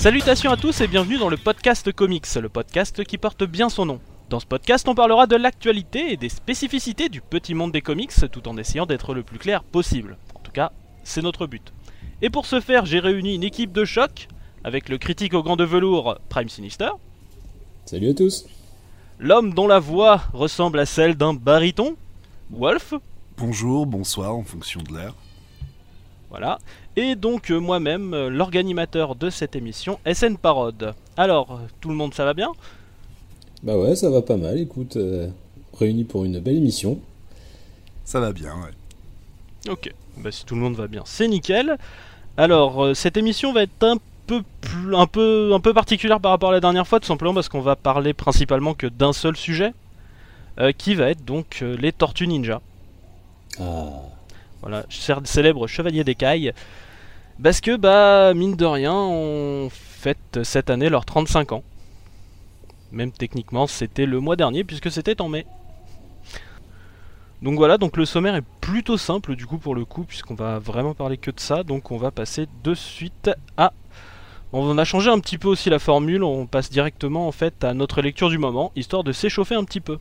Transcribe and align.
Salutations 0.00 0.50
à 0.50 0.56
tous 0.56 0.80
et 0.80 0.88
bienvenue 0.88 1.18
dans 1.18 1.28
le 1.28 1.36
podcast 1.36 1.92
Comics, 1.92 2.34
le 2.36 2.48
podcast 2.48 3.04
qui 3.04 3.18
porte 3.18 3.44
bien 3.44 3.68
son 3.68 3.84
nom. 3.84 4.00
Dans 4.30 4.40
ce 4.40 4.46
podcast, 4.46 4.88
on 4.88 4.94
parlera 4.94 5.26
de 5.26 5.36
l'actualité 5.36 6.14
et 6.14 6.16
des 6.16 6.30
spécificités 6.30 7.10
du 7.10 7.20
petit 7.20 7.52
monde 7.52 7.70
des 7.70 7.82
comics 7.82 8.14
tout 8.32 8.48
en 8.48 8.56
essayant 8.56 8.86
d'être 8.86 9.12
le 9.12 9.22
plus 9.22 9.38
clair 9.38 9.62
possible. 9.62 10.16
En 10.34 10.40
tout 10.40 10.52
cas, 10.52 10.72
c'est 11.04 11.20
notre 11.20 11.46
but. 11.46 11.74
Et 12.22 12.30
pour 12.30 12.46
ce 12.46 12.60
faire, 12.62 12.86
j'ai 12.86 12.98
réuni 12.98 13.34
une 13.34 13.44
équipe 13.44 13.72
de 13.72 13.84
choc 13.84 14.28
avec 14.64 14.88
le 14.88 14.96
critique 14.96 15.34
au 15.34 15.42
grand 15.42 15.56
de 15.56 15.64
velours 15.64 16.18
Prime 16.30 16.48
Sinister. 16.48 16.92
Salut 17.84 18.08
à 18.08 18.14
tous. 18.14 18.46
L'homme 19.18 19.52
dont 19.52 19.66
la 19.66 19.80
voix 19.80 20.22
ressemble 20.32 20.78
à 20.78 20.86
celle 20.86 21.14
d'un 21.14 21.34
baryton, 21.34 21.94
Wolf. 22.50 22.94
Bonjour, 23.36 23.84
bonsoir 23.84 24.34
en 24.34 24.44
fonction 24.44 24.80
de 24.80 24.94
l'heure. 24.94 25.14
Voilà. 26.30 26.58
Et 26.96 27.14
donc 27.14 27.50
euh, 27.50 27.58
moi-même, 27.58 28.14
euh, 28.14 28.28
l'organimateur 28.28 29.14
de 29.14 29.30
cette 29.30 29.54
émission, 29.56 29.98
SN 30.12 30.36
Parode. 30.36 30.94
Alors, 31.16 31.60
tout 31.80 31.88
le 31.88 31.94
monde, 31.94 32.14
ça 32.14 32.24
va 32.24 32.34
bien? 32.34 32.50
Bah 33.62 33.76
ouais, 33.76 33.94
ça 33.94 34.10
va 34.10 34.22
pas 34.22 34.36
mal, 34.36 34.58
écoute, 34.58 34.96
euh, 34.96 35.28
réunis 35.78 36.04
pour 36.04 36.24
une 36.24 36.40
belle 36.40 36.56
émission. 36.56 36.98
Ça 38.04 38.20
va 38.20 38.32
bien, 38.32 38.54
ouais. 38.56 39.70
Ok, 39.70 39.92
bah 40.16 40.32
si 40.32 40.44
tout 40.44 40.54
le 40.54 40.60
monde 40.62 40.74
va 40.74 40.88
bien, 40.88 41.02
c'est 41.04 41.28
nickel. 41.28 41.76
Alors, 42.36 42.84
euh, 42.84 42.94
cette 42.94 43.16
émission 43.16 43.52
va 43.52 43.62
être 43.62 43.84
un 43.84 43.98
peu, 44.26 44.42
plus, 44.60 44.94
un, 44.96 45.06
peu, 45.06 45.52
un 45.54 45.60
peu 45.60 45.74
particulière 45.74 46.20
par 46.20 46.30
rapport 46.30 46.50
à 46.50 46.52
la 46.52 46.60
dernière 46.60 46.86
fois, 46.88 47.00
tout 47.00 47.06
simplement 47.06 47.34
parce 47.34 47.48
qu'on 47.48 47.60
va 47.60 47.76
parler 47.76 48.14
principalement 48.14 48.74
que 48.74 48.86
d'un 48.86 49.12
seul 49.12 49.36
sujet, 49.36 49.74
euh, 50.58 50.72
qui 50.72 50.94
va 50.94 51.10
être 51.10 51.24
donc 51.24 51.58
euh, 51.62 51.76
les 51.76 51.92
Tortues 51.92 52.26
Ninja. 52.26 52.60
Ah, 53.60 53.90
Voilà, 54.62 54.84
célèbre 55.24 55.66
chevalier 55.66 56.02
d'écaille. 56.04 56.52
Parce 57.42 57.60
que, 57.60 57.76
bah, 57.76 58.34
mine 58.34 58.56
de 58.56 58.66
rien, 58.66 58.94
on 58.94 59.70
fête 59.70 60.40
cette 60.42 60.68
année 60.68 60.90
leurs 60.90 61.06
35 61.06 61.52
ans. 61.52 61.62
Même 62.92 63.12
techniquement, 63.12 63.66
c'était 63.66 64.04
le 64.06 64.20
mois 64.20 64.36
dernier, 64.36 64.64
puisque 64.64 64.90
c'était 64.90 65.20
en 65.20 65.28
mai. 65.28 65.46
Donc 67.42 67.56
voilà, 67.56 67.78
donc 67.78 67.96
le 67.96 68.04
sommaire 68.04 68.34
est 68.34 68.44
plutôt 68.60 68.98
simple 68.98 69.34
du 69.34 69.46
coup 69.46 69.56
pour 69.56 69.74
le 69.74 69.86
coup, 69.86 70.04
puisqu'on 70.04 70.34
va 70.34 70.58
vraiment 70.58 70.92
parler 70.92 71.16
que 71.16 71.30
de 71.30 71.40
ça. 71.40 71.62
Donc 71.62 71.90
on 71.90 71.96
va 71.96 72.10
passer 72.10 72.46
de 72.62 72.74
suite 72.74 73.30
à. 73.56 73.72
On 74.52 74.76
a 74.76 74.84
changé 74.84 75.08
un 75.08 75.20
petit 75.20 75.38
peu 75.38 75.48
aussi 75.48 75.70
la 75.70 75.78
formule, 75.78 76.24
on 76.24 76.46
passe 76.46 76.70
directement 76.70 77.28
en 77.28 77.32
fait 77.32 77.64
à 77.64 77.72
notre 77.72 78.02
lecture 78.02 78.28
du 78.28 78.36
moment, 78.36 78.72
histoire 78.76 79.04
de 79.04 79.12
s'échauffer 79.12 79.54
un 79.54 79.64
petit 79.64 79.80
peu. 79.80 79.98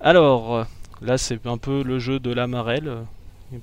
Alors, 0.00 0.66
là 1.02 1.18
c'est 1.18 1.46
un 1.46 1.58
peu 1.58 1.84
le 1.84 1.98
jeu 1.98 2.18
de 2.18 2.32
la 2.32 2.46
marelle. 2.46 3.04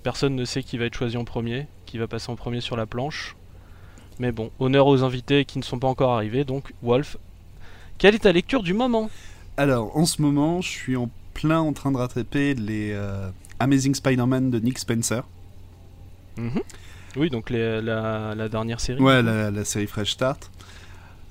Personne 0.04 0.36
ne 0.36 0.46
sait 0.46 0.64
qui 0.64 0.78
va 0.78 0.86
être 0.86 0.96
choisi 0.96 1.16
en 1.18 1.24
premier, 1.26 1.68
qui 1.86 1.98
va 1.98 2.08
passer 2.08 2.30
en 2.32 2.36
premier 2.36 2.62
sur 2.62 2.76
la 2.76 2.86
planche. 2.86 3.36
Mais 4.20 4.32
bon, 4.32 4.52
honneur 4.60 4.88
aux 4.88 5.04
invités 5.04 5.46
qui 5.46 5.60
ne 5.60 5.64
sont 5.64 5.80
pas 5.80 5.88
encore 5.88 6.14
arrivés, 6.14 6.44
donc 6.44 6.74
Wolf, 6.82 7.18
quelle 7.98 8.16
est 8.16 8.20
ta 8.20 8.32
lecture 8.32 8.64
du 8.64 8.74
moment? 8.74 9.10
Alors, 9.58 9.96
en 9.96 10.06
ce 10.06 10.22
moment, 10.22 10.60
je 10.62 10.68
suis 10.70 10.96
en 10.96 11.10
plein 11.34 11.60
en 11.60 11.72
train 11.74 11.92
de 11.92 11.98
rattraper 11.98 12.54
les 12.56 12.92
euh, 12.94 13.30
Amazing 13.60 13.96
Spider-Man 13.96 14.50
de 14.52 14.60
Nick 14.60 14.78
Spencer. 14.80 15.24
Mhm. 16.38 16.62
Oui, 17.16 17.30
donc 17.30 17.50
les- 17.50 17.82
la, 17.82 18.36
la 18.36 18.50
dernière 18.50 18.80
série. 18.80 19.02
Ouais, 19.02 19.22
la, 19.24 19.50
la 19.52 19.66
série 19.66 19.88
Fresh 19.88 20.12
Start. 20.12 20.52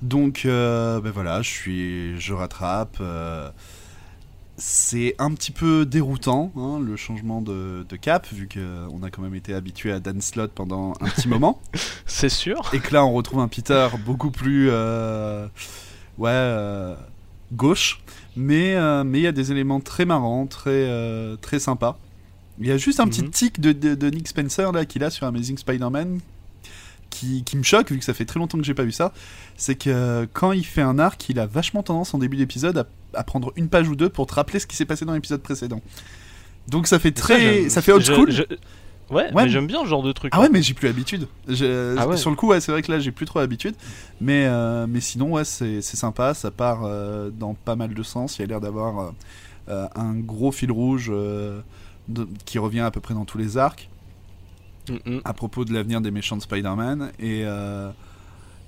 Donc, 0.01 0.43
euh, 0.45 0.99
ben 1.01 1.11
voilà, 1.11 1.41
je 1.41 1.49
suis, 1.49 2.19
je 2.19 2.33
rattrape. 2.33 2.97
euh, 3.01 3.49
c'est 4.57 5.15
un 5.19 5.31
petit 5.33 5.51
peu 5.51 5.85
déroutant, 5.85 6.51
hein, 6.57 6.79
le 6.83 6.95
changement 6.95 7.41
de, 7.41 7.85
de 7.87 7.95
cap, 7.95 8.27
vu 8.33 8.47
qu'on 8.51 9.03
a 9.03 9.09
quand 9.11 9.21
même 9.21 9.35
été 9.35 9.53
habitué 9.53 9.91
à 9.91 9.99
Dan 9.99 10.19
Slott 10.21 10.51
pendant 10.53 10.93
un 10.99 11.09
petit 11.09 11.27
moment. 11.27 11.61
C'est 12.07 12.29
sûr. 12.29 12.61
Et 12.73 12.79
que 12.79 12.93
là, 12.93 13.05
on 13.05 13.13
retrouve 13.13 13.39
un 13.39 13.47
Peter 13.47 13.87
beaucoup 14.05 14.31
plus. 14.31 14.69
euh, 14.71 15.45
ouais. 16.17 16.29
euh, 16.31 16.95
gauche. 17.53 18.01
Mais 18.35 18.75
euh, 18.75 19.03
mais 19.03 19.19
il 19.19 19.23
y 19.23 19.27
a 19.27 19.31
des 19.31 19.51
éléments 19.51 19.79
très 19.79 20.05
marrants, 20.05 20.45
très, 20.47 20.69
euh, 20.71 21.35
très 21.37 21.59
sympas. 21.59 21.97
Il 22.59 22.67
y 22.67 22.71
a 22.71 22.77
juste 22.77 22.99
un 22.99 23.07
petit 23.07 23.21
Mhm. 23.23 23.29
tic 23.29 23.59
de, 23.61 23.71
de, 23.71 23.95
de 23.95 24.09
Nick 24.09 24.27
Spencer 24.27 24.71
là 24.71 24.85
qu'il 24.85 25.03
a 25.03 25.09
sur 25.11 25.25
Amazing 25.27 25.57
Spider-Man 25.57 26.19
qui, 27.09 27.43
qui 27.43 27.55
me 27.57 27.63
choque, 27.63 27.89
vu 27.91 27.97
que 27.99 28.03
ça 28.05 28.13
fait 28.13 28.25
très 28.25 28.39
longtemps 28.39 28.57
que 28.57 28.63
j'ai 28.63 28.73
pas 28.73 28.83
vu 28.83 28.91
ça. 28.91 29.13
C'est 29.55 29.75
que 29.75 29.89
euh, 29.89 30.25
quand 30.33 30.51
il 30.51 30.65
fait 30.65 30.81
un 30.81 30.99
arc, 30.99 31.29
il 31.29 31.39
a 31.39 31.45
vachement 31.45 31.81
tendance 31.83 32.13
en 32.13 32.17
début 32.17 32.35
d'épisode 32.37 32.77
à, 32.79 32.87
à 33.17 33.23
prendre 33.23 33.51
une 33.55 33.67
page 33.69 33.89
ou 33.89 33.95
deux 33.95 34.09
pour 34.09 34.27
te 34.27 34.33
rappeler 34.35 34.59
ce 34.59 34.67
qui 34.67 34.75
s'est 34.75 34.85
passé 34.85 35.03
dans 35.05 35.13
l'épisode 35.13 35.41
précédent. 35.41 35.81
Donc 36.67 36.87
ça 36.87 36.99
fait 36.99 37.11
très. 37.11 37.69
Ça, 37.69 37.81
fait 37.81 37.91
old 37.91 38.03
school. 38.05 38.31
je- 38.31 38.43
Ouais, 39.09 39.23
Ouais. 39.33 39.45
mais 39.45 39.49
j'aime 39.49 39.67
bien 39.67 39.81
ce 39.83 39.87
genre 39.87 40.03
de 40.03 40.11
truc. 40.11 40.33
Ah 40.35 40.41
ouais, 40.41 40.49
mais 40.49 40.61
j'ai 40.61 40.73
plus 40.73 40.87
l'habitude. 40.87 41.27
Ah 41.97 42.05
ouais. 42.07 42.17
Sur 42.17 42.29
le 42.29 42.35
coup, 42.35 42.47
ouais, 42.49 42.59
c'est 42.59 42.73
vrai 42.73 42.81
que 42.81 42.91
là, 42.91 42.99
j'ai 42.99 43.11
plus 43.13 43.25
trop 43.25 43.39
l'habitude. 43.39 43.73
Mais, 44.19 44.45
euh, 44.47 44.85
mais 44.85 44.99
sinon, 44.99 45.31
ouais, 45.31 45.45
c'est 45.45 45.81
sympa. 45.81 46.33
Ça 46.33 46.51
part 46.51 46.81
euh, 46.83 47.29
dans 47.29 47.53
pas 47.53 47.77
mal 47.77 47.93
de 47.93 48.03
sens. 48.03 48.37
Il 48.37 48.41
y 48.41 48.43
a 48.43 48.47
l'air 48.47 48.59
d'avoir 48.59 49.13
euh, 49.69 49.87
un 49.95 50.13
gros 50.13 50.51
fil 50.51 50.71
rouge 50.73 51.07
de- 51.09 52.27
qui 52.45 52.59
revient 52.59 52.81
à 52.81 52.91
peu 52.91 52.99
près 52.99 53.13
dans 53.13 53.23
tous 53.25 53.37
les 53.37 53.57
arcs 53.57 53.89
Mhm. 54.89 55.21
à 55.23 55.33
propos 55.33 55.63
de 55.65 55.73
l'avenir 55.73 56.01
des 56.01 56.11
méchants 56.11 56.35
de 56.37 56.41
Spider-Man. 56.41 57.11
Et, 57.19 57.43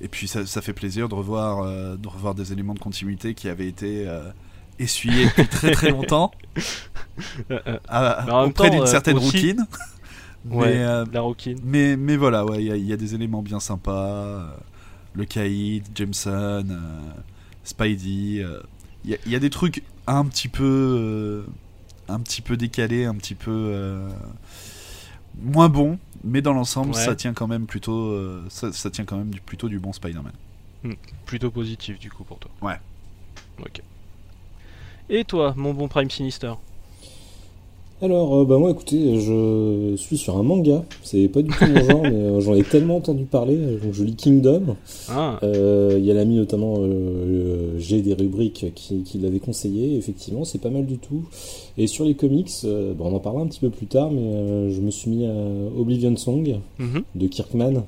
et 0.01 0.07
puis, 0.07 0.27
ça, 0.27 0.45
ça 0.45 0.61
fait 0.61 0.73
plaisir 0.73 1.09
de 1.09 1.15
revoir, 1.15 1.59
euh, 1.63 1.95
de 1.97 2.07
revoir 2.07 2.35
des 2.35 2.51
éléments 2.53 2.73
de 2.73 2.79
continuité 2.79 3.33
qui 3.33 3.49
avaient 3.49 3.67
été 3.67 4.07
euh, 4.07 4.29
essuyés 4.79 5.25
depuis 5.25 5.47
très 5.47 5.71
très 5.71 5.89
longtemps 5.91 6.31
Euh, 7.51 7.59
à- 7.89 8.23
même 8.25 8.35
auprès 8.49 8.69
d'une 8.69 8.85
certaine 8.87 9.17
aussi- 9.17 9.25
routine. 9.53 9.67
Ouais. 10.49 10.77
Mais, 10.77 11.11
La 11.11 11.19
Rockin. 11.19 11.55
mais, 11.65 11.97
mais 11.97 12.15
voilà, 12.15 12.45
ouais, 12.45 12.59
il 12.63 12.67
y, 12.67 12.71
a- 12.71 12.77
il 12.77 12.85
y 12.85 12.93
a 12.93 12.97
des 12.97 13.13
éléments 13.13 13.41
bien 13.41 13.59
sympas. 13.59 14.55
le 15.13 15.25
Caïd, 15.25 15.83
Jameson, 15.93 16.65
Spidey. 17.65 18.45
Il 19.03 19.17
y, 19.25 19.29
y 19.29 19.35
a 19.35 19.39
des 19.39 19.49
trucs 19.49 19.83
un 20.07 20.23
petit 20.25 20.47
peu, 20.47 21.45
un 22.07 22.19
petit 22.21 22.41
peu 22.41 22.55
décalés, 22.55 23.03
un 23.03 23.15
petit 23.15 23.35
peu 23.35 23.99
moins 25.41 25.69
bons, 25.69 25.97
mais 26.23 26.41
dans 26.41 26.53
l'ensemble, 26.53 26.89
Ouais. 26.89 27.05
ça 27.05 27.15
tient 27.15 27.33
quand 27.33 27.47
même 27.47 27.65
plutôt, 27.65 28.11
euh, 28.11 28.45
ça, 28.49 28.71
ça 28.73 28.89
tient 28.91 29.05
quand 29.05 29.17
même 29.17 29.29
du, 29.31 29.41
plutôt 29.41 29.69
du 29.69 29.79
bon 29.79 29.93
Spider-Man. 29.93 30.33
Plutôt 31.25 31.51
positif 31.51 31.99
du 31.99 32.09
coup 32.09 32.23
pour 32.23 32.39
toi. 32.39 32.51
Ouais. 32.61 32.79
Ok. 33.61 33.81
Et 35.09 35.23
toi, 35.25 35.53
mon 35.57 35.73
bon 35.73 35.87
Prime 35.87 36.09
Sinister? 36.09 36.53
Alors, 38.01 38.35
euh, 38.35 38.45
bah 38.45 38.57
moi 38.57 38.71
écoutez, 38.71 39.19
je 39.19 39.93
suis 39.97 40.17
sur 40.17 40.37
un 40.37 40.43
manga, 40.43 40.83
c'est 41.03 41.27
pas 41.27 41.41
du 41.41 41.49
tout 41.49 41.65
mon 41.65 41.83
genre, 41.89 42.01
mais 42.03 42.09
euh, 42.11 42.39
j'en 42.39 42.55
ai 42.55 42.63
tellement 42.63 42.97
entendu 42.97 43.25
parler, 43.25 43.57
donc 43.57 43.93
je 43.93 44.03
lis 44.03 44.15
Kingdom. 44.15 44.75
Ah, 45.09 45.39
Euh, 45.43 45.95
Il 45.97 46.05
y 46.05 46.11
a 46.11 46.13
l'ami 46.13 46.35
notamment, 46.35 46.75
euh, 46.79 47.73
j'ai 47.77 48.01
des 48.01 48.13
rubriques 48.13 48.67
qui, 48.75 49.03
qui 49.03 49.17
l'avait 49.17 49.39
conseillé, 49.39 49.97
effectivement, 49.97 50.45
c'est 50.45 50.61
pas 50.61 50.69
mal 50.69 50.85
du 50.85 50.97
tout. 50.97 51.23
Et 51.77 51.87
sur 51.87 52.05
les 52.05 52.15
comics, 52.15 52.51
bon, 52.63 53.05
on 53.05 53.15
en 53.15 53.19
parlera 53.19 53.43
un 53.43 53.47
petit 53.47 53.59
peu 53.59 53.69
plus 53.69 53.87
tard, 53.87 54.11
mais 54.11 54.21
euh, 54.21 54.71
je 54.71 54.81
me 54.81 54.91
suis 54.91 55.09
mis 55.09 55.25
à 55.25 55.33
Oblivion 55.77 56.15
Song 56.15 56.59
mhm. 56.79 57.03
de 57.15 57.27
Kirkman. 57.27 57.83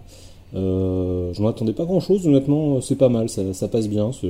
Euh, 0.54 1.34
je 1.34 1.42
m'attendais 1.42 1.74
pas 1.74 1.86
grand 1.86 2.00
chose, 2.00 2.28
honnêtement, 2.28 2.82
c'est 2.82 2.98
pas 2.98 3.10
mal, 3.10 3.30
ça, 3.30 3.54
ça 3.54 3.68
passe 3.68 3.88
bien. 3.88 4.12
C'est 4.12 4.28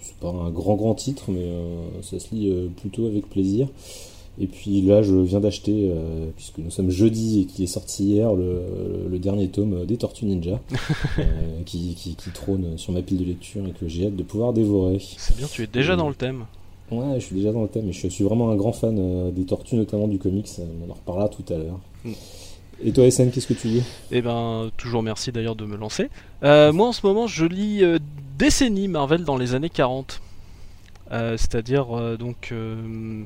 c'est 0.00 0.16
pas 0.16 0.28
un 0.28 0.50
grand 0.50 0.76
grand 0.76 0.94
titre, 0.94 1.24
mais 1.28 1.42
euh, 1.42 1.84
ça 2.02 2.18
se 2.18 2.34
lit 2.34 2.50
euh, 2.50 2.68
plutôt 2.80 3.06
avec 3.06 3.28
plaisir. 3.28 3.68
Et 4.38 4.46
puis 4.46 4.82
là, 4.82 5.02
je 5.02 5.14
viens 5.14 5.40
d'acheter, 5.40 5.88
euh, 5.90 6.26
puisque 6.36 6.58
nous 6.58 6.70
sommes 6.70 6.90
jeudi 6.90 7.40
et 7.40 7.44
qu'il 7.46 7.64
est 7.64 7.68
sorti 7.68 8.04
hier, 8.04 8.34
le, 8.34 8.60
le 9.08 9.18
dernier 9.18 9.48
tome 9.48 9.86
des 9.86 9.96
Tortues 9.96 10.26
Ninja, 10.26 10.60
euh, 11.18 11.22
qui, 11.64 11.94
qui, 11.94 12.14
qui 12.16 12.30
trône 12.30 12.76
sur 12.76 12.92
ma 12.92 13.00
pile 13.02 13.18
de 13.18 13.24
lecture 13.24 13.66
et 13.66 13.72
que 13.72 13.88
j'ai 13.88 14.06
hâte 14.08 14.16
de 14.16 14.22
pouvoir 14.22 14.52
dévorer. 14.52 14.98
c'est 15.00 15.36
bien, 15.36 15.46
tu 15.46 15.62
es 15.62 15.66
déjà 15.66 15.94
Euh, 15.94 15.96
dans 15.96 16.08
le 16.08 16.14
thème. 16.14 16.44
Ouais, 16.90 17.18
je 17.18 17.24
suis 17.24 17.36
déjà 17.36 17.50
dans 17.52 17.62
le 17.62 17.68
thème 17.68 17.88
et 17.88 17.92
je 17.92 18.06
suis 18.08 18.24
vraiment 18.24 18.50
un 18.50 18.56
grand 18.56 18.72
fan 18.72 19.32
des 19.32 19.44
Tortues, 19.44 19.76
notamment 19.76 20.06
du 20.06 20.18
comics. 20.18 20.48
On 20.86 20.90
en 20.90 20.94
reparlera 20.94 21.28
tout 21.28 21.44
à 21.52 21.56
l'heure. 21.56 21.78
Mm. 22.04 22.12
Et 22.84 22.92
toi, 22.92 23.10
SN, 23.10 23.30
qu'est-ce 23.30 23.46
que 23.46 23.54
tu 23.54 23.68
lis? 23.68 23.82
Eh 24.12 24.20
ben, 24.20 24.70
toujours 24.76 25.02
merci 25.02 25.32
d'ailleurs 25.32 25.56
de 25.56 25.64
me 25.64 25.76
lancer. 25.76 26.10
Euh, 26.42 26.72
moi 26.74 26.88
en 26.88 26.92
ce 26.92 27.06
moment, 27.06 27.26
je 27.26 27.46
lis 27.46 27.82
euh, 27.82 27.98
décennies 28.38 28.86
Marvel 28.88 29.24
dans 29.24 29.36
les 29.38 29.54
années 29.54 29.70
40. 29.70 30.20
Euh, 31.12 31.36
C'est-à-dire, 31.38 31.86
donc, 32.18 32.50
euh, 32.52 33.22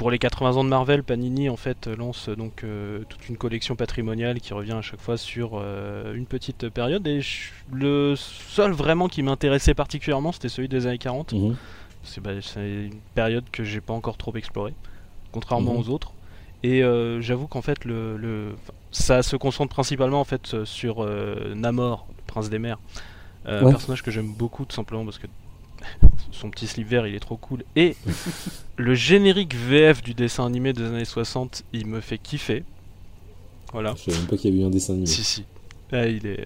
pour 0.00 0.10
les 0.10 0.18
80 0.18 0.56
ans 0.56 0.64
de 0.64 0.70
Marvel, 0.70 1.02
Panini 1.04 1.50
en 1.50 1.58
fait 1.58 1.86
lance 1.86 2.30
euh, 2.30 2.34
donc 2.34 2.64
euh, 2.64 3.04
toute 3.10 3.28
une 3.28 3.36
collection 3.36 3.76
patrimoniale 3.76 4.40
qui 4.40 4.54
revient 4.54 4.72
à 4.72 4.80
chaque 4.80 4.98
fois 5.02 5.18
sur 5.18 5.50
euh, 5.60 6.14
une 6.14 6.24
petite 6.24 6.70
période. 6.70 7.06
Et 7.06 7.20
je- 7.20 7.50
le 7.70 8.14
seul 8.16 8.72
vraiment 8.72 9.08
qui 9.08 9.22
m'intéressait 9.22 9.74
particulièrement, 9.74 10.32
c'était 10.32 10.48
celui 10.48 10.68
des 10.68 10.86
années 10.86 10.96
40. 10.96 11.34
Mhm. 11.34 11.54
C'est 12.02 12.22
bah, 12.22 12.30
c'est 12.40 12.86
une 12.86 12.98
période 13.14 13.44
que 13.52 13.62
j'ai 13.62 13.82
pas 13.82 13.92
encore 13.92 14.16
trop 14.16 14.34
explorée, 14.36 14.72
contrairement 15.32 15.74
Mhm. 15.74 15.80
aux 15.80 15.88
autres. 15.90 16.12
Et 16.62 16.82
euh, 16.82 17.20
j'avoue 17.20 17.46
qu'en 17.46 17.60
fait, 17.60 17.84
le, 17.84 18.16
le- 18.16 18.54
ça 18.90 19.22
se 19.22 19.36
concentre 19.36 19.74
principalement 19.74 20.20
en 20.20 20.24
fait 20.24 20.64
sur 20.64 21.06
Namor, 21.54 22.06
le 22.16 22.22
prince 22.26 22.48
des 22.48 22.58
mers. 22.58 22.78
Ouais. 23.46 23.60
personnage 23.70 24.02
que 24.02 24.10
j'aime 24.10 24.32
beaucoup 24.32 24.64
tout 24.64 24.74
simplement 24.76 25.04
parce 25.04 25.18
que 25.18 25.26
son 26.32 26.50
petit 26.50 26.66
slip 26.66 26.88
vert, 26.88 27.06
il 27.06 27.14
est 27.14 27.20
trop 27.20 27.36
cool. 27.36 27.64
Et 27.76 27.96
le 28.76 28.94
générique 28.94 29.54
VF 29.54 30.02
du 30.02 30.14
dessin 30.14 30.46
animé 30.46 30.72
des 30.72 30.84
années 30.84 31.04
60, 31.04 31.64
il 31.72 31.86
me 31.86 32.00
fait 32.00 32.18
kiffer. 32.18 32.64
Voilà. 33.72 33.94
Je 33.96 34.04
savais 34.10 34.18
même 34.18 34.26
pas 34.26 34.36
qu'il 34.36 34.50
y 34.50 34.54
avait 34.54 34.62
eu 34.62 34.66
un 34.66 34.70
dessin 34.70 34.92
animé. 34.94 35.06
Si, 35.06 35.22
si. 35.24 35.44
Ah, 35.92 36.06
il 36.06 36.26
est. 36.26 36.44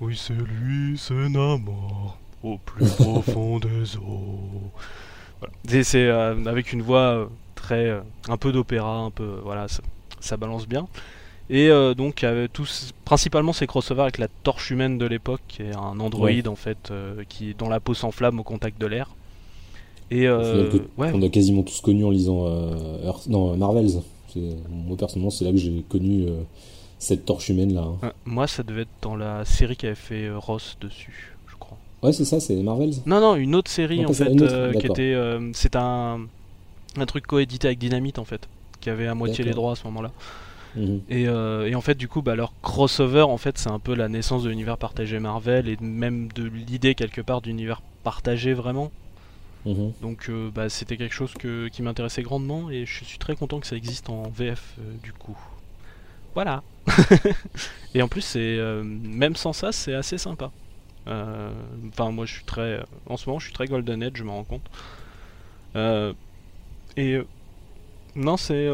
Oui, 0.00 0.16
c'est 0.16 0.34
lui, 0.34 0.96
c'est 0.98 1.14
Namor, 1.28 2.18
au 2.42 2.58
plus 2.58 2.88
profond 2.96 3.58
des 3.58 3.96
eaux. 3.96 4.70
Voilà. 5.40 5.82
C'est 5.82 6.06
euh, 6.06 6.44
avec 6.46 6.72
une 6.72 6.82
voix 6.82 7.00
euh, 7.00 7.26
très. 7.54 7.86
euh, 7.86 8.00
un 8.28 8.36
peu 8.36 8.52
d'opéra, 8.52 8.98
un 8.98 9.10
peu. 9.10 9.40
voilà, 9.44 9.68
ça, 9.68 9.82
ça 10.20 10.36
balance 10.36 10.66
bien. 10.68 10.88
Et 11.50 11.68
euh, 11.70 11.94
donc, 11.94 12.24
euh, 12.24 12.46
tous, 12.52 12.92
principalement, 13.06 13.54
ces 13.54 13.66
crossovers 13.66 14.02
avec 14.02 14.18
la 14.18 14.28
torche 14.28 14.70
humaine 14.70 14.98
de 14.98 15.06
l'époque, 15.06 15.40
qui 15.48 15.62
est 15.62 15.74
un 15.74 15.98
androïde 15.98 16.46
en 16.46 16.56
fait, 16.56 16.90
euh, 16.90 17.24
qui, 17.28 17.54
dont 17.54 17.70
la 17.70 17.80
peau 17.80 17.94
s'enflamme 17.94 18.38
au 18.38 18.42
contact 18.42 18.78
de 18.80 18.86
l'air. 18.86 19.08
Et. 20.10 20.26
Euh, 20.26 20.68
ouais, 20.96 21.10
On 21.14 21.22
a 21.22 21.28
quasiment 21.28 21.62
tous 21.62 21.80
connu 21.80 22.04
en 22.04 22.10
lisant 22.10 22.46
euh, 22.46 23.06
Earth- 23.06 23.28
non, 23.28 23.56
Marvels. 23.56 24.00
Moi 24.70 24.96
personnellement, 24.96 25.30
c'est 25.30 25.44
là 25.44 25.50
que 25.50 25.56
j'ai 25.56 25.82
connu 25.88 26.26
euh, 26.28 26.36
cette 26.98 27.24
torche 27.24 27.48
humaine 27.48 27.74
là. 27.74 27.88
hein. 28.02 28.12
moi, 28.24 28.46
ça 28.46 28.62
devait 28.62 28.82
être 28.82 28.88
dans 29.02 29.16
la 29.16 29.44
série 29.44 29.74
qui 29.76 29.86
avait 29.86 29.94
fait 29.94 30.26
euh, 30.26 30.38
Ross 30.38 30.76
dessus, 30.80 31.34
je 31.48 31.56
crois. 31.58 31.76
Ouais, 32.02 32.12
c'est 32.12 32.24
ça, 32.24 32.38
c'est 32.38 32.54
Marvels. 32.62 32.92
Non, 33.06 33.20
non, 33.20 33.34
une 33.36 33.54
autre 33.54 33.70
série 33.70 34.00
Non, 34.00 34.10
en 34.10 34.12
fait, 34.12 34.30
qui 34.78 34.86
était. 34.86 35.14
euh, 35.14 35.50
c'est 35.54 35.74
un, 35.76 36.20
un 36.96 37.06
truc 37.06 37.26
coédité 37.26 37.66
avec 37.68 37.78
Dynamite 37.78 38.18
en 38.20 38.24
fait, 38.24 38.48
qui 38.80 38.90
avait 38.90 39.08
à 39.08 39.14
moitié 39.14 39.44
les 39.44 39.50
droits 39.52 39.72
à 39.72 39.76
ce 39.76 39.84
moment-là. 39.84 40.12
Mhm. 40.76 41.00
Et, 41.08 41.22
et 41.22 41.74
en 41.74 41.80
fait, 41.80 41.96
du 41.96 42.06
coup, 42.06 42.22
bah, 42.22 42.36
leur 42.36 42.52
crossover, 42.62 43.22
en 43.22 43.38
fait, 43.38 43.58
c'est 43.58 43.70
un 43.70 43.78
peu 43.80 43.94
la 43.94 44.08
naissance 44.08 44.44
de 44.44 44.50
l'univers 44.50 44.76
partagé 44.78 45.18
Marvel 45.18 45.68
et 45.68 45.76
même 45.80 46.28
de 46.34 46.44
l'idée 46.44 46.94
quelque 46.94 47.22
part 47.22 47.40
d'univers 47.40 47.82
partagé 48.04 48.52
vraiment. 48.52 48.92
Mhm. 49.68 49.92
Donc, 50.00 50.26
euh, 50.30 50.50
bah, 50.50 50.70
c'était 50.70 50.96
quelque 50.96 51.14
chose 51.14 51.34
qui 51.34 51.82
m'intéressait 51.82 52.22
grandement 52.22 52.70
et 52.70 52.86
je 52.86 53.04
suis 53.04 53.18
très 53.18 53.36
content 53.36 53.60
que 53.60 53.66
ça 53.66 53.76
existe 53.76 54.08
en 54.08 54.22
VF 54.30 54.76
euh, 54.78 54.94
du 55.02 55.12
coup. 55.12 55.36
Voilà. 56.34 56.62
et 57.94 58.00
en 58.00 58.08
plus, 58.08 58.22
c'est 58.22 58.38
euh, 58.38 58.82
même 58.82 59.36
sans 59.36 59.52
ça, 59.52 59.72
c'est 59.72 59.94
assez 59.94 60.18
sympa. 60.18 60.50
Enfin, 61.06 62.10
moi, 62.10 62.26
je 62.26 62.34
suis 62.34 62.44
très, 62.44 62.82
en 63.06 63.16
ce 63.16 63.28
moment, 63.28 63.38
je 63.38 63.46
suis 63.46 63.54
très 63.54 63.66
Golden 63.66 64.02
Age, 64.02 64.12
je 64.14 64.24
me 64.24 64.30
rends 64.30 64.44
compte. 64.44 64.68
Et 66.98 67.18
non, 68.14 68.36
c'est 68.36 68.68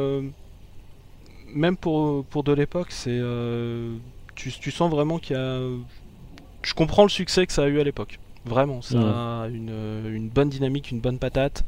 même 1.46 1.76
pour 1.76 2.43
de 2.43 2.52
l'époque, 2.52 2.91
c'est 2.91 3.20
tu 4.35 4.70
sens 4.73 4.91
vraiment 4.91 5.20
qu'il 5.20 5.37
y 5.37 5.38
a. 5.38 5.61
Je 6.62 6.75
comprends 6.75 7.05
le 7.05 7.08
succès 7.08 7.46
que 7.46 7.52
ça 7.52 7.62
a 7.62 7.69
eu 7.69 7.79
à 7.79 7.85
l'époque. 7.85 8.19
Vraiment, 8.44 8.82
ça 8.82 8.99
a 8.99 9.49
une, 9.49 9.70
euh, 9.70 10.14
une 10.14 10.29
bonne 10.29 10.50
dynamique, 10.50 10.91
une 10.91 11.00
bonne 11.00 11.19
patate. 11.19 11.64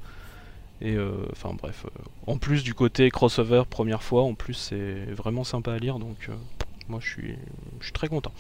Et 0.80 0.94
euh, 0.94 1.26
enfin 1.32 1.54
bref, 1.54 1.86
euh, 1.86 2.02
en 2.26 2.36
plus 2.36 2.62
du 2.62 2.74
côté 2.74 3.10
crossover 3.10 3.62
première 3.68 4.02
fois, 4.02 4.22
en 4.24 4.34
plus 4.34 4.54
c'est 4.54 5.06
vraiment 5.12 5.42
sympa 5.42 5.72
à 5.72 5.78
lire, 5.78 5.98
donc 5.98 6.28
euh, 6.28 6.34
moi 6.88 7.00
je 7.02 7.08
suis, 7.08 7.34
je 7.80 7.84
suis 7.84 7.92
très 7.92 8.08
content. 8.08 8.32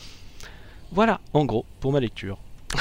Voilà, 0.92 1.20
en 1.32 1.44
gros, 1.46 1.64
pour 1.80 1.92
ma 1.92 2.00
lecture. 2.00 2.38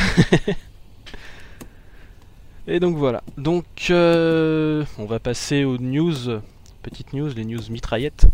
Et 2.68 2.80
donc 2.80 2.98
voilà. 2.98 3.24
Donc 3.38 3.66
on 3.90 5.06
va 5.08 5.20
passer 5.20 5.64
aux 5.64 5.78
news, 5.78 6.42
petites 6.84 7.14
news, 7.14 7.30
les 7.30 7.46
news 7.46 7.62
mitraillettes. 7.70 8.28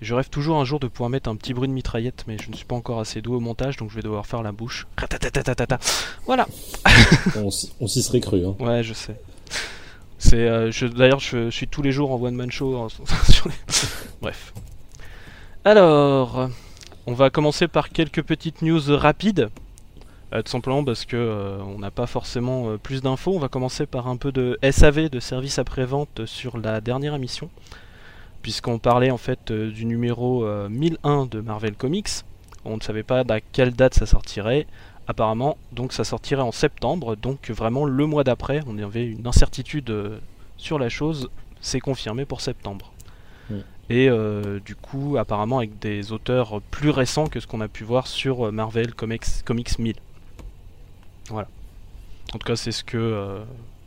Je 0.00 0.14
rêve 0.14 0.30
toujours 0.30 0.58
un 0.58 0.64
jour 0.64 0.80
de 0.80 0.86
pouvoir 0.88 1.10
mettre 1.10 1.28
un 1.28 1.36
petit 1.36 1.52
bruit 1.52 1.68
de 1.68 1.72
mitraillette, 1.74 2.24
mais 2.26 2.36
je 2.42 2.50
ne 2.50 2.56
suis 2.56 2.64
pas 2.64 2.74
encore 2.74 3.00
assez 3.00 3.20
doué 3.20 3.36
au 3.36 3.40
montage, 3.40 3.76
donc 3.76 3.90
je 3.90 3.96
vais 3.96 4.02
devoir 4.02 4.26
faire 4.26 4.42
la 4.42 4.50
bouche. 4.52 4.86
Voilà. 6.26 6.46
On 7.80 7.86
s'y 7.86 8.02
serait 8.02 8.20
cru. 8.20 8.44
Hein. 8.46 8.56
Ouais, 8.58 8.82
je 8.82 8.94
sais. 8.94 9.16
C'est, 10.18 10.36
euh, 10.48 10.70
d'ailleurs, 10.96 11.20
je, 11.20 11.46
je 11.46 11.50
suis 11.50 11.68
tous 11.68 11.82
les 11.82 11.92
jours 11.92 12.12
en 12.12 12.20
one 12.20 12.34
man 12.34 12.50
show. 12.50 12.76
en- 12.76 12.88
sur 13.30 13.48
les- 13.48 13.54
Bref. 14.22 14.52
Alors, 15.64 16.48
on 17.06 17.12
va 17.12 17.30
commencer 17.30 17.68
par 17.68 17.90
quelques 17.90 18.22
petites 18.22 18.62
news 18.62 18.80
rapides. 18.88 19.50
Euh, 20.32 20.42
tout 20.42 20.50
simplement 20.50 20.84
parce 20.84 21.04
que 21.06 21.16
euh, 21.16 21.58
on 21.64 21.78
n'a 21.80 21.90
pas 21.90 22.06
forcément 22.06 22.78
plus 22.78 23.02
d'infos. 23.02 23.34
On 23.34 23.38
va 23.38 23.48
commencer 23.48 23.84
par 23.86 24.08
un 24.08 24.16
peu 24.16 24.32
de 24.32 24.58
SAV, 24.70 25.08
de 25.10 25.20
service 25.20 25.58
après-vente, 25.58 26.24
sur 26.26 26.56
la 26.58 26.80
dernière 26.80 27.14
émission. 27.14 27.50
Puisqu'on 28.42 28.78
parlait 28.78 29.10
en 29.10 29.18
fait 29.18 29.50
euh, 29.50 29.70
du 29.70 29.84
numéro 29.84 30.44
euh, 30.44 30.68
1001 30.68 31.26
de 31.26 31.40
Marvel 31.40 31.74
Comics. 31.74 32.08
On 32.64 32.76
ne 32.76 32.82
savait 32.82 33.02
pas 33.02 33.24
à 33.28 33.40
quelle 33.40 33.72
date 33.72 33.94
ça 33.94 34.06
sortirait. 34.06 34.66
Apparemment, 35.06 35.56
donc 35.72 35.92
ça 35.92 36.04
sortirait 36.04 36.42
en 36.42 36.52
septembre, 36.52 37.16
donc 37.16 37.50
vraiment 37.50 37.84
le 37.84 38.06
mois 38.06 38.22
d'après. 38.22 38.60
On 38.66 38.78
avait 38.78 39.06
une 39.06 39.26
incertitude 39.26 39.90
euh, 39.90 40.18
sur 40.56 40.78
la 40.78 40.88
chose. 40.88 41.30
C'est 41.60 41.80
confirmé 41.80 42.24
pour 42.24 42.40
septembre. 42.40 42.92
Et 43.90 44.08
euh, 44.08 44.60
du 44.60 44.76
coup, 44.76 45.16
apparemment 45.18 45.58
avec 45.58 45.80
des 45.80 46.12
auteurs 46.12 46.62
plus 46.70 46.90
récents 46.90 47.26
que 47.26 47.40
ce 47.40 47.48
qu'on 47.48 47.60
a 47.60 47.66
pu 47.66 47.82
voir 47.82 48.06
sur 48.06 48.46
euh, 48.46 48.52
Marvel 48.52 48.94
Comics, 48.94 49.42
Comics 49.44 49.80
1000. 49.80 49.96
Voilà. 51.28 51.48
En 52.32 52.38
tout 52.38 52.46
cas, 52.46 52.54
c'est 52.54 52.70
ce 52.70 52.84
que 52.84 52.96
euh, 52.96 53.42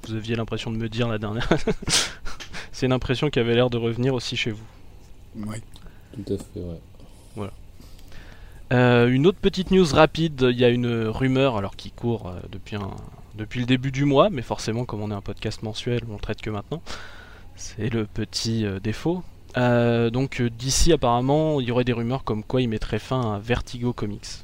vous 0.06 0.16
aviez 0.16 0.36
l'impression 0.36 0.72
de 0.72 0.78
me 0.78 0.90
dire 0.90 1.08
la 1.08 1.20
dernière. 1.20 1.48
c'est 2.74 2.86
une 2.86 2.92
impression 2.92 3.30
qui 3.30 3.40
avait 3.40 3.56
l'air 3.56 3.70
de 3.70 3.78
revenir 3.78 4.14
aussi 4.14 4.36
chez 4.36 4.52
vous. 4.52 4.66
Ouais. 5.38 5.62
Tout 6.14 6.34
à 6.34 6.38
fait, 6.38 6.60
ouais. 6.60 6.80
Euh, 8.72 9.08
une 9.08 9.28
autre 9.28 9.38
petite 9.40 9.72
news 9.72 9.86
rapide, 9.86 10.48
il 10.50 10.60
y 10.60 10.66
a 10.66 10.70
une 10.70 11.06
rumeur 11.08 11.58
alors 11.58 11.76
qui 11.76 11.92
court 11.92 12.30
euh, 12.30 12.40
depuis, 12.52 12.76
un, 12.76 12.92
depuis 13.36 13.60
le 13.60 13.68
début 13.68 13.92
du 13.92 14.04
mois, 14.04 14.30
mais 14.32 14.42
forcément 14.42 14.84
comme 14.84 15.02
on 15.02 15.12
est 15.12 15.16
un 15.16 15.22
podcast 15.22 15.62
mensuel, 15.62 16.02
on 16.10 16.14
le 16.14 16.20
traite 16.20 16.42
que 16.42 16.50
maintenant. 16.50 16.82
C'est 17.56 17.90
le 17.90 18.06
petit 18.06 18.66
euh, 18.66 18.80
défaut. 18.80 19.24
Euh, 19.58 20.10
donc 20.10 20.42
d'ici 20.42 20.92
apparemment 20.92 21.62
il 21.62 21.68
y 21.68 21.72
aurait 21.72 21.84
des 21.84 21.94
rumeurs 21.94 22.24
comme 22.24 22.44
quoi 22.44 22.62
il 22.64 22.70
mettrait 22.70 22.98
fin 22.98 23.36
à 23.36 23.40
Vertigo 23.40 23.94
Comics. 23.94 24.44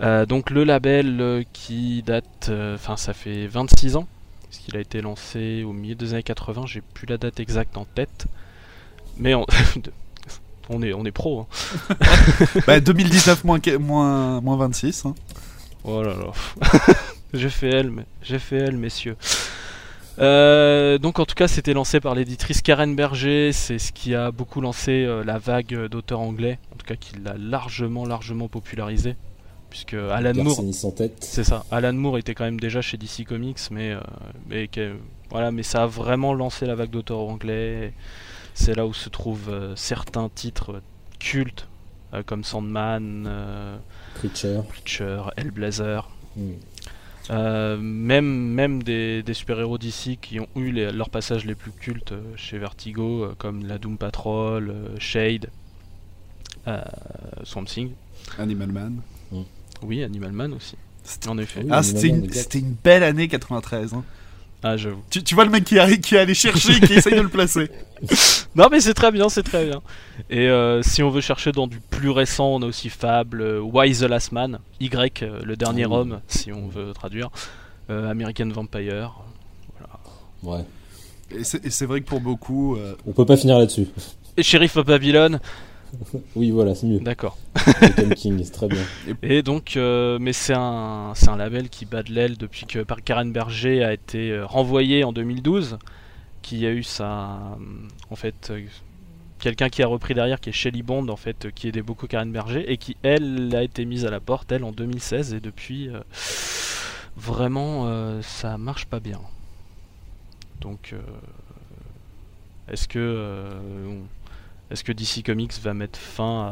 Euh, 0.00 0.26
donc 0.26 0.50
le 0.50 0.64
label 0.64 1.20
euh, 1.20 1.42
qui 1.52 2.02
date, 2.02 2.48
euh, 2.48 2.74
enfin 2.74 2.96
ça 2.96 3.12
fait 3.12 3.46
26 3.46 3.96
ans, 3.96 4.08
puisqu'il 4.54 4.76
a 4.76 4.80
été 4.80 5.00
lancé 5.00 5.64
au 5.64 5.72
milieu 5.72 5.94
des 5.96 6.14
années 6.14 6.22
80, 6.22 6.66
j'ai 6.66 6.80
plus 6.80 7.06
la 7.06 7.16
date 7.16 7.40
exacte 7.40 7.76
en 7.76 7.84
tête, 7.84 8.26
mais 9.16 9.34
on, 9.34 9.44
on 10.70 10.80
est, 10.82 10.92
on 10.92 11.04
est 11.04 11.10
pro. 11.10 11.40
Hein. 11.40 11.96
Bah 12.66 12.78
2019 12.80 13.44
moins, 13.44 13.58
que- 13.60 13.76
moins, 13.76 14.40
moins 14.40 14.56
26. 14.56 15.06
hein. 15.06 15.14
Oh 15.82 16.02
là 16.02 16.14
là. 16.14 16.32
j'ai 17.34 17.50
fait 17.50 17.68
elle, 17.68 17.92
j'ai 18.22 18.38
fait 18.38 18.56
elle, 18.58 18.76
messieurs. 18.76 19.16
Euh, 20.20 20.98
donc 20.98 21.18
en 21.18 21.24
tout 21.26 21.34
cas, 21.34 21.48
c'était 21.48 21.72
lancé 21.74 21.98
par 21.98 22.14
l'éditrice 22.14 22.62
Karen 22.62 22.94
Berger. 22.94 23.50
C'est 23.52 23.80
ce 23.80 23.90
qui 23.90 24.14
a 24.14 24.30
beaucoup 24.30 24.60
lancé 24.60 25.04
euh, 25.04 25.24
la 25.24 25.38
vague 25.38 25.88
d'auteurs 25.88 26.20
anglais. 26.20 26.58
En 26.72 26.76
tout 26.76 26.86
cas, 26.86 26.94
qui 26.94 27.16
l'a 27.18 27.34
largement, 27.36 28.06
largement 28.06 28.46
popularisé. 28.46 29.16
Puisque 29.74 29.94
Alan 29.94 30.32
Moore, 30.44 30.62
c'est 31.18 31.42
ça. 31.42 31.64
Alan 31.72 31.92
Moore 31.94 32.18
était 32.18 32.32
quand 32.36 32.44
même 32.44 32.60
déjà 32.60 32.80
chez 32.80 32.96
DC 32.96 33.24
Comics, 33.26 33.58
mais, 33.72 33.90
euh, 33.90 33.98
mais, 34.48 34.70
voilà, 35.30 35.50
mais 35.50 35.64
ça 35.64 35.82
a 35.82 35.86
vraiment 35.86 36.32
lancé 36.32 36.64
la 36.64 36.76
vague 36.76 36.90
d'auteurs 36.90 37.18
anglais. 37.18 37.92
C'est 38.54 38.76
là 38.76 38.86
où 38.86 38.94
se 38.94 39.08
trouvent 39.08 39.50
euh, 39.50 39.74
certains 39.74 40.28
titres 40.32 40.80
cultes, 41.18 41.66
euh, 42.12 42.22
comme 42.24 42.44
Sandman, 42.44 43.24
euh, 43.26 43.76
Preacher. 44.14 44.60
Preacher, 44.68 45.22
Hellblazer. 45.36 46.08
Mm. 46.36 46.50
Euh, 47.30 47.76
même 47.76 48.26
même 48.26 48.80
des, 48.84 49.24
des 49.24 49.34
super-héros 49.34 49.78
d'ici 49.78 50.18
qui 50.22 50.38
ont 50.38 50.48
eu 50.54 50.70
les- 50.70 50.92
leurs 50.92 51.10
passages 51.10 51.44
les 51.46 51.56
plus 51.56 51.72
cultes 51.72 52.14
chez 52.36 52.58
Vertigo, 52.58 53.30
comme 53.38 53.66
la 53.66 53.78
Doom 53.78 53.98
Patrol, 53.98 54.72
Shade, 55.00 55.48
euh, 56.68 56.80
Swamp 57.42 57.64
Thing. 57.64 57.90
Animal 58.38 58.68
Man. 58.70 59.00
Oui, 59.82 60.02
Animal 60.02 60.32
Man 60.32 60.52
aussi. 60.54 60.76
C'était- 61.02 61.28
En 61.28 61.38
effet. 61.38 61.60
Oui, 61.62 61.68
Ah, 61.70 61.78
Animal 61.78 61.84
c'était 61.84 62.08
Man, 62.08 62.18
une, 62.18 62.24
exact. 62.24 62.42
c'était 62.42 62.58
une 62.60 62.74
belle 62.82 63.02
année 63.02 63.28
93. 63.28 63.94
hein. 63.94 64.04
Ah, 64.66 64.78
j'avoue. 64.78 65.02
Tu, 65.10 65.22
tu 65.22 65.34
vois 65.34 65.44
le 65.44 65.50
mec 65.50 65.64
qui, 65.64 65.76
est 65.76 66.16
allé 66.16 66.32
chercher, 66.34 66.80
qui 66.80 66.94
essaye 66.94 67.14
de 67.14 67.20
le 67.20 67.28
placer. 67.28 67.70
Non, 68.56 68.68
mais 68.70 68.80
c'est 68.80 68.94
très 68.94 69.10
bien, 69.10 69.28
c'est 69.28 69.42
très 69.42 69.66
bien. 69.66 69.82
Et 70.30 70.48
euh, 70.48 70.80
si 70.82 71.02
on 71.02 71.10
veut 71.10 71.20
chercher 71.20 71.50
dans 71.52 71.66
du 71.66 71.80
plus 71.80 72.10
récent, 72.10 72.46
on 72.54 72.62
a 72.62 72.66
aussi 72.66 72.88
Fable, 72.88 73.40
euh, 73.40 73.60
Why 73.60 73.92
the 73.92 74.02
Last 74.02 74.30
Man, 74.30 74.60
Y, 74.78 75.22
euh, 75.22 75.40
le 75.42 75.56
dernier 75.56 75.84
Ah 75.84 75.90
homme, 75.92 76.20
si 76.28 76.52
on 76.52 76.68
veut 76.68 76.92
traduire, 76.92 77.30
euh, 77.90 78.08
American 78.08 78.48
Vampire. 78.50 79.12
Ouais. 80.44 80.64
Et 81.30 81.42
c'est 81.44 81.64
et 81.66 81.70
c'est 81.70 81.86
vrai 81.86 82.00
que 82.00 82.06
pour 82.06 82.20
beaucoup, 82.20 82.76
euh, 82.76 82.94
On 83.06 83.12
peut 83.12 83.26
pas 83.26 83.36
finir 83.36 83.58
là-dessus. 83.58 83.88
Et 84.36 84.42
Sheriff 84.42 84.76
of 84.76 84.86
Babylon, 84.86 85.40
Oui, 86.36 86.50
voilà, 86.50 86.74
c'est 86.74 86.86
mieux. 86.86 87.00
d'accord. 87.00 87.36
King, 88.16 88.40
c'est 88.44 88.52
très 88.52 88.68
bien. 88.68 88.82
Et 89.22 89.42
donc, 89.42 89.76
euh, 89.76 90.18
mais 90.20 90.32
c'est 90.32 90.54
un, 90.54 91.12
c'est 91.14 91.28
un 91.28 91.36
label 91.36 91.68
qui 91.68 91.84
bat 91.86 92.02
de 92.02 92.12
l'aile 92.12 92.36
depuis 92.36 92.66
que 92.66 92.84
Karen 93.04 93.32
Berger 93.32 93.84
a 93.84 93.92
été 93.92 94.30
euh, 94.30 94.46
renvoyé 94.46 95.04
en 95.04 95.12
2012, 95.12 95.78
qui 96.42 96.66
a 96.66 96.70
eu 96.72 96.82
sa, 96.82 97.56
en 98.10 98.16
fait, 98.16 98.48
euh, 98.50 98.62
quelqu'un 99.38 99.68
qui 99.68 99.82
a 99.82 99.86
repris 99.86 100.14
derrière, 100.14 100.40
qui 100.40 100.50
est 100.50 100.52
Shelly 100.52 100.82
Bond 100.82 101.08
en 101.08 101.16
fait, 101.16 101.44
euh, 101.46 101.50
qui 101.54 101.68
aidait 101.68 101.82
beaucoup 101.82 102.06
Karen 102.06 102.30
Berger 102.32 102.70
et 102.70 102.76
qui 102.78 102.96
elle 103.02 103.54
a 103.54 103.62
été 103.62 103.84
mise 103.84 104.04
à 104.06 104.10
la 104.10 104.20
porte 104.20 104.50
elle 104.52 104.64
en 104.64 104.72
2016 104.72 105.34
et 105.34 105.40
depuis, 105.40 105.88
euh, 105.88 106.00
vraiment 107.16 107.86
euh, 107.86 108.22
ça 108.22 108.56
marche 108.58 108.86
pas 108.86 109.00
bien. 109.00 109.20
Donc 110.60 110.90
euh, 110.92 110.98
est-ce 112.72 112.88
que 112.88 112.98
euh, 112.98 113.50
est-ce 114.74 114.84
que 114.84 114.92
DC 114.92 115.24
Comics 115.24 115.52
va 115.62 115.72
mettre 115.72 115.98
fin 115.98 116.42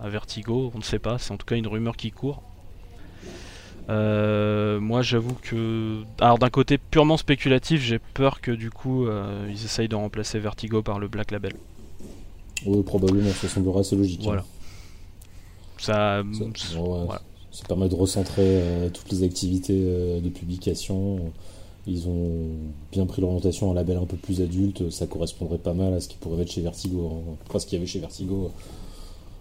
à, 0.00 0.04
à 0.04 0.08
Vertigo? 0.08 0.72
On 0.74 0.78
ne 0.78 0.82
sait 0.82 0.98
pas, 0.98 1.18
c'est 1.18 1.32
en 1.32 1.36
tout 1.36 1.46
cas 1.46 1.54
une 1.56 1.66
rumeur 1.68 1.96
qui 1.96 2.10
court. 2.10 2.42
Euh, 3.88 4.80
moi 4.80 5.02
j'avoue 5.02 5.34
que. 5.40 6.02
Alors 6.20 6.38
d'un 6.38 6.50
côté 6.50 6.76
purement 6.78 7.16
spéculatif, 7.16 7.80
j'ai 7.82 8.00
peur 8.00 8.40
que 8.40 8.50
du 8.50 8.70
coup 8.70 9.06
euh, 9.06 9.46
ils 9.48 9.64
essayent 9.64 9.88
de 9.88 9.94
remplacer 9.94 10.40
Vertigo 10.40 10.82
par 10.82 10.98
le 10.98 11.06
Black 11.06 11.30
Label. 11.30 11.52
Oui, 12.64 12.82
probablement, 12.82 13.30
ça 13.30 13.46
semblerait 13.48 13.80
assez 13.80 13.94
logique. 13.94 14.22
Voilà. 14.24 14.40
hein. 14.42 14.44
Ça. 15.78 16.22
Ça, 16.32 16.44
ça- 16.72 16.80
ouais, 16.80 17.04
voilà. 17.04 17.22
ça 17.52 17.64
permet 17.68 17.88
de 17.88 17.94
recentrer 17.94 18.42
euh, 18.62 18.88
toutes 18.90 19.12
les 19.12 19.22
activités 19.22 19.78
euh, 19.84 20.20
de 20.20 20.30
publication. 20.30 21.32
Ils 21.86 22.08
ont 22.08 22.50
bien 22.90 23.06
pris 23.06 23.22
l'orientation 23.22 23.68
à 23.68 23.72
un 23.72 23.74
label 23.74 23.96
un 23.98 24.06
peu 24.06 24.16
plus 24.16 24.40
adulte. 24.42 24.90
Ça 24.90 25.06
correspondrait 25.06 25.58
pas 25.58 25.72
mal 25.74 25.94
à 25.94 26.00
ce 26.00 26.08
qui 26.08 26.16
pourrait 26.16 26.42
être 26.42 26.50
chez 26.50 26.60
Vertigo. 26.60 27.22
hein. 27.28 27.36
Enfin, 27.48 27.58
ce 27.60 27.66
qu'il 27.66 27.76
y 27.76 27.78
avait 27.78 27.86
chez 27.86 28.00
Vertigo 28.00 28.50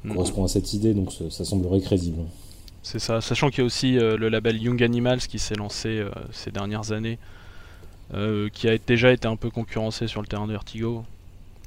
Mm. 0.03 0.13
correspond 0.13 0.43
à 0.43 0.47
cette 0.47 0.71
idée, 0.73 0.93
donc 0.93 1.11
ça, 1.11 1.31
ça 1.31 1.43
semblerait 1.43 1.81
crédible. 1.81 2.19
C'est 2.83 2.99
ça, 2.99 3.21
sachant 3.21 3.49
qu'il 3.49 3.59
y 3.59 3.61
a 3.61 3.65
aussi 3.65 3.97
euh, 3.97 4.17
le 4.17 4.29
label 4.29 4.61
Young 4.61 4.83
Animals 4.83 5.21
qui 5.21 5.39
s'est 5.39 5.55
lancé 5.55 5.89
euh, 5.97 6.11
ces 6.31 6.51
dernières 6.51 6.91
années, 6.91 7.17
euh, 8.13 8.47
qui 8.49 8.69
a 8.69 8.77
déjà 8.77 9.11
été 9.11 9.27
un 9.27 9.35
peu 9.35 9.49
concurrencé 9.49 10.07
sur 10.07 10.21
le 10.21 10.27
terrain 10.27 10.45
de 10.45 10.51
Vertigo. 10.51 11.03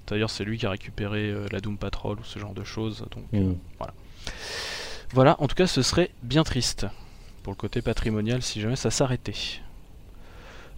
D'ailleurs, 0.07 0.31
c'est 0.31 0.45
lui 0.45 0.57
qui 0.57 0.67
a 0.67 0.71
récupéré 0.71 1.31
euh, 1.31 1.49
la 1.51 1.59
Doom 1.61 1.77
Patrol 1.77 2.17
ou 2.21 2.25
ce 2.25 2.39
genre 2.39 2.55
de 2.55 2.63
choses. 2.63 3.05
Donc 3.11 3.25
Mm. 3.33 3.55
voilà, 5.13 5.35
en 5.43 5.49
tout 5.49 5.57
cas, 5.57 5.67
ce 5.67 5.83
serait 5.83 6.11
bien 6.23 6.45
triste 6.45 6.87
pour 7.43 7.53
le 7.53 7.57
côté 7.57 7.83
patrimonial 7.83 8.41
si 8.43 8.61
jamais 8.61 8.77
ça 8.77 8.93
s'arrêtait. 8.93 9.35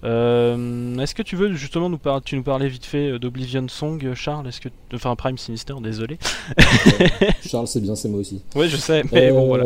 Euh, 0.04 0.98
Est-ce 0.98 1.14
que 1.14 1.22
tu 1.22 1.36
veux 1.36 1.52
justement 1.54 1.88
nous 1.88 1.98
parler, 1.98 2.22
tu 2.24 2.36
nous 2.36 2.42
parlais 2.42 2.68
vite 2.68 2.84
fait 2.84 3.10
euh, 3.10 3.18
d'Oblivion 3.18 3.66
Song, 3.68 4.02
euh, 4.04 4.14
Charles? 4.14 4.48
Est-ce 4.48 4.60
que, 4.60 4.68
enfin 4.94 5.14
Prime 5.16 5.38
Sinister, 5.38 5.74
désolé. 5.82 6.18
Charles, 7.46 7.68
c'est 7.68 7.80
bien, 7.80 7.94
c'est 7.94 8.08
moi 8.08 8.20
aussi. 8.20 8.40
Oui, 8.54 8.68
je 8.68 8.76
sais, 8.76 9.02
mais 9.12 9.30
bon 9.30 9.46
voilà. 9.46 9.64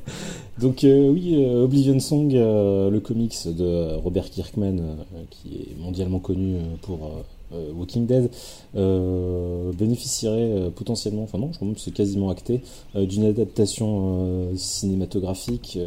Donc 0.58 0.84
euh, 0.84 1.10
oui, 1.10 1.44
Oblivion 1.44 2.00
Song, 2.00 2.32
le 2.32 2.98
comics 3.00 3.36
de 3.46 3.94
Robert 3.96 4.30
Kirkman, 4.30 4.96
qui 5.30 5.56
est 5.56 5.78
mondialement 5.78 6.18
connu 6.18 6.56
pour 6.80 7.24
Walking 7.52 8.06
Dead, 8.06 8.30
euh, 8.76 9.72
bénéficierait 9.72 10.50
euh, 10.50 10.70
potentiellement, 10.70 11.22
enfin 11.22 11.38
non, 11.38 11.50
je 11.52 11.56
crois 11.56 11.66
même 11.66 11.76
que 11.76 11.80
c'est 11.80 11.94
quasiment 11.94 12.30
acté, 12.30 12.60
euh, 12.94 13.06
d'une 13.06 13.24
adaptation 13.24 14.50
cinématographique 14.56 15.78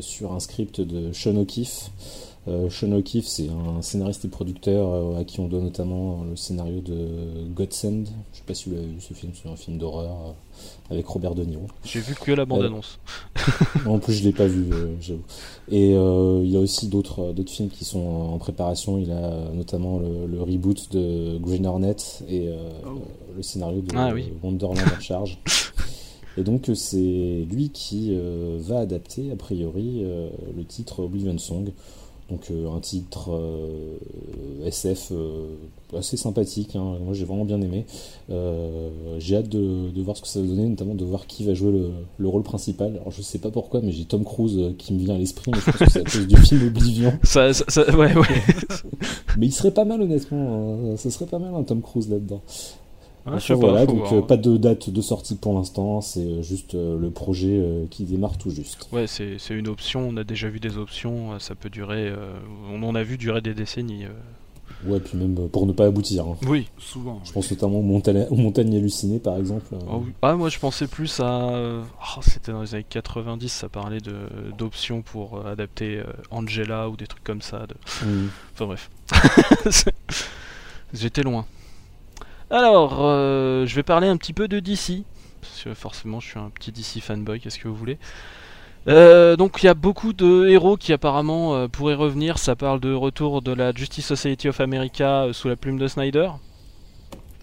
sur 0.00 0.32
un 0.32 0.40
script 0.40 0.80
de 0.80 1.12
Sean 1.12 1.36
O'Keefe. 1.36 1.90
Euh, 2.46 2.68
Sean 2.68 2.92
O'Keefe, 2.92 3.26
c'est 3.26 3.48
un 3.48 3.80
scénariste 3.80 4.26
et 4.26 4.28
producteur 4.28 4.88
euh, 4.92 5.18
à 5.18 5.24
qui 5.24 5.40
on 5.40 5.48
doit 5.48 5.60
notamment 5.62 6.24
le 6.28 6.36
scénario 6.36 6.80
de 6.82 7.46
Godsend. 7.54 8.04
Je 8.32 8.38
sais 8.38 8.44
pas 8.46 8.52
si 8.52 8.68
vous 8.68 8.74
l'avez 8.74 8.86
vu 8.88 9.00
ce 9.00 9.14
film, 9.14 9.32
c'est 9.34 9.48
un 9.48 9.56
film 9.56 9.78
d'horreur 9.78 10.10
euh, 10.26 10.92
avec 10.92 11.06
Robert 11.06 11.34
De 11.34 11.42
Niro. 11.44 11.66
J'ai 11.84 12.00
vu 12.00 12.14
que 12.14 12.32
la 12.32 12.44
bande-annonce. 12.44 12.98
En 13.86 13.98
plus, 13.98 14.12
je 14.12 14.24
l'ai 14.24 14.32
pas 14.32 14.46
vu, 14.46 14.70
euh, 14.74 14.94
j'avoue. 15.00 15.22
Et 15.70 15.94
euh, 15.94 16.42
il 16.44 16.50
y 16.50 16.56
a 16.56 16.60
aussi 16.60 16.88
d'autres 16.88 17.32
d'autres 17.32 17.50
films 17.50 17.70
qui 17.70 17.86
sont 17.86 17.98
en 18.06 18.36
préparation. 18.36 18.98
Il 18.98 19.10
a 19.10 19.48
notamment 19.54 19.98
le, 19.98 20.26
le 20.26 20.42
reboot 20.42 20.92
de 20.92 21.38
Green 21.38 21.64
Hornet 21.66 21.96
et 22.28 22.48
euh, 22.48 22.56
Oh. 22.86 23.00
le 23.34 23.42
scénario 23.42 23.80
de 23.80 23.88
Ah 23.96 24.10
oui. 24.12 24.26
Wonderland 24.42 24.76
en 24.78 25.00
charge. 25.00 25.38
Et 26.36 26.42
donc 26.42 26.68
c'est 26.74 27.46
lui 27.50 27.70
qui 27.70 28.08
euh, 28.12 28.58
va 28.60 28.80
adapter 28.80 29.30
a 29.30 29.36
priori 29.36 30.00
euh, 30.02 30.28
le 30.54 30.64
titre 30.64 31.04
Oblivion 31.04 31.38
Song. 31.38 31.70
Donc 32.30 32.50
euh, 32.50 32.70
un 32.74 32.80
titre 32.80 33.32
euh, 33.32 33.98
SF 34.64 35.12
euh, 35.12 35.44
assez 35.96 36.16
sympathique. 36.16 36.74
hein. 36.74 36.96
Moi 37.04 37.12
j'ai 37.12 37.24
vraiment 37.26 37.44
bien 37.44 37.60
aimé. 37.60 37.84
J'ai 39.18 39.36
hâte 39.36 39.48
de, 39.48 39.90
de 39.90 40.02
voir 40.02 40.16
ce 40.16 40.22
que 40.22 40.28
ça 40.28 40.40
va 40.40 40.46
donner, 40.46 40.66
notamment 40.66 40.94
de 40.94 41.04
voir 41.04 41.26
qui 41.26 41.44
va 41.44 41.54
jouer 41.54 41.72
le, 41.72 41.90
le 42.18 42.28
rôle 42.28 42.42
principal. 42.42 42.92
Alors 42.96 43.10
je 43.10 43.20
sais 43.22 43.38
pas 43.38 43.50
pourquoi, 43.50 43.80
mais 43.82 43.92
j'ai 43.92 44.04
Tom 44.06 44.24
Cruise 44.24 44.58
qui 44.78 44.94
me 44.94 44.98
vient 45.00 45.14
à 45.14 45.18
l'esprit, 45.18 45.52
mais 45.54 45.58
je 45.60 45.64
pense 45.66 45.76
que 45.76 45.90
c'est 45.90 46.00
à 46.00 46.04
cause 46.04 46.26
du 46.26 46.36
film 46.36 46.66
Oblivion. 46.66 47.12
Ça, 47.24 47.52
ça- 47.52 47.64
ça- 47.68 47.96
ouais, 47.96 48.14
ouais. 48.16 48.26
Mais 49.38 49.46
il 49.46 49.52
serait 49.52 49.72
pas 49.72 49.84
mal 49.84 50.00
honnêtement, 50.00 50.78
euh, 50.92 50.96
ce 50.96 51.10
serait 51.10 51.26
pas 51.26 51.38
mal 51.40 51.54
un 51.54 51.62
Tom 51.64 51.82
Cruise 51.82 52.08
là-dedans. 52.08 52.40
Ah, 53.26 53.32
Enfin, 53.36 53.54
pas, 53.54 53.60
voilà, 53.60 53.86
faut 53.86 53.92
donc 53.92 54.12
euh, 54.12 54.20
pas 54.22 54.36
de 54.36 54.56
date 54.58 54.90
de 54.90 55.00
sortie 55.00 55.36
pour 55.36 55.54
l'instant, 55.54 56.00
c'est 56.02 56.20
euh, 56.20 56.42
juste 56.42 56.74
euh, 56.74 56.98
le 56.98 57.10
projet 57.10 57.56
euh, 57.58 57.86
qui 57.90 58.04
démarre 58.04 58.36
tout 58.36 58.50
juste. 58.50 58.86
Ouais, 58.92 59.06
c'est 59.06 59.38
c'est 59.38 59.54
une 59.54 59.68
option, 59.68 60.06
on 60.08 60.16
a 60.18 60.24
déjà 60.24 60.48
vu 60.50 60.60
des 60.60 60.76
options, 60.76 61.38
ça 61.38 61.54
peut 61.54 61.70
durer, 61.70 62.08
euh, 62.08 62.34
on 62.70 62.82
en 62.82 62.94
a 62.94 63.02
vu 63.02 63.16
durer 63.16 63.40
des 63.40 63.54
décennies. 63.54 64.04
euh. 64.04 64.10
Ouais, 64.86 65.00
puis 65.00 65.16
même 65.16 65.48
pour 65.48 65.66
ne 65.66 65.72
pas 65.72 65.86
aboutir. 65.86 66.26
hein. 66.26 66.36
Oui. 66.46 66.68
Souvent. 66.78 67.18
Je 67.24 67.32
pense 67.32 67.50
notamment 67.50 67.78
aux 67.78 67.82
montagnes, 67.82 68.26
aux 68.28 68.36
montagnes 68.36 68.76
hallucinées 68.76 69.18
par 69.18 69.38
exemple. 69.38 69.74
euh, 69.74 69.78
Ah 69.88 69.96
oui. 69.96 70.12
Ah, 70.20 70.34
moi 70.36 70.50
je 70.50 70.58
pensais 70.58 70.86
plus 70.86 71.20
à... 71.20 71.48
oh, 71.54 72.20
C'était 72.20 72.52
dans 72.52 72.60
les 72.60 72.74
années 72.74 72.84
90, 72.86 73.48
ça 73.48 73.70
parlait 73.70 74.00
de- 74.00 74.52
d'options 74.58 75.00
pour 75.00 75.46
adapter 75.46 75.98
euh, 76.00 76.04
Angela 76.30 76.90
ou 76.90 76.96
des 76.96 77.06
trucs 77.06 77.24
comme 77.24 77.40
ça. 77.40 77.66
de- 77.66 77.74
hum. 78.06 78.28
Enfin 78.52 78.66
bref. 78.66 78.90
J'étais 80.92 81.22
loin. 81.22 81.46
Alors, 82.54 82.98
euh, 83.00 83.66
je 83.66 83.74
vais 83.74 83.82
parler 83.82 84.06
un 84.06 84.16
petit 84.16 84.32
peu 84.32 84.46
de 84.46 84.60
DC. 84.60 85.02
Parce 85.40 85.64
que 85.64 85.74
forcément, 85.74 86.20
je 86.20 86.28
suis 86.28 86.38
un 86.38 86.50
petit 86.50 86.70
DC 86.70 87.02
fanboy, 87.02 87.40
qu'est-ce 87.40 87.58
que 87.58 87.66
vous 87.66 87.74
voulez. 87.74 87.98
Euh, 88.86 89.34
donc, 89.34 89.60
il 89.60 89.66
y 89.66 89.68
a 89.68 89.74
beaucoup 89.74 90.12
de 90.12 90.46
héros 90.46 90.76
qui 90.76 90.92
apparemment 90.92 91.56
euh, 91.56 91.66
pourraient 91.66 91.96
revenir. 91.96 92.38
Ça 92.38 92.54
parle 92.54 92.78
de 92.78 92.94
retour 92.94 93.42
de 93.42 93.50
la 93.50 93.72
Justice 93.72 94.06
Society 94.06 94.48
of 94.48 94.60
America 94.60 95.26
sous 95.32 95.48
la 95.48 95.56
plume 95.56 95.78
de 95.78 95.88
Snyder. 95.88 96.30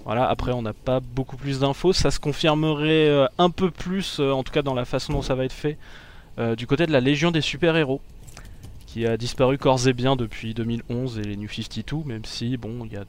Voilà, 0.05 0.29
après, 0.29 0.53
on 0.53 0.61
n'a 0.61 0.71
pas 0.71 1.01
beaucoup 1.01 1.35
plus 1.35 1.59
d'infos. 1.59 1.91
Ça 1.91 2.09
se 2.09 2.21
confirmerait 2.21 3.27
un 3.37 3.49
peu 3.49 3.69
plus, 3.69 4.21
en 4.21 4.43
tout 4.43 4.53
cas 4.53 4.61
dans 4.61 4.73
la 4.73 4.85
façon 4.85 5.11
dont 5.11 5.21
ça 5.21 5.35
va 5.35 5.43
être 5.43 5.51
fait, 5.51 5.77
du 6.55 6.67
côté 6.67 6.85
de 6.85 6.93
la 6.93 7.01
Légion 7.01 7.31
des 7.31 7.41
super-héros 7.41 7.99
qui 8.87 9.05
a 9.05 9.17
disparu 9.17 9.57
corps 9.57 9.87
et 9.87 9.93
bien 9.93 10.15
depuis 10.15 10.53
2011 10.53 11.19
et 11.19 11.23
les 11.23 11.35
New 11.35 11.49
52, 11.49 11.97
même 12.05 12.23
si, 12.23 12.55
bon, 12.55 12.85
il 12.85 12.93
y 12.93 12.97
a... 12.97 13.03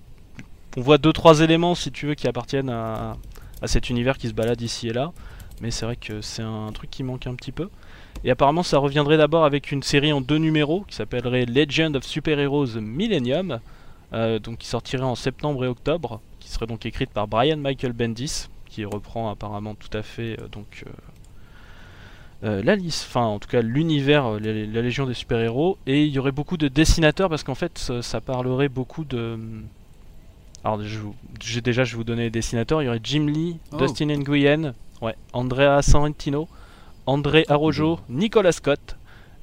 On 0.77 0.81
voit 0.81 0.97
deux 0.97 1.13
trois 1.13 1.41
éléments, 1.41 1.75
si 1.75 1.93
tu 1.93 2.07
veux, 2.07 2.15
qui 2.15 2.27
appartiennent 2.27 2.71
à, 2.71 3.17
cet 3.67 3.91
univers 3.91 4.17
qui 4.17 4.29
se 4.29 4.33
balade 4.33 4.61
ici 4.63 4.89
et 4.89 4.93
là, 4.93 5.13
mais 5.61 5.71
c'est 5.71 5.85
vrai 5.85 5.97
que 5.97 6.23
c'est 6.23 6.43
un 6.43 6.73
truc 6.73 6.91
qui 6.91 7.03
manque 7.03 7.27
un 7.27 7.35
petit 7.35 7.53
peu. 7.53 7.69
Et 8.25 8.31
apparemment, 8.31 8.63
ça 8.63 8.79
reviendrait 8.79 9.19
d'abord 9.19 9.45
avec 9.45 9.71
une 9.71 9.83
série 9.83 10.13
en 10.13 10.21
deux 10.21 10.39
numéros 10.39 10.85
qui 10.89 10.95
s'appellerait 10.95 11.45
Legend 11.45 11.95
of 11.95 12.05
Super 12.05 12.39
Heroes 12.39 12.81
Millennium, 12.81 13.61
euh, 14.15 14.39
donc 14.39 14.59
qui 14.59 14.67
sortirait 14.67 15.03
en 15.03 15.15
septembre 15.15 15.65
et 15.65 15.69
octobre, 15.69 16.21
qui 16.41 16.49
serait 16.49 16.67
donc 16.67 16.87
écrite 16.87 17.11
par 17.11 17.29
Brian 17.29 17.59
Michael 17.59 17.93
Bendis, 17.93 18.49
qui 18.67 18.85
reprend 18.85 19.31
apparemment 19.31 19.75
tout 19.75 19.95
à 19.97 20.03
fait 20.03 20.41
euh, 20.41 20.49
donc 20.49 20.85
euh, 22.45 22.63
la 22.63 22.77
liste, 22.77 23.07
enfin 23.09 23.27
en 23.27 23.39
tout 23.39 23.49
cas 23.49 23.61
l'univers, 23.61 24.41
la, 24.41 24.83
Légion 24.83 25.07
des 25.07 25.15
super-héros, 25.15 25.79
et 25.87 26.05
il 26.05 26.13
y 26.13 26.19
aurait 26.19 26.33
beaucoup 26.33 26.57
de 26.57 26.69
dessinateurs 26.69 27.29
parce 27.29 27.45
qu'en 27.45 27.55
fait 27.55 27.79
ça 28.01 28.21
parlerait 28.23 28.69
beaucoup 28.69 29.05
de. 29.05 29.39
Alors 30.65 30.83
je 30.83 30.99
vous- 30.99 31.15
j'ai 31.43 31.61
déjà 31.61 31.85
je 31.85 31.93
vais 31.93 31.97
vous 31.97 32.05
donner 32.05 32.23
les 32.25 32.31
dessinateurs, 32.31 32.83
il 32.83 32.87
y 32.87 32.89
aurait 32.89 33.01
Jim 33.03 33.27
Lee, 33.27 33.57
Oh. 33.73 33.77
Dustin 33.79 34.07
Nguyen, 34.07 34.75
ouais, 35.01 35.15
Andrea 35.33 35.83
Sorrentino, 35.83 36.49
André 37.07 37.45
Arrojo, 37.49 37.99
Nicolas 38.09 38.53
Scott, 38.53 38.97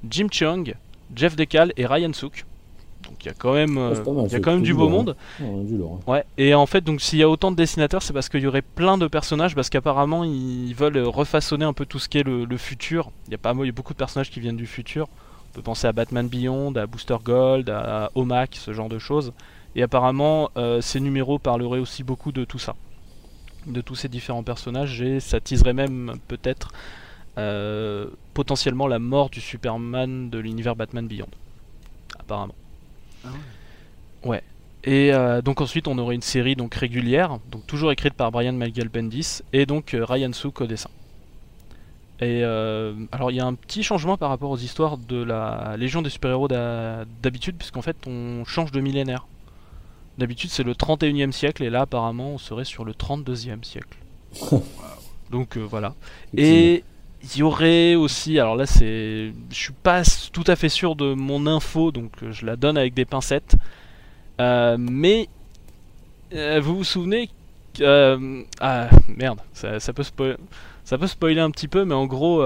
Jim 0.10 0.28
Chung, 0.32 0.74
Jeff 1.16 1.36
Decal 1.36 1.74
et 1.76 1.86
Ryan 1.86 2.14
Sook. 2.14 2.46
Donc 3.04 3.26
il 3.26 3.28
y 3.28 3.32
a 3.32 3.34
quand 3.34 3.54
même, 3.54 3.78
c'est 3.96 4.04
pas 4.04 4.12
mal, 4.12 4.20
il 4.20 4.24
y 4.24 4.26
a 4.28 4.30
c'est 4.30 4.42
quand 4.42 4.52
même 4.52 4.60
tout 4.60 4.66
du 4.66 4.74
beau 4.74 4.82
lourd, 4.82 4.92
monde. 4.92 5.16
ouais, 5.42 5.64
du 5.66 5.78
lourd, 5.78 6.00
hein. 6.08 6.12
Ouais, 6.12 6.24
et 6.38 6.54
en 6.54 6.66
fait, 6.66 6.82
donc 6.84 7.02
s'il 7.02 7.20
y 7.20 7.24
a 7.24 7.30
autant 7.30 7.50
de 7.52 7.56
dessinateurs, 7.58 8.02
c'est 8.04 8.14
parce 8.14 8.30
qu'il 8.30 8.42
y 8.42 8.48
aurait 8.48 8.62
plein 8.62 8.98
de 8.98 9.08
personnages, 9.08 9.56
parce 9.56 9.70
qu'apparemment 9.70 10.24
ils 10.24 10.74
veulent 10.74 11.00
refaçonner 11.00 11.66
un 11.66 11.74
peu 11.74 11.86
tout 11.86 12.00
ce 12.00 12.08
qui 12.08 12.20
est 12.20 12.24
le, 12.24 12.46
le 12.46 12.58
futur. 12.58 13.12
Il 13.28 13.32
y 13.32 13.36
a 13.36 13.38
pas 13.38 13.54
il 13.60 13.66
y 13.66 13.70
a 13.70 13.72
beaucoup 13.74 13.94
de 13.94 13.98
personnages 13.98 14.30
qui 14.30 14.40
viennent 14.40 14.58
du 14.58 14.68
futur. 14.68 15.08
On 15.52 15.56
peut 15.56 15.62
penser 15.64 15.88
à 15.88 15.92
Batman 15.92 16.28
Beyond, 16.28 16.76
à 16.76 16.86
Booster 16.86 17.18
Gold, 17.24 17.70
à 17.72 18.12
Omac, 18.16 18.56
ce 18.56 18.72
genre 18.72 18.88
de 18.90 19.00
choses. 19.00 19.34
Et 19.76 19.84
apparemment, 19.84 20.50
euh, 20.58 20.82
ces 20.82 21.00
numéros 21.00 21.40
parleraient 21.40 21.80
aussi 21.80 22.04
beaucoup 22.04 22.32
de 22.32 22.44
tout 22.44 22.60
ça, 22.60 22.76
de 23.68 23.82
tous 23.82 23.96
ces 23.96 24.10
différents 24.10 24.44
personnages, 24.44 25.02
et 25.02 25.20
ça 25.20 25.40
teaserait 25.40 25.74
même 25.74 26.16
peut-être 26.28 26.72
euh, 27.38 28.08
potentiellement 28.34 28.88
la 28.88 29.00
mort 29.00 29.30
du 29.30 29.42
Superman 29.42 30.30
de 30.30 30.40
l'univers 30.40 30.76
Batman 30.76 31.08
Beyond. 31.08 31.30
Apparemment. 32.20 32.56
Ah 33.26 33.30
ouais. 34.24 34.44
Et 34.86 35.14
euh, 35.14 35.42
donc 35.42 35.62
ensuite 35.62 35.88
on 35.88 35.98
aurait 35.98 36.16
une 36.16 36.22
série 36.22 36.56
donc 36.56 36.74
régulière, 36.74 37.38
donc 37.52 37.68
toujours 37.68 37.92
écrite 37.92 38.14
par 38.14 38.32
Brian 38.32 38.54
Michael 38.54 38.88
Bendis 38.88 39.42
et 39.52 39.66
donc 39.66 39.94
euh, 39.94 40.06
Ryan 40.06 40.32
Sook 40.32 40.62
au 40.62 40.68
dessin. 40.68 40.90
Et 42.22 42.44
euh, 42.44 42.94
alors 43.12 43.30
il 43.30 43.38
y 43.38 43.40
a 43.42 43.46
un 43.46 43.56
petit 43.56 43.84
changement 43.84 44.18
par 44.18 44.30
rapport 44.30 44.52
aux 44.52 44.58
histoires 44.58 44.98
de 44.98 45.22
la 45.22 45.76
Légion 45.78 46.02
des 46.02 46.10
super-héros 46.10 46.48
d'ha- 46.48 47.06
d'habitude 47.22 47.56
puisqu'en 47.58 47.82
fait 47.82 47.98
on 48.08 48.46
change 48.46 48.72
de 48.72 48.80
millénaire. 48.80 49.28
D'habitude 50.20 50.50
c'est 50.52 50.64
le 50.64 50.74
31e 50.74 51.32
siècle 51.32 51.64
et 51.64 51.70
là 51.70 51.82
apparemment 51.82 52.32
on 52.32 52.38
serait 52.38 52.66
sur 52.66 52.84
le 52.86 52.92
32e 52.92 53.64
siècle. 53.64 53.98
donc 55.32 55.58
euh, 55.58 55.62
voilà. 55.62 55.96
Et 56.36 56.84
il 57.24 57.38
y 57.38 57.44
aurait 57.44 57.96
aussi, 57.96 58.38
alors 58.40 58.56
là 58.56 58.66
c'est, 58.66 59.32
je 59.50 59.56
suis 59.56 59.74
pas 59.74 60.04
tout 60.32 60.44
à 60.48 60.56
fait 60.56 60.70
sûr 60.70 60.96
de 60.96 61.14
mon 61.14 61.48
info, 61.48 61.92
donc 61.92 62.12
euh, 62.22 62.32
je 62.32 62.46
la 62.46 62.56
donne 62.56 62.78
avec 62.78 62.94
des 62.94 63.06
pincettes. 63.06 63.56
Euh, 64.40 64.78
mais 64.78 65.28
euh, 66.34 66.60
vous 66.62 66.78
vous 66.78 66.84
souvenez 66.84 67.30
euh, 67.82 68.44
ah 68.60 68.90
merde, 69.08 69.40
ça, 69.54 69.80
ça 69.80 69.94
peut 69.94 70.04
spoiler, 70.04 70.36
ça 70.84 70.98
peut 70.98 71.08
spoiler 71.08 71.40
un 71.40 71.52
petit 71.52 71.68
peu, 71.70 71.86
mais 71.86 71.96
en 71.96 72.08
gros, 72.08 72.46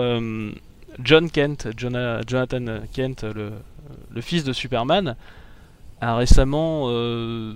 John 1.00 1.30
Kent, 1.32 1.70
Jona- 1.76 2.22
Jonathan 2.28 2.66
Kent, 2.94 3.24
le, 3.24 3.52
le 4.12 4.22
fils 4.22 4.44
de 4.44 4.54
Superman, 4.54 5.16
a 6.04 6.16
récemment 6.16 6.86
euh, 6.88 7.56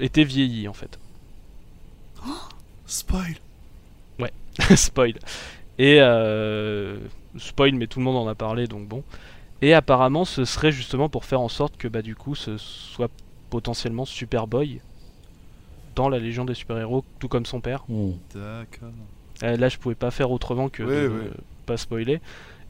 été 0.00 0.24
vieilli 0.24 0.68
en 0.68 0.72
fait. 0.74 0.98
Spoil. 2.86 3.34
spoil. 4.74 5.14
Et 5.78 5.98
euh, 6.00 6.98
spoil, 7.36 7.74
mais 7.74 7.86
tout 7.86 8.00
le 8.00 8.04
monde 8.04 8.16
en 8.16 8.26
a 8.26 8.34
parlé, 8.34 8.66
donc 8.66 8.88
bon. 8.88 9.04
Et 9.62 9.72
apparemment, 9.72 10.24
ce 10.24 10.44
serait 10.44 10.72
justement 10.72 11.08
pour 11.08 11.24
faire 11.24 11.40
en 11.40 11.48
sorte 11.48 11.76
que 11.76 11.86
bah 11.86 12.02
du 12.02 12.16
coup, 12.16 12.34
ce 12.34 12.56
soit 12.58 13.08
potentiellement 13.50 14.04
Superboy 14.04 14.80
dans 15.94 16.08
la 16.08 16.18
Légion 16.18 16.44
des 16.44 16.54
super-héros, 16.54 17.04
tout 17.20 17.28
comme 17.28 17.46
son 17.46 17.60
père. 17.60 17.84
Hmm. 17.88 18.12
D'accord. 18.34 18.90
Euh, 19.44 19.56
là, 19.56 19.68
je 19.68 19.78
pouvais 19.78 19.94
pas 19.94 20.10
faire 20.10 20.32
autrement 20.32 20.68
que 20.68 20.82
Ouais, 20.82 21.02
de 21.04 21.08
ouais. 21.08 21.30
pas 21.66 21.76
spoiler. 21.76 22.20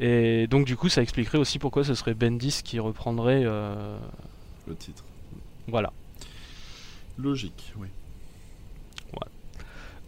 Et 0.01 0.47
donc 0.47 0.67
du 0.67 0.77
coup, 0.77 0.91
ça 0.91 1.01
expliquerait 1.01 1.39
aussi 1.39 1.59
pourquoi 1.59 1.85
ce 1.85 1.95
serait 1.95 2.13
Bendis 2.13 2.61
qui 2.63 2.79
reprendrait. 2.81 3.45
euh, 3.47 3.99
Le 4.69 4.77
titre. 4.77 5.05
Voilà. 5.67 5.93
Logique, 7.19 7.73
oui. 7.79 7.89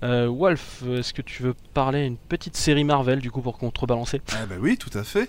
Euh, 0.03 0.29
Wolf, 0.29 0.83
est-ce 0.89 1.13
que 1.13 1.21
tu 1.21 1.43
veux 1.43 1.53
parler 1.75 2.07
une 2.07 2.17
petite 2.17 2.57
série 2.57 2.85
Marvel 2.85 3.21
du 3.21 3.31
coup 3.31 3.43
pour 3.43 3.59
contrebalancer? 3.59 4.23
Ah 4.33 4.47
bah 4.47 4.55
oui, 4.59 4.79
tout 4.79 4.97
à 4.99 5.05
fait. 5.05 5.29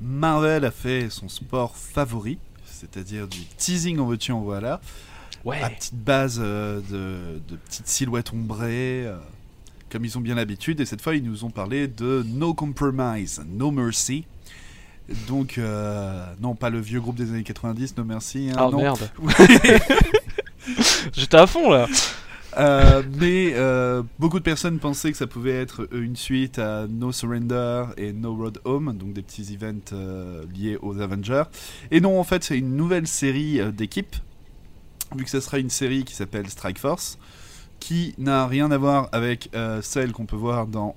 Marvel 0.00 0.64
a 0.64 0.70
fait 0.70 1.10
son 1.10 1.28
sport 1.28 1.76
favori, 1.76 2.38
c'est-à-dire 2.64 3.28
du 3.28 3.40
teasing 3.58 3.98
en 3.98 4.06
veux-tu 4.06 4.32
en 4.32 4.40
voilà, 4.40 4.80
Ouais. 5.44 5.60
à 5.60 5.68
petite 5.68 5.96
base 5.96 6.40
euh, 6.42 6.80
de, 6.80 7.40
de 7.46 7.56
petites 7.56 7.88
silhouettes 7.88 8.32
ombrées, 8.32 9.04
euh, 9.06 9.18
comme 9.90 10.06
ils 10.06 10.16
ont 10.16 10.22
bien 10.22 10.34
l'habitude, 10.34 10.80
et 10.80 10.86
cette 10.86 11.02
fois 11.02 11.14
ils 11.14 11.22
nous 11.22 11.44
ont 11.44 11.50
parlé 11.50 11.86
de 11.86 12.24
No 12.26 12.54
Compromise, 12.54 13.42
No 13.46 13.70
Mercy. 13.70 14.24
Donc, 15.28 15.58
euh, 15.58 16.24
non, 16.40 16.54
pas 16.54 16.70
le 16.70 16.80
vieux 16.80 17.00
groupe 17.00 17.16
des 17.16 17.30
années 17.30 17.42
90, 17.42 17.96
No 17.96 18.04
Mercy. 18.04 18.48
hein, 18.50 18.56
Ah 18.58 18.68
non. 18.70 18.78
merde. 18.78 19.10
J'étais 21.12 21.36
à 21.36 21.46
fond 21.46 21.70
là. 21.70 21.86
Euh, 22.58 23.02
mais 23.18 23.52
euh, 23.54 24.02
beaucoup 24.18 24.38
de 24.40 24.44
personnes 24.44 24.78
pensaient 24.80 25.12
que 25.12 25.16
ça 25.16 25.26
pouvait 25.28 25.52
être 25.60 25.88
une 25.92 26.16
suite 26.16 26.58
à 26.58 26.86
No 26.88 27.12
Surrender 27.12 27.84
et 27.96 28.12
No 28.12 28.34
Road 28.34 28.58
Home, 28.64 28.92
donc 28.96 29.12
des 29.12 29.22
petits 29.22 29.54
events 29.54 29.96
liés 30.54 30.76
aux 30.82 31.00
Avengers. 31.00 31.44
Et 31.90 32.00
non, 32.00 32.18
en 32.18 32.24
fait, 32.24 32.42
c'est 32.42 32.58
une 32.58 32.76
nouvelle 32.76 33.06
série 33.06 33.60
d'équipes, 33.72 34.16
vu 35.16 35.24
que 35.24 35.30
ce 35.30 35.40
sera 35.40 35.58
une 35.58 35.70
série 35.70 36.04
qui 36.04 36.14
s'appelle 36.14 36.48
Strike 36.50 36.78
Force, 36.78 37.18
qui 37.78 38.14
n'a 38.18 38.46
rien 38.48 38.70
à 38.72 38.78
voir 38.78 39.08
avec 39.12 39.48
celle 39.82 40.12
qu'on 40.12 40.26
peut 40.26 40.36
voir 40.36 40.66
dans 40.66 40.96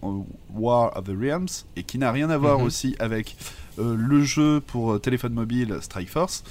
War 0.55 0.91
of 0.98 1.05
the 1.05 1.15
Realms, 1.17 1.48
et 1.75 1.84
qui 1.84 1.98
n'a 2.00 2.12
rien 2.12 2.29
à 2.32 2.38
voir 2.38 2.60
Mhm. 2.60 2.65
aussi 2.65 2.96
avec 3.00 3.36
le 3.77 4.24
jeu 4.24 4.62
pour 4.65 4.94
euh, 4.94 5.00
téléphone 5.00 5.34
mobile 5.34 5.77
Strike 5.82 6.10
Force. 6.10 6.44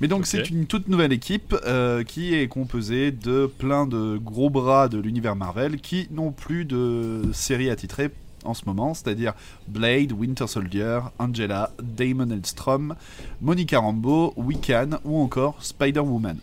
Mais 0.00 0.08
donc 0.08 0.26
c'est 0.26 0.50
une 0.50 0.66
toute 0.66 0.88
nouvelle 0.88 1.12
équipe 1.12 1.56
euh, 1.64 2.04
qui 2.04 2.34
est 2.34 2.48
composée 2.48 3.12
de 3.12 3.46
plein 3.46 3.86
de 3.86 4.18
gros 4.18 4.50
bras 4.50 4.88
de 4.88 4.98
l'univers 4.98 5.36
Marvel 5.36 5.80
qui 5.80 6.06
n'ont 6.10 6.32
plus 6.32 6.66
de 6.66 7.22
série 7.32 7.70
attitrée 7.70 8.10
en 8.44 8.52
ce 8.52 8.64
moment, 8.66 8.92
c'est-à-dire 8.92 9.32
Blade, 9.68 10.12
Winter 10.12 10.46
Soldier, 10.46 11.00
Angela, 11.18 11.72
Damon 11.82 12.30
Elstrom, 12.30 12.94
Monica 13.40 13.78
Rambeau, 13.78 14.34
Wiccan 14.36 15.00
ou 15.04 15.18
encore 15.18 15.56
Spider-Woman. 15.64 16.38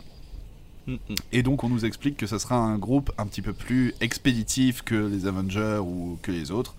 Mm. 0.86 0.96
Et 1.32 1.42
donc 1.42 1.62
on 1.62 1.68
nous 1.68 1.84
explique 1.84 2.16
que 2.16 2.26
ça 2.26 2.40
sera 2.40 2.56
un 2.56 2.76
groupe 2.76 3.12
un 3.18 3.26
petit 3.26 3.42
peu 3.42 3.52
plus 3.52 3.94
expéditif 4.00 4.82
que 4.82 4.94
les 4.94 5.26
Avengers 5.26 5.78
ou 5.80 6.18
que 6.22 6.32
les 6.32 6.50
autres. 6.50 6.74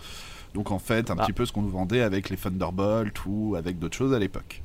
Donc 0.56 0.72
en 0.72 0.80
fait 0.80 1.12
un 1.12 1.16
Ah. 1.20 1.26
petit 1.26 1.34
peu 1.34 1.46
ce 1.46 1.52
qu'on 1.52 1.62
nous 1.62 1.70
vendait 1.70 2.02
avec 2.02 2.30
les 2.32 2.38
Thunderbolts 2.38 3.26
ou 3.28 3.56
avec 3.56 3.78
d'autres 3.78 3.96
choses 3.98 4.14
à 4.14 4.18
l'époque. 4.20 4.64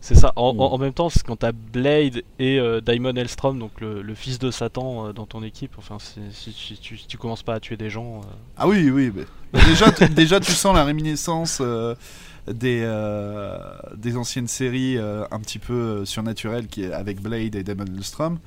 C'est 0.00 0.14
ça. 0.14 0.32
En, 0.36 0.52
Mm. 0.54 0.60
en- 0.60 0.72
en 0.74 0.78
même 0.78 0.92
temps, 0.92 1.08
c'est 1.08 1.22
quand 1.26 1.36
t'as 1.36 1.52
Blade 1.52 2.22
et 2.38 2.58
euh, 2.60 2.80
Daimon 2.82 3.14
Elstrom, 3.16 3.58
donc 3.58 3.80
le, 3.80 4.02
le 4.02 4.14
fils 4.14 4.38
de 4.38 4.50
Satan, 4.50 5.06
euh, 5.08 5.12
dans 5.12 5.24
ton 5.26 5.42
équipe, 5.42 5.72
enfin, 5.78 5.96
si, 5.98 6.20
si 6.30 6.76
tu, 6.78 6.96
si 6.98 7.06
tu 7.06 7.16
commences 7.18 7.42
pas 7.42 7.54
à 7.54 7.60
tuer 7.60 7.76
des 7.78 7.88
gens. 7.90 8.20
euh, 8.20 8.26
Ah 8.58 8.68
oui, 8.68 8.90
oui. 8.90 9.10
mais- 9.14 9.62
déjà, 9.64 9.90
tu- 9.90 10.06
déjà, 10.14 10.40
tu 10.40 10.52
sens 10.52 10.74
la 10.74 10.84
réminiscence 10.84 11.58
euh, 11.62 11.94
des, 12.46 12.82
euh, 12.84 13.58
des 13.96 14.16
anciennes 14.18 14.46
séries 14.48 14.98
euh, 14.98 15.24
un 15.30 15.40
petit 15.40 15.58
peu 15.58 15.72
euh, 15.72 16.04
surnaturelles 16.04 16.66
qui, 16.68 16.84
avec 16.84 17.22
Blade 17.22 17.54
et 17.54 17.62
Damon 17.64 17.86
Elstrom. 17.96 18.38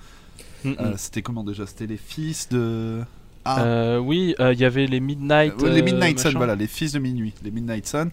mm, 0.63 0.69
mm. 0.69 0.75
Euh, 0.79 0.93
C'était 0.97 1.23
comment 1.23 1.43
déjà? 1.43 1.65
C'était 1.65 1.87
les 1.87 1.97
fils 1.97 2.49
de. 2.49 3.01
Ah, 3.47 3.61
Euh, 3.61 3.97
oui, 3.99 4.35
euh, 4.39 4.53
il 4.53 4.59
y 4.59 4.65
avait 4.65 4.87
les 4.87 4.99
Midnight. 4.99 5.53
euh, 5.63 5.69
les 5.69 5.81
euh, 5.81 5.83
Midnight 5.85 6.19
Sun, 6.19 6.33
voilà, 6.35 6.55
les 6.55 6.67
fils 6.67 6.91
de 6.91 6.99
minuit, 6.99 7.33
les 7.43 7.51
Midnight 7.51 7.87
Sun. 7.87 8.09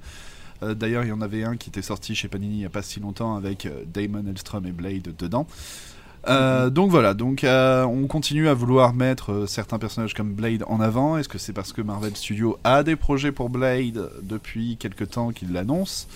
D'ailleurs, 0.63 1.05
il 1.05 1.09
y 1.09 1.13
en 1.13 1.21
avait 1.21 1.45
un 1.45 1.57
qui 1.57 1.69
était 1.69 1.83
sorti 1.83 2.15
chez 2.15 2.29
Panini 2.29 2.55
il 2.55 2.59
n'y 2.61 2.65
a 2.65 2.71
pas 2.71 2.81
si 2.81 2.99
longtemps 2.99 3.37
avec 3.37 3.69
Damon 3.93 4.25
Elstrom 4.27 4.65
et 4.65 4.73
Blade 4.73 5.13
dedans. 5.19 5.47
Euh, 6.27 6.71
donc 6.71 6.91
voilà, 6.91 7.13
donc 7.13 7.45
on 7.45 8.07
continue 8.07 8.49
à 8.49 8.55
vouloir 8.55 8.95
mettre 8.95 9.45
certains 9.47 9.79
personnages 9.79 10.15
comme 10.15 10.33
Blade 10.33 10.65
en 10.67 10.81
avant. 10.81 11.19
Est-ce 11.19 11.29
que 11.29 11.37
c'est 11.37 11.53
parce 11.53 11.75
que 11.75 11.83
Marvel 11.83 12.17
Studios 12.17 12.57
a 12.65 12.83
des 12.83 12.97
projets 12.97 13.31
pour 13.33 13.51
Blade 13.51 14.09
depuis 14.23 14.79
quelque 14.79 15.05
temps 15.05 15.33
qu'il 15.33 15.53
l'annonce 15.53 16.09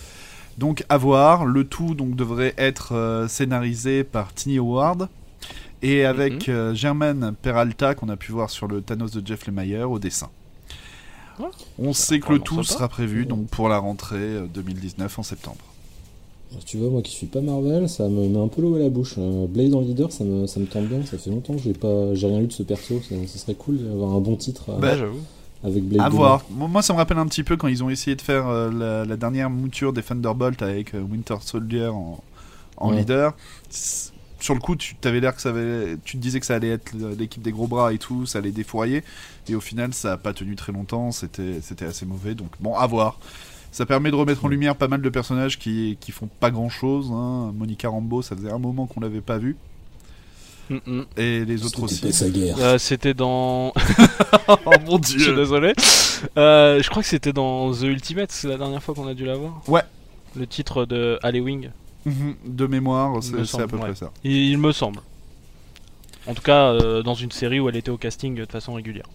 Donc 0.57 0.83
à 0.88 0.96
voir. 0.96 1.44
Le 1.44 1.64
tout 1.64 1.94
donc 1.94 2.16
devrait 2.16 2.54
être 2.57 3.26
scénarisé 3.28 4.02
par 4.02 4.33
Tiny 4.33 4.59
Howard 4.59 5.09
et 5.82 6.04
avec 6.04 6.48
euh, 6.48 6.74
Germaine 6.74 7.34
Peralta 7.42 7.94
qu'on 7.94 8.08
a 8.08 8.16
pu 8.16 8.32
voir 8.32 8.50
sur 8.50 8.66
le 8.68 8.80
Thanos 8.82 9.12
de 9.12 9.26
Jeff 9.26 9.46
Lemire 9.46 9.90
au 9.90 9.98
dessin. 9.98 10.28
Ouais. 11.38 11.46
On 11.78 11.92
Ça 11.92 12.06
sait 12.06 12.20
que 12.20 12.32
le 12.32 12.38
tout 12.40 12.62
sera 12.64 12.88
prévu 12.88 13.24
donc 13.26 13.46
pour 13.48 13.68
la 13.68 13.78
rentrée 13.78 14.16
euh, 14.18 14.46
2019 14.52 15.18
en 15.18 15.22
septembre. 15.22 15.58
Tu 16.64 16.78
vois, 16.78 16.88
moi 16.88 17.02
qui 17.02 17.12
suis 17.12 17.26
pas 17.26 17.42
Marvel, 17.42 17.88
ça 17.90 18.08
me 18.08 18.26
met 18.26 18.38
un 18.38 18.48
peu 18.48 18.62
l'eau 18.62 18.74
à 18.74 18.78
la 18.78 18.88
bouche. 18.88 19.16
Euh, 19.18 19.46
Blade 19.46 19.74
en 19.74 19.80
leader, 19.82 20.10
ça 20.10 20.24
me, 20.24 20.46
ça 20.46 20.58
me 20.60 20.66
tente 20.66 20.86
bien. 20.86 21.04
Ça 21.04 21.18
fait 21.18 21.28
longtemps 21.30 21.54
que 21.54 21.60
j'ai 21.62 21.74
pas, 21.74 22.14
j'ai 22.14 22.26
rien 22.26 22.40
lu 22.40 22.46
de 22.46 22.52
ce 22.52 22.62
perso. 22.62 23.00
Ça, 23.02 23.14
ça 23.26 23.38
serait 23.38 23.54
cool 23.54 23.76
d'avoir 23.78 24.12
un 24.14 24.20
bon 24.20 24.34
titre 24.34 24.70
euh, 24.70 24.78
Bah, 24.78 24.96
j'avoue. 24.96 25.20
avec 25.62 25.84
Blade. 25.84 26.00
À 26.00 26.08
voir. 26.08 26.42
Moi, 26.50 26.66
moi, 26.66 26.80
ça 26.82 26.94
me 26.94 26.98
rappelle 26.98 27.18
un 27.18 27.26
petit 27.26 27.42
peu 27.44 27.58
quand 27.58 27.68
ils 27.68 27.84
ont 27.84 27.90
essayé 27.90 28.16
de 28.16 28.22
faire 28.22 28.48
euh, 28.48 28.70
la, 28.72 29.04
la 29.04 29.16
dernière 29.18 29.50
mouture 29.50 29.92
des 29.92 30.02
Thunderbolt 30.02 30.62
avec 30.62 30.94
euh, 30.94 31.00
Winter 31.02 31.36
Soldier 31.42 31.88
en, 31.88 32.18
en 32.78 32.90
Ouais. 32.92 32.96
leader. 33.00 33.36
Sur 34.40 34.55
le 34.55 34.61
coup, 34.61 34.77
tu 34.77 34.94
t'avais 34.94 35.20
l'air 35.20 35.35
que 35.35 35.42
ça 35.42 35.48
avait, 35.48 35.96
tu 36.05 36.16
te 36.16 36.22
disais 36.22 36.38
que 36.38 36.46
ça 36.46 36.55
allait 36.55 36.70
être 36.70 36.92
l'équipe 37.18 37.42
des 37.42 37.51
gros 37.51 37.66
bras 37.66 37.92
et 37.92 37.98
tout, 37.98 38.24
ça 38.24 38.38
allait 38.38 38.53
défourailler. 38.53 39.03
Et 39.48 39.55
au 39.55 39.61
final, 39.61 39.92
ça 39.94 40.12
a 40.12 40.16
pas 40.16 40.33
tenu 40.33 40.55
très 40.55 40.72
longtemps. 40.72 41.11
C'était, 41.11 41.61
c'était 41.61 41.87
assez 41.87 42.07
mauvais. 42.07 42.35
Donc 42.35 42.51
bon, 42.61 42.74
à 42.74 42.87
voir. 42.87 43.18
Ça 43.72 43.85
permet 43.85 44.11
de 44.11 44.16
remettre 44.16 44.44
en 44.44 44.48
lumière 44.48 44.77
pas 44.77 44.88
mal 44.88 45.03
de 45.03 45.09
personnages 45.09 45.59
qui, 45.59 45.98
qui 46.01 46.12
font 46.12 46.29
pas 46.40 46.51
grand 46.51 46.70
chose. 46.70 47.11
Monica 47.11 47.88
Rambeau, 47.88 48.22
ça 48.22 48.37
faisait 48.37 48.51
un 48.51 48.59
moment 48.59 48.87
qu'on 48.87 49.01
l'avait 49.01 49.20
pas 49.20 49.38
vu. 49.38 49.57
Mm, 50.70 50.77
mm. 50.87 51.05
Et 51.16 51.44
les 51.44 51.64
autres 51.64 51.87
C'était 51.88 52.09
aussi. 52.09 52.53
Euh, 52.61 52.79
c'était 52.79 53.14
dans. 53.14 53.72
oh 54.48 54.55
mon 54.87 55.03
Je 55.03 55.18
suis 55.18 55.35
désolé. 55.35 55.72
Euh, 56.37 56.83
je 56.83 56.88
crois 56.90 57.03
que 57.03 57.09
c'était 57.09 57.33
dans 57.33 57.72
The 57.72 57.83
Ultimate, 57.83 58.31
c'est 58.33 58.48
la 58.48 58.57
dernière 58.57 58.83
fois 58.83 58.94
qu'on 58.94 59.09
a 59.09 59.14
dû 59.14 59.24
la 59.24 59.37
voir. 59.37 59.62
Ouais. 59.66 59.83
Le 60.37 60.46
titre 60.46 60.85
de 60.85 61.18
Alley 61.22 61.40
Wing, 61.40 61.70
Mhm, 61.70 61.88
De 62.06 62.66
mémoire, 62.66 63.22
c'est, 63.22 63.61
à 63.61 63.66
peu 63.66 63.76
ouais. 63.76 63.82
près 63.82 63.94
ça. 63.94 64.11
il, 64.24 64.32
il 64.32 64.58
me 64.58 64.72
semble. 64.72 65.00
En 66.26 66.34
tout 66.34 66.42
cas, 66.42 66.72
euh, 66.72 67.02
dans 67.02 67.14
une 67.14 67.30
série 67.30 67.61
où 67.61 67.68
elle 67.68 67.76
était 67.76 67.90
au 67.90 67.96
casting 67.96 68.34
de 68.34 68.44
façon 68.44 68.74
régulière. 68.74 69.06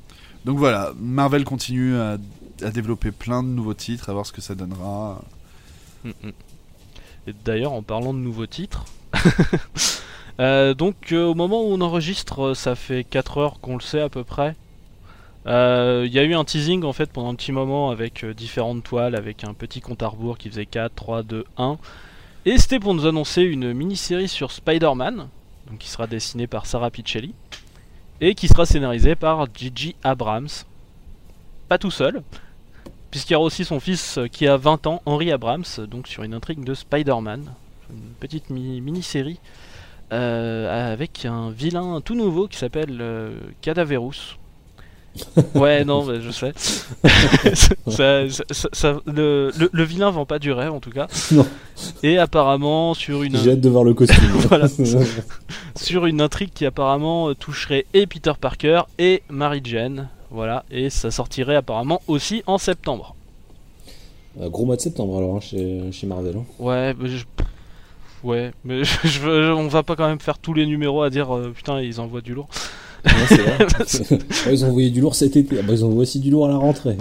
Donc 0.46 0.58
voilà, 0.58 0.94
Marvel 1.00 1.44
continue 1.44 1.96
à, 1.96 2.18
à 2.62 2.72
développer 2.72 3.12
plein 3.12 3.44
de 3.44 3.48
nouveaux 3.48 3.74
titres, 3.74 4.10
à 4.10 4.14
voir 4.14 4.26
ce 4.26 4.32
que 4.32 4.42
ça 4.42 4.56
donnera. 4.56 5.22
Mm, 6.04 6.10
mm. 6.10 6.32
Et 7.28 7.34
d'ailleurs, 7.46 7.74
en 7.74 7.82
parlant 7.82 8.14
de 8.14 8.20
nouveaux 8.20 8.48
titres, 8.48 8.86
euh, 10.40 10.74
donc 10.74 11.12
euh, 11.12 11.26
au 11.26 11.36
moment 11.36 11.62
où 11.62 11.68
on 11.68 11.82
enregistre, 11.82 12.54
ça 12.54 12.76
fait 12.76 13.04
4 13.04 13.38
heures 13.38 13.60
qu'on 13.60 13.76
le 13.76 13.82
sait 13.82 14.02
à 14.02 14.10
peu 14.10 14.24
près. 14.24 14.56
Euh, 15.46 16.04
Il 16.06 16.14
y 16.14 16.20
a 16.20 16.24
eu 16.24 16.34
un 16.34 16.44
teasing 16.44 16.84
en 16.84 16.94
fait 16.94 17.12
pendant 17.12 17.30
un 17.30 17.36
petit 17.36 17.52
moment 17.52 17.92
avec 17.92 18.26
différentes 18.26 18.84
toiles, 18.84 19.16
avec 19.16 19.44
un 19.44 19.54
petit 19.54 19.82
compte 19.82 20.04
à 20.04 20.08
rebours 20.08 20.38
qui 20.38 20.50
faisait 20.50 20.66
4, 20.66 20.94
3, 20.96 21.24
2, 21.24 21.46
1. 21.58 21.78
Et 22.46 22.58
c'était 22.58 22.80
pour 22.80 22.94
nous 22.94 23.06
annoncer 23.06 23.42
une 23.44 23.74
mini-série 23.74 24.28
sur 24.28 24.52
Spider-Man, 24.52 25.28
qui 25.80 25.88
sera 25.90 26.08
dessinée 26.08 26.48
par 26.48 26.66
Sarah 26.66 26.92
Pichelli, 26.92 27.34
et 28.22 28.36
qui 28.36 28.48
sera 28.48 28.66
scénarisée 28.66 29.16
par 29.16 29.48
Gigi 29.54 29.96
Abrams. 30.04 30.50
Pas 31.70 31.78
tout 31.78 31.92
seul, 31.92 32.22
puisqu'il 33.12 33.34
y 33.34 33.36
aura 33.36 33.46
aussi 33.46 33.64
son 33.64 33.80
fils 33.80 34.20
qui 34.32 34.48
a 34.48 34.58
20 34.58 34.88
ans, 34.88 35.02
Henry 35.06 35.32
Abrams, 35.32 35.64
donc 35.90 36.08
sur 36.08 36.24
une 36.24 36.34
intrigue 36.34 36.64
de 36.64 36.74
Spider-Man, 36.74 37.46
une 37.90 38.14
petite 38.20 38.50
mi- 38.50 38.82
mini-série 38.82 39.40
euh, 40.12 40.92
avec 40.94 41.26
un 41.26 41.50
vilain 41.50 42.02
tout 42.02 42.16
nouveau 42.16 42.48
qui 42.48 42.58
s'appelle 42.58 42.98
euh, 43.00 43.36
Cadaverous. 43.62 44.38
Ouais, 45.56 45.86
non, 45.86 46.06
je 46.20 46.32
sais. 46.32 46.54
Ça- 47.88 48.30
ça- 48.30 48.70
ça- 48.72 49.00
le, 49.06 49.52
le- 49.58 49.70
le 49.72 49.84
vilain 49.84 50.10
vend 50.10 50.26
pas 50.26 50.40
du 50.40 50.52
rêve 50.52 50.72
en 50.72 50.80
tout 50.80 50.90
cas. 50.90 51.08
Non. 51.32 51.46
Et 52.04 52.18
apparemment 52.18 52.94
sur 52.94 53.24
une 53.24 53.36
J'ai 53.38 53.52
hâte 53.52 53.62
de 53.62 53.70
voir 53.70 53.84
le 53.84 53.94
costume. 53.94 54.24
Voilà. 54.50 54.68
sur 55.76 56.06
une 56.06 56.22
intrigue 56.22 56.52
qui 56.54 56.66
apparemment 56.66 57.30
euh, 57.30 57.36
toucherait 57.36 57.86
et 57.94 58.06
Peter 58.08 58.34
Parker 58.40 58.82
et 59.00 59.24
Mary 59.30 59.62
Jane. 59.64 60.10
Voilà, 60.32 60.66
et 60.72 60.90
ça 60.90 61.12
sortirait 61.12 61.56
apparemment 61.56 62.02
aussi 62.08 62.42
en 62.48 62.58
septembre. 62.58 63.16
Euh, 64.42 64.50
Gros 64.50 64.66
mois 64.66 64.76
de 64.78 64.82
septembre 64.82 65.18
alors 65.18 65.36
hein, 65.36 65.40
chez, 65.40 65.92
chez 65.92 66.08
Marvel. 66.08 66.36
hein. 66.38 66.44
Ouais, 66.60 66.96
mais 67.00 67.10
je... 67.10 67.26
ouais, 68.24 68.52
mais 68.66 68.84
je, 68.84 69.52
on 69.52 69.68
va 69.68 69.84
pas 69.84 69.96
quand 69.96 70.08
même 70.08 70.20
faire 70.20 70.38
tous 70.40 70.54
les 70.56 70.66
numéros 70.66 71.04
à 71.04 71.10
dire 71.12 71.36
euh, 71.36 71.52
putain 71.56 71.82
ils 71.82 72.00
envoient 72.02 72.22
du 72.22 72.34
lourd. 72.34 72.48
Ouais, 73.06 73.12
c'est 73.28 73.38
vrai. 73.42 74.18
Ouais, 74.48 74.54
ils 74.54 74.66
ont 74.66 74.70
envoyé 74.70 74.90
du 74.90 75.02
lourd 75.02 75.16
cet 75.16 75.36
été. 75.36 75.58
Ah 75.60 75.64
bah, 75.64 75.74
ils 75.74 75.84
envoient 75.84 76.02
aussi 76.04 76.20
du 76.20 76.30
lourd 76.32 76.46
à 76.46 76.50
la 76.50 76.58
rentrée. 76.58 76.98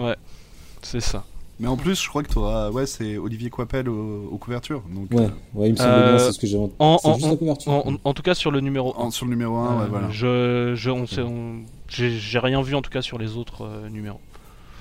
C'est 0.82 1.00
ça. 1.00 1.24
Mais 1.60 1.68
en 1.68 1.76
plus, 1.76 2.02
je 2.02 2.08
crois 2.08 2.24
que 2.24 2.32
toi, 2.32 2.70
ouais, 2.72 2.86
c'est 2.86 3.18
Olivier 3.18 3.48
Coipel 3.48 3.88
aux, 3.88 4.28
aux 4.32 4.38
couvertures. 4.38 4.82
Donc, 4.92 5.12
Ouais, 5.12 5.26
euh, 5.26 5.28
ouais, 5.60 5.68
il 5.68 5.72
me 5.72 5.76
semble 5.76 5.90
Euh, 5.90 6.16
bien, 6.16 6.18
c'est 6.26 6.32
ce 6.32 6.38
que 6.40 6.46
j'ai 6.48 6.56
en- 6.56 6.98
C'est 6.98 7.08
en- 7.08 7.14
juste 7.14 7.28
la 7.30 7.36
couverture. 7.36 7.70
En, 7.72 7.92
en 8.02 8.14
tout 8.14 8.22
cas 8.22 8.34
sur 8.34 8.50
le 8.50 8.60
numéro 8.60 8.92
1. 8.98 9.04
en- 9.04 9.10
sur 9.12 9.26
le 9.26 9.30
numéro 9.30 9.54
1, 9.56 9.80
ouais, 9.80 9.86
voilà. 9.88 10.10
Je, 10.10 10.72
je, 10.74 10.90
on 10.90 11.06
sait, 11.06 11.20
on- 11.22 11.60
j'ai 11.88 12.38
rien 12.40 12.60
vu 12.62 12.74
en 12.74 12.82
tout 12.82 12.90
cas 12.90 13.02
sur 13.02 13.16
les 13.18 13.36
autres 13.36 13.62
euh, 13.64 13.88
numéros. 13.90 14.18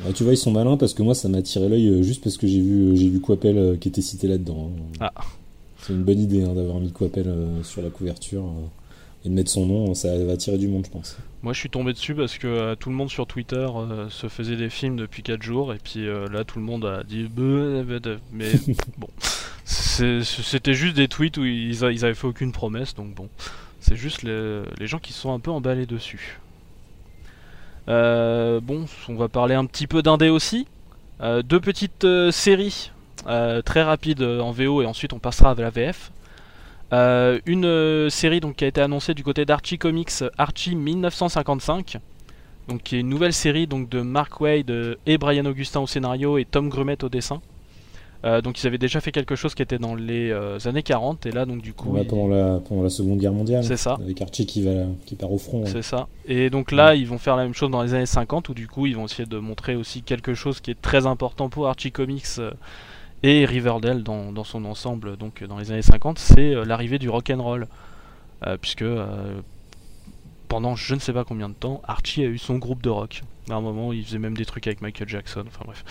Ouais, 0.04 0.14
tu 0.14 0.24
vois, 0.24 0.34
ils 0.34 0.38
sont 0.38 0.50
malins 0.52 0.78
parce 0.78 0.96
que 0.96 1.04
moi, 1.04 1.14
ça 1.14 1.30
m'a 1.30 1.38
attiré 1.40 1.70
l'œil 1.70 1.88
euh, 1.88 2.02
juste 2.02 2.24
parce 2.24 2.38
que 2.38 2.48
j'ai 2.48 2.62
vu, 2.62 2.98
j'ai 2.98 3.10
vu 3.10 3.20
Coppel 3.20 3.58
euh, 3.60 3.76
qui 3.76 3.90
était 3.90 4.02
cité 4.02 4.28
là-dedans. 4.28 4.72
hein. 4.76 4.96
Ah. 5.02 5.14
C'est 5.84 5.94
une 5.94 6.04
bonne 6.04 6.20
idée 6.20 6.44
hein, 6.44 6.54
d'avoir 6.56 6.80
mis 6.80 6.92
Coppel 6.92 7.28
euh, 7.28 7.62
sur 7.64 7.84
la 7.84 7.90
couverture 7.90 8.44
euh, 8.44 8.66
et 9.26 9.30
de 9.30 9.34
mettre 9.34 9.50
son 9.52 9.66
nom. 9.66 9.94
Ça 9.94 10.18
va 10.24 10.34
attirer 10.34 10.58
du 10.58 10.68
monde, 10.68 10.86
je 10.86 10.92
pense. 10.92 11.18
Moi 11.44 11.54
je 11.54 11.60
suis 11.60 11.70
tombé 11.70 11.94
dessus 11.94 12.14
parce 12.14 12.38
que 12.38 12.46
euh, 12.48 12.76
tout 12.76 12.90
le 12.90 12.96
monde 12.96 13.10
sur 13.10 13.26
Twitter 13.26 13.56
euh, 13.76 14.10
se 14.10 14.28
faisait 14.30 14.56
des 14.56 14.70
films 14.70 14.96
depuis 14.96 15.24
4 15.24 15.42
jours 15.42 15.74
et 15.74 15.78
puis 15.84 16.08
euh, 16.08 16.28
là 16.30 16.44
tout 16.44 16.60
le 16.60 16.66
monde 16.66 16.86
a 16.86 17.04
dit 17.04 17.24
Bleu, 17.24 17.82
bleu, 17.84 18.00
bleu. 18.00 18.20
mais 18.32 18.52
bon 19.00 19.08
c'était 19.66 20.74
juste 20.74 20.96
des 20.96 21.08
tweets 21.08 21.38
où 21.38 21.46
ils, 21.46 21.84
a- 21.84 21.92
ils 21.92 22.06
avaient 22.06 22.14
fait 22.14 22.28
aucune 22.28 22.52
promesse 22.52 22.94
donc 22.94 23.16
bon 23.16 23.28
c'est 23.80 23.96
juste 23.96 24.22
les, 24.22 24.62
les 24.80 24.86
gens 24.86 25.00
qui 25.00 25.14
se 25.14 25.20
sont 25.22 25.34
un 25.34 25.40
peu 25.40 25.50
emballés 25.50 25.88
dessus. 25.88 26.40
Euh, 27.88 28.60
bon 28.62 28.86
on 29.10 29.16
va 29.16 29.28
parler 29.28 29.56
un 29.56 29.66
petit 29.66 29.88
peu 29.88 30.02
d'indé 30.04 30.30
aussi. 30.30 30.68
Deux 31.44 31.60
petites 31.60 32.06
séries 32.32 32.92
très 33.66 33.82
rapides 33.84 34.22
en 34.24 34.52
VO 34.52 34.82
et 34.84 34.86
ensuite 34.86 35.14
on 35.14 35.20
passera 35.20 35.52
à 35.52 35.56
la 35.56 35.70
VF. 35.72 36.12
Euh, 36.94 37.40
une 37.46 37.66
euh, 37.66 38.10
série 38.10 38.42
donc 38.42 38.58
qui 38.58 38.66
a 38.66 38.68
été 38.68 38.82
annoncée 38.82 39.14
du 39.14 39.24
côté 39.24 39.46
d'Archie 39.46 39.78
Comics, 39.78 40.12
Archie 40.38 40.76
1955, 40.76 41.98
donc 42.68 42.84
qui 42.84 42.98
est 42.98 43.00
une 43.00 43.10
nouvelle 43.10 43.34
série 43.34 43.66
donc 43.66 43.88
de 43.88 44.02
Mark 44.02 44.42
Wade 44.42 44.70
euh, 44.72 44.96
et 45.06 45.18
Brian 45.18 45.46
Augustin 45.46 45.80
au 45.80 45.88
scénario 45.88 46.38
et 46.38 46.44
Tom 46.44 46.68
Grumet 46.68 47.02
au 47.04 47.10
dessin. 47.10 47.42
Euh, 48.24 48.42
donc 48.42 48.62
ils 48.62 48.68
avaient 48.68 48.78
déjà 48.78 49.00
fait 49.00 49.12
quelque 49.12 49.36
chose 49.36 49.56
qui 49.56 49.64
était 49.64 49.80
dans 49.80 49.96
les 49.96 50.32
années 50.68 50.84
40 50.84 51.26
et 51.26 51.32
là 51.32 51.46
donc 51.46 51.62
du 51.62 51.74
coup 51.74 51.98
pendant, 52.08 52.28
la, 52.28 52.60
pendant 52.60 52.84
la 52.84 52.90
Seconde 52.90 53.18
Guerre 53.18 53.34
mondiale. 53.34 53.64
c'est 53.64 53.78
ça. 53.78 53.94
Avec 53.94 54.22
Archie 54.22 54.46
qui, 54.46 54.62
va, 54.62 54.84
qui 55.06 55.16
part 55.16 55.32
au 55.32 55.40
front. 55.40 55.62
ouais. 55.62 55.70
C'est 55.70 55.82
ça. 55.82 56.08
Et 56.28 56.50
donc 56.50 56.72
là, 56.72 56.94
ils 56.94 57.08
vont 57.08 57.18
faire 57.18 57.36
la 57.36 57.44
même 57.44 57.56
chose 57.56 57.72
dans 57.72 57.82
les 57.82 57.94
années 57.94 58.06
50, 58.06 58.50
où 58.50 58.54
du 58.54 58.68
coup, 58.68 58.86
ils 58.86 58.96
vont 58.96 59.06
essayer 59.06 59.26
de 59.26 59.40
montrer 59.40 59.76
aussi 59.76 60.04
quelque 60.04 60.34
chose 60.34 60.60
qui 60.60 60.70
est 60.70 60.80
très 60.80 61.08
important 61.08 61.50
pour 61.50 61.68
Archie 61.68 61.92
Comics 61.92 62.28
et 63.24 63.46
Riverdale 63.46 64.04
dans, 64.04 64.44
son 64.44 64.66
ensemble, 64.66 65.18
donc 65.18 65.44
dans 65.44 65.60
les 65.60 65.72
années 65.72 65.82
50, 65.82 66.18
c'est 66.18 66.56
euh, 66.56 66.66
l'arrivée 66.66 67.00
du 67.00 67.10
rock'n'roll. 67.10 67.68
Euh, 68.48 68.58
puisque 68.60 68.82
euh, 68.82 69.40
pendant 70.48 70.76
je 70.76 70.96
ne 70.96 71.00
sais 71.00 71.14
pas 71.14 71.24
combien 71.24 71.48
de 71.48 71.54
temps, 71.54 71.84
Archie 71.88 72.24
a 72.24 72.28
eu 72.28 72.40
son 72.40 72.58
groupe 72.58 72.82
de 72.82 72.90
rock. 72.90 73.22
À 73.50 73.54
un 73.54 73.62
moment, 73.62 73.94
il 73.94 74.04
faisait 74.04 74.18
même 74.18 74.36
des 74.36 74.46
trucs 74.46 74.66
avec 74.66 74.82
Michael 74.82 75.08
Jackson, 75.08 75.44
enfin 75.48 75.64
bref. 75.66 75.84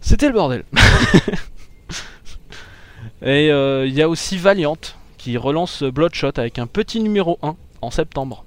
C'était 0.00 0.26
le 0.26 0.34
bordel. 0.34 0.64
et 3.22 3.48
il 3.48 3.94
y 3.94 4.02
a 4.02 4.08
aussi 4.08 4.36
Valiant, 4.36 4.76
qui 5.16 5.36
relance 5.36 5.84
Bloodshot 5.84 6.32
avec 6.36 6.58
un 6.58 6.66
petit 6.66 7.00
numéro 7.00 7.38
1 7.42 7.56
en 7.82 7.90
septembre. 7.90 8.44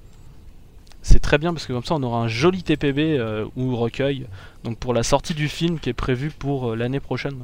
C'est 1.02 1.19
très 1.19 1.38
bien 1.38 1.54
parce 1.54 1.65
que 1.65 1.74
comme 1.74 1.84
ça 1.84 1.95
on 1.95 2.04
aura 2.04 2.19
un 2.19 2.28
joli 2.28 2.63
TPB 2.63 3.19
ou 3.56 3.76
recueil 3.76 4.28
donc 4.63 4.78
pour 4.78 4.93
la 4.93 5.04
sortie 5.04 5.34
du 5.34 5.50
film 5.50 5.80
qui 5.80 5.89
est 5.89 5.93
prévue 5.93 6.30
pour 6.30 6.76
l'année 6.76 7.00
prochaine. 7.00 7.39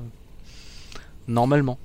Normalement. 1.28 1.78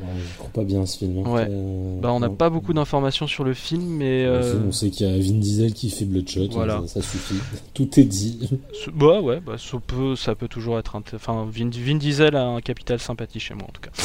Je 0.00 0.38
crois 0.38 0.50
pas 0.50 0.62
bien 0.62 0.86
ce 0.86 0.98
film. 0.98 1.18
hein. 1.18 1.28
Ouais. 1.28 1.46
Euh, 1.50 1.98
Bah 2.00 2.12
on 2.12 2.20
n'a 2.20 2.30
pas 2.30 2.50
beaucoup 2.50 2.72
d'informations 2.72 3.26
sur 3.26 3.42
le 3.42 3.52
film 3.52 3.82
mais 3.82 4.24
Le 4.24 4.30
euh, 4.30 4.50
film, 4.52 4.66
On 4.68 4.72
sait 4.72 4.90
qu'il 4.90 5.08
y 5.08 5.12
a 5.12 5.18
Vin 5.18 5.38
Diesel 5.38 5.72
qui 5.74 5.90
fait 5.90 6.04
Bloodshot. 6.04 6.50
Voilà. 6.52 6.82
Ça, 6.82 7.00
ça 7.00 7.02
suffit. 7.02 7.34
Tout 7.74 7.98
est 7.98 8.04
dit. 8.04 8.48
bah 8.94 9.20
ouais 9.20 9.40
bah, 9.40 9.56
ça 9.58 9.78
peut 9.84 10.14
ça 10.14 10.36
peut 10.36 10.46
toujours 10.46 10.78
être 10.78 10.94
enfin 10.94 11.48
Vin, 11.50 11.70
Vin 11.70 11.96
Diesel 11.96 12.36
a 12.36 12.46
un 12.46 12.60
capital 12.60 13.00
sympathie 13.00 13.40
chez 13.40 13.54
moi 13.54 13.64
en 13.68 13.72
tout 13.72 13.80
cas. 13.80 13.90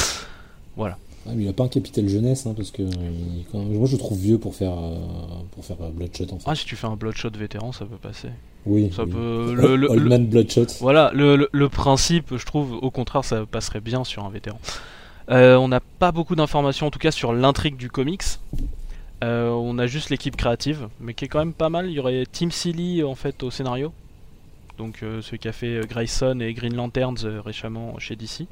Ah, 1.25 1.31
mais 1.35 1.43
il 1.43 1.47
a 1.47 1.53
pas 1.53 1.63
un 1.63 1.69
capital 1.69 2.07
jeunesse, 2.09 2.45
hein, 2.45 2.53
parce 2.55 2.71
que 2.71 2.81
euh, 2.81 2.89
il 3.53 3.77
moi 3.77 3.87
je 3.87 3.93
le 3.93 3.97
trouve 3.97 4.17
vieux 4.19 4.37
pour 4.37 4.55
faire, 4.55 4.77
euh, 4.77 4.97
pour 5.51 5.63
faire 5.63 5.77
euh, 5.81 5.89
Bloodshot 5.89 6.25
en 6.31 6.37
fait. 6.39 6.43
Ah 6.45 6.55
si 6.55 6.65
tu 6.65 6.75
fais 6.75 6.87
un 6.87 6.97
Bloodshot 6.97 7.29
vétéran 7.37 7.71
ça 7.71 7.85
peut 7.85 7.95
passer. 7.95 8.29
Oui. 8.65 8.91
Ça 8.95 9.03
oui. 9.03 9.11
peut 9.11 9.53
le, 9.55 9.75
le- 9.75 9.89
Old 9.89 10.03
Man 10.07 10.25
Bloodshot. 10.27 10.67
Voilà, 10.79 11.11
le, 11.13 11.67
principe, 11.67 12.37
je 12.37 12.45
trouve, 12.45 12.73
au 12.73 12.91
contraire, 12.91 13.23
ça 13.23 13.45
passerait 13.45 13.81
bien 13.81 14.03
sur 14.03 14.23
un 14.25 14.29
vétéran. 14.29 14.59
Euh, 15.29 15.55
on 15.55 15.67
n'a 15.67 15.79
pas 15.79 16.11
beaucoup 16.11 16.35
d'informations, 16.35 16.87
en 16.87 16.91
tout 16.91 16.99
cas, 16.99 17.11
sur 17.11 17.33
l'intrigue 17.33 17.77
du 17.77 17.89
comics. 17.89 18.23
Euh, 19.23 19.49
on 19.49 19.77
a 19.79 19.87
juste 19.87 20.09
l'équipe 20.09 20.35
créative, 20.35 20.89
mais 20.99 21.13
qui 21.13 21.25
est 21.25 21.27
quand 21.29 21.39
même 21.39 21.53
pas 21.53 21.69
mal. 21.69 21.87
Il 21.87 21.93
y 21.93 21.99
aurait 21.99 22.25
Tim 22.31 22.49
Seeley, 22.49 23.03
en 23.03 23.15
fait, 23.15 23.41
au 23.43 23.51
scénario. 23.51 23.93
Donc, 24.77 25.03
euh, 25.03 25.21
celui 25.21 25.39
qui 25.39 25.47
a 25.47 25.53
fait 25.53 25.77
euh, 25.77 25.83
Grayson 25.87 26.39
et 26.41 26.53
Green 26.53 26.75
Lanterns 26.75 27.19
récemment 27.45 27.97
chez 27.99 28.15
DC. 28.15 28.47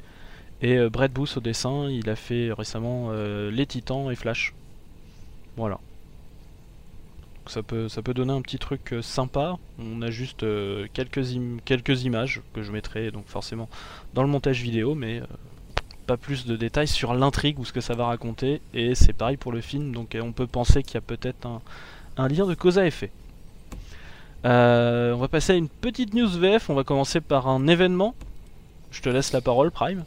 Et 0.62 0.78
Brett 0.88 1.12
Booth 1.12 1.36
au 1.36 1.40
dessin, 1.40 1.88
il 1.90 2.08
a 2.08 2.14
fait 2.14 2.52
récemment 2.52 3.10
Les 3.50 3.66
Titans 3.66 4.12
et 4.12 4.14
Flash. 4.14 4.54
Voilà. 5.56 5.80
Ça 7.46 7.62
peut, 7.62 7.88
ça 7.88 8.02
peut 8.02 8.14
donner 8.14 8.32
un 8.32 8.40
petit 8.40 8.58
truc 8.58 8.92
euh, 8.92 9.02
sympa. 9.02 9.56
On 9.78 10.00
a 10.02 10.10
juste 10.10 10.42
euh, 10.42 10.86
quelques, 10.92 11.22
quelques 11.64 12.04
images 12.04 12.40
que 12.54 12.62
je 12.62 12.70
mettrai 12.70 13.10
donc 13.10 13.26
forcément 13.26 13.68
dans 14.14 14.22
le 14.22 14.28
montage 14.28 14.62
vidéo, 14.62 14.94
mais 14.94 15.20
euh, 15.20 15.26
pas 16.06 16.16
plus 16.16 16.46
de 16.46 16.56
détails 16.56 16.88
sur 16.88 17.14
l'intrigue 17.14 17.58
ou 17.58 17.64
ce 17.64 17.72
que 17.72 17.80
ça 17.80 17.94
va 17.94 18.06
raconter. 18.06 18.60
Et 18.74 18.94
c'est 18.94 19.12
pareil 19.12 19.36
pour 19.36 19.52
le 19.52 19.60
film, 19.60 19.92
donc 19.92 20.16
on 20.20 20.32
peut 20.32 20.46
penser 20.46 20.82
qu'il 20.82 20.94
y 20.94 20.98
a 20.98 21.02
peut-être 21.02 21.46
un, 22.16 22.28
lien 22.28 22.46
de 22.46 22.54
cause 22.54 22.78
à 22.78 22.86
effet. 22.86 23.10
On 24.44 25.16
va 25.18 25.28
passer 25.28 25.52
à 25.52 25.56
une 25.56 25.68
petite 25.68 26.14
news 26.14 26.28
VF. 26.28 26.70
On 26.70 26.74
va 26.74 26.84
commencer 26.84 27.20
par 27.20 27.48
un 27.48 27.66
événement. 27.66 28.14
Je 28.90 29.00
te 29.00 29.08
laisse 29.08 29.32
la 29.32 29.40
parole, 29.40 29.70
Prime. 29.70 30.04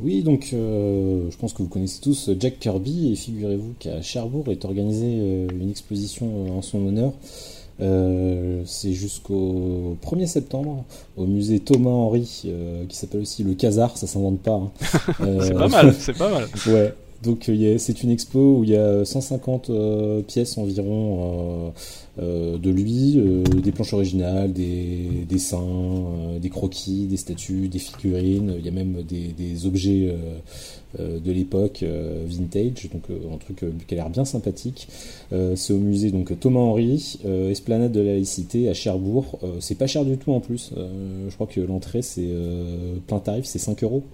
Oui, 0.00 0.22
donc 0.22 0.50
euh, 0.52 1.30
je 1.30 1.36
pense 1.38 1.54
que 1.54 1.62
vous 1.62 1.68
connaissez 1.68 2.00
tous 2.02 2.30
Jack 2.38 2.58
Kirby 2.58 3.12
et 3.12 3.16
figurez-vous 3.16 3.74
qu'à 3.78 4.02
Cherbourg 4.02 4.44
est 4.50 4.64
organisée 4.66 5.16
euh, 5.20 5.48
une 5.58 5.70
exposition 5.70 6.26
euh, 6.26 6.50
en 6.58 6.62
son 6.62 6.86
honneur. 6.86 7.12
Euh, 7.80 8.62
c'est 8.66 8.92
jusqu'au 8.92 9.96
1er 10.02 10.26
septembre 10.26 10.84
au 11.16 11.26
musée 11.26 11.60
Thomas 11.60 11.90
Henry 11.90 12.42
euh, 12.46 12.84
qui 12.88 12.96
s'appelle 12.96 13.20
aussi 13.22 13.42
le 13.42 13.54
Casar, 13.54 13.96
ça 13.96 14.06
s'invente 14.06 14.40
pas. 14.40 14.52
hein. 14.54 14.70
Euh, 15.20 15.40
C'est 15.42 15.54
pas 15.54 15.68
mal, 15.68 15.94
c'est 15.98 16.16
pas 16.16 16.30
mal. 16.30 16.46
Ouais, 16.66 16.92
donc 17.22 17.48
euh, 17.48 17.76
c'est 17.78 18.02
une 18.02 18.10
expo 18.10 18.58
où 18.58 18.64
il 18.64 18.70
y 18.70 18.76
a 18.76 19.04
150 19.04 19.70
euh, 19.70 20.20
pièces 20.22 20.58
environ 20.58 21.72
euh, 22.18 22.56
de 22.58 22.70
lui, 22.70 23.14
euh, 23.18 23.42
des 23.42 23.72
planches 23.72 23.92
originales, 23.92 24.52
des 24.52 25.24
dessins, 25.28 25.62
euh, 25.62 26.38
des 26.38 26.48
croquis, 26.48 27.06
des 27.06 27.16
statues, 27.16 27.68
des 27.68 27.78
figurines. 27.78 28.54
Il 28.58 28.64
y 28.64 28.68
a 28.68 28.72
même 28.72 29.02
des, 29.02 29.28
des 29.28 29.66
objets 29.66 30.14
de 30.98 31.30
l'époque 31.30 31.84
vintage, 32.26 32.88
donc 32.90 33.02
un 33.10 33.36
truc 33.36 33.64
qui 33.86 33.94
a 33.94 33.96
l'air 33.96 34.08
bien 34.08 34.24
sympathique. 34.24 34.88
C'est 35.30 35.72
au 35.72 35.78
musée 35.78 36.10
donc 36.10 36.38
Thomas 36.40 36.60
Henry, 36.60 37.18
Esplanade 37.50 37.92
de 37.92 38.00
la 38.00 38.12
laïcité 38.12 38.68
à 38.68 38.74
Cherbourg. 38.74 39.38
C'est 39.60 39.74
pas 39.74 39.86
cher 39.86 40.04
du 40.04 40.16
tout 40.16 40.32
en 40.32 40.40
plus. 40.40 40.72
Je 40.74 41.34
crois 41.34 41.46
que 41.46 41.60
l'entrée 41.60 42.02
c'est 42.02 42.28
plein 43.06 43.18
tarif, 43.18 43.44
c'est 43.44 43.58
5 43.58 43.82
euros. 43.82 44.04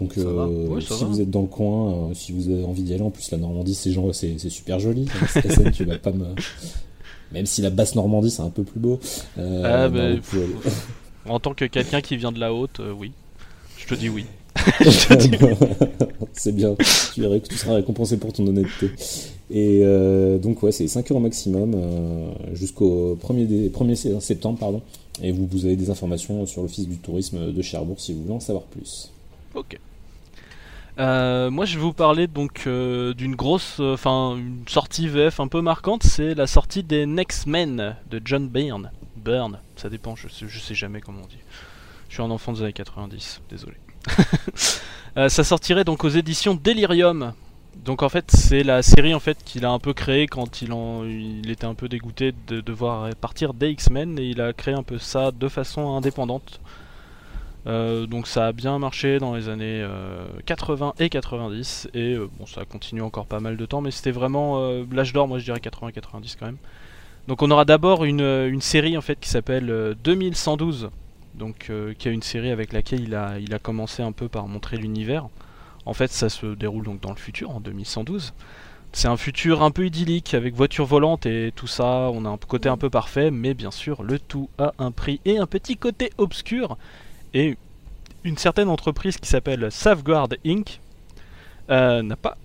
Donc 0.00 0.16
euh, 0.16 0.80
si 0.80 0.88
va. 0.88 1.06
vous 1.06 1.20
êtes 1.20 1.30
dans 1.30 1.42
le 1.42 1.46
coin, 1.46 1.92
euh, 1.92 2.14
si 2.14 2.32
vous 2.32 2.48
avez 2.48 2.64
envie 2.64 2.82
d'y 2.82 2.94
aller, 2.94 3.02
en 3.02 3.10
plus 3.10 3.30
la 3.30 3.38
Normandie 3.38 3.74
c'est 3.74 3.92
genre 3.92 4.14
c'est 4.14 4.36
c'est 4.38 4.48
super 4.48 4.80
joli. 4.80 5.06
Cette 5.28 5.52
scène, 5.52 5.70
tu 5.72 5.84
vas 5.84 5.98
pas 5.98 6.12
me 6.12 6.24
même 7.32 7.46
si 7.46 7.62
la 7.62 7.70
basse 7.70 7.94
Normandie 7.94 8.30
c'est 8.30 8.42
un 8.42 8.50
peu 8.50 8.62
plus 8.64 8.80
beau. 8.80 8.98
Euh, 9.38 9.62
Ah, 9.64 9.88
bah, 9.88 10.20
En 11.26 11.38
tant 11.40 11.54
que 11.54 11.64
quelqu'un 11.66 12.00
qui 12.00 12.16
vient 12.16 12.32
de 12.32 12.40
la 12.40 12.52
haute, 12.54 12.80
euh, 12.80 12.92
oui. 12.96 13.12
Je 13.78 13.86
te 13.86 13.94
dis 13.94 14.08
oui. 14.08 14.24
c'est 16.32 16.52
bien, 16.54 16.74
tu, 17.14 17.20
verras 17.20 17.38
que 17.38 17.46
tu 17.48 17.56
seras 17.56 17.74
récompensé 17.74 18.16
pour 18.16 18.32
ton 18.32 18.46
honnêteté. 18.46 18.90
Et 19.50 19.80
euh, 19.82 20.38
donc 20.38 20.62
ouais, 20.62 20.72
c'est 20.72 20.86
5 20.86 21.10
euros 21.10 21.20
maximum 21.20 21.72
euh, 21.74 22.30
jusqu'au 22.54 23.16
1er, 23.22 23.46
dé- 23.46 23.68
1er 23.70 24.20
septembre. 24.20 24.58
Pardon. 24.58 24.82
Et 25.22 25.32
vous, 25.32 25.46
vous 25.50 25.64
avez 25.66 25.76
des 25.76 25.90
informations 25.90 26.46
sur 26.46 26.62
l'Office 26.62 26.88
du 26.88 26.96
tourisme 26.96 27.52
de 27.52 27.62
Cherbourg 27.62 27.96
si 28.00 28.12
vous 28.12 28.22
voulez 28.22 28.34
en 28.34 28.40
savoir 28.40 28.64
plus. 28.64 29.10
Ok. 29.54 29.78
Euh, 31.00 31.50
moi, 31.50 31.64
je 31.64 31.76
vais 31.76 31.80
vous 31.80 31.94
parler 31.94 32.26
donc 32.26 32.64
euh, 32.66 33.14
d'une 33.14 33.34
grosse, 33.34 33.78
euh, 33.80 33.94
enfin, 33.94 34.36
une 34.36 34.68
sortie 34.68 35.08
VF 35.08 35.40
un 35.40 35.48
peu 35.48 35.62
marquante. 35.62 36.02
C'est 36.02 36.34
la 36.34 36.46
sortie 36.46 36.82
des 36.82 37.06
Next 37.06 37.46
Men 37.46 37.96
de 38.10 38.20
John 38.22 38.48
Byrne. 38.48 38.90
Byrne, 39.16 39.58
ça 39.76 39.88
dépend. 39.88 40.14
Je 40.14 40.28
sais, 40.28 40.46
sais 40.48 40.74
jamais 40.74 41.00
comment 41.00 41.22
on 41.24 41.26
dit. 41.26 41.38
Je 42.08 42.14
suis 42.14 42.22
un 42.22 42.30
enfant 42.30 42.52
des 42.52 42.62
années 42.62 42.72
90, 42.74 43.40
désolé. 43.48 43.76
ça 45.28 45.44
sortirait 45.44 45.84
donc 45.84 46.04
aux 46.04 46.08
éditions 46.10 46.54
Delirium. 46.54 47.32
Donc 47.76 48.02
en 48.02 48.10
fait, 48.10 48.30
c'est 48.30 48.62
la 48.62 48.82
série 48.82 49.14
en 49.14 49.20
fait 49.20 49.38
qu'il 49.42 49.64
a 49.64 49.70
un 49.70 49.78
peu 49.78 49.94
créée 49.94 50.26
quand 50.26 50.60
il, 50.60 50.70
il 51.08 51.50
était 51.50 51.66
un 51.66 51.74
peu 51.74 51.88
dégoûté 51.88 52.34
de 52.48 52.60
devoir 52.60 53.14
partir 53.14 53.54
des 53.54 53.70
X-Men 53.70 54.18
et 54.18 54.24
il 54.24 54.40
a 54.42 54.52
créé 54.52 54.74
un 54.74 54.82
peu 54.82 54.98
ça 54.98 55.30
de 55.30 55.48
façon 55.48 55.96
indépendante. 55.96 56.60
Euh, 57.66 58.06
donc 58.06 58.26
ça 58.26 58.46
a 58.46 58.52
bien 58.52 58.78
marché 58.78 59.18
dans 59.18 59.34
les 59.34 59.48
années 59.48 59.86
80 60.46 60.94
et 60.98 61.10
90 61.10 61.90
et 61.92 62.14
euh, 62.14 62.30
bon 62.38 62.46
ça 62.46 62.64
continue 62.64 63.02
encore 63.02 63.26
pas 63.26 63.40
mal 63.40 63.58
de 63.58 63.66
temps 63.66 63.82
mais 63.82 63.90
c'était 63.90 64.12
vraiment 64.12 64.60
euh, 64.60 64.84
l'âge 64.90 65.12
d'or 65.12 65.28
moi 65.28 65.38
je 65.38 65.44
dirais 65.44 65.58
80-90 65.58 66.36
quand 66.38 66.46
même. 66.46 66.56
Donc 67.28 67.42
on 67.42 67.50
aura 67.50 67.66
d'abord 67.66 68.04
une, 68.04 68.20
une, 68.20 68.62
série 68.62 68.96
en 68.96 69.02
fait 69.02 69.20
qui 69.20 69.28
s'appelle 69.28 69.94
2112 70.02 70.90
donc 71.34 71.70
qui 71.98 72.08
est 72.08 72.12
une 72.12 72.22
série 72.22 72.50
avec 72.50 72.72
laquelle 72.72 73.02
il 73.02 73.14
a, 73.14 73.38
il 73.38 73.54
a 73.54 73.58
commencé 73.58 74.02
un 74.02 74.12
peu 74.12 74.28
par 74.28 74.48
montrer 74.48 74.78
l'univers. 74.78 75.28
En 75.84 75.92
fait 75.92 76.10
ça 76.10 76.28
se 76.28 76.46
déroule 76.46 76.84
donc 76.84 77.00
dans 77.00 77.10
le 77.10 77.16
futur 77.16 77.50
en 77.50 77.60
2112. 77.60 78.32
C'est 78.92 79.06
un 79.06 79.16
futur 79.16 79.62
un 79.62 79.70
peu 79.70 79.86
idyllique 79.86 80.34
avec 80.34 80.54
voiture 80.54 80.84
volante 80.84 81.24
et 81.24 81.52
tout 81.54 81.68
ça, 81.68 82.10
on 82.12 82.24
a 82.24 82.28
un 82.28 82.36
côté 82.36 82.68
un 82.68 82.76
peu 82.76 82.90
parfait 82.90 83.30
mais 83.30 83.52
bien 83.52 83.70
sûr 83.70 84.02
le 84.02 84.18
tout 84.18 84.48
a 84.58 84.72
un 84.78 84.90
prix 84.90 85.20
et 85.26 85.38
un 85.38 85.46
petit 85.46 85.76
côté 85.76 86.10
obscur 86.16 86.78
et 87.34 87.56
une 88.24 88.36
certaine 88.36 88.68
entreprise 88.68 89.16
qui 89.16 89.28
s'appelle 89.28 89.70
Safeguard 89.70 90.28
Inc. 90.44 90.80
Euh, 91.70 92.02
n'a 92.02 92.16
pas 92.16 92.36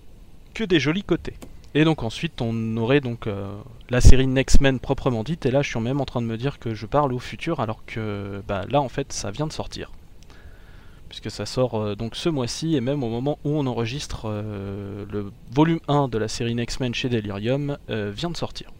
que 0.54 0.64
des 0.64 0.78
jolis 0.78 1.02
côtés. 1.02 1.34
Et 1.74 1.84
donc 1.84 2.02
ensuite 2.02 2.40
on 2.40 2.76
aurait 2.76 3.00
donc 3.00 3.26
euh, 3.26 3.52
la 3.90 4.00
série 4.00 4.26
Next 4.26 4.60
Men 4.60 4.78
proprement 4.78 5.24
dite 5.24 5.44
et 5.46 5.50
là 5.50 5.62
je 5.62 5.68
suis 5.68 5.80
même 5.80 6.00
en 6.00 6.04
train 6.04 6.22
de 6.22 6.26
me 6.26 6.38
dire 6.38 6.58
que 6.58 6.74
je 6.74 6.86
parle 6.86 7.12
au 7.12 7.18
futur 7.18 7.60
alors 7.60 7.84
que 7.84 8.42
bah, 8.46 8.64
là 8.70 8.80
en 8.80 8.88
fait 8.88 9.12
ça 9.12 9.30
vient 9.30 9.46
de 9.46 9.52
sortir. 9.52 9.90
Puisque 11.08 11.30
ça 11.30 11.44
sort 11.44 11.74
euh, 11.74 11.94
donc 11.96 12.16
ce 12.16 12.28
mois-ci 12.28 12.76
et 12.76 12.80
même 12.80 13.02
au 13.02 13.10
moment 13.10 13.38
où 13.44 13.50
on 13.50 13.66
enregistre 13.66 14.28
le 14.28 15.32
volume 15.52 15.80
1 15.88 16.08
de 16.08 16.18
la 16.18 16.28
série 16.28 16.54
Next 16.54 16.80
Men 16.80 16.94
chez 16.94 17.08
Delirium 17.08 17.76
vient 17.88 18.30
de 18.30 18.36
sortir. 18.36 18.72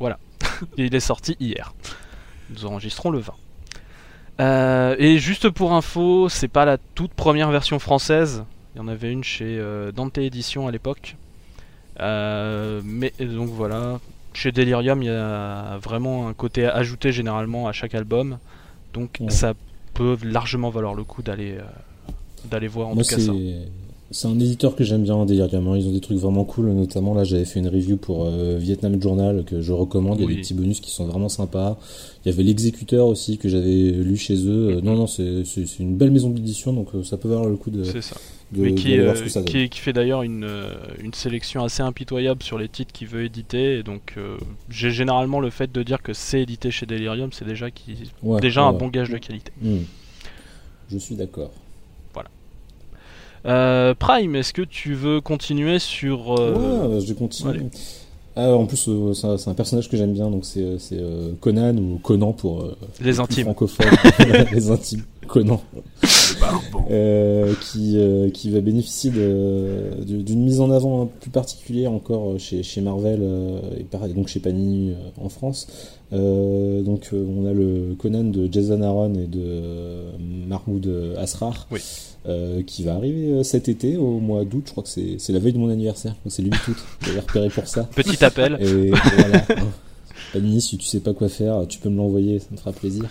Voilà. 0.00 0.18
il 0.76 0.94
est 0.94 1.00
sorti 1.00 1.36
hier. 1.38 1.74
Nous 2.50 2.64
enregistrons 2.64 3.10
le 3.10 3.18
20. 3.18 3.34
Euh, 4.40 4.94
et 4.98 5.18
juste 5.18 5.50
pour 5.50 5.72
info, 5.72 6.28
c'est 6.28 6.48
pas 6.48 6.64
la 6.64 6.78
toute 6.78 7.12
première 7.12 7.50
version 7.50 7.78
française. 7.78 8.44
Il 8.74 8.78
y 8.78 8.80
en 8.80 8.88
avait 8.88 9.10
une 9.10 9.24
chez 9.24 9.58
euh, 9.58 9.90
Dante 9.90 10.18
Edition 10.18 10.68
à 10.68 10.70
l'époque. 10.70 11.16
Euh, 12.00 12.80
mais 12.84 13.12
donc 13.18 13.48
voilà, 13.48 13.98
chez 14.34 14.52
Delirium, 14.52 15.02
il 15.02 15.06
y 15.06 15.10
a 15.10 15.78
vraiment 15.78 16.28
un 16.28 16.34
côté 16.34 16.66
ajouté 16.66 17.10
généralement 17.10 17.66
à 17.66 17.72
chaque 17.72 17.94
album. 17.94 18.38
Donc 18.94 19.20
ça 19.28 19.54
peut 19.94 20.16
largement 20.22 20.70
valoir 20.70 20.94
le 20.94 21.04
coup 21.04 21.22
d'aller 21.22 21.58
d'aller 22.44 22.68
voir 22.68 22.88
en 22.88 22.96
tout 22.96 23.02
cas 23.02 23.18
ça. 23.18 23.32
C'est 24.10 24.26
un 24.26 24.40
éditeur 24.40 24.74
que 24.74 24.84
j'aime 24.84 25.02
bien, 25.02 25.26
Delirium. 25.26 25.76
Ils 25.76 25.86
ont 25.86 25.92
des 25.92 26.00
trucs 26.00 26.16
vraiment 26.16 26.44
cool, 26.44 26.70
notamment 26.70 27.12
là 27.12 27.24
j'avais 27.24 27.44
fait 27.44 27.60
une 27.60 27.68
review 27.68 27.98
pour 27.98 28.24
euh, 28.24 28.56
Vietnam 28.58 29.00
Journal 29.00 29.44
que 29.44 29.60
je 29.60 29.72
recommande. 29.72 30.18
Il 30.18 30.22
y 30.22 30.32
a 30.32 30.34
des 30.34 30.40
petits 30.40 30.54
bonus 30.54 30.80
qui 30.80 30.90
sont 30.90 31.06
vraiment 31.06 31.28
sympas. 31.28 31.78
Il 32.24 32.30
y 32.30 32.34
avait 32.34 32.42
l'exécuteur 32.42 33.06
aussi 33.06 33.36
que 33.36 33.50
j'avais 33.50 33.90
lu 33.90 34.16
chez 34.16 34.36
eux. 34.46 34.76
Euh, 34.76 34.80
non, 34.80 34.94
non, 34.94 35.06
c'est 35.06 35.44
une 35.78 35.96
belle 35.96 36.10
maison 36.10 36.30
d'édition, 36.30 36.72
donc 36.72 36.88
euh, 36.94 37.04
ça 37.04 37.18
peut 37.18 37.28
valoir 37.28 37.50
le 37.50 37.56
coup 37.56 37.70
de. 37.70 37.84
C'est 37.84 38.00
ça. 38.00 38.16
Mais 38.52 38.74
qui, 38.74 38.98
qui, 39.44 39.68
qui, 39.68 39.78
fait 39.78 39.92
d'ailleurs 39.92 40.22
une, 40.22 40.48
une, 41.04 41.12
sélection 41.12 41.62
assez 41.64 41.82
impitoyable 41.82 42.42
sur 42.42 42.58
les 42.58 42.70
titres 42.70 42.92
qu'il 42.94 43.06
veut 43.06 43.24
éditer. 43.24 43.74
Et 43.74 43.82
donc, 43.82 44.14
j'ai 44.70 44.90
généralement 44.90 45.40
le 45.40 45.50
fait 45.50 45.70
de 45.70 45.82
dire 45.82 46.00
que 46.00 46.14
c'est 46.14 46.40
édité 46.40 46.70
chez 46.70 46.86
Delirium, 46.86 47.30
c'est 47.30 47.44
déjà, 47.44 47.70
qui, 47.70 47.94
déjà 48.40 48.62
un 48.62 48.72
bon 48.72 48.88
gage 48.88 49.10
de 49.10 49.18
qualité. 49.18 49.52
Hmm. 49.60 49.80
Je 50.90 50.96
suis 50.96 51.14
d'accord. 51.14 51.50
Euh, 53.46 53.94
Prime, 53.94 54.34
est-ce 54.36 54.52
que 54.52 54.62
tu 54.62 54.94
veux 54.94 55.20
continuer 55.20 55.78
sur. 55.78 56.38
Euh... 56.38 56.88
Ouais, 56.88 57.00
je 57.00 57.12
continue. 57.14 57.70
Ah, 58.36 58.52
en 58.52 58.66
plus, 58.66 58.86
euh, 58.88 59.14
c'est 59.14 59.48
un, 59.48 59.54
personnage 59.54 59.88
que 59.88 59.96
j'aime 59.96 60.12
bien, 60.12 60.30
donc 60.30 60.44
c'est 60.44 60.62
euh, 60.92 61.32
Conan 61.40 61.76
ou 61.76 61.98
Conan 61.98 62.32
pour 62.32 62.68
les 63.00 63.18
intimes 63.18 63.44
francophones, 63.44 63.88
les 64.52 64.70
intimes 64.70 65.02
Conan, 65.26 65.60
qui 67.60 67.98
qui 68.32 68.50
va 68.50 68.60
bénéficier 68.60 69.10
d'une 69.10 70.44
mise 70.44 70.60
en 70.60 70.70
avant 70.70 71.06
plus 71.06 71.30
particulière 71.30 71.92
encore 71.92 72.38
chez, 72.38 72.62
chez 72.62 72.80
Marvel 72.80 73.20
et 73.78 74.14
donc 74.14 74.28
chez 74.28 74.40
Panini 74.40 74.94
en 75.20 75.28
France. 75.28 75.66
donc 76.12 77.10
on 77.12 77.46
a 77.46 77.52
le 77.52 77.94
Conan 77.98 78.24
de 78.24 78.48
Jason 78.50 78.82
Aaron 78.82 79.14
et 79.14 79.26
de 79.26 80.04
Mahmoud 80.46 81.14
Asrar. 81.18 81.66
Oui. 81.70 81.80
Euh, 82.28 82.62
qui 82.62 82.82
va 82.82 82.94
arriver 82.94 83.32
euh, 83.32 83.42
cet 83.42 83.68
été 83.68 83.96
au 83.96 84.18
mois 84.18 84.44
d'août. 84.44 84.64
Je 84.66 84.70
crois 84.72 84.82
que 84.82 84.88
c'est 84.88 85.32
la 85.32 85.38
veille 85.38 85.54
de 85.54 85.58
mon 85.58 85.70
anniversaire, 85.70 86.14
c'est 86.26 86.42
lui 86.42 86.50
tout. 86.64 86.76
J'avais 87.00 87.20
repéré 87.20 87.48
pour 87.48 87.66
ça. 87.66 87.88
Petit 87.94 88.22
appel. 88.22 88.58
Et, 88.60 88.90
voilà. 88.90 89.46
Panini, 90.32 90.60
si 90.60 90.78
tu 90.78 90.86
sais 90.86 91.00
pas 91.00 91.14
quoi 91.14 91.28
faire, 91.28 91.66
tu 91.68 91.78
peux 91.78 91.88
me 91.88 91.96
l'envoyer, 91.96 92.38
ça 92.38 92.46
me 92.52 92.56
fera 92.56 92.72
plaisir. 92.72 93.04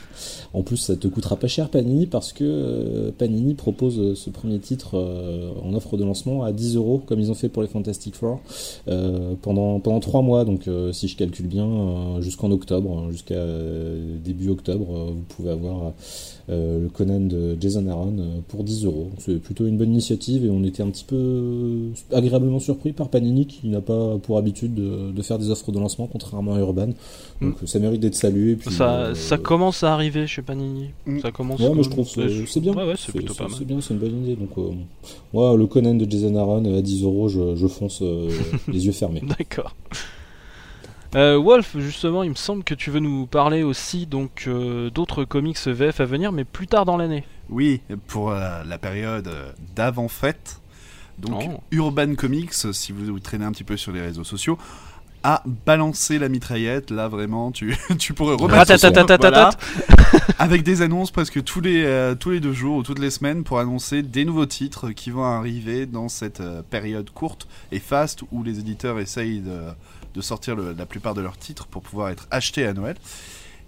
En 0.53 0.63
plus, 0.63 0.77
ça 0.77 0.95
te 0.95 1.07
coûtera 1.07 1.35
pas 1.35 1.47
cher 1.47 1.69
Panini 1.69 2.07
parce 2.07 2.33
que 2.33 2.43
euh, 2.43 3.11
Panini 3.17 3.53
propose 3.53 4.15
ce 4.15 4.29
premier 4.29 4.59
titre 4.59 4.95
en 5.63 5.73
offre 5.73 5.97
de 5.97 6.03
lancement 6.03 6.43
à 6.43 6.51
10 6.51 6.75
euros 6.75 7.01
comme 7.05 7.19
ils 7.19 7.31
ont 7.31 7.35
fait 7.35 7.49
pour 7.49 7.61
les 7.61 7.67
Fantastic 7.67 8.15
Four 8.15 8.39
pendant 9.41 9.79
pendant 9.79 9.99
trois 9.99 10.21
mois. 10.21 10.45
Donc, 10.45 10.69
si 10.91 11.07
je 11.07 11.17
calcule 11.17 11.47
bien, 11.47 12.21
jusqu'en 12.21 12.51
octobre, 12.51 12.91
hein, 12.97 13.11
jusqu'à 13.11 13.43
début 14.23 14.49
octobre, 14.49 15.11
vous 15.13 15.23
pouvez 15.27 15.51
avoir 15.51 15.93
euh, 16.49 16.83
le 16.83 16.89
Conan 16.89 17.19
de 17.19 17.57
Jason 17.59 17.85
Aaron 17.87 18.15
euh, 18.19 18.39
pour 18.47 18.63
10 18.63 18.85
euros. 18.85 19.11
C'est 19.17 19.35
plutôt 19.35 19.67
une 19.67 19.77
bonne 19.77 19.91
initiative 19.91 20.45
et 20.45 20.49
on 20.49 20.63
était 20.63 20.81
un 20.81 20.89
petit 20.89 21.03
peu 21.03 21.15
euh, 21.17 21.89
agréablement 22.13 22.59
surpris 22.59 22.93
par 22.93 23.09
Panini 23.09 23.45
qui 23.47 23.67
n'a 23.67 23.81
pas 23.81 24.17
pour 24.17 24.37
habitude 24.37 24.73
de, 24.73 25.21
faire 25.23 25.39
des 25.39 25.49
offres 25.49 25.73
de 25.73 25.79
lancement 25.79 26.07
contrairement 26.09 26.55
à 26.55 26.59
Urban. 26.59 26.89
Donc 27.41 27.61
mm. 27.61 27.67
ça 27.67 27.79
mérite 27.79 27.99
d'être 27.99 28.15
salué. 28.15 28.55
Puis, 28.55 28.71
ça, 28.71 29.13
ça 29.13 29.37
commence 29.37 29.83
à 29.83 29.93
arriver 29.93 30.25
chez 30.25 30.41
Panini. 30.41 30.91
Mm. 31.05 31.19
Ça 31.19 31.31
commence. 31.31 31.59
Ouais, 31.59 31.73
moi 31.73 31.83
je 31.83 31.89
trouve 31.89 32.07
c'est 32.07 32.59
bien. 32.61 32.73
Ouais, 32.73 32.93
c'est 32.97 33.11
plutôt 33.11 33.33
pas 33.33 33.49
mal. 33.49 33.53
C'est 33.57 33.65
bien, 33.65 33.81
c'est 33.81 33.93
une 33.93 33.99
bonne 33.99 34.23
idée. 34.23 34.37
Donc 34.37 34.51
moi 35.33 35.57
le 35.57 35.67
Conan 35.67 35.95
de 35.95 36.09
Jason 36.09 36.33
Aaron 36.37 36.63
à 36.77 36.81
10 36.81 37.03
euros, 37.03 37.27
je, 37.27 37.57
je 37.57 37.67
fonce 37.67 38.01
les 38.69 38.85
yeux 38.85 38.93
fermés. 38.93 39.21
D'accord. 39.37 39.75
Euh, 41.15 41.37
Wolf, 41.41 41.77
justement, 41.77 42.23
il 42.23 42.31
me 42.31 42.35
semble 42.35 42.63
que 42.63 42.73
tu 42.73 42.91
veux 42.91 42.99
nous 42.99 43.27
parler 43.27 43.63
aussi 43.63 44.05
donc 44.05 44.45
euh, 44.47 44.89
d'autres 44.89 45.23
comics 45.23 45.57
VF 45.65 46.01
à 46.01 46.05
venir, 46.05 46.31
mais 46.31 46.43
plus 46.43 46.67
tard 46.67 46.85
dans 46.85 46.97
l'année. 46.97 47.23
Oui, 47.49 47.81
pour 48.07 48.31
euh, 48.31 48.63
la 48.65 48.77
période 48.77 49.31
d'avant 49.75 50.07
fête. 50.07 50.59
Donc 51.17 51.43
oh. 51.47 51.63
Urban 51.71 52.15
Comics, 52.15 52.53
si 52.53 52.91
vous, 52.91 53.05
vous 53.05 53.19
traînez 53.19 53.45
un 53.45 53.51
petit 53.51 53.63
peu 53.63 53.77
sur 53.77 53.91
les 53.91 54.01
réseaux 54.01 54.25
sociaux, 54.25 54.57
a 55.23 55.41
balancé 55.65 56.19
la 56.19 56.29
mitraillette. 56.29 56.91
Là, 56.91 57.07
vraiment, 57.07 57.51
tu, 57.51 57.75
tu 57.97 58.13
pourrais 58.13 58.35
remettre 58.35 58.77
voilà, 58.77 59.49
avec 60.37 60.61
des 60.61 60.83
annonces 60.83 61.09
presque 61.09 61.43
tous 61.43 61.61
les, 61.61 62.13
tous 62.19 62.31
les 62.31 62.39
deux 62.39 62.53
jours 62.53 62.77
ou 62.77 62.83
toutes 62.83 62.99
les 62.99 63.09
semaines 63.09 63.43
pour 63.43 63.59
annoncer 63.59 64.03
des 64.03 64.25
nouveaux 64.25 64.45
titres 64.45 64.91
qui 64.91 65.09
vont 65.09 65.23
arriver 65.23 65.85
dans 65.87 66.09
cette 66.09 66.43
période 66.69 67.09
courte 67.09 67.47
et 67.71 67.79
faste 67.79 68.23
où 68.31 68.43
les 68.43 68.59
éditeurs 68.59 68.99
essayent 68.99 69.39
de 69.39 69.71
de 70.17 70.21
sortir 70.23 70.55
la 70.55 70.85
plupart 70.87 71.13
de 71.13 71.21
leurs 71.21 71.37
titres 71.37 71.67
pour 71.67 71.83
pouvoir 71.83 72.09
être 72.09 72.27
achetés 72.31 72.65
à 72.65 72.73
Noël. 72.73 72.95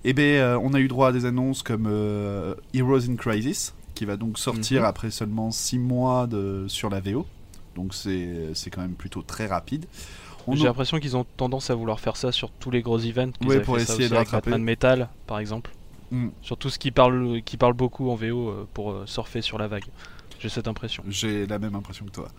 Et 0.03 0.09
eh 0.09 0.13
bien, 0.13 0.25
euh, 0.25 0.59
on 0.63 0.73
a 0.73 0.79
eu 0.79 0.87
droit 0.87 1.09
à 1.09 1.11
des 1.11 1.25
annonces 1.25 1.61
comme 1.61 1.85
euh, 1.87 2.55
Heroes 2.73 3.07
in 3.09 3.15
Crisis, 3.15 3.75
qui 3.93 4.05
va 4.05 4.17
donc 4.17 4.39
sortir 4.39 4.81
mhm. 4.81 4.87
après 4.87 5.11
seulement 5.11 5.51
6 5.51 5.77
mois 5.77 6.25
de, 6.25 6.65
sur 6.67 6.89
la 6.89 7.01
VO. 7.01 7.27
Donc 7.75 7.93
c'est 7.93 8.69
quand 8.71 8.81
même 8.81 8.95
plutôt 8.95 9.21
très 9.21 9.45
rapide. 9.45 9.85
J'ai 10.51 10.63
l'impression 10.63 10.99
qu'ils 10.99 11.15
ont 11.15 11.25
tendance 11.37 11.69
à 11.69 11.75
vouloir 11.75 11.99
faire 11.99 12.17
ça 12.17 12.31
sur 12.31 12.49
tous 12.49 12.71
les 12.71 12.81
gros 12.81 12.97
events. 12.97 13.33
Oui, 13.45 13.59
pour 13.59 13.77
essayer 13.77 14.09
de 14.09 14.15
rattraper. 14.15 14.49
Batman 14.49 14.63
Metal, 14.63 15.09
par 15.27 15.37
exemple. 15.37 15.71
Mm. 16.09 16.29
Sur 16.41 16.57
tout 16.57 16.71
ce 16.71 16.79
qui 16.79 16.89
parle, 16.89 17.41
qui 17.45 17.57
parle 17.57 17.73
beaucoup 17.73 18.09
en 18.09 18.15
VO 18.15 18.49
euh, 18.49 18.67
pour 18.73 19.03
surfer 19.05 19.43
sur 19.43 19.59
la 19.59 19.67
vague. 19.67 19.85
J'ai 20.39 20.49
cette 20.49 20.67
impression. 20.67 21.03
J'ai 21.07 21.45
la 21.45 21.59
même 21.59 21.75
impression 21.75 22.05
que 22.05 22.11
toi. 22.11 22.29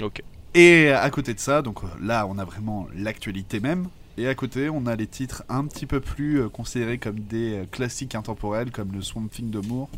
Ok. 0.00 0.22
Et 0.54 0.90
à 0.90 1.08
côté 1.10 1.34
de 1.34 1.40
ça, 1.40 1.62
donc 1.62 1.80
là 2.00 2.26
on 2.26 2.38
a 2.38 2.44
vraiment 2.44 2.86
l'actualité 2.94 3.60
même. 3.60 3.88
Et 4.18 4.28
à 4.28 4.34
côté, 4.34 4.68
on 4.68 4.86
a 4.86 4.94
les 4.94 5.06
titres 5.06 5.42
un 5.48 5.64
petit 5.64 5.86
peu 5.86 5.98
plus 6.00 6.42
euh, 6.42 6.48
considérés 6.50 6.98
comme 6.98 7.18
des 7.18 7.54
euh, 7.54 7.64
classiques 7.70 8.14
intemporels, 8.14 8.70
comme 8.70 8.92
le 8.92 9.00
Swamp 9.00 9.28
Thing 9.28 9.50
de 9.50 9.58
Moore, 9.60 9.88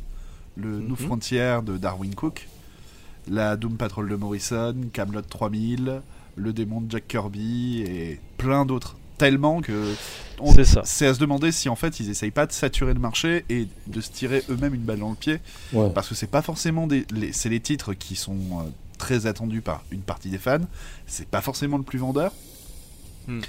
le 0.56 0.78
New 0.78 0.90
mhm. 0.90 0.96
Frontier 0.96 1.58
de 1.66 1.76
Darwin 1.76 2.14
Cook, 2.14 2.46
la 3.28 3.56
Doom 3.56 3.76
Patrol 3.76 4.08
de 4.08 4.14
Morrison, 4.14 4.76
Camelot 4.92 5.22
3000, 5.22 6.00
le 6.36 6.52
démon 6.52 6.80
de 6.80 6.90
Jack 6.90 7.08
Kirby 7.08 7.82
et 7.82 8.20
plein 8.38 8.64
d'autres. 8.64 8.96
tellement 9.18 9.60
que 9.60 9.94
C'est 10.84 11.06
à 11.06 11.14
se 11.14 11.18
demander 11.18 11.52
si 11.52 11.68
en 11.68 11.76
fait 11.76 12.00
ils 12.00 12.10
essayent 12.10 12.32
pas 12.32 12.46
de 12.46 12.52
saturer 12.52 12.94
le 12.94 13.00
marché 13.00 13.44
et 13.48 13.68
de 13.86 14.00
se 14.00 14.10
tirer 14.10 14.42
eux-mêmes 14.50 14.74
une 14.74 14.82
balle 14.82 14.98
dans 14.98 15.10
le 15.10 15.16
pied 15.16 15.38
Ouais. 15.72 15.90
parce 15.94 16.08
que 16.08 16.14
c'est 16.14 16.30
pas 16.30 16.42
forcément 16.42 16.86
des 16.86 17.06
c'est 17.32 17.48
les 17.48 17.60
titres 17.60 17.94
qui 17.94 18.16
sont 18.16 18.34
euh, 18.34 18.70
très 19.04 19.26
attendus 19.26 19.60
par 19.60 19.82
une 19.90 20.00
partie 20.02 20.30
des 20.30 20.38
fans 20.38 20.66
c'est 21.06 21.28
pas 21.28 21.40
forcément 21.42 21.76
le 21.78 21.84
plus 21.84 21.98
vendeur 21.98 22.32
Hmm. 23.26 23.40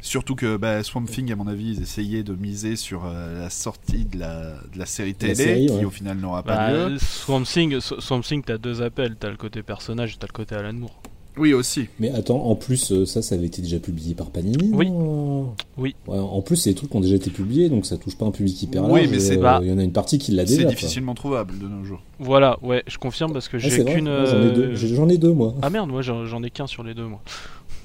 surtout 0.00 0.36
que 0.36 0.56
bah, 0.56 0.82
Swamp 0.84 1.06
Thing 1.06 1.32
à 1.32 1.36
mon 1.36 1.48
avis 1.48 1.72
ils 1.74 1.82
essayaient 1.82 2.22
de 2.22 2.34
miser 2.34 2.76
sur 2.76 3.04
euh, 3.04 3.40
la 3.42 3.50
sortie 3.50 4.04
de 4.04 4.18
la, 4.18 4.54
de 4.72 4.78
la 4.78 4.86
série 4.86 5.14
télé 5.14 5.34
série, 5.34 5.66
qui 5.66 5.72
ouais. 5.72 5.84
au 5.84 5.90
final 5.90 6.18
n'aura 6.18 6.42
pas 6.44 6.56
Bah, 6.56 6.88
lieu 6.88 6.98
Swamp 6.98 7.42
Thing, 7.42 7.80
Swamp 7.80 8.20
Thing, 8.22 8.42
t'as 8.44 8.58
deux 8.58 8.80
appels. 8.82 9.16
T'as 9.18 9.30
le 9.30 9.36
côté 9.36 9.62
personnage 9.64 10.14
et 10.14 10.16
t'as 10.18 10.28
le 10.28 10.32
côté 10.32 10.54
Alan 10.54 10.72
Moore. 10.72 11.00
Oui 11.38 11.54
aussi 11.54 11.88
Mais 12.00 12.10
attends, 12.10 12.44
en 12.44 12.54
plus, 12.54 12.92
euh, 12.92 13.06
ça, 13.06 13.22
ça 13.22 13.34
avait 13.34 13.46
été 13.46 13.62
déjà 13.62 13.78
publié 13.78 14.14
par 14.14 14.30
Panini 14.30 14.70
Oui. 14.72 14.88
Oui. 15.76 15.94
Ouais, 16.06 16.18
en 16.18 16.40
plus, 16.42 16.56
c'est 16.56 16.70
des 16.70 16.74
trucs 16.76 16.90
qui 16.90 16.96
ont 16.96 17.00
déjà 17.00 17.16
été 17.16 17.30
publiés, 17.30 17.68
donc 17.68 17.86
ça 17.86 17.96
touche 17.96 18.16
pas 18.16 18.26
un 18.26 18.30
public 18.30 18.60
hyper 18.62 18.84
Oui, 18.84 19.00
large. 19.00 19.10
mais 19.12 19.20
c'est 19.20 19.38
euh, 19.38 19.42
pas- 19.42 19.60
Il 19.62 19.68
y 19.68 19.72
en 19.72 19.78
a 19.78 19.82
une 19.82 19.92
partie 19.92 20.18
qui 20.18 20.32
l'a 20.32 20.44
c'est 20.46 20.52
déjà. 20.54 20.62
quoi. 20.64 20.70
difficilement 20.72 21.14
trouvable 21.14 21.58
de 21.58 21.66
nos 21.68 21.84
jours 21.84 22.02
Voilà, 22.18 22.58
ouais, 22.62 22.82
je 22.86 22.98
confirme 22.98 23.32
parce 23.32 23.48
que 23.48 23.56
Ah, 23.56 23.60
j'ai 23.60 23.70
c'est 23.70 23.84
qu'une. 23.84 24.04
Moi, 24.04 24.24
J'en 24.24 24.42
ai, 24.42 24.50
deux. 24.52 24.62
euh, 24.72 24.74
j'en 24.76 25.08
ai 25.08 25.18
deux, 25.18 25.32
moi. 25.32 25.54
Ah 25.62 25.70
merde, 25.70 25.88
moi 25.90 26.02
j'en 26.02 26.26
j'en 26.26 26.42
ai 26.42 26.50
qu'un 26.50 26.66
sur 26.66 26.82
les 26.82 26.94
deux, 26.94 27.06
moi. 27.06 27.20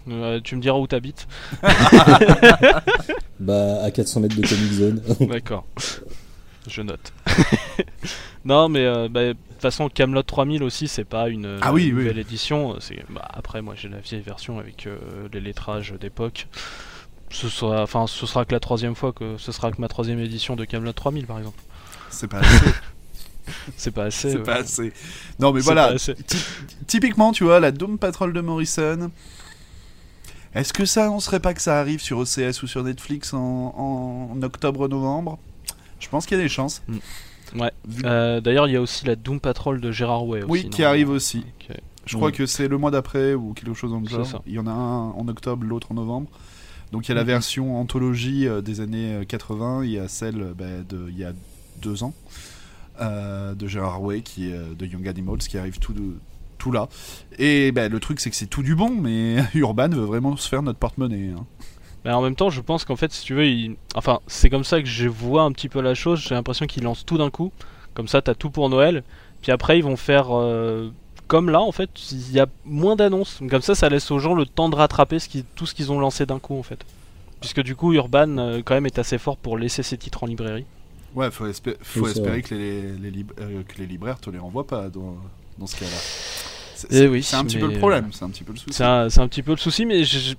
Euh, 0.09 0.41
tu 0.43 0.55
me 0.57 0.61
diras 0.61 0.77
où 0.79 0.87
t'habites. 0.87 1.27
Bah, 3.39 3.81
à 3.83 3.91
400 3.91 4.21
mètres 4.21 4.35
de 4.35 4.41
Comic 4.47 4.71
Zone. 4.71 5.01
D'accord. 5.29 5.65
Je 6.67 6.81
note. 6.81 7.11
non, 8.45 8.69
mais 8.69 8.85
euh, 8.85 9.09
bah, 9.09 9.33
façon, 9.63 9.89
Camelot 9.89 10.21
3000 10.23 10.61
aussi, 10.63 10.87
c'est 10.87 11.03
pas 11.03 11.27
une 11.29 11.57
Ah 11.61 11.73
oui, 11.73 11.91
nouvelle 11.91 12.19
édition. 12.19 12.79
C'est 12.79 13.03
bah, 13.09 13.27
après, 13.33 13.61
moi, 13.61 13.73
j'ai 13.75 13.89
la 13.89 13.97
vieille 13.99 14.21
version 14.21 14.59
avec 14.59 14.85
euh, 14.87 14.97
les 15.33 15.39
lettrages 15.41 15.93
d'époque. 15.99 16.47
Ce 17.31 17.49
sera, 17.49 17.81
enfin, 17.81 18.05
ce 18.07 18.25
sera 18.27 18.45
que 18.45 18.53
la 18.53 18.59
troisième 18.59 18.95
fois 18.95 19.11
que 19.11 19.37
ce 19.37 19.51
sera 19.51 19.71
que 19.71 19.81
ma 19.81 19.87
troisième 19.87 20.19
édition 20.19 20.55
de 20.55 20.65
Camelot 20.65 20.93
3000, 20.93 21.25
par 21.25 21.39
exemple. 21.39 21.59
c'est 22.11 22.27
pas 22.27 22.39
assez 22.39 22.65
C'est 23.75 23.91
pas 23.91 24.03
assez. 24.05 24.31
c'est 24.31 24.37
ouais. 24.37 24.43
pas 24.43 24.55
assez 24.55 24.93
non 25.39 25.51
mais 25.51 25.59
voilà 25.59 25.95
Typiquement, 26.87 27.31
tu 27.33 27.43
vois, 27.43 27.59
la 27.59 27.71
Doom 27.71 27.97
Patrol 27.97 28.31
de 28.31 28.39
Morrison. 28.39 29.11
Est-ce 30.55 30.71
que 30.71 30.85
ça 30.85 31.05
annoncerait 31.05 31.39
pas 31.39 31.53
que 31.53 31.61
ça 31.61 31.79
arrive 31.79 31.99
sur 31.99 32.19
OCS 32.19 32.61
ou 32.63 32.67
sur 32.67 32.83
Netflix 32.83 33.33
en, 33.33 33.39
en- 33.39 34.29
en 34.31 34.43
octobre-novembre? 34.43 35.39
Je 35.99 36.07
pense 36.09 36.25
qu'il 36.25 36.37
y 36.37 36.39
a 36.39 36.43
des 36.43 36.49
chances. 36.49 36.83
Ouais. 37.55 37.71
Euh, 38.05 38.41
D'ailleurs, 38.41 38.67
il 38.67 38.73
y 38.73 38.75
a 38.75 38.81
aussi 38.81 39.05
la 39.05 39.15
Doom 39.15 39.39
Patrol 39.39 39.79
de 39.81 39.91
Gérard 39.91 40.25
Way. 40.27 40.43
Oui, 40.47 40.69
qui 40.69 40.83
arrive 40.83 41.09
aussi. 41.09 41.45
Je 42.05 42.17
crois 42.17 42.29
Mm. 42.29 42.33
que 42.33 42.45
c'est 42.45 42.67
le 42.67 42.77
mois 42.77 42.91
d'après 42.91 43.33
ou 43.33 43.53
quelque 43.53 43.73
chose 43.73 43.91
dans 43.91 43.99
le 44.01 44.07
genre. 44.07 44.25
ça. 44.25 44.41
Il 44.45 44.53
y 44.53 44.59
en 44.59 44.67
a 44.67 44.71
un 44.71 45.09
en 45.11 45.27
octobre, 45.27 45.65
l'autre 45.65 45.87
en 45.91 45.95
novembre. 45.95 46.29
Donc 46.91 47.07
il 47.07 47.09
y 47.09 47.11
a 47.13 47.15
la 47.15 47.21
Mhm. 47.21 47.27
version 47.27 47.79
anthologie 47.79 48.47
euh, 48.47 48.61
des 48.61 48.81
années 48.81 49.13
euh, 49.15 49.23
80, 49.25 49.83
il 49.85 49.91
y 49.91 49.97
a 49.99 50.07
celle 50.07 50.41
euh, 50.41 50.53
bah, 50.55 50.65
de 50.87 51.07
il 51.09 51.17
y 51.17 51.23
a 51.23 51.31
deux 51.81 52.03
ans 52.03 52.13
euh, 53.01 53.55
de 53.55 53.67
Gérard 53.67 54.01
Way 54.03 54.21
qui 54.21 54.49
est 54.49 54.53
euh, 54.53 54.73
de 54.77 54.85
Young 54.85 55.07
Animals 55.07 55.39
qui 55.39 55.57
arrive 55.57 55.79
tout 55.79 55.93
de 55.93 56.13
tout 56.59 56.71
là. 56.71 56.87
Et 57.39 57.71
bah, 57.71 57.89
le 57.89 57.99
truc 57.99 58.19
c'est 58.19 58.29
que 58.29 58.35
c'est 58.35 58.45
tout 58.47 58.63
du 58.63 58.75
bon, 58.75 58.89
mais 58.89 59.37
Urban 59.55 59.89
veut 59.89 60.03
vraiment 60.05 60.35
se 60.37 60.47
faire 60.47 60.61
notre 60.61 60.79
porte-monnaie. 60.79 61.31
hein. 61.37 61.45
Mais 62.05 62.11
en 62.11 62.21
même 62.21 62.35
temps, 62.35 62.49
je 62.49 62.59
pense 62.61 62.83
qu'en 62.85 62.95
fait, 62.95 63.11
si 63.13 63.23
tu 63.25 63.33
veux, 63.33 63.45
il... 63.47 63.75
enfin, 63.95 64.19
c'est 64.27 64.49
comme 64.49 64.63
ça 64.65 64.81
que 64.81 64.87
je 64.87 65.07
vois 65.07 65.43
un 65.43 65.51
petit 65.51 65.69
peu 65.69 65.79
la 65.81 65.93
chose. 65.95 66.19
J'ai 66.19 66.35
l'impression 66.35 66.65
qu'ils 66.65 66.83
lancent 66.83 67.05
tout 67.05 67.17
d'un 67.17 67.29
coup. 67.29 67.51
Comme 67.93 68.07
ça, 68.07 68.21
t'as 68.21 68.33
tout 68.35 68.49
pour 68.49 68.69
Noël. 68.69 69.03
Puis 69.41 69.51
après, 69.51 69.77
ils 69.77 69.83
vont 69.83 69.95
faire 69.97 70.27
euh, 70.31 70.89
comme 71.27 71.49
là, 71.49 71.61
en 71.61 71.71
fait, 71.71 71.89
il 72.11 72.31
y 72.31 72.39
a 72.39 72.47
moins 72.65 72.95
d'annonces. 72.95 73.39
Comme 73.49 73.61
ça, 73.61 73.73
ça 73.75 73.87
laisse 73.89 74.11
aux 74.11 74.19
gens 74.19 74.33
le 74.33 74.45
temps 74.45 74.67
de 74.69 74.75
rattraper 74.75 75.19
ce 75.19 75.29
qui... 75.29 75.43
tout 75.55 75.65
ce 75.65 75.73
qu'ils 75.73 75.91
ont 75.91 75.99
lancé 75.99 76.25
d'un 76.25 76.39
coup, 76.39 76.57
en 76.59 76.63
fait. 76.63 76.79
Puisque 77.39 77.61
du 77.61 77.75
coup, 77.75 77.93
Urban, 77.93 78.37
euh, 78.37 78.61
quand 78.63 78.73
même, 78.73 78.85
est 78.85 78.99
assez 78.99 79.17
fort 79.17 79.37
pour 79.37 79.57
laisser 79.57 79.83
ses 79.83 79.97
titres 79.97 80.23
en 80.23 80.27
librairie. 80.27 80.65
Ouais, 81.15 81.29
faut, 81.29 81.45
espé- 81.47 81.75
faut 81.81 82.01
Oui, 82.05 82.11
espérer 82.11 82.41
que 82.41 82.55
les, 82.55 82.81
les 82.97 83.11
lib- 83.11 83.33
euh, 83.39 83.61
que 83.67 83.77
les 83.77 83.85
libraires 83.85 84.19
te 84.19 84.29
les 84.29 84.39
renvoient 84.39 84.65
pas 84.65 84.89
dans, 84.89 85.15
dans 85.59 85.67
ce 85.67 85.75
cas-là. 85.77 85.91
C'est 86.75 86.87
Eh 86.89 86.95
c'est- 86.95 87.07
oui, 87.07 87.29
un 87.33 87.45
petit 87.45 87.59
peu 87.59 87.67
le 87.67 87.77
problème, 87.77 88.09
c'est 88.11 88.23
un 88.25 88.29
petit 88.29 88.43
peu 88.43 88.51
le 88.53 88.57
souci. 88.57 88.73
C'est 88.73 88.83
un... 88.83 89.09
c'est 89.09 89.19
un 89.19 89.27
petit 89.27 89.43
peu 89.43 89.51
le 89.51 89.57
souci, 89.57 89.85
mais 89.85 90.03
je, 90.05 90.33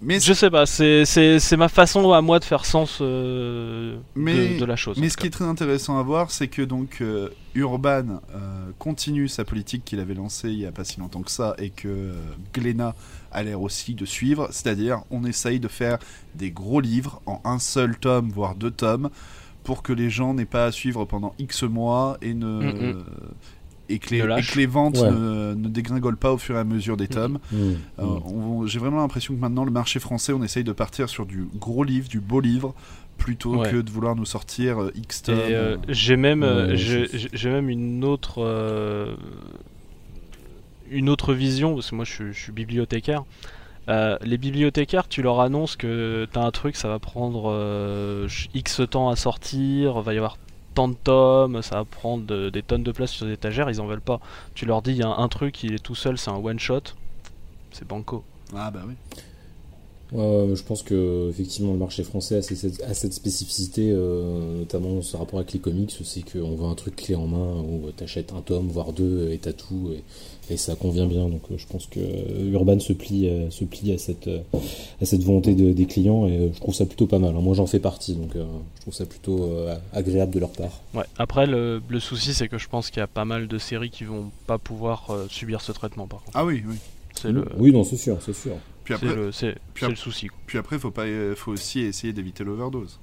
Mais, 0.00 0.20
je 0.20 0.32
sais 0.34 0.50
pas. 0.50 0.66
C'est 0.66 1.56
ma 1.56 1.68
façon 1.68 2.12
à 2.12 2.20
moi 2.20 2.38
de 2.38 2.44
faire 2.44 2.64
sens 2.66 2.98
euh, 3.00 3.96
Mais- 4.14 4.54
de, 4.54 4.60
de 4.60 4.64
la 4.66 4.76
chose. 4.76 4.98
mais 4.98 5.08
ce 5.08 5.16
cas. 5.16 5.22
qui 5.22 5.26
est 5.28 5.30
très 5.30 5.44
intéressant 5.46 5.98
à 5.98 6.02
voir, 6.02 6.30
c'est 6.30 6.48
que 6.48 6.60
donc 6.62 6.98
euh, 7.00 7.30
Urban 7.54 8.20
euh, 8.34 8.70
continue 8.78 9.26
sa 9.28 9.44
politique 9.44 9.84
qu'il 9.84 9.98
avait 10.00 10.14
lancée 10.14 10.50
il 10.50 10.58
y 10.58 10.66
a 10.66 10.72
pas 10.72 10.84
si 10.84 11.00
longtemps 11.00 11.22
que 11.22 11.30
ça 11.30 11.54
et 11.58 11.70
que 11.70 12.12
Glénat 12.52 12.94
a 13.32 13.42
l'air 13.42 13.60
aussi 13.62 13.94
de 13.94 14.04
suivre, 14.04 14.48
c'est-à-dire 14.50 15.00
on 15.10 15.24
essaye 15.24 15.60
de 15.60 15.68
faire 15.68 15.98
des 16.34 16.50
gros 16.50 16.80
livres 16.80 17.22
en 17.26 17.40
un 17.44 17.58
seul 17.58 17.96
tome 17.98 18.28
voire 18.30 18.54
deux 18.54 18.70
tomes 18.70 19.08
pour 19.64 19.82
que 19.82 19.92
les 19.92 20.10
gens 20.10 20.34
n'aient 20.34 20.44
pas 20.44 20.66
à 20.66 20.72
suivre 20.72 21.04
pendant 21.06 21.34
X 21.38 21.62
mois 21.64 22.18
et 22.22 22.34
ne 22.34 22.46
Mm, 22.46 22.90
mm. 22.98 23.04
Et, 23.88 23.98
que 23.98 24.10
les, 24.10 24.18
Ne 24.20 24.24
et 24.24 24.28
lâche. 24.28 24.52
que 24.52 24.58
les 24.58 24.66
ventes 24.66 24.98
Ouais. 24.98 25.10
ne, 25.10 25.54
ne 25.54 25.68
dégringolent 25.68 26.16
pas 26.16 26.32
au 26.32 26.38
fur 26.38 26.56
et 26.56 26.58
à 26.58 26.64
mesure 26.64 26.96
des 26.96 27.08
tomes. 27.08 27.38
Mmh, 27.52 27.56
Euh, 27.98 28.04
mmh. 28.04 28.66
J'ai 28.66 28.78
vraiment 28.78 28.98
l'impression 28.98 29.34
que 29.34 29.40
maintenant 29.40 29.64
le 29.64 29.70
marché 29.70 30.00
français, 30.00 30.32
on 30.32 30.42
essaye 30.42 30.64
de 30.64 30.72
partir 30.72 31.08
sur 31.08 31.26
du 31.26 31.46
gros 31.54 31.84
livre, 31.84 32.08
du 32.08 32.20
beau 32.20 32.40
livre, 32.40 32.74
plutôt 33.18 33.56
Ouais. 33.58 33.70
que 33.70 33.76
de 33.76 33.90
vouloir 33.90 34.14
nous 34.16 34.26
sortir 34.26 34.80
euh, 34.82 34.90
X 34.94 35.22
tomes. 35.22 35.36
euh, 35.38 35.76
j'ai 35.88 36.16
même, 36.16 36.42
euh, 36.42 36.68
Ouais, 36.68 36.76
j'ai 37.32 37.58
une 37.58 38.04
autre, 38.04 38.42
euh, 38.42 39.14
une 40.90 41.08
autre 41.08 41.32
vision 41.34 41.74
parce 41.74 41.90
que 41.90 41.94
moi 41.96 42.04
je, 42.04 42.12
suis- 42.12 42.32
je 42.32 42.38
suis 42.38 42.52
bibliothécaire. 42.52 43.24
Euh, 43.88 44.18
les 44.22 44.36
bibliothécaires, 44.36 45.06
tu 45.08 45.22
leur 45.22 45.40
annonces 45.40 45.76
que 45.76 46.26
t'as 46.32 46.42
un 46.44 46.50
truc, 46.50 46.74
ça 46.76 46.88
va 46.88 46.98
prendre 46.98 47.50
euh, 47.52 48.26
X 48.54 48.82
temps 48.90 49.08
à 49.10 49.16
sortir, 49.16 50.00
va 50.00 50.12
y 50.14 50.18
avoir 50.18 50.38
tant 50.76 50.88
de 50.88 50.94
tomes, 50.94 51.62
ça 51.62 51.76
va 51.76 51.84
prendre 51.84 52.24
de- 52.24 52.50
des 52.50 52.62
tonnes 52.62 52.82
de 52.84 52.92
place 52.92 53.10
sur 53.10 53.26
les 53.26 53.32
étagères, 53.32 53.68
ils 53.70 53.80
en 53.80 53.86
veulent 53.86 54.00
pas. 54.00 54.20
Tu 54.54 54.66
leur 54.66 54.82
dis, 54.82 54.90
il 54.92 54.98
y 54.98 55.02
a 55.02 55.08
un 55.08 55.28
truc, 55.28 55.64
il 55.64 55.72
est 55.74 55.82
tout 55.82 55.94
seul, 55.94 56.18
c'est 56.18 56.30
un 56.30 56.36
one 56.36 56.58
shot, 56.58 56.82
c'est 57.72 57.88
banco. 57.88 58.22
Ah 58.54 58.70
bah 58.70 58.80
oui. 58.86 58.94
Ouais, 60.12 60.20
ouais, 60.46 60.54
je 60.54 60.62
pense 60.62 60.84
que 60.84 61.28
effectivement 61.30 61.72
le 61.72 61.78
marché 61.78 62.04
français 62.04 62.36
a 62.36 62.42
cette, 62.42 62.80
a 62.82 62.94
cette 62.94 63.12
spécificité, 63.12 63.90
euh, 63.90 64.58
notamment 64.58 65.02
ce 65.02 65.16
rapport 65.16 65.40
avec 65.40 65.52
les 65.52 65.58
comics, 65.58 65.92
c'est 66.04 66.22
qu'on 66.22 66.54
veut 66.54 66.66
un 66.66 66.74
truc 66.76 66.94
clé 66.94 67.16
en 67.16 67.26
main 67.26 67.54
où 67.60 67.90
t'achètes 67.90 68.32
un 68.32 68.40
tome 68.40 68.68
voire 68.68 68.92
deux 68.92 69.30
et 69.32 69.38
t'as 69.38 69.52
tout 69.52 69.90
et, 69.92 70.52
et 70.54 70.56
ça 70.56 70.76
convient 70.76 71.06
bien. 71.08 71.28
Donc 71.28 71.42
euh, 71.50 71.56
je 71.58 71.66
pense 71.66 71.86
que 71.86 71.98
euh, 71.98 72.52
Urban 72.52 72.78
se 72.78 72.92
plie, 72.92 73.28
euh, 73.28 73.50
se 73.50 73.64
plie 73.64 73.90
à 73.92 73.98
cette, 73.98 74.28
à 74.28 75.04
cette 75.04 75.24
volonté 75.24 75.56
de- 75.56 75.72
des 75.72 75.86
clients 75.86 76.28
et 76.28 76.52
je 76.54 76.60
trouve 76.60 76.74
ça 76.74 76.86
plutôt 76.86 77.06
pas 77.08 77.18
mal. 77.18 77.34
hein. 77.34 77.40
Moi 77.40 77.54
j'en 77.56 77.66
fais 77.66 77.80
partie 77.80 78.14
donc 78.14 78.36
euh, 78.36 78.44
je 78.76 78.80
trouve 78.82 78.94
ça 78.94 79.06
plutôt 79.06 79.42
euh, 79.42 79.74
agréable 79.92 80.32
de 80.32 80.38
leur 80.38 80.50
part. 80.50 80.82
Ouais. 80.94 81.04
Après, 81.18 81.46
le, 81.48 81.82
le 81.88 81.98
souci, 82.00 82.32
c'est 82.32 82.46
que 82.46 82.58
je 82.58 82.68
pense 82.68 82.90
qu'il 82.90 83.00
y 83.00 83.02
a 83.02 83.08
pas 83.08 83.24
mal 83.24 83.48
de 83.48 83.58
séries 83.58 83.90
qui 83.90 84.04
vont 84.04 84.30
pas 84.46 84.58
pouvoir 84.58 85.10
euh, 85.10 85.26
subir 85.28 85.60
ce 85.62 85.72
traitement, 85.72 86.06
par 86.06 86.22
contre. 86.22 86.36
Ah 86.36 86.44
oui, 86.44 86.62
oui. 86.64 86.76
C'est 87.20 87.32
le, 87.32 87.44
Oui 87.58 87.72
non 87.72 87.82
c'est 87.82 87.96
sûr, 87.96 88.18
c'est 88.24 88.34
sûr. 88.34 88.52
Puis 88.86 88.94
c'est 88.98 89.06
après, 89.06 89.16
le, 89.16 89.32
c'est- 89.32 89.52
puis 89.74 89.80
c'est 89.80 89.84
ap- 89.86 89.90
le 89.90 89.96
souci. 89.96 90.28
quoi. 90.28 90.38
puis 90.46 90.58
après, 90.58 90.78
faut 90.78 90.90
pas, 90.90 91.02
euh, 91.04 91.34
faut 91.36 91.52
aussi 91.52 91.80
essayer 91.80 92.12
d'éviter 92.12 92.42
l'overdose. 92.44 92.98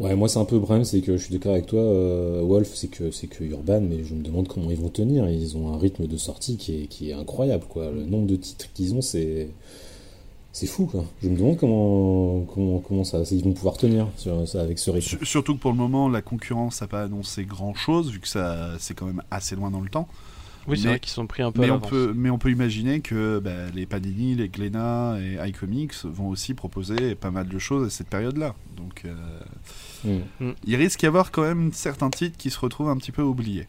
Ouais, 0.00 0.14
moi 0.14 0.28
c'est 0.28 0.38
un 0.38 0.44
peu 0.44 0.54
le 0.54 0.60
problème, 0.62 0.84
c'est 0.84 1.00
que 1.00 1.16
je 1.16 1.24
suis 1.24 1.32
d'accord 1.32 1.52
avec 1.52 1.66
toi, 1.66 1.80
euh, 1.80 2.40
Wolf, 2.44 2.70
c'est 2.74 2.86
que 2.88 3.10
c'est 3.10 3.26
que 3.26 3.42
Urban, 3.42 3.80
mais 3.80 4.04
je 4.04 4.14
me 4.14 4.22
demande 4.22 4.46
comment 4.46 4.70
ils 4.70 4.76
vont 4.78 4.90
tenir. 4.90 5.28
Ils 5.28 5.56
ont 5.56 5.72
un 5.74 5.78
rythme 5.78 6.06
de 6.06 6.16
sortie 6.16 6.56
qui 6.56 6.82
est, 6.82 6.86
qui 6.86 7.10
est 7.10 7.14
incroyable, 7.14 7.64
quoi. 7.68 7.90
Le 7.90 8.04
nombre 8.04 8.26
de 8.28 8.36
titres 8.36 8.66
qu'ils 8.74 8.94
ont, 8.94 9.00
c'est 9.02 9.48
c'est 10.52 10.66
fou, 10.68 10.86
quoi. 10.86 11.04
Je 11.22 11.28
me 11.28 11.36
demande 11.36 11.56
comment 11.56 12.42
comment 12.54 12.78
comment 12.78 13.02
ça, 13.04 13.22
ils 13.32 13.42
vont 13.42 13.52
pouvoir 13.54 13.76
tenir 13.76 14.06
sur, 14.16 14.46
ça, 14.46 14.60
avec 14.60 14.78
ce 14.78 14.90
rythme. 14.92 15.08
Sur- 15.18 15.26
Surtout 15.26 15.54
que 15.56 15.60
pour 15.60 15.72
le 15.72 15.76
moment, 15.78 16.08
la 16.08 16.22
concurrence 16.22 16.80
n'a 16.80 16.86
pas 16.86 17.02
annoncé 17.02 17.44
grand-chose, 17.44 18.12
vu 18.12 18.20
que 18.20 18.28
ça, 18.28 18.76
c'est 18.78 18.94
quand 18.94 19.06
même 19.06 19.22
assez 19.32 19.56
loin 19.56 19.70
dans 19.72 19.80
le 19.80 19.88
temps. 19.88 20.06
Oui, 20.68 20.76
c'est 20.76 20.84
Mais- 20.84 20.90
vrai 20.90 21.00
qu'ils 21.00 21.12
sont 21.12 21.26
pris 21.26 21.42
un 21.42 21.50
peu 21.50 21.62
Mais 21.62 21.70
à 21.70 21.74
on, 21.74 21.80
peut, 21.80 22.12
mais 22.14 22.28
on 22.30 22.38
peut 22.38 22.50
imaginer 22.50 23.00
que 23.00 23.38
bah, 23.38 23.70
les 23.74 23.86
Panini, 23.86 24.34
les 24.34 24.48
Glénat 24.48 25.16
et 25.20 25.48
iComics 25.48 26.04
vont 26.04 26.28
aussi 26.28 26.52
proposer 26.54 27.14
pas 27.14 27.30
mal 27.30 27.48
de 27.48 27.58
choses 27.58 27.86
à 27.86 27.90
cette 27.90 28.08
période-là. 28.08 28.54
Donc 28.76 29.02
euh, 29.04 29.14
Mm. 30.04 30.50
il 30.64 30.76
risque 30.76 31.00
d'y 31.00 31.06
avoir 31.06 31.32
quand 31.32 31.42
même 31.42 31.72
certains 31.72 32.10
titres 32.10 32.36
qui 32.36 32.50
se 32.50 32.60
retrouvent 32.60 32.88
un 32.90 32.96
petit 32.98 33.10
peu 33.12 33.22
oubliés. 33.22 33.66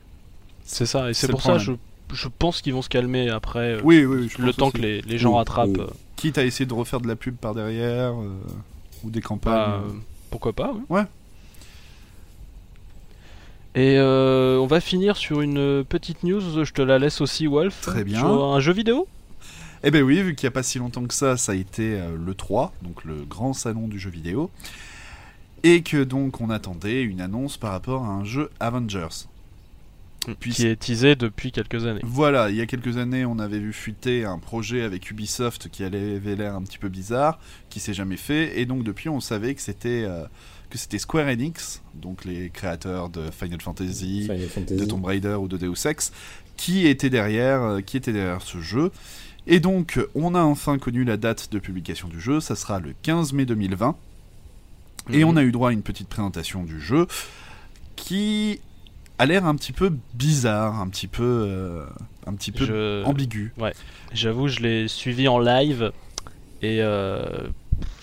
C'est 0.64 0.86
ça, 0.86 1.10
et 1.10 1.14
c'est 1.16 1.28
pour 1.28 1.42
ça 1.42 1.58
je, 1.58 1.72
problème. 1.72 1.80
je 2.14 2.28
pense 2.28 2.62
qu'ils 2.62 2.74
vont 2.74 2.84
se 2.84 2.90
calmer 2.90 3.30
après 3.30 3.76
euh, 3.76 3.82
Oui, 3.84 4.06
oui, 4.06 4.18
oui, 4.24 4.30
je 4.38 4.42
le 4.44 4.54
temps 4.54 4.68
aussi. 4.68 4.78
que 4.78 4.82
les, 4.82 5.02
les 5.02 5.18
gens 5.18 5.32
Oui, 5.32 5.38
rattrapent. 5.38 5.70
euh, 5.80 5.88
Quitte 6.18 6.38
à 6.38 6.44
essayer 6.46 6.66
de 6.68 6.74
refaire 6.74 7.00
de 7.02 7.08
la 7.08 7.16
pub 7.16 7.36
par 7.38 7.56
derrière, 7.56 8.12
euh, 8.14 8.30
ou 9.04 9.10
des 9.10 9.22
campagnes. 9.22 9.54
bah, 9.56 9.84
pourquoi 10.30 10.54
pas 10.54 10.76
ouais. 10.90 11.04
Et 13.76 13.98
euh, 13.98 14.58
on 14.58 14.66
va 14.68 14.82
finir 14.82 15.16
sur 15.16 15.42
une 15.42 15.84
petite 15.84 16.24
news, 16.24 16.42
je 16.66 16.74
te 16.74 16.82
la 16.82 16.98
laisse 17.00 17.22
aussi 17.22 17.46
Wolf. 17.48 17.82
Très 17.82 18.04
bien. 18.04 18.20
Sur 18.20 18.46
un 18.54 18.60
jeu 18.60 18.74
vidéo? 18.74 19.08
Eh 19.84 19.92
ben 19.92 20.04
oui, 20.04 20.22
vu 20.22 20.36
qu'il 20.36 20.46
n'y 20.48 20.50
a 20.50 20.52
pas 20.52 20.64
si 20.64 20.80
longtemps 20.80 21.06
que 21.06 21.14
ça, 21.14 21.38
ça 21.38 21.54
a 21.54 21.56
été 21.56 21.94
euh, 22.00 22.18
le 22.18 22.34
3, 22.34 22.74
donc 22.82 23.06
le 23.06 23.24
grand 23.24 23.54
salon 23.54 23.88
du 23.88 24.00
jeu 24.00 24.10
vidéo. 24.10 24.50
Et 25.64 25.84
que 25.84 26.04
donc 26.04 26.42
on 26.42 26.50
attendait 26.50 27.02
une 27.04 27.22
annonce 27.22 27.58
par 27.58 27.72
rapport 27.72 28.04
à 28.04 28.08
un 28.10 28.24
jeu 28.24 28.50
Avengers. 28.60 29.28
Puis- 30.40 30.52
Qui 30.54 30.68
est 30.68 30.76
teasé 30.76 31.16
depuis 31.16 31.52
quelques 31.52 31.86
années. 31.86 32.02
Voilà, 32.04 32.50
il 32.50 32.56
y 32.58 32.62
a 32.62 32.66
quelques 32.66 32.98
années, 32.98 33.24
on 33.26 33.40
avait 33.40 33.60
vu 33.60 33.72
fuiter 33.72 34.26
un 34.26 34.38
projet 34.38 34.82
avec 34.84 35.10
Ubisoft 35.12 35.70
qui 35.70 35.84
avait 35.84 36.20
l'air 36.36 36.56
un 36.56 36.62
petit 36.62 36.78
peu 36.78 36.90
bizarre, 36.90 37.40
qui 37.70 37.80
s'est 37.80 37.94
jamais 37.94 38.18
fait, 38.18 38.60
et 38.60 38.66
donc 38.66 38.84
depuis, 38.84 39.08
on 39.10 39.22
savait 39.22 39.56
que 39.56 39.62
c'était 39.62 40.04
euh, 40.06 40.26
que 40.70 40.78
c'était 40.78 41.00
Square 41.00 41.28
Enix, 41.28 41.82
donc 41.96 42.26
les 42.26 42.50
créateurs 42.50 43.10
de 43.10 43.32
Final 43.32 43.60
Fantasy, 43.62 44.24
Final 44.24 44.66
de. 44.78 44.86
Tomb 44.86 45.04
Raider 45.06 45.36
ou 45.40 45.48
de 45.48 45.58
Deus 45.58 45.88
Ex, 45.88 46.12
qui 46.58 46.86
était 46.88 47.10
derrière, 47.10 47.62
euh, 47.64 47.82
qui 47.82 47.98
était 47.98 48.14
derrière 48.14 48.42
ce 48.42 48.60
jeu. 48.62 48.92
Et 49.48 49.60
donc, 49.60 50.00
on 50.14 50.36
a 50.36 50.42
enfin 50.42 50.78
connu 50.78 51.04
la 51.04 51.18
date 51.18 51.52
de 51.52 51.58
publication 51.60 52.08
du 52.08 52.22
jeu, 52.22 52.40
ça 52.40 52.56
sera 52.56 52.80
le 52.80 52.94
15 53.02 53.34
mai 53.34 53.46
2020. 53.46 53.96
Et 55.12 55.24
Mhm. 55.24 55.30
on 55.30 55.38
a 55.38 55.44
eu 55.44 55.52
droit 55.52 55.70
à 55.70 55.72
une 55.74 55.82
petite 55.82 56.08
présentation 56.08 56.64
du 56.64 56.80
jeu 56.80 57.08
qui 57.96 58.62
a 59.18 59.26
l'air 59.26 59.46
un 59.46 59.56
petit 59.56 59.72
peu 59.74 59.92
bizarre, 60.14 60.80
un 60.80 60.88
petit 60.88 61.08
peu, 61.08 61.24
euh, 61.48 61.86
un 62.28 62.34
petit 62.36 62.52
peu 62.52 62.66
Je- 62.66 63.04
ambigu. 63.06 63.54
J'avoue, 64.14 64.48
je 64.48 64.60
l'ai 64.60 64.88
suivi 64.88 65.28
en 65.28 65.40
live 65.40 65.92
et 66.62 66.82
euh, 66.82 67.26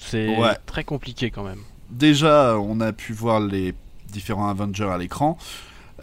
c'est 0.00 0.36
Ouais. 0.36 0.56
très 0.66 0.84
compliqué 0.84 1.30
quand 1.30 1.44
même. 1.44 1.60
Déjà, 1.90 2.58
on 2.58 2.80
a 2.80 2.92
pu 2.92 3.12
voir 3.12 3.40
les 3.40 3.74
différents 4.12 4.48
Avengers 4.48 4.88
à 4.90 4.98
l'écran. 4.98 5.36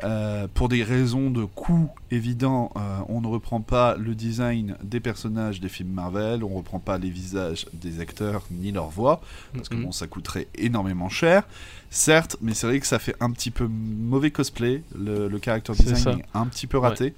Euh, 0.04 0.48
pour 0.52 0.70
des 0.70 0.82
raisons 0.84 1.30
de 1.30 1.46
coût 1.46 1.88
évident, 2.10 2.72
euh, 2.78 2.80
on 3.10 3.22
ne 3.22 3.28
reprend 3.28 3.62
pas 3.62 3.96
le 3.96 4.16
design 4.16 4.76
des 4.84 5.00
personnages 5.00 5.60
des 5.62 5.70
films 5.70 5.92
Marvel, 5.92 6.44
on 6.44 6.50
ne 6.50 6.56
reprend 6.56 6.80
pas 6.80 6.98
les 6.98 7.12
visages 7.12 7.68
des 7.74 8.00
acteurs 8.00 8.42
ni 8.50 8.72
leur 8.72 8.88
voix, 8.90 9.22
parce 9.54 9.70
que 9.70 9.76
Mhm. 9.76 9.84
bon, 9.84 9.92
ça 9.92 10.08
coûterait 10.08 10.48
énormément 10.56 11.10
cher. 11.10 11.44
Certes, 11.92 12.38
mais 12.42 12.56
c'est 12.56 12.66
vrai 12.66 12.80
que 12.80 12.88
ça 12.88 12.98
fait 12.98 13.16
un 13.20 13.30
petit 13.30 13.52
peu 13.52 13.68
mauvais 13.68 14.32
cosplay, 14.32 14.82
le, 14.98 15.28
le 15.28 15.40
character 15.44 15.74
design 15.74 16.20
est 16.22 16.26
un 16.34 16.48
petit 16.48 16.66
peu 16.66 16.80
raté. 16.80 17.14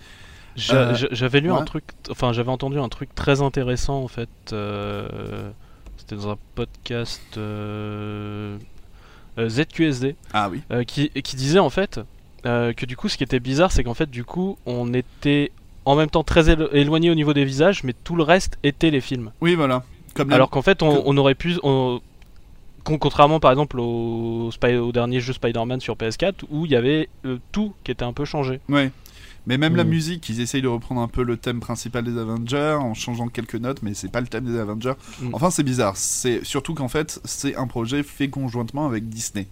Euh, 0.71 0.93
j'a- 0.95 1.07
J'avais 1.11 1.39
lu 1.39 1.51
ouais. 1.53 1.57
un 1.57 1.63
truc, 1.63 1.85
enfin 2.09 2.33
j'avais 2.33 2.51
entendu 2.51 2.77
un 2.77 2.89
truc 2.89 3.15
très 3.15 3.41
intéressant 3.41 4.03
en 4.03 4.09
fait. 4.09 4.27
C'était 6.07 6.21
dans 6.21 6.29
un 6.31 6.37
podcast 6.53 7.21
euh, 7.37 8.57
euh, 9.39 9.49
ZQSD 9.49 10.15
Ah 10.33 10.49
oui. 10.49 10.61
euh, 10.71 10.83
qui, 10.83 11.09
qui 11.09 11.35
disait 11.35 11.59
en 11.59 11.69
fait 11.69 11.99
que 12.43 12.85
du 12.85 12.95
coup 12.95 13.09
ce 13.09 13.17
qui 13.17 13.23
était 13.23 13.39
bizarre 13.39 13.71
c'est 13.71 13.83
qu'en 13.83 13.95
fait 13.95 14.07
du 14.11 14.23
coup 14.23 14.55
on 14.67 14.93
était 14.93 15.51
en 15.83 15.95
même 15.95 16.11
temps 16.11 16.23
très 16.23 16.47
élo- 16.55 16.69
éloigné 16.73 17.09
au 17.09 17.15
niveau 17.15 17.33
des 17.33 17.43
visages 17.43 17.83
mais 17.83 17.93
tout 18.03 18.15
le 18.15 18.21
reste 18.21 18.59
était 18.61 18.91
les 18.91 19.01
films. 19.01 19.31
Oui, 19.41 19.55
voilà. 19.55 19.83
Comme 20.13 20.31
Alors 20.31 20.49
qu'en 20.51 20.61
fait, 20.61 20.81
on, 20.83 21.17
aurait 21.17 21.33
pu. 21.35 21.55
on- 21.63 21.99
con- 22.83 22.99
contrairement 22.99 23.39
par 23.39 23.51
exemple 23.51 23.79
au, 23.79 24.51
dernier 24.93 25.19
jeu 25.21 25.33
Spider-Man 25.33 25.81
sur 25.81 25.95
PS4 25.95 26.43
où 26.51 26.65
il 26.67 26.71
y 26.71 26.75
avait 26.75 27.09
euh, 27.25 27.37
tout 27.51 27.73
qui 27.83 27.89
était 27.91 28.05
un 28.05 28.13
peu 28.13 28.25
changé. 28.25 28.59
Ouais. 28.69 28.91
Mais 29.47 29.57
même 29.57 29.75
la 29.75 29.83
Mm. 29.83 29.89
musique, 29.89 30.29
ils 30.29 30.41
essayent 30.41 30.61
de 30.61 30.67
reprendre 30.67 31.01
un 31.01 31.07
peu 31.07 31.23
le 31.23 31.37
thème 31.37 31.59
principal 31.59 32.03
des 32.03 32.17
Avengers 32.17 32.77
en 32.79 32.93
changeant 32.93 33.27
quelques 33.27 33.55
notes, 33.55 33.81
mais 33.83 33.93
c'est 33.93 34.09
pas 34.11 34.21
le 34.21 34.27
thème 34.27 34.45
des 34.45 34.57
Avengers. 34.57 34.93
Mm. 35.21 35.29
Enfin, 35.33 35.49
c'est 35.51 35.63
bizarre. 35.63 35.95
C'est 35.97 36.43
surtout 36.43 36.73
qu'en 36.73 36.87
fait, 36.87 37.19
c'est 37.25 37.55
un 37.55 37.67
projet 37.67 38.01
fait 38.03 38.29
conjointement 38.29 38.85
avec 38.85 39.07
Disney. 39.09 39.47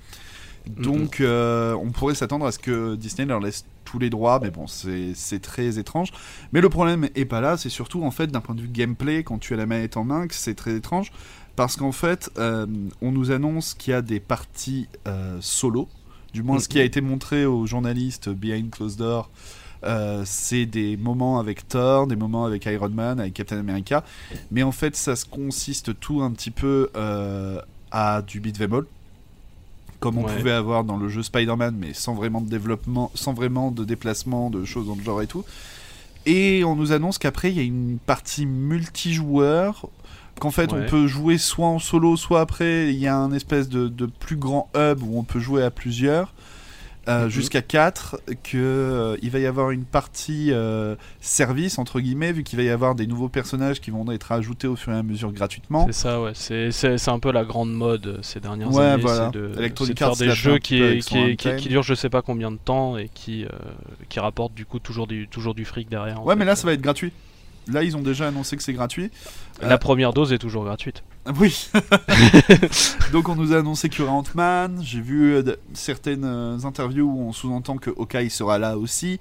Donc, 0.65 1.19
euh, 1.19 1.73
on 1.73 1.91
pourrait 1.91 2.15
s'attendre 2.15 2.45
à 2.45 2.51
ce 2.53 2.57
que 2.59 2.95
Disney 2.95 3.25
leur 3.27 3.41
laisse 3.41 3.65
tous 3.83 3.99
les 3.99 4.09
droits, 4.09 4.39
mais 4.41 4.49
bon, 4.49 4.65
c'est 4.65 5.11
c'est 5.13 5.41
très 5.41 5.77
étrange. 5.77 6.11
Mais 6.53 6.61
le 6.61 6.69
problème 6.69 7.09
est 7.15 7.25
pas 7.25 7.41
là, 7.41 7.57
c'est 7.57 7.67
surtout 7.69 8.03
en 8.05 8.11
fait 8.11 8.27
d'un 8.27 8.39
point 8.39 8.55
de 8.55 8.61
vue 8.61 8.69
gameplay, 8.69 9.23
quand 9.23 9.39
tu 9.39 9.53
as 9.53 9.57
la 9.57 9.65
manette 9.65 9.97
en 9.97 10.05
main, 10.05 10.25
que 10.25 10.33
c'est 10.33 10.55
très 10.55 10.73
étrange, 10.77 11.11
parce 11.57 11.75
qu'en 11.75 11.91
fait, 11.91 12.31
euh, 12.37 12.65
on 13.01 13.11
nous 13.11 13.31
annonce 13.31 13.73
qu'il 13.73 13.91
y 13.91 13.93
a 13.93 14.01
des 14.01 14.21
parties 14.21 14.87
euh, 15.05 15.37
solo, 15.41 15.89
du 16.33 16.43
moins 16.43 16.59
ce 16.59 16.69
qui 16.69 16.79
a 16.79 16.83
été 16.83 17.01
montré 17.01 17.45
aux 17.45 17.67
journalistes 17.67 18.29
behind 18.29 18.71
closed 18.71 18.97
door. 18.99 19.29
Euh, 19.85 20.23
c'est 20.25 20.65
des 20.65 20.97
moments 20.97 21.39
avec 21.39 21.67
Thor, 21.67 22.07
des 22.07 22.15
moments 22.15 22.45
avec 22.45 22.65
Iron 22.65 22.89
Man, 22.89 23.19
avec 23.19 23.33
Captain 23.33 23.57
America, 23.59 24.03
mais 24.51 24.63
en 24.63 24.71
fait 24.71 24.95
ça 24.95 25.15
se 25.15 25.25
consiste 25.25 25.99
tout 25.99 26.21
un 26.21 26.31
petit 26.31 26.51
peu 26.51 26.89
euh, 26.95 27.59
à 27.91 28.21
du 28.21 28.39
beat 28.39 28.59
'em 28.61 28.73
all, 28.73 28.85
comme 29.99 30.17
on 30.17 30.23
Ouais. 30.25 30.35
pouvait 30.37 30.51
avoir 30.51 30.83
dans 30.83 30.97
le 30.97 31.07
jeu 31.09 31.23
Spider-Man, 31.23 31.75
mais 31.77 31.93
sans 31.93 32.13
vraiment 32.13 32.41
de 32.41 32.49
développement, 32.49 33.11
sans 33.15 33.33
vraiment 33.33 33.71
de 33.71 33.83
déplacement, 33.85 34.49
de 34.49 34.65
choses 34.65 34.87
dans 34.87 34.95
le 34.95 35.03
genre 35.03 35.21
et 35.21 35.27
tout. 35.27 35.45
Et 36.25 36.63
on 36.63 36.75
nous 36.75 36.91
annonce 36.93 37.17
qu'après 37.17 37.51
il 37.51 37.57
y 37.57 37.59
a 37.59 37.63
une 37.63 37.97
partie 38.05 38.45
multijoueur, 38.45 39.87
qu'en 40.39 40.51
fait 40.51 40.71
on 40.73 40.85
peut 40.89 41.07
jouer 41.07 41.37
soit 41.37 41.67
en 41.67 41.79
solo, 41.79 42.15
soit 42.17 42.41
après 42.41 42.93
il 42.93 42.99
y 42.99 43.07
a 43.07 43.15
un 43.17 43.31
espèce 43.33 43.69
de, 43.69 43.87
de 43.87 44.05
plus 44.05 44.35
grand 44.37 44.69
hub 44.75 45.03
où 45.03 45.17
on 45.19 45.23
peut 45.23 45.39
jouer 45.39 45.63
à 45.63 45.69
plusieurs. 45.71 46.33
Euh, 47.09 47.25
Mhm. 47.25 47.29
jusqu'à 47.29 47.61
4 47.61 48.19
que 48.43 48.57
euh, 48.57 49.17
il 49.21 49.29
va 49.29 49.39
y 49.39 49.45
avoir 49.45 49.71
une 49.71 49.83
partie 49.83 50.51
euh, 50.51 50.95
service 51.19 51.77
entre 51.77 51.99
guillemets 51.99 52.31
vu 52.31 52.43
qu'il 52.43 52.57
va 52.57 52.63
y 52.63 52.69
avoir 52.69 52.95
des 52.95 53.07
nouveaux 53.07 53.27
personnages 53.29 53.81
qui 53.81 53.91
vont 53.91 54.09
être 54.11 54.31
ajoutés 54.31 54.67
au 54.67 54.75
fur 54.75 54.93
et 54.93 54.97
à 54.97 55.03
mesure 55.03 55.31
gratuitement 55.33 55.85
C'est 55.87 55.93
ça, 55.93 56.21
ouais. 56.21 56.31
C'est- 56.33 56.71
un 57.09 57.19
peu 57.19 57.31
la 57.31 57.43
grande 57.43 57.73
mode 57.73 58.07
euh, 58.07 58.17
ces 58.21 58.39
dernières 58.39 58.71
Ouais, 58.73 58.85
années. 58.85 59.01
voilà. 59.01 59.29
C'est 59.33 59.39
de, 59.39 59.47
de 59.47 59.95
faire 59.97 60.15
des 60.15 60.29
jeux 60.31 60.57
qui, 60.59 60.81
est- 60.81 60.99
qui, 61.05 61.17
est- 61.17 61.35
qui, 61.35 61.55
qui 61.57 61.69
durent 61.69 61.83
je 61.83 61.93
sais 61.93 62.09
pas 62.09 62.21
combien 62.21 62.51
de 62.51 62.57
temps 62.57 62.97
et 62.97 63.09
qui, 63.13 63.45
qui 64.09 64.19
rapportent 64.19 64.53
du 64.53 64.65
coup 64.65 64.79
toujours 64.79 65.07
du, 65.07 65.27
toujours 65.27 65.53
du 65.55 65.65
fric 65.65 65.89
derrière. 65.89 66.23
ouais 66.25 66.33
fait. 66.35 66.39
mais 66.39 66.45
là 66.45 66.55
ça 66.55 66.65
va 66.67 66.73
être 66.73 66.81
gratuit 66.81 67.11
là 67.67 67.83
ils 67.83 67.95
ont 67.97 68.01
déjà 68.01 68.27
annoncé 68.27 68.57
que 68.57 68.63
c'est 68.63 68.73
gratuit 68.73 69.11
La 69.61 69.77
première 69.77 70.13
dose 70.13 70.33
est 70.33 70.37
toujours 70.37 70.63
gratuite. 70.65 71.03
Oui. 71.39 71.69
Donc 73.11 73.29
on 73.29 73.35
nous 73.35 73.53
a 73.53 73.59
annoncé 73.59 73.89
qu'il 73.89 74.01
y 74.01 74.03
aura 74.03 74.13
Ant-Man. 74.13 74.81
J'ai 74.83 74.99
vu 74.99 75.33
euh, 75.35 75.55
certaines 75.73 76.25
euh, 76.25 76.57
interviews 76.63 77.05
où 77.09 77.21
on 77.21 77.31
sous-entend 77.31 77.77
que 77.77 77.89
Hawkeye 77.91 78.29
sera 78.29 78.57
là 78.57 78.77
aussi. 78.77 79.19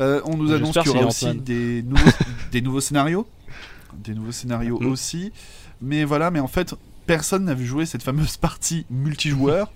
Euh, 0.00 0.20
on 0.24 0.36
nous 0.36 0.52
annonce 0.52 0.76
qu'il 0.78 0.86
y 0.92 0.96
aura 0.96 1.06
aussi 1.06 1.34
des 1.36 1.82
nouveaux, 1.82 2.10
des 2.52 2.60
nouveaux 2.60 2.80
scénarios. 2.80 3.26
Des 4.02 4.14
nouveaux 4.14 4.32
scénarios 4.32 4.78
Mhm. 4.80 4.90
aussi. 4.90 5.32
Mais 5.80 6.04
voilà, 6.04 6.30
mais 6.30 6.40
en 6.40 6.48
fait, 6.48 6.74
personne 7.06 7.44
n'a 7.44 7.54
vu 7.54 7.64
jouer 7.66 7.86
cette 7.86 8.02
fameuse 8.02 8.36
partie 8.38 8.84
multijoueur. 8.90 9.70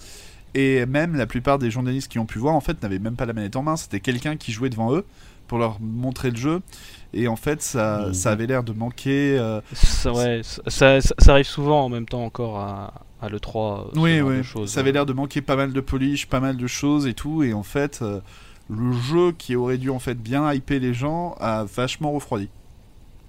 Et 0.55 0.85
même 0.87 1.15
la 1.15 1.27
plupart 1.27 1.61
des 1.61 1.71
journalistes 1.71 2.11
qui 2.11 2.19
ont 2.19 2.27
pu 2.27 2.41
voir, 2.41 2.57
en 2.57 2.61
fait, 2.61 2.83
n'avaient 2.83 2.99
même 2.99 3.15
pas 3.15 3.27
la 3.27 3.33
manette 3.33 3.55
en 3.55 3.63
main. 3.63 3.77
C'était 3.77 4.01
quelqu'un 4.01 4.37
qui 4.37 4.51
jouait 4.51 4.71
devant 4.71 4.93
eux 4.93 5.05
pour 5.47 5.59
leur 5.59 5.81
montrer 5.81 6.33
le 6.33 6.37
jeu. 6.37 6.61
Et 7.13 7.27
en 7.29 7.37
fait, 7.37 7.61
ça, 7.63 8.07
Mhm. 8.09 8.15
ça 8.15 8.31
avait 8.31 8.47
l'air 8.47 8.63
de 8.63 8.73
manquer. 8.73 9.37
euh, 9.39 9.61
Ça, 9.73 10.13
ouais, 10.13 10.41
ça, 10.45 10.63
ça- 10.69 11.01
ça 11.19 11.33
arrive 11.33 11.47
souvent 11.47 11.85
en 11.85 11.89
même 11.89 12.07
temps 12.07 12.25
encore 12.25 12.59
à, 12.59 13.05
à 13.21 13.29
l'E3. 13.29 13.89
euh, 13.97 14.01
Oui, 14.01 14.21
oui. 14.21 14.69
Ça 14.69 14.81
avait 14.81 14.93
l'air 14.93 15.07
de 15.07 15.13
manquer 15.13 15.41
pas 15.43 15.57
mal 15.57 15.73
de 15.73 15.81
polish, 15.81 16.27
pas 16.27 16.41
mal 16.41 16.57
de 16.57 16.67
choses 16.67 17.07
et 17.07 17.15
tout. 17.15 17.43
Et 17.43 17.53
en 17.53 17.63
fait, 17.65 17.99
euh, 18.03 18.21
le 18.69 18.93
jeu 18.93 19.33
qui 19.33 19.57
aurait 19.57 19.79
dû 19.79 19.91
en 19.91 19.99
fait 19.99 20.15
bien 20.15 20.53
hyper 20.53 20.79
les 20.81 20.95
gens 20.95 21.35
a 21.41 21.65
vachement 21.65 22.13
refroidi. 22.13 22.49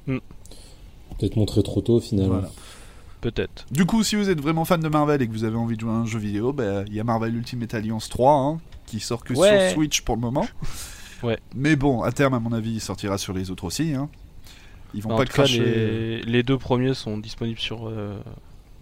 Peut-être 0.05 1.36
montré 1.36 1.61
trop 1.63 1.82
tôt 1.82 1.99
finalement. 1.99 2.34
Voilà. 2.36 2.49
Peut-être. 3.21 3.65
Du 3.71 3.86
coup, 3.86 4.03
si 4.03 4.15
vous 4.15 4.29
êtes 4.32 4.41
vraiment 4.41 4.65
fan 4.65 4.79
de 4.82 4.88
Marvel 4.89 5.21
et 5.21 5.27
que 5.27 5.32
vous 5.32 5.43
avez 5.43 5.55
envie 5.57 5.75
de 5.75 5.82
jouer 5.82 5.91
à 5.91 5.95
un 5.95 6.05
jeu 6.05 6.17
vidéo, 6.17 6.53
bah, 6.53 6.84
il 6.88 6.93
y 6.95 6.99
a 6.99 7.03
Marvel 7.03 7.36
Ultimate 7.36 7.73
Alliance 7.75 8.09
3 8.09 8.34
hein, 8.34 8.57
qui 8.88 8.99
sort 8.99 9.23
que 9.23 9.34
Ouais. 9.34 9.67
sur 9.69 9.75
Switch 9.75 10.01
pour 10.01 10.15
le 10.15 10.21
moment. 10.21 10.45
Ouais. 11.24 11.38
Mais 11.55 11.76
bon, 11.76 12.01
à 12.03 12.11
terme, 12.11 12.34
à 12.34 12.39
mon 12.39 12.51
avis, 12.53 12.72
il 12.74 12.82
sortira 12.82 13.17
sur 13.17 13.34
les 13.34 13.51
autres 13.51 13.63
aussi. 13.65 13.93
Hein. 13.93 14.09
Ils 14.93 15.01
vont 15.03 15.09
Bah, 15.09 15.15
en 15.15 15.17
pas 15.19 15.26
tout 15.26 15.30
cas, 15.34 15.43
cracher. 15.43 15.59
les, 15.63 16.22
les 16.24 16.43
deux 16.43 16.57
premiers 16.57 16.93
sont 16.93 17.17
disponibles 17.17 17.59
sur, 17.59 17.88
euh, 17.88 18.19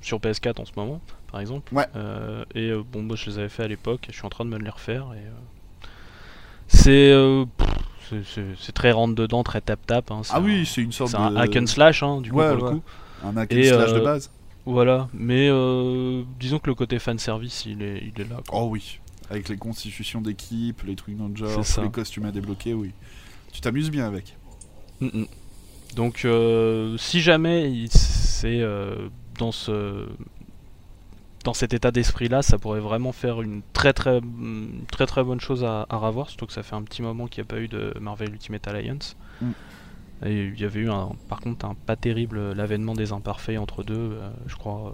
sur 0.02 0.20
PS4 0.20 0.60
en 0.62 0.66
ce 0.66 0.72
moment, 0.76 1.02
par 1.32 1.40
exemple. 1.42 1.74
Ouais. 1.76 1.86
Euh, 1.96 2.44
et 2.56 2.70
euh, 2.70 2.82
bon, 2.92 3.02
moi 3.04 3.16
je 3.16 3.30
les 3.30 3.38
avais 3.40 3.50
fait 3.50 3.64
à 3.64 3.68
l'époque 3.68 4.06
et 4.10 4.12
je 4.12 4.18
suis 4.18 4.26
en 4.26 4.30
train 4.30 4.46
de 4.46 4.50
me 4.50 4.58
les 4.58 4.70
refaire. 4.70 5.08
Et, 5.16 5.22
c'est, 6.68 7.14
c'est- 8.58 8.72
très 8.74 8.92
rentre 8.92 9.16
dedans, 9.16 9.44
très 9.44 9.62
tap-tap. 9.62 10.12
hein, 10.12 10.22
c'est 10.24 10.34
Ah 10.36 10.42
oui, 10.42 10.66
c'est 10.66 10.82
une 10.82 10.92
sorte 10.92 11.12
c'est 11.12 11.18
de. 11.18 11.22
un 11.22 11.36
hack 11.36 11.56
and 11.56 11.68
slash, 11.68 12.04
hein, 12.04 12.22
du 12.22 12.32
coup, 12.32 12.38
Ouais, 12.38 12.56
pour 12.56 12.64
ouais. 12.64 12.72
le 12.72 12.78
coup. 12.78 12.84
Un 13.24 13.38
hack 13.38 13.52
and 13.54 13.58
Et, 13.58 13.64
slash 13.70 13.94
de 13.94 14.00
base. 14.00 14.32
Voilà, 14.66 15.10
mais 15.14 15.48
euh, 15.50 16.24
disons 16.40 16.60
que 16.60 16.68
le 16.70 16.76
côté 16.76 17.00
fanservice, 17.00 17.66
il 17.66 17.82
est, 17.82 18.04
il 18.16 18.22
est 18.22 18.30
là. 18.30 18.38
quoi. 18.48 18.62
Oh 18.62 18.68
oui, 18.70 19.00
avec 19.30 19.50
les 19.50 19.58
constitutions 19.58 20.22
d'équipe, 20.22 20.82
les 20.84 20.96
trucs 20.96 21.16
dans 21.18 21.28
le 21.28 21.36
genre, 21.36 21.66
ça. 21.66 21.84
les 21.84 21.90
costumes 21.90 22.26
à 22.26 22.32
débloquer, 22.32 22.74
oui. 22.74 22.92
Tu 23.52 23.62
t'amuses 23.62 23.92
bien 23.92 24.06
avec. 24.08 24.38
Mm, 25.02 25.06
mm. 25.22 25.26
Donc, 25.96 26.24
euh, 26.26 26.98
si 26.98 27.22
jamais 27.22 27.86
c'est 27.90 28.62
euh, 28.62 29.10
dans 29.38 29.52
ce 29.52 30.08
dans 31.46 31.54
cet 31.54 31.74
état 31.74 31.90
d'esprit-là, 31.92 32.42
ça 32.42 32.58
pourrait 32.60 32.82
vraiment 32.82 33.12
faire 33.14 33.42
une 33.42 33.62
très 33.74 33.94
très 33.94 34.20
mm, 34.22 34.86
très 34.92 35.06
très 35.06 35.24
bonne 35.24 35.40
chose 35.40 35.64
à, 35.64 35.86
à 35.90 35.98
revoir, 35.98 36.30
surtout 36.30 36.46
que 36.46 36.54
ça 36.54 36.64
fait 36.64 36.76
un 36.76 36.84
petit 36.84 37.02
moment 37.02 37.28
qu'il 37.28 37.42
n'y 37.44 37.48
a 37.48 37.50
pas 37.50 37.60
eu 37.62 37.68
de 37.68 37.94
Marvel 38.00 38.30
Ultimate 38.32 38.68
Alliance. 38.68 39.16
Mm. 39.42 39.52
Et 40.26 40.46
il 40.48 40.60
y 40.60 40.66
avait 40.66 40.82
eu 40.82 40.90
un, 40.90 41.12
par 41.30 41.40
contre 41.40 41.66
un 41.66 41.76
pas 41.76 41.96
terrible 41.96 42.52
l'avènement 42.52 42.94
des 42.94 43.14
imparfaits 43.14 43.58
entre 43.58 43.84
deux, 43.84 43.96
euh, 43.96 44.30
je 44.48 44.56
crois 44.56 44.94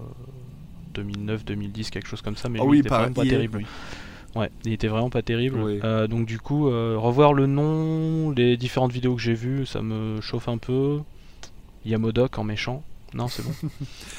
2009-2010 0.93 1.89
quelque 1.89 2.07
chose 2.07 2.21
comme 2.21 2.35
ça, 2.37 2.47
mais 2.47 2.59
Ah 2.61 2.63
lui, 2.63 2.69
oui, 2.71 2.77
il 2.77 2.79
était 2.81 2.89
par 2.89 2.99
vraiment 2.99 3.15
pas 3.15 3.25
terrible. 3.25 3.57
oui. 3.59 3.65
Ouais, 4.35 4.51
il 4.65 4.73
était 4.73 4.87
vraiment 4.87 5.09
pas 5.09 5.21
terrible. 5.21 5.59
Oui. 5.61 5.79
Euh, 5.83 6.07
donc 6.07 6.25
du 6.25 6.39
coup, 6.39 6.67
euh, 6.67 6.95
revoir 6.97 7.33
le 7.33 7.47
nom, 7.47 8.31
les 8.31 8.57
différentes 8.57 8.91
vidéos 8.91 9.15
que 9.15 9.21
j'ai 9.21 9.33
vues, 9.33 9.65
ça 9.65 9.81
me 9.81 10.19
chauffe 10.21 10.49
un 10.49 10.57
peu. 10.57 10.99
Il 11.85 11.91
y 11.91 11.95
a 11.95 11.97
Modoc 11.97 12.37
en 12.37 12.43
méchant. 12.43 12.83
Non, 13.13 13.29
c'est 13.29 13.43
bon. 13.43 13.53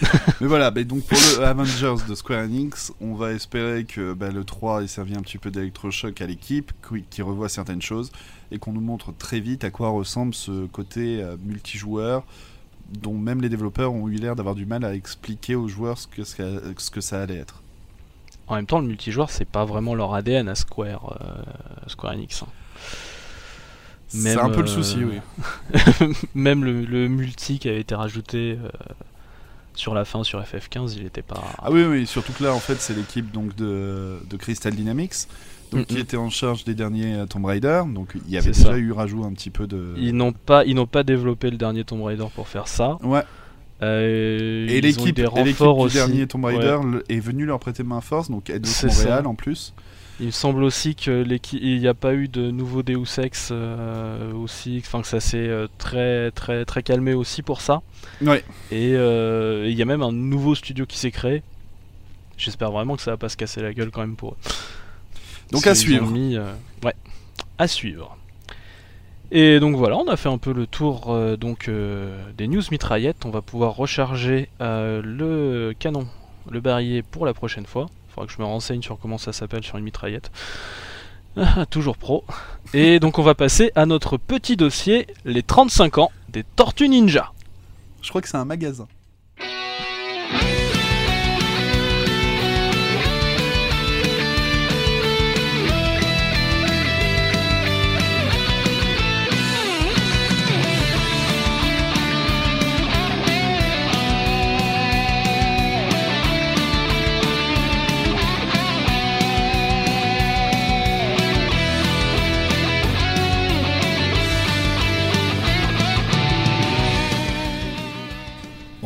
Mais 0.41 0.47
voilà, 0.47 0.71
donc 0.71 1.05
pour 1.05 1.19
le 1.19 1.45
Avengers 1.45 1.97
de 2.09 2.15
Square 2.15 2.45
Enix, 2.45 2.95
on 3.03 3.15
va 3.15 3.33
espérer 3.33 3.85
que 3.85 4.15
bah, 4.15 4.31
le 4.31 4.43
3 4.43 4.85
ait 4.85 4.87
servi 4.87 5.15
un 5.15 5.21
petit 5.21 5.37
peu 5.37 5.51
d'électrochoc 5.51 6.19
à 6.23 6.27
l'équipe, 6.27 6.73
qui, 7.11 7.21
revoit 7.21 7.51
certaines 7.51 7.83
choses, 7.83 8.11
et 8.51 8.59
qu'on 8.59 8.73
nous 8.73 8.81
montre 8.81 9.13
très 9.13 9.41
vite 9.41 9.65
à 9.65 9.71
quoi 9.71 9.91
ressemble 9.91 10.33
ce 10.33 10.67
côté 10.67 11.23
euh, 11.23 11.37
multijoueur, 11.45 12.25
dont 13.03 13.19
même 13.19 13.43
les 13.43 13.51
développeurs 13.51 13.93
ont 13.93 14.09
eu 14.09 14.15
l'air 14.15 14.35
d'avoir 14.35 14.55
du 14.55 14.65
mal 14.65 14.83
à 14.83 14.95
expliquer 14.95 15.57
aux 15.57 15.69
joueurs 15.69 15.99
que, 16.11 16.25
ce 16.25 16.91
que 16.91 17.01
ça 17.03 17.21
allait 17.21 17.37
être. 17.37 17.63
En 18.49 18.55
même 18.57 18.67
temps, 18.67 18.79
le 18.81 18.87
multijoueur, 18.87 19.31
c'est 19.31 19.45
pas 19.45 19.65
vraiment 19.65 19.95
leur 19.95 20.15
ADN 20.15 20.49
à 20.49 20.55
Square, 20.55 21.19
euh, 21.21 21.43
Square 21.89 22.13
Enix. 22.13 22.43
hein. 22.43 22.47
C'est 24.09 24.39
un 24.39 24.51
peu 24.51 24.63
le 24.63 24.69
euh, 24.69 24.73
souci, 24.73 24.99
oui. 25.03 25.21
même 26.35 26.65
le, 26.65 26.83
le 26.85 27.09
multi 27.09 27.59
qui 27.59 27.69
avait 27.69 27.81
été 27.81 27.95
rajouté 27.95 28.57
euh, 28.63 28.69
sur 29.75 29.95
la 29.95 30.05
fin 30.05 30.23
sur 30.23 30.41
FF15, 30.41 30.95
il 30.97 31.07
était 31.07 31.23
pas. 31.23 31.43
Ah 31.59 31.71
oui, 31.73 31.85
oui, 31.85 32.07
surtout 32.07 32.33
que 32.33 32.45
là, 32.45 32.55
en 32.55 32.61
fait, 32.61 32.77
c'est 32.77 32.95
l'équipe 32.95 33.33
donc 33.33 33.57
de, 33.57 34.21
de 34.31 34.37
Crystal 34.37 34.73
Dynamics, 34.75 35.27
donc, 35.73 35.87
qui 35.87 35.99
était 35.99 36.17
en 36.17 36.31
charge 36.31 36.63
des 36.65 36.75
derniers 36.75 37.25
Tomb 37.29 37.45
Raider. 37.45 37.83
Donc 37.93 38.17
il 38.27 38.33
y 38.33 38.39
avait 38.39 38.53
déjà 38.53 38.71
ça. 38.71 38.79
eu 38.79 38.93
rajout 38.93 39.25
un 39.25 39.33
petit 39.33 39.51
peu 39.51 39.67
de. 39.67 39.93
Ils 39.97 40.15
n'ont 40.17 40.33
pas, 40.33 40.65
ils 40.65 40.77
n'ont 40.77 40.87
pas 40.87 41.03
développé 41.03 41.51
le 41.51 41.57
dernier 41.57 41.83
Tomb 41.83 42.03
Raider 42.05 42.27
pour 42.35 42.47
faire 42.47 42.69
ça. 42.69 42.99
Ouais. 43.03 43.25
Euh, 43.83 44.67
Et 44.69 44.81
l'équipe 44.81 45.15
des 45.15 45.27
renforts 45.27 45.79
aussi. 45.79 45.97
dernier 45.97 46.27
Tomb. 46.27 46.45
Raider 46.45 46.79
est 47.09 47.21
venue 47.21 47.45
leur 47.45 47.59
prêter 47.59 47.83
main 47.83 48.01
force, 48.01 48.31
donc 48.31 48.51
C'est 48.65 48.87
Montréal 48.87 49.23
ça. 49.25 49.29
en 49.29 49.35
plus. 49.35 49.75
Il 50.19 50.27
me 50.27 50.31
semble 50.31 50.65
aussi 50.65 50.95
que 50.95 51.27
il 51.53 51.79
n'y 51.79 51.87
a 51.89 51.93
pas 51.93 52.15
eu 52.15 52.27
de 52.27 52.51
nouveau 52.51 52.83
Deus 52.83 53.19
Ex 53.19 53.51
euh, 53.53 54.33
aussi, 54.33 54.83
enfin 54.83 55.03
que 55.03 55.07
ça 55.09 55.21
s'est 55.21 55.37
euh, 55.37 55.67
très 55.77 56.31
très 56.31 56.65
très 56.65 56.83
calmé 56.83 57.13
aussi 57.13 57.43
pour 57.43 57.61
ça. 57.61 57.83
Ouais. 58.23 58.43
Et 58.71 58.93
il 58.93 59.75
y 59.75 59.83
a 59.83 59.85
même 59.85 60.03
un 60.03 60.13
nouveau 60.13 60.55
studio 60.55 60.87
qui 60.87 60.97
s'est 60.99 61.11
créé. 61.11 61.43
J'espère 62.39 62.71
vraiment 62.71 62.97
que 62.97 63.03
ça 63.03 63.11
va 63.11 63.17
pas 63.19 63.29
se 63.29 63.37
casser 63.37 63.61
la 63.61 63.75
gueule 63.75 63.91
quand 63.91 64.01
même 64.01 64.17
pour 64.17 64.33
eux. 64.33 64.37
Donc 65.53 65.67
à 65.67 65.75
suivre. 65.75 66.07
mis, 66.11 66.39
ouais, 66.83 66.95
à 67.59 67.69
suivre. 67.69 68.16
Et 69.31 69.59
donc 69.59 69.75
voilà, 69.77 69.97
on 69.97 70.07
a 70.07 70.17
fait 70.17 70.29
un 70.29 70.39
peu 70.39 70.53
le 70.53 70.67
tour 70.67 71.07
euh, 71.09 71.37
donc 71.37 71.69
euh, 71.69 72.31
des 72.37 72.47
news 72.47 72.63
mitraillettes. 72.71 73.25
On 73.25 73.31
va 73.31 73.43
pouvoir 73.43 73.75
recharger 73.75 74.49
euh, 74.61 75.03
le 75.05 75.75
canon, 75.77 76.07
le 76.51 76.61
barillet 76.61 77.03
pour 77.03 77.27
la 77.27 77.35
prochaine 77.35 77.67
fois. 77.67 77.87
Faudra 78.09 78.27
que 78.27 78.33
je 78.33 78.39
me 78.39 78.47
renseigne 78.47 78.83
sur 78.83 78.99
comment 78.99 79.19
ça 79.19 79.33
s'appelle 79.33 79.65
sur 79.65 79.79
une 79.79 79.85
mitraillette. 79.85 80.31
Ah, 81.37 81.67
toujours 81.67 81.97
pro. 81.97 82.25
Et 82.73 83.01
donc 83.01 83.19
on 83.19 83.23
va 83.23 83.35
passer 83.35 83.73
à 83.75 83.85
notre 83.85 84.17
petit 84.17 84.57
dossier, 84.57 85.09
les 85.25 85.43
35 85.43 85.99
ans 85.99 86.13
des 86.29 86.45
Tortues 86.45 86.89
Ninja. 86.89 87.33
Je 88.03 88.09
crois 88.11 88.23
que 88.23 88.29
c'est 88.29 88.37
un 88.37 88.45
magasin. 88.45 88.87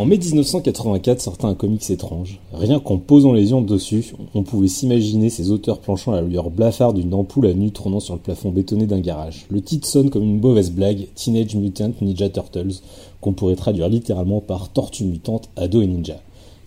En 0.00 0.06
mai 0.06 0.16
1984 0.16 1.20
sortait 1.20 1.44
un 1.44 1.54
comics 1.54 1.90
étrange. 1.90 2.40
Rien 2.54 2.80
qu'en 2.80 2.96
posant 2.96 3.34
les 3.34 3.50
yeux 3.50 3.60
dessus, 3.60 4.14
on 4.34 4.44
pouvait 4.44 4.66
s'imaginer 4.66 5.28
ces 5.28 5.50
auteurs 5.50 5.78
planchant 5.78 6.12
la 6.12 6.22
lueur 6.22 6.48
blafarde 6.48 6.96
d'une 6.96 7.12
ampoule 7.12 7.48
à 7.48 7.52
nu 7.52 7.70
tournant 7.70 8.00
sur 8.00 8.14
le 8.14 8.20
plafond 8.20 8.50
bétonné 8.50 8.86
d'un 8.86 9.00
garage. 9.00 9.44
Le 9.50 9.60
titre 9.60 9.86
sonne 9.86 10.08
comme 10.08 10.22
une 10.22 10.40
mauvaise 10.40 10.70
blague, 10.72 11.08
Teenage 11.16 11.54
Mutant 11.54 11.92
Ninja 12.00 12.30
Turtles, 12.30 12.80
qu'on 13.20 13.34
pourrait 13.34 13.56
traduire 13.56 13.90
littéralement 13.90 14.40
par 14.40 14.70
Tortue 14.70 15.04
mutante, 15.04 15.50
ado 15.54 15.82
et 15.82 15.86
ninja. 15.86 16.18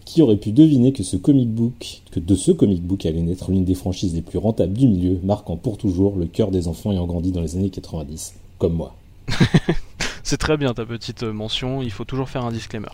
Qui 0.05 0.21
aurait 0.21 0.38
pu 0.38 0.51
deviner 0.51 0.93
que 0.93 1.01
ce 1.01 1.17
comic 1.17 1.49
book, 1.49 2.03
que 2.11 2.19
de 2.19 2.36
ce 2.36 2.51
comic 2.51 2.84
book 2.84 3.03
allait 3.07 3.19
naître 3.19 3.49
l'une 3.49 3.65
des 3.65 3.73
franchises 3.73 4.13
les 4.13 4.21
plus 4.21 4.38
rentables 4.38 4.73
du 4.73 4.88
milieu, 4.88 5.17
marquant 5.23 5.57
pour 5.57 5.79
toujours 5.79 6.17
le 6.17 6.27
cœur 6.27 6.51
des 6.51 6.67
enfants 6.67 6.91
ayant 6.91 7.07
grandi 7.07 7.31
dans 7.31 7.41
les 7.41 7.55
années 7.55 7.71
90, 7.71 8.36
comme 8.59 8.73
moi. 8.73 8.93
C'est 10.24 10.38
très 10.38 10.57
bien 10.57 10.74
ta 10.74 10.86
petite 10.86 11.24
mention, 11.24 11.82
il 11.82 11.91
faut 11.91 12.05
toujours 12.05 12.30
faire 12.30 12.45
un 12.45 12.51
disclaimer. 12.51 12.88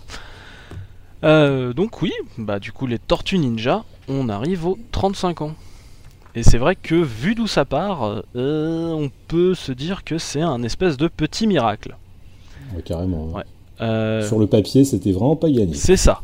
Euh, 1.24 1.74
donc 1.74 2.02
oui, 2.02 2.12
bah 2.38 2.60
du 2.60 2.72
coup 2.72 2.88
les 2.88 2.98
Tortues 3.00 3.38
Ninja, 3.40 3.84
on 4.08 4.30
arrive 4.30 4.66
aux 4.66 4.78
35 4.92 5.42
ans. 5.42 5.54
Et 6.36 6.44
c'est 6.44 6.58
vrai 6.58 6.76
que 6.76 6.96
vu 6.96 7.36
d'où 7.36 7.48
ça 7.48 7.66
part, 7.66 8.24
euh, 8.36 8.92
on 8.92 9.10
peut 9.28 9.54
se 9.56 9.72
dire 9.72 10.04
que 10.04 10.18
c'est 10.18 10.42
un 10.42 10.64
espèce 10.64 10.96
de 10.98 11.08
petit 11.08 11.48
miracle. 11.48 11.96
Ouais, 12.76 12.82
carrément. 12.82 13.28
ouais. 13.28 13.34
Ouais. 13.36 13.44
Euh, 13.82 14.28
Sur 14.28 14.40
le 14.40 14.48
papier, 14.48 14.84
c'était 14.84 15.12
vraiment 15.12 15.36
pas 15.36 15.50
gagné. 15.50 15.74
c'est 15.74 15.98
ça. 15.98 16.22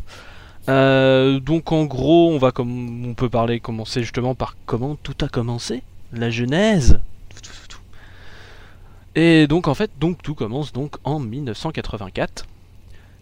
Donc 0.68 1.72
en 1.72 1.86
gros, 1.86 2.32
on 2.32 2.38
va 2.38 2.52
comme 2.52 3.06
on 3.06 3.14
peut 3.14 3.30
parler 3.30 3.60
commencer 3.60 4.02
justement 4.02 4.34
par 4.36 4.56
comment 4.66 4.96
tout 5.02 5.16
a 5.22 5.28
commencé, 5.28 5.84
la 6.14 6.30
genèse. 6.30 7.00
Tout, 7.30 7.42
tout, 7.42 7.50
tout, 7.50 7.68
tout. 7.76 7.80
Et 9.16 9.48
donc 9.48 9.70
en 9.70 9.74
fait, 9.74 9.92
donc 9.98 10.22
tout 10.22 10.36
commence 10.36 10.74
donc 10.74 10.98
en 11.06 11.20
1984 11.20 12.46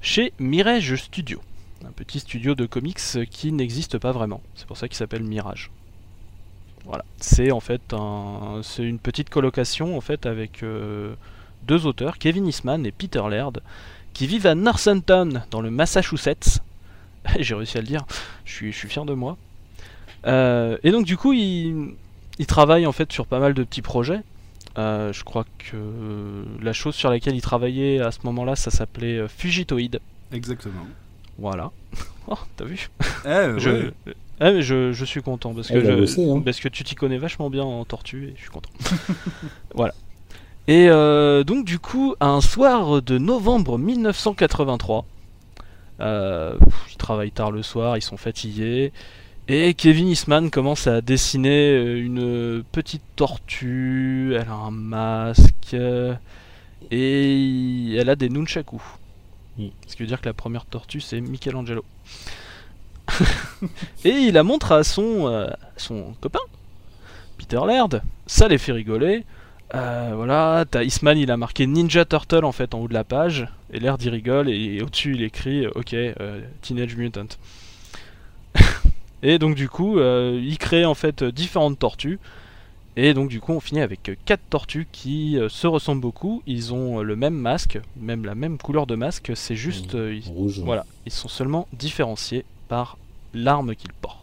chez 0.01 0.33
Mirage 0.39 0.95
Studio, 0.95 1.39
un 1.85 1.91
petit 1.91 2.19
studio 2.19 2.55
de 2.55 2.65
comics 2.65 2.99
qui 3.29 3.51
n'existe 3.51 3.99
pas 3.99 4.11
vraiment. 4.11 4.41
C'est 4.55 4.65
pour 4.65 4.75
ça 4.75 4.87
qu'il 4.87 4.97
s'appelle 4.97 5.21
Mirage. 5.21 5.69
Voilà, 6.85 7.05
c'est 7.19 7.51
en 7.51 7.59
fait 7.59 7.93
un, 7.93 8.61
c'est 8.63 8.83
une 8.83 8.97
petite 8.97 9.29
colocation 9.29 9.95
en 9.95 10.01
fait 10.01 10.25
avec 10.25 10.63
euh, 10.63 11.13
deux 11.67 11.85
auteurs, 11.85 12.17
Kevin 12.17 12.47
Eastman 12.47 12.85
et 12.87 12.91
Peter 12.91 13.21
Laird, 13.29 13.61
qui 14.13 14.25
vivent 14.25 14.47
à 14.47 14.55
Northampton 14.55 15.43
dans 15.51 15.61
le 15.61 15.69
Massachusetts. 15.69 16.59
J'ai 17.39 17.53
réussi 17.53 17.77
à 17.77 17.81
le 17.81 17.87
dire, 17.87 18.03
je 18.45 18.51
suis, 18.51 18.73
je 18.73 18.87
fier 18.87 19.05
de 19.05 19.13
moi. 19.13 19.37
Euh, 20.25 20.75
et 20.83 20.89
donc 20.89 21.05
du 21.05 21.17
coup, 21.17 21.33
ils, 21.33 21.93
ils 22.39 22.47
travaillent 22.47 22.87
en 22.87 22.91
fait 22.91 23.11
sur 23.13 23.27
pas 23.27 23.39
mal 23.39 23.53
de 23.53 23.63
petits 23.63 23.83
projets. 23.83 24.21
Euh, 24.77 25.13
je 25.13 25.23
crois 25.23 25.45
que 25.59 25.75
la 26.61 26.73
chose 26.73 26.95
sur 26.95 27.09
laquelle 27.11 27.35
ils 27.35 27.41
travaillaient 27.41 27.99
à 27.99 28.11
ce 28.11 28.19
moment-là, 28.23 28.55
ça 28.55 28.71
s'appelait 28.71 29.17
euh, 29.19 29.27
Fugitoid. 29.27 29.99
Exactement. 30.31 30.85
Voilà. 31.37 31.71
Oh, 32.29 32.37
t'as 32.55 32.63
vu? 32.63 32.89
Eh, 33.25 33.59
je, 33.59 33.69
ouais. 33.69 33.91
Mais 34.39 34.61
je, 34.61 34.93
je 34.93 35.03
suis 35.03 35.21
content 35.21 35.53
parce 35.53 35.67
que, 35.67 35.83
je- 35.83 35.91
bossé, 35.91 36.29
hein. 36.29 36.41
parce 36.43 36.61
que 36.61 36.69
tu 36.69 36.85
t'y 36.85 36.95
connais 36.95 37.17
vachement 37.17 37.49
bien 37.49 37.63
en 37.65 37.83
tortue 37.83 38.29
et 38.29 38.33
je 38.37 38.41
suis 38.43 38.49
content. 38.49 38.69
voilà. 39.75 39.93
Et 40.69 40.87
euh, 40.87 41.43
donc 41.43 41.65
du 41.65 41.79
coup, 41.79 42.15
un 42.21 42.39
soir 42.39 43.01
de 43.01 43.17
novembre 43.17 43.77
1983, 43.77 45.03
euh, 45.99 46.57
pff, 46.57 46.73
ils 46.93 46.97
travaillent 46.97 47.31
tard 47.31 47.51
le 47.51 47.61
soir, 47.61 47.97
ils 47.97 48.01
sont 48.01 48.15
fatigués, 48.15 48.93
et 49.47 49.73
Kevin 49.73 50.07
Eastman 50.07 50.49
commence 50.49 50.87
à 50.87 51.01
dessiner 51.01 51.71
euh, 51.71 52.03
une 52.03 52.63
petite 52.71 53.03
tortue, 53.15 54.33
elle 54.35 54.47
a 54.47 54.53
un 54.53 54.71
masque, 54.71 55.73
euh, 55.73 56.13
et 56.91 57.95
elle 57.95 58.09
a 58.09 58.15
des 58.15 58.29
nunchaku. 58.29 58.81
Mm. 59.57 59.67
Ce 59.87 59.95
qui 59.95 60.03
veut 60.03 60.07
dire 60.07 60.21
que 60.21 60.25
la 60.27 60.33
première 60.33 60.65
tortue 60.65 61.01
c'est 61.01 61.21
Michelangelo. 61.21 61.83
et 64.05 64.09
il 64.09 64.33
la 64.33 64.43
montre 64.43 64.71
à 64.71 64.83
son, 64.83 65.27
euh, 65.27 65.47
son 65.77 66.13
copain, 66.21 66.39
Peter 67.37 67.59
Laird. 67.65 68.01
Ça 68.25 68.47
les 68.47 68.57
fait 68.57 68.71
rigoler. 68.71 69.25
Euh, 69.75 70.11
voilà, 70.15 70.65
t'as 70.69 70.83
Eastman, 70.83 71.17
il 71.17 71.31
a 71.31 71.37
marqué 71.37 71.65
Ninja 71.65 72.05
Turtle 72.05 72.45
en 72.45 72.51
fait 72.51 72.75
en 72.75 72.79
haut 72.79 72.87
de 72.87 72.93
la 72.93 73.03
page, 73.03 73.47
et 73.71 73.79
Laird 73.79 74.01
il 74.03 74.09
rigole, 74.09 74.49
et, 74.49 74.81
au-dessus 74.81 75.15
il 75.15 75.23
écrit 75.23 75.65
Ok, 75.67 75.93
euh, 75.93 76.41
Teenage 76.61 76.95
Mutant. 76.95 77.25
et 79.23 79.39
donc 79.39 79.55
du 79.55 79.69
coup, 79.69 79.97
euh, 79.97 80.39
il 80.43 80.57
crée 80.59 80.85
en 80.85 80.93
fait 80.93 81.23
différentes 81.23 81.79
tortues, 81.79 82.19
et 82.95 83.15
donc 83.15 83.29
du 83.29 83.39
coup 83.39 83.53
on 83.53 83.59
finit 83.59 83.81
avec 83.81 84.11
quatre 84.25 84.43
tortues 84.51 84.87
qui 84.91 85.37
euh, 85.39 85.49
se 85.49 85.65
ressemblent 85.65 86.01
beaucoup, 86.01 86.43
ils 86.45 86.73
ont 86.73 86.99
euh, 86.99 87.03
le 87.03 87.15
même 87.15 87.33
masque, 87.33 87.79
même 87.97 88.25
la 88.25 88.35
même 88.35 88.59
couleur 88.59 88.85
de 88.85 88.93
masque, 88.95 89.31
c'est 89.35 89.55
juste... 89.55 89.95
euh, 89.95 90.13
ils- 90.13 90.29
Rouge. 90.29 90.59
voilà, 90.59 90.85
ils 91.07 91.11
sont 91.11 91.29
seulement 91.29 91.67
différenciés 91.73 92.45
par 92.67 92.97
l'arme 93.33 93.75
qu'ils 93.75 93.93
portent. 93.93 94.19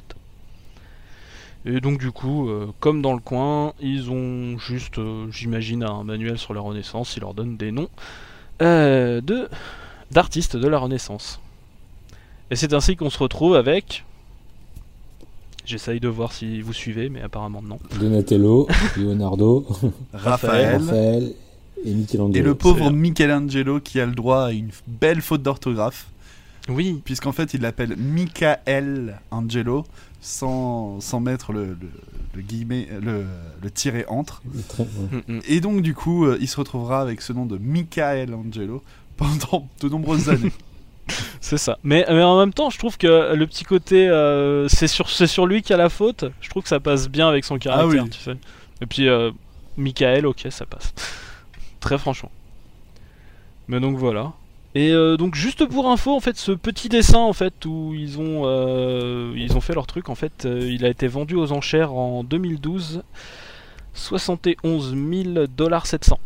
Et 1.67 1.81
donc 1.81 1.99
du 1.99 2.11
coup, 2.11 2.49
comme 2.81 3.03
dans 3.03 3.13
le 3.13 3.21
coin, 3.21 3.75
ils 3.81 4.11
ont 4.11 4.57
juste, 4.59 4.99
j'imagine, 5.31 5.83
un 5.83 6.05
manuel 6.05 6.39
sur 6.39 6.55
la 6.55 6.61
Renaissance, 6.63 7.17
ils 7.17 7.21
leur 7.21 7.35
donnent 7.35 7.59
des 7.59 7.71
noms 7.71 7.91
de 8.61 9.49
d'artistes 10.11 10.57
de 10.57 10.67
la 10.69 10.79
Renaissance. 10.79 11.39
Et 12.51 12.57
c'est 12.57 12.73
ainsi 12.73 12.97
qu'on 12.97 13.11
se 13.11 13.19
retrouve 13.19 13.57
avec... 13.57 14.05
J'essaye 15.71 16.01
de 16.01 16.09
voir 16.09 16.33
si 16.33 16.61
vous 16.63 16.73
suivez, 16.73 17.09
mais 17.11 17.21
apparemment 17.23 17.63
non. 17.63 17.79
Donatello, 18.01 18.67
Leonardo, 18.97 19.65
Raphaël. 20.13 20.81
Raphaël 20.81 21.33
et 21.85 21.93
Michelangelo. 21.95 22.35
Et 22.37 22.43
le 22.43 22.57
pauvre 22.57 22.91
Michelangelo 22.91 23.79
qui 23.79 24.01
a 24.01 24.07
le 24.07 24.13
droit 24.17 24.47
à 24.47 24.51
une 24.51 24.71
belle 24.89 25.21
faute 25.23 25.43
d'orthographe. 25.45 26.09
Oui, 26.69 27.01
puisqu'en 27.05 27.31
fait 27.31 27.55
il 27.55 27.61
l'appelle 27.61 27.95
Michael 27.97 29.21
Angelo 29.31 29.85
sans, 30.21 31.01
sans 31.01 31.21
mettre 31.21 31.53
le, 31.53 31.67
le, 31.69 31.77
le 32.35 32.43
guillemet, 32.43 32.89
le, 33.01 33.23
le 33.63 33.71
tiret 33.71 34.05
entre. 34.09 34.43
Très- 34.69 34.83
ouais. 34.83 35.23
Mm, 35.29 35.35
mm. 35.37 35.41
Et 35.49 35.61
donc 35.61 35.83
du 35.83 35.95
coup, 35.95 36.27
euh, 36.27 36.37
il 36.41 36.49
se 36.49 36.57
retrouvera 36.57 37.01
avec 37.01 37.21
ce 37.23 37.33
nom 37.33 37.47
de 37.47 37.59
Michael 37.59 38.35
Angelo 38.35 38.83
pendant 39.17 39.69
de 39.81 39.89
nombreuses 39.89 40.29
années. 40.31 40.51
c'est 41.41 41.59
ça. 41.59 41.79
Mais, 41.83 42.05
mais 42.09 42.23
en 42.23 42.39
même 42.39 42.53
temps, 42.53 42.71
je 42.71 42.79
trouve 42.79 42.97
que 42.99 43.35
le 43.35 43.47
petit 43.47 43.65
côté, 43.65 44.09
euh, 44.09 44.69
c'est 44.69 44.89
sur, 44.89 45.11
c'est 45.11 45.27
sur 45.27 45.47
lui 45.47 45.63
qui 45.63 45.73
a 45.73 45.77
la 45.77 45.89
faute. 45.89 46.25
Je 46.41 46.49
trouve 46.51 46.63
que 46.63 46.69
ça 46.69 46.81
passe 46.81 47.09
bien 47.09 47.29
avec 47.29 47.45
son 47.45 47.59
caractère, 47.59 48.01
Ah 48.01 48.05
oui. 48.05 48.11
tu 48.11 48.21
sais. 48.21 48.37
Et 48.83 48.87
puis, 48.87 49.09
euh, 49.09 49.31
Michael, 49.77 50.27
ok, 50.27 50.47
ça 50.51 50.67
passe. 50.67 50.93
Très 51.81 51.99
franchement. 51.99 52.31
Mais 53.69 53.81
donc 53.81 53.97
voilà. 53.97 54.33
Et 54.75 54.93
euh, 54.93 55.17
donc 55.17 55.35
juste 55.35 55.65
pour 55.67 55.89
info, 55.91 56.15
en 56.15 56.21
fait, 56.21 56.37
ce 56.37 56.53
petit 56.53 56.89
dessin, 56.89 57.19
en 57.19 57.33
fait, 57.33 57.65
où 57.67 57.93
ils 57.95 58.19
ont, 58.21 58.43
euh, 58.45 59.33
ils 59.37 59.57
ont 59.57 59.61
fait 59.61 59.75
leur 59.75 59.87
truc, 59.87 60.09
en 60.09 60.15
fait, 60.15 60.47
il 60.47 60.85
a 60.85 60.89
été 60.89 61.09
vendu 61.09 61.35
aux 61.35 61.51
enchères 61.53 61.93
en 61.93 62.23
2012, 62.23 63.03
71 63.95 64.95
000 65.35 65.47
dollars 65.49 65.87
700. 65.87 66.19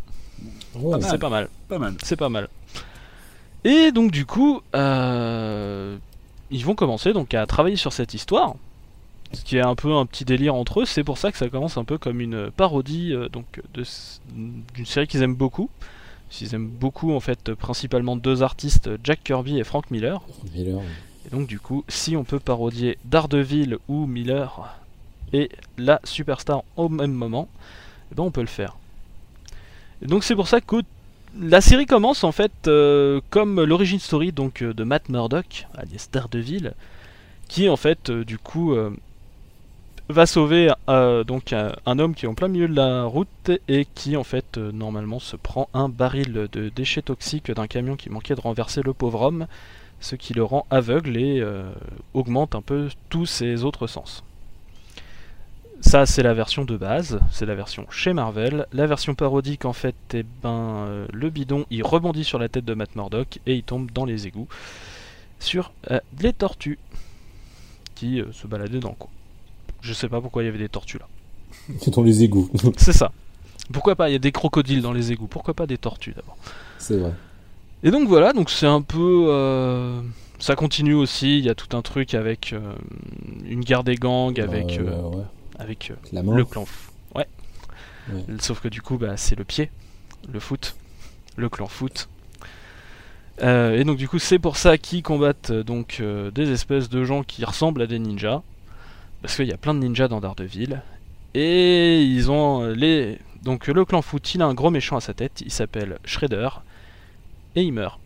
Ouais, 0.74 0.99
C'est 1.01 1.18
pas 1.18 1.28
mal. 1.30 1.49
Pas 1.68 1.78
mal. 1.78 1.95
C'est 2.03 2.16
pas 2.16 2.28
mal. 2.28 2.49
Et 3.65 3.93
donc 3.93 4.11
du 4.11 4.27
coup, 4.27 4.61
euh, 4.75 5.97
ils 6.51 6.65
vont 6.65 6.75
commencer 6.75 7.12
donc 7.12 7.35
à 7.35 7.47
travailler 7.47 7.77
sur 7.77 7.93
cette 7.93 8.12
histoire, 8.15 8.55
ce 9.33 9.43
qui 9.43 9.57
est 9.57 9.62
un 9.62 9.75
peu 9.75 9.95
un 9.95 10.07
petit 10.07 10.25
délire 10.25 10.55
entre 10.55 10.83
eux. 10.83 10.85
C'est 10.85 11.05
pour 11.05 11.19
ça 11.19 11.33
que 11.33 11.39
ça 11.39 11.49
commence 11.49 11.79
un 11.79 11.85
peu 11.85 11.97
comme 11.97 12.21
une 12.21 12.51
parodie 12.51 13.12
euh, 13.12 13.29
donc 13.29 13.62
d'une 13.75 14.87
série 14.87 15.07
qu'ils 15.07 15.23
aiment 15.23 15.35
beaucoup. 15.35 15.71
Ils 16.41 16.55
aiment 16.55 16.69
beaucoup 16.69 17.12
en 17.12 17.21
fait 17.21 17.55
principalement 17.55 18.17
deux 18.17 18.43
artistes, 18.43 18.91
Jack 19.05 19.23
Kirby 19.23 19.59
et 19.59 19.65
Frank 19.65 19.91
Miller. 19.91 20.21
Miller, 20.53 20.81
Et 21.27 21.31
donc 21.31 21.47
du 21.47 21.61
coup, 21.61 21.85
si 21.89 22.17
on 22.17 22.25
peut 22.25 22.41
parodier 22.41 22.99
Daredevil 23.05 23.79
ou 23.89 24.07
Miller 24.07 24.77
et 25.33 25.49
la 25.79 26.01
superstar 26.05 26.65
au 26.77 26.89
même 26.89 27.12
moment, 27.12 27.49
eh 28.11 28.15
ben 28.15 28.25
on 28.25 28.31
peut 28.31 28.41
le 28.41 28.47
faire. 28.47 28.77
Et 30.03 30.07
donc 30.07 30.25
c'est 30.25 30.35
pour 30.35 30.49
ça 30.49 30.61
que 30.61 30.83
la 31.41 31.61
série 31.61 31.87
commence 31.87 32.22
en 32.24 32.32
fait 32.32 32.53
euh, 32.68 33.20
comme 33.30 33.62
l'origine 33.62 33.99
story 33.99 34.32
donc 34.32 34.62
euh, 34.62 34.72
de 34.72 34.85
Matt 34.85 35.09
Murdock, 35.09 35.66
alias 35.76 36.09
Daredevil, 36.12 36.74
qui 37.49 37.68
en 37.68 37.76
fait 37.76 38.11
euh, 38.11 38.24
du 38.24 38.39
coup 38.39 38.74
va 40.11 40.26
sauver 40.26 40.70
donc 40.87 41.55
un, 41.55 41.99
homme 41.99 42.14
qui 42.14 42.26
est 42.26 42.28
en 42.28 42.35
plein 42.35 42.49
milieu 42.49 42.68
de 42.68 42.76
la 42.76 43.05
route 43.05 43.51
et 43.68 43.87
qui 43.95 44.16
en 44.16 44.24
fait 44.24 44.59
normalement 44.59 45.18
se 45.18 45.35
prend 45.35 45.68
un 45.72 45.89
baril 45.89 46.49
de 46.53 46.68
déchets 46.68 47.03
toxiques 47.03 47.51
d'un 47.51 47.66
camion 47.66 47.97
qui 47.97 48.11
manquait 48.11 48.35
de 48.35 48.41
renverser 48.41 48.82
le 48.82 48.93
pauvre 48.93 49.22
homme 49.22 49.47
ce 50.01 50.14
qui 50.14 50.35
le 50.35 50.45
rend 50.45 50.66
aveugle 50.70 51.16
et 51.16 51.43
augmente 52.12 52.55
un 52.55 52.61
peu 52.61 52.91
tous 53.09 53.24
ses 53.24 53.64
autres 53.64 53.87
sens. 53.87 54.24
Ça, 55.85 56.07
c'est 56.07 56.22
la 56.22 56.32
version 56.32 56.64
de 56.64 56.78
base, 56.78 57.20
c'est 57.30 57.45
la 57.45 57.55
version 57.55 57.87
chez 57.91 58.14
Marvel. 58.14 58.66
La 58.72 58.87
version 58.87 59.14
parodique, 59.14 59.66
en 59.66 59.74
fait, 59.74 59.95
eh 60.14 60.24
ben, 60.43 60.87
euh, 60.89 61.07
le 61.12 61.28
bidon, 61.28 61.66
il 61.70 61.85
rebondit 61.85 62.24
sur 62.24 62.39
la 62.39 62.49
tête 62.49 62.64
de 62.64 62.72
Matt 62.72 62.97
Murdock 62.97 63.39
et 63.47 63.55
il 63.55 63.62
tombe 63.62 63.91
dans 63.93 64.07
les 64.07 64.26
égouts 64.26 64.49
sur 65.41 65.72
euh, 65.91 66.01
les 66.20 66.32
tortues 66.32 66.78
qui 67.95 68.18
euh, 68.20 68.32
se 68.32 68.47
baladaient 68.47 68.80
dans 68.80 68.89
le 68.89 68.95
coin. 68.95 69.11
Je 69.82 69.93
sais 69.93 70.09
pas 70.09 70.22
pourquoi 70.22 70.43
il 70.43 70.47
y 70.47 70.49
avait 70.49 70.59
des 70.59 70.70
tortues 70.70 70.99
là. 70.99 71.07
dans 71.93 72.03
les 72.03 72.22
égouts. 72.22 72.49
C'est 72.78 72.95
ça. 72.95 73.12
Pourquoi 73.70 73.95
pas 73.95 74.09
Il 74.09 74.12
y 74.12 74.16
a 74.16 74.20
des 74.20 74.32
crocodiles 74.32 74.80
dans 74.80 74.93
les 74.93 75.12
égouts. 75.12 75.26
Pourquoi 75.26 75.53
pas 75.53 75.66
des 75.66 75.78
tortues 75.78 76.12
d'abord 76.12 76.37
c'est 76.78 76.97
vrai. 76.97 77.12
Et 77.82 77.91
donc 77.91 78.09
voilà, 78.09 78.32
donc 78.32 78.51
c'est 78.51 78.66
un 78.66 78.82
peu. 78.82 79.26
euh, 79.28 80.01
ça 80.39 80.55
continue 80.57 80.95
aussi, 80.95 81.39
il 81.39 81.45
y 81.45 81.49
a 81.49 81.55
tout 81.55 81.74
un 81.76 81.80
truc 81.80 82.12
avec 82.14 82.55
une 83.47 83.61
guerre 83.61 83.85
des 83.85 83.95
gangs, 83.95 84.39
avec, 84.39 84.80
ouais. 84.82 85.22
Avec 85.59 85.91
euh, 85.91 85.95
le 86.37 86.45
clan. 86.45 86.67
Ouais. 87.15 87.27
Ouais. 88.13 88.25
Sauf 88.41 88.61
que 88.61 88.69
du 88.69 88.83
coup, 88.83 88.99
bah, 88.99 89.17
c'est 89.17 89.37
le 89.37 89.45
pied, 89.45 89.71
le 90.33 90.41
foot, 90.41 90.77
le 91.37 91.49
clan 91.49 91.67
foot. 91.67 92.09
Euh, 93.43 93.77
et 93.79 93.85
donc 93.85 93.97
du 93.97 94.09
coup, 94.09 94.19
c'est 94.19 94.39
pour 94.39 94.57
ça 94.57 94.79
qu'ils 94.79 95.03
combattent 95.03 95.51
euh, 95.51 95.63
donc 95.65 95.99
euh, 96.01 96.31
des 96.31 96.51
espèces 96.53 96.89
de 96.89 97.03
gens 97.05 97.25
qui 97.25 97.45
ressemblent 97.45 97.83
à 97.83 97.87
des 97.87 97.99
ninjas, 97.99 98.43
parce 99.23 99.35
qu'il 99.37 99.47
y 99.49 99.53
a 99.53 99.57
plein 99.57 99.75
de 99.75 99.81
ninjas 99.81 100.09
dans 100.09 100.21
Daredevil. 100.21 100.83
Et 101.35 102.03
ils 102.03 102.31
ont 102.31 102.67
les 102.67 103.19
donc 103.43 103.67
le 103.67 103.85
clan 103.85 104.03
foot, 104.03 104.35
il 104.35 104.43
a 104.43 104.47
un 104.47 104.55
gros 104.55 104.71
méchant 104.71 104.97
à 104.97 105.01
sa 105.01 105.15
tête, 105.15 105.43
il 105.45 105.51
s'appelle 105.51 105.99
Shredder, 106.05 106.49
et 107.57 107.63
il 107.63 107.73
meurt. 107.73 107.99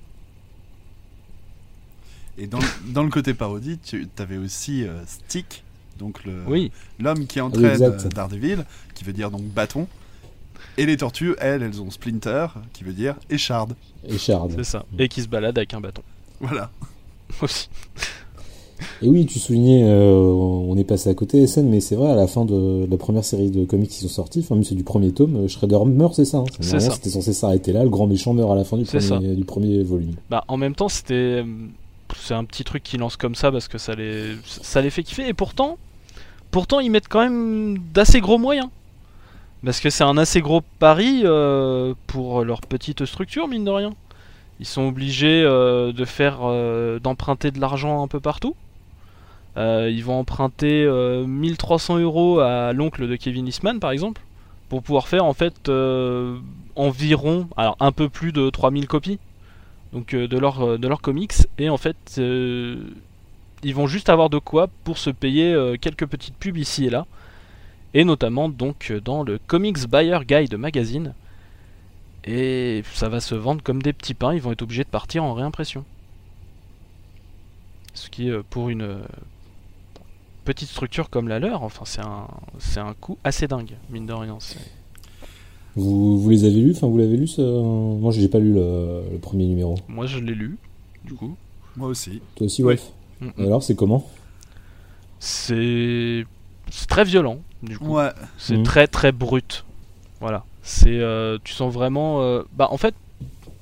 Et 2.38 2.46
dans, 2.46 2.58
le- 2.58 2.92
dans 2.92 3.02
le 3.02 3.10
côté 3.10 3.34
parodie, 3.34 3.78
tu 3.78 4.08
avais 4.18 4.36
aussi 4.38 4.84
euh, 4.84 5.04
Stick, 5.06 5.62
donc 5.98 6.24
le 6.24 6.32
Oui, 6.46 6.70
l'homme 7.00 7.26
qui 7.26 7.40
oui, 7.40 7.46
entraîne 7.46 7.66
exact. 7.72 8.04
euh, 8.06 8.08
Daredevil, 8.08 8.64
qui 8.94 9.04
veut 9.04 9.12
dire 9.12 9.30
donc 9.30 9.42
bâton. 9.42 9.86
Et 10.76 10.86
les 10.86 10.96
tortues, 10.96 11.34
elles, 11.40 11.62
elles 11.62 11.80
ont 11.82 11.90
Splinter, 11.90 12.46
qui 12.72 12.84
veut 12.84 12.92
dire 12.92 13.16
écharde. 13.30 13.74
Écharde. 14.08 14.52
c'est 14.56 14.64
ça. 14.64 14.84
Et 14.98 15.08
qui 15.08 15.22
se 15.22 15.28
balade 15.28 15.56
avec 15.58 15.74
un 15.74 15.80
bâton 15.80 16.02
Voilà. 16.40 16.70
aussi. 17.42 17.68
Et 19.02 19.08
oui, 19.08 19.26
tu 19.26 19.40
soulignais, 19.40 19.82
euh, 19.84 20.08
on 20.12 20.76
est 20.76 20.84
passé 20.84 21.10
à 21.10 21.14
côté 21.14 21.44
SN, 21.48 21.68
mais 21.68 21.80
c'est 21.80 21.96
vrai, 21.96 22.12
à 22.12 22.14
la 22.14 22.28
fin 22.28 22.44
de 22.44 22.86
la 22.88 22.96
première 22.96 23.24
série 23.24 23.50
de 23.50 23.64
comics 23.64 23.90
qui 23.90 23.98
sont 23.98 24.08
sortis, 24.08 24.38
enfin, 24.38 24.54
même 24.54 24.62
c'est 24.62 24.76
du 24.76 24.84
premier 24.84 25.10
tome, 25.10 25.34
euh, 25.36 25.48
Shredder 25.48 25.78
meurt, 25.84 26.14
c'est 26.14 26.24
ça. 26.24 26.38
hein. 26.38 26.44
C'est 26.60 26.78
ça. 26.78 26.92
C'était 26.92 27.10
censé 27.10 27.32
s'arrêter 27.32 27.72
là, 27.72 27.82
le 27.82 27.90
grand 27.90 28.06
méchant 28.06 28.34
meurt 28.34 28.52
à 28.52 28.54
la 28.54 28.62
fin 28.62 28.76
du, 28.76 28.86
C'est 28.86 28.98
premier, 29.08 29.34
du 29.34 29.44
premier 29.44 29.82
volume. 29.82 30.14
Bah 30.30 30.44
en 30.46 30.56
même 30.56 30.76
temps 30.76 30.88
c'était 30.88 31.44
c'est 32.16 32.34
un 32.34 32.44
petit 32.44 32.62
truc 32.62 32.84
qui 32.84 32.96
lance 32.98 33.16
comme 33.16 33.34
ça 33.34 33.50
parce 33.50 33.66
que 33.66 33.78
ça 33.78 33.94
les 33.96 34.36
ça 34.46 34.80
les 34.80 34.90
fait 34.90 35.02
kiffer 35.02 35.28
et 35.28 35.34
pourtant 35.34 35.76
pourtant 36.50 36.80
ils 36.80 36.90
mettent 36.90 37.08
quand 37.08 37.20
même 37.20 37.78
d'assez 37.92 38.20
gros 38.20 38.38
moyens 38.38 38.68
parce 39.64 39.80
que 39.80 39.90
c'est 39.90 40.04
un 40.04 40.16
assez 40.16 40.40
gros 40.40 40.62
pari 40.78 41.22
euh, 41.24 41.94
pour 42.06 42.44
leur 42.44 42.60
petite 42.60 43.04
structure 43.04 43.48
mine 43.48 43.64
de 43.64 43.70
rien. 43.70 43.94
Ils 44.60 44.66
sont 44.66 44.88
obligés 44.88 45.42
euh, 45.44 45.92
de 45.92 46.04
faire 46.04 46.38
euh, 46.42 46.98
d'emprunter 46.98 47.50
de 47.50 47.60
l'argent 47.60 48.02
un 48.02 48.08
peu 48.08 48.20
partout. 48.20 48.54
Ils 49.56 50.02
vont 50.04 50.20
emprunter 50.20 50.84
euh, 50.84 51.26
1300 51.26 51.98
euros 51.98 52.38
à 52.38 52.72
l'oncle 52.72 53.08
de 53.08 53.16
Kevin 53.16 53.48
Eastman 53.48 53.80
par 53.80 53.90
exemple 53.90 54.22
pour 54.68 54.84
pouvoir 54.84 55.08
faire 55.08 55.24
en 55.24 55.34
fait 55.34 55.68
environ 56.76 57.48
alors 57.56 57.76
un 57.80 57.90
peu 57.90 58.08
plus 58.08 58.30
de 58.30 58.50
3000 58.50 58.86
copies 58.86 59.18
de 59.92 60.38
leur 60.38 60.78
de 60.78 60.86
leurs 60.86 61.00
comics 61.00 61.34
et 61.58 61.70
en 61.70 61.76
fait 61.76 62.20
ils 63.62 63.74
vont 63.74 63.86
juste 63.86 64.08
avoir 64.08 64.30
de 64.30 64.38
quoi 64.38 64.68
pour 64.84 64.98
se 64.98 65.10
payer 65.10 65.52
euh, 65.52 65.76
quelques 65.80 66.06
petites 66.06 66.34
pubs 66.36 66.56
ici 66.56 66.86
et 66.86 66.90
là. 66.90 67.06
Et 67.94 68.04
notamment 68.04 68.48
donc 68.48 68.88
euh, 68.90 69.00
dans 69.00 69.22
le 69.22 69.38
Comics 69.46 69.88
Buyer 69.88 70.18
Guide 70.26 70.54
magazine. 70.54 71.14
Et 72.24 72.82
ça 72.92 73.08
va 73.08 73.20
se 73.20 73.34
vendre 73.34 73.62
comme 73.62 73.80
des 73.82 73.92
petits 73.92 74.14
pains 74.14 74.34
ils 74.34 74.40
vont 74.42 74.52
être 74.52 74.62
obligés 74.62 74.84
de 74.84 74.88
partir 74.88 75.24
en 75.24 75.34
réimpression. 75.34 75.84
Ce 77.94 78.08
qui 78.10 78.30
euh, 78.30 78.42
pour 78.50 78.68
une 78.68 78.98
petite 80.44 80.68
structure 80.68 81.10
comme 81.10 81.28
la 81.28 81.38
leur 81.38 81.62
enfin 81.62 81.84
c'est 81.84 82.00
un 82.00 82.26
c'est 82.58 82.80
un 82.80 82.94
coût 82.94 83.18
assez 83.24 83.46
dingue 83.48 83.72
mine 83.90 84.06
de 84.06 84.12
rien. 84.12 84.38
Vous, 85.76 86.18
vous 86.18 86.30
les 86.30 86.44
avez 86.44 86.60
lus? 86.60 86.72
Enfin, 86.74 86.88
vous 86.88 86.98
l'avez 86.98 87.16
lu 87.16 87.28
ce... 87.28 87.40
Moi, 87.40 88.10
j'ai 88.10 88.26
pas 88.28 88.40
lu 88.40 88.52
le, 88.52 89.02
le 89.12 89.18
premier 89.18 89.46
numéro. 89.46 89.76
moi 89.86 90.06
je 90.06 90.18
l'ai 90.18 90.34
lu 90.34 90.58
du 91.04 91.14
coup. 91.14 91.36
Moi 91.76 91.88
aussi. 91.88 92.20
Toi 92.34 92.46
aussi, 92.46 92.62
Ouais. 92.64 92.74
Wolf 92.76 92.92
Alors, 93.38 93.62
c'est 93.62 93.74
comment 93.74 94.08
c'est 95.20 96.24
c'est 96.70 96.86
très 96.88 97.04
violent 97.04 97.38
du 97.62 97.78
coup 97.78 97.96
Ouais. 97.96 98.10
C'est 98.36 98.56
Mhm. 98.58 98.62
très 98.62 98.86
très 98.86 99.10
brut. 99.12 99.64
Voilà. 100.20 100.44
C'est 100.62 100.98
euh, 101.00 101.38
tu 101.42 101.52
sens 101.54 101.72
vraiment 101.72 102.22
euh, 102.22 102.42
bah 102.52 102.68
en 102.70 102.76
fait 102.76 102.94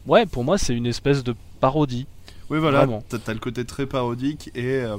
ouais, 0.07 0.27
pour 0.27 0.45
moi 0.45 0.59
c'est 0.59 0.75
une 0.75 0.87
espèce 0.87 1.23
de 1.25 1.35
parodie. 1.61 2.07
Oui, 2.51 2.59
voilà, 2.59 2.87
t'as 3.09 3.33
le 3.33 3.41
côté 3.41 3.65
très 3.65 3.87
parodique 3.87 4.51
et 4.55 4.77
euh, 4.83 4.99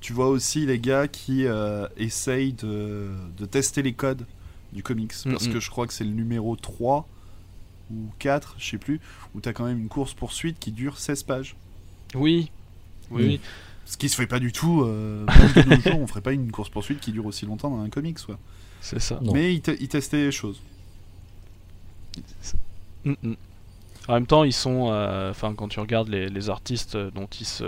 tu 0.00 0.12
vois 0.14 0.28
aussi 0.28 0.64
les 0.64 0.78
gars 0.78 1.08
qui 1.08 1.46
euh, 1.46 1.86
essayent 1.98 2.52
de, 2.54 3.10
de 3.36 3.44
tester 3.46 3.82
les 3.82 3.92
codes 3.92 4.24
du 4.72 4.82
comics. 4.82 5.12
Parce 5.24 5.46
Mhm. 5.46 5.52
que 5.54 5.60
je 5.60 5.70
crois 5.70 5.86
que 5.86 5.92
c'est 5.92 6.04
le 6.04 6.10
numéro 6.10 6.56
3 6.56 7.06
ou 7.92 7.96
4, 8.18 8.54
je 8.58 8.70
sais 8.70 8.78
plus, 8.78 9.00
où 9.34 9.40
t'as 9.40 9.52
quand 9.52 9.64
même 9.64 9.78
une 9.78 9.88
course-poursuite 9.88 10.58
qui 10.58 10.72
dure 10.72 10.98
16 10.98 11.22
pages. 11.24 11.54
Oui. 12.14 12.50
Oui. 13.10 13.40
Ce 13.86 13.96
qui 13.96 14.08
se 14.08 14.16
fait 14.16 14.26
pas 14.26 14.38
du 14.40 14.52
tout. 14.52 14.82
Euh, 14.82 15.24
même 15.26 15.64
de 15.64 15.74
nos 15.76 15.80
jours, 15.80 16.00
on 16.00 16.06
ferait 16.06 16.20
pas 16.20 16.32
une 16.32 16.50
course-poursuite 16.50 17.00
qui 17.00 17.12
dure 17.12 17.24
aussi 17.26 17.46
longtemps 17.46 17.70
dans 17.70 17.80
un 17.80 17.88
comics, 17.88 18.18
quoi. 18.26 18.36
c'est 18.80 18.98
ça. 19.00 19.18
Non. 19.22 19.32
Mais 19.32 19.54
ils, 19.54 19.60
te- 19.62 19.70
ils 19.80 19.88
testaient 19.88 20.24
les 20.24 20.32
choses. 20.32 20.60
Mm, 23.04 23.12
mm. 23.22 23.34
En 24.08 24.14
même 24.14 24.26
temps, 24.26 24.44
ils 24.44 24.52
sont 24.52 24.88
euh, 24.90 25.30
enfin 25.30 25.54
quand 25.54 25.68
tu 25.68 25.80
regardes 25.80 26.08
les, 26.08 26.28
les 26.28 26.50
artistes 26.50 26.96
dont 26.96 27.28
ils 27.40 27.46
se 27.46 27.64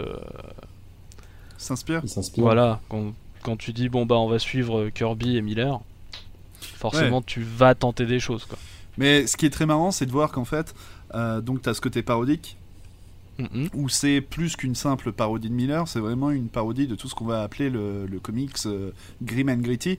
S'inspire 1.56 2.00
Il 2.04 2.08
s'inspire. 2.08 2.44
voilà, 2.44 2.80
quand, 2.88 3.12
quand 3.42 3.56
tu 3.56 3.72
dis 3.72 3.88
bon 3.88 4.06
bah 4.06 4.14
on 4.16 4.28
va 4.28 4.38
suivre 4.38 4.88
Kirby 4.90 5.36
et 5.36 5.42
Miller, 5.42 5.80
forcément 6.60 7.22
tu 7.22 7.42
vas 7.42 7.74
tenter 7.74 8.06
des 8.06 8.20
choses 8.20 8.44
quoi. 8.44 8.58
Mais 8.96 9.26
ce 9.26 9.36
qui 9.36 9.46
est 9.46 9.50
très 9.50 9.66
marrant, 9.66 9.90
c'est 9.92 10.06
de 10.06 10.12
voir 10.12 10.30
qu'en 10.32 10.44
fait, 10.44 10.74
euh, 11.14 11.40
donc 11.40 11.62
t'as 11.62 11.74
ce 11.74 11.80
côté 11.80 12.02
parodique, 12.02 12.56
Mhm. 13.38 13.68
où 13.74 13.88
c'est 13.88 14.20
plus 14.20 14.56
qu'une 14.56 14.74
simple 14.74 15.12
parodie 15.12 15.48
de 15.48 15.54
Miller, 15.54 15.86
c'est 15.86 16.00
vraiment 16.00 16.30
une 16.32 16.48
parodie 16.48 16.86
de 16.88 16.96
tout 16.96 17.08
ce 17.08 17.14
qu'on 17.14 17.24
va 17.26 17.42
appeler 17.44 17.70
le, 17.70 18.04
le 18.06 18.18
comics 18.18 18.56
euh, 18.66 18.90
grim 19.22 19.48
and 19.48 19.58
gritty. 19.58 19.98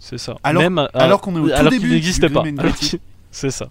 C'est 0.00 0.18
ça. 0.18 0.36
Alors- 0.42 0.62
Même, 0.62 0.78
euh, 0.78 0.86
alors 0.94 1.20
qu'on 1.20 1.36
est 1.36 1.38
au 1.38 1.48
tout 1.48 1.54
alors 1.54 1.70
début 1.70 1.88
n'existait 1.88 2.28
du 2.28 2.34
pas. 2.34 2.42
C'est 3.30 3.50
ça. 3.50 3.70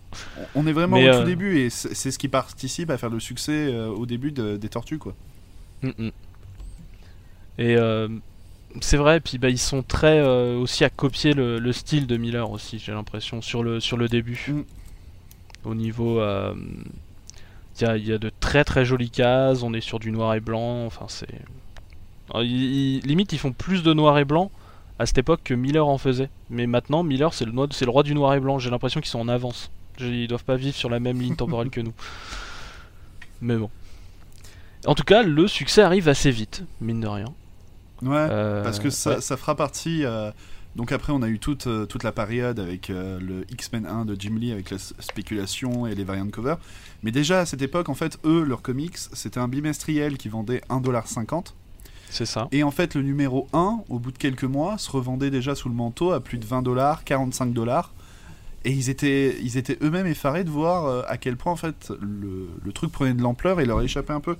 On 0.56 0.66
est 0.68 0.72
vraiment 0.74 0.98
Mais, 0.98 1.10
au 1.10 1.14
euh, 1.14 1.20
tout 1.22 1.26
début 1.28 1.58
et 1.60 1.70
c'est 1.70 2.12
ce 2.12 2.18
qui 2.20 2.28
participe 2.28 2.90
à 2.90 2.98
faire 2.98 3.10
le 3.10 3.20
succès 3.22 3.52
euh, 3.74 3.88
au 3.88 4.06
début 4.06 4.32
de- 4.34 4.58
des 4.58 4.68
Tortues 4.70 4.98
quoi. 4.98 5.14
Mhm. 5.84 6.12
Et 7.60 7.76
euh, 7.78 8.08
c'est 8.82 8.98
vrai, 8.98 9.20
puis 9.20 9.38
bah, 9.38 9.50
ils 9.50 9.58
sont 9.60 9.84
très 9.84 10.20
euh, 10.20 10.58
aussi 10.60 10.84
à 10.84 10.90
copier 10.90 11.34
le, 11.34 11.60
le 11.60 11.72
style 11.72 12.08
de 12.08 12.18
Miller 12.18 12.50
aussi, 12.52 12.80
j'ai 12.80 12.92
l'impression, 12.92 13.42
sur 13.42 13.64
le, 13.64 13.80
sur 13.80 13.96
le 13.98 14.08
début. 14.10 14.40
Mm. 14.48 14.64
Au 15.66 15.76
niveau. 15.76 16.20
Il 17.80 17.84
y, 17.84 17.86
a, 17.90 17.98
il 17.98 18.08
y 18.08 18.14
a 18.14 18.18
de 18.20 18.32
très 18.40 18.64
très 18.64 18.86
jolies 18.86 19.10
cases, 19.10 19.64
on 19.64 19.74
est 19.74 19.82
sur 19.82 19.98
du 20.00 20.12
noir 20.12 20.36
et 20.36 20.40
blanc, 20.40 20.86
enfin 20.86 21.06
c'est. 21.08 21.28
Ils- 22.36 23.00
limite, 23.02 23.34
ils 23.34 23.40
font 23.40 23.52
plus 23.52 23.84
de 23.84 23.94
noir 23.94 24.18
et 24.20 24.26
blanc 24.26 24.52
à 25.00 25.06
cette 25.06 25.18
époque 25.18 25.42
que 25.44 25.54
Miller 25.54 25.88
en 25.88 25.98
faisait. 25.98 26.30
Mais 26.50 26.68
maintenant, 26.68 27.04
Miller, 27.04 27.34
c'est 27.34 27.46
le, 27.46 27.52
le 27.52 27.90
roi 27.90 28.04
du 28.04 28.14
noir 28.14 28.34
et 28.36 28.40
blanc, 28.40 28.60
j'ai 28.60 28.70
l'impression 28.70 29.02
qu'ils 29.02 29.10
sont 29.10 29.20
en 29.20 29.28
avance. 29.28 29.72
Ils 30.00 30.28
doivent 30.28 30.44
pas 30.44 30.56
vivre 30.56 30.76
sur 30.76 30.90
la 30.90 31.00
même 31.00 31.20
ligne 31.20 31.36
temporelle 31.36 31.70
que 31.70 31.82
nous. 31.82 31.94
Mais 33.42 33.58
bon. 33.58 33.70
En 34.86 34.96
tout 34.96 35.04
cas, 35.04 35.24
le 35.24 35.48
succès 35.48 35.82
arrive 35.82 36.08
assez 36.10 36.32
vite, 36.32 36.64
mine 36.82 37.00
de 37.02 37.08
rien. 37.08 37.26
Ouais. 38.02 38.16
Euh, 38.30 38.64
Parce 38.64 38.80
que 38.80 38.90
ça, 38.90 39.16
ouais. 39.16 39.22
ça 39.22 39.38
fera 39.38 39.56
partie. 39.56 40.04
euh, 40.06 40.32
donc 40.76 40.92
après, 40.92 41.14
on 41.14 41.22
a 41.22 41.28
eu 41.28 41.38
toute, 41.38 41.68
euh, 41.68 41.86
toute 41.86 42.04
la 42.04 42.12
période 42.12 42.60
avec 42.60 42.90
euh, 42.90 43.20
le 43.20 43.46
X-Men 43.52 43.86
1 43.86 44.06
de 44.06 44.16
Jim 44.20 44.36
Lee, 44.40 44.52
avec 44.52 44.72
la 44.72 44.78
spéculation 44.80 45.86
et 45.86 45.94
les 45.94 46.04
variantes 46.04 46.32
cover. 46.32 46.56
Mais 47.04 47.12
déjà 47.12 47.42
à 47.42 47.46
cette 47.46 47.62
époque, 47.62 47.90
en 47.90 47.94
fait, 47.94 48.18
eux, 48.26 48.44
leurs 48.44 48.62
comics, 48.62 48.98
c'était 48.98 49.40
un 49.40 49.48
bimestriel 49.48 50.18
qui 50.18 50.30
vendait 50.30 50.62
1,50$. 50.70 51.54
C'est 52.10 52.26
ça. 52.26 52.48
Et 52.52 52.64
en 52.64 52.72
fait, 52.72 52.96
le 52.96 53.02
numéro 53.02 53.48
1, 53.54 53.82
au 53.90 54.00
bout 54.00 54.12
de 54.12 54.18
quelques 54.18 54.44
mois, 54.44 54.78
se 54.78 54.90
revendait 54.90 55.32
déjà 55.32 55.56
sous 55.56 55.70
le 55.70 55.76
manteau 55.76 56.12
à 56.12 56.22
plus 56.22 56.38
de 56.38 56.46
20$, 56.46 57.04
45$. 57.04 57.86
Et 58.66 58.72
ils 58.72 58.90
étaient, 58.90 59.36
ils 59.42 59.58
étaient 59.58 59.78
eux-mêmes 59.82 60.08
effarés 60.08 60.44
de 60.44 60.50
voir 60.50 60.86
euh, 60.86 61.02
à 61.08 61.18
quel 61.18 61.36
point 61.36 61.52
en 61.52 61.58
fait 61.58 61.92
le, 62.02 62.50
le 62.64 62.72
truc 62.72 62.92
prenait 62.92 63.14
de 63.14 63.22
l'ampleur 63.22 63.60
et 63.60 63.66
leur 63.66 63.82
échappait 63.82 64.14
un 64.14 64.22
peu. 64.22 64.38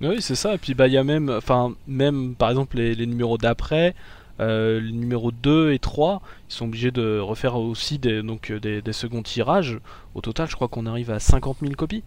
Oui, 0.00 0.20
c'est 0.20 0.34
ça. 0.34 0.54
Et 0.54 0.58
puis 0.58 0.74
bah 0.74 0.88
il 0.88 0.92
y 0.92 0.98
a 0.98 1.04
même, 1.04 1.30
enfin 1.30 1.74
même 1.86 2.34
par 2.34 2.50
exemple 2.50 2.76
les, 2.76 2.94
les 2.94 3.06
numéros 3.06 3.38
d'après, 3.38 3.94
euh, 4.40 4.80
les 4.80 4.92
numéros 4.92 5.30
2 5.30 5.72
et 5.72 5.78
3, 5.78 6.20
ils 6.50 6.52
sont 6.54 6.64
obligés 6.66 6.90
de 6.90 7.18
refaire 7.18 7.56
aussi 7.56 7.98
des, 7.98 8.22
donc 8.22 8.50
euh, 8.50 8.58
des, 8.60 8.82
des 8.82 8.92
seconds 8.92 9.22
tirages. 9.22 9.78
Au 10.14 10.20
total, 10.20 10.48
je 10.48 10.54
crois 10.56 10.68
qu'on 10.68 10.86
arrive 10.86 11.10
à 11.10 11.20
50 11.20 11.58
000 11.60 11.72
copies. 11.74 12.02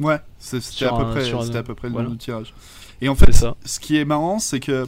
Ouais, 0.00 0.18
c'était 0.38 0.86
à, 0.86 0.90
peu 0.90 0.94
un- 1.02 1.10
près- 1.12 1.32
un- 1.32 1.42
c'était 1.42 1.58
à 1.58 1.62
peu 1.62 1.74
près 1.74 1.88
le 1.88 1.92
voilà. 1.92 2.08
nombre 2.08 2.18
de 2.18 2.22
tirages. 2.22 2.52
Et 3.00 3.08
en 3.08 3.14
fait, 3.14 3.32
ça. 3.32 3.54
ce 3.64 3.78
qui 3.80 3.96
est 3.96 4.04
marrant, 4.04 4.38
c'est 4.38 4.60
que 4.60 4.86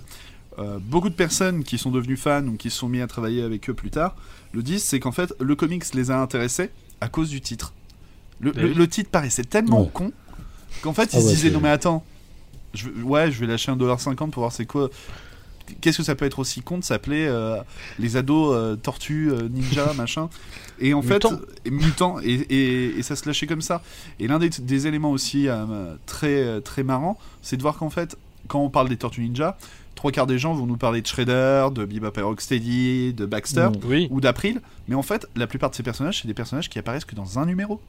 euh, 0.58 0.78
beaucoup 0.80 1.08
de 1.10 1.14
personnes 1.14 1.64
qui 1.64 1.78
sont 1.78 1.90
devenues 1.90 2.16
fans 2.16 2.44
ou 2.46 2.56
qui 2.56 2.70
se 2.70 2.78
sont 2.78 2.88
mis 2.88 3.00
à 3.00 3.06
travailler 3.06 3.42
avec 3.42 3.68
eux 3.68 3.74
plus 3.74 3.90
tard 3.90 4.16
le 4.52 4.62
disent, 4.62 4.84
c'est 4.84 5.00
qu'en 5.00 5.12
fait, 5.12 5.34
le 5.40 5.54
comics 5.54 5.84
les 5.94 6.10
a 6.10 6.18
intéressés 6.20 6.70
à 7.00 7.08
cause 7.08 7.28
du 7.28 7.40
titre. 7.40 7.74
Le, 8.40 8.52
Mais 8.54 8.62
le- 8.62 8.68
oui. 8.68 8.74
le 8.74 8.88
titre 8.88 9.10
paraissait 9.10 9.44
tellement 9.44 9.82
Ouais. 9.82 9.90
con 9.92 10.12
qu'en 10.82 10.92
fait, 10.94 11.12
ils 11.12 11.16
Ah 11.16 11.20
se 11.20 11.26
ouais, 11.26 11.32
disaient 11.34 11.50
non 11.50 11.60
mais 11.60 11.68
attends, 11.68 12.04
je, 12.74 12.88
ouais, 13.02 13.30
je 13.30 13.38
vais 13.40 13.46
lâcher 13.46 13.70
1,50$ 13.72 14.30
pour 14.30 14.40
voir 14.42 14.52
c'est 14.52 14.66
quoi. 14.66 14.88
Qu'est-ce 15.80 15.98
que 15.98 16.02
ça 16.02 16.14
peut 16.14 16.24
être 16.24 16.38
aussi 16.38 16.62
con 16.62 16.78
de 16.78 16.84
s'appeler 16.84 17.26
euh, 17.26 17.56
les 17.98 18.16
ados 18.16 18.54
euh, 18.54 18.76
tortues 18.76 19.30
euh, 19.32 19.48
ninja 19.48 19.92
machin 19.96 20.28
et 20.78 20.94
en 20.94 21.02
fait 21.02 21.18
et 21.64 21.70
mutants 21.70 22.18
et, 22.22 22.32
et- 22.34 22.98
et 22.98 23.02
ça 23.02 23.16
se 23.16 23.26
lâchait 23.26 23.46
comme 23.46 23.62
ça 23.62 23.82
et 24.20 24.28
l'un 24.28 24.38
des, 24.38 24.50
des 24.50 24.86
éléments 24.86 25.10
aussi 25.10 25.48
euh, 25.48 25.94
très 26.06 26.60
très 26.60 26.82
marrant 26.82 27.18
c'est 27.42 27.56
de 27.56 27.62
voir 27.62 27.76
qu'en 27.78 27.90
fait 27.90 28.16
quand 28.48 28.60
on 28.60 28.68
parle 28.70 28.88
des 28.88 28.96
tortues 28.96 29.22
ninja 29.22 29.56
trois 29.96 30.12
quarts 30.12 30.26
des 30.26 30.38
gens 30.38 30.52
vont 30.54 30.66
nous 30.66 30.76
parler 30.76 31.00
de 31.00 31.06
Shredder 31.06 31.68
de 31.74 31.84
Bebop 31.84 32.12
et 32.18 32.22
Rocksteady 32.22 33.12
de 33.14 33.24
Baxter 33.26 33.68
Mm. 33.70 33.80
Oui, 33.86 34.08
ou 34.10 34.20
d'April 34.20 34.60
mais 34.88 34.94
en 34.94 35.02
fait 35.02 35.26
la 35.34 35.46
plupart 35.46 35.70
de 35.70 35.74
ces 35.74 35.82
personnages 35.82 36.20
c'est 36.22 36.28
des 36.28 36.34
personnages 36.34 36.68
qui 36.68 36.78
apparaissent 36.78 37.04
que 37.06 37.14
dans 37.16 37.38
un 37.38 37.46
numéro 37.46 37.80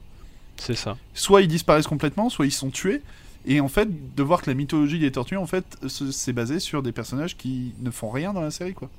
c'est 0.56 0.74
ça. 0.74 0.96
soit 1.14 1.42
ils 1.42 1.48
disparaissent 1.48 1.86
complètement, 1.86 2.30
soit 2.30 2.44
ils 2.46 2.50
sont 2.50 2.70
tués. 2.70 3.02
Et 3.48 3.60
en 3.60 3.68
fait, 3.68 3.88
de 4.16 4.22
voir 4.22 4.42
que 4.42 4.50
la 4.50 4.54
mythologie 4.54 5.00
des 5.00 5.10
tortues, 5.12 5.36
en 5.38 5.46
fait, 5.46 5.64
c'est 5.88 6.32
basé 6.34 6.60
sur 6.60 6.82
des 6.84 6.92
personnages 6.92 7.36
qui 7.36 7.74
ne 7.80 7.90
font 7.90 8.10
rien 8.10 8.32
dans 8.32 8.42
la 8.42 8.50
série, 8.52 8.74
quoi. 8.74 8.90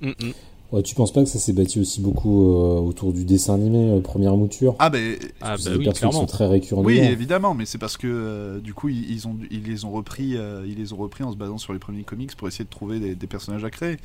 Mm, 0.00 0.10
mm. 0.10 0.34
Ouais, 0.72 0.82
tu 0.82 0.94
penses 0.94 1.12
pas 1.12 1.22
que 1.22 1.28
ça 1.28 1.38
s'est 1.38 1.52
bâti 1.52 1.78
aussi 1.80 2.00
beaucoup 2.00 2.52
euh, 2.54 2.80
autour 2.80 3.12
du 3.12 3.24
dessin 3.24 3.54
animé, 3.54 3.90
euh, 3.92 4.00
première 4.00 4.36
mouture? 4.36 4.76
Ah 4.78 4.90
ben, 4.90 5.18
Ah 5.40 5.56
C'est 5.58 5.70
bah 5.70 5.70
des 5.70 5.78
oui, 5.78 5.84
persos 5.84 6.04
qui 6.04 6.10
clairement. 6.10 6.20
sont 6.20 6.26
très 6.26 6.46
récurrents. 6.46 6.82
oui, 6.82 6.98
évidemment, 6.98 7.54
mais 7.54 7.66
c'est 7.66 7.78
parce 7.78 7.96
que 7.96 8.06
euh, 8.08 8.60
du 8.60 8.74
coup, 8.74 8.88
ils, 8.88 9.10
ils 9.10 9.28
ont, 9.28 9.36
ils 9.50 9.62
les 9.64 9.84
ont 9.84 9.92
repris, 9.92 10.36
euh, 10.36 10.64
ils 10.66 10.76
les 10.78 10.92
ont 10.92 10.96
repris 10.96 11.22
en 11.24 11.32
se 11.32 11.36
basant 11.36 11.58
sur 11.58 11.72
les 11.72 11.78
premiers 11.78 12.04
comics 12.04 12.34
pour 12.36 12.48
essayer 12.48 12.64
de 12.64 12.70
trouver 12.70 12.98
des, 13.00 13.14
des 13.14 13.26
personnages 13.26 13.64
à 13.64 13.70
créer. 13.70 13.98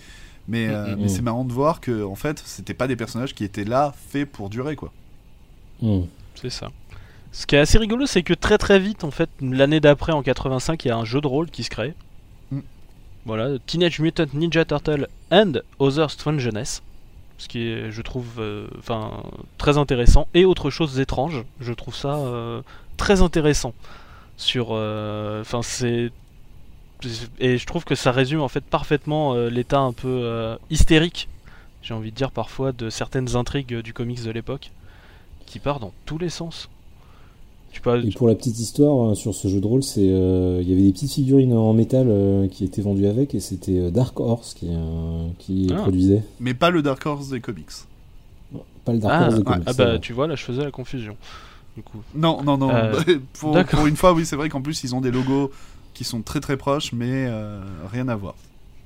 Mais, 0.47 0.67
euh, 0.69 0.95
Mm, 0.95 0.99
mais 0.99 1.05
mm. 1.05 1.09
c'est 1.09 1.21
marrant 1.21 1.45
de 1.45 1.53
voir 1.53 1.81
que, 1.81 2.03
en 2.03 2.15
fait, 2.15 2.41
c'était 2.45 2.73
pas 2.73 2.87
des 2.87 2.95
personnages 2.95 3.35
qui 3.35 3.43
étaient 3.43 3.65
là, 3.65 3.93
faits 4.09 4.29
pour 4.31 4.49
durer, 4.49 4.75
quoi. 4.75 4.91
C'est 6.35 6.49
ça. 6.49 6.71
Ce 7.31 7.45
qui 7.45 7.55
est 7.55 7.59
assez 7.59 7.77
rigolo, 7.77 8.05
c'est 8.05 8.23
que 8.23 8.33
très 8.33 8.57
très 8.57 8.79
vite, 8.79 9.03
en 9.03 9.11
fait, 9.11 9.29
l'année 9.41 9.79
d'après, 9.79 10.11
en 10.11 10.23
85, 10.23 10.83
il 10.83 10.87
y 10.87 10.91
a 10.91 10.97
un 10.97 11.05
jeu 11.05 11.21
de 11.21 11.27
rôle 11.27 11.49
qui 11.49 11.63
se 11.63 11.69
crée. 11.69 11.93
Mm. 12.51 12.59
Voilà, 13.25 13.59
Teenage 13.65 13.99
Mutant 13.99 14.25
Ninja 14.33 14.65
Turtle 14.65 15.07
and 15.31 15.53
Other 15.79 16.09
Strangeness. 16.09 16.81
Ce 17.37 17.47
qui 17.47 17.67
est, 17.67 17.91
je 17.91 18.01
trouve, 18.01 18.39
euh, 18.39 18.67
enfin, 18.79 19.23
très 19.57 19.77
intéressant. 19.77 20.27
Et 20.33 20.45
autre 20.45 20.69
chose 20.69 20.99
étrange, 20.99 21.43
je 21.61 21.73
trouve 21.73 21.95
ça 21.95 22.15
euh, 22.15 22.61
très 22.97 23.21
intéressant. 23.21 23.73
Sur, 24.37 24.69
euh, 24.71 25.41
enfin, 25.41 25.61
c'est 25.61 26.11
et 27.39 27.57
je 27.57 27.65
trouve 27.65 27.85
que 27.85 27.95
ça 27.95 28.11
résume 28.11 28.41
en 28.41 28.47
fait 28.47 28.63
parfaitement 28.63 29.33
euh, 29.33 29.49
l'état 29.49 29.79
un 29.79 29.93
peu 29.93 30.07
euh, 30.07 30.57
hystérique, 30.69 31.29
j'ai 31.81 31.93
envie 31.93 32.11
de 32.11 32.15
dire 32.15 32.31
parfois, 32.31 32.71
de 32.71 32.89
certaines 32.89 33.35
intrigues 33.35 33.75
euh, 33.75 33.81
du 33.81 33.93
comics 33.93 34.23
de 34.23 34.31
l'époque, 34.31 34.71
qui 35.45 35.59
part 35.59 35.79
dans 35.79 35.93
tous 36.05 36.17
les 36.17 36.29
sens. 36.29 36.69
Tu 37.71 37.81
peux, 37.81 38.03
Et 38.03 38.09
pour 38.11 38.27
la 38.27 38.35
petite 38.35 38.57
histoire 38.59 39.11
euh, 39.11 39.15
sur 39.15 39.35
ce 39.35 39.47
jeu 39.47 39.59
de 39.61 39.67
rôle, 39.67 39.83
c'est 39.83 40.01
euh, 40.09 40.59
il 40.61 40.69
y 40.69 40.73
avait 40.73 40.81
des 40.81 40.91
petites 40.91 41.11
figurines 41.11 41.53
en 41.53 41.71
métal 41.73 42.07
euh, 42.09 42.47
qui 42.47 42.63
étaient 42.63 42.81
vendues 42.81 43.05
avec 43.07 43.35
et 43.35 43.39
c'était 43.39 43.77
euh, 43.79 43.91
Dark 43.91 44.19
Horse 44.19 44.53
qui, 44.55 44.67
euh, 44.69 45.27
qui 45.37 45.67
les 45.67 45.73
Ah. 45.75 45.81
produisait. 45.81 46.23
Mais 46.39 46.53
pas 46.55 46.71
le 46.71 46.81
Dark 46.81 47.05
Horse 47.05 47.29
des 47.29 47.39
comics. 47.41 47.67
Pas 48.85 48.93
le 48.93 48.99
Dark 48.99 49.13
Ah, 49.15 49.23
Horse 49.25 49.33
de 49.35 49.39
ouais. 49.39 49.43
comics, 49.45 49.63
ah 49.67 49.73
bah 49.73 49.99
tu 49.99 50.13
vois 50.13 50.25
là 50.27 50.35
je 50.35 50.43
faisais 50.43 50.63
la 50.63 50.71
confusion. 50.71 51.15
Du 51.77 51.83
coup. 51.83 51.99
Non, 52.15 52.41
non, 52.43 52.57
non. 52.57 52.71
Euh, 52.71 52.93
pour, 53.39 53.53
d'accord. 53.53 53.79
pour 53.79 53.87
une 53.87 53.95
fois, 53.95 54.13
oui, 54.13 54.25
c'est 54.25 54.35
vrai 54.35 54.49
qu'en 54.49 54.61
plus, 54.61 54.83
ils 54.83 54.95
ont 54.95 55.01
des 55.01 55.11
logos 55.11 55.51
qui 55.93 56.03
sont 56.03 56.21
très 56.23 56.39
très 56.39 56.57
proches, 56.57 56.91
mais 56.91 57.27
euh, 57.27 57.61
rien 57.91 58.07
à 58.07 58.15
voir. 58.15 58.33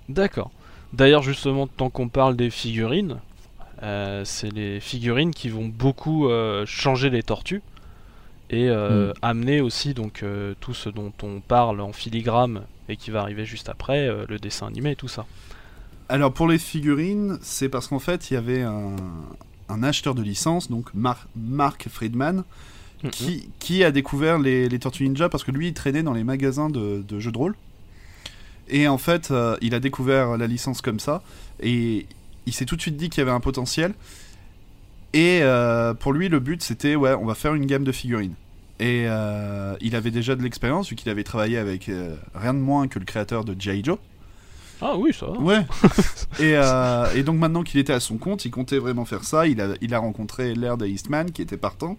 D'accord. 0.09 0.51
D'ailleurs 0.91 1.23
justement 1.23 1.65
tant 1.67 1.89
qu'on 1.89 2.09
parle 2.09 2.35
des 2.35 2.49
figurines, 2.49 3.15
euh, 3.81 4.23
c'est 4.25 4.51
les 4.53 4.79
figurines 4.79 5.31
qui 5.31 5.47
vont 5.49 5.67
beaucoup 5.67 6.27
euh, 6.27 6.65
changer 6.67 7.09
les 7.09 7.23
tortues 7.23 7.61
et 8.53 8.69
euh, 8.69 9.09
Mm. 9.09 9.13
amener 9.21 9.61
aussi 9.61 9.93
donc 9.93 10.21
euh, 10.23 10.53
tout 10.59 10.73
ce 10.73 10.89
dont 10.89 11.11
on 11.23 11.39
parle 11.41 11.81
en 11.81 11.91
filigrane 11.93 12.61
et 12.89 12.95
qui 12.97 13.11
va 13.11 13.21
arriver 13.21 13.45
juste 13.45 13.69
après, 13.69 14.07
euh, 14.07 14.25
le 14.29 14.37
dessin 14.39 14.67
animé 14.67 14.91
et 14.91 14.95
tout 14.95 15.07
ça. 15.07 15.25
Alors 16.09 16.31
pour 16.33 16.47
les 16.47 16.57
figurines, 16.59 17.37
c'est 17.41 17.69
parce 17.69 17.87
qu'en 17.87 17.99
fait 17.99 18.29
il 18.29 18.35
y 18.35 18.37
avait 18.37 18.61
un, 18.61 18.95
un 19.69 19.83
acheteur 19.83 20.13
de 20.15 20.21
licence, 20.21 20.69
donc 20.69 20.93
Mar- 20.93 21.27
Mark 21.35 21.87
Friedman, 21.89 22.43
Mhm. 23.03 23.09
qui, 23.11 23.49
qui 23.59 23.83
a 23.83 23.91
découvert 23.91 24.39
les, 24.39 24.69
les 24.69 24.79
Tortues 24.79 25.03
Ninja 25.03 25.27
parce 25.27 25.43
que 25.43 25.51
lui 25.51 25.67
il 25.67 25.73
traînait 25.73 26.03
dans 26.03 26.13
les 26.13 26.23
magasins 26.23 26.69
de, 26.69 27.03
de 27.05 27.19
jeux 27.19 27.33
de 27.33 27.37
rôle. 27.37 27.55
Et 28.69 28.87
en 28.87 28.97
fait 28.97 29.29
euh, 29.31 29.57
il 29.61 29.75
a 29.75 29.81
découvert 29.81 30.37
la 30.37 30.47
licence 30.47 30.81
comme 30.81 30.99
ça 31.01 31.21
et 31.61 32.05
il 32.45 32.53
s'est 32.53 32.63
tout 32.65 32.77
de 32.77 32.81
suite 32.81 32.95
dit 32.95 33.09
qu'il 33.09 33.19
y 33.19 33.23
avait 33.23 33.31
un 33.35 33.41
potentiel. 33.41 33.93
Et 35.13 35.39
euh, 35.41 35.93
pour 35.93 36.13
lui 36.13 36.29
le 36.29 36.39
but 36.39 36.61
c'était 36.63 36.95
ouais 36.95 37.13
on 37.13 37.25
va 37.25 37.35
faire 37.35 37.55
une 37.55 37.65
gamme 37.65 37.83
de 37.83 37.91
figurines. 37.91 38.35
Et 38.79 39.05
euh, 39.07 39.75
il 39.81 39.95
avait 39.95 40.11
déjà 40.11 40.35
de 40.35 40.41
l'expérience 40.41 40.89
vu 40.89 40.95
qu'il 40.95 41.09
avait 41.09 41.23
travaillé 41.23 41.57
avec 41.57 41.89
euh, 41.89 42.15
rien 42.33 42.53
de 42.53 42.59
moins 42.59 42.87
que 42.87 42.99
le 42.99 43.05
créateur 43.05 43.45
de 43.45 43.55
G.I. 43.59 43.83
Joe. 43.83 43.97
Ah 44.81 44.97
oui 44.97 45.13
ça. 45.13 45.27
va. 45.27 45.33
Ouais. 45.39 45.65
et, 46.39 46.55
euh, 46.57 47.05
et 47.15 47.23
donc 47.23 47.37
maintenant 47.37 47.63
qu'il 47.63 47.79
était 47.79 47.93
à 47.93 47.99
son 47.99 48.17
compte, 48.17 48.45
il 48.45 48.51
comptait 48.51 48.79
vraiment 48.79 49.05
faire 49.05 49.23
ça. 49.23 49.47
Il 49.47 49.61
a, 49.61 49.69
il 49.81 49.93
a 49.93 49.99
rencontré 49.99 50.55
Laird 50.55 50.81
et 50.83 50.89
Eastman 50.89 51.31
qui 51.31 51.41
était 51.41 51.57
partant. 51.57 51.97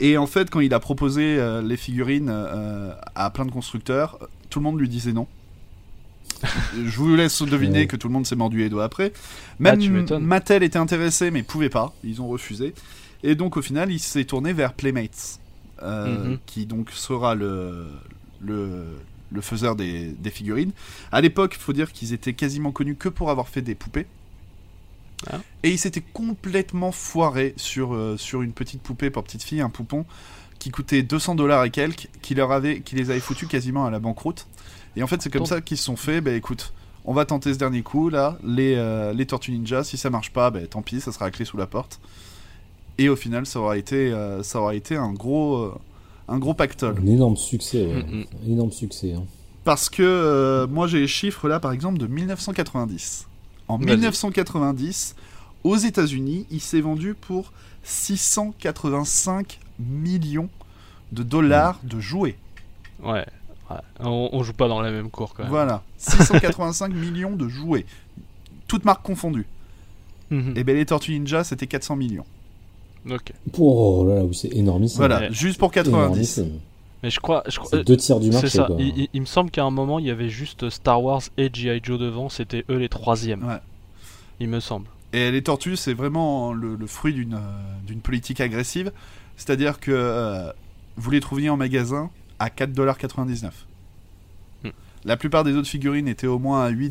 Et 0.00 0.18
en 0.18 0.26
fait, 0.26 0.50
quand 0.50 0.60
il 0.60 0.74
a 0.74 0.80
proposé 0.80 1.38
les 1.62 1.76
figurines 1.76 2.30
à 3.14 3.30
plein 3.30 3.44
de 3.44 3.52
constructeurs, 3.52 4.18
tout 4.50 4.58
le 4.58 4.64
monde 4.64 4.80
lui 4.80 4.88
disait 4.88 5.12
non. 5.12 5.28
Je 6.74 6.96
vous 6.96 7.14
laisse 7.14 7.40
deviner 7.42 7.86
que 7.86 7.96
tout 7.96 8.08
le 8.08 8.12
monde 8.14 8.26
s'est 8.26 8.34
mordu 8.36 8.58
les 8.58 8.68
doigts 8.68 8.84
après. 8.84 9.12
Même 9.60 9.78
Ah, 9.80 9.88
m'étonnes. 9.88 10.24
Mattel 10.24 10.62
était 10.62 10.78
intéressé, 10.78 11.30
mais 11.30 11.42
pouvait 11.42 11.68
pas. 11.68 11.94
Ils 12.02 12.20
ont 12.20 12.26
refusé. 12.28 12.74
Et 13.22 13.34
donc 13.34 13.56
au 13.56 13.62
final, 13.62 13.92
il 13.92 14.00
s'est 14.00 14.24
tourné 14.24 14.52
vers 14.52 14.72
Playmates, 14.72 15.38
euh, 15.82 16.24
Mhm. 16.30 16.38
qui 16.46 16.66
donc 16.66 16.90
sera 16.90 17.34
le, 17.34 17.86
le, 18.40 18.84
le 19.30 19.40
faiseur 19.40 19.76
des, 19.76 20.08
des 20.08 20.30
figurines. 20.30 20.72
À 21.10 21.20
l'époque, 21.20 21.54
il 21.56 21.62
faut 21.62 21.72
dire 21.72 21.92
qu'ils 21.92 22.12
étaient 22.12 22.34
quasiment 22.34 22.72
connus 22.72 22.96
que 22.96 23.08
pour 23.08 23.30
avoir 23.30 23.48
fait 23.48 23.62
des 23.62 23.74
poupées. 23.74 24.06
Ah. 25.30 25.38
Et 25.62 25.70
ils 25.70 25.78
s'étaient 25.78 26.02
complètement 26.12 26.90
foirés 26.92 27.54
sur, 27.56 27.94
euh, 27.94 28.16
sur 28.16 28.42
une 28.42 28.52
petite 28.52 28.82
poupée 28.82 29.10
pour 29.10 29.22
petite 29.22 29.42
fille, 29.44 29.60
un 29.60 29.70
poupon, 29.70 30.04
qui 30.58 30.70
coûtait 30.70 31.02
200 31.02 31.34
dollars 31.36 31.64
et 31.64 31.70
quelques, 31.70 32.08
qui, 32.22 32.34
leur 32.34 32.50
avait, 32.52 32.80
qui 32.80 32.96
les 32.96 33.10
avait 33.10 33.20
foutus 33.20 33.48
quasiment 33.48 33.86
à 33.86 33.90
la 33.90 34.00
banqueroute. 34.00 34.46
Et 34.96 35.02
en 35.02 35.06
fait, 35.06 35.22
c'est 35.22 35.30
comme 35.30 35.46
ça 35.46 35.60
qu'ils 35.60 35.76
se 35.78 35.84
sont 35.84 35.96
fait, 35.96 36.20
bah 36.20 36.32
écoute, 36.32 36.72
on 37.04 37.14
va 37.14 37.24
tenter 37.24 37.52
ce 37.54 37.58
dernier 37.58 37.82
coup, 37.82 38.08
là, 38.10 38.36
les, 38.44 38.74
euh, 38.76 39.12
les 39.12 39.26
Tortues 39.26 39.52
Ninja, 39.52 39.84
si 39.84 39.96
ça 39.96 40.10
marche 40.10 40.30
pas, 40.32 40.50
bah 40.50 40.60
tant 40.68 40.82
pis, 40.82 41.00
ça 41.00 41.12
sera 41.12 41.24
la 41.26 41.30
clé 41.30 41.44
sous 41.44 41.56
la 41.56 41.66
porte. 41.66 42.00
Et 42.98 43.08
au 43.08 43.16
final, 43.16 43.46
ça 43.46 43.58
aura 43.60 43.76
été, 43.78 44.12
euh, 44.12 44.42
ça 44.42 44.60
aura 44.60 44.74
été 44.74 44.96
un 44.96 45.12
gros, 45.12 45.56
euh, 45.56 45.74
un 46.28 46.38
gros 46.38 46.54
pactole. 46.54 46.96
Un 47.02 47.06
énorme 47.06 47.36
succès, 47.36 47.86
ouais. 47.86 48.02
Mm, 48.02 48.16
mm. 48.20 48.24
Un 48.46 48.52
énorme 48.52 48.72
succès. 48.72 49.12
hein. 49.14 49.24
Parce 49.64 49.88
que 49.88 50.02
euh, 50.02 50.66
moi 50.66 50.88
j'ai 50.88 50.98
les 50.98 51.06
chiffres 51.06 51.48
là 51.48 51.60
par 51.60 51.70
exemple 51.70 51.98
de 51.98 52.06
1990. 52.08 53.28
En 53.68 53.78
Vas-y. 53.78 53.90
1990, 53.92 55.14
aux 55.62 55.76
États-Unis, 55.76 56.46
il 56.50 56.60
s'est 56.60 56.80
vendu 56.80 57.14
pour 57.14 57.52
685 57.84 59.60
millions 59.78 60.48
de 61.12 61.22
dollars 61.22 61.78
de 61.84 62.00
jouets. 62.00 62.36
Ouais. 63.02 63.24
ouais. 63.70 63.76
On, 64.00 64.30
on 64.32 64.42
joue 64.42 64.52
pas 64.52 64.68
dans 64.68 64.80
la 64.80 64.90
même 64.90 65.10
cour 65.10 65.34
quand 65.34 65.44
même. 65.44 65.50
Voilà, 65.50 65.82
685 65.98 66.88
millions 66.94 67.36
de 67.36 67.48
jouets. 67.48 67.86
Toutes 68.66 68.84
marques 68.84 69.02
confondues. 69.04 69.46
Mhm. 70.30 70.54
Et 70.56 70.64
ben 70.64 70.74
les 70.76 70.86
Tortues 70.86 71.12
Ninja 71.12 71.44
c'était 71.44 71.66
400 71.66 71.96
millions. 71.96 72.26
Ok. 73.10 73.32
Oh 73.58 74.04
là 74.08 74.16
là, 74.16 74.22
c'est 74.32 74.52
énormissime. 74.54 74.98
Voilà, 74.98 75.20
Ouais. 75.20 75.28
juste 75.32 75.58
pour 75.58 75.72
90. 75.72 75.96
Énormissime. 76.04 76.60
Mais 77.02 77.10
je 77.10 77.18
crois. 77.18 77.42
Je 77.48 77.56
crois 77.58 77.70
C'est 77.70 77.84
deux 77.84 77.96
tiers 77.96 78.20
du 78.20 78.26
c'est 78.28 78.32
marché. 78.32 78.48
ça. 78.48 78.64
quoi. 78.64 78.76
Il, 78.78 78.96
il- 78.96 79.08
il 79.12 79.20
me 79.20 79.26
semble 79.26 79.50
qu'à 79.50 79.64
un 79.64 79.70
moment, 79.70 79.98
il 79.98 80.06
y 80.06 80.10
avait 80.10 80.28
juste 80.28 80.70
Star 80.70 81.02
Wars 81.02 81.22
et 81.36 81.50
G.I. 81.52 81.80
Joe 81.82 81.98
devant. 81.98 82.28
C'était 82.28 82.64
eux 82.70 82.76
les 82.76 82.88
troisièmes. 82.88 83.44
Ouais. 83.44 83.58
Il 84.38 84.48
me 84.48 84.60
semble. 84.60 84.86
Et 85.12 85.30
les 85.30 85.42
tortues, 85.42 85.76
c'est 85.76 85.94
vraiment 85.94 86.52
le, 86.52 86.76
le 86.76 86.86
fruit 86.86 87.12
d'une 87.12 87.34
euh, 87.34 87.38
d'une 87.86 88.00
politique 88.00 88.40
agressive. 88.40 88.92
C'est-à-dire 89.36 89.80
que 89.80 89.90
euh, 89.92 90.52
vous 90.96 91.10
les 91.10 91.20
trouviez 91.20 91.50
en 91.50 91.56
magasin 91.56 92.08
à 92.38 92.48
4,99$. 92.48 93.50
Hmm. 94.64 94.68
La 95.04 95.16
plupart 95.16 95.42
des 95.44 95.52
autres 95.54 95.68
figurines 95.68 96.06
étaient 96.08 96.26
au 96.28 96.38
moins 96.38 96.64
à 96.64 96.70
8$, 96.70 96.90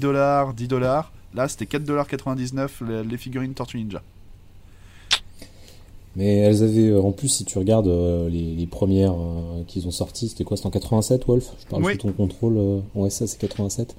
10$. 0.56 1.04
Là, 1.34 1.48
c'était 1.48 1.66
4,99$ 1.78 2.70
les, 2.86 3.04
les 3.04 3.18
figurines 3.18 3.54
Tortues 3.54 3.78
Ninja. 3.78 4.02
Mais 6.16 6.36
elles 6.38 6.62
avaient, 6.64 6.90
euh, 6.90 7.02
en 7.02 7.12
plus, 7.12 7.30
si 7.30 7.46
tu 7.46 7.58
regardes 7.58 7.88
euh, 7.88 8.28
les, 8.30 8.54
les 8.54 8.68
premières 8.68 9.14
euh, 9.14 9.64
qu'ils 9.68 9.88
ont 9.88 9.92
sorties, 9.92 10.28
c'était 10.30 10.44
quoi 10.44 10.58
C'était 10.58 10.68
en 10.68 10.72
87, 10.72 11.26
Wolf? 11.26 11.54
Je 11.60 11.68
parle 11.68 11.84
Oui. 11.86 11.94
sous 11.94 12.00
ton 12.00 12.12
contrôle. 12.12 12.58
euh, 12.58 12.80
Ouais, 12.96 13.10
ça, 13.10 13.28
c'est 13.28 13.38
87. 13.40 13.96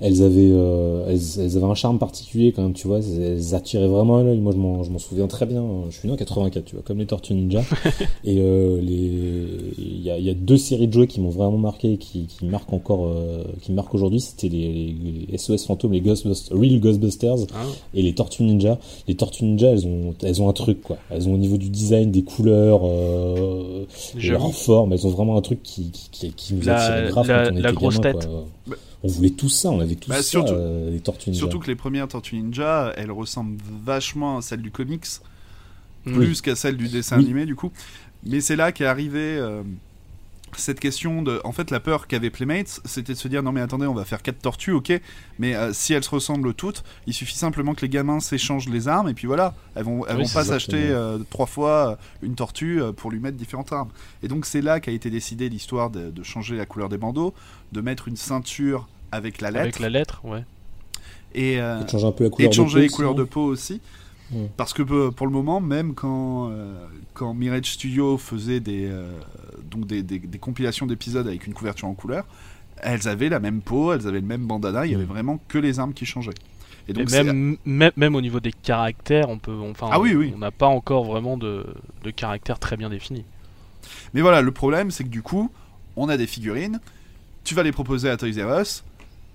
Elles 0.00 0.22
avaient, 0.22 0.50
euh, 0.52 1.06
elles, 1.08 1.20
elles 1.40 1.56
avaient 1.56 1.66
un 1.66 1.74
charme 1.74 1.98
particulier 1.98 2.52
quand 2.52 2.62
même, 2.62 2.72
tu 2.72 2.86
vois. 2.86 2.98
Elles, 2.98 3.54
attiraient 3.54 3.88
vraiment 3.88 4.20
l'œil. 4.22 4.38
Moi, 4.38 4.52
je 4.52 4.90
m'en, 4.90 4.98
souviens 4.98 5.26
très 5.26 5.46
bien. 5.46 5.62
Je 5.90 5.96
suis 5.98 6.08
né 6.08 6.14
en 6.14 6.16
84, 6.16 6.64
tu 6.64 6.74
vois, 6.74 6.82
comme 6.84 6.98
les 6.98 7.06
Tortues 7.06 7.34
Ninja. 7.34 7.62
et 8.24 8.38
euh, 8.38 8.80
les, 8.80 9.72
il 9.78 10.02
y 10.02 10.10
a, 10.10 10.18
y 10.18 10.30
a 10.30 10.34
deux 10.34 10.56
séries 10.56 10.88
de 10.88 10.92
jouets 10.92 11.06
qui 11.06 11.20
m'ont 11.20 11.30
vraiment 11.30 11.58
marqué, 11.58 11.92
et 11.92 11.96
qui, 11.98 12.26
qui 12.26 12.44
marquent 12.46 12.72
encore, 12.72 13.06
euh, 13.06 13.44
qui 13.62 13.72
marquent 13.72 13.94
aujourd'hui. 13.94 14.20
C'était 14.20 14.48
les, 14.48 14.94
SOS 15.36 15.66
fantômes, 15.66 15.92
les 15.92 16.00
Ghostbusters, 16.00 16.56
Real 16.56 16.80
Ghostbusters 16.80 17.40
Hein 17.54 17.66
et 17.94 18.02
les 18.02 18.14
Tortues 18.14 18.42
Ninja. 18.42 18.78
Les 19.08 19.14
Tortues 19.14 19.44
Ninja, 19.44 19.70
elles 19.70 19.86
ont, 19.86 20.14
elles 20.22 20.42
ont 20.42 20.48
un 20.48 20.52
truc 20.52 20.82
quoi. 20.82 20.96
Elles 21.10 21.28
ont 21.28 21.34
au 21.34 21.38
niveau 21.38 21.56
du 21.56 21.68
design, 21.70 22.10
des 22.10 22.22
couleurs, 22.22 22.82
leur 24.22 24.54
forme, 24.54 24.92
elles 24.92 25.06
ont 25.06 25.10
vraiment 25.10 25.36
un 25.36 25.40
truc 25.42 25.62
qui, 25.62 25.90
qui, 25.90 26.08
qui, 26.10 26.32
qui 26.32 26.54
nous 26.54 26.62
La- 26.62 26.76
attirait 26.76 27.08
grave 27.10 27.28
la- 27.28 27.44
quand 27.44 27.50
on 27.50 27.54
la 27.60 27.68
était 27.68 27.72
grosse 27.76 28.00
gamin, 28.00 28.12
tête. 28.18 28.28
quoi. 28.28 28.44
Bah- 28.66 28.76
On 29.04 29.08
voulait 29.08 29.30
tout 29.30 29.48
ça, 29.50 29.70
on 29.70 29.80
avait 29.80 29.94
tout 29.96 30.08
Bah, 30.08 30.16
ça, 30.16 30.22
surtout- 30.22 30.54
euh, 30.54 30.90
les 30.90 30.98
Tortues 31.00 31.28
Ninja. 31.30 31.38
Surtout 31.40 31.58
que 31.60 31.66
les 31.66 31.76
premières 31.76 32.08
Tortues 32.08 32.36
Ninja, 32.36 32.92
elles 32.96 33.12
ressemblent 33.12 33.58
vachement 33.84 34.38
à 34.38 34.42
celles 34.42 34.62
du 34.62 34.70
comics, 34.70 35.06
Mhm. 36.06 36.14
plus 36.14 36.40
qu'à 36.40 36.56
celles 36.56 36.76
du 36.78 36.88
dessin 36.88 37.18
Oui. 37.18 37.24
animé 37.24 37.44
du 37.46 37.54
coup. 37.54 37.70
Mais 38.24 38.40
c'est 38.40 38.56
là 38.56 38.72
qu'est 38.72 38.86
arrivée 38.86 39.36
euh, 39.38 39.62
cette 40.56 40.78
question 40.80 41.20
de... 41.20 41.40
En 41.44 41.50
fait, 41.52 41.70
la 41.70 41.80
peur 41.80 42.06
qu'avait 42.06 42.30
Playmates, 42.30 42.80
c'était 42.84 43.12
de 43.12 43.18
se 43.18 43.26
dire, 43.28 43.42
non 43.42 43.50
mais 43.52 43.60
attendez, 43.60 43.86
on 43.86 43.92
va 43.94 44.04
faire 44.04 44.22
quatre 44.22 44.38
tortues, 44.40 44.70
ok, 44.72 44.92
mais 45.38 45.54
euh, 45.54 45.72
si 45.74 45.92
elles 45.92 46.04
se 46.04 46.10
ressemblent 46.10 46.54
toutes, 46.54 46.84
il 47.06 47.12
suffit 47.12 47.36
simplement 47.36 47.74
que 47.74 47.82
les 47.82 47.88
gamins 47.90 48.20
s'échangent 48.20 48.68
les 48.68 48.86
armes, 48.88 49.08
et 49.08 49.14
puis 49.14 49.26
voilà, 49.26 49.54
elles 49.74 49.82
vont, 49.84 50.06
elles 50.06 50.16
Oui, 50.16 50.22
vont 50.24 50.28
pas 50.32 50.44
s'acheter 50.44 50.76
euh, 50.90 51.18
trois 51.28 51.46
fois 51.46 51.98
une 52.22 52.36
tortue 52.36 52.80
euh, 52.80 52.92
pour 52.92 53.10
lui 53.10 53.18
mettre 53.18 53.36
différentes 53.36 53.72
armes. 53.72 53.90
Et 54.22 54.28
donc 54.28 54.46
c'est 54.46 54.62
là 54.62 54.78
qu'a 54.80 54.92
été 54.92 55.10
décidée 55.10 55.48
l'histoire 55.50 55.90
de, 55.90 56.10
de 56.10 56.22
changer 56.22 56.56
la 56.56 56.64
couleur 56.66 56.88
des 56.88 56.98
bandeaux, 56.98 57.34
de 57.72 57.80
mettre 57.82 58.06
une 58.08 58.16
ceinture 58.16 58.88
avec 59.12 59.40
la 59.40 59.50
lettre, 59.50 59.62
Avec 59.62 59.78
la 59.80 59.88
lettre, 59.90 60.20
ouais. 60.24 60.44
et... 61.34 61.60
euh, 61.60 61.80
Et 61.80 61.84
de 61.84 61.90
changer 61.90 62.06
un 62.06 62.12
peu 62.12 62.24
la 62.24 62.28
et 62.28 62.30
couleur 62.30 62.50
de 62.50 62.50
de 62.50 62.54
changer 62.54 62.74
peau 62.78 62.82
les 62.82 62.88
couleurs 62.88 63.14
de 63.14 63.24
peau 63.24 63.44
aussi. 63.44 63.80
Parce 64.56 64.72
que 64.72 64.82
euh, 64.82 65.10
pour 65.12 65.26
le 65.26 65.32
moment, 65.32 65.60
même 65.60 65.94
quand, 65.94 66.50
euh, 66.50 66.74
quand 67.12 67.34
Mirage 67.34 67.66
Studio 67.74 68.18
faisait 68.18 68.58
des, 68.58 68.86
euh, 68.90 69.06
donc 69.70 69.86
des, 69.86 70.02
des- 70.02 70.18
des 70.18 70.38
compilations 70.38 70.86
d'épisodes 70.86 71.26
avec 71.28 71.46
une 71.46 71.54
couverture 71.54 71.86
en 71.86 71.94
couleur, 71.94 72.24
elles 72.78 73.06
avaient 73.06 73.28
la 73.28 73.38
même 73.38 73.60
peau, 73.60 73.92
elles 73.92 74.08
avaient 74.08 74.20
le 74.20 74.26
même 74.26 74.44
bandana, 74.46 74.86
il 74.86 74.92
y 74.92 74.94
avait 74.96 75.04
Mm. 75.04 75.08
vraiment 75.08 75.40
que 75.46 75.58
les 75.58 75.78
armes 75.78 75.92
qui 75.94 76.04
changeaient. 76.04 76.32
Et 76.88 76.90
Et 76.90 76.94
donc 76.94 77.10
même, 77.12 77.56
même, 77.64 77.92
même 77.96 78.14
au 78.16 78.20
niveau 78.20 78.40
des 78.40 78.50
caractères, 78.52 79.28
on 79.28 79.38
peut, 79.38 79.56
enfin, 79.70 79.88
Ah 79.92 80.00
oui, 80.00 80.14
oui. 80.14 80.32
on 80.34 80.38
n'a 80.38 80.50
pas 80.50 80.66
encore 80.66 81.04
vraiment 81.04 81.36
de, 81.36 81.64
de 82.02 82.10
caractère 82.10 82.58
très 82.58 82.76
bien 82.76 82.90
défini. 82.90 83.24
Mais 84.14 84.20
voilà, 84.20 84.42
le 84.42 84.50
problème 84.50 84.90
c'est 84.90 85.04
que 85.04 85.08
du 85.10 85.22
coup, 85.22 85.50
on 85.96 86.08
a 86.08 86.16
des 86.16 86.26
figurines, 86.26 86.80
tu 87.44 87.54
vas 87.54 87.62
les 87.62 87.72
proposer 87.72 88.08
à 88.10 88.16
Toys 88.16 88.32
R 88.42 88.60
Us, 88.60 88.82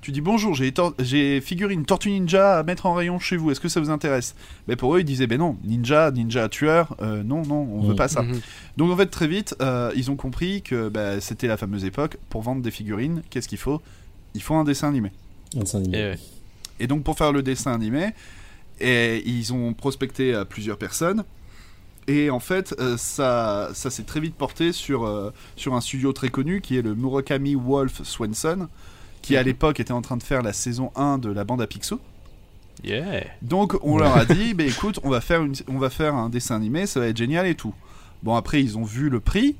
tu 0.01 0.11
dis 0.11 0.21
bonjour, 0.21 0.55
j'ai 0.55 0.71
tor- 0.71 0.93
j'ai 0.99 1.41
figurine 1.41 1.85
Tortue 1.85 2.09
Ninja 2.11 2.57
à 2.59 2.63
mettre 2.63 2.85
en 2.85 2.93
rayon 2.93 3.19
chez 3.19 3.35
vous, 3.37 3.51
est-ce 3.51 3.59
que 3.59 3.67
ça 3.67 3.79
vous 3.81 3.89
intéresse? 3.89 4.33
Mais 4.67 4.75
pour 4.75 4.95
eux, 4.95 5.01
ils 5.01 5.05
disaient, 5.05 5.27
ben 5.27 5.37
non, 5.39 5.57
ninja, 5.63 6.09
ninja 6.11 6.47
tueur, 6.49 6.95
euh, 7.01 7.21
non, 7.23 7.43
non, 7.45 7.67
on 7.73 7.81
veut 7.81 7.93
Mm. 7.93 7.97
pas 7.97 8.07
ça. 8.07 8.21
Mhm. 8.21 8.39
Donc 8.77 8.91
en 8.91 8.95
fait 8.97 9.07
très 9.07 9.27
vite, 9.27 9.55
euh, 9.61 9.91
ils 9.95 10.09
ont 10.09 10.15
compris 10.15 10.61
que 10.61 10.87
bah, 10.89 11.19
c'était 11.19 11.47
la 11.47 11.57
fameuse 11.57 11.83
époque 11.85 12.17
pour 12.29 12.41
vendre 12.41 12.61
des 12.61 12.71
figurines. 12.71 13.23
Qu'est-ce 13.29 13.47
qu'il 13.49 13.57
faut? 13.57 13.81
Il 14.35 14.41
faut 14.41 14.55
un 14.55 14.63
dessin 14.63 14.87
animé. 14.87 15.11
Un 15.55 15.59
dessin 15.61 15.79
animé. 15.79 15.97
Et 15.97 16.01
ouais. 16.03 16.19
Et 16.79 16.87
donc 16.87 17.03
pour 17.03 17.17
faire 17.17 17.33
le 17.33 17.43
dessin 17.43 17.73
animé, 17.73 18.11
et 18.79 19.21
ils 19.27 19.51
ont 19.53 19.73
prospecté 19.73 20.33
à 20.33 20.45
plusieurs 20.45 20.77
personnes. 20.77 21.25
Et 22.07 22.29
en 22.31 22.39
fait, 22.39 22.73
euh, 22.79 22.95
ça, 22.97 23.69
ça 23.73 23.89
s'est 23.91 24.03
très 24.03 24.19
vite 24.19 24.33
porté 24.35 24.71
sur, 24.71 25.05
euh, 25.05 25.31
sur 25.55 25.75
un 25.75 25.81
studio 25.81 26.11
très 26.13 26.29
connu 26.29 26.59
qui 26.61 26.77
est 26.77 26.81
le 26.81 26.95
Murakami 26.95 27.53
Wolf 27.53 28.01
Swenson, 28.03 28.67
qui 29.21 29.35
à 29.37 29.43
l'époque 29.43 29.79
était 29.79 29.91
en 29.91 30.01
train 30.01 30.17
de 30.17 30.23
faire 30.23 30.41
la 30.41 30.53
saison 30.53 30.91
1 30.95 31.17
de 31.17 31.29
la 31.29 31.43
bande 31.43 31.61
à 31.61 31.67
Picsou. 31.67 31.99
Yeah. 32.83 33.25
Donc 33.41 33.75
on 33.83 33.97
leur 33.97 34.15
a 34.15 34.25
dit, 34.33 34.53
bah 34.53 34.63
écoute, 34.63 34.99
on 35.03 35.09
va 35.09 35.21
faire 35.21 35.43
une, 35.43 35.53
on 35.67 35.77
va 35.77 35.89
faire 35.89 36.15
un 36.15 36.29
dessin 36.29 36.55
animé, 36.55 36.85
ça 36.85 36.99
va 36.99 37.07
être 37.07 37.17
génial 37.17 37.45
et 37.45 37.55
tout. 37.55 37.73
Bon 38.23 38.35
après 38.35 38.61
ils 38.61 38.77
ont 38.77 38.83
vu 38.83 39.09
le 39.09 39.19
prix, 39.19 39.55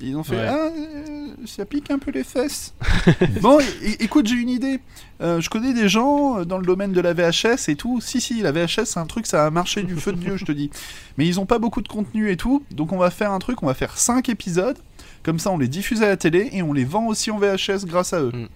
ils 0.00 0.16
ont 0.16 0.22
fait 0.24 0.36
Ouais. 0.36 0.46
ah 0.48 0.68
euh, 0.68 1.26
ça 1.46 1.64
pique 1.64 1.90
un 1.90 1.98
peu 1.98 2.10
les 2.12 2.24
fesses. 2.24 2.74
bon 3.40 3.58
écoute 3.98 4.26
j'ai 4.26 4.36
une 4.36 4.48
idée, 4.48 4.80
Euh, 5.20 5.40
je 5.40 5.50
connais 5.50 5.74
des 5.74 5.88
gens 5.88 6.38
euh, 6.38 6.44
dans 6.44 6.58
le 6.58 6.64
domaine 6.64 6.92
de 6.92 7.00
la 7.00 7.12
VHS 7.12 7.68
et 7.68 7.76
tout. 7.76 8.00
Si 8.00 8.20
si 8.20 8.40
la 8.40 8.52
VHS 8.52 8.84
c'est 8.84 8.98
un 9.00 9.06
truc 9.06 9.26
ça 9.26 9.46
a 9.46 9.50
marché 9.50 9.82
du 9.82 9.96
feu 9.96 10.12
de 10.12 10.18
dieu 10.18 10.36
je 10.36 10.44
te 10.44 10.52
dis. 10.52 10.70
Mais 11.18 11.26
ils 11.26 11.38
ont 11.40 11.46
pas 11.46 11.58
beaucoup 11.58 11.82
de 11.82 11.88
contenu 11.88 12.30
et 12.30 12.36
tout, 12.36 12.62
donc 12.70 12.92
on 12.92 12.98
va 12.98 13.10
faire 13.10 13.32
un 13.32 13.38
truc, 13.40 13.62
on 13.62 13.66
va 13.66 13.74
faire 13.74 13.98
5 13.98 14.28
épisodes. 14.28 14.78
Comme 15.22 15.38
ça, 15.38 15.50
on 15.50 15.58
les 15.58 15.68
diffuse 15.68 16.02
à 16.02 16.08
la 16.08 16.16
télé 16.16 16.48
et 16.52 16.62
on 16.62 16.72
les 16.72 16.84
vend 16.86 17.06
aussi 17.06 17.30
en 17.30 17.38
VHS 17.38 17.84
grâce 17.84 18.14
à 18.14 18.20
eux. 18.22 18.32
Mm. 18.32 18.48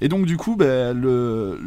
Et 0.00 0.08
donc, 0.08 0.26
du 0.26 0.36
coup, 0.36 0.56
ben, 0.56 0.98
le, 0.98 1.58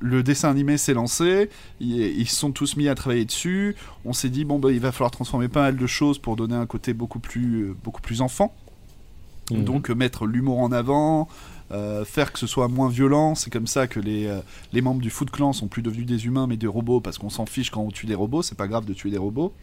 le 0.00 0.22
dessin 0.22 0.50
animé 0.50 0.76
s'est 0.76 0.94
lancé. 0.94 1.50
Ils, 1.80 2.28
se 2.28 2.36
sont 2.36 2.52
tous 2.52 2.76
mis 2.76 2.88
à 2.88 2.94
travailler 2.94 3.24
dessus. 3.24 3.76
On 4.04 4.12
s'est 4.12 4.30
dit, 4.30 4.44
bon, 4.44 4.58
ben, 4.58 4.70
il 4.70 4.80
va 4.80 4.92
falloir 4.92 5.10
transformer 5.10 5.48
pas 5.48 5.62
mal 5.62 5.76
de 5.76 5.86
choses 5.86 6.18
pour 6.18 6.36
donner 6.36 6.56
un 6.56 6.66
côté 6.66 6.94
beaucoup 6.94 7.20
plus, 7.20 7.62
euh, 7.70 7.76
beaucoup 7.84 8.02
plus 8.02 8.20
enfant. 8.20 8.54
Mhm. 9.50 9.64
Donc, 9.64 9.90
euh, 9.90 9.94
mettre 9.94 10.26
l'humour 10.26 10.60
en 10.60 10.72
avant. 10.72 11.28
euh, 11.72 12.04
faire 12.04 12.30
que 12.32 12.38
ce 12.38 12.46
soit 12.46 12.68
moins 12.68 12.88
violent, 12.90 13.34
c'est 13.34 13.50
comme 13.50 13.66
ça 13.66 13.86
que 13.86 13.98
les, 13.98 14.26
euh, 14.26 14.40
les 14.72 14.82
membres 14.82 15.00
du 15.00 15.08
Foot 15.10 15.30
Clan 15.30 15.52
sont 15.54 15.66
plus 15.66 15.80
devenus 15.82 16.06
des 16.06 16.26
humains 16.26 16.46
mais 16.46 16.58
des 16.58 16.66
robots 16.66 17.00
parce 17.00 17.16
qu'on 17.18 17.30
s'en 17.30 17.46
fiche 17.46 17.70
quand 17.70 17.80
on 17.80 17.90
tue 17.90 18.06
des 18.06 18.14
robots, 18.14 18.42
c'est 18.42 18.54
pas 18.56 18.68
grave 18.68 18.84
de 18.84 18.92
tuer 18.92 19.10
des 19.10 19.18
robots. 19.18 19.54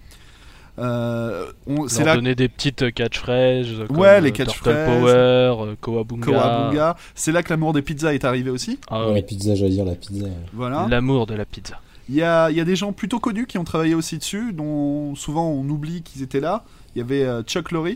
Euh, 0.79 1.51
on- 1.67 1.87
c'est 1.87 2.03
là 2.03 2.15
donner 2.15 2.33
des 2.35 2.47
petites 2.47 2.93
catchphrases. 2.93 3.67
comme, 3.87 3.97
Ouais, 3.97 4.21
les 4.21 4.29
euh, 4.29 4.31
catchphrases. 4.31 4.85
Power, 4.85 5.11
euh, 5.13 5.75
Kowabunga. 5.79 6.25
Kawabunga. 6.25 6.97
C'est 7.13 7.31
là 7.31 7.43
que 7.43 7.49
l'amour 7.49 7.73
des 7.73 7.81
pizzas 7.81 8.13
est 8.13 8.25
arrivé 8.25 8.49
aussi. 8.49 8.79
Ah 8.89 9.01
Ouais, 9.01 9.09
oui. 9.09 9.15
la 9.15 9.21
pizza, 9.21 9.55
j'allais 9.55 9.71
dire 9.71 9.85
la 9.85 9.95
pizza. 9.95 10.25
Voilà. 10.53 10.87
L'amour 10.89 11.27
de 11.27 11.35
la 11.35 11.45
pizza. 11.45 11.79
Il 12.09 12.15
y 12.15 12.23
a, 12.23 12.49
il 12.49 12.57
y 12.57 12.61
a 12.61 12.65
des 12.65 12.75
gens 12.75 12.93
plutôt 12.93 13.19
connus 13.19 13.45
qui 13.47 13.57
ont 13.57 13.63
travaillé 13.63 13.93
aussi 13.95 14.17
dessus, 14.17 14.53
dont 14.53 15.15
souvent 15.15 15.47
on 15.49 15.67
oublie 15.69 16.01
qu'ils 16.01 16.23
étaient 16.23 16.39
là. 16.41 16.63
Il 16.95 16.99
y 16.99 17.01
avait 17.01 17.23
euh, 17.23 17.41
Chuck 17.43 17.71
Lorre, 17.71 17.87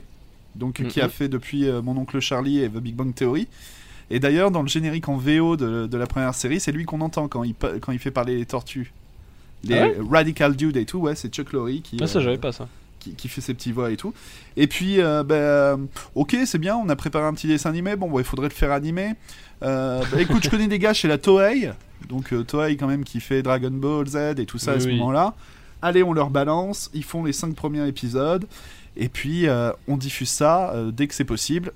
donc, 0.56 0.84
qui 0.88 1.02
a 1.02 1.10
fait 1.10 1.28
depuis 1.28 1.68
euh, 1.68 1.82
Mon 1.82 1.98
oncle 1.98 2.20
Charlie 2.20 2.60
et 2.62 2.70
The 2.70 2.78
Big 2.78 2.96
Bang 2.96 3.14
Theory. 3.14 3.48
Et 4.12 4.20
d'ailleurs, 4.20 4.52
dans 4.52 4.62
le 4.62 4.68
générique 4.68 5.10
en 5.10 5.18
VO 5.18 5.58
de, 5.58 5.88
de 5.88 5.98
la 5.98 6.06
première 6.06 6.36
série, 6.36 6.60
c'est 6.60 6.72
lui 6.72 6.86
qu'on 6.86 7.02
entend 7.02 7.28
quand 7.28 7.44
il, 7.44 7.56
quand 7.82 7.92
il 7.92 8.00
fait 8.00 8.12
parler 8.12 8.38
les 8.38 8.46
tortues. 8.46 8.94
Les 9.66 9.78
Ah 9.80 9.88
ouais 9.88 9.98
Radical 10.10 10.56
Dude 10.56 10.78
et 10.78 10.86
tout, 10.86 11.00
ouais, 11.00 11.16
c'est 11.16 11.30
Chuck 11.34 11.52
Lorre 11.54 11.70
qui, 11.84 11.98
Ah, 12.02 12.08
ça, 12.08 12.20
euh, 12.20 12.22
j'avais 12.22 12.38
pas 12.38 12.52
ça. 12.52 12.68
qui, 13.00 13.12
qui 13.16 13.28
fait 13.28 13.42
ses 13.42 13.54
petits 13.54 13.72
voix 13.72 13.92
et 13.92 13.98
tout. 13.98 14.14
Et 14.58 14.68
puis, 14.68 15.02
euh, 15.02 15.24
ben, 15.24 15.36
euh, 15.36 15.78
ok, 16.16 16.36
c'est 16.46 16.58
bien, 16.60 16.76
on 16.76 16.88
a 16.90 16.96
préparé 16.96 17.26
un 17.26 17.34
petit 17.34 17.48
dessin 17.48 17.70
animé. 17.70 17.96
Bon, 17.96 18.18
il 18.20 18.26
faudrait 18.26 18.48
le 18.50 18.54
faire 18.54 18.72
animer. 18.72 19.14
Euh, 19.64 20.04
bah, 20.12 20.22
écoute, 20.22 20.44
je 20.44 20.50
connais 20.50 20.68
des 20.68 20.80
gars 20.80 20.94
chez 20.94 21.08
la 21.08 21.18
Toei, 21.18 21.72
donc 22.10 22.34
euh, 22.34 22.44
Toei 22.44 22.76
quand 22.78 22.88
même 22.88 23.04
qui 23.04 23.20
fait 23.20 23.42
Dragon 23.42 23.72
Ball 23.72 24.06
Z 24.08 24.16
et 24.38 24.46
tout 24.46 24.58
ça 24.58 24.74
à 24.74 24.80
ce 24.80 24.88
oui. 24.88 24.98
moment-là. 24.98 25.34
Allez, 25.82 26.04
on 26.04 26.14
leur 26.14 26.30
balance, 26.30 26.90
ils 26.94 27.04
font 27.04 27.24
les 27.24 27.34
cinq 27.34 27.56
premiers 27.56 27.88
épisodes. 27.88 28.46
Et 28.98 29.10
puis 29.10 29.48
euh, 29.48 29.72
on 29.88 29.98
diffuse 29.98 30.30
ça 30.30 30.72
euh, 30.74 30.92
dès 30.92 31.08
que 31.08 31.14
c'est 31.14 31.26
possible. 31.26 31.74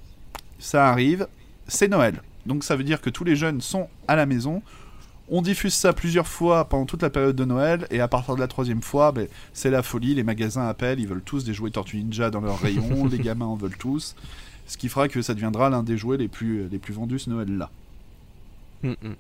Ça 0.57 0.87
arrive, 0.89 1.27
c'est 1.67 1.87
Noël. 1.89 2.21
Donc 2.45 2.63
ça 2.63 2.75
veut 2.75 2.83
dire 2.83 3.01
que 3.01 3.09
tous 3.09 3.23
les 3.23 3.35
jeunes 3.35 3.61
sont 3.61 3.87
à 4.07 4.15
la 4.15 4.25
maison. 4.25 4.61
On 5.31 5.41
diffuse 5.41 5.73
ça 5.73 5.93
plusieurs 5.93 6.27
fois 6.27 6.65
pendant 6.65 6.85
toute 6.85 7.03
la 7.03 7.09
période 7.09 7.35
de 7.35 7.45
Noël 7.45 7.87
et 7.91 7.99
à 7.99 8.07
partir 8.07 8.35
de 8.35 8.39
la 8.39 8.47
troisième 8.47 8.81
fois, 8.81 9.11
ben, 9.11 9.27
c'est 9.53 9.69
la 9.69 9.83
folie. 9.83 10.15
Les 10.15 10.23
magasins 10.23 10.67
appellent, 10.67 10.99
ils 10.99 11.07
veulent 11.07 11.21
tous 11.21 11.43
des 11.43 11.53
jouets 11.53 11.69
Tortue 11.69 11.97
Ninja 11.97 12.31
dans 12.31 12.41
leur 12.41 12.59
rayon, 12.59 13.05
les 13.11 13.19
gamins 13.19 13.45
en 13.45 13.55
veulent 13.55 13.77
tous. 13.77 14.15
Ce 14.65 14.77
qui 14.77 14.89
fera 14.89 15.07
que 15.07 15.21
ça 15.21 15.33
deviendra 15.33 15.69
l'un 15.69 15.83
des 15.83 15.97
jouets 15.97 16.17
les 16.17 16.27
plus, 16.27 16.67
les 16.67 16.79
plus 16.79 16.93
vendus 16.93 17.19
ce 17.19 17.29
Noël-là. 17.29 17.69
Mm, 18.83 18.89
mm. 18.89 19.15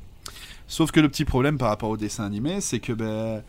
Sauf 0.67 0.91
que 0.91 0.99
le 0.99 1.09
petit 1.09 1.25
problème 1.25 1.57
par 1.57 1.69
rapport 1.69 1.89
au 1.89 1.97
dessin 1.97 2.25
animé, 2.25 2.61
c'est 2.61 2.79
que 2.79 2.93
ben, 2.93 3.41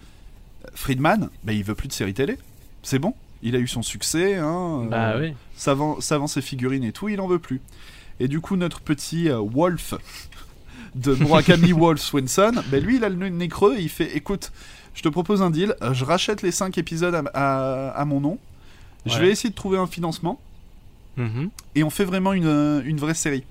Friedman, 0.74 1.30
ben, 1.44 1.52
il 1.52 1.64
veut 1.64 1.74
plus 1.74 1.88
de 1.88 1.92
série 1.92 2.14
télé. 2.14 2.38
C'est 2.82 2.98
bon, 2.98 3.14
il 3.42 3.56
a 3.56 3.58
eu 3.58 3.68
son 3.68 3.82
succès, 3.82 4.36
hein, 4.36 4.86
Bah 4.90 5.12
euh, 5.12 5.20
oui. 5.20 5.34
ça, 5.54 5.74
vend, 5.74 6.00
ça 6.00 6.18
vend 6.18 6.26
ses 6.26 6.42
figurines 6.42 6.84
et 6.84 6.92
tout, 6.92 7.08
il 7.08 7.20
en 7.20 7.26
veut 7.26 7.38
plus. 7.38 7.60
Et 8.20 8.28
du 8.28 8.40
coup, 8.40 8.56
notre 8.56 8.80
petit 8.80 9.30
euh, 9.30 9.38
Wolf 9.38 9.94
de 10.94 11.14
Murakami 11.14 11.72
Wolf 11.76 12.00
Swenson, 12.00 12.52
ben 12.70 12.82
lui, 12.82 12.96
il 12.96 13.04
a 13.04 13.08
le 13.08 13.28
nez 13.28 13.48
creux 13.48 13.76
et 13.78 13.82
il 13.82 13.88
fait 13.88 14.16
écoute, 14.16 14.52
je 14.94 15.02
te 15.02 15.08
propose 15.08 15.42
un 15.42 15.50
deal, 15.50 15.74
je 15.92 16.04
rachète 16.04 16.42
les 16.42 16.50
5 16.50 16.76
épisodes 16.78 17.14
à, 17.14 17.22
à- 17.34 17.90
à 17.90 18.04
mon 18.04 18.20
nom, 18.20 18.38
je 19.06 19.18
vais 19.18 19.30
essayer 19.30 19.50
de 19.50 19.54
trouver 19.54 19.78
un 19.78 19.86
financement 19.86 20.40
Mhm. 21.16 21.50
et 21.74 21.82
on 21.84 21.90
fait 21.90 22.04
vraiment 22.04 22.32
une, 22.32 22.82
une 22.84 22.98
vraie 22.98 23.14
série. 23.14 23.44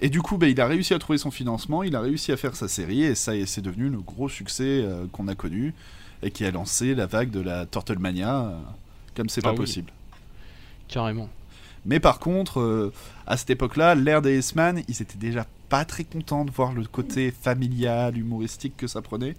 Et 0.00 0.08
du 0.08 0.22
coup, 0.22 0.38
ben, 0.38 0.48
il 0.48 0.58
a 0.60 0.66
réussi 0.66 0.94
à 0.94 0.98
trouver 0.98 1.18
son 1.18 1.30
financement, 1.30 1.82
il 1.82 1.94
a 1.94 2.00
réussi 2.00 2.32
à 2.32 2.36
faire 2.38 2.56
sa 2.56 2.68
série, 2.68 3.02
et 3.02 3.14
ça, 3.14 3.36
et 3.36 3.44
c'est 3.44 3.60
devenu 3.60 3.90
le 3.90 3.98
gros 3.98 4.30
succès 4.30 4.64
euh, 4.82 5.04
qu'on 5.12 5.28
a 5.28 5.34
connu, 5.34 5.74
et 6.22 6.30
qui 6.30 6.44
a 6.46 6.50
lancé 6.50 6.94
la 6.94 7.04
vague 7.06 7.30
de 7.30 7.40
la 7.40 7.66
Turtlemania, 7.66 8.34
euh, 8.46 8.52
comme 9.14 9.28
c'est 9.28 9.40
Ah 9.44 9.48
pas 9.48 9.50
oui. 9.52 9.56
possible. 9.58 9.92
Carrément. 10.88 11.28
Mais 11.84 12.00
par 12.00 12.18
contre, 12.18 12.60
euh, 12.60 12.92
à 13.26 13.36
cette 13.36 13.50
époque-là, 13.50 13.94
l'ère 13.94 14.22
des 14.22 14.38
S-Man, 14.38 14.82
ils 14.88 15.02
étaient 15.02 15.18
déjà 15.18 15.46
pas 15.70 15.86
très 15.86 16.04
contents 16.04 16.44
de 16.44 16.50
voir 16.50 16.74
le 16.74 16.84
côté 16.84 17.30
familial, 17.30 18.18
humoristique 18.18 18.76
que 18.76 18.86
ça 18.86 19.00
prenait. 19.00 19.34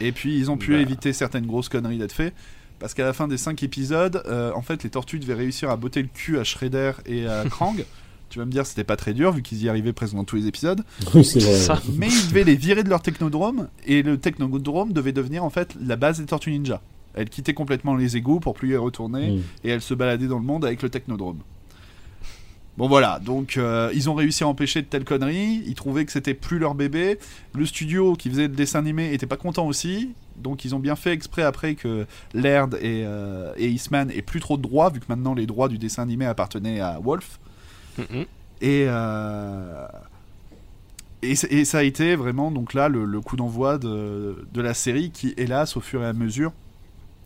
Et 0.00 0.12
puis, 0.12 0.36
ils 0.38 0.50
ont 0.50 0.58
pu 0.58 0.72
Bah. 0.72 0.78
éviter 0.80 1.14
certaines 1.14 1.46
grosses 1.46 1.70
conneries 1.70 1.96
d'être 1.98 2.12
fait. 2.12 2.34
Parce 2.78 2.92
qu'à 2.92 3.04
la 3.06 3.14
fin 3.14 3.26
des 3.28 3.38
5 3.38 3.62
épisodes, 3.62 4.22
euh, 4.26 4.52
en 4.54 4.60
fait, 4.60 4.82
les 4.84 4.90
tortues 4.90 5.18
devaient 5.18 5.32
réussir 5.32 5.70
à 5.70 5.76
botter 5.76 6.02
le 6.02 6.08
cul 6.12 6.38
à 6.38 6.44
Shredder 6.44 6.92
et 7.06 7.26
à 7.26 7.44
Krang. 7.48 7.82
tu 8.28 8.38
vas 8.38 8.44
me 8.44 8.50
dire, 8.50 8.66
c'était 8.66 8.84
pas 8.84 8.96
très 8.96 9.14
dur 9.14 9.32
vu 9.32 9.40
qu'ils 9.40 9.62
y 9.62 9.68
arrivaient 9.70 9.94
presque 9.94 10.14
dans 10.14 10.24
tous 10.24 10.36
les 10.36 10.46
épisodes. 10.46 10.82
Oui, 11.14 11.24
c'est 11.24 11.38
vrai. 11.38 11.54
Ça. 11.54 11.80
Mais 11.94 12.08
ils 12.08 12.28
devaient 12.28 12.44
les 12.44 12.56
virer 12.56 12.82
de 12.84 12.90
leur 12.90 13.00
technodrome. 13.00 13.68
Et 13.86 14.02
le 14.02 14.18
technodrome 14.18 14.92
devait 14.92 15.12
devenir 15.12 15.42
en 15.44 15.50
fait 15.50 15.74
la 15.80 15.96
base 15.96 16.18
des 16.20 16.26
tortues 16.26 16.50
ninja. 16.50 16.82
Elles 17.14 17.30
quittaient 17.30 17.54
complètement 17.54 17.94
les 17.94 18.18
égouts 18.18 18.40
pour 18.40 18.52
plus 18.52 18.72
y 18.72 18.76
retourner 18.76 19.30
Mm. 19.30 19.40
et 19.64 19.70
elle 19.70 19.80
se 19.80 19.94
baladait 19.94 20.26
dans 20.26 20.38
le 20.38 20.44
monde 20.44 20.66
avec 20.66 20.82
le 20.82 20.90
technodrome. 20.90 21.38
Bon 22.76 22.88
voilà, 22.88 23.18
donc 23.24 23.56
euh, 23.56 23.90
ils 23.94 24.10
ont 24.10 24.14
réussi 24.14 24.44
à 24.44 24.48
empêcher 24.48 24.82
de 24.82 24.86
telles 24.86 25.04
conneries, 25.06 25.62
ils 25.66 25.74
trouvaient 25.74 26.04
que 26.04 26.12
c'était 26.12 26.34
plus 26.34 26.58
leur 26.58 26.74
bébé, 26.74 27.18
le 27.54 27.64
studio 27.64 28.14
qui 28.16 28.28
faisait 28.28 28.48
le 28.48 28.54
dessin 28.54 28.80
animé 28.80 29.14
était 29.14 29.24
pas 29.26 29.38
content 29.38 29.66
aussi, 29.66 30.10
donc 30.36 30.66
ils 30.66 30.74
ont 30.74 30.78
bien 30.78 30.94
fait 30.94 31.12
exprès 31.12 31.40
après 31.42 31.74
que 31.74 32.04
Laird 32.34 32.74
et, 32.74 33.02
euh, 33.06 33.54
et 33.56 33.68
Eastman 33.68 34.10
aient 34.10 34.20
plus 34.20 34.40
trop 34.40 34.58
de 34.58 34.62
droits, 34.62 34.90
vu 34.90 35.00
que 35.00 35.06
maintenant 35.08 35.32
les 35.32 35.46
droits 35.46 35.68
du 35.68 35.78
dessin 35.78 36.02
animé 36.02 36.26
appartenaient 36.26 36.80
à 36.80 37.00
Wolf, 37.02 37.38
Mhm. 37.96 38.26
et, 38.60 38.84
euh, 38.88 39.86
et, 41.22 41.34
ça 41.64 41.78
a 41.78 41.82
été 41.82 42.14
vraiment 42.14 42.50
donc 42.50 42.74
là 42.74 42.90
le, 42.90 43.06
le 43.06 43.20
coup 43.22 43.36
d'envoi 43.36 43.78
de, 43.78 44.46
de 44.52 44.60
la 44.60 44.74
série 44.74 45.10
qui, 45.10 45.32
hélas, 45.38 45.78
au 45.78 45.80
fur 45.80 46.02
et 46.02 46.06
à 46.06 46.12
mesure, 46.12 46.52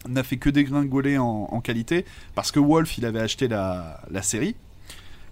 n'a 0.08 0.22
fait 0.22 0.36
que 0.36 0.48
dégringoler 0.48 1.18
en, 1.18 1.48
en 1.50 1.60
qualité 1.60 2.04
parce 2.36 2.52
que 2.52 2.60
Wolf 2.60 2.96
il 2.98 3.04
avait 3.04 3.18
acheté 3.20 3.48
la, 3.48 4.00
la 4.12 4.22
série. 4.22 4.54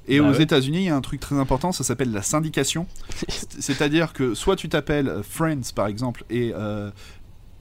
Et 0.09 0.20
Bah 0.20 0.28
aux 0.28 0.32
ouais. 0.32 0.42
États-Unis, 0.42 0.78
il 0.78 0.84
y 0.84 0.88
a 0.88 0.96
un 0.96 1.00
truc 1.00 1.20
très 1.20 1.36
important, 1.38 1.70
ça 1.72 1.84
s'appelle 1.84 2.11
la 2.12 2.22
syndication. 2.22 2.86
C'est- 3.28 3.61
C'est-à-dire 3.61 4.12
que 4.12 4.34
soit 4.34 4.56
tu 4.56 4.68
t'appelles 4.68 5.20
Friends 5.22 5.72
par 5.74 5.86
exemple 5.86 6.24
et 6.30 6.52
euh, 6.54 6.90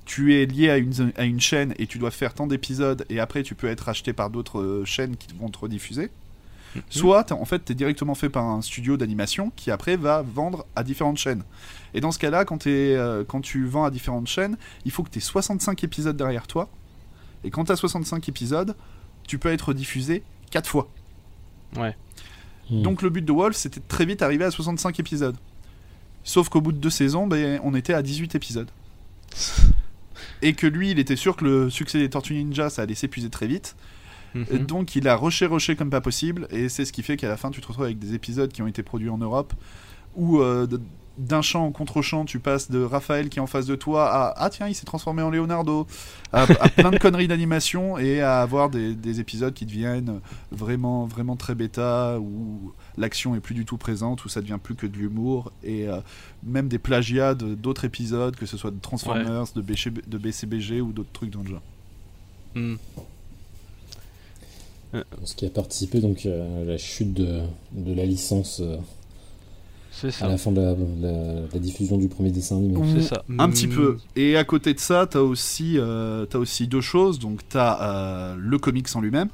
tu 0.06 0.36
es 0.36 0.46
lié 0.46 0.70
à 0.70 0.78
une, 0.78 1.12
à 1.18 1.26
une 1.26 1.42
chaîne 1.42 1.74
et 1.78 1.88
tu 1.88 1.98
dois 2.00 2.12
faire 2.12 2.34
tant 2.34 2.48
d'épisodes 2.48 3.06
et 3.10 3.20
après 3.20 3.44
tu 3.44 3.54
peux 3.56 3.68
être 3.68 3.90
acheté 3.90 4.14
par 4.14 4.30
d'autres 4.30 4.60
euh, 4.62 4.86
chaînes 4.86 5.18
qui 5.18 5.28
vont 5.38 5.50
te 5.50 5.58
rediffuser. 5.60 6.10
Soit 6.90 7.24
t'es- 7.26 7.34
en 7.34 7.44
fait 7.46 7.60
t'es 7.60 7.74
directement 7.74 8.14
fait 8.14 8.30
par 8.30 8.46
un 8.46 8.62
studio 8.62 8.98
d'animation 8.98 9.52
qui 9.56 9.72
après 9.72 9.98
va 9.98 10.22
vendre 10.22 10.66
à 10.76 10.84
différentes 10.84 11.18
chaînes. 11.18 11.44
Et 11.94 12.02
dans 12.02 12.12
ce 12.12 12.20
cas-là, 12.20 12.46
quand, 12.46 12.68
euh, 12.68 13.24
quand 13.28 13.42
tu 13.42 13.66
vends 13.66 13.84
à 13.86 13.90
différentes 13.92 14.28
chaînes, 14.28 14.58
il 14.86 14.92
faut 14.92 15.02
que 15.04 15.10
tu 15.10 15.18
aies 15.18 15.22
65 15.22 15.84
épisodes 15.84 16.16
derrière 16.16 16.46
toi. 16.48 16.70
Et 17.44 17.50
quand 17.50 17.66
tu 17.66 17.72
as 17.72 17.76
65 17.78 18.30
épisodes, 18.30 18.76
tu 19.28 19.40
peux 19.40 19.50
être 19.52 19.74
diffusé 19.74 20.24
4 20.52 20.70
fois. 20.70 20.88
Ouais. 21.78 21.96
Mm. 22.70 22.82
Donc 22.82 23.02
le 23.02 23.10
but 23.10 23.24
de 23.24 23.32
Wolf, 23.32 23.56
c'était 23.56 23.82
très 23.88 24.06
vite 24.06 24.22
arriver 24.22 24.46
à 24.46 24.52
65 24.52 25.00
épisodes. 25.00 25.36
Sauf 26.24 26.50
qu'au 26.50 26.62
bout 26.62 26.72
de 26.72 26.78
deux 26.78 26.90
saisons, 26.90 27.28
ben, 27.28 27.60
on 27.64 27.74
était 27.74 27.94
à 27.94 28.02
18 28.02 28.36
épisodes. 28.36 28.70
Et 30.42 30.54
que 30.54 30.68
lui, 30.68 30.92
il 30.92 31.00
était 31.00 31.16
sûr 31.16 31.36
que 31.36 31.46
le 31.46 31.70
succès 31.70 32.00
des 32.00 32.10
Tortues 32.10 32.36
Ninja, 32.36 32.70
ça 32.70 32.84
allait 32.84 32.96
s'épuiser 32.96 33.30
très 33.30 33.48
vite. 33.48 33.76
Mhm. 34.36 34.66
Donc 34.66 34.96
il 34.96 35.08
a 35.08 35.16
rushé, 35.16 35.46
rushé 35.46 35.76
comme 35.76 35.90
pas 35.90 36.02
possible, 36.02 36.48
et 36.52 36.70
c'est 36.70 36.86
ce 36.86 36.92
qui 36.92 37.02
fait 37.02 37.18
qu'à 37.18 37.28
la 37.28 37.38
fin 37.38 37.50
tu 37.50 37.62
te 37.62 37.68
retrouves 37.68 37.86
avec 37.86 37.98
des 37.98 38.14
épisodes 38.14 38.52
qui 38.52 38.62
ont 38.62 38.68
été 38.68 38.84
produits 38.84 39.10
en 39.10 39.18
Europe, 39.18 39.54
où 40.16 40.42
euh, 40.42 40.68
d'un 41.18 41.42
champ 41.42 41.66
en 41.66 41.72
contre-champ 41.72 42.26
tu 42.26 42.40
passes 42.40 42.70
de 42.70 42.82
Raphaël 42.84 43.30
qui 43.30 43.40
est 43.40 43.42
en 43.42 43.48
face 43.48 43.66
de 43.66 43.76
toi 43.76 44.08
à 44.10 44.34
Ah 44.38 44.50
tiens 44.50 44.68
il 44.68 44.76
s'est 44.76 44.86
transformé 44.86 45.22
en 45.22 45.30
Leonardo, 45.30 45.88
à, 46.32 46.44
à 46.44 46.70
plein 46.70 46.92
de 46.92 46.98
conneries 46.98 47.28
d'animation, 47.28 47.98
et 47.98 48.22
à 48.22 48.42
avoir 48.42 48.70
des, 48.70 48.94
des 48.94 49.20
épisodes 49.20 49.54
qui 49.54 49.66
deviennent 49.66 50.20
vraiment, 50.52 51.06
vraiment 51.06 51.36
très 51.36 51.56
bêta, 51.56 52.20
où 52.20 52.72
l'action 52.98 53.36
est 53.36 53.40
plus 53.40 53.56
du 53.56 53.66
tout 53.66 53.78
présente, 53.78 54.26
où 54.26 54.30
ça 54.30 54.42
devient 54.42 54.60
plus 54.62 54.76
que 54.76 54.86
de 54.86 54.96
l'humour, 54.98 55.52
et 55.64 55.88
euh, 55.88 56.00
même 56.44 56.68
des 56.68 56.80
plagiats 56.80 57.34
de- 57.34 57.56
d'autres 57.56 57.86
épisodes, 57.86 58.36
que 58.36 58.46
ce 58.46 58.58
soit 58.58 58.72
de 58.72 58.80
Transformers, 58.80 59.46
de, 59.56 59.62
BC 59.62 59.92
de 60.06 60.18
BCBG 60.18 60.82
ou 60.82 60.92
d'autres 60.92 61.12
trucs 61.14 61.32
dans 61.32 61.42
le 61.42 61.48
genre. 61.50 61.62
Mm. 62.56 62.76
Ce 65.26 65.36
qui 65.36 65.46
a 65.46 65.50
participé 65.50 66.00
donc 66.00 66.26
à 66.26 66.64
la 66.64 66.78
chute 66.78 67.14
de, 67.14 67.42
de 67.74 67.94
la 67.94 68.06
licence 68.06 68.62
euh, 68.62 68.78
C'est 70.00 70.22
à 70.24 70.28
la 70.28 70.38
fin 70.38 70.52
de 70.52 70.62
la, 70.62 70.76
la- 70.76 71.42
la 71.54 71.60
diffusion 71.60 71.98
du 71.98 72.08
premier 72.08 72.32
dessin 72.32 72.58
animé. 72.58 72.80
C'est 72.94 73.08
ça. 73.08 73.24
Un 73.38 73.48
Mm. 73.48 73.52
petit 73.52 73.68
peu. 73.68 73.98
Et 74.16 74.38
à 74.38 74.44
côté 74.44 74.74
de 74.74 74.80
ça, 74.80 75.08
t'as 75.08 75.20
aussi, 75.20 75.76
euh, 75.78 76.26
t'as 76.26 76.38
aussi 76.38 76.68
deux 76.68 76.82
choses. 76.82 77.20
Donc 77.20 77.42
t'as 77.50 77.82
euh, 77.82 78.36
le 78.38 78.58
comics 78.60 78.88
en 78.96 79.02
lui-même. 79.02 79.30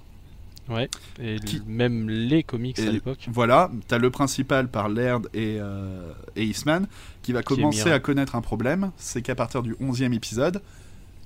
Ouais. 0.69 0.89
Et 1.21 1.39
Qui- 1.39 1.61
même 1.67 2.09
les 2.09 2.41
comics 2.43 2.79
Et 2.79 2.87
à 2.87 2.91
l'époque. 2.91 3.27
Voilà. 3.31 3.69
T'as 3.89 3.97
le 3.97 4.09
principal 4.09 4.69
par 4.69 4.87
Laird 4.87 5.27
et, 5.33 5.57
euh, 5.59 6.11
et 6.37 6.45
Eastman 6.45 6.87
qui 7.21 7.33
va 7.33 7.43
commencer 7.43 7.91
à 7.91 7.99
connaître 7.99 8.35
un 8.35 8.41
problème. 8.41 8.91
C'est 8.97 9.21
qu'à 9.21 9.35
partir 9.35 9.61
du 9.63 9.75
11e 9.81 10.13
épisode, 10.13 10.61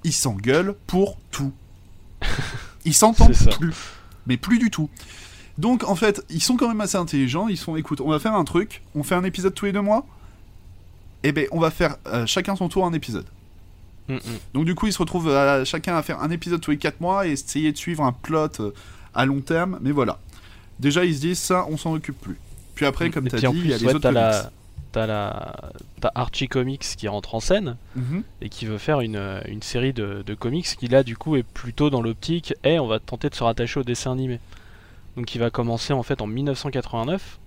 il 0.03 0.11
s'engueule 0.13 0.73
pour 0.88 1.19
tout. 1.29 1.51
Ils 2.85 2.93
s'entendent 2.95 3.33
plus. 3.59 3.75
Mais 4.25 4.38
plus 4.38 4.57
du 4.59 4.71
tout. 4.71 4.89
Donc 5.58 5.84
en 5.84 5.95
fait, 5.95 6.24
ils 6.30 6.41
sont 6.41 6.55
quand 6.58 6.68
même 6.68 6.82
assez 6.82 6.97
intelligents. 6.97 7.47
Ils 7.47 7.58
sont, 7.58 7.76
écoute, 7.76 8.01
on 8.01 8.10
va 8.10 8.20
faire 8.20 8.34
un 8.36 8.43
truc. 8.43 8.82
On 8.95 9.03
fait 9.03 9.16
un 9.16 9.24
épisode 9.24 9.53
tous 9.53 9.66
les 9.66 9.72
deux 9.72 9.82
mois. 9.82 10.05
Et 11.24 11.32
ben, 11.32 11.47
on 11.51 11.60
va 11.60 11.72
faire 11.72 11.95
euh, 12.08 12.26
chacun 12.26 12.55
son 12.55 12.70
tour 12.70 12.86
un 12.86 12.93
épisode. 12.93 13.26
Mm, 14.08 14.14
mm. 14.16 14.20
Donc 14.53 14.66
du 14.66 14.76
coup, 14.76 14.88
ils 14.88 14.93
se 14.93 14.99
retrouvent 14.99 15.30
à- 15.30 15.66
chacun 15.66 15.95
à 15.97 16.03
faire 16.03 16.22
un 16.22 16.30
épisode 16.30 16.62
tous 16.62 16.72
les 16.72 16.78
4 16.78 17.01
mois 17.01 17.28
et 17.28 17.32
essayer 17.32 17.72
de 17.72 17.78
suivre 17.78 18.03
un 18.03 18.12
plot 18.12 18.47
euh, 18.62 18.72
à 19.16 19.26
long 19.26 19.41
terme. 19.41 19.80
Mais 19.82 19.91
voilà. 19.91 20.20
Déjà, 20.80 21.03
ils 21.05 21.16
se 21.16 21.22
disent 21.22 21.39
ça, 21.39 21.66
on 21.70 21.76
s'en 21.78 21.93
occupe 21.93 22.20
plus. 22.22 22.38
Puis 22.76 22.86
après, 22.86 23.10
comme 23.10 23.26
Et 23.26 23.30
tu 23.32 23.36
as 23.36 23.39
puis 23.39 23.47
en 23.47 23.53
dit, 23.53 23.60
il 23.64 23.68
y 23.70 23.74
a 23.74 23.78
les 23.78 23.86
ouais, 23.86 23.89
autres 23.95 23.99
t'as 23.99 24.10
comics. 24.10 24.22
la, 24.22 24.51
t'as 24.91 25.08
la, 25.08 25.55
t'as 25.99 26.12
Archie 26.14 26.47
Comics 26.47 26.84
qui 26.95 27.08
rentre 27.08 27.34
en 27.34 27.39
scène 27.39 27.76
Mhm. 27.95 28.22
et 28.41 28.49
qui 28.49 28.68
veut 28.68 28.78
faire 28.78 29.01
une, 29.01 29.16
euh, 29.16 29.41
une 29.47 29.64
série 29.64 29.91
de, 29.93 30.22
de 30.24 30.34
comics 30.36 30.68
qui 30.80 30.88
là 30.88 31.01
du 31.01 31.18
coup 31.18 31.36
est 31.36 31.41
plutôt 31.43 31.89
dans 31.89 32.03
l'optique, 32.03 32.53
et 32.64 32.78
on 32.78 32.86
va 32.86 32.99
tenter 32.99 33.30
de 33.32 33.36
se 33.36 33.43
rattacher 33.43 33.80
au 33.80 33.84
dessin 33.84 34.12
animé. 34.12 34.39
Donc 35.18 35.26
qui 35.26 35.38
va 35.39 35.49
commencer 35.49 35.91
en 35.93 36.03
fait 36.03 36.22
en 36.22 36.28
1989 36.28 37.39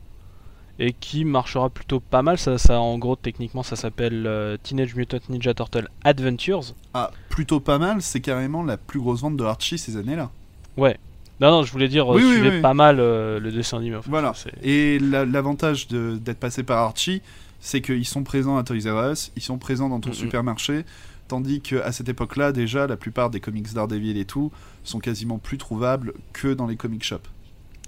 et 0.79 0.93
qui 0.93 1.25
marchera 1.25 1.69
plutôt 1.71 2.01
pas 2.01 2.23
mal. 2.23 2.37
Ça, 2.39 2.59
ça 2.59 2.81
en 2.81 2.99
gros 2.99 3.17
techniquement 3.17 3.63
ça 3.63 3.77
s'appelle 3.77 4.27
euh, 4.27 4.57
Teenage 4.63 4.95
Mutant 4.95 5.19
Ninja 5.29 5.55
Turtle 5.55 5.89
Adventures. 6.05 6.75
Ah, 6.95 7.11
plutôt 7.29 7.61
pas 7.61 7.79
mal, 7.79 8.03
c'est 8.03 8.21
carrément 8.21 8.63
la 8.63 8.77
plus 8.77 8.99
grosse 9.01 9.21
vente 9.21 9.37
de 9.37 9.45
Archie 9.45 9.79
ces 9.79 9.97
années-là. 9.97 10.31
Ouais. 10.77 10.99
Non 11.41 11.51
non, 11.53 11.63
je 11.63 11.73
voulais 11.73 11.89
dire 11.89 12.13
euh, 12.13 12.17
Oui, 12.17 12.23
oui, 12.25 12.33
suivez 12.35 12.57
oui. 12.57 12.61
pas 12.61 12.75
mal 12.75 12.99
euh, 13.01 13.39
le 13.41 13.51
dessin 13.53 13.79
animé. 13.79 13.97
en 13.97 14.03
fait. 14.03 14.11
Voilà. 14.11 14.33
Et 14.63 14.99
la- 14.99 15.25
l'avantage 15.25 15.87
d'être 15.89 16.39
passé 16.41 16.63
par 16.65 16.79
Archie, 16.79 17.23
c'est 17.61 17.81
qu'ils 17.81 18.05
sont 18.07 18.25
présents 18.25 18.57
à 18.57 18.65
Toys 18.65 18.91
R 18.91 19.13
Us, 19.13 19.33
ils 19.37 19.43
sont 19.43 19.59
présents 19.59 19.89
dans 19.89 20.01
ton 20.01 20.13
supermarché, 20.13 20.85
tandis 21.29 21.61
qu'à 21.61 21.93
cette 21.93 22.09
époque-là, 22.09 22.53
déjà, 22.53 22.87
la 22.87 22.97
plupart 22.97 23.31
des 23.31 23.41
comics 23.41 23.73
Daredevil 23.73 24.19
et 24.19 24.25
tout 24.25 24.51
sont 24.83 24.99
quasiment 24.99 25.39
plus 25.39 25.57
trouvables 25.59 26.15
que 26.33 26.53
dans 26.53 26.67
les 26.67 26.77
comic 26.77 27.05
shops. 27.05 27.29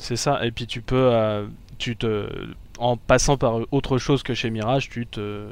C'est 0.03 0.17
ça, 0.17 0.45
et 0.45 0.51
puis 0.51 0.67
tu 0.67 0.83
peux, 0.83 1.11
euh, 1.13 1.47
tu 1.79 1.97
te, 1.97 2.29
en 2.79 2.97
passant 2.97 3.37
par 3.37 3.61
autre 3.71 3.99
chose 3.99 4.25
que 4.25 4.35
chez 4.35 4.51
Mirage, 4.51 4.89
tu 4.89 5.07
te, 5.07 5.47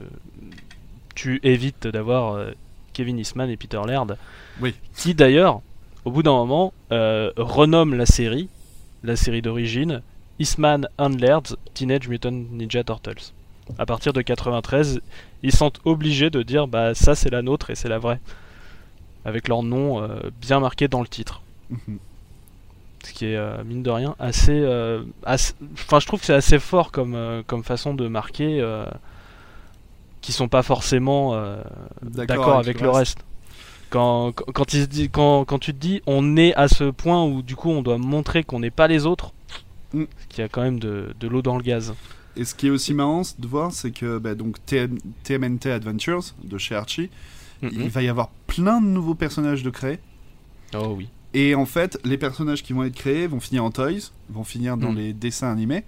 tu 1.14 1.38
évites 1.44 1.86
d'avoir 1.86 2.34
euh, 2.34 2.50
Kevin 2.92 3.16
Eastman 3.16 3.48
et 3.48 3.56
Peter 3.56 3.80
Laird. 3.86 4.18
Oui. 4.60 4.74
Qui 4.96 5.14
d'ailleurs, 5.14 5.60
au 6.04 6.10
bout 6.10 6.24
d'un 6.24 6.32
moment, 6.32 6.72
euh, 6.90 7.30
renomme 7.36 7.94
la 7.94 8.06
série, 8.06 8.48
la 9.04 9.14
série 9.14 9.40
d'origine, 9.40 10.02
Eastman 10.40 10.88
and 10.98 11.10
Laird's 11.20 11.56
Teenage 11.72 12.08
Mutant 12.08 12.32
Ninja 12.32 12.82
Turtles. 12.82 13.32
À 13.78 13.86
partir 13.86 14.12
de 14.12 14.20
93, 14.20 15.00
ils 15.44 15.54
sont 15.54 15.70
obligés 15.84 16.30
de 16.30 16.42
dire 16.42 16.66
bah 16.66 16.96
ça 16.96 17.14
c'est 17.14 17.30
la 17.30 17.42
nôtre 17.42 17.70
et 17.70 17.76
c'est 17.76 17.88
la 17.88 17.98
vraie, 17.98 18.18
avec 19.24 19.46
leur 19.46 19.62
nom 19.62 20.02
euh, 20.02 20.18
bien 20.40 20.58
marqué 20.58 20.88
dans 20.88 21.02
le 21.02 21.06
titre. 21.06 21.40
Ce 23.04 23.12
qui 23.12 23.26
est 23.26 23.36
euh, 23.36 23.62
mine 23.64 23.82
de 23.82 23.90
rien 23.90 24.14
assez, 24.18 24.52
euh, 24.60 25.02
assez- 25.24 25.54
enfin 25.72 26.00
je 26.00 26.06
trouve 26.06 26.20
que 26.20 26.26
c'est 26.26 26.34
assez 26.34 26.58
fort 26.58 26.92
comme 26.92 27.14
euh, 27.14 27.42
comme 27.46 27.64
façon 27.64 27.94
de 27.94 28.08
marquer, 28.08 28.62
qui 30.20 30.32
sont 30.32 30.48
pas 30.48 30.62
forcément 30.62 31.34
d'accord 32.02 32.58
avec, 32.58 32.80
le 32.80 32.90
reste. 32.90 33.24
Quand, 33.88 34.32
quand, 34.32 34.52
quand 34.52 34.72
il 34.74 34.82
se 34.82 34.86
dit, 34.86 35.08
quand, 35.10 35.44
quand 35.44 35.58
tu 35.58 35.72
te 35.72 35.78
dis 35.78 36.02
on 36.06 36.36
est 36.36 36.54
à 36.54 36.68
ce 36.68 36.90
point 36.90 37.24
où 37.24 37.42
du 37.42 37.56
coup 37.56 37.70
on 37.70 37.82
doit 37.82 37.98
montrer 37.98 38.44
qu'on 38.44 38.60
n'est 38.60 38.70
pas 38.70 38.86
les 38.88 39.06
autres, 39.06 39.32
Mm. 39.92 40.04
qu'il 40.28 40.38
y 40.38 40.44
a 40.44 40.48
quand 40.48 40.62
même 40.62 40.78
de, 40.78 41.12
de 41.18 41.26
l'eau 41.26 41.42
dans 41.42 41.56
le 41.56 41.64
gaz. 41.64 41.94
Et 42.36 42.44
ce 42.44 42.54
qui 42.54 42.68
est 42.68 42.70
aussi 42.70 42.94
marrant 42.94 43.22
de 43.40 43.46
voir, 43.48 43.72
c'est 43.72 43.90
que 43.90 44.18
bah, 44.18 44.36
donc 44.36 44.64
TM 44.64 44.98
TMNT 45.24 45.66
Adventures 45.72 46.22
de 46.44 46.58
chez 46.58 46.76
Archie, 46.76 47.10
il 47.60 47.76
Mhm. 47.76 47.88
va 47.88 48.02
y 48.04 48.08
avoir 48.08 48.28
plein 48.46 48.80
de 48.80 48.86
nouveaux 48.86 49.16
personnages 49.16 49.64
de 49.64 49.70
créer. 49.70 49.98
Oh 50.76 50.94
oui. 50.96 51.08
Et 51.32 51.54
en 51.54 51.66
fait, 51.66 51.98
les 52.04 52.18
personnages 52.18 52.62
qui 52.62 52.72
vont 52.72 52.82
être 52.84 52.94
créés 52.94 53.26
vont 53.26 53.40
finir 53.40 53.64
en 53.64 53.70
toys, 53.70 54.10
vont 54.30 54.44
finir 54.44 54.76
dans 54.76 54.92
Mm. 54.92 54.96
les 54.96 55.12
dessins 55.12 55.50
animés, 55.50 55.84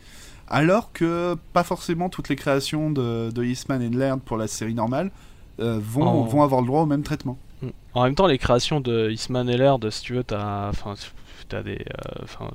alors 0.49 0.93
que 0.93 1.37
pas 1.53 1.65
forcément 1.65 2.09
toutes 2.09 2.29
les 2.29 2.37
créations 2.37 2.91
de, 2.91 3.31
de 3.31 3.45
Eastman 3.45 3.83
et 3.83 3.89
de 3.89 3.99
Laird 3.99 4.21
pour 4.21 4.37
la 4.37 4.47
série 4.47 4.75
normale 4.75 5.11
euh, 5.61 5.79
vont, 5.83 6.23
vont 6.25 6.43
avoir 6.43 6.61
le 6.61 6.67
droit 6.67 6.83
au 6.83 6.87
même 6.87 7.03
traitement. 7.03 7.39
Mm. 7.61 7.69
En 7.95 8.05
même 8.05 8.15
temps, 8.15 8.27
les 8.27 8.39
créations 8.39 8.81
de 8.81 9.11
Eastman 9.11 9.49
et 9.51 9.57
Laird, 9.57 9.91
si 9.91 10.03
tu 10.03 10.15
veux, 10.15 10.25
t'as, 10.25 10.69
enfin, 10.69 10.95
t'as 11.49 11.63
des, 11.63 11.79
euh, 11.81 12.23
enfin, 12.23 12.49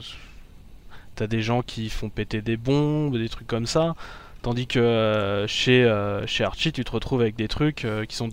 t'as 1.15 1.27
des 1.27 1.41
gens 1.41 1.61
qui 1.61 1.89
font 1.89 2.09
péter 2.09 2.41
des 2.41 2.57
bombes, 2.57 3.17
des 3.17 3.29
trucs 3.29 3.47
comme 3.47 3.65
ça, 3.65 3.95
tandis 4.41 4.65
que 4.67 4.79
euh, 4.79 5.45
chez 5.47 5.83
chez 6.25 6.43
Archie, 6.45 6.71
tu 6.71 6.83
te 6.85 6.91
retrouves 6.91 7.21
avec 7.21 7.35
des 7.35 7.47
trucs 7.49 7.85
qui 8.07 8.15
sont 8.15 8.29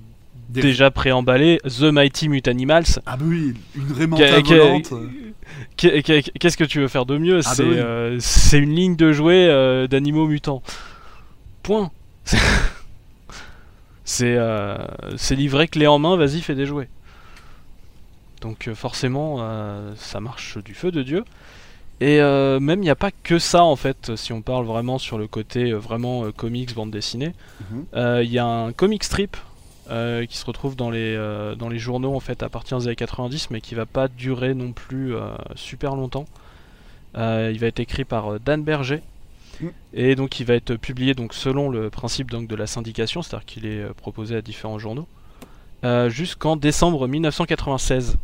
Des- 0.49 0.61
déjà 0.63 0.91
préemballés. 0.91 1.59
The 1.65 1.83
Mighty 1.85 2.29
Mutanimals. 2.29 3.01
Ah 3.07 3.17
bah 3.17 3.25
oui, 3.27 3.55
une 3.75 4.15
qu'est- 4.17 4.41
volante. 4.43 4.93
qu'est- 5.77 6.03
qu'est- 6.03 6.31
Qu'est-ce 6.39 6.57
que 6.57 6.65
tu 6.65 6.81
veux 6.81 6.89
faire 6.89 7.07
de 7.07 7.17
mieux 7.19 7.41
Ah 7.45 7.53
bah 7.57 7.65
oui. 7.67 7.77
euh, 7.79 8.17
c'est 8.21 8.59
une 8.59 8.75
ligne 8.75 8.97
de 8.97 9.13
jouets 9.13 9.49
euh, 9.49 9.87
d'animaux 9.87 10.27
mutants. 10.27 10.63
Point. 11.63 11.91
C'est 14.07 14.37
euh, 14.37 14.77
c'est 15.17 15.35
livré 15.35 15.67
clé 15.67 15.87
en 15.87 15.99
main, 15.99 16.17
vas-y, 16.17 16.43
fais 16.43 16.55
des 16.55 16.67
jouets. 16.67 16.89
Donc 18.43 18.69
forcément, 18.75 19.39
ça 19.97 20.21
marche 20.21 20.59
du 20.59 20.75
feu 20.75 20.91
de 20.91 21.03
Dieu. 21.03 21.25
Et 22.03 22.19
même, 22.21 22.81
il 22.81 22.85
n'y 22.85 22.91
a 22.91 22.97
pas 22.97 23.11
que 23.11 23.39
ça, 23.39 23.65
en 23.65 23.77
fait, 23.77 24.15
si 24.17 24.35
on 24.35 24.43
parle 24.43 24.67
vraiment 24.67 24.99
sur 24.99 25.17
le 25.17 25.27
côté 25.27 25.73
vraiment 25.73 26.31
comics, 26.33 26.75
bande 26.75 26.91
dessinée. 26.91 27.33
Mhm. 27.73 27.87
Il 28.23 28.31
y 28.31 28.39
a 28.39 28.45
un 28.45 28.73
comic 28.73 29.05
strip 29.05 29.39
euh, 29.91 30.25
qui 30.27 30.37
se 30.37 30.47
retrouve 30.47 30.77
dans 30.77 30.91
les, 30.91 31.15
euh, 31.17 31.55
dans 31.55 31.69
les 31.69 31.79
journaux 31.79 32.15
en 32.15 32.21
fait 32.21 32.43
à 32.43 32.49
partir 32.49 32.79
des 32.79 32.87
années 32.87 32.97
90 32.97 33.51
mais 33.51 33.61
qui 33.61 33.75
va 33.75 33.87
pas 33.87 34.09
durer 34.09 34.55
non 34.55 34.73
plus 34.73 35.15
euh, 35.15 35.29
super 35.55 35.95
longtemps. 35.95 36.25
Euh, 37.17 37.51
il 37.53 37.61
va 37.61 37.69
être 37.69 37.81
écrit 37.81 38.05
par 38.05 38.35
euh, 38.35 38.39
Dan 38.39 38.63
Berger 38.63 39.03
Mm. 39.61 39.69
et 39.93 40.15
donc 40.17 40.41
il 40.41 40.47
va 40.47 40.55
être 40.55 40.75
publié 40.75 41.15
donc 41.15 41.33
selon 41.33 41.69
le 41.69 41.89
principe 41.89 42.29
donc 42.31 42.49
de 42.49 42.57
la 42.57 42.67
syndication, 42.67 43.23
c'est-à-dire 43.23 43.47
qu'il 43.47 43.67
est 43.67 43.83
euh, 43.83 43.93
proposé 43.93 44.35
à 44.35 44.43
différents 44.43 44.81
journaux 44.81 45.07
euh, 45.85 46.09
jusqu'en 46.09 46.57
décembre 46.57 47.07
1996. 47.07 48.17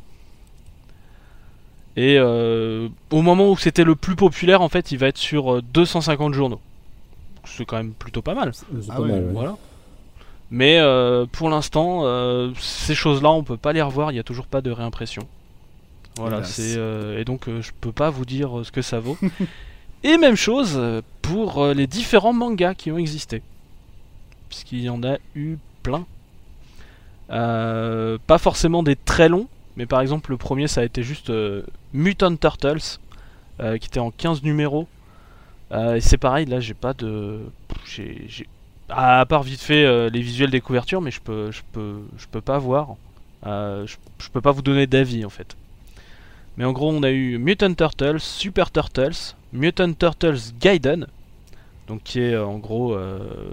Et 1.96 2.16
euh, 2.18 2.88
au 3.10 3.22
moment 3.22 3.50
où 3.50 3.56
c'était 3.56 3.84
le 3.84 3.94
plus 3.96 4.16
populaire 4.16 4.62
en 4.62 4.68
fait, 4.68 4.92
il 4.92 4.98
va 4.98 5.08
être 5.08 5.18
sur 5.18 5.54
euh, 5.54 5.62
250 5.62 6.34
journaux. 6.34 6.60
C'est 7.44 7.64
quand 7.64 7.76
même 7.76 7.92
plutôt 7.92 8.22
pas 8.22 8.34
mal. 8.34 8.52
C'est 8.54 8.66
Ah 8.88 8.96
pas 8.96 9.00
ouais, 9.02 9.08
mal, 9.08 9.24
ouais. 9.24 9.32
Voilà. 9.32 9.56
Mais 10.50 10.78
euh, 10.78 11.26
pour 11.30 11.48
l'instant, 11.48 12.00
euh, 12.04 12.52
ces 12.58 12.94
choses-là, 12.94 13.30
on 13.30 13.44
peut 13.44 13.56
pas 13.56 13.72
les 13.72 13.82
revoir. 13.82 14.10
Il 14.10 14.14
n'y 14.14 14.20
a 14.20 14.24
toujours 14.24 14.46
pas 14.46 14.60
de 14.60 14.70
réimpression. 14.70 15.22
Voilà, 16.16 16.38
c'est 16.44 16.74
euh, 16.76 17.18
et 17.18 17.24
donc 17.24 17.48
je 17.48 17.70
peux 17.80 17.92
pas 17.92 18.10
vous 18.10 18.24
dire 18.24 18.60
ce 18.64 18.72
que 18.72 18.82
ça 18.82 18.98
vaut. 18.98 19.16
et 20.04 20.18
même 20.18 20.36
chose 20.36 20.80
pour 21.22 21.66
les 21.68 21.86
différents 21.86 22.32
mangas 22.32 22.74
qui 22.74 22.90
ont 22.90 22.98
existé, 22.98 23.42
puisqu'il 24.48 24.80
y 24.80 24.90
en 24.90 25.02
a 25.04 25.16
eu 25.36 25.56
plein. 25.82 26.04
Pas 27.28 28.38
forcément 28.38 28.82
des 28.82 28.96
très 28.96 29.28
longs, 29.28 29.46
mais 29.76 29.86
par 29.86 30.00
exemple 30.00 30.32
le 30.32 30.36
premier 30.36 30.66
ça 30.66 30.80
a 30.80 30.84
été 30.84 31.02
juste 31.04 31.32
Mutant 31.94 32.34
Turtles, 32.36 32.98
qui 33.58 33.86
était 33.86 34.00
en 34.00 34.10
15 34.10 34.42
numéros. 34.42 34.88
Euh, 35.72 35.94
et 35.94 36.00
c'est 36.00 36.18
pareil, 36.18 36.46
là 36.46 36.60
j'ai 36.60 36.74
pas 36.74 36.92
de. 36.94 37.40
j'ai- 37.86 38.26
À 38.90 39.24
part 39.26 39.42
vite 39.42 39.60
fait 39.60 39.84
euh, 39.84 40.10
les 40.10 40.20
visuels 40.20 40.50
des 40.50 40.60
couvertures, 40.60 41.00
mais 41.00 41.10
je 41.10 41.20
peux, 41.20 41.50
je 41.50 41.62
peux, 41.72 42.40
pas 42.40 42.58
voir. 42.58 42.96
Euh, 43.46 43.86
je, 43.86 44.28
peux 44.30 44.40
pas 44.40 44.52
vous 44.52 44.62
donner 44.62 44.86
d'avis 44.86 45.24
en 45.24 45.30
fait. 45.30 45.56
Mais 46.56 46.64
en 46.64 46.72
gros, 46.72 46.90
on 46.90 47.02
a 47.02 47.10
eu 47.10 47.38
Mutant 47.38 47.72
Turtles, 47.74 48.20
Super 48.20 48.70
Turtles, 48.70 49.34
Mutant 49.52 49.92
Turtles 49.92 50.52
Gaiden, 50.60 51.06
donc 51.86 52.02
qui 52.02 52.20
est 52.20 52.34
euh, 52.34 52.44
en 52.44 52.58
gros 52.58 52.96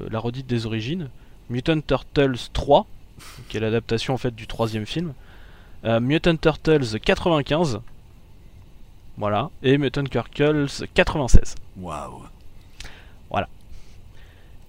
la 0.09 0.19
redite 0.19 0.47
des 0.47 0.65
origines, 0.65 1.09
Mutant 1.49 1.79
Turtles 1.81 2.49
3, 2.53 2.85
qui 3.47 3.57
est 3.57 3.59
l'adaptation 3.59 4.13
en 4.13 4.17
fait 4.17 4.35
du 4.35 4.47
troisième 4.47 4.85
film, 4.85 5.13
Mutant 5.83 6.35
Turtles 6.35 6.99
95, 6.99 7.79
voilà, 9.17 9.49
et 9.63 9.77
Mutant 9.77 10.03
Turtles 10.03 10.87
96. 10.93 11.55
Waouh. 11.77 12.23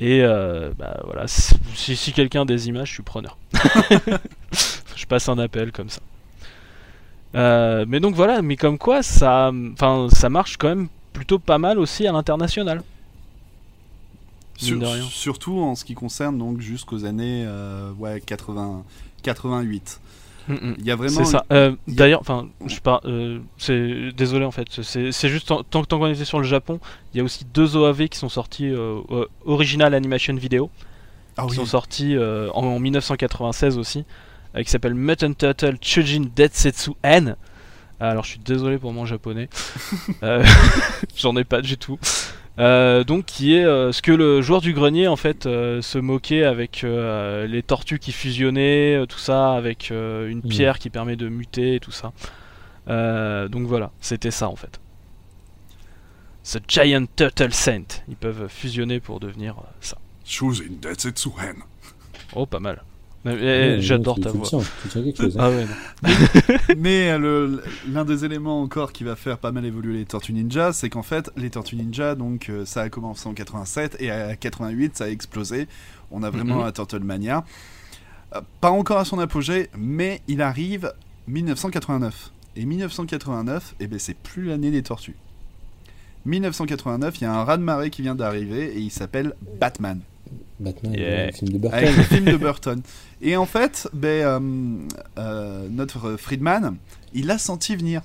Et 0.00 0.22
euh, 0.22 0.70
bah 0.78 1.00
voilà, 1.04 1.26
si, 1.26 1.96
si- 1.96 2.12
quelqu'un 2.12 2.42
a 2.42 2.44
des 2.44 2.68
images, 2.68 2.88
je 2.88 2.94
suis 2.94 3.02
preneur. 3.02 3.36
je 4.96 5.06
passe 5.06 5.28
un 5.28 5.38
appel 5.38 5.72
comme 5.72 5.88
ça. 5.90 6.00
Euh, 7.34 7.84
mais 7.88 7.98
donc 8.00 8.14
voilà, 8.14 8.40
mais 8.40 8.56
comme 8.56 8.78
quoi 8.78 9.02
ça, 9.02 9.50
enfin 9.72 10.08
ça 10.10 10.28
marche 10.30 10.56
quand 10.56 10.68
même 10.68 10.88
plutôt 11.12 11.38
pas 11.38 11.58
mal 11.58 11.78
aussi 11.78 12.06
à 12.06 12.12
l'international. 12.12 12.82
Sur- 14.56 14.78
surtout 15.10 15.58
en 15.60 15.74
ce 15.74 15.84
qui 15.84 15.94
concerne 15.94 16.38
donc 16.38 16.60
jusqu'aux 16.60 17.04
années 17.04 17.44
euh, 17.46 17.92
ouais 17.98 18.20
80 18.24 18.84
88. 19.22 20.00
Il 20.48 20.84
y 20.86 20.90
a 20.90 20.96
vraiment 20.96 21.24
C'est 21.24 21.24
ça. 21.24 21.44
Euh, 21.52 21.72
a- 21.72 21.74
D'ailleurs, 21.86 22.20
enfin, 22.20 22.48
je 22.66 22.74
sais 22.74 22.80
pas. 22.80 23.00
euh, 23.04 23.38
c'est 23.58 24.12
désolé 24.16 24.44
en 24.44 24.50
fait. 24.50 24.66
C'est 24.82 25.28
juste 25.28 25.48
tant, 25.48 25.62
tant, 25.62 25.84
tant 25.84 25.98
qu'on 25.98 26.06
était 26.06 26.24
sur 26.24 26.38
le 26.38 26.44
Japon, 26.46 26.80
il 27.12 27.18
y 27.18 27.20
a 27.20 27.24
aussi 27.24 27.44
deux 27.52 27.76
OAV 27.76 28.08
qui 28.08 28.18
sont 28.18 28.28
sortis 28.28 28.66
euh, 28.68 29.00
euh, 29.10 29.26
original 29.44 29.94
animation 29.94 30.34
vidéo. 30.34 30.70
ah 31.36 31.42
qui 31.44 31.50
oui. 31.50 31.56
sont 31.56 31.66
sortis 31.66 32.16
euh, 32.16 32.48
en, 32.54 32.64
en 32.64 32.78
1996 32.78 33.78
aussi, 33.78 34.04
euh, 34.56 34.62
qui 34.62 34.70
s'appelle 34.70 34.94
Mutant 34.94 35.32
Turtle 35.34 35.76
Chujin 35.82 36.24
Detsetsu 36.34 36.92
N. 37.02 37.36
Alors 38.00 38.22
je 38.24 38.30
suis 38.30 38.38
désolé 38.40 38.78
pour 38.78 38.92
mon 38.92 39.04
japonais, 39.06 39.48
Euh, 40.22 40.44
j'en 41.16 41.36
ai 41.36 41.44
pas 41.44 41.60
du 41.60 41.76
tout. 41.76 41.98
Euh, 42.58 43.04
donc 43.04 43.24
qui 43.24 43.54
est 43.54 43.64
euh, 43.64 43.92
ce 43.92 44.02
que 44.02 44.10
le 44.10 44.42
joueur 44.42 44.60
du 44.60 44.72
grenier 44.72 45.06
en 45.06 45.14
fait 45.14 45.46
euh, 45.46 45.80
se 45.80 45.96
moquait 45.98 46.42
avec 46.42 46.82
euh, 46.82 47.46
les 47.46 47.62
tortues 47.62 48.00
qui 48.00 48.10
fusionnaient, 48.10 48.96
euh, 48.96 49.06
tout 49.06 49.18
ça, 49.18 49.52
avec 49.54 49.90
euh, 49.92 50.28
une 50.28 50.38
Mhm. 50.38 50.48
pierre 50.48 50.78
qui 50.80 50.90
permet 50.90 51.14
de 51.16 51.28
muter 51.28 51.76
et 51.76 51.80
tout 51.80 51.92
ça. 51.92 52.12
Euh, 52.88 53.46
donc 53.48 53.66
voilà, 53.66 53.92
c'était 54.00 54.30
ça 54.32 54.48
en 54.48 54.56
fait. 54.56 54.80
The 56.44 56.58
Giant 56.66 57.04
Turtle 57.14 57.52
Saint, 57.52 57.84
ils 58.08 58.16
peuvent 58.16 58.48
fusionner 58.48 59.00
pour 59.00 59.20
devenir 59.20 59.58
euh, 59.58 59.62
ça. 59.80 59.98
Oh, 62.34 62.46
pas 62.46 62.58
mal. 62.60 62.82
Ouais, 63.24 63.76
J'adore 63.80 64.18
ta 64.20 64.30
voix. 64.30 64.46
tiens, 64.46 64.60
tu 64.82 64.88
tiens 64.88 65.02
quelque 65.02 65.16
chose. 65.22 65.36
hein. 65.38 65.40
Ah 65.42 65.50
ouais, 65.50 65.66
non. 65.66 66.14
Mais 66.78 67.18
le- 67.18 67.62
l'un 67.90 68.04
des 68.04 68.24
éléments 68.24 68.62
encore 68.62 68.92
qui 68.92 69.02
va 69.04 69.16
faire 69.16 69.38
pas 69.38 69.50
mal 69.52 69.64
évoluer 69.66 69.98
les 69.98 70.04
Tortues 70.04 70.32
Ninja, 70.32 70.72
c'est 70.72 70.88
qu'en 70.88 71.02
fait, 71.02 71.30
les 71.36 71.50
Tortues 71.50 71.76
Ninja, 71.76 72.14
donc 72.14 72.48
euh, 72.48 72.64
ça 72.64 72.82
a 72.82 72.88
commencé 72.88 73.28
en 73.28 73.34
87 73.34 73.96
et 74.00 74.10
à 74.10 74.36
88, 74.36 74.96
ça 74.96 75.04
a 75.04 75.08
explosé. 75.08 75.66
On 76.10 76.22
a 76.22 76.30
vraiment 76.30 76.60
Mhm. 76.60 76.66
un 76.66 76.72
Turtle 76.72 77.00
Mania. 77.04 77.44
Euh, 78.34 78.40
pas 78.60 78.70
encore 78.70 78.98
à 78.98 79.04
son 79.04 79.18
apogée, 79.18 79.68
mais 79.76 80.22
il 80.28 80.40
arrive 80.40 80.92
1989. 81.26 82.30
Et 82.56 82.64
1989, 82.64 83.74
eh 83.80 83.86
ben, 83.88 83.98
c'est 83.98 84.16
plus 84.16 84.44
l'année 84.46 84.70
des 84.70 84.82
Tortues. 84.82 85.16
1989, 86.24 87.20
il 87.20 87.24
y 87.24 87.26
a 87.26 87.32
un 87.34 87.44
raz-de-marée 87.44 87.90
qui 87.90 88.02
vient 88.02 88.14
d'arriver 88.14 88.76
et 88.76 88.80
il 88.80 88.90
s'appelle 88.90 89.34
Batman. 89.60 90.00
Batman, 90.60 90.92
Yeah. 90.94 91.26
le 91.26 91.32
film 91.32 91.50
de 91.52 91.58
Burton. 91.58 91.78
avec 91.78 91.96
le 91.96 92.02
film 92.02 92.24
de 92.24 92.36
Burton. 92.36 92.82
Et 93.22 93.36
en 93.36 93.46
fait, 93.46 93.88
ben, 93.92 94.08
euh, 94.08 94.40
euh, 95.18 95.68
notre 95.70 96.16
Friedman, 96.16 96.76
il 97.14 97.26
l'a 97.26 97.38
senti 97.38 97.76
venir. 97.76 98.02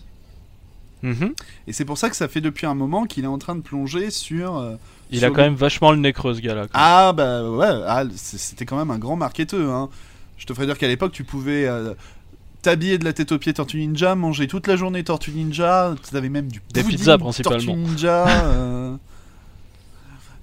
Mhm. 1.01 1.33
Et 1.67 1.73
c'est 1.73 1.83
pour 1.85 1.97
ça 1.97 2.09
que 2.09 2.15
ça 2.15 2.27
fait 2.27 2.41
depuis 2.41 2.65
un 2.65 2.75
moment 2.75 3.05
qu'il 3.05 3.25
est 3.25 3.27
en 3.27 3.37
train 3.37 3.55
de 3.55 3.61
plonger 3.61 4.09
sur. 4.09 4.57
euh, 4.57 4.75
Il 5.11 5.19
sur 5.19 5.27
a 5.27 5.31
quand 5.31 5.37
le- 5.37 5.43
même 5.43 5.55
vachement 5.55 5.91
le 5.91 5.97
nez 5.97 6.13
creux, 6.13 6.33
ce 6.35 6.39
gars-là. 6.41 6.67
Ah 6.73 7.11
bah 7.15 7.49
ouais, 7.49 7.67
ah, 7.87 8.03
c'était 8.15 8.65
quand 8.65 8.77
même 8.77 8.89
un 8.91 8.97
grand 8.99 9.15
marketeur. 9.17 9.69
Hein. 9.73 9.89
Je 10.37 10.45
te 10.45 10.53
ferais 10.53 10.65
dire 10.65 10.77
qu'à 10.77 10.87
l'époque, 10.87 11.11
tu 11.11 11.23
pouvais. 11.23 11.65
euh, 11.67 11.93
t'habiller 12.61 12.97
de 12.97 13.03
la 13.03 13.11
tête 13.11 13.33
aux 13.33 13.37
pieds 13.39 13.53
Tortue 13.53 13.77
Ninja, 13.85 14.15
manger 14.15 14.47
toute 14.47 14.67
la 14.67 14.77
journée 14.77 15.03
Tortue 15.03 15.31
Ninja, 15.31 15.93
t'avais 16.09 16.29
même 16.29 16.47
du 16.47 16.61
Des 16.73 16.81
pizzas, 16.85 17.17
principalement. 17.17 17.73
Tortue 17.75 17.79
Ninja. 17.89 18.25
euh. 18.45 18.95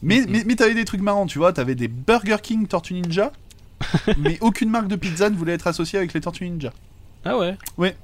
Mais, 0.02 0.24
mais, 0.28 0.43
mais 0.47 0.56
t'avais 0.56 0.74
des 0.74 0.85
trucs 0.85 1.02
marrants, 1.02 1.27
tu 1.27 1.39
vois, 1.39 1.52
t'avais 1.52 1.74
des 1.74 1.89
Burger 1.89 2.36
King 2.43 2.66
Tortue 2.66 2.94
Ninja, 2.94 3.32
mais 4.18 4.39
aucune 4.40 4.70
marque 4.70 4.89
de 4.89 4.97
pizza 4.97 5.28
ne 5.31 5.36
voulait 5.36 5.52
être 5.55 5.66
associée 5.66 5.98
avec 5.98 6.12
les 6.14 6.20
Tortues 6.20 6.48
Ninja. 6.48 6.72
Ah 7.24 7.36
ouais 7.39 7.56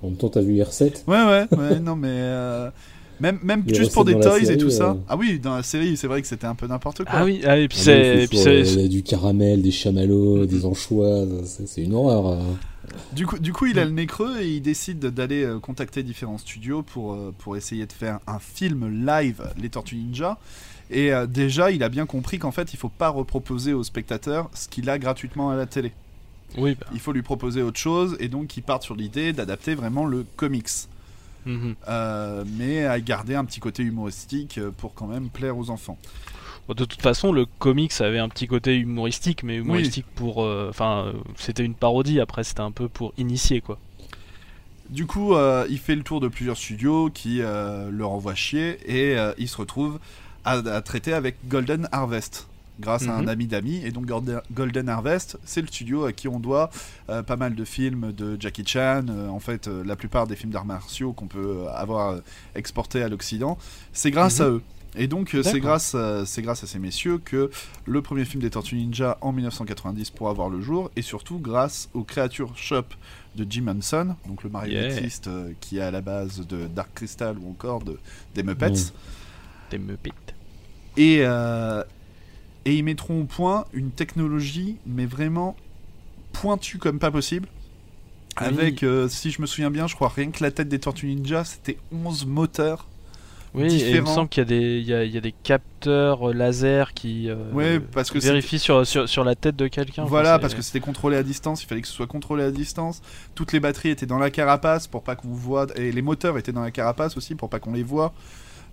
En 0.02 0.09
même 0.09 0.16
temps, 0.16 0.28
t'as 0.28 0.43
vu 0.43 0.55
R7 0.60 1.05
Ouais, 1.06 1.24
ouais, 1.24 1.47
ouais, 1.59 1.81
non, 1.81 1.97
mais. 1.97 2.09
euh, 2.10 2.70
Même, 3.20 3.39
même 3.43 3.62
Les 3.66 3.74
juste 3.74 3.93
pour 3.94 4.05
des 4.05 4.12
recettes 4.12 4.43
toys 4.44 4.52
et 4.52 4.59
tout 4.59 4.68
ça. 4.68 4.90
euh. 4.90 4.94
Ah 5.09 5.16
oui, 5.16 5.39
dans 5.39 5.56
la 5.56 5.62
série, 5.62 5.97
c'est 5.97 6.06
vrai 6.06 6.20
que 6.20 6.28
c'était 6.28 6.47
un 6.47 6.55
peu 6.55 6.66
n'importe 6.66 6.98
quoi. 7.05 7.12
Ah 7.14 7.24
oui, 7.24 7.40
ah, 7.47 7.56
et 7.56 7.66
puis 7.66 7.78
Ah 7.81 7.85
c'est. 7.85 8.27
puis 8.28 8.36
sur, 8.36 8.44
c'est- 8.44 8.51
euh, 8.51 8.60
il 8.77 8.82
y 8.82 8.85
a 8.85 8.89
du 8.89 9.02
caramel, 9.02 9.62
des 9.62 9.70
chamallows, 9.70 10.40
Mhm. 10.40 10.47
des 10.47 10.66
anchois, 10.66 11.24
c'est 11.66 11.82
une 11.82 11.94
horreur. 11.94 12.39
Du 13.14 13.27
coup, 13.27 13.39
du 13.39 13.52
coup, 13.55 13.64
il 13.66 13.78
a 13.78 13.85
le 13.86 13.90
nez 13.90 14.06
creux 14.06 14.39
et 14.40 14.48
il 14.56 14.60
décide 14.60 14.98
d'aller 15.01 15.48
contacter 15.62 16.02
différents 16.02 16.39
studios 16.39 16.82
pour, 16.82 17.16
pour 17.39 17.56
essayer 17.56 17.86
de 17.86 17.93
faire 17.93 18.20
un 18.27 18.39
film 18.39 19.06
live, 19.06 19.43
Les 19.60 19.70
Tortues 19.70 19.97
Ninja. 19.97 20.39
Et 20.91 21.13
euh, 21.13 21.27
déjà, 21.27 21.71
il 21.71 21.83
a 21.83 21.89
bien 21.89 22.07
compris 22.07 22.39
qu'en 22.39 22.53
fait, 22.53 22.73
il 22.73 22.77
faut 22.77 22.89
pas 22.89 23.09
reproposer 23.09 23.73
au 23.73 23.83
spectateur 23.83 24.51
ce 24.55 24.69
qu'il 24.69 24.89
a 24.89 24.99
gratuitement 24.99 25.51
à 25.51 25.57
la 25.57 25.67
télé. 25.67 25.93
Oui, 26.57 26.77
bah. 26.79 26.87
Il 26.93 27.01
faut 27.01 27.13
lui 27.13 27.23
proposer 27.23 27.63
autre 27.63 27.79
chose 27.79 28.17
et 28.21 28.29
donc 28.29 28.57
il 28.57 28.63
part 28.63 28.83
sur 28.83 28.95
l'idée 28.95 29.33
d'adapter 29.33 29.75
vraiment 29.75 30.07
le 30.07 30.25
comics. 30.37 30.69
mhm. 31.45 31.75
Euh, 31.89 32.45
mais 32.59 32.85
à 32.85 33.01
garder 33.01 33.35
un 33.35 33.45
petit 33.45 33.61
côté 33.61 33.83
humoristique 33.83 34.59
euh, 34.59 34.71
pour 34.77 34.95
quand 34.95 35.07
même 35.07 35.29
plaire 35.29 35.59
aux 35.59 35.71
enfants. 35.71 35.99
De 36.75 36.85
toute 36.85 37.01
façon, 37.01 37.31
le 37.31 37.47
comics 37.47 37.93
avait 38.01 38.19
un 38.19 38.29
petit 38.29 38.49
côté 38.49 38.77
humoristique, 38.77 39.45
mais 39.45 39.57
humoristique 39.57 40.07
pour. 40.17 40.39
Enfin, 40.39 41.05
euh, 41.07 41.13
c'était 41.37 41.65
une 41.65 41.75
parodie, 41.75 42.19
après, 42.21 42.43
c'était 42.43 42.61
un 42.61 42.73
peu 42.73 42.89
pour 42.89 43.13
initier, 43.19 43.61
quoi. 43.61 43.79
Du 44.91 45.07
coup, 45.07 45.35
euh, 45.35 45.67
il 45.71 45.79
fait 45.79 45.95
le 45.95 46.03
tour 46.03 46.21
de 46.21 46.29
plusieurs 46.29 46.57
studios 46.57 47.11
qui 47.11 47.41
euh, 47.41 47.91
le 47.91 48.05
renvoient 48.05 48.35
chier 48.35 48.79
et 48.87 49.17
il 49.39 49.49
se 49.49 49.57
retrouve 49.57 49.99
à, 50.47 50.52
à 50.52 50.81
traiter 50.81 51.12
avec 51.12 51.36
Golden 51.48 51.86
Harvest 51.93 52.47
grâce 52.81 53.09
à 53.09 53.16
un 53.16 53.23
Mhm. 53.23 53.28
ami 53.28 53.47
d'amis. 53.47 53.81
Et 53.85 53.90
donc 53.90 54.05
Golden, 54.52 54.89
Harvest, 54.89 55.39
c'est 55.47 55.62
le 55.62 55.66
studio 55.66 56.05
à 56.05 56.12
qui 56.12 56.28
on 56.28 56.39
doit 56.39 56.68
euh, 57.09 57.23
pas 57.23 57.36
mal 57.36 57.55
de 57.55 57.64
films 57.64 58.12
de 58.12 58.36
Jackie 58.39 58.66
Chan. 58.66 59.05
euh, 59.09 59.28
en 59.28 59.40
fait, 59.40 59.66
euh, 59.66 59.82
la 59.85 59.97
plupart 59.97 60.27
des 60.27 60.36
films 60.36 60.52
d'arts 60.52 60.66
martiaux 60.66 61.12
qu'on 61.14 61.27
peut 61.27 61.66
avoir 61.74 62.16
exportés 62.55 63.02
à 63.02 63.09
l'Occident, 63.09 63.56
c'est 63.94 64.10
grâce 64.10 64.40
Mhm. 64.40 64.47
à 64.47 64.48
eux. 64.51 64.62
Et 64.98 65.09
donc 65.09 65.36
c'est 65.43 65.60
grâce, 65.60 65.94
c'est 66.24 66.40
grâce 66.43 66.64
à 66.64 66.66
ces 66.66 66.78
messieurs 66.78 67.18
que 67.18 67.51
le 67.85 68.01
premier 68.01 68.24
film 68.24 68.43
des 68.43 68.48
Tortues 68.48 68.77
Ninja 68.77 69.18
en 69.20 69.31
1990 69.32 70.09
pourra 70.10 70.32
voir 70.32 70.48
le 70.48 70.62
jour, 70.62 70.90
et 70.97 71.02
surtout 71.02 71.39
grâce 71.39 71.90
au 71.93 72.02
Creature 72.02 72.56
Shop 72.56 72.85
de 73.36 73.47
Jim 73.48 73.66
Henson, 73.68 74.16
donc 74.27 74.43
le 74.43 74.48
marionnettiste 74.48 75.28
qui 75.60 75.77
est 75.78 75.82
à 75.82 75.90
la 75.90 76.01
base 76.01 76.47
de 76.47 76.66
Dark 76.66 76.89
Crystal 76.94 77.36
ou 77.39 77.51
encore 77.51 77.82
de, 77.85 77.98
des 78.35 78.43
Muppets. 78.43 78.73
Des 79.70 79.78
Muppets. 79.78 80.12
Et, 80.97 81.18
euh, 81.23 81.82
et 82.64 82.74
ils 82.74 82.82
mettront 82.85 83.20
au 83.20 83.24
point 83.24 83.64
une 83.73 83.90
technologie, 83.90 84.77
mais 84.86 85.06
vraiment 85.06 85.56
pointue 86.32 86.78
comme 86.78 86.98
pas 86.98 87.10
possible. 87.10 87.48
Oui. 88.40 88.47
Avec, 88.47 88.82
euh, 88.82 89.09
si 89.09 89.31
je 89.31 89.40
me 89.40 89.47
souviens 89.47 89.70
bien, 89.70 89.86
je 89.86 89.94
crois 89.94 90.12
rien 90.14 90.31
que 90.31 90.43
la 90.43 90.51
tête 90.51 90.68
des 90.68 90.78
Tortues 90.78 91.06
Ninja, 91.06 91.44
c'était 91.44 91.78
11 91.93 92.27
moteurs. 92.27 92.86
Oui, 93.55 93.73
et 93.82 93.93
il 93.93 94.02
me 94.02 94.06
semble 94.06 94.28
qu'il 94.28 94.43
y, 94.43 94.43
a 94.43 94.44
des- 94.44 94.78
il 94.81 94.86
y, 94.86 94.93
a, 94.93 95.05
il 95.05 95.10
y 95.10 95.16
a 95.16 95.20
des 95.23 95.32
capteurs 95.32 96.28
euh, 96.28 96.35
laser 96.35 96.93
qui 96.93 97.31
euh, 97.31 97.36
Ouais, 97.52 97.81
parce 97.81 98.10
que 98.10 98.18
vérifient 98.18 98.59
sur, 98.59 98.86
sur, 98.86 99.09
sur 99.09 99.24
la 99.24 99.35
tête 99.35 99.56
de 99.56 99.66
quelqu'un. 99.68 100.05
Voilà, 100.05 100.39
parce 100.39 100.55
que 100.55 100.60
c'était 100.60 100.81
contrôlé 100.81 101.16
à 101.16 101.23
distance, 101.23 101.62
il 101.62 101.66
fallait 101.66 101.81
que 101.81 101.89
ce 101.89 101.94
soit 101.94 102.06
contrôlé 102.06 102.43
à 102.44 102.51
distance. 102.51 103.01
Toutes 103.35 103.55
les 103.55 103.60
batteries 103.60 103.89
étaient 103.89 104.05
dans 104.05 104.18
la 104.18 104.28
carapace 104.28 104.86
pour 104.89 105.02
pas 105.02 105.16
qu'on 105.16 105.28
voit, 105.28 105.66
et 105.77 105.90
les 105.90 106.02
moteurs 106.02 106.36
étaient 106.36 106.52
dans 106.52 106.60
la 106.60 106.70
carapace 106.70 107.16
aussi 107.16 107.35
pour 107.35 107.48
pas 107.48 107.59
qu'on 107.59 107.73
les 107.73 107.82
voit. 107.85 108.12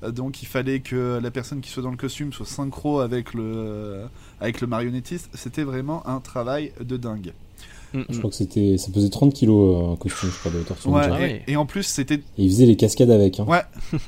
Euh, 0.03 0.11
Donc 0.11 0.41
il 0.41 0.45
fallait 0.47 0.80
que 0.80 1.19
la 1.21 1.31
personne 1.31 1.61
qui 1.61 1.69
soit 1.69 1.84
dans 1.84 1.91
le 1.91 1.97
costume 1.97 2.34
soit 2.34 2.45
synchro 2.45 2.99
avec 2.99 3.34
le, 3.34 4.01
avec 4.39 4.61
le 4.61 4.67
marionnettiste. 4.67 5.30
C'était 5.34 5.63
vraiment 5.63 6.05
un 6.07 6.19
travail 6.19 6.71
de 6.80 6.97
dingue. 6.97 7.34
Mm, 7.93 7.99
mm. 7.99 8.05
Je 8.09 8.17
crois 8.17 8.30
que 8.31 8.35
c'était, 8.35 8.77
ça 8.80 8.89
pesait 8.91 9.09
30 9.09 9.34
kilos 9.34 9.75
euh, 9.89 9.93
un 9.93 9.95
costume, 9.97 10.30
je 10.31 10.39
crois, 10.39 10.51
de 10.51 10.63
Tortue 10.63 10.88
Ouais, 10.88 11.01
Ninja. 11.07 11.15
Ah 11.21 11.27
et, 11.27 11.43
et 11.47 11.55
en 11.57 11.65
plus 11.67 11.84
c'était 11.84 12.15
Et 12.15 12.21
ils 12.38 12.49
faisaient 12.49 12.65
les 12.65 12.75
cascades 12.75 13.11
avec. 13.11 13.39
Hein. 13.39 13.45
Ouais, 13.47 13.61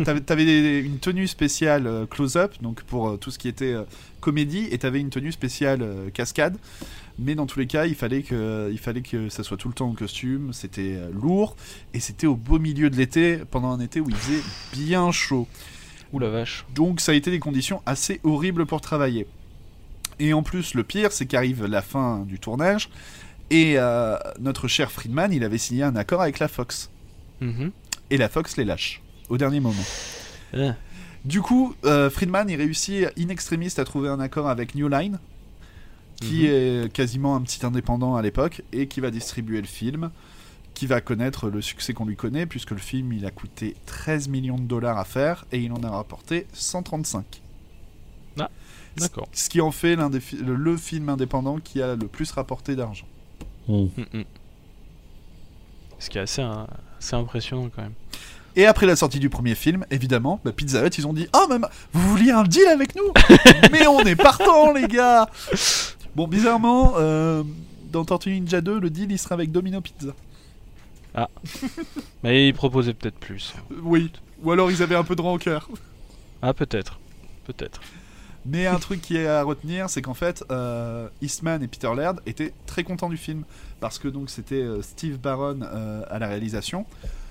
t'avais, 0.03 0.21
t'avais 0.21 0.45
des- 0.45 0.79
une 0.79 0.97
tenue 0.97 1.27
spéciale 1.27 1.85
euh, 1.85 2.05
close-up, 2.07 2.53
donc 2.61 2.81
pour 2.83 3.09
euh, 3.09 3.17
tout 3.17 3.29
ce 3.31 3.37
qui 3.37 3.47
était 3.47 3.73
euh, 3.73 3.83
comédie, 4.21 4.67
et 4.71 4.77
t'avais 4.79 4.99
une 4.99 5.11
tenue 5.11 5.31
spéciale 5.31 5.83
euh, 5.83 6.09
cascade. 6.09 6.57
Mais 7.19 7.33
dans 7.35 7.45
tous 7.45 7.59
les 7.59 7.67
cas, 7.67 7.85
il 7.85 7.95
fallait 7.95 8.23
que, 8.23 8.69
il 8.71 8.77
fallait 8.79 9.01
que 9.03 9.29
ça 9.29 9.43
soit 9.43 9.55
tout 9.55 9.67
le 9.69 9.73
temps 9.75 9.87
en 9.87 9.93
costume. 9.93 10.51
C'était 10.51 10.95
euh, 10.97 11.09
lourd 11.13 11.55
et 11.93 11.99
c'était 12.01 12.27
au 12.27 12.35
beau 12.35 12.57
milieu 12.59 12.89
de 12.89 12.97
l'été, 12.97 13.37
pendant 13.51 13.69
un 13.69 13.79
été 13.79 14.01
où 14.01 14.09
il 14.09 14.15
faisait 14.15 14.41
bien 14.73 15.11
chaud. 15.11 15.47
Ouh 16.15 16.19
la 16.19 16.29
vache. 16.29 16.65
Donc 16.73 17.01
ça 17.01 17.11
a 17.11 17.15
été 17.15 17.29
des 17.29 17.39
conditions 17.39 17.81
assez 17.85 18.21
horribles 18.23 18.65
pour 18.65 18.79
travailler. 18.79 19.27
Et 20.19 20.31
en 20.33 20.43
plus, 20.43 20.73
le 20.73 20.83
pire, 20.85 21.11
c'est 21.11 21.25
qu'arrive 21.25 21.65
la 21.65 21.81
fin 21.81 22.19
du 22.25 22.39
tournage 22.39 22.89
et 23.49 23.73
euh, 23.77 24.15
notre 24.39 24.69
cher 24.69 24.91
Friedman, 24.91 25.33
il 25.33 25.43
avait 25.43 25.57
signé 25.57 25.83
un 25.83 25.95
accord 25.97 26.21
avec 26.21 26.39
la 26.39 26.47
Fox. 26.47 26.89
Mhm. 27.41 27.71
Et 28.11 28.17
la 28.17 28.29
Fox 28.29 28.55
les 28.55 28.63
lâche 28.63 29.01
au 29.27 29.37
dernier 29.37 29.59
moment. 29.59 29.83
Du 31.25 31.41
coup, 31.41 31.75
euh, 31.83 32.09
Friedman, 32.09 32.49
il 32.49 32.55
réussit 32.55 33.07
in 33.19 33.27
extremis 33.29 33.73
à 33.77 33.83
trouver 33.83 34.07
un 34.09 34.19
accord 34.21 34.47
avec 34.47 34.73
New 34.75 34.87
Line, 34.87 35.19
qui 36.21 36.43
Mhm. 36.43 36.49
est 36.85 36.93
quasiment 36.93 37.35
un 37.35 37.41
petit 37.41 37.65
indépendant 37.65 38.15
à 38.15 38.21
l'époque, 38.21 38.61
et 38.71 38.87
qui 38.87 39.01
va 39.01 39.11
distribuer 39.11 39.59
le 39.59 39.67
film, 39.67 40.11
qui 40.75 40.85
va 40.85 41.01
connaître 41.01 41.49
le 41.49 41.61
succès 41.61 41.93
qu'on 41.93 42.05
lui 42.05 42.15
connaît, 42.15 42.45
puisque 42.45 42.71
le 42.71 42.77
film, 42.77 43.13
il 43.13 43.25
a 43.25 43.31
coûté 43.31 43.75
13 43.87 44.27
millions 44.27 44.57
de 44.57 44.63
dollars 44.63 44.99
à 44.99 45.05
faire, 45.05 45.45
et 45.51 45.57
il 45.57 45.71
en 45.71 45.81
a 45.83 45.89
rapporté 45.89 46.45
135. 46.53 47.41
D'accord. 48.97 49.27
Ce 49.33 49.49
qui 49.49 49.61
en 49.61 49.71
fait 49.71 49.95
l'un 49.95 50.09
des 50.09 50.19
fi- 50.19 50.37
le, 50.37 50.77
film 50.77 51.09
indépendant 51.09 51.57
qui 51.59 51.81
a 51.81 51.95
le 51.95 52.07
plus 52.07 52.31
rapporté 52.31 52.75
d'argent. 52.75 53.05
Mm. 53.67 53.73
Mm, 53.73 53.89
mm. 54.13 54.23
Ce 55.99 56.09
qui 56.09 56.17
est 56.17 56.21
assez, 56.21 56.41
euh, 56.41 56.65
assez 56.97 57.15
impressionnant 57.15 57.69
quand 57.75 57.81
même. 57.81 57.93
Et 58.55 58.65
après 58.65 58.85
la 58.85 58.95
sortie 58.95 59.19
du 59.19 59.29
premier 59.29 59.55
film, 59.55 59.85
évidemment, 59.91 60.39
bah, 60.45 60.53
Pizza 60.53 60.85
Hut, 60.85 60.97
ils 60.97 61.05
ont 61.05 61.13
dit 61.13 61.27
Ah, 61.33 61.45
mais 61.49 61.57
vous 61.91 62.09
vouliez 62.09 62.31
un 62.31 62.43
deal 62.43 62.67
avec 62.67 62.95
nous? 62.95 63.11
Mais 63.71 63.85
on 63.87 63.99
est 63.99 64.15
partant, 64.15 64.71
les 64.71 64.87
gars 64.87 65.29
Bon, 66.15 66.27
bizarrement, 66.27 66.93
euh, 66.97 67.43
dans 67.91 68.05
Tortue 68.05 68.29
Ninja 68.29 68.61
2, 68.61 68.79
le 68.79 68.89
deal 68.89 69.11
il 69.11 69.19
sera 69.19 69.35
avec 69.35 69.51
Domino 69.51 69.81
Pizza. 69.81 70.13
Mais 72.23 72.47
ils 72.47 72.53
proposaient 72.53 72.93
peut-être 72.93 73.19
plus. 73.19 73.53
Euh, 73.71 73.75
Oui, 73.83 74.11
ou 74.43 74.51
alors 74.51 74.71
ils 74.71 74.81
avaient 74.83 74.95
un 74.95 75.03
peu 75.03 75.15
de 75.15 75.21
rancœur. 75.21 75.69
Ah, 76.41 76.53
peut-être. 76.53 76.99
Peut-être. 77.45 77.81
Mais 78.45 78.67
un 78.67 78.77
truc 78.77 79.01
qui 79.01 79.17
est 79.17 79.27
à 79.27 79.41
retenir, 79.41 79.89
c'est 79.89 80.03
qu'en 80.03 80.13
fait, 80.13 80.43
euh, 80.51 81.07
Eastman 81.21 81.63
et 81.63 81.67
Peter 81.67 81.89
Laird 81.95 82.21
étaient 82.27 82.53
très 82.67 82.83
contents 82.83 83.09
du 83.09 83.17
film. 83.17 83.43
Parce 83.79 83.99
que 83.99 84.07
donc 84.07 84.29
c'était 84.29 84.61
euh, 84.61 84.81
Steve 84.81 85.19
Barron 85.19 85.59
euh, 85.61 86.03
à 86.09 86.19
la 86.19 86.27
réalisation. 86.27 86.85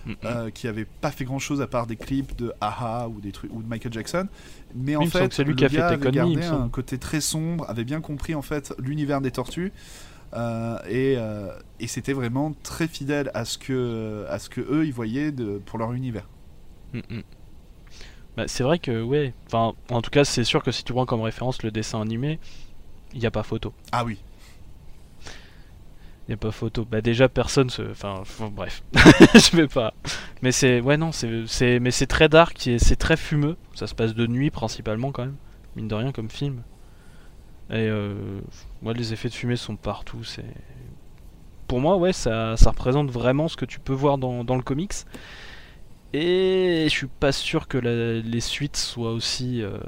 Mm, 0.06 0.10
mm. 0.10 0.16
euh, 0.24 0.50
qui 0.50 0.68
avait 0.68 0.84
pas 0.84 1.10
fait 1.10 1.24
grand 1.24 1.38
chose 1.38 1.62
à 1.62 1.66
part 1.66 1.86
des 1.86 1.96
clips 1.96 2.36
de 2.36 2.52
Aha 2.60 3.08
ou 3.08 3.22
des 3.22 3.32
trucs 3.32 3.50
ou 3.50 3.62
de 3.62 3.66
Michael 3.66 3.90
Jackson 3.90 4.28
mais 4.74 4.96
en 4.96 5.06
fait 5.06 5.32
c'est 5.32 5.44
lui 5.44 5.56
qui 5.56 5.64
a 5.64 5.70
fait 5.70 6.10
gardé 6.10 6.44
un 6.44 6.68
côté 6.68 6.98
très 6.98 7.22
sombre 7.22 7.64
avait 7.70 7.84
bien 7.84 8.02
compris 8.02 8.34
en 8.34 8.42
fait 8.42 8.74
l'univers 8.78 9.22
des 9.22 9.30
tortues 9.30 9.72
et, 10.34 11.14
euh, 11.16 11.48
et 11.80 11.86
c'était 11.86 12.12
vraiment 12.12 12.52
très 12.62 12.88
fidèle 12.88 13.30
à 13.34 13.44
ce 13.44 13.56
que 13.58 14.26
à 14.28 14.38
ce 14.38 14.48
que 14.48 14.60
eux 14.60 14.84
ils 14.86 14.92
voyaient 14.92 15.30
de, 15.32 15.58
pour 15.64 15.78
leur 15.78 15.92
univers 15.92 16.28
Mm, 16.92 16.98
mm. 17.10 17.22
Bah, 18.36 18.44
c'est 18.48 18.62
vrai 18.64 18.78
que, 18.80 19.02
ouais. 19.02 19.32
Enfin, 19.46 19.74
en 19.90 20.02
tout 20.02 20.10
cas, 20.10 20.24
c'est 20.24 20.42
sûr 20.44 20.62
que 20.62 20.70
si 20.72 20.82
tu 20.84 20.92
prends 20.92 21.06
comme 21.06 21.20
référence 21.22 21.62
le 21.62 21.70
dessin 21.70 22.00
animé, 22.00 22.38
il 23.12 23.20
n'y 23.20 23.26
a 23.26 23.30
pas 23.30 23.42
photo. 23.44 23.72
ah 23.92 24.04
oui 24.04 24.18
Il 26.26 26.30
n'y 26.30 26.34
a 26.34 26.36
pas 26.36 26.50
photo. 26.52 26.84
Bah, 26.84 27.00
déjà, 27.00 27.28
personne 27.28 27.68
se. 27.70 27.82
Enfin, 27.90 28.22
bref. 28.52 28.82
Je 28.94 29.56
vais 29.56 29.68
pas. 29.68 29.92
Mais 30.42 30.52
c'est. 30.52 30.80
Ouais, 30.80 30.96
non, 30.96 31.12
c'est. 31.12 31.46
c'est- 31.46 31.78
Mais 31.80 31.90
c'est 31.90 32.06
très 32.06 32.28
dark, 32.28 32.66
et 32.66 32.78
c'est 32.78 32.96
très 32.96 33.16
fumeux. 33.16 33.56
Ça 33.74 33.86
se 33.86 33.94
passe 33.94 34.14
de 34.14 34.26
nuit 34.26 34.50
principalement, 34.50 35.12
quand 35.12 35.24
même. 35.26 35.36
Mine 35.76 35.86
de 35.88 35.94
rien, 35.94 36.12
comme 36.12 36.30
film. 36.30 36.62
Et 37.70 37.74
euh... 37.88 38.40
ouais, 38.84 38.94
les 38.94 39.12
effets 39.12 39.28
de 39.28 39.34
fumée 39.34 39.56
sont 39.56 39.76
partout. 39.76 40.24
C'est. 40.24 40.44
Pour 41.66 41.80
moi, 41.80 41.96
ouais, 41.96 42.12
ça, 42.12 42.56
ça 42.56 42.70
représente 42.70 43.10
vraiment 43.10 43.48
ce 43.48 43.56
que 43.56 43.64
tu 43.64 43.80
peux 43.80 43.94
voir 43.94 44.18
dans, 44.18 44.42
le 44.42 44.62
comics. 44.62 44.92
Et 46.12 46.84
je 46.84 46.94
suis 46.94 47.08
pas 47.08 47.32
sûr 47.32 47.66
que 47.66 47.78
les 47.78 48.40
suites 48.40 48.76
soient 48.76 49.12
aussi, 49.12 49.62
euh, 49.62 49.78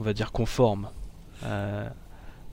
on 0.00 0.04
va 0.04 0.12
dire, 0.12 0.32
conformes 0.32 0.90
à 1.44 1.92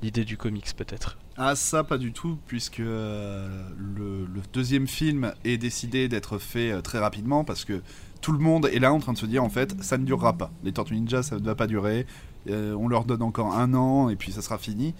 l'idée 0.03 0.26
du 0.26 0.38
comics, 0.38 0.76
peut-être. 0.76 1.18
Ah 1.35 1.55
ça 1.55 1.84
pas 1.84 1.97
du 1.97 2.14
tout 2.14 2.38
puisque 2.45 2.80
euh, 2.80 3.68
le, 3.76 4.26
le 4.26 4.41
deuxième 4.53 4.88
film 4.88 5.34
est 5.43 5.57
décidé 5.57 6.07
d'être 6.07 6.38
fait 6.38 6.72
euh, 6.72 6.81
très 6.81 6.99
rapidement 6.99 7.43
parce 7.43 7.65
que 7.65 7.81
tout 8.22 8.34
le 8.34 8.38
monde 8.38 8.68
est 8.68 8.77
là 8.77 8.93
en 8.93 8.99
train 8.99 9.14
de 9.14 9.18
se 9.18 9.26
dire 9.26 9.43
en 9.43 9.49
fait 9.49 9.81
ça 9.81 9.97
ne 9.97 10.05
durera 10.05 10.34
pas. 10.34 10.51
Les 10.64 10.73
Tortues 10.73 10.93
Ninja 10.93 11.23
ça 11.23 11.39
ne 11.39 11.43
va 11.43 11.55
pas 11.55 11.65
durer. 11.65 12.05
Euh, 12.49 12.76
on 12.78 12.88
leur 12.88 13.06
donne 13.06 13.22
encore 13.22 13.53
un 13.53 13.74
an 13.74 14.10
et 14.10 14.15
puis 14.15 14.32
ça 14.32 14.41
sera 14.41 14.57
fini. 14.57 14.94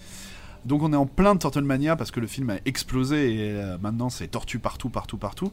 Donc 0.66 0.82
on 0.82 0.94
est 0.94 0.98
en 0.98 1.06
plein 1.06 1.36
de 1.36 1.40
Turtlemania 1.40 1.96
parce 1.98 2.10
que 2.12 2.22
le 2.22 2.28
film 2.28 2.50
a 2.50 2.56
explosé 2.66 3.34
et 3.36 3.52
euh, 3.52 3.78
maintenant 3.82 4.10
c'est 4.10 4.28
tortue 4.28 4.60
partout, 4.60 4.88
partout, 4.90 5.18
partout. 5.18 5.52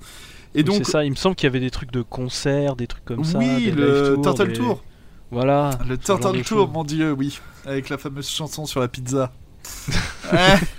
Et 0.55 0.63
donc 0.63 0.77
c'est 0.85 0.93
ça, 0.93 1.05
il 1.05 1.11
me 1.11 1.17
semble 1.17 1.35
qu'il 1.35 1.47
y 1.47 1.49
avait 1.49 1.59
des 1.61 1.71
trucs 1.73 1.91
de 1.91 2.03
concert, 2.03 2.77
des 2.77 2.87
trucs 2.87 3.05
comme 3.05 3.25
ça. 3.25 3.39
oui, 3.39 3.73
le 3.73 4.15
tours, 4.15 4.23
Turtle 4.23 4.47
des- 4.49 4.53
Tour, 4.53 4.85
Voilà. 5.33 5.71
le 5.89 5.99
Turtle 5.99 6.43
Tour, 6.43 6.69
mon 6.69 6.85
dieu, 6.85 7.13
oui, 7.13 7.41
avec 7.67 7.89
la 7.89 7.99
fameuse 7.99 8.29
chanson 8.29 8.67
sur 8.67 8.79
la 8.81 8.87
pizza. 8.89 9.33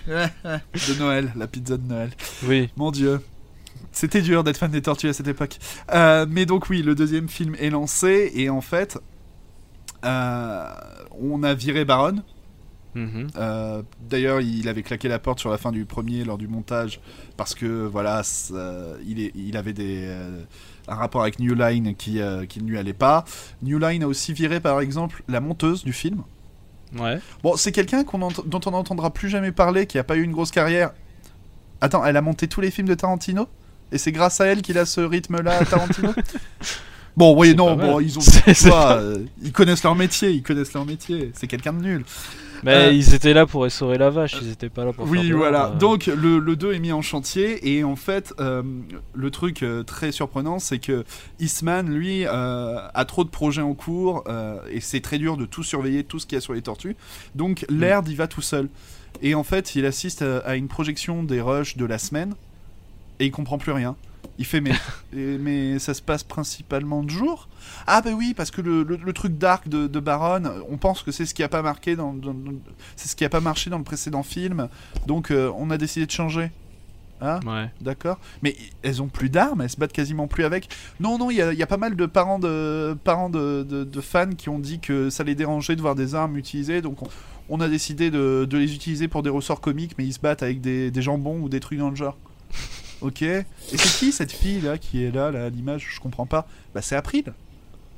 De 0.08 1.00
Noël, 1.00 1.32
la 1.36 1.48
pizza 1.48 1.78
de 1.78 1.84
Noël. 1.88 2.10
Oui. 2.48 2.70
Mon 2.78 2.92
dieu. 2.92 3.22
C'était 3.92 4.22
dur 4.22 4.44
d'être 4.44 4.58
fan 4.58 4.72
des 4.72 4.82
tortues 4.82 5.10
à 5.10 5.14
cette 5.14 5.28
époque. 5.28 5.58
Euh, 5.94 6.26
mais 6.30 6.46
donc 6.46 6.70
oui, 6.70 6.82
le 6.82 6.96
deuxième 6.96 7.28
film 7.28 7.56
est 7.60 7.70
lancé 7.70 8.32
et 8.36 8.50
en 8.50 8.62
fait, 8.62 8.98
on 10.04 11.44
a 11.44 11.54
viré 11.54 11.86
Baron. 11.86 12.24
Mhm. 12.94 13.28
Euh, 13.38 13.82
D'ailleurs, 14.10 14.42
il 14.42 14.68
avait 14.68 14.84
claqué 14.84 15.08
la 15.08 15.18
porte 15.20 15.40
sur 15.40 15.50
la 15.50 15.58
fin 15.58 15.72
du 15.72 15.86
premier 15.86 16.26
lors 16.26 16.38
du 16.38 16.48
montage 16.50 17.00
parce 17.38 17.56
que 17.56 17.86
voilà, 17.86 18.22
ça- 18.24 18.96
il, 19.06 19.22
est, 19.22 19.32
il 19.36 19.56
avait 19.56 19.72
des, 19.74 20.02
euh, 20.08 20.44
un 20.90 20.96
rapport 20.96 21.22
avec 21.22 21.40
New 21.40 21.54
Line 21.56 21.96
qui, 21.96 22.20
euh, 22.20 22.46
qui 22.46 22.62
ne 22.62 22.68
lui 22.68 22.78
allait 22.78 22.92
pas. 22.94 23.24
New 23.62 23.80
Line 23.80 24.04
a 24.04 24.08
aussi 24.08 24.34
viré 24.34 24.60
par 24.60 24.82
exemple 24.82 25.24
la 25.30 25.40
monteuse 25.40 25.84
du 25.86 25.94
film. 25.94 26.24
Ouais. 27.00 27.20
Bon, 27.44 27.56
c'est 27.56 27.72
quelqu'un 27.72 28.04
dont 28.04 28.62
on 28.66 28.72
n'entendra 28.72 29.14
plus 29.14 29.30
jamais 29.30 29.54
parler, 29.54 29.86
qui 29.86 29.98
a 29.98 30.04
pas 30.04 30.18
eu 30.18 30.24
une 30.24 30.34
grosse 30.34 30.52
carrière. 30.52 30.92
Attends, 31.80 32.04
elle 32.04 32.18
a 32.18 32.22
monté 32.22 32.50
tous 32.50 32.60
les 32.60 32.72
films 32.72 32.90
de 32.90 32.94
Tarantino? 32.96 33.48
Et 33.94 33.98
c'est 33.98 34.12
grâce 34.12 34.42
à 34.42 34.48
elle 34.48 34.62
qu'il 34.62 34.78
a 34.78 34.86
ce 34.86 35.00
rythme-là 35.00 35.64
Tarantino? 35.64 36.14
Bon, 37.18 37.38
oui, 37.38 37.54
non, 37.56 37.76
bon, 37.76 38.00
ils 38.00 38.18
ont 38.18 38.22
pas- 38.70 38.98
euh, 38.98 39.18
ils 39.44 39.52
connaissent 39.52 39.84
leur 39.84 39.96
métier, 39.96 40.32
ils 40.32 40.44
connaissent 40.44 40.74
leur 40.74 40.86
métier. 40.86 41.32
C'est 41.34 41.48
quelqu'un 41.48 41.74
de 41.74 41.82
nul. 41.82 42.06
Mais 42.64 42.76
Euh, 42.76 42.92
ils 42.92 43.16
étaient 43.16 43.34
là 43.34 43.48
pour 43.48 43.66
essorer 43.66 43.98
la 43.98 44.12
vache, 44.12 44.38
ils 44.40 44.52
étaient 44.52 44.70
pas 44.70 44.86
là 44.86 44.94
pour 44.94 45.06
faire 45.06 45.12
Oui, 45.20 45.30
de 45.30 45.34
voilà. 45.34 45.70
euh. 45.74 45.78
Donc 45.78 46.06
le, 46.06 46.38
le 46.38 46.56
2 46.56 46.74
est 46.74 46.80
mis 46.80 46.92
en 46.92 47.02
chantier 47.02 47.76
et 47.76 47.84
en 47.84 47.96
fait, 47.96 48.34
euh, 48.40 48.62
le 49.16 49.32
truc 49.32 49.64
euh, 49.64 49.82
très 49.82 50.12
surprenant, 50.12 50.60
c'est 50.60 50.78
que 50.78 51.04
Eastman, 51.40 51.90
lui, 51.90 52.26
a 52.28 53.06
trop 53.08 53.24
de 53.24 53.30
projets 53.30 53.64
en 53.64 53.74
cours 53.74 54.24
et 54.72 54.80
c'est 54.80 55.02
très 55.02 55.18
dur 55.18 55.38
de 55.38 55.46
tout 55.46 55.64
surveiller, 55.64 56.04
tout 56.04 56.20
ce 56.20 56.28
qu'il 56.28 56.36
y 56.36 56.38
a 56.38 56.42
sur 56.42 56.54
les 56.54 56.62
tortues. 56.62 56.96
Donc 57.36 57.66
Laird, 57.70 58.08
il 58.08 58.16
va 58.16 58.28
tout 58.28 58.42
seul. 58.44 58.70
Et 59.24 59.34
en 59.36 59.44
fait, 59.44 59.76
il 59.76 59.86
assiste 59.86 60.22
à, 60.22 60.38
à 60.40 60.56
une 60.56 60.68
projection 60.68 61.24
des 61.24 61.42
rushs 61.42 61.78
de 61.78 61.86
la 61.86 61.98
semaine 61.98 62.36
et 63.20 63.26
il 63.26 63.32
comprend 63.32 63.58
plus 63.58 63.72
rien. 63.72 63.96
Il 64.42 64.46
fait 64.46 64.60
mais, 64.60 64.72
et- 65.16 65.38
mais 65.38 65.78
ça 65.78 65.94
se 65.94 66.02
passe 66.02 66.24
principalement 66.24 67.04
de 67.04 67.12
jour 67.12 67.48
Ah 67.86 68.02
bah 68.02 68.10
oui, 68.16 68.34
parce 68.36 68.50
que 68.50 68.62
le, 68.62 68.82
le- 68.82 68.96
le 68.98 69.14
truc 69.14 69.38
dark 69.38 69.70
de, 69.70 69.86
de 69.86 70.00
Baron, 70.00 70.42
on 70.68 70.78
pense 70.78 71.04
que 71.04 71.12
c'est 71.12 71.28
ce 71.28 71.36
qui 71.36 71.44
a 71.44 71.48
pas 71.48 71.62
marqué 71.62 71.96
dans, 71.96 72.12
dans- 72.14 72.34
dans- 72.34 72.54
c'est 72.96 73.08
ce 73.08 73.16
qui 73.16 73.24
a 73.24 73.30
pas 73.30 73.40
marché 73.40 73.70
dans 73.70 73.78
le 73.78 73.84
précédent 73.84 74.24
film, 74.24 74.68
donc 75.06 75.30
euh, 75.30 75.52
on 75.58 75.70
a 75.70 75.78
décidé 75.78 76.08
de 76.08 76.12
changer. 76.12 76.50
Hein? 77.24 77.40
Ouais. 77.46 77.70
D'accord? 77.82 78.18
Mais 78.42 78.56
elles 78.82 79.00
ont 79.04 79.08
plus 79.08 79.30
d'armes, 79.30 79.62
elles 79.62 79.70
se 79.70 79.78
battent 79.78 79.94
quasiment 79.94 80.26
plus 80.28 80.44
avec. 80.44 80.70
Non, 81.00 81.20
non, 81.20 81.30
il 81.30 81.36
y, 81.36 81.38
y 81.56 81.62
a 81.62 81.68
pas 81.68 81.78
mal 81.78 81.96
de 81.96 82.06
parents, 82.08 82.40
de, 82.40 82.98
parents 83.04 83.30
de, 83.30 83.62
de- 83.62 83.84
de 83.84 84.02
fans 84.02 84.32
qui 84.36 84.50
ont 84.50 84.58
dit 84.58 84.80
que 84.80 85.12
ça 85.12 85.24
les 85.24 85.36
dérangeait 85.36 85.76
de 85.76 85.82
voir 85.82 85.94
des 85.94 86.16
armes 86.16 86.36
utilisées, 86.36 86.82
donc 86.82 87.04
on, 87.04 87.08
on 87.50 87.62
a 87.62 87.68
décidé 87.70 88.10
de, 88.10 88.48
de 88.50 88.58
les 88.58 88.74
utiliser 88.74 89.08
pour 89.08 89.22
des 89.22 89.30
ressorts 89.30 89.62
comiques, 89.62 89.94
mais 90.00 90.06
ils 90.06 90.14
se 90.14 90.20
battent 90.20 90.42
avec 90.42 90.62
des, 90.62 90.90
des 90.90 91.02
jambons 91.04 91.40
ou 91.42 91.48
des 91.48 91.60
trucs 91.60 91.78
dans 91.78 91.92
le 91.92 91.96
genre. 91.96 92.18
Ok 93.02 93.24
Et 93.24 93.46
c'est 93.72 94.00
qui 94.00 94.12
cette 94.12 94.32
fille 94.32 94.62
là 94.62 94.78
qui 94.78 95.04
est 95.04 95.12
là, 95.12 95.32
là 95.32 95.46
à 95.46 95.50
l'image 95.50 95.88
Je 95.94 96.00
comprends 96.00 96.26
pas. 96.26 96.48
Bah 96.74 96.82
c'est 96.82 96.96
April. 96.96 97.34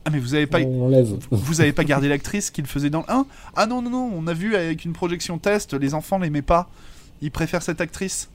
Ah 0.05 0.09
mais 0.09 0.19
vous 0.19 0.33
avez 0.33 0.47
pas, 0.47 0.59
On 0.59 0.91
vous 1.31 1.61
avez 1.61 1.71
pas 1.71 1.83
gardé 1.83 2.09
l'actrice 2.09 2.51
qu'il 2.51 2.65
faisait 2.65 2.89
dans 2.89 3.05
le 3.07 3.11
1 3.11 3.25
Ah 3.55 3.65
non, 3.65 3.81
non, 3.81 3.89
non, 3.89 4.11
on 4.13 4.27
a 4.27 4.33
vu 4.33 4.55
avec 4.55 4.83
une 4.83 4.93
projection 4.93 5.37
test, 5.37 5.73
les 5.73 5.93
enfants 5.93 6.19
l'aimaient 6.19 6.41
pas. 6.41 6.69
Ils 7.21 7.31
préfèrent 7.31 7.63
cette 7.63 7.79
actrice. 7.79 8.29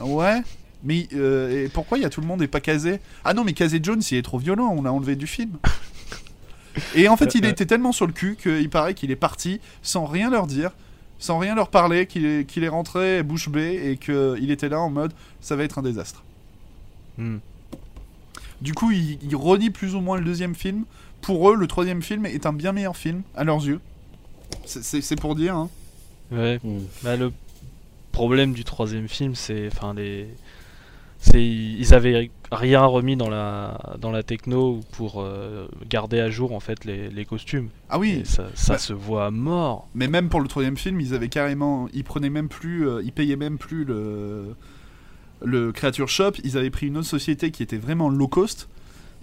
Ouais 0.00 0.42
Mais 0.82 1.06
euh, 1.14 1.64
et 1.64 1.68
pourquoi 1.68 1.98
il 1.98 2.02
y 2.02 2.04
a 2.04 2.10
tout 2.10 2.20
le 2.20 2.26
monde 2.26 2.42
et 2.42 2.48
pas 2.48 2.60
casé? 2.60 3.00
Ah 3.24 3.34
non, 3.34 3.44
mais 3.44 3.52
Casé 3.52 3.78
Jones, 3.82 4.02
il 4.10 4.18
est 4.18 4.22
trop 4.22 4.38
violent, 4.38 4.74
on 4.76 4.82
l'a 4.82 4.92
enlevé 4.92 5.14
du 5.14 5.28
film. 5.28 5.58
Et 6.96 7.08
en 7.08 7.16
fait, 7.16 7.36
il 7.36 7.44
euh. 7.44 7.50
était 7.50 7.66
tellement 7.66 7.92
sur 7.92 8.06
le 8.06 8.12
cul 8.12 8.36
qu'il 8.40 8.68
paraît 8.68 8.94
qu'il 8.94 9.12
est 9.12 9.16
parti 9.16 9.60
sans 9.82 10.06
rien 10.06 10.28
leur 10.28 10.48
dire, 10.48 10.72
sans 11.18 11.38
rien 11.38 11.54
leur 11.54 11.68
parler, 11.68 12.06
qu'il 12.06 12.24
est, 12.26 12.46
qu'il 12.46 12.64
est 12.64 12.68
rentré 12.68 13.22
bouche 13.22 13.48
bée 13.48 13.90
et 13.90 13.96
qu'il 13.96 14.50
était 14.50 14.68
là 14.68 14.80
en 14.80 14.90
mode 14.90 15.12
ça 15.40 15.56
va 15.56 15.64
être 15.64 15.78
un 15.78 15.82
désastre. 15.82 16.22
Hmm. 17.18 17.38
Du 18.60 18.72
coup, 18.72 18.90
ils, 18.92 19.18
ils 19.22 19.36
renient 19.36 19.70
plus 19.70 19.94
ou 19.94 20.00
moins 20.00 20.18
le 20.18 20.24
deuxième 20.24 20.54
film. 20.54 20.84
Pour 21.20 21.50
eux, 21.50 21.56
le 21.56 21.66
troisième 21.66 22.02
film 22.02 22.26
est 22.26 22.46
un 22.46 22.52
bien 22.52 22.72
meilleur 22.72 22.96
film, 22.96 23.22
à 23.34 23.44
leurs 23.44 23.64
yeux. 23.64 23.80
C'est- 24.64 25.20
pour 25.20 25.34
dire, 25.34 25.54
hein. 25.54 25.70
Ouais. 26.32 26.58
Hmm. 26.62 26.80
Bah, 27.02 27.16
le 27.16 27.32
problème 28.12 28.52
du 28.52 28.64
troisième 28.64 29.08
film, 29.08 29.34
c'est, 29.34 29.68
enfin, 29.68 29.94
les, 29.94 30.28
c'est, 30.28 30.43
ils 31.32 31.94
avaient 31.94 32.30
rien 32.52 32.84
remis 32.84 33.16
dans 33.16 33.28
la, 33.30 33.96
dans 33.98 34.10
la 34.10 34.22
techno 34.22 34.80
pour 34.92 35.20
euh, 35.22 35.66
garder 35.88 36.20
à 36.20 36.30
jour 36.30 36.52
en 36.52 36.60
fait 36.60 36.84
les, 36.84 37.08
les 37.10 37.24
costumes. 37.24 37.68
Ah 37.88 37.98
oui, 37.98 38.18
Et 38.20 38.24
ça, 38.24 38.46
ça 38.54 38.74
Bah. 38.74 38.78
se 38.78 38.92
voit 38.92 39.26
à 39.26 39.30
mort. 39.30 39.88
mais 39.94 40.06
même 40.08 40.28
pour 40.28 40.40
le 40.40 40.48
troisième 40.48 40.76
film, 40.76 41.00
ils 41.00 41.14
avaient 41.14 41.28
carrément. 41.28 41.88
Ils 41.94 42.04
prenaient 42.04 42.30
même 42.30 42.48
plus. 42.48 42.88
euh, 42.88 43.02
ils 43.04 43.12
payaient 43.12 43.36
même 43.36 43.58
plus 43.58 43.84
le. 43.84 44.54
Le 45.44 45.72
Creature 45.72 46.08
Shop. 46.08 46.32
Ils 46.42 46.56
avaient 46.56 46.70
pris 46.70 46.86
une 46.86 46.96
autre 46.96 47.08
société 47.08 47.50
qui 47.50 47.62
était 47.62 47.76
vraiment 47.76 48.08
low 48.08 48.28
cost. 48.28 48.68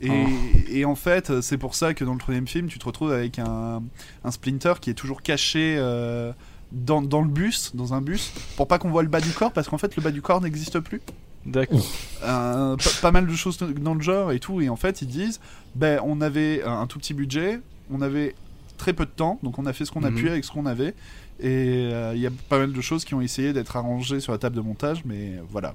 Et, 0.02 0.10
Oh. 0.10 0.28
et 0.70 0.86
en 0.86 0.96
fait, 0.96 1.42
c'est 1.42 1.58
pour 1.58 1.76
ça 1.76 1.94
que 1.94 2.04
dans 2.04 2.14
le 2.14 2.20
troisième 2.20 2.48
film, 2.48 2.68
tu 2.68 2.80
te 2.80 2.86
retrouves 2.86 3.12
avec 3.12 3.38
un, 3.40 3.82
un 4.24 4.32
Splinter 4.32 4.74
qui 4.82 4.90
est 4.90 4.94
toujours 4.96 5.22
caché 5.22 5.76
euh, 5.78 6.32
dans, 6.72 7.02
dans 7.02 7.22
le 7.22 7.28
bus, 7.30 7.76
dans 7.76 7.94
un 7.94 8.02
bus, 8.02 8.34
pour 8.58 8.68
pas 8.68 8.78
qu'on 8.80 8.90
voit 8.90 9.04
le 9.04 9.10
bas 9.10 9.22
du 9.22 9.30
corps, 9.32 9.52
parce 9.54 9.68
qu'en 9.70 9.78
fait, 9.78 9.96
le 9.96 10.02
bas 10.02 10.12
du 10.12 10.22
corps 10.24 10.42
n'existe 10.42 10.80
plus. 10.80 11.02
D'accord. 11.46 11.80
Euh, 12.24 12.76
pas, 12.78 12.90
pas 13.02 13.12
mal 13.12 13.26
de 13.28 13.34
choses 13.36 13.58
dans 13.58 13.94
le 13.96 14.02
genre 14.02 14.32
et 14.32 14.40
tout 14.40 14.62
et 14.62 14.70
en 14.70 14.76
fait 14.76 15.02
ils 15.02 15.08
disent 15.08 15.40
ben 15.76 16.00
on 16.06 16.22
avait 16.22 16.62
un, 16.64 16.86
tout 16.86 17.00
petit 17.00 17.14
budget 17.16 17.60
on 17.92 18.02
avait 18.02 18.36
très 18.78 18.94
peu 18.94 19.06
de 19.06 19.10
temps 19.12 19.40
donc 19.42 19.58
on 19.58 19.66
a 19.66 19.74
fait 19.74 19.86
ce 19.86 19.92
qu'on 19.92 20.04
a 20.04 20.12
Mhm. 20.12 20.18
pu 20.18 20.30
avec 20.30 20.46
ce 20.46 20.52
qu'on 20.52 20.68
avait 20.68 20.94
et 21.40 21.90
euh, 21.92 22.12
il 22.14 22.22
y 22.22 22.28
a 22.28 22.32
pas 22.50 22.60
mal 22.60 22.72
de 22.72 22.82
choses 22.82 23.06
qui 23.06 23.16
ont 23.16 23.22
essayé 23.22 23.54
d'être 23.54 23.76
arrangées 23.76 24.20
sur 24.20 24.32
la 24.34 24.38
table 24.38 24.56
de 24.56 24.62
montage 24.62 25.04
mais 25.06 25.40
voilà 25.50 25.74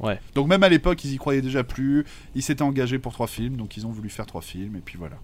Ouais. 0.00 0.20
donc 0.34 0.48
même 0.48 0.62
à 0.64 0.68
l'époque 0.68 1.02
ils 1.04 1.12
y 1.14 1.16
croyaient 1.18 1.40
déjà 1.40 1.62
plus 1.64 2.04
ils 2.34 2.42
s'étaient 2.42 2.62
engagés 2.62 2.98
pour 2.98 3.12
trois 3.12 3.28
films 3.28 3.56
donc 3.56 3.76
ils 3.76 3.86
ont 3.86 3.90
voulu 3.92 4.10
faire 4.10 4.26
trois 4.26 4.42
films 4.42 4.76
et 4.76 4.80
puis 4.80 4.98
voilà 4.98 5.16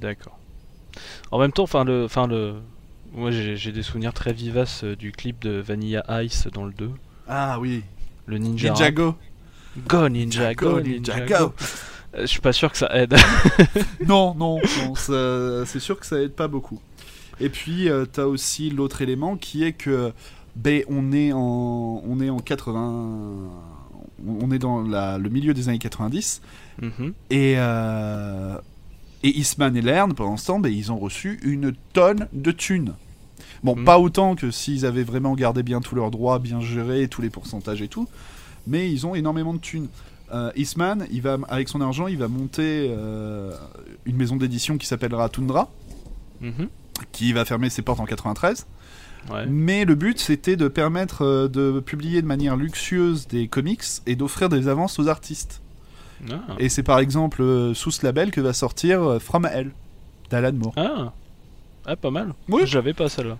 D'accord. 0.00 0.38
En 1.30 1.38
même 1.38 1.50
temps, 1.52 1.62
enfin 1.64 1.84
le, 1.84 2.04
enfin 2.04 2.26
le, 2.26 2.56
moi 3.12 3.30
j'ai, 3.30 3.56
j'ai 3.56 3.72
des 3.72 3.82
souvenirs 3.82 4.12
très 4.12 4.32
vivaces 4.34 4.84
euh, 4.84 4.94
du 4.94 5.10
clip 5.12 5.40
de 5.40 5.50
Vanilla 5.60 6.04
Ice 6.22 6.46
dans 6.52 6.64
le 6.66 6.72
2, 6.72 6.90
ah 7.28 7.58
oui 7.60 7.82
le 8.26 8.38
ninja. 8.38 8.70
Ninjago 8.70 9.14
Go 9.88 10.08
Ninja, 10.08 10.54
go, 10.54 10.80
Ninja, 10.80 11.20
go. 11.26 11.34
Euh, 12.14 12.20
Je 12.22 12.26
suis 12.26 12.40
pas 12.40 12.52
sûr 12.54 12.72
que 12.72 12.78
ça 12.78 12.88
aide. 12.96 13.14
non, 14.06 14.34
non, 14.34 14.58
non, 14.78 14.94
c'est 15.66 15.80
sûr 15.80 16.00
que 16.00 16.06
ça 16.06 16.18
aide 16.20 16.32
pas 16.32 16.48
beaucoup. 16.48 16.80
Et 17.40 17.50
puis, 17.50 17.90
euh, 17.90 18.06
t'as 18.06 18.24
aussi 18.24 18.70
l'autre 18.70 19.02
élément 19.02 19.36
qui 19.36 19.64
est 19.64 19.72
que, 19.74 20.12
ben, 20.54 20.82
on 20.88 21.12
est 21.12 21.32
en, 21.34 22.02
on 22.06 22.20
est 22.20 22.30
en 22.30 22.38
80, 22.38 23.50
on 24.26 24.50
est 24.50 24.58
dans 24.58 24.80
la- 24.82 25.18
le 25.18 25.28
milieu 25.28 25.52
des 25.52 25.68
années 25.68 25.78
90, 25.78 26.40
Mhm. 26.80 27.12
et, 27.28 27.54
euh, 27.58 28.56
et 29.22 29.28
Eastman 29.38 29.76
et 29.76 29.82
Lern, 29.82 30.14
pendant 30.14 30.38
ce 30.38 30.46
temps, 30.46 30.58
ben, 30.58 30.72
ils 30.72 30.90
ont 30.90 30.98
reçu 30.98 31.38
une 31.42 31.74
tonne 31.92 32.28
de 32.32 32.50
thunes. 32.52 32.94
Bon, 33.64 33.74
Mhm. 33.76 33.84
pas 33.84 33.98
autant 33.98 34.34
que 34.36 34.50
s'ils 34.50 34.84
avaient 34.86 35.02
vraiment 35.04 35.34
gardé 35.34 35.62
bien 35.62 35.80
tous 35.80 35.94
leurs 35.94 36.10
droits, 36.10 36.38
bien 36.38 36.60
géré, 36.60 37.08
tous 37.08 37.22
les 37.22 37.30
pourcentages 37.30 37.82
et 37.82 37.88
tout, 37.88 38.08
mais 38.66 38.90
ils 38.90 39.06
ont 39.06 39.14
énormément 39.14 39.54
de 39.54 39.58
thunes. 39.58 39.88
Euh, 40.32 40.50
Eastman, 40.56 41.06
il 41.12 41.22
va, 41.22 41.38
avec 41.48 41.68
son 41.68 41.80
argent, 41.80 42.06
il 42.08 42.18
va 42.18 42.28
monter 42.28 42.88
euh, 42.90 43.52
une 44.06 44.16
maison 44.16 44.36
d'édition 44.36 44.76
qui 44.76 44.86
s'appellera 44.86 45.28
Tundra, 45.28 45.70
Mhm. 46.40 46.68
qui 47.12 47.32
va 47.32 47.44
fermer 47.44 47.70
ses 47.70 47.82
portes 47.82 48.00
en 48.00 48.06
93. 48.06 48.66
Ouais. 49.30 49.46
Mais 49.48 49.84
le 49.84 49.94
but, 49.94 50.18
c'était 50.20 50.56
de 50.56 50.68
permettre 50.68 51.22
euh, 51.24 51.48
de 51.48 51.80
publier 51.80 52.22
de 52.22 52.26
manière 52.26 52.56
luxueuse 52.56 53.26
des 53.28 53.48
comics 53.48 53.82
et 54.06 54.14
d'offrir 54.16 54.48
des 54.48 54.68
avances 54.68 54.98
aux 54.98 55.08
artistes. 55.08 55.62
Ah. 56.30 56.40
Et 56.58 56.68
c'est 56.68 56.82
par 56.82 56.98
exemple 56.98 57.42
euh, 57.42 57.74
sous 57.74 57.90
ce 57.90 58.04
label 58.06 58.30
que 58.30 58.40
va 58.40 58.52
sortir 58.52 59.18
From 59.20 59.44
Hell 59.46 59.70
d'Alan 60.30 60.52
Moore. 60.54 60.72
Ah. 60.76 61.12
Ah, 61.86 61.96
pas 61.96 62.10
mal. 62.10 62.34
Oui. 62.48 62.62
J'avais 62.66 62.92
pas 62.92 63.08
celle-là. 63.08 63.38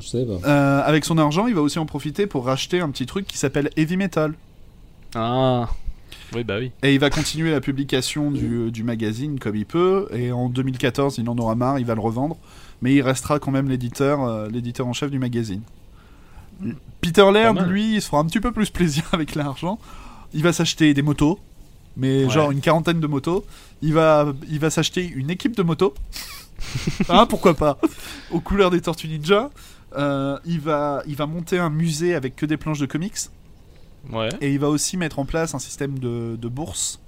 Je 0.00 0.06
sais 0.06 0.24
pas. 0.26 0.46
Euh, 0.48 0.82
avec 0.84 1.04
son 1.04 1.16
argent, 1.16 1.46
il 1.46 1.54
va 1.54 1.62
aussi 1.62 1.78
en 1.78 1.86
profiter 1.86 2.26
pour 2.26 2.44
racheter 2.44 2.80
un 2.80 2.90
petit 2.90 3.06
truc 3.06 3.26
qui 3.26 3.38
s'appelle 3.38 3.70
Heavy 3.76 3.96
Metal. 3.96 4.34
Ah. 5.14 5.68
Oui, 6.34 6.44
bah 6.44 6.56
oui. 6.58 6.72
Et 6.82 6.92
il 6.92 7.00
va 7.00 7.08
continuer 7.08 7.50
la 7.50 7.60
publication 7.62 8.30
du, 8.30 8.70
du 8.70 8.82
magazine 8.82 9.38
comme 9.38 9.56
il 9.56 9.64
peut. 9.64 10.08
Et 10.12 10.30
en 10.32 10.48
2014, 10.50 11.16
il 11.18 11.28
en 11.30 11.38
aura 11.38 11.54
marre, 11.54 11.78
il 11.78 11.86
va 11.86 11.94
le 11.94 12.00
revendre. 12.02 12.36
Mais 12.82 12.94
il 12.94 13.00
restera 13.02 13.38
quand 13.38 13.50
même 13.50 13.68
l'éditeur, 13.68 14.22
euh, 14.24 14.48
l'éditeur 14.50 14.86
en 14.86 14.92
chef 14.92 15.10
du 15.10 15.18
magazine. 15.18 15.62
Peter 17.00 17.30
Laird, 17.32 17.58
lui, 17.68 17.94
il 17.94 18.02
se 18.02 18.08
fera 18.08 18.20
un 18.20 18.26
petit 18.26 18.40
peu 18.40 18.52
plus 18.52 18.70
plaisir 18.70 19.04
avec 19.12 19.34
l'argent. 19.34 19.78
Il 20.34 20.42
va 20.42 20.52
s'acheter 20.52 20.92
des 20.92 21.02
motos, 21.02 21.38
mais 21.96 22.24
Ouais. 22.24 22.30
genre 22.30 22.50
une 22.50 22.60
quarantaine 22.60 23.00
de 23.00 23.06
motos. 23.06 23.44
Il 23.80 23.94
va, 23.94 24.32
il 24.50 24.58
va 24.58 24.68
s'acheter 24.70 25.06
une 25.08 25.30
équipe 25.30 25.56
de 25.56 25.62
motos. 25.62 25.94
Hein, 27.08 27.26
pourquoi 27.26 27.54
pas 27.54 27.78
Aux 28.30 28.40
couleurs 28.40 28.70
des 28.70 28.80
Tortues 28.80 29.08
Ninja. 29.08 29.50
Euh, 29.96 30.38
il, 30.44 30.60
va, 30.60 31.02
il 31.06 31.16
va 31.16 31.26
monter 31.26 31.58
un 31.58 31.70
musée 31.70 32.14
avec 32.14 32.36
que 32.36 32.46
des 32.46 32.56
planches 32.56 32.78
de 32.78 32.86
comics. 32.86 33.16
Ouais. 34.12 34.28
Et 34.40 34.52
il 34.52 34.58
va 34.58 34.68
aussi 34.68 34.96
mettre 34.96 35.18
en 35.18 35.24
place 35.24 35.54
un 35.54 35.58
système 35.58 35.98
de, 35.98 36.36
de 36.36 36.48
bourse 36.48 37.00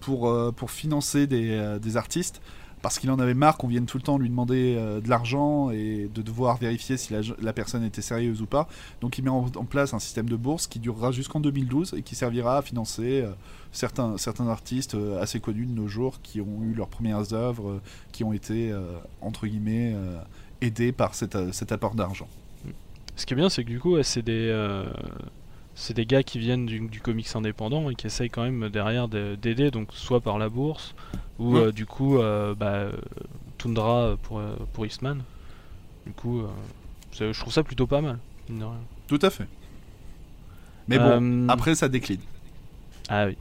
pour, 0.00 0.28
euh, 0.28 0.52
pour 0.52 0.70
financer 0.70 1.26
des, 1.26 1.50
euh, 1.50 1.78
des 1.78 1.96
artistes. 1.96 2.40
Parce 2.84 2.98
qu'il 2.98 3.10
en 3.10 3.18
avait 3.18 3.32
marre 3.32 3.56
qu'on 3.56 3.66
vienne 3.66 3.86
tout 3.86 3.96
le 3.96 4.02
temps 4.02 4.18
lui 4.18 4.28
demander 4.28 4.76
euh, 4.76 5.00
de 5.00 5.08
l'argent 5.08 5.70
et 5.70 6.10
de 6.14 6.20
devoir 6.20 6.58
vérifier 6.58 6.98
si 6.98 7.14
la, 7.40 7.52
personne 7.54 7.82
était 7.82 8.02
sérieuse 8.02 8.42
ou 8.42 8.46
pas. 8.46 8.68
Donc 9.00 9.16
il 9.16 9.24
met 9.24 9.30
en, 9.30 9.46
place 9.64 9.94
un 9.94 9.98
système 9.98 10.28
de 10.28 10.36
bourse 10.36 10.66
qui 10.66 10.80
durera 10.80 11.10
jusqu'en 11.10 11.40
2012 11.40 11.94
et 11.96 12.02
qui 12.02 12.14
servira 12.14 12.58
à 12.58 12.62
financer 12.62 13.22
euh, 13.22 13.30
certains, 13.72 14.18
certains 14.18 14.48
artistes 14.48 14.96
euh, 14.96 15.18
assez 15.18 15.40
connus 15.40 15.64
de 15.64 15.72
nos 15.72 15.88
jours 15.88 16.20
qui 16.20 16.42
ont 16.42 16.62
eu 16.62 16.74
leurs 16.74 16.88
premières 16.88 17.32
œuvres, 17.32 17.80
qui 18.12 18.22
ont 18.22 18.34
été, 18.34 18.70
entre 19.22 19.46
guillemets, 19.46 19.96
aidés 20.60 20.92
par 20.92 21.14
cet, 21.14 21.38
cet 21.54 21.72
apport 21.72 21.94
d'argent. 21.94 22.28
Ce 23.16 23.24
qui 23.24 23.32
est 23.32 23.36
bien, 23.36 23.48
c'est 23.48 23.64
que 23.64 23.70
du 23.70 23.80
coup, 23.80 23.96
c'est 24.02 24.22
des, 24.22 24.52
c'est 25.74 25.94
des 25.94 26.06
gars 26.06 26.22
qui 26.22 26.38
viennent 26.38 26.66
du, 26.66 26.80
du 26.80 27.00
comics 27.00 27.28
indépendant 27.34 27.90
et 27.90 27.94
qui 27.94 28.06
essayent 28.06 28.30
quand 28.30 28.42
même 28.42 28.68
derrière 28.68 29.08
de- 29.08 29.36
d'aider, 29.40 29.70
donc 29.70 29.88
soit 29.92 30.20
par 30.20 30.38
la 30.38 30.48
bourse 30.48 30.94
ou 31.38 31.56
euh, 31.56 31.72
du 31.72 31.84
coup, 31.86 32.18
euh, 32.18 32.54
bah, 32.54 32.86
Tundra 33.58 34.16
pour 34.22 34.38
euh, 34.38 34.54
pour 34.72 34.86
Eastman. 34.86 35.22
Du 36.06 36.12
coup, 36.12 36.40
euh, 36.40 36.48
je 37.32 37.38
trouve 37.38 37.52
ça 37.52 37.62
plutôt 37.62 37.86
pas 37.86 38.00
mal. 38.00 38.18
mine 38.48 38.60
de 38.60 38.64
rien. 38.64 38.80
Tout 39.08 39.18
à 39.22 39.30
fait. 39.30 39.46
Mais 40.86 40.98
bon, 40.98 41.48
après 41.48 41.74
ça 41.74 41.88
décline. 41.88 42.20
Ah 43.08 43.26
oui. 43.26 43.36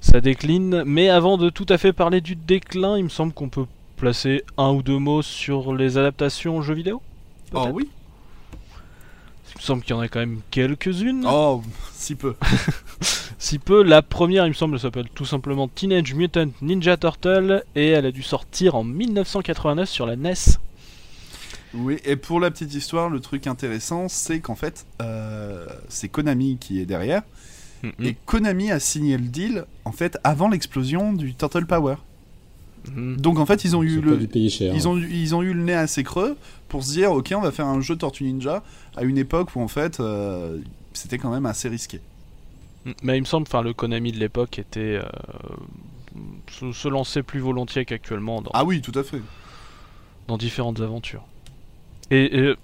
Ça 0.00 0.20
décline, 0.20 0.82
mais 0.84 1.10
avant 1.10 1.36
de 1.38 1.48
tout 1.50 1.66
à 1.68 1.78
fait 1.78 1.92
parler 1.92 2.20
du 2.20 2.34
déclin, 2.34 2.96
il 2.98 3.04
me 3.04 3.08
semble 3.08 3.32
qu'on 3.32 3.48
peut 3.50 3.66
placer 3.96 4.42
un 4.56 4.70
ou 4.72 4.82
deux 4.82 4.98
mots 4.98 5.22
sur 5.22 5.74
les 5.74 5.96
adaptations 5.98 6.60
jeux 6.62 6.74
vidéo. 6.74 7.00
Oh 7.54 7.68
oui 7.72 7.88
me 9.62 9.66
semble 9.66 9.82
qu'il 9.82 9.94
y 9.94 9.98
en 9.98 10.00
a 10.00 10.08
quand 10.08 10.20
même 10.20 10.40
quelques-unes. 10.50 11.24
Oh, 11.26 11.62
si 11.94 12.14
peu. 12.14 12.34
Si 13.38 13.58
peu, 13.58 13.82
la 13.82 14.02
première, 14.02 14.46
il 14.46 14.50
me 14.50 14.54
semble, 14.54 14.78
s'appelle 14.78 15.08
tout 15.12 15.24
simplement 15.24 15.66
Teenage 15.66 16.14
Mutant 16.14 16.46
Ninja 16.60 16.96
Turtle 16.96 17.64
et 17.74 17.88
elle 17.88 18.06
a 18.06 18.12
dû 18.12 18.22
sortir 18.22 18.76
en 18.76 18.84
1989 18.84 19.88
sur 19.88 20.06
la 20.06 20.14
NES. 20.14 20.34
Oui, 21.74 21.98
et 22.04 22.14
pour 22.14 22.38
la 22.38 22.52
petite 22.52 22.72
histoire, 22.72 23.10
le 23.10 23.18
truc 23.18 23.48
intéressant, 23.48 24.08
c'est 24.08 24.38
qu'en 24.38 24.54
fait, 24.54 24.86
euh, 25.00 25.66
c'est 25.88 26.08
Konami 26.08 26.56
qui 26.58 26.80
est 26.80 26.86
derrière. 26.86 27.22
Et 27.98 28.14
Konami 28.26 28.70
a 28.70 28.78
signé 28.78 29.18
le 29.18 29.26
deal, 29.26 29.64
en 29.84 29.90
fait, 29.90 30.18
avant 30.22 30.48
l'explosion 30.48 31.12
du 31.12 31.34
Turtle 31.34 31.66
Power. 31.66 31.96
Mhm. 32.94 33.16
Donc 33.18 33.38
en 33.38 33.46
fait, 33.46 33.64
ils 33.64 33.76
ont 33.76 33.82
Ils 33.82 33.98
eu 33.98 34.00
le... 34.00 34.16
dû 34.16 34.26
payer 34.28 34.48
cher. 34.50 34.74
Ils 34.74 34.88
ont, 34.88 34.96
eu- 34.98 35.08
ils 35.10 35.34
ont 35.34 35.42
eu 35.42 35.52
le 35.54 35.62
nez 35.62 35.74
assez 35.74 36.02
creux 36.02 36.36
pour 36.68 36.82
se 36.82 36.90
dire, 36.92 37.12
ok, 37.12 37.32
on 37.36 37.40
va 37.40 37.52
faire 37.52 37.66
un 37.66 37.80
jeu 37.80 37.96
Tortue 37.96 38.24
Ninja 38.24 38.62
à 38.96 39.02
une 39.04 39.18
époque 39.18 39.54
où 39.54 39.60
en 39.60 39.68
fait, 39.68 40.00
euh, 40.00 40.58
c'était 40.92 41.18
quand 41.18 41.30
même 41.30 41.46
assez 41.46 41.68
risqué. 41.68 42.00
Mm. 42.84 42.90
Mais 43.02 43.16
il 43.18 43.20
me 43.20 43.26
semble, 43.26 43.46
enfin, 43.48 43.62
le 43.62 43.72
Konami 43.72 44.10
de 44.12 44.18
l'époque 44.18 44.58
était 44.58 44.98
euh, 45.00 45.02
se, 46.50 46.72
se 46.72 46.88
lançait 46.88 47.22
plus 47.22 47.40
volontiers 47.40 47.84
qu'actuellement 47.84 48.42
dans, 48.42 48.50
Ah 48.54 48.64
oui, 48.64 48.80
tout 48.82 48.96
à 48.98 49.02
fait. 49.04 49.20
dans 50.28 50.36
différentes 50.38 50.80
aventures. 50.80 51.24
Et, 52.10 52.36
et 52.38 52.54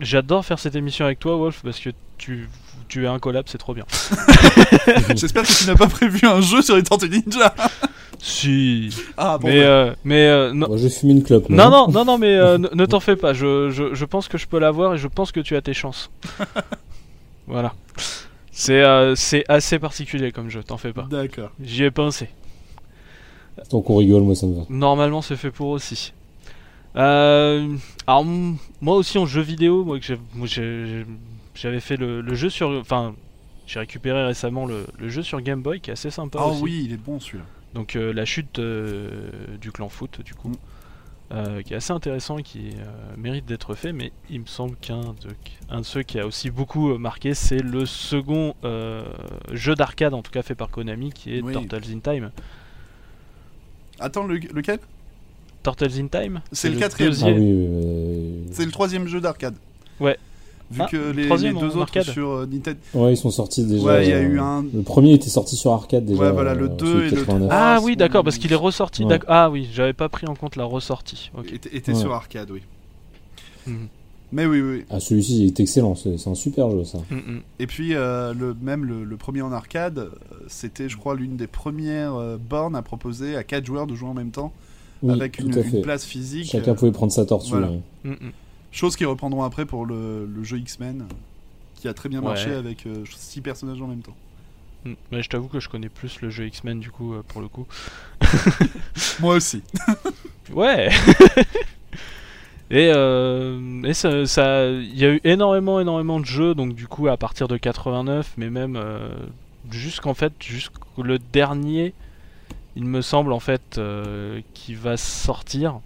j'adore 0.00 0.44
faire 0.44 0.58
cette 0.58 0.74
émission 0.74 1.04
avec 1.04 1.18
toi, 1.18 1.36
Wolf, 1.36 1.60
parce 1.62 1.78
que 1.80 1.90
tu, 2.18 2.48
tu 2.88 3.04
es 3.04 3.06
un 3.06 3.18
collab, 3.18 3.44
c'est 3.46 3.58
trop 3.58 3.74
bien. 3.74 3.84
J'espère 5.14 5.42
que 5.42 5.52
tu 5.52 5.66
n'as 5.66 5.76
pas 5.76 5.86
prévu 5.86 6.26
un 6.26 6.40
jeu 6.40 6.62
sur 6.62 6.76
les 6.76 6.82
Tortues 6.82 7.08
Ninja. 7.10 7.54
si. 8.20 8.90
Ah 9.16 9.38
bon, 9.38 9.48
mais 9.48 9.60
bah, 9.60 9.66
euh, 9.66 9.94
mais 10.04 10.26
euh, 10.26 10.52
non. 10.52 10.68
Moi, 10.68 10.76
je 10.76 10.88
fume 10.88 11.10
une 11.10 11.22
clope. 11.22 11.48
Non, 11.48 11.70
non, 11.70 11.88
non, 11.88 12.04
non, 12.04 12.18
mais 12.18 12.34
euh, 12.36 12.58
ne, 12.58 12.68
ne 12.74 12.86
t'en 12.86 13.00
fais 13.00 13.16
pas. 13.16 13.32
Je, 13.32 13.70
je, 13.70 13.94
je 13.94 14.04
pense 14.04 14.28
que 14.28 14.38
je 14.38 14.46
peux 14.46 14.58
l'avoir 14.58 14.94
et 14.94 14.98
je 14.98 15.08
pense 15.08 15.32
que 15.32 15.40
tu 15.40 15.56
as 15.56 15.62
tes 15.62 15.74
chances. 15.74 16.10
voilà. 17.46 17.74
C'est 18.50 18.82
euh, 18.82 19.14
c'est 19.14 19.44
assez 19.48 19.78
particulier 19.78 20.32
comme 20.32 20.48
jeu, 20.50 20.62
t'en 20.62 20.78
fais 20.78 20.92
pas. 20.92 21.06
D'accord. 21.10 21.50
J'y 21.62 21.84
ai 21.84 21.90
pensé. 21.90 22.28
Tant 23.70 23.80
qu'on 23.80 23.96
rigole, 23.96 24.22
moi, 24.22 24.34
ça 24.34 24.46
me 24.46 24.54
va. 24.54 24.62
Normalement, 24.68 25.22
c'est 25.22 25.36
fait 25.36 25.50
pour 25.50 25.68
aussi. 25.68 26.12
Euh, 26.96 27.74
alors, 28.06 28.22
m- 28.22 28.56
moi 28.80 28.96
aussi 28.96 29.18
en 29.18 29.26
jeu 29.26 29.42
vidéo, 29.42 29.84
moi, 29.84 29.98
que 30.00 30.14
j'avais 31.54 31.80
fait 31.80 31.96
le, 31.96 32.20
le 32.22 32.34
jeu 32.34 32.48
sur. 32.50 32.70
Enfin, 32.70 33.14
j'ai 33.66 33.78
récupéré 33.80 34.24
récemment 34.24 34.64
le, 34.66 34.86
le 34.98 35.08
jeu 35.08 35.22
sur 35.22 35.40
Game 35.40 35.60
Boy 35.60 35.80
qui 35.80 35.90
est 35.90 35.94
assez 35.94 36.10
sympa. 36.10 36.38
Ah 36.40 36.46
aussi. 36.48 36.62
oui, 36.62 36.82
il 36.86 36.92
est 36.94 36.96
bon 37.02 37.18
celui-là. 37.20 37.44
Donc 37.74 37.96
euh, 37.96 38.12
la 38.12 38.24
chute 38.24 38.58
euh, 38.58 39.56
du 39.60 39.70
clan 39.72 39.88
foot 39.88 40.20
du 40.22 40.34
coup, 40.34 40.48
Mm. 40.50 41.34
euh, 41.34 41.62
qui 41.62 41.72
est 41.72 41.76
assez 41.76 41.92
intéressant 41.92 42.38
et 42.38 42.42
qui 42.44 42.70
euh, 42.78 42.84
mérite 43.18 43.46
d'être 43.46 43.74
fait, 43.74 43.92
mais 43.92 44.12
il 44.30 44.40
me 44.42 44.46
semble 44.46 44.76
qu'un 44.76 45.00
de, 45.00 45.28
un 45.68 45.80
de 45.80 45.84
ceux 45.84 46.02
qui 46.04 46.20
a 46.20 46.26
aussi 46.26 46.50
beaucoup 46.50 46.92
euh, 46.92 46.98
marqué, 46.98 47.34
c'est 47.34 47.58
le 47.58 47.84
second 47.84 48.54
euh, 48.64 49.04
jeu 49.52 49.74
d'arcade, 49.74 50.14
en 50.14 50.22
tout 50.22 50.30
cas 50.30 50.42
fait 50.42 50.54
par 50.54 50.70
Konami, 50.70 51.10
qui 51.12 51.36
est 51.36 51.42
Oui. 51.42 51.52
Turtles 51.52 51.90
in 51.92 51.98
Time. 51.98 52.30
Attends, 53.98 54.24
le- 54.26 54.36
lequel? 54.36 54.78
Turtles 55.62 55.98
in 55.98 56.06
Time? 56.06 56.42
C'est 56.52 56.70
le 56.70 56.78
quatrième. 56.78 57.12
Ah 57.22 57.26
oui. 57.28 58.46
C'est 58.52 58.64
le 58.64 58.70
troisième 58.70 59.08
jeu 59.08 59.20
d'arcade. 59.20 59.56
Ouais. 59.98 60.16
Vu 60.70 60.80
Ah, 60.82 60.88
que 60.90 60.96
le 60.96 61.12
les, 61.12 61.28
deux 61.52 61.66
autres 61.66 61.80
arcade. 61.82 62.04
sur 62.04 62.28
euh, 62.30 62.46
Nintendo. 62.46 62.78
Ouais, 62.94 63.12
ils 63.12 63.16
sont 63.16 63.30
sortis 63.30 63.64
déjà. 63.64 63.84
Ouais, 63.84 64.04
il 64.06 64.10
y 64.10 64.12
a 64.12 64.16
euh, 64.16 64.22
eu 64.28 64.40
un. 64.40 64.62
Le 64.74 64.82
premier 64.82 65.12
était 65.14 65.28
sorti 65.30 65.54
sur 65.54 65.70
arcade 65.72 66.04
déjà. 66.04 66.20
Ouais, 66.20 66.32
voilà, 66.32 66.54
le 66.54 66.64
euh, 66.64 66.68
2 66.68 66.86
celui 66.86 66.98
de 67.02 67.06
et 67.06 67.10
le 67.10 67.16
89. 67.18 67.48
3. 67.48 67.58
Ah 67.60 67.78
oui, 67.84 67.96
d'accord, 67.96 68.24
parce 68.24 68.38
qu'il 68.38 68.52
est 68.52 68.56
ressorti. 68.56 69.04
Ouais. 69.04 69.20
Ah 69.28 69.48
oui, 69.50 69.68
j'avais 69.72 69.92
pas 69.92 70.08
pris 70.08 70.26
en 70.26 70.34
compte 70.34 70.56
la 70.56 70.64
ressortie. 70.64 71.30
Ok. 71.38 71.52
était, 71.52 71.74
était 71.76 71.92
Ouais. 71.92 71.98
sur 72.00 72.12
arcade, 72.12 72.50
oui. 72.50 72.62
Mhm. 73.66 73.88
Mais 74.32 74.44
oui, 74.44 74.60
oui. 74.60 74.84
Ah, 74.90 74.98
celui-ci 74.98 75.38
il 75.44 75.46
est 75.46 75.60
excellent, 75.60 75.94
c'est 75.94 76.26
un 76.26 76.34
super 76.34 76.68
jeu 76.70 76.82
ça. 76.82 76.98
Mm, 77.10 77.14
mm. 77.14 77.40
Et 77.60 77.66
puis, 77.68 77.94
euh, 77.94 78.34
le, 78.34 78.56
même 78.60 78.84
le, 78.84 79.04
le 79.04 79.16
premier 79.16 79.42
en 79.42 79.52
arcade, 79.52 79.98
euh, 80.00 80.08
c'était, 80.48 80.88
je 80.88 80.96
crois, 80.96 81.14
l'une 81.14 81.36
des 81.36 81.46
premières 81.46 82.16
euh, 82.16 82.36
bornes 82.36 82.74
à 82.74 82.82
proposer 82.82 83.36
à 83.36 83.44
4 83.44 83.64
joueurs 83.64 83.86
de 83.86 83.94
jouer 83.94 84.08
en 84.08 84.14
même 84.14 84.32
temps, 84.32 84.52
Oui, 85.04 85.12
avec 85.14 85.36
tout 85.36 85.46
une, 85.46 85.54
à 85.56 85.60
une 85.62 85.70
fait. 85.70 85.80
place 85.80 86.04
physique. 86.04 86.50
Chacun 86.50 86.72
euh, 86.72 86.74
pouvait 86.74 86.90
prendre 86.90 87.12
sa 87.12 87.24
tortue. 87.24 87.50
voilà. 87.50 87.68
mm. 88.02 88.14
Chose 88.76 88.94
qu'ils 88.96 89.06
reprendront 89.06 89.42
après 89.42 89.64
pour 89.64 89.86
le, 89.86 90.26
le 90.26 90.44
jeu 90.44 90.58
X-Men, 90.58 91.02
euh, 91.02 91.14
qui 91.76 91.88
a 91.88 91.94
très 91.94 92.08
bien 92.08 92.20
Ouais. 92.20 92.26
marché 92.26 92.52
avec 92.52 92.86
6 93.06 93.40
personnages 93.40 93.80
en 93.80 93.86
même 93.86 94.02
temps. 94.02 94.16
Mm. 94.84 94.92
Mais 95.10 95.22
je 95.22 95.28
t'avoue 95.30 95.48
que 95.48 95.60
je 95.60 95.68
connais 95.68 95.88
plus 95.88 96.20
le 96.20 96.28
jeu 96.30 96.46
X-Men 96.46 96.78
du 96.78 96.90
coup, 96.90 97.14
euh, 97.14 97.22
pour 97.26 97.40
le 97.40 97.48
coup. 97.48 97.66
Moi 99.20 99.34
aussi. 99.36 99.62
Ouais. 100.52 100.90
et 102.70 102.92
euh, 102.94 103.82
et 103.82 103.94
ça, 103.94 104.26
ça- 104.26 104.68
il 104.70 104.96
y 104.96 105.04
a 105.04 105.10
eu 105.10 105.20
énormément, 105.24 105.80
énormément 105.80 106.20
de 106.20 106.24
jeux, 106.26 106.54
donc 106.54 106.74
du 106.74 106.86
coup 106.86 107.08
à 107.08 107.16
partir 107.16 107.48
de 107.48 107.56
89, 107.56 108.34
mais 108.36 108.48
même 108.50 108.76
euh, 108.76 109.08
jusqu'en 109.72 110.14
fait 110.14 110.32
jusqu'au 110.40 111.02
le 111.02 111.18
dernier, 111.18 111.94
il 112.76 112.84
me 112.84 113.00
semble 113.02 113.32
en 113.32 113.40
fait 113.40 113.78
euh, 113.78 114.40
qui 114.54 114.74
va 114.74 114.96
sortir. 114.96 115.80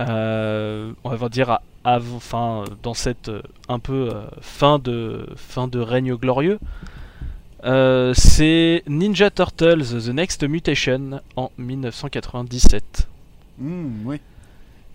Euh, 0.00 0.92
on 1.04 1.10
va 1.14 1.28
dire 1.28 1.50
à, 1.84 1.98
enfin 2.14 2.64
dans 2.82 2.94
cette 2.94 3.28
euh, 3.28 3.42
un 3.68 3.78
peu 3.78 4.10
euh, 4.12 4.22
fin 4.40 4.78
de 4.78 5.26
fin 5.36 5.68
de 5.68 5.78
règne 5.80 6.14
glorieux. 6.16 6.58
Euh, 7.64 8.14
c'est 8.14 8.84
Ninja 8.86 9.30
Turtles 9.30 9.82
The 9.84 10.08
Next 10.10 10.44
Mutation 10.44 11.20
en 11.36 11.50
1997 11.58 13.08
Hmm, 13.58 14.06
oui. 14.06 14.20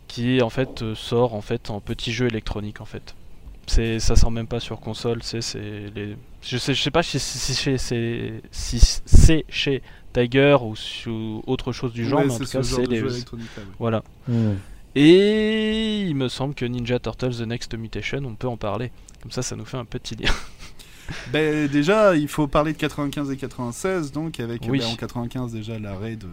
qui 0.07 0.41
en 0.41 0.49
fait 0.49 0.93
sort 0.95 1.33
en 1.35 1.41
fait 1.41 1.69
en 1.69 1.81
petit 1.81 2.13
jeu 2.13 2.27
électronique 2.27 2.79
en 2.79 2.85
fait. 2.85 3.15
C'est 3.67 3.99
ça 3.99 4.15
sort 4.15 4.31
même 4.31 4.47
pas 4.47 4.59
sur 4.61 4.79
console, 4.79 5.23
c'est 5.23 5.41
c'est 5.41 5.89
les 5.95 6.15
je 6.41 6.57
sais 6.57 6.73
je 6.73 6.81
sais 6.81 6.91
pas 6.91 7.03
si 7.03 7.19
si 7.19 7.37
si 7.39 7.55
chez 7.55 7.77
c'est 7.77 8.41
si 8.51 8.79
c'est 9.05 9.45
chez 9.49 9.81
Tiger 10.13 10.57
ou 10.61 10.75
sur 10.75 11.41
autre 11.47 11.71
chose 11.73 11.91
du 11.93 12.05
genre 12.05 12.19
Ouais, 12.19 12.25
mais 12.27 12.31
en 12.31 12.37
c'est 12.37 12.39
tout 12.39 12.45
ce 12.45 12.57
cas 12.57 12.63
c'est 12.63 12.85
les 12.85 13.03
voilà. 13.79 14.03
Hmm. 14.27 14.53
Et 14.95 16.01
il 16.01 16.15
me 16.15 16.29
semble 16.29 16.53
que 16.53 16.65
Ninja 16.65 16.99
Turtles 16.99 17.37
The 17.37 17.47
Next 17.47 17.73
Mutation, 17.75 18.21
on 18.25 18.35
peut 18.35 18.47
en 18.47 18.57
parler. 18.57 18.91
Comme 19.21 19.31
ça 19.31 19.41
ça 19.41 19.55
nous 19.55 19.65
fait 19.65 19.77
un 19.77 19.85
petit 19.85 20.15
lien. 20.15 20.31
Ben, 21.33 21.67
déjà, 21.67 22.15
il 22.15 22.29
faut 22.29 22.47
parler 22.47 22.71
de 22.71 22.77
95 22.77 23.29
et 23.29 23.35
96, 23.35 24.13
donc 24.13 24.39
avec 24.39 24.61
Oui. 24.69 24.79
ben, 24.79 24.85
en 24.87 24.95
95 24.95 25.51
déjà 25.51 25.77
l'arrêt 25.77 26.15
de, 26.15 26.27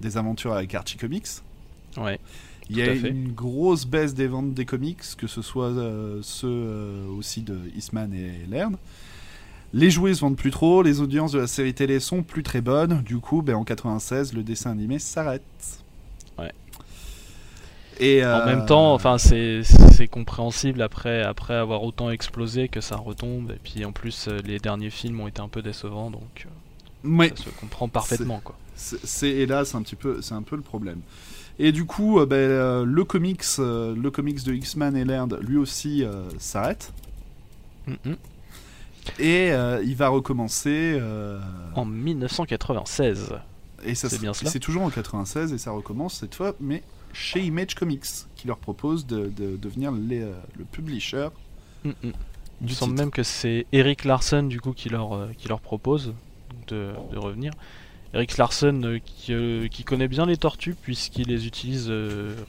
des 0.00 0.16
aventures 0.16 0.52
avec 0.52 0.74
Archie 0.74 0.96
Comics. 0.96 1.28
Ouais. 1.96 2.18
Il 2.68 2.76
y 2.76 2.82
a 2.82 2.92
une 2.92 3.32
grosse 3.32 3.84
baisse 3.86 4.14
des 4.14 4.26
ventes 4.26 4.52
des 4.52 4.64
comics, 4.64 5.00
que 5.16 5.26
ce 5.28 5.42
soit 5.42 5.66
euh, 5.68 6.18
ceux 6.22 6.48
euh, 6.48 7.06
aussi 7.16 7.42
de 7.42 7.56
Eastman 7.76 8.12
et 8.12 8.46
Laird. 8.48 8.74
Les 9.74 9.90
jouets 9.90 10.14
se 10.14 10.20
vendent 10.20 10.36
plus 10.36 10.50
trop, 10.50 10.82
les 10.82 11.00
audiences 11.00 11.32
de 11.32 11.38
la 11.38 11.46
série 11.46 11.72
télé 11.72 12.00
sont 12.00 12.22
plus 12.22 12.42
très 12.42 12.60
bonnes. 12.60 13.02
Du 13.02 13.18
coup, 13.18 13.42
ben, 13.42 13.54
en 13.54 13.64
96, 13.64 14.32
le 14.32 14.42
dessin 14.42 14.70
animé 14.72 14.98
s'arrête. 14.98 15.42
Et 18.00 18.24
En 18.24 18.28
euh, 18.28 18.46
même 18.46 18.66
temps, 18.66 18.94
enfin 18.94 19.18
c'est 19.18 19.62
compréhensible 20.10 20.82
après 20.82 21.22
après 21.22 21.54
avoir 21.54 21.82
autant 21.84 22.10
explosé 22.10 22.68
que 22.68 22.80
ça 22.80 22.96
retombe 22.96 23.50
et 23.52 23.60
puis 23.62 23.84
en 23.84 23.92
plus 23.92 24.26
euh, 24.28 24.40
les 24.44 24.58
derniers 24.58 24.90
films 24.90 25.20
ont 25.20 25.28
été 25.28 25.40
un 25.40 25.48
peu 25.48 25.62
décevants 25.62 26.10
donc 26.10 26.46
euh, 27.06 27.28
ça 27.28 27.36
se 27.44 27.50
comprend 27.50 27.88
parfaitement 27.88 28.40
quoi. 28.42 28.56
c'est 28.74 29.04
c'est- 29.06 29.30
hélas 29.30 29.74
un 29.74 29.82
petit 29.82 29.96
peu, 29.96 30.20
c'est 30.22 30.34
un 30.34 30.42
peu 30.42 30.56
le 30.56 30.62
problème. 30.62 31.00
Et 31.58 31.70
du 31.70 31.84
coup, 31.84 32.18
euh, 32.18 32.26
ben, 32.26 32.36
euh, 32.36 32.84
le 32.84 33.04
comics, 33.04 33.44
le 33.58 34.08
comics 34.10 34.42
de 34.42 34.54
X-Men 34.54 34.96
et 34.96 35.04
Laird, 35.04 35.38
lui 35.42 35.56
aussi 35.58 36.04
s'arrête. 36.38 36.92
Mhm. 37.86 38.16
Et 39.18 39.50
il 39.84 39.94
va 39.96 40.08
recommencer. 40.08 41.00
En 41.74 41.84
1996. 41.84 43.34
et 43.84 43.94
ça 43.94 44.08
c'est 44.08 44.20
bien 44.20 44.32
cela. 44.34 44.50
C'est 44.50 44.60
toujours 44.60 44.82
en 44.82 44.90
96 44.90 45.52
et 45.52 45.58
ça 45.58 45.70
recommence 45.72 46.14
cette 46.14 46.34
fois, 46.34 46.54
mais 46.60 46.82
chez 47.12 47.40
Image 47.40 47.74
Comics, 47.74 48.06
qui 48.36 48.46
leur 48.46 48.58
propose 48.58 49.06
de, 49.06 49.28
de 49.28 49.56
devenir 49.56 49.92
les, 49.92 50.22
euh, 50.22 50.32
le 50.58 50.64
publisher. 50.64 51.28
Mhm. 51.84 51.94
Il 52.02 52.08
me 52.62 52.68
Du 52.68 52.74
semble 52.74 52.94
même 52.94 53.10
que 53.10 53.22
c'est 53.22 53.66
Eric 53.72 54.04
Larson 54.04 54.44
du 54.44 54.60
coup 54.60 54.72
qui 54.72 54.88
leur, 54.88 55.14
euh, 55.14 55.28
qui 55.36 55.48
leur 55.48 55.60
propose 55.60 56.14
de, 56.68 56.92
de 57.10 57.18
revenir. 57.18 57.52
Eric 58.14 58.36
Larson 58.36 58.80
euh, 58.84 58.98
qui, 59.04 59.32
euh, 59.32 59.68
qui 59.68 59.84
connaît 59.84 60.06
bien 60.06 60.26
les 60.26 60.36
tortues 60.36 60.76
puisqu'il 60.80 61.28
les 61.28 61.46
utilise 61.46 61.90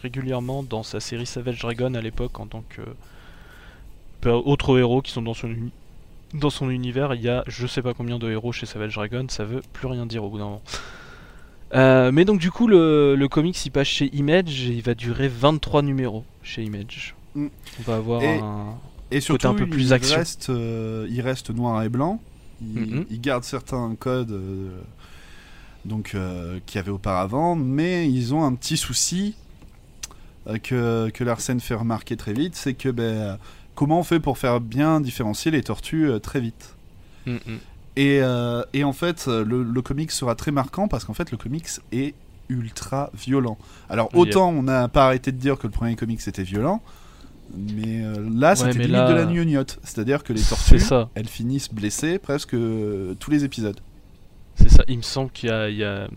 régulièrement 0.01 0.61
dans 0.61 0.83
sa 0.83 0.99
série 0.99 1.25
Savage 1.25 1.59
Dragon 1.59 1.93
à 1.95 2.01
l'époque 2.01 2.39
en 2.39 2.47
tant 2.47 2.63
que 2.69 2.81
autres 4.29 4.77
héros 4.77 5.01
qui 5.01 5.11
sont 5.11 5.21
dans 5.21 5.33
son, 5.33 5.53
dans 6.33 6.49
son 6.49 6.69
univers. 6.69 7.13
Il 7.15 7.21
y 7.21 7.29
a 7.29 7.43
je 7.47 7.65
sais 7.67 7.81
pas 7.81 7.93
combien 7.93 8.19
de 8.19 8.29
héros 8.29 8.51
chez 8.51 8.65
Savage 8.65 8.95
Dragon, 8.95 9.25
ça 9.29 9.45
veut 9.45 9.61
plus 9.73 9.87
rien 9.87 10.05
dire 10.05 10.23
au 10.23 10.29
bout 10.29 10.37
d'un 10.37 10.45
moment. 10.45 10.61
Euh, 11.73 12.11
mais 12.11 12.23
donc 12.25 12.39
du 12.39 12.51
coup 12.51 12.67
le, 12.67 13.15
le 13.15 13.27
comics 13.27 13.65
il 13.65 13.71
passe 13.71 13.87
chez 13.87 14.13
Image 14.15 14.69
et 14.69 14.73
il 14.73 14.81
va 14.83 14.93
durer 14.93 15.27
23 15.27 15.81
numéros 15.81 16.23
chez 16.43 16.63
Image. 16.63 17.15
Mm. 17.35 17.47
On 17.79 17.83
va 17.83 17.95
avoir 17.95 18.21
Et- 18.21 18.37
un... 18.37 18.75
Et 19.11 19.21
surtout, 19.21 19.47
un 19.47 19.53
peu 19.53 19.67
plus 19.67 19.87
il, 19.87 19.93
action. 19.93 20.17
Reste, 20.17 20.49
euh, 20.49 21.05
il 21.09 21.21
reste 21.21 21.51
noir 21.51 21.83
et 21.83 21.89
blanc. 21.89 22.19
Il, 22.63 23.05
il 23.11 23.21
garde 23.21 23.43
certains 23.43 23.93
codes 23.99 24.31
euh, 24.31 24.69
donc 25.85 26.13
euh, 26.15 26.59
qu'il 26.65 26.77
y 26.77 26.79
avait 26.79 26.89
auparavant, 26.91 27.55
mais 27.55 28.09
ils 28.09 28.33
ont 28.33 28.43
un 28.43 28.55
petit 28.55 28.77
souci 28.77 29.35
euh, 30.47 30.57
que, 30.57 31.09
que 31.09 31.23
Larsen 31.23 31.59
fait 31.59 31.75
remarquer 31.75 32.17
très 32.17 32.33
vite, 32.33 32.55
c'est 32.55 32.73
que 32.73 32.89
ben, 32.89 33.37
comment 33.75 33.99
on 33.99 34.03
fait 34.03 34.19
pour 34.19 34.37
faire 34.39 34.59
bien 34.59 34.99
différencier 35.01 35.51
les 35.51 35.61
tortues 35.61 36.09
euh, 36.09 36.19
très 36.19 36.39
vite? 36.39 36.75
Mm, 37.27 37.33
mm. 37.33 37.39
Et, 37.95 38.19
euh, 38.21 38.63
et 38.73 38.83
en 38.83 38.93
fait, 38.93 39.25
euh, 39.27 39.43
le, 39.45 39.63
le 39.63 39.81
comics 39.81 40.11
sera 40.11 40.35
très 40.35 40.51
marquant 40.51 40.87
parce 40.87 41.05
qu'en 41.05 41.13
fait, 41.13 41.31
le 41.31 41.37
comics 41.37 41.67
est 41.91 42.15
ultra 42.49 43.09
violent. 43.13 43.57
Alors, 43.89 44.09
autant 44.15 44.49
on 44.49 44.63
n'a 44.63 44.87
pas 44.87 45.05
arrêté 45.05 45.31
de 45.31 45.37
dire 45.37 45.57
que 45.57 45.67
le 45.67 45.71
premier 45.71 45.95
comics 45.95 46.27
était 46.27 46.43
violent, 46.43 46.81
mais 47.55 48.03
euh, 48.03 48.27
là, 48.33 48.55
c'était 48.55 48.69
mais 48.69 48.73
limite 48.85 48.91
là- 48.91 49.09
de 49.09 49.15
la 49.15 49.25
gnognotte. 49.25 49.79
C'est-à-dire 49.83 50.23
que 50.23 50.33
les 50.33 50.41
tortues, 50.41 50.79
ça. 50.79 51.09
elles 51.15 51.27
finissent 51.27 51.71
blessées 51.73 52.19
presque 52.19 52.53
euh, 52.53 53.13
tous 53.19 53.31
les 53.31 53.43
épisodes. 53.43 53.79
C'est 54.55 54.69
ça, 54.69 54.83
il 54.87 54.97
me 54.97 55.01
semble 55.03 55.31
qu'il 55.31 55.49
y 55.49 55.51
a, 55.51 55.69
il 55.69 55.77
y 55.77 55.83
a, 55.83 56.07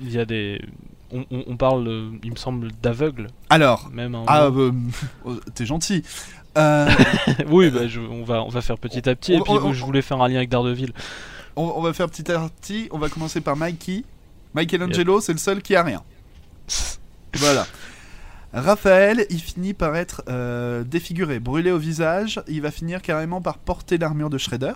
il 0.00 0.10
y 0.10 0.18
a 0.18 0.24
des, 0.24 0.60
on, 1.12 1.24
on- 1.30 1.44
on 1.46 1.56
parle, 1.56 1.86
euh, 1.88 2.10
il 2.24 2.30
me 2.32 2.36
semble, 2.36 2.68
d'aveugles, 2.82 3.28
Alors, 3.50 3.90
même. 3.92 4.16
ah, 4.26 4.46
euh, 4.46 4.72
oh, 5.24 5.34
t'es 5.54 5.66
gentil. 5.66 6.02
Euh, 6.58 6.88
oui, 7.48 7.70
bah, 7.70 7.86
je- 7.88 8.00
on 8.00 8.24
va, 8.24 8.42
on 8.42 8.48
va 8.48 8.60
faire 8.60 8.78
petit 8.78 9.08
à 9.08 9.14
petit. 9.14 9.32
On- 9.34 9.38
et 9.38 9.42
puis, 9.42 9.52
on- 9.52 9.72
je 9.72 9.84
voulais 9.84 10.02
faire 10.02 10.20
un 10.20 10.28
lien 10.28 10.36
avec 10.36 10.48
Daredevil. 10.50 10.92
on, 11.56 11.80
va 11.80 11.92
faire 11.92 12.08
petit 12.08 12.30
à 12.30 12.38
petit. 12.60 12.88
On 12.90 12.98
va 12.98 13.08
commencer 13.08 13.40
par 13.40 13.56
Mikey. 13.56 14.04
Michelangelo, 14.54 15.20
c'est 15.20 15.32
le 15.32 15.38
seul 15.38 15.62
qui 15.62 15.74
a 15.76 15.82
rien. 15.82 16.02
Voilà. 17.36 17.66
Raphaël, 18.52 19.24
il 19.30 19.40
finit 19.40 19.72
par 19.72 19.96
être 19.96 20.22
euh, 20.28 20.84
défiguré, 20.84 21.38
brûlé 21.40 21.70
au 21.70 21.78
visage. 21.78 22.42
Il 22.48 22.60
va 22.60 22.70
finir 22.70 23.00
carrément 23.00 23.40
par 23.40 23.56
porter 23.56 23.96
l'armure 23.96 24.28
de 24.28 24.36
Shredder. 24.36 24.74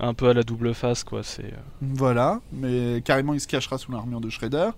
Un 0.00 0.14
peu 0.14 0.28
à 0.28 0.32
la 0.34 0.42
double 0.44 0.74
face, 0.74 1.02
quoi. 1.02 1.22
C'est. 1.24 1.44
euh, 1.46 1.56
Voilà, 1.80 2.40
mais 2.52 3.02
carrément 3.04 3.34
il 3.34 3.40
se 3.40 3.48
cachera 3.48 3.78
sous 3.78 3.90
l'armure 3.90 4.20
de 4.20 4.30
Shredder. 4.30 4.70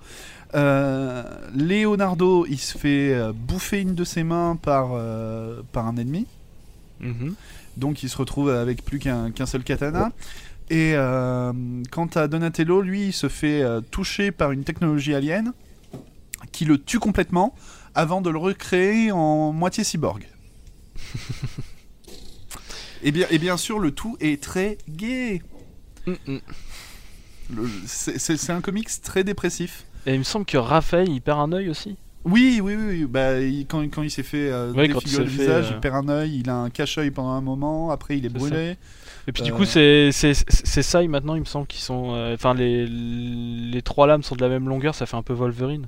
Euh, 0.54 1.22
Leonardo, 1.54 2.46
il 2.46 2.58
se 2.58 2.78
fait 2.78 3.12
euh, 3.12 3.32
bouffer 3.34 3.80
une 3.82 3.94
de 3.94 4.04
ses 4.04 4.24
mains 4.24 4.56
par, 4.60 4.90
euh, 4.94 5.60
par 5.72 5.86
un 5.86 5.96
ennemi. 5.96 6.26
mhm. 7.00 7.34
Donc 7.76 8.02
il 8.02 8.08
se 8.08 8.16
retrouve 8.16 8.50
avec 8.50 8.84
plus 8.84 8.98
qu'un 8.98 9.30
qu'un 9.30 9.46
seul 9.46 9.62
katana. 9.62 10.10
Et 10.70 10.92
euh, 10.94 11.52
quant 11.90 12.06
à 12.14 12.26
Donatello, 12.28 12.80
lui, 12.82 13.06
il 13.08 13.12
se 13.12 13.28
fait 13.28 13.62
toucher 13.90 14.32
par 14.32 14.52
une 14.52 14.64
technologie 14.64 15.14
alien 15.14 15.52
qui 16.52 16.64
le 16.64 16.78
tue 16.78 16.98
complètement 16.98 17.54
avant 17.94 18.20
de 18.20 18.30
le 18.30 18.38
recréer 18.38 19.12
en 19.12 19.52
moitié 19.52 19.84
cyborg. 19.84 20.26
et, 23.02 23.12
bien, 23.12 23.26
et 23.30 23.38
bien 23.38 23.56
sûr, 23.56 23.78
le 23.78 23.90
tout 23.92 24.16
est 24.20 24.42
très 24.42 24.78
gay. 24.88 25.42
Mm, 26.06 26.12
mm. 26.26 26.38
C'est 27.86 28.50
un 28.50 28.60
comics 28.60 28.88
très 29.02 29.24
dépressif. 29.24 29.84
Et 30.06 30.14
il 30.14 30.18
me 30.20 30.24
semble 30.24 30.44
que 30.46 30.56
Raphaël, 30.56 31.08
il 31.08 31.20
perd 31.20 31.40
un 31.40 31.52
œil 31.52 31.68
aussi. 31.68 31.96
Oui, 32.24 32.60
oui, 32.62 32.74
oui. 32.76 33.04
Bah, 33.06 33.40
il- 33.40 33.66
quand, 33.66 33.80
quand 33.90 34.02
il 34.02 34.10
s'est 34.10 34.22
fait 34.22 34.50
euh, 34.50 34.72
Ouais, 34.72 34.88
défigurer 34.88 35.24
le 35.24 35.30
fait, 35.30 35.42
visage, 35.42 35.66
euh, 35.70 35.74
il 35.74 35.80
perd 35.80 35.96
un 35.96 36.08
œil, 36.10 36.38
il 36.40 36.50
a 36.50 36.54
un 36.56 36.70
cache-œil 36.70 37.10
pendant 37.10 37.30
un 37.30 37.40
moment, 37.40 37.90
après 37.90 38.18
il 38.18 38.26
est 38.26 38.30
brûlé. 38.30 38.76
Et 39.26 39.32
puis 39.32 39.42
du 39.42 39.52
Euh. 39.52 39.56
coup, 39.56 39.64
c'est 39.64 40.12
ça. 40.12 41.02
Maintenant, 41.06 41.34
il 41.34 41.40
me 41.40 41.44
semble 41.46 41.66
qu'ils 41.66 41.80
sont, 41.82 42.12
euh, 42.14 42.34
enfin, 42.34 42.54
les 42.54 42.86
les 42.86 43.82
trois 43.82 44.06
lames 44.06 44.22
sont 44.22 44.36
de 44.36 44.42
la 44.42 44.48
même 44.48 44.68
longueur. 44.68 44.94
Ça 44.94 45.06
fait 45.06 45.16
un 45.16 45.22
peu 45.22 45.32
Wolverine. 45.32 45.86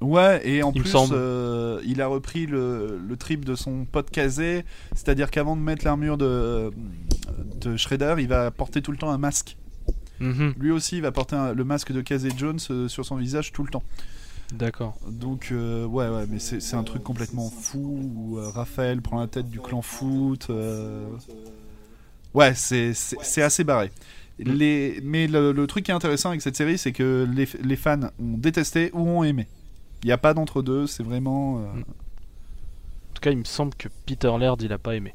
Ouais, 0.00 0.40
et 0.48 0.62
en 0.62 0.72
Il 0.74 0.80
plus, 0.82 0.94
euh, 1.12 1.80
il 1.84 2.00
a 2.00 2.06
repris 2.06 2.46
le, 2.46 2.98
le 3.06 3.16
trip 3.16 3.44
de 3.44 3.54
son 3.54 3.84
pote 3.84 4.10
casé, 4.10 4.64
c'est-à-dire 4.94 5.30
qu'avant 5.30 5.56
de 5.56 5.60
mettre 5.60 5.84
l'armure 5.84 6.16
de, 6.16 6.70
de 7.60 7.76
Shredder, 7.76 8.14
il 8.18 8.26
va 8.28 8.50
porter 8.50 8.80
tout 8.80 8.92
le 8.92 8.96
temps 8.96 9.10
un 9.10 9.18
masque. 9.18 9.58
Mhm. 10.20 10.54
Lui 10.58 10.70
aussi, 10.70 10.96
il 10.96 11.02
va 11.02 11.12
porter 11.12 11.36
un- 11.36 11.52
le 11.52 11.64
masque 11.64 11.92
de 11.92 12.00
Casey 12.00 12.30
Jones 12.36 12.58
euh, 12.70 12.88
sur 12.88 13.04
son 13.04 13.16
visage 13.16 13.52
tout 13.52 13.62
le 13.62 13.68
temps. 13.70 13.82
D'accord. 14.54 14.98
Donc, 15.08 15.50
euh, 15.52 15.84
ouais, 15.84 16.08
ouais, 16.08 16.24
mais 16.28 16.38
c'est 16.38 16.74
un 16.74 16.82
truc 16.82 17.02
complètement 17.02 17.50
fou 17.50 18.00
où 18.16 18.38
Raphaël 18.52 19.00
prend 19.02 19.20
la 19.20 19.26
tête 19.28 19.48
du 19.50 19.60
clan 19.60 19.82
foot. 19.82 20.48
Ouais, 22.34 22.54
c'est 22.54 23.42
assez 23.42 23.64
barré. 23.64 23.90
Les... 24.38 25.00
Mais 25.04 25.26
le, 25.26 25.52
le 25.52 25.66
truc 25.66 25.84
qui 25.84 25.90
est 25.90 25.94
intéressant 25.94 26.30
avec 26.30 26.40
cette 26.40 26.56
série, 26.56 26.78
c'est 26.78 26.92
que 26.92 27.28
les, 27.32 27.46
les 27.62 27.76
fans 27.76 28.00
ont 28.18 28.38
détesté 28.38 28.90
ou 28.94 29.00
ont 29.00 29.22
aimé. 29.24 29.46
Il 30.02 30.06
n'y 30.06 30.12
a 30.12 30.18
pas 30.18 30.34
d'entre-deux, 30.34 30.86
c'est 30.86 31.02
vraiment. 31.02 31.58
euh, 31.58 31.62
Mm. 31.74 31.80
En 31.80 33.12
tout 33.14 33.20
cas, 33.22 33.30
il 33.32 33.38
me 33.38 33.44
semble 33.44 33.74
que 33.74 33.88
Peter 34.06 34.32
Laird, 34.38 34.62
il 34.62 34.72
a 34.72 34.78
pas 34.78 34.94
aimé. 34.94 35.14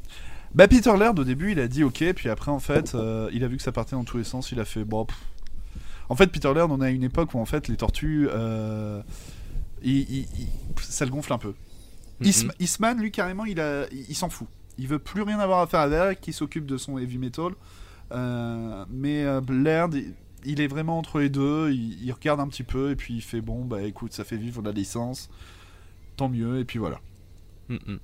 Bah, 0.53 0.67
Peter 0.67 0.95
Laird, 0.97 1.17
au 1.17 1.23
début, 1.23 1.53
il 1.53 1.59
a 1.59 1.67
dit 1.67 1.83
ok, 1.83 2.03
puis 2.13 2.29
après, 2.29 2.51
en 2.51 2.59
fait, 2.59 2.93
euh, 2.93 3.29
il 3.33 3.43
a 3.43 3.47
vu 3.47 3.57
que 3.57 3.63
ça 3.63 3.71
partait 3.71 3.95
dans 3.95 4.03
tous 4.03 4.17
les 4.17 4.23
sens, 4.23 4.51
il 4.51 4.59
a 4.59 4.65
fait 4.65 4.83
bon. 4.83 5.05
pff. 5.05 5.17
En 6.09 6.15
fait, 6.15 6.27
Peter 6.27 6.53
Laird, 6.53 6.71
on 6.71 6.81
a 6.81 6.89
une 6.91 7.03
époque 7.03 7.33
où, 7.33 7.39
en 7.39 7.45
fait, 7.45 7.67
les 7.67 7.77
tortues. 7.77 8.27
euh, 8.31 9.01
il- 9.81 10.01
il- 10.01 10.27
il- 10.39 10.47
ça 10.81 11.03
le 11.05 11.11
gonfle 11.11 11.33
un 11.33 11.37
peu. 11.39 11.55
Mhm. 12.19 12.27
Eastman, 12.27 12.55
Eastman, 12.59 12.99
lui, 12.99 13.11
carrément, 13.11 13.45
il, 13.45 13.59
a, 13.59 13.85
il, 13.91 14.15
s'en 14.15 14.29
fout. 14.29 14.47
Il 14.77 14.87
veut 14.87 14.99
plus 14.99 15.23
rien 15.23 15.39
avoir 15.39 15.59
à 15.61 15.67
faire 15.67 15.79
avec, 15.79 16.27
il 16.27 16.33
s'occupe 16.33 16.65
de 16.67 16.77
son 16.77 16.97
heavy 16.99 17.17
metal. 17.17 17.53
Mais 18.11 19.25
Laird, 19.49 19.95
il, 20.45 20.61
est 20.61 20.67
vraiment 20.67 20.97
entre 20.97 21.19
les 21.19 21.29
deux, 21.29 21.71
il, 21.71 22.03
il 22.03 22.11
regarde 22.11 22.39
un 22.39 22.47
petit 22.47 22.63
peu, 22.63 22.91
et 22.91 22.95
puis 22.95 23.15
il 23.15 23.21
fait 23.21 23.41
bon, 23.41 23.65
bah 23.65 23.81
écoute, 23.83 24.13
ça 24.13 24.23
fait 24.23 24.37
vivre 24.37 24.61
la 24.61 24.71
licence, 24.71 25.29
tant 26.17 26.29
mieux, 26.29 26.59
et 26.59 26.65
puis 26.65 26.79
voilà. 26.79 26.99
Mm, 27.69 27.75
mm. 27.75 27.99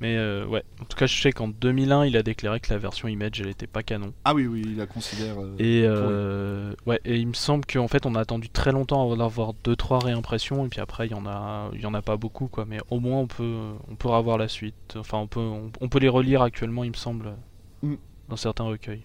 Mais 0.00 0.16
euh, 0.16 0.44
ouais, 0.46 0.64
en 0.82 0.84
tout 0.84 0.96
cas, 0.96 1.06
je 1.06 1.18
sais 1.18 1.32
qu'en 1.32 1.48
2001, 1.48 2.04
il 2.06 2.16
a 2.16 2.22
déclaré 2.22 2.58
que 2.60 2.70
la 2.72 2.78
version 2.78 3.06
Image, 3.08 3.40
elle 3.40 3.48
était 3.48 3.68
pas 3.68 3.82
canon. 3.82 4.12
Ah 4.24 4.34
oui, 4.34 4.46
oui, 4.46 4.62
il 4.66 4.76
la 4.76 4.86
considère. 4.86 5.40
euh, 5.40 5.54
Et 5.58 5.84
euh, 5.86 6.74
ouais, 6.84 7.00
et 7.04 7.16
il 7.16 7.28
me 7.28 7.32
semble 7.32 7.64
qu'en 7.64 7.86
fait, 7.88 8.04
on 8.04 8.14
a 8.16 8.20
attendu 8.20 8.50
très 8.50 8.72
longtemps 8.72 9.02
avant 9.02 9.16
d'avoir 9.16 9.54
deux 9.62 9.76
trois 9.76 10.00
réimpressions, 10.00 10.66
et 10.66 10.68
puis 10.68 10.80
après, 10.80 11.06
il 11.06 11.12
y 11.12 11.14
en 11.14 11.26
a, 11.26 11.70
il 11.74 11.80
y 11.80 11.86
en 11.86 11.94
a 11.94 12.02
pas 12.02 12.16
beaucoup, 12.16 12.48
quoi. 12.48 12.64
Mais 12.66 12.78
au 12.90 12.98
moins, 13.00 13.20
on 13.20 13.26
peut, 13.28 13.56
on 13.88 13.94
pourra 13.94 14.18
avoir 14.18 14.36
la 14.36 14.48
suite. 14.48 14.94
Enfin, 14.96 15.18
on 15.18 15.28
peut, 15.28 15.40
on, 15.40 15.70
on 15.80 15.88
peut 15.88 16.00
les 16.00 16.08
relire 16.08 16.42
actuellement, 16.42 16.82
il 16.84 16.90
me 16.90 16.96
semble, 16.96 17.32
Mm. 17.82 17.94
dans 18.28 18.36
certains 18.36 18.64
recueils. 18.64 19.04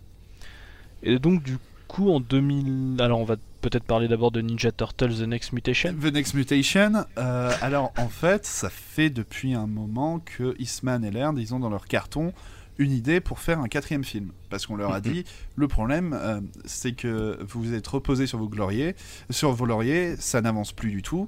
Et 1.03 1.19
donc, 1.19 1.43
du 1.43 1.57
coup, 1.89 2.09
en 2.11 2.19
2000, 2.21 3.01
alors 3.01 3.19
on 3.19 3.25
va 3.25 3.35
peut-être 3.61 3.83
parler 3.83 4.07
d'abord 4.07 4.31
de 4.31 4.39
Ninja 4.41 4.71
Turtles: 4.71 5.15
The 5.17 5.27
Next 5.27 5.51
Mutation. 5.51 5.93
The 5.93 6.05
Next 6.13 6.33
Mutation, 6.35 6.93
euh, 7.17 7.51
alors 7.61 7.91
en 7.97 8.07
fait, 8.07 8.45
ça 8.45 8.69
fait 8.69 9.09
depuis 9.09 9.53
un 9.53 9.67
moment 9.67 10.19
que 10.19 10.55
Eastman 10.59 11.03
et 11.03 11.11
Laird, 11.11 11.37
ils 11.37 11.53
ont 11.53 11.59
dans 11.59 11.69
leur 11.69 11.85
carton 11.87 12.31
une 12.77 12.91
idée 12.93 13.19
pour 13.19 13.39
faire 13.39 13.59
un 13.59 13.67
quatrième 13.67 14.05
film. 14.05 14.31
Parce 14.49 14.65
qu'on 14.65 14.77
leur 14.77 14.93
a 14.93 15.01
Mhm. 15.01 15.11
dit, 15.11 15.23
le 15.57 15.67
problème, 15.67 16.13
euh, 16.17 16.39
c'est 16.63 16.93
que 16.93 17.37
vous 17.45 17.61
vous 17.61 17.73
êtes 17.73 17.87
reposé 17.87 18.25
sur 18.25 18.37
vos 18.39 18.47
lauriers, 18.55 18.95
sur 19.29 19.51
vos 19.51 19.65
lauriers, 19.65 20.15
ça 20.17 20.39
n'avance 20.39 20.71
plus 20.71 20.91
du 20.91 21.01
tout. 21.01 21.27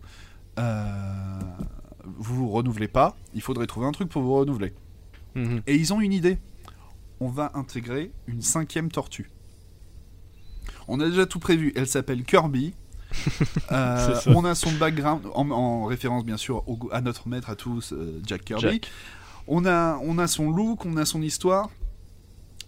Euh, 0.60 1.40
vous 2.06 2.36
vous 2.36 2.50
renouvelez 2.50 2.88
pas, 2.88 3.16
il 3.34 3.42
faudrait 3.42 3.68
trouver 3.68 3.86
un 3.88 3.92
truc 3.92 4.08
pour 4.10 4.22
vous 4.22 4.34
renouveler. 4.36 4.74
Mhm. 5.36 5.62
Et 5.68 5.76
ils 5.76 5.94
ont 5.94 6.00
une 6.02 6.14
idée. 6.14 6.38
On 7.20 7.28
va 7.28 7.52
intégrer 7.54 8.12
une 8.28 8.42
cinquième 8.42 8.90
tortue. 8.90 9.30
On 10.88 11.00
a 11.00 11.06
déjà 11.10 11.26
tout 11.26 11.40
prévu. 11.40 11.72
Elle 11.76 11.88
s'appelle 11.88 12.24
Kirby. 12.24 12.74
Euh, 13.72 14.16
on 14.28 14.46
a 14.46 14.56
son 14.56 14.72
background, 14.74 15.22
en, 15.34 15.50
en 15.52 15.86
référence 15.86 16.24
bien 16.26 16.38
sûr 16.38 16.64
au- 16.68 16.90
à 16.92 17.02
notre 17.02 17.28
maître 17.28 17.50
à 17.50 17.56
tous, 17.56 17.94
euh, 17.94 18.20
Jack 18.26 18.44
Kirby. 18.46 18.62
Jack. 18.64 18.92
On, 19.48 19.66
a, 19.66 19.98
on 20.04 20.18
a 20.18 20.28
son 20.28 20.50
look, 20.50 20.86
on 20.86 20.96
a 20.98 21.06
son 21.06 21.22
histoire. 21.22 21.70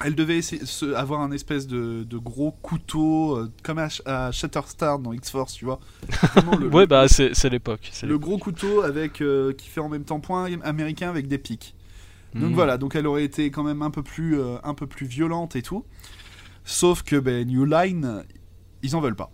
Elle 0.03 0.15
devait 0.15 0.38
essayer- 0.38 0.65
se- 0.65 0.94
avoir 0.95 1.22
un 1.22 1.31
espèce 1.31 1.65
de, 1.68 2.03
de 2.03 2.18
gros 2.18 2.52
couteau, 2.52 3.38
euh, 3.38 3.52
comme 3.64 3.80
à, 3.80 3.88
à 4.06 4.31
Shatterstar 4.31 4.99
dans 4.99 5.14
X-Force, 5.14 5.53
tu 5.53 5.65
vois. 5.65 5.80
Le, 6.60 6.68
Ouais, 6.73 6.88
bah 6.88 7.07
c'est 7.07 7.49
l'époque. 7.49 7.91
le 8.03 8.18
gros 8.18 8.38
couteau 8.38 8.81
avec 8.81 9.14
qui 9.57 9.69
fait 9.69 9.81
en 9.81 9.90
même 9.90 10.03
temps 10.03 10.19
point 10.19 10.49
américain 10.64 11.10
avec 11.10 11.27
des 11.27 11.38
pics. 11.38 11.73
Donc 12.34 12.49
Mhm. 12.49 12.53
voilà, 12.56 12.77
donc 12.77 12.95
elle 12.95 13.06
aurait 13.07 13.23
été 13.26 13.52
quand 13.52 13.64
même 13.64 13.81
un 13.84 13.91
peu 13.91 14.02
plus, 14.03 14.38
un 14.64 14.73
peu 14.73 14.88
plus 14.88 15.06
violente 15.06 15.56
et 15.56 15.61
tout. 15.61 15.85
Sauf 16.65 17.03
que 17.03 17.15
ben, 17.18 17.48
New 17.48 17.65
Line, 17.65 18.23
ils 18.81 18.95
en 18.95 19.02
veulent 19.02 19.15
pas. 19.15 19.31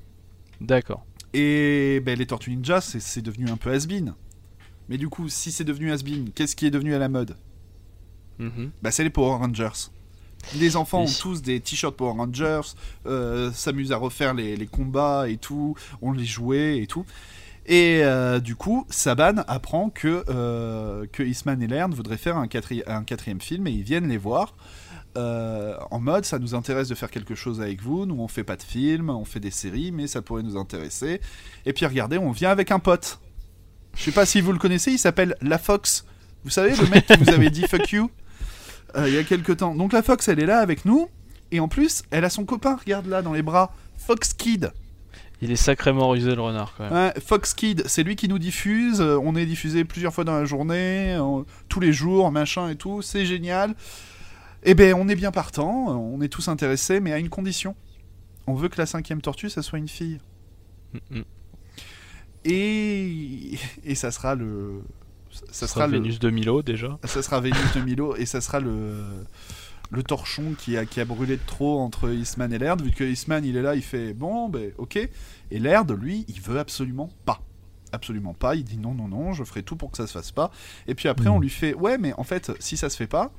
D'accord. 0.62 1.06
Et 1.34 2.02
ben, 2.06 2.18
les 2.18 2.26
Tortues 2.26 2.52
Ninja, 2.56 2.82
c'est- 2.82 3.22
devenu 3.22 3.50
un 3.50 3.58
peu 3.58 3.72
has-been. 3.72 4.14
Mais 4.90 4.98
du 4.98 5.08
coup, 5.10 5.30
si 5.30 5.52
c'est 5.52 5.64
devenu 5.64 5.92
has-been, 5.92 6.32
qu'est-ce 6.32 6.56
qui 6.56 6.66
est 6.66 6.72
devenu 6.72 6.96
à 6.96 7.00
la 7.00 7.10
mode? 7.10 7.36
Bah, 8.82 8.90
c'est 8.92 9.04
les 9.04 9.10
Power 9.10 9.36
Rangers. 9.38 9.90
Les 10.56 10.78
enfants 10.78 11.04
Oui. 11.04 11.10
ont 11.12 11.22
tous 11.22 11.42
des 11.42 11.60
t-shirts 11.60 11.96
Power 11.98 12.14
Rangers, 12.14 12.62
euh, 13.06 13.52
s'amusent 13.52 13.92
à 13.92 13.98
refaire 13.98 14.34
les, 14.34 14.56
les 14.56 14.68
combats 14.68 15.28
et 15.28 15.36
tout, 15.36 15.76
on 16.02 16.14
les 16.14 16.24
jouait 16.26 16.78
et 16.82 16.88
tout. 16.88 17.06
Et 17.66 18.00
euh, 18.04 18.40
du 18.40 18.56
coup, 18.56 18.88
Saban 18.90 19.44
apprend 19.48 19.90
que, 19.90 20.24
euh, 20.30 21.06
que 21.12 21.22
Eastman 21.24 21.62
et 21.62 21.68
Laird 21.68 21.94
voudraient 21.94 22.18
faire 22.18 22.38
un, 22.38 22.48
quatri- 22.48 22.84
un 22.88 23.04
quatrième 23.04 23.42
film 23.42 23.68
et 23.68 23.72
ils 23.72 23.84
viennent 23.84 24.08
les 24.08 24.18
voir. 24.18 24.56
Euh, 25.20 25.76
en 25.92 26.00
mode, 26.00 26.26
ça 26.26 26.40
nous 26.40 26.56
intéresse 26.56 26.88
de 26.88 26.96
faire 26.96 27.12
quelque 27.12 27.36
chose 27.36 27.62
avec 27.62 27.82
vous. 27.82 28.06
Nous, 28.06 28.20
on 28.20 28.28
fait 28.28 28.44
pas 28.44 28.56
de 28.56 28.64
films, 28.64 29.10
on 29.10 29.26
fait 29.26 29.40
des 29.40 29.52
séries, 29.52 29.92
mais 29.92 30.08
ça 30.08 30.22
pourrait 30.22 30.44
nous 30.44 30.58
intéresser. 30.58 31.20
Et 31.66 31.74
puis, 31.74 31.86
regardez, 31.86 32.18
on 32.18 32.32
vient 32.32 32.52
avec 32.52 32.72
un 32.72 32.80
pote. 32.80 33.20
Je 33.96 34.04
sais 34.04 34.12
pas 34.12 34.26
si 34.26 34.40
vous 34.40 34.52
le 34.52 34.60
connaissez, 34.60 34.92
il 34.92 35.00
s'appelle 35.00 35.36
La 35.42 35.58
Fox. 35.58 36.06
Vous 36.44 36.50
savez, 36.50 36.76
le 36.76 36.88
mec 36.88 37.06
qui 37.06 37.18
vous 37.18 37.30
avait 37.30 37.50
dit 37.50 37.68
fuck 37.68 37.92
you 37.92 38.10
euh, 38.96 39.08
il 39.08 39.14
y 39.14 39.18
a 39.18 39.24
quelques 39.24 39.58
temps. 39.58 39.76
Donc 39.76 39.94
la 39.94 40.02
Fox, 40.02 40.28
elle 40.30 40.40
est 40.40 40.46
là 40.46 40.60
avec 40.60 40.86
nous. 40.86 41.10
Et 41.52 41.60
en 41.60 41.68
plus, 41.68 42.04
elle 42.12 42.26
a 42.26 42.30
son 42.30 42.46
copain, 42.46 42.76
regarde 42.76 43.08
là, 43.08 43.22
dans 43.22 43.34
les 43.34 43.42
bras. 43.42 43.74
Fox 43.98 44.34
Kid. 44.34 44.72
Il 45.42 45.52
est 45.52 45.56
sacrément 45.56 46.10
rusé 46.10 46.34
le 46.36 46.42
renard 46.42 46.74
quand 46.76 46.84
même. 46.90 46.94
Ouais, 46.94 47.14
Fox 47.24 47.54
Kid, 47.54 47.84
c'est 47.86 48.04
lui 48.04 48.16
qui 48.16 48.28
nous 48.28 48.40
diffuse. 48.40 49.00
euh, 49.00 49.20
on 49.22 49.36
est 49.36 49.46
diffusé 49.46 49.84
plusieurs 49.84 50.14
fois 50.14 50.24
dans 50.24 50.34
la 50.34 50.46
journée, 50.46 51.18
tous 51.68 51.80
les 51.80 51.94
jours, 51.94 52.32
machin 52.32 52.70
et 52.70 52.76
tout. 52.76 53.02
C'est 53.02 53.26
génial. 53.26 53.76
Eh 54.64 54.74
ben, 54.76 54.94
on 54.94 55.08
est 55.08 55.16
bien 55.16 55.32
partant. 55.32 55.90
euh, 55.90 55.94
On 55.94 56.22
est 56.22 56.28
tous 56.30 56.48
intéressés, 56.48 57.00
mais 57.00 57.14
à 57.14 57.20
une 57.20 57.30
condition. 57.30 57.76
On 58.48 58.54
veut 58.56 58.68
que 58.70 58.78
la 58.78 58.86
cinquième 58.86 59.22
tortue, 59.22 59.50
ça 59.50 59.62
soit 59.62 59.80
une 59.80 59.88
fille. 59.88 60.20
Et, 62.46 63.58
et 63.84 63.96
ça 63.96 64.12
sera 64.12 64.36
le. 64.36 64.82
Ça 65.32 65.42
Ça 65.52 65.68
sera 65.68 65.68
sera 65.68 65.88
le. 65.88 65.94
Vénus 65.94 66.20
de 66.20 66.30
Milo 66.30 66.62
déjà. 66.62 66.98
Ça 67.06 67.22
sera 67.22 67.40
Vénus 67.40 67.74
de 67.76 67.82
Milo 67.82 68.16
et 68.16 68.26
ça 68.26 68.42
sera 68.42 68.60
le, 68.60 68.96
le 69.92 70.04
torchon 70.04 70.54
qui 70.58 70.78
a, 70.78 70.86
qui 70.86 71.00
a 71.02 71.06
brûlé 71.06 71.38
de 71.38 71.42
trop 71.46 71.80
entre 71.80 72.12
Eastman 72.12 72.52
et 72.54 72.58
Laird, 72.58 72.82
vu 72.82 72.92
que 72.92 73.04
Eastman 73.04 73.44
il 73.46 73.56
est 73.58 73.62
là, 73.62 73.76
il 73.76 73.82
fait 73.84 74.14
bon, 74.14 74.50
ben 74.50 74.72
ok. 74.78 74.98
Et 75.52 75.60
Laird, 75.60 75.92
lui, 75.92 76.26
il 76.28 76.42
veut 76.42 76.60
absolument 76.60 77.10
pas. 77.26 77.42
Absolument 77.92 78.34
pas. 78.34 78.56
Il 78.56 78.64
dit 78.64 78.78
non, 78.78 78.94
non, 78.94 79.08
non, 79.08 79.34
je 79.34 79.44
ferai 79.44 79.64
tout 79.64 79.76
pour 79.76 79.92
que 79.92 79.98
ça 79.98 80.08
se 80.08 80.14
fasse 80.14 80.32
pas. 80.32 80.52
Et 80.88 80.96
puis 80.96 81.08
après, 81.10 81.30
Mm. 81.30 81.34
on 81.34 81.40
lui 81.40 81.50
fait 81.50 81.74
ouais, 81.74 81.98
mais 81.98 82.14
en 82.14 82.24
fait, 82.24 82.52
si 82.60 82.78
ça 82.78 82.90
se 82.90 82.98
fait 82.98 83.08
pas, 83.08 83.32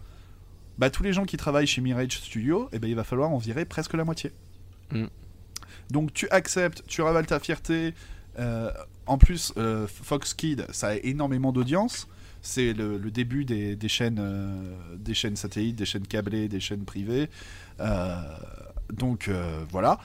bah 0.81 0.89
tous 0.89 1.02
les 1.02 1.12
gens 1.12 1.27
qui 1.27 1.36
travaillent 1.36 1.66
chez 1.66 1.82
Mirage 1.82 2.12
Studio, 2.12 2.70
eh 2.73 2.78
ben, 2.78 2.89
il 2.89 2.97
va 2.97 3.05
falloir 3.05 3.31
en 3.31 3.36
virer 3.36 3.66
presque 3.66 3.93
la 3.93 4.02
moitié. 4.05 4.32
Mm. 4.90 5.05
Donc 5.90 6.15
tu 6.15 6.27
acceptes, 6.31 6.82
tu 6.89 7.02
ravales 7.02 7.27
ta 7.27 7.39
fierté. 7.39 7.93
euh, 8.39 8.73
en 9.07 9.19
plus, 9.19 9.52
euh, 9.59 9.86
Fox 9.86 10.32
Kid, 10.32 10.66
ça 10.70 10.89
a 10.89 10.94
énormément 10.94 11.52
d'audience. 11.52 12.09
C'est 12.40 12.73
le, 12.73 12.97
le 12.97 13.11
début 13.11 13.44
des, 13.44 13.77
des 13.77 13.89
chaînes, 13.89 14.19
euh, 14.20 14.97
des 14.97 15.12
chaînes 15.12 15.36
satellites, 15.36 15.77
des 15.77 15.85
chaînes 15.85 16.07
câblées, 16.07 16.48
des 16.48 16.61
chaînes 16.61 16.86
privées. 16.86 17.28
Donc 18.90 19.31
voilà, 19.70 19.98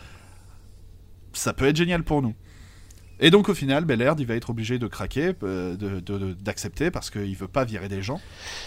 ça 1.34 1.54
peut 1.54 1.66
être 1.66 1.78
génial 1.78 2.04
pour 2.04 2.22
nous. 2.22 2.36
Et 3.20 3.32
donc 3.32 3.48
au 3.50 3.54
final, 3.54 3.86
Belaird, 3.86 4.20
il 4.20 4.26
va 4.28 4.36
être 4.36 4.50
obligé 4.50 4.78
de 4.78 4.88
craquer, 4.88 5.32
euh, 5.44 5.76
de- 5.78 6.00
de- 6.02 6.18
de- 6.18 6.34
d'accepter 6.34 6.92
parce 6.92 7.10
qu'il 7.10 7.36
veut 7.36 7.48
pas 7.48 7.64
virer 7.64 7.88
des 7.88 8.02
gens. 8.02 8.20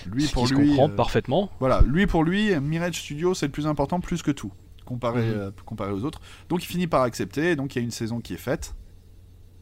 Lui 0.06 0.24
Ce 0.26 0.32
pour 0.32 0.44
qui 0.44 0.50
se 0.50 0.54
lui, 0.54 0.68
comprend 0.70 0.88
euh, 0.88 0.94
parfaitement. 0.94 1.50
voilà, 1.60 1.82
lui 1.86 2.06
pour 2.06 2.24
lui, 2.24 2.58
Mirage 2.60 2.98
Studio 3.00 3.34
c'est 3.34 3.46
le 3.46 3.52
plus 3.52 3.66
important 3.66 4.00
plus 4.00 4.22
que 4.22 4.30
tout 4.30 4.52
comparé, 4.86 5.20
Mhm. 5.26 5.32
euh, 5.36 5.50
comparé 5.66 5.92
aux 5.92 6.04
autres. 6.04 6.20
Donc 6.48 6.62
il 6.64 6.66
finit 6.66 6.86
par 6.86 7.02
accepter, 7.02 7.50
et 7.50 7.56
donc 7.56 7.74
il 7.74 7.78
y 7.78 7.82
a 7.82 7.84
une 7.84 7.90
saison 7.90 8.20
qui 8.20 8.32
est 8.32 8.38
faite. 8.38 8.74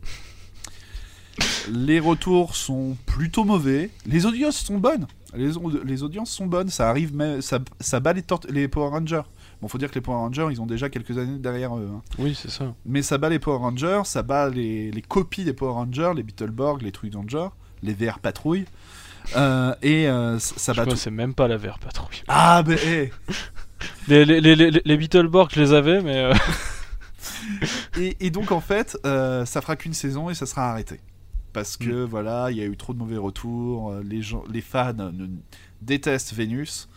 Les 1.69 1.99
retours 2.01 2.55
sont 2.57 2.97
plutôt 3.07 3.45
mauvais. 3.45 3.91
Les 4.07 4.25
audiences 4.25 4.57
sont 4.59 4.79
bonnes. 4.79 5.07
Les, 5.35 5.57
au- 5.57 5.83
les 5.85 6.03
audiences 6.03 6.31
sont 6.31 6.47
bonnes. 6.47 6.69
Ça 6.69 6.89
arrive, 6.89 7.13
ça, 7.41 7.59
ça 7.81 8.01
bat 8.01 8.13
les, 8.13 8.23
tort- 8.23 8.47
les 8.49 8.69
Power 8.69 8.91
Rangers. 8.91 9.23
Bon, 9.63 9.69
faut 9.69 9.79
dire 9.79 9.89
que 9.91 9.95
les 9.95 10.01
Power 10.01 10.17
Rangers, 10.19 10.49
ils 10.51 10.61
ont 10.61 10.67
déjà 10.67 10.89
quelques 10.91 11.17
années 11.17 11.39
derrière 11.39 11.77
eux. 11.77 11.89
hein. 11.93 12.03
Oui, 12.19 12.35
c'est 12.41 12.51
ça. 12.51 12.75
Mais 12.85 13.03
ça 13.03 13.17
bat 13.19 13.29
les 13.31 13.39
Power 13.39 13.59
Rangers, 13.59 14.03
ça 14.05 14.23
bat 14.23 14.49
les, 14.51 14.91
les 14.91 15.03
copies 15.03 15.45
des 15.45 15.53
Power 15.55 15.73
Rangers, 15.73 16.13
les 16.15 16.23
Beetleborg, 16.23 16.83
les 16.83 16.93
Trucs 16.93 17.15
Rangers, 17.15 17.49
les 17.83 17.95
VR 17.95 18.19
Patrouille. 18.19 18.67
Euh, 19.37 19.75
et 19.83 20.09
euh, 20.09 20.39
ça 20.39 20.73
Je 20.73 20.77
bat 20.79 20.85
tout. 20.85 20.93
que 20.93 20.97
c'est 20.97 21.11
même 21.11 21.35
pas 21.35 21.49
la 21.49 21.57
VR 21.57 21.79
Patrouille. 21.79 22.23
Ah, 22.29 22.63
ben, 22.63 22.79
eh, 22.87 23.11
Les, 24.09 24.25
les, 24.25 24.41
les, 24.41 24.55
les, 24.57 24.71
je 24.85 25.61
les 25.61 25.73
avais, 25.73 26.01
mais. 26.01 26.17
euh, 26.17 26.35
Et, 27.99 28.17
et 28.21 28.31
donc 28.31 28.53
en 28.53 28.61
fait, 28.61 28.97
ça 29.05 29.61
fera 29.61 29.77
qu'une 29.77 29.95
saison 29.95 30.31
et 30.31 30.35
ça 30.35 30.47
sera 30.47 30.71
arrêté. 30.71 31.01
Parce 31.53 31.77
que 31.77 32.05
voilà, 32.05 32.51
il 32.51 32.57
y 32.59 32.61
a 32.61 32.67
eu 32.67 32.77
trop 32.77 32.93
de 32.93 32.99
mauvais 32.99 33.17
retours, 33.17 33.95
les, 34.05 34.21
gens, 34.21 34.45
les 34.53 34.61
fans 34.61 34.93
ne- 34.93 35.27
détestent 35.81 36.35
Vénus, 36.35 36.89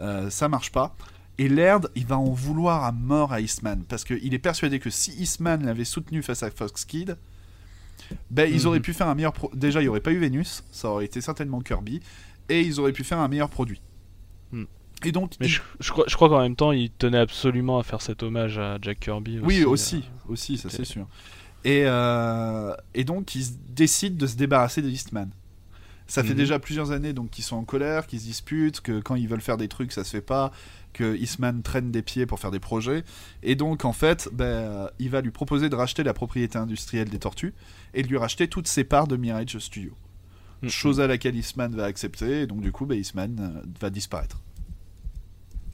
euh, 0.00 0.30
ça 0.30 0.48
marche 0.48 0.70
pas. 0.70 0.94
Et 1.38 1.48
Laird, 1.48 1.90
il 1.94 2.06
va 2.06 2.16
en 2.18 2.30
vouloir 2.32 2.84
à 2.84 2.92
mort 2.92 3.32
à 3.32 3.40
Eastman, 3.40 3.82
parce 3.88 4.04
qu'il 4.04 4.32
est 4.32 4.38
persuadé 4.38 4.78
que 4.78 4.88
si 4.90 5.10
Eastman 5.20 5.64
l'avait 5.66 5.84
soutenu 5.84 6.22
face 6.22 6.42
à 6.42 6.50
Fox 6.50 6.84
Kid, 6.86 7.16
ben, 8.30 8.50
ils 8.50 8.62
Mhm. 8.62 8.66
auraient 8.66 8.80
pu 8.80 8.92
faire 8.94 9.08
un 9.08 9.14
meilleur... 9.14 9.32
pro- 9.32 9.50
Déjà, 9.54 9.80
il 9.80 9.84
n'y 9.84 9.88
aurait 9.88 10.00
pas 10.00 10.12
eu 10.12 10.18
Vénus, 10.18 10.64
ça 10.72 10.88
aurait 10.88 11.04
été 11.04 11.20
certainement 11.20 11.60
Kirby, 11.60 12.00
et 12.48 12.60
ils 12.62 12.80
auraient 12.80 12.92
pu 12.92 13.04
faire 13.04 13.18
un 13.18 13.28
meilleur 13.28 13.50
produit. 13.50 13.80
Mhm. 14.52 14.66
Et 15.04 15.12
donc, 15.12 15.32
Mais 15.40 15.46
il- 15.46 15.50
je, 15.50 15.60
je 15.80 15.90
crois, 15.92 16.04
je 16.08 16.14
crois 16.16 16.28
qu'en 16.30 16.40
même 16.40 16.56
temps, 16.56 16.72
il 16.72 16.90
tenait 16.90 17.18
absolument 17.18 17.78
à 17.78 17.82
faire 17.82 18.00
cet 18.00 18.22
hommage 18.22 18.58
à 18.58 18.78
Jack 18.80 19.00
Kirby. 19.00 19.40
Oui, 19.42 19.60
euh, 19.62 19.68
aussi, 19.68 20.04
aussi, 20.28 20.56
ça 20.56 20.68
ok. 20.68 20.74
c'est 20.74 20.84
sûr. 20.84 21.06
Et, 21.64 21.82
euh, 21.84 22.74
et 22.94 23.04
donc, 23.04 23.34
ils 23.34 23.46
décident 23.74 24.16
de 24.16 24.26
se 24.26 24.36
débarrasser 24.36 24.80
de 24.82 24.88
Eastman. 24.88 25.28
Ça 26.06 26.22
fait 26.22 26.30
Mhm. 26.30 26.36
déjà 26.36 26.58
plusieurs 26.60 26.92
années 26.92 27.12
donc 27.12 27.30
qu'ils 27.30 27.42
sont 27.42 27.56
en 27.56 27.64
colère, 27.64 28.06
qu'ils 28.06 28.20
se 28.20 28.26
disputent, 28.26 28.80
que 28.80 29.00
quand 29.00 29.16
ils 29.16 29.26
veulent 29.26 29.40
faire 29.40 29.56
des 29.56 29.66
trucs, 29.66 29.90
ça 29.90 30.04
se 30.04 30.10
fait 30.10 30.20
pas, 30.20 30.52
que 30.96 31.16
Eastman 31.16 31.62
traîne 31.62 31.90
des 31.90 32.02
pieds 32.02 32.24
pour 32.26 32.40
faire 32.40 32.50
des 32.50 32.60
projets. 32.60 33.04
Et 33.42 33.54
donc, 33.54 33.84
en 33.84 33.92
fait, 33.92 34.28
ben, 34.32 34.44
euh, 34.44 34.88
il 34.98 35.10
va 35.10 35.20
lui 35.20 35.30
proposer 35.30 35.68
de 35.68 35.74
racheter 35.76 36.02
la 36.02 36.14
propriété 36.14 36.56
industrielle 36.58 37.08
des 37.10 37.18
tortues 37.18 37.52
et 37.94 38.02
de 38.02 38.08
lui 38.08 38.16
racheter 38.18 38.48
toutes 38.48 38.66
ses 38.68 38.84
parts 38.84 39.06
de 39.06 39.16
Mirage 39.16 39.58
Studio. 39.58 39.92
Mhm. 40.62 40.68
Chose 40.70 41.00
à 41.00 41.06
laquelle 41.06 41.36
Eastman 41.36 41.74
va 41.74 41.84
accepter, 41.84 42.42
et 42.42 42.46
donc 42.46 42.60
du 42.62 42.72
coup, 42.72 42.86
ben, 42.86 42.98
Eastman 42.98 43.36
euh, 43.38 43.62
va 43.80 43.90
disparaître. 43.90 44.40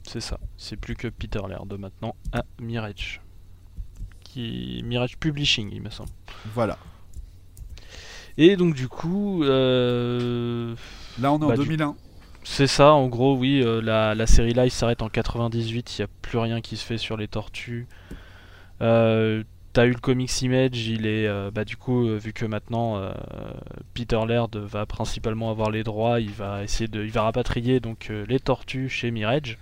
C'est 0.05 0.19
ça. 0.21 0.37
C'est 0.57 0.75
plus 0.75 0.95
que 0.95 1.07
Peter 1.07 1.39
Laird 1.47 1.73
maintenant 1.79 2.15
à 2.33 2.43
Mirage. 2.59 3.21
Qui... 4.25 4.81
Mirage 4.83 5.17
Publishing, 5.17 5.69
il 5.71 5.81
me 5.81 5.89
semble. 5.89 6.09
Voilà. 6.53 6.77
Et 8.37 8.55
donc, 8.57 8.73
du 8.75 8.87
coup. 8.87 9.43
euh, 9.43 10.75
Là, 11.21 11.31
on 11.31 11.37
est 11.37 11.39
Bah, 11.39 11.45
en 11.47 11.57
du- 11.57 11.63
2001. 11.63 11.95
C'est 12.43 12.67
ça, 12.67 12.93
en 12.93 13.07
gros, 13.07 13.35
oui, 13.37 13.61
euh, 13.63 13.81
la, 13.81 14.15
la 14.15 14.27
série 14.27 14.53
live 14.53 14.71
s'arrête 14.71 15.01
en 15.01 15.09
98, 15.09 15.97
il 15.97 16.01
n'y 16.01 16.05
a 16.05 16.07
plus 16.21 16.37
rien 16.37 16.61
qui 16.61 16.75
se 16.75 16.85
fait 16.85 16.97
sur 16.97 17.17
les 17.17 17.27
tortues. 17.27 17.87
Euh, 18.81 19.43
T'as 19.71 19.87
eu 19.87 19.91
le 19.91 19.99
comics 19.99 20.41
Image, 20.43 20.87
il 20.87 21.07
est, 21.07 21.25
euh, 21.25 21.49
bah, 21.49 21.65
du 21.65 21.77
coup, 21.77 22.05
vu 22.19 22.31
que 22.31 22.45
maintenant 22.45 23.01
Peter 23.95 24.19
Laird 24.27 24.55
va 24.55 24.85
principalement 24.85 25.49
avoir 25.49 25.71
les 25.71 25.83
droits, 25.83 26.19
il 26.19 26.29
va 26.29 26.63
essayer 26.63 26.87
de, 26.87 27.03
il 27.03 27.09
va 27.11 27.23
rapatrier 27.23 27.79
donc 27.79 28.11
les 28.27 28.39
tortues 28.39 28.87
chez 28.87 29.09
Mirage, 29.09 29.57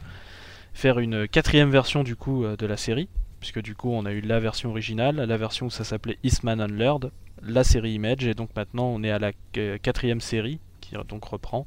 faire 0.74 1.00
une 1.00 1.30
quatrième 1.30 1.70
version 1.70 2.04
du 2.04 2.18
coup 2.18 2.44
de 2.46 2.66
la 2.66 2.76
série, 2.76 3.08
puisque 3.40 3.62
du 3.62 3.74
coup 3.74 3.90
on 3.94 4.06
a 4.06 4.12
eu 4.12 4.20
la 4.20 4.42
version 4.42 4.72
originale, 4.72 5.16
la 5.16 5.38
version 5.38 5.68
où 5.68 5.70
ça 5.70 5.86
s'appelait 5.86 6.18
Eastman 6.24 6.62
and 6.62 6.74
Laird, 6.76 7.12
la 7.42 7.64
série 7.64 7.94
Image, 7.94 8.26
et 8.26 8.34
donc 8.34 8.50
maintenant 8.54 8.88
on 8.88 9.04
est 9.04 9.12
à 9.12 9.20
la 9.20 9.32
quatrième 9.54 10.20
série 10.20 10.60
qui 10.82 10.96
donc 11.08 11.24
reprend. 11.24 11.66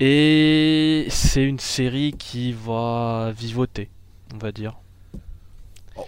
Et 0.00 1.06
c'est 1.10 1.42
une 1.44 1.58
série 1.58 2.12
qui 2.16 2.52
va 2.52 3.32
vivoter, 3.36 3.88
on 4.34 4.38
va 4.38 4.52
dire. 4.52 4.76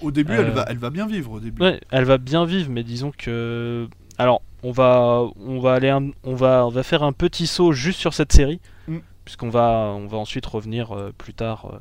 Au 0.00 0.10
début, 0.12 0.32
Euh, 0.34 0.44
elle, 0.46 0.50
va, 0.52 0.64
elle 0.68 0.78
va 0.78 0.90
bien 0.90 1.06
vivre 1.06 1.32
au 1.32 1.40
début. 1.40 1.60
Ouais, 1.62 1.80
elle 1.90 2.04
va 2.04 2.18
bien 2.18 2.44
vivre, 2.44 2.70
mais 2.70 2.84
disons 2.84 3.10
que. 3.16 3.88
Alors, 4.18 4.42
on 4.62 4.70
va, 4.70 5.24
on 5.44 5.58
va 5.58 5.72
aller, 5.74 5.88
un- 5.88 6.10
on 6.22 6.34
va, 6.34 6.64
on 6.66 6.68
va 6.70 6.82
faire 6.84 7.02
un 7.02 7.12
petit 7.12 7.46
saut 7.48 7.72
juste 7.72 7.98
sur 7.98 8.14
cette 8.14 8.32
série, 8.32 8.60
Mm. 8.86 8.98
puisqu'on 9.24 9.48
va, 9.48 9.92
on 9.96 10.06
va 10.06 10.18
ensuite 10.18 10.46
revenir 10.46 10.92
euh, 10.92 11.12
plus 11.18 11.34
tard, 11.34 11.70
euh, 11.72 11.78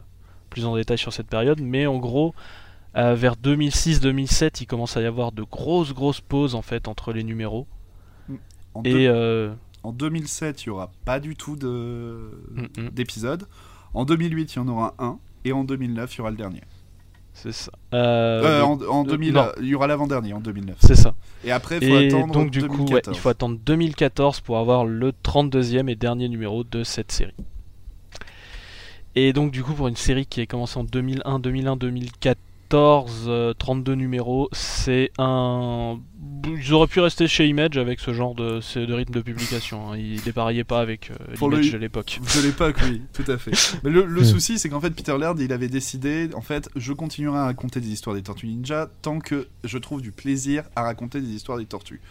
plus 0.49 0.65
en 0.65 0.75
détail 0.75 0.97
sur 0.97 1.13
cette 1.13 1.27
période. 1.27 1.59
Mais 1.61 1.85
en 1.85 1.97
gros, 1.97 2.33
euh, 2.97 3.13
vers 3.13 3.35
2006-2007, 3.35 4.61
il 4.61 4.65
commence 4.65 4.97
à 4.97 5.01
y 5.01 5.05
avoir 5.05 5.31
de 5.31 5.43
grosses, 5.43 5.93
grosses 5.93 6.21
pauses 6.21 6.55
en 6.55 6.63
fait 6.63 6.87
entre 6.87 7.13
les 7.13 7.23
numéros. 7.23 7.67
En, 8.73 8.81
Et 8.83 8.91
deux- 8.93 9.07
euh, 9.09 9.53
en 9.83 9.91
2007, 9.91 10.65
il 10.65 10.69
n'y 10.69 10.71
aura 10.71 10.91
pas 11.05 11.19
du 11.19 11.35
tout 11.35 11.55
d'épisode. 12.91 13.47
En 13.93 14.05
2008, 14.05 14.53
il 14.53 14.55
y 14.57 14.59
en 14.59 14.67
aura 14.67 14.95
un. 14.99 15.19
Et 15.45 15.51
en 15.53 15.63
2009, 15.63 16.13
il 16.13 16.17
y 16.17 16.21
aura 16.21 16.31
le 16.31 16.37
dernier. 16.37 16.61
C'est 17.33 17.53
ça. 17.53 17.71
Euh, 17.93 18.59
euh, 18.59 18.61
en, 18.63 18.81
en 18.81 19.07
euh, 19.07 19.51
il 19.61 19.67
y 19.67 19.75
aura 19.75 19.87
l'avant-dernier 19.87 20.33
en 20.33 20.41
2009. 20.41 20.77
C'est 20.81 20.95
ça. 20.95 21.13
Et 21.45 21.51
après, 21.51 21.77
il 21.81 21.87
faut 21.87 21.99
et 21.99 22.07
attendre 22.07 22.33
donc, 22.33 22.51
du 22.51 22.59
2014. 22.59 23.01
Coup, 23.05 23.11
il 23.13 23.21
faut 23.21 23.29
attendre 23.29 23.57
2014 23.65 24.41
pour 24.41 24.57
avoir 24.57 24.85
le 24.85 25.13
32e 25.23 25.89
et 25.89 25.95
dernier 25.95 26.27
numéro 26.27 26.65
de 26.65 26.83
cette 26.83 27.11
série. 27.13 27.33
Et 29.15 29.31
donc, 29.31 29.51
du 29.51 29.63
coup, 29.63 29.73
pour 29.73 29.87
une 29.87 29.95
série 29.95 30.25
qui 30.25 30.41
a 30.41 30.45
commencé 30.45 30.77
en 30.77 30.83
2001, 30.83 31.39
2001, 31.39 31.77
2004, 31.77 32.37
14, 32.69 33.55
32 33.57 33.91
euh, 33.91 33.95
numéros, 33.95 34.49
c'est 34.51 35.11
un... 35.17 35.99
Ils 36.47 36.73
auraient 36.73 36.87
pu 36.87 36.99
rester 36.99 37.27
chez 37.27 37.47
Image 37.47 37.77
avec 37.77 37.99
ce 37.99 38.13
genre 38.13 38.35
de, 38.35 38.61
rythme 38.93 39.13
de 39.13 39.21
publication. 39.21 39.91
Hein. 39.91 39.97
Ils 39.97 40.21
dépariaient 40.21 40.63
pas 40.63 40.79
avec 40.79 41.11
euh, 41.11 41.15
de 41.35 41.77
l'époque. 41.77 42.19
De 42.35 42.41
l'époque, 42.41 42.77
oui, 42.83 43.01
tout 43.13 43.29
à 43.29 43.37
fait. 43.37 43.51
Le, 43.83 44.05
le 44.05 44.21
hmm. 44.21 44.25
souci, 44.25 44.59
c'est 44.59 44.69
qu'en 44.69 44.79
fait, 44.79 44.91
Peter 44.91 45.17
Laird, 45.17 45.39
il 45.39 45.51
avait 45.51 45.67
décidé, 45.67 46.29
en 46.35 46.41
fait, 46.41 46.69
je 46.75 46.93
continuerai 46.93 47.39
à 47.39 47.45
raconter 47.45 47.81
des 47.81 47.89
histoires 47.89 48.15
des 48.15 48.21
Tortues 48.21 48.47
Ninja 48.47 48.89
tant 49.01 49.19
que 49.19 49.47
je 49.63 49.77
trouve 49.77 50.01
du 50.01 50.11
plaisir 50.11 50.63
à 50.75 50.83
raconter 50.83 51.21
des 51.21 51.29
histoires 51.29 51.57
des 51.57 51.65
Tortues. 51.65 52.01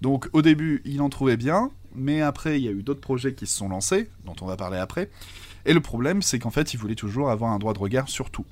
Donc 0.00 0.28
au 0.32 0.42
début, 0.42 0.82
il 0.84 1.00
en 1.00 1.08
trouvait 1.08 1.36
bien, 1.36 1.70
mais 1.94 2.20
après, 2.20 2.58
il 2.58 2.64
y 2.64 2.68
a 2.68 2.72
eu 2.72 2.82
d'autres 2.82 3.00
projets 3.00 3.34
qui 3.34 3.46
se 3.46 3.56
sont 3.56 3.68
lancés, 3.68 4.10
dont 4.24 4.36
on 4.40 4.46
va 4.46 4.56
parler 4.56 4.78
après. 4.78 5.10
Et 5.64 5.72
le 5.72 5.80
problème, 5.80 6.22
c'est 6.22 6.38
qu'en 6.38 6.50
fait, 6.50 6.74
il 6.74 6.76
voulait 6.78 6.94
toujours 6.94 7.30
avoir 7.30 7.52
un 7.52 7.58
droit 7.58 7.72
de 7.72 7.78
regard 7.78 8.08
sur 8.08 8.30
tout. 8.30 8.44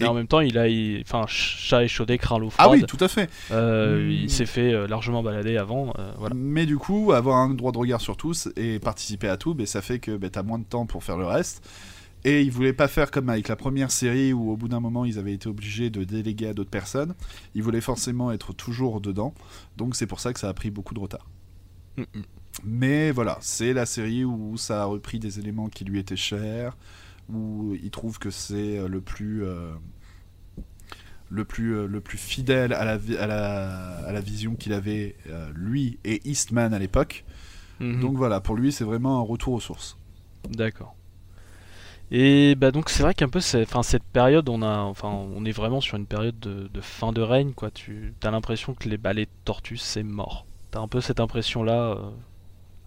Et 0.00 0.04
en 0.06 0.14
même 0.14 0.28
temps, 0.28 0.40
il 0.40 0.56
a, 0.58 0.66
enfin, 1.02 1.24
chat 1.26 1.82
échaudé, 1.82 2.18
craint 2.18 2.38
l'eau 2.38 2.50
Ah 2.58 2.64
froide. 2.64 2.80
oui, 2.80 2.86
tout 2.86 3.02
à 3.02 3.08
fait. 3.08 3.28
Euh. 3.50 4.08
Il 4.10 4.30
s'est 4.30 4.46
fait 4.46 4.72
euh, 4.72 4.86
largement 4.86 5.22
balader 5.22 5.56
avant. 5.56 5.92
euh, 5.98 6.12
voilà. 6.18 6.34
Mais 6.36 6.66
du 6.66 6.78
coup, 6.78 7.12
avoir 7.12 7.36
un 7.38 7.50
droit 7.50 7.72
de 7.72 7.78
regard 7.78 8.00
sur 8.00 8.16
tous 8.16 8.48
et 8.56 8.78
participer 8.78 9.28
à 9.28 9.36
tout, 9.36 9.54
ben, 9.54 9.66
ça 9.66 9.82
fait 9.82 9.98
que 9.98 10.16
ben, 10.16 10.30
t'as 10.30 10.42
moins 10.44 10.58
de 10.58 10.64
temps 10.64 10.86
pour 10.86 11.02
faire 11.02 11.16
le 11.16 11.26
reste. 11.26 11.68
Et 12.24 12.42
ils 12.42 12.50
voulaient 12.50 12.72
pas 12.72 12.88
faire 12.88 13.10
comme 13.10 13.28
avec 13.28 13.48
la 13.48 13.56
première 13.56 13.90
série 13.92 14.32
où 14.32 14.50
au 14.50 14.56
bout 14.56 14.68
d'un 14.68 14.80
moment 14.80 15.04
ils 15.04 15.18
avaient 15.20 15.34
été 15.34 15.48
obligés 15.48 15.88
de 15.88 16.02
déléguer 16.02 16.48
à 16.48 16.52
d'autres 16.54 16.70
personnes. 16.70 17.14
Ils 17.54 17.62
voulaient 17.62 17.80
forcément 17.80 18.32
être 18.32 18.52
toujours 18.52 19.00
dedans. 19.00 19.34
Donc 19.76 19.94
c'est 19.94 20.06
pour 20.06 20.18
ça 20.18 20.32
que 20.32 20.40
ça 20.40 20.48
a 20.48 20.54
pris 20.54 20.70
beaucoup 20.70 20.94
de 20.94 21.00
retard. 21.00 21.26
Mm, 21.96 22.02
mm. 22.02 22.22
Mais 22.64 23.10
voilà, 23.12 23.38
c'est 23.40 23.72
la 23.72 23.86
série 23.86 24.24
où 24.24 24.56
ça 24.56 24.82
a 24.82 24.84
repris 24.86 25.20
des 25.20 25.38
éléments 25.38 25.68
qui 25.68 25.84
lui 25.84 26.00
étaient 26.00 26.16
chers, 26.16 26.76
où 27.28 27.74
il 27.82 27.90
trouve 27.90 28.18
que 28.18 28.30
c'est 28.30 28.78
euh, 28.78 28.88
le 28.88 29.00
plus 29.00 29.44
euh, 29.44 29.72
le 31.30 31.44
plus 31.44 31.76
euh, 31.76 31.86
le 31.86 32.00
plus 32.00 32.18
fidèle 32.18 32.72
à 32.72 32.84
la 32.84 32.98
à 33.20 33.26
la, 33.26 33.98
à 34.06 34.12
la 34.12 34.20
vision 34.20 34.54
qu'il 34.54 34.72
avait 34.72 35.16
euh, 35.28 35.50
lui 35.54 35.98
et 36.04 36.26
Eastman 36.28 36.72
à 36.72 36.78
l'époque. 36.78 37.24
Mhm. 37.80 38.00
Donc 38.00 38.16
voilà, 38.16 38.40
pour 38.40 38.56
lui 38.56 38.72
c'est 38.72 38.84
vraiment 38.84 39.18
un 39.18 39.22
retour 39.22 39.54
aux 39.54 39.60
sources. 39.60 39.96
D'accord. 40.48 40.94
Et 42.10 42.54
bah 42.54 42.70
donc 42.70 42.88
c'est 42.88 43.02
vrai 43.02 43.12
qu'un 43.12 43.28
peu 43.28 43.40
enfin 43.60 43.82
cette 43.82 44.02
période 44.02 44.48
on 44.48 44.62
a 44.62 44.78
enfin 44.78 45.08
on 45.08 45.44
est 45.44 45.52
vraiment 45.52 45.82
sur 45.82 45.98
une 45.98 46.06
période 46.06 46.40
de, 46.40 46.68
de 46.72 46.80
fin 46.80 47.12
de 47.12 47.20
règne 47.20 47.52
quoi 47.52 47.70
tu 47.70 48.14
as 48.22 48.30
l'impression 48.30 48.72
que 48.72 48.88
les 48.88 48.96
bah, 48.96 49.12
les 49.12 49.26
tortues 49.44 49.76
c'est 49.76 50.02
mort. 50.02 50.46
T'as 50.70 50.80
un 50.80 50.88
peu 50.88 51.02
cette 51.02 51.20
impression 51.20 51.62
là 51.62 51.98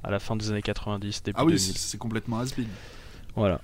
à 0.03 0.09
la 0.09 0.19
fin 0.19 0.35
des 0.35 0.49
années 0.49 0.63
90 0.63 1.21
début 1.21 1.35
Ah 1.39 1.45
oui, 1.45 1.53
2000. 1.53 1.59
c'est 1.59 1.77
c'est 1.77 1.97
complètement 1.99 2.39
has-been. 2.39 2.67
Voilà. 3.35 3.61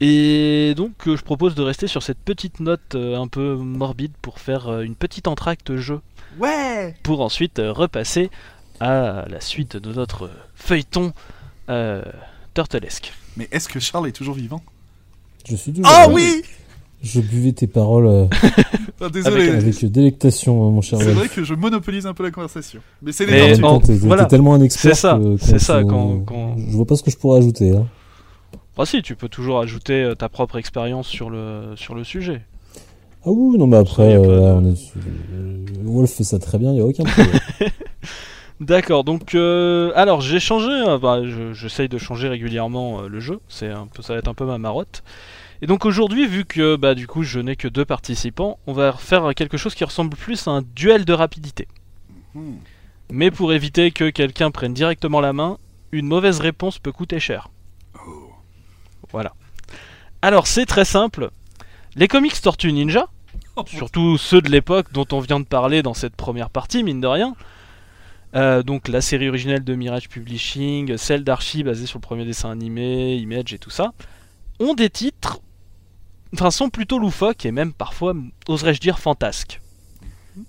Et 0.00 0.74
donc 0.76 0.92
euh, 1.06 1.16
je 1.16 1.22
propose 1.22 1.54
de 1.54 1.62
rester 1.62 1.86
sur 1.86 2.02
cette 2.02 2.18
petite 2.18 2.60
note 2.60 2.94
euh, 2.94 3.16
un 3.18 3.28
peu 3.28 3.54
morbide 3.56 4.12
pour 4.22 4.38
faire 4.38 4.68
euh, 4.68 4.82
une 4.82 4.94
petite 4.94 5.26
entracte 5.28 5.76
jeu 5.76 6.00
Ouais 6.38 6.94
pour 7.02 7.20
ensuite 7.20 7.60
repasser 7.64 8.30
à 8.80 9.24
la 9.28 9.40
suite 9.40 9.76
de 9.76 9.92
notre 9.92 10.30
feuilleton 10.54 11.12
euh, 11.68 12.02
turtlesque. 12.54 13.12
Mais 13.36 13.48
est-ce 13.52 13.68
que 13.68 13.78
Charles 13.80 14.08
est 14.08 14.12
toujours 14.12 14.34
vivant? 14.34 14.62
Je 15.48 15.56
suis 15.56 15.72
toujours. 15.72 15.90
Ah 15.94 16.08
oui 16.10 16.42
Je 17.02 17.20
buvais 17.20 17.52
tes 17.52 17.66
paroles 17.66 18.06
euh, 18.06 18.26
Ah, 19.00 19.08
Désolé, 19.08 19.48
Avec 19.48 19.62
avec 19.64 19.84
délectation, 19.90 20.70
mon 20.70 20.80
cher. 20.80 21.00
c'est 21.00 21.12
vrai 21.12 21.28
que 21.28 21.42
je 21.42 21.54
monopolise 21.54 22.06
un 22.06 22.14
peu 22.14 22.22
la 22.22 22.30
conversation. 22.30 22.80
Mais 23.02 23.10
c'est 23.10 23.26
les 23.26 23.54
voilà. 23.96 24.26
tellement 24.26 24.54
un 24.54 24.60
expert. 24.60 24.94
C'est 24.94 25.00
ça, 25.00 25.18
c'est 25.40 25.58
ça, 25.58 25.82
quand- 25.82 26.24
Je 26.56 26.76
vois 26.76 26.86
pas 26.86 26.94
ce 26.94 27.02
que 27.02 27.10
je 27.10 27.16
pourrais 27.16 27.38
ajouter. 27.40 27.70
Hein. 27.76 27.86
Ah 28.78 28.86
si, 28.86 29.02
tu 29.02 29.16
peux 29.16 29.28
toujours 29.28 29.60
ajouter 29.60 30.02
euh, 30.02 30.14
ta 30.14 30.28
propre 30.28 30.56
expérience 30.56 31.06
sur 31.06 31.28
le, 31.30 31.74
sur 31.76 31.94
le 31.94 32.04
sujet. 32.04 32.42
Ah 33.24 33.30
oui, 33.30 33.58
non, 33.58 33.66
mais 33.66 33.76
après, 33.76 34.16
euh, 34.16 34.20
de- 34.20 34.28
on 34.66 34.72
est- 34.72 34.92
euh, 34.96 35.64
Wolf 35.84 36.10
fait 36.10 36.24
ça 36.24 36.38
très 36.38 36.58
bien, 36.58 36.72
il 36.72 36.78
y 36.78 36.80
a 36.80 36.84
aucun 36.86 37.04
problème. 37.04 37.38
D'accord, 38.60 39.02
donc 39.04 39.34
euh, 39.34 39.90
alors 39.96 40.20
j'ai 40.20 40.38
changé, 40.38 40.70
euh, 40.70 40.98
bah, 40.98 41.20
je- 41.24 41.52
j'essaye 41.52 41.88
de 41.88 41.98
changer 41.98 42.28
régulièrement 42.28 43.02
euh, 43.02 43.08
le 43.08 43.18
jeu, 43.20 43.40
c'est 43.48 43.68
un 43.70 43.86
peu, 43.88 44.02
ça 44.02 44.12
va 44.12 44.20
être 44.20 44.28
un 44.28 44.34
peu 44.34 44.44
ma 44.46 44.58
marotte. 44.58 45.02
Et 45.62 45.66
donc 45.66 45.84
aujourd'hui, 45.84 46.26
vu 46.26 46.44
que 46.44 46.76
bah 46.76 46.94
du 46.94 47.06
coup 47.08 47.22
je 47.24 47.40
n'ai 47.40 47.56
que 47.56 47.66
deux 47.68 47.84
participants, 47.84 48.58
on 48.66 48.72
va 48.72 48.92
faire 48.92 49.34
quelque 49.34 49.56
chose 49.56 49.74
qui 49.74 49.84
ressemble 49.84 50.16
plus 50.16 50.46
à 50.46 50.52
un 50.52 50.62
duel 50.76 51.04
de 51.04 51.12
rapidité. 51.12 51.66
Hmm. 52.34 52.54
Mais 53.10 53.30
pour 53.32 53.52
éviter 53.52 53.90
que 53.90 54.10
quelqu'un 54.10 54.50
prenne 54.52 54.74
directement 54.74 55.20
la 55.20 55.32
main, 55.32 55.58
une 55.90 56.06
mauvaise 56.06 56.38
réponse 56.40 56.78
peut 56.78 56.92
coûter 56.92 57.18
cher. 57.20 57.48
Voilà. 59.12 59.32
Alors 60.22 60.46
c'est 60.46 60.66
très 60.66 60.84
simple. 60.84 61.30
Les 61.96 62.08
comics 62.08 62.40
Tortue 62.40 62.72
Ninja, 62.72 63.06
surtout 63.66 64.16
ceux 64.16 64.40
de 64.40 64.48
l'époque 64.48 64.92
dont 64.92 65.06
on 65.12 65.20
vient 65.20 65.40
de 65.40 65.44
parler 65.44 65.82
dans 65.82 65.94
cette 65.94 66.16
première 66.16 66.50
partie, 66.50 66.82
mine 66.82 67.00
de 67.00 67.06
rien. 67.06 67.34
Euh, 68.34 68.62
donc 68.62 68.88
la 68.88 69.02
série 69.02 69.28
originelle 69.28 69.62
de 69.62 69.74
Mirage 69.74 70.08
Publishing, 70.08 70.96
celle 70.96 71.22
d'Archie 71.22 71.62
basée 71.62 71.86
sur 71.86 71.98
le 71.98 72.02
premier 72.02 72.24
dessin 72.24 72.50
animé, 72.50 73.16
Image 73.16 73.52
et 73.52 73.58
tout 73.58 73.70
ça, 73.70 73.92
ont 74.58 74.74
des 74.74 74.88
titres, 74.88 75.40
enfin 76.32 76.50
sont 76.50 76.70
plutôt 76.70 76.98
loufoques 76.98 77.44
et 77.44 77.52
même 77.52 77.74
parfois, 77.74 78.14
oserais-je 78.48 78.80
dire, 78.80 78.98
fantasques. 78.98 79.60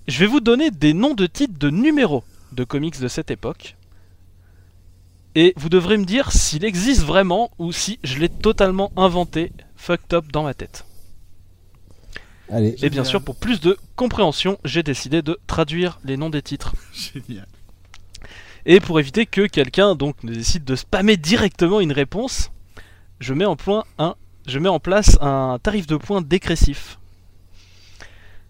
Je 0.08 0.18
vais 0.18 0.26
vous 0.26 0.40
donner 0.40 0.70
des 0.70 0.94
noms 0.94 1.14
de 1.14 1.26
titres 1.26 1.58
de 1.58 1.68
numéros 1.68 2.24
de 2.52 2.64
comics 2.64 2.98
de 2.98 3.08
cette 3.08 3.30
époque. 3.30 3.76
Et 5.34 5.52
vous 5.56 5.68
devrez 5.68 5.96
me 5.96 6.04
dire 6.04 6.30
s'il 6.32 6.64
existe 6.64 7.02
vraiment 7.02 7.50
ou 7.58 7.72
si 7.72 7.98
je 8.04 8.18
l'ai 8.18 8.28
totalement 8.28 8.92
inventé, 8.96 9.52
fucked 9.76 10.14
up 10.14 10.26
dans 10.32 10.44
ma 10.44 10.54
tête. 10.54 10.86
Allez, 12.50 12.76
Et 12.82 12.90
bien 12.90 13.04
sûr, 13.04 13.22
pour 13.22 13.36
plus 13.36 13.60
de 13.60 13.76
compréhension, 13.96 14.58
j'ai 14.64 14.82
décidé 14.82 15.22
de 15.22 15.38
traduire 15.46 15.98
les 16.04 16.16
noms 16.16 16.30
des 16.30 16.42
titres. 16.42 16.74
Génial. 16.92 17.48
Et 18.66 18.80
pour 18.80 19.00
éviter 19.00 19.26
que 19.26 19.46
quelqu'un 19.46 19.94
donc 19.94 20.22
ne 20.22 20.32
décide 20.32 20.64
de 20.64 20.76
spammer 20.76 21.16
directement 21.16 21.80
une 21.80 21.92
réponse, 21.92 22.50
je 23.20 23.34
mets 23.34 23.44
en, 23.44 23.56
point 23.56 23.84
un, 23.98 24.14
je 24.46 24.58
mets 24.58 24.68
en 24.68 24.80
place 24.80 25.18
un 25.20 25.58
tarif 25.62 25.86
de 25.86 25.96
points 25.96 26.22
dégressif. 26.22 26.98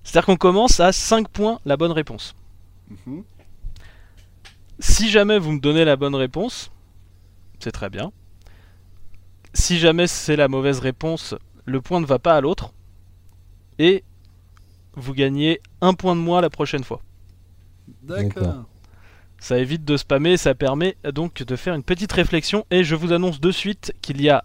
C'est-à-dire 0.02 0.26
qu'on 0.26 0.36
commence 0.36 0.80
à 0.80 0.92
5 0.92 1.28
points 1.28 1.60
la 1.64 1.76
bonne 1.76 1.92
réponse. 1.92 2.34
Mhm. 3.06 3.24
Si 4.78 5.08
jamais 5.08 5.38
vous 5.38 5.52
me 5.52 5.60
donnez 5.60 5.84
la 5.84 5.96
bonne 5.96 6.14
réponse, 6.14 6.70
c'est 7.64 7.72
très 7.72 7.88
bien. 7.90 8.12
Si 9.54 9.78
jamais 9.78 10.06
c'est 10.06 10.36
la 10.36 10.48
mauvaise 10.48 10.80
réponse, 10.80 11.34
le 11.64 11.80
point 11.80 12.00
ne 12.00 12.06
va 12.06 12.18
pas 12.18 12.36
à 12.36 12.40
l'autre. 12.40 12.74
Et 13.78 14.04
vous 14.94 15.14
gagnez 15.14 15.60
un 15.80 15.94
point 15.94 16.14
de 16.14 16.20
moins 16.20 16.40
la 16.42 16.50
prochaine 16.50 16.84
fois. 16.84 17.00
D'accord. 18.02 18.64
Ça 19.38 19.58
évite 19.58 19.84
de 19.84 19.96
spammer, 19.96 20.36
ça 20.36 20.54
permet 20.54 20.96
donc 21.12 21.42
de 21.42 21.56
faire 21.56 21.74
une 21.74 21.82
petite 21.82 22.12
réflexion. 22.12 22.66
Et 22.70 22.84
je 22.84 22.94
vous 22.94 23.12
annonce 23.12 23.40
de 23.40 23.50
suite 23.50 23.94
qu'il 24.02 24.20
y 24.20 24.28
a 24.28 24.44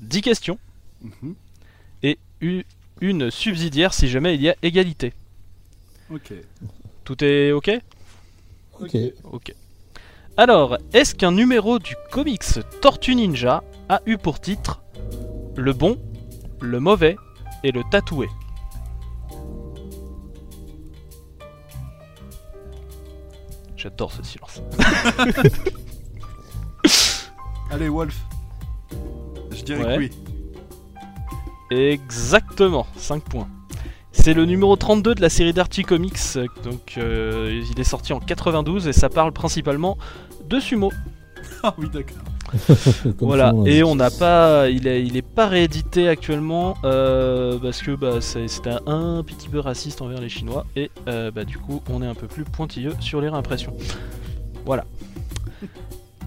10 0.00 0.22
questions 0.22 0.58
Mhm. 1.02 1.34
et 2.02 2.18
une 3.00 3.30
subsidiaire 3.30 3.92
si 3.92 4.08
jamais 4.08 4.34
il 4.36 4.42
y 4.42 4.48
a 4.48 4.56
égalité. 4.62 5.12
Ok. 6.10 6.32
Tout 7.04 7.22
est 7.24 7.52
ok? 7.52 7.70
Ok. 8.80 8.96
Ok. 9.24 9.54
Alors, 10.36 10.78
est-ce 10.92 11.14
qu'un 11.14 11.30
numéro 11.32 11.78
du 11.78 11.94
comics 12.10 12.44
Tortue 12.80 13.14
Ninja 13.14 13.62
a 13.88 14.00
eu 14.06 14.18
pour 14.18 14.40
titre 14.40 14.82
Le 15.56 15.72
bon, 15.72 15.98
le 16.60 16.80
mauvais 16.80 17.16
et 17.62 17.70
le 17.70 17.82
tatoué 17.90 18.28
J'adore 23.76 24.12
ce 24.12 24.22
silence. 24.22 24.62
Allez, 27.70 27.88
Wolf. 27.88 28.16
Je 29.50 29.62
dirais 29.62 29.84
Ouais. 29.84 29.94
que 29.94 30.00
oui. 31.74 31.76
Exactement, 31.92 32.86
5 32.96 33.22
points. 33.24 33.48
C'est 34.16 34.32
le 34.32 34.46
numéro 34.46 34.74
32 34.76 35.16
de 35.16 35.20
la 35.20 35.28
série 35.28 35.52
d'Archie 35.52 35.82
Comics, 35.82 36.38
donc 36.62 36.94
euh, 36.96 37.60
il 37.70 37.78
est 37.78 37.84
sorti 37.84 38.12
en 38.14 38.20
92 38.20 38.86
et 38.88 38.92
ça 38.92 39.08
parle 39.10 39.32
principalement 39.32 39.98
de 40.48 40.60
sumo. 40.60 40.90
Ah 41.62 41.74
oui, 41.78 41.88
d'accord. 41.92 42.22
Voilà, 43.20 43.52
nom 43.52 43.66
et 43.66 43.82
on 43.82 43.94
n'a 43.94 44.10
pas, 44.10 44.68
il 44.70 44.86
est, 44.86 45.02
il 45.04 45.16
est 45.16 45.22
pas 45.22 45.46
réédité 45.46 46.08
actuellement 46.08 46.76
euh, 46.84 47.58
parce 47.58 47.82
que 47.82 47.90
bah, 47.94 48.20
c'est- 48.20 48.48
c'était 48.48 48.76
un 48.86 49.22
petit 49.22 49.48
peu 49.48 49.60
raciste 49.60 50.00
envers 50.02 50.20
les 50.20 50.28
Chinois 50.28 50.64
et 50.76 50.90
euh, 51.08 51.30
bah, 51.30 51.44
du 51.44 51.58
coup 51.58 51.82
on 51.90 52.02
est 52.02 52.06
un 52.06 52.14
peu 52.14 52.26
plus 52.26 52.44
pointilleux 52.44 52.94
sur 53.00 53.20
les 53.20 53.28
réimpressions. 53.30 53.74
Voilà. 54.64 54.84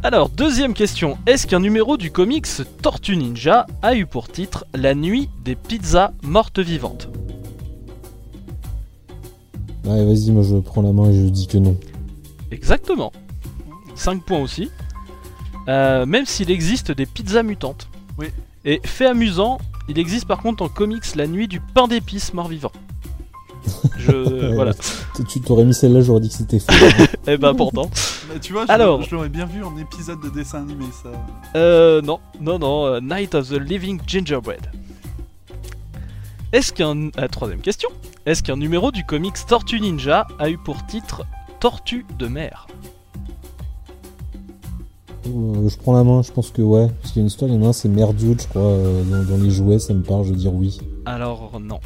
Alors, 0.04 0.30
deuxième 0.30 0.74
question. 0.76 1.18
Est-ce 1.26 1.48
qu'un 1.48 1.60
numéro 1.60 1.98
du 1.98 2.12
comics 2.12 2.48
Tortue 2.84 3.16
Ninja 3.18 3.66
a 3.82 3.96
eu 3.96 4.06
pour 4.06 4.28
titre 4.28 4.66
La 4.76 4.94
nuit 4.94 5.30
des 5.44 5.56
pizzas 5.56 6.12
mortes 6.24 6.60
vivantes? 6.60 7.10
Ouais, 9.88 10.06
vas-y, 10.06 10.32
moi 10.32 10.44
je 10.44 10.56
prends 10.58 10.82
la 10.82 10.92
main 10.92 11.10
et 11.10 11.14
je 11.14 11.30
dis 11.30 11.48
que 11.48 11.58
non. 11.58 11.78
Exactement. 12.52 13.12
5 13.96 14.22
points 14.24 14.40
aussi. 14.40 14.70
Euh, 15.68 16.06
même 16.06 16.26
s'il 16.26 16.52
existe 16.52 16.92
des 16.92 17.06
pizzas 17.06 17.44
mutantes. 17.44 17.90
Oui. 18.18 18.28
Et 18.66 18.80
fait 18.84 19.06
amusant, 19.06 19.58
il 19.90 19.98
existe 20.00 20.26
par 20.26 20.42
contre 20.42 20.64
en 20.64 20.70
comics 20.70 21.16
La 21.16 21.28
nuit 21.28 21.48
du 21.48 21.60
pain 21.60 21.88
d'épices 21.88 22.34
mort-vivant. 22.34 22.72
Je. 23.98 24.54
Voilà. 24.56 24.74
Tu- 25.28 25.42
t'aurais 25.42 25.66
mis 25.66 25.74
celle-là, 25.74 26.02
j'aurais 26.02 26.22
dit 26.22 26.30
que 26.30 26.36
c'était 26.36 26.60
faux. 26.60 26.72
Eh 27.28 27.38
ben 27.38 27.54
pourtant. 27.54 27.90
Bah, 28.30 28.36
tu 28.42 28.54
vois, 28.54 28.66
je 28.66 28.72
Alors. 28.72 28.98
l'aurais- 28.98 29.06
je 29.10 29.16
l'aurais 29.16 29.30
bien 29.30 29.46
vu 29.46 29.64
en 29.64 29.76
épisode 29.78 30.22
de 30.22 30.30
dessin 30.30 30.60
animé, 30.62 30.86
ça. 31.04 31.10
Euh, 31.58 32.02
non, 32.02 32.20
non, 32.40 32.58
non, 32.60 32.86
euh, 32.86 33.00
Night 33.02 33.36
of 33.36 33.50
the 33.50 33.60
Living 33.60 34.00
Gingerbread. 34.08 34.62
Est-ce 36.54 36.72
qu'un. 36.74 37.10
euh, 37.18 37.28
troisième 37.30 37.60
question. 37.62 37.90
Est-ce 38.26 38.42
qu'un 38.44 38.58
numéro 38.58 38.92
du 38.92 39.04
comics 39.06 39.36
Tortue 39.48 39.80
Ninja 39.80 40.26
a 40.40 40.50
eu 40.50 40.58
pour 40.58 40.86
titre 40.86 41.26
Tortue 41.60 42.06
de 42.18 42.28
mer? 42.28 42.68
Euh, 45.28 45.68
je 45.68 45.78
prends 45.78 45.94
la 45.94 46.04
main, 46.04 46.22
je 46.22 46.32
pense 46.32 46.52
que 46.52 46.62
ouais. 46.62 46.88
Parce 47.02 47.12
qu'il 47.12 47.18
y 47.18 47.20
a 47.20 47.24
une 47.24 47.28
histoire, 47.28 47.52
il 47.52 47.56
y 47.56 47.58
en 47.58 47.64
a 47.66 47.68
un, 47.70 47.74
c'est 47.74 47.90
Merdude, 47.90 48.42
je 48.42 48.48
crois, 48.48 48.62
euh, 48.62 49.04
dans, 49.04 49.24
dans 49.24 49.44
les 49.44 49.50
jouets, 49.52 49.80
ça 49.80 49.94
me 49.94 50.02
parle, 50.04 50.24
je 50.24 50.30
veux 50.30 50.36
dire 50.38 50.54
oui. 50.54 50.80
Alors, 51.06 51.60
non. 51.60 51.80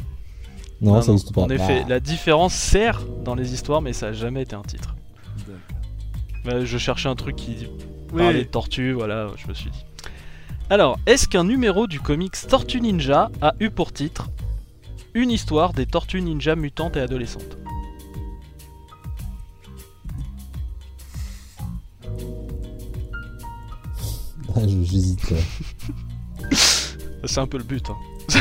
Non, 0.80 0.94
Ah 0.96 1.02
ça 1.02 1.12
n'existe 1.12 1.32
pas. 1.34 1.42
En 1.42 1.48
effet, 1.48 1.80
Bah, 1.82 1.86
la 1.88 2.00
différence 2.00 2.54
sert 2.54 3.02
dans 3.24 3.34
les 3.34 3.52
histoires, 3.54 3.82
mais 3.82 3.92
ça 3.92 4.06
n'a 4.06 4.12
jamais 4.12 4.42
été 4.42 4.54
un 4.54 4.62
titre. 4.62 4.94
Euh, 6.46 6.64
je 6.66 6.78
cherchais 6.78 7.08
un 7.08 7.14
truc 7.14 7.36
qui 7.36 7.68
parlait 8.16 8.40
de 8.44 8.48
tortue, 8.48 8.92
voilà, 8.92 9.28
je 9.36 9.46
me 9.48 9.54
suis 9.54 9.70
dit. 9.70 9.84
Alors, 10.70 10.98
est-ce 11.06 11.28
qu'un 11.28 11.44
numéro 11.44 11.86
du 11.86 12.00
comics 12.00 12.34
Tortue 12.48 12.80
Ninja 12.80 13.30
a 13.40 13.54
eu 13.60 13.70
pour 13.70 13.92
titre 13.92 14.28
Une 15.14 15.30
histoire 15.30 15.72
des 15.72 15.86
tortues 15.86 16.22
ninja 16.22 16.56
mutantes 16.56 16.96
et 16.96 17.00
adolescentes 17.00 17.56
ah, 24.54 24.60
je- 24.66 24.82
j'hésite. 24.82 25.30
ouais. 25.30 25.42
C'est 27.24 27.38
un 27.38 27.46
peu 27.46 27.58
le 27.58 27.64
but. 27.64 27.88
hein. 27.90 27.96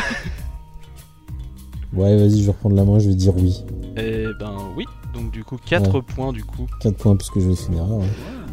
Ouais, 1.93 2.15
vas-y, 2.15 2.39
je 2.39 2.45
vais 2.45 2.51
reprendre 2.53 2.77
la 2.77 2.85
main, 2.85 2.99
je 2.99 3.09
vais 3.09 3.15
dire 3.15 3.35
oui. 3.35 3.65
Eh 3.97 4.27
ben 4.39 4.55
oui, 4.77 4.85
donc 5.13 5.29
du 5.29 5.43
coup 5.43 5.57
4 5.57 5.99
points 5.99 6.31
du 6.31 6.41
coup. 6.41 6.65
4 6.79 6.95
points 6.95 7.17
parce 7.17 7.29
que 7.29 7.41
je 7.41 7.49
vais 7.49 7.55
finir. 7.55 7.83
hein. 7.83 7.99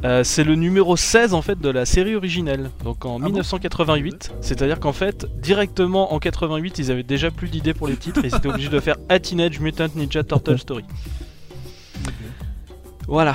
Euh, 0.05 0.23
c'est 0.23 0.45
le 0.45 0.55
numéro 0.55 0.97
16 0.97 1.35
en 1.35 1.43
fait 1.43 1.59
de 1.59 1.69
la 1.69 1.85
série 1.85 2.15
originelle, 2.15 2.70
donc 2.85 3.05
en 3.05 3.19
bon 3.19 3.27
1988. 3.27 4.33
C'est-à-dire 4.41 4.79
qu'en 4.79 4.93
fait, 4.93 5.27
directement 5.41 6.15
en 6.15 6.20
88, 6.20 6.79
ils 6.79 6.93
avaient 6.93 7.03
déjà 7.03 7.33
plus 7.33 7.49
d'idées 7.49 7.75
pour 7.75 7.89
les 7.89 7.97
titres 8.05 8.25
et 8.25 8.29
ils 8.29 8.35
étaient 8.35 8.49
obligés 8.49 8.69
de 8.69 8.81
faire 8.81 8.97
A 9.09 9.19
Teenage 9.19 9.59
Mutant 9.59 9.89
Ninja 9.97 10.23
Turtle 10.23 10.59
Story. 10.59 10.85
Voilà. 13.09 13.35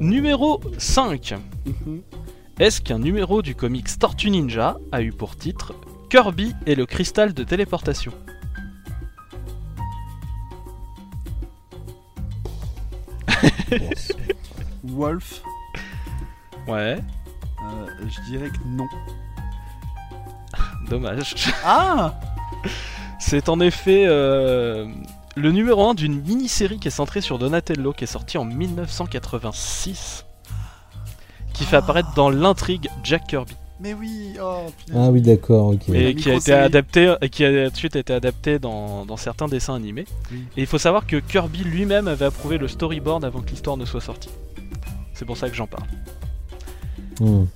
Numéro 0.00 0.60
5. 0.76 1.34
Est-ce 2.58 2.82
qu'un 2.82 2.98
numéro 2.98 3.40
du 3.40 3.54
comics 3.54 3.98
Tortue 3.98 4.30
Ninja 4.30 4.76
a 4.92 5.00
eu 5.00 5.12
pour 5.12 5.36
titre 5.36 5.74
Kirby 6.10 6.54
et 6.66 6.74
le 6.74 6.84
cristal 6.84 7.32
de 7.32 7.42
téléportation? 7.42 8.12
Wolf, 14.84 15.42
Ouais, 16.68 16.98
euh, 17.62 17.86
je 18.08 18.30
dirais 18.30 18.48
que 18.50 18.58
non. 18.66 18.86
dommage. 20.90 21.34
Ah 21.64 22.14
C'est 23.18 23.48
en 23.48 23.60
effet 23.60 24.06
euh, 24.06 24.86
le 25.36 25.52
numéro 25.52 25.88
1 25.88 25.94
d'une 25.94 26.20
mini-série 26.22 26.78
qui 26.78 26.88
est 26.88 26.92
centrée 26.92 27.20
sur 27.20 27.38
Donatello, 27.38 27.92
qui 27.92 28.04
est 28.04 28.08
sortie 28.08 28.38
en 28.38 28.44
1986, 28.44 30.24
qui 31.52 31.64
fait 31.64 31.76
apparaître 31.76 32.12
dans 32.14 32.30
l'intrigue 32.30 32.88
Jack 33.04 33.26
Kirby, 33.28 33.54
Mais 33.78 33.92
oui, 33.94 34.36
oh 34.42 34.66
punaise. 34.84 35.02
Ah 35.02 35.10
oui, 35.10 35.20
d'accord, 35.20 35.68
ok. 35.68 35.90
et 35.90 36.14
qui 36.14 36.30
a 36.30 36.34
été 36.34 36.52
adapté, 36.52 37.14
et 37.20 37.28
qui 37.28 37.44
a 37.44 37.68
ensuite 37.68 37.94
été 37.94 38.12
adapté 38.12 38.58
dans, 38.58 39.04
dans 39.04 39.16
certains 39.18 39.48
dessins 39.48 39.74
animés. 39.74 40.06
Oui. 40.32 40.44
Et 40.56 40.62
il 40.62 40.66
faut 40.66 40.78
savoir 40.78 41.06
que 41.06 41.16
Kirby 41.16 41.62
lui-même 41.62 42.08
avait 42.08 42.24
approuvé 42.24 42.56
le 42.58 42.68
storyboard 42.68 43.24
avant 43.24 43.40
que 43.40 43.50
l'histoire 43.50 43.76
ne 43.76 43.84
soit 43.84 44.00
sortie. 44.00 44.30
C'est 45.12 45.26
pour 45.26 45.36
ça 45.36 45.50
que 45.50 45.54
j'en 45.54 45.66
parle. 45.66 45.84
D'accord. 47.20 47.46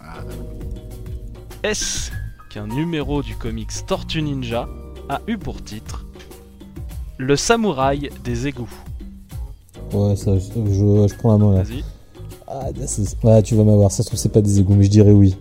Est-ce 1.62 2.10
qu'un 2.50 2.66
numéro 2.66 3.22
du 3.22 3.34
comics 3.36 3.70
Tortue 3.86 4.22
Ninja 4.22 4.68
a 5.08 5.20
eu 5.26 5.38
pour 5.38 5.62
titre 5.64 6.04
Le 7.18 7.36
samouraï 7.36 8.10
des 8.22 8.46
égouts 8.46 8.68
Ouais, 9.92 10.16
ça, 10.16 10.38
je, 10.38 10.44
je, 10.54 11.08
je 11.08 11.14
prends 11.16 11.32
la 11.32 11.38
main 11.38 11.54
là. 11.54 11.62
Vas-y. 11.62 11.84
Ah, 12.46 12.66
ouais, 13.24 13.42
tu 13.42 13.54
vas 13.56 13.64
m'avoir. 13.64 13.90
Ça 13.90 14.02
se 14.02 14.08
trouve, 14.08 14.18
c'est 14.18 14.28
pas 14.28 14.40
des 14.42 14.60
égouts, 14.60 14.74
mais 14.74 14.84
je 14.84 14.90
dirais 14.90 15.12
oui. 15.12 15.36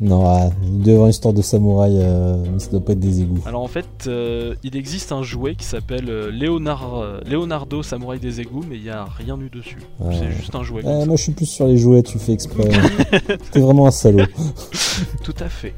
Non. 0.00 0.24
Ah, 0.26 0.50
avoir 0.86 1.06
une 1.06 1.10
histoire 1.10 1.32
de 1.32 1.40
samouraï, 1.40 1.96
euh, 1.96 2.58
ça 2.58 2.70
doit 2.70 2.80
pas 2.80 2.92
être 2.92 3.00
des 3.00 3.22
égouts. 3.22 3.42
Alors 3.46 3.62
en 3.62 3.68
fait, 3.68 3.86
euh, 4.06 4.54
il 4.64 4.76
existe 4.76 5.12
un 5.12 5.22
jouet 5.22 5.54
qui 5.54 5.64
s'appelle 5.64 6.10
euh, 6.10 6.30
euh, 6.32 7.20
Leonardo 7.24 7.82
Samouraï 7.82 8.18
des 8.18 8.40
égouts, 8.40 8.64
mais 8.68 8.76
il 8.76 8.82
n'y 8.82 8.90
a 8.90 9.04
rien 9.04 9.38
eu 9.40 9.50
dessus. 9.50 9.78
C'est 10.10 10.32
juste 10.32 10.54
un 10.54 10.64
jouet. 10.64 10.82
Comme 10.82 11.00
ça. 11.00 11.06
moi, 11.06 11.16
je 11.16 11.22
suis 11.22 11.32
plus 11.32 11.46
sur 11.46 11.66
les 11.66 11.78
jouets, 11.78 12.02
tu 12.02 12.18
fais 12.18 12.32
exprès. 12.32 12.68
T'es 13.52 13.60
vraiment 13.60 13.86
un 13.86 13.92
salaud. 13.92 14.26
Tout 15.22 15.34
à 15.38 15.48
fait. 15.48 15.74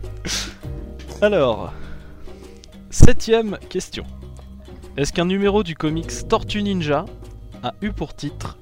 Alors, 1.21 1.73
septième 2.91 3.59
question. 3.69 4.05
Est-ce 4.97 5.13
qu'un 5.13 5.27
numéro 5.27 5.63
du 5.63 5.75
comics 5.75 6.27
Tortue 6.27 6.63
Ninja 6.63 7.05
a 7.63 7.75
eu 7.83 7.93
pour 7.93 8.15
titre 8.15 8.57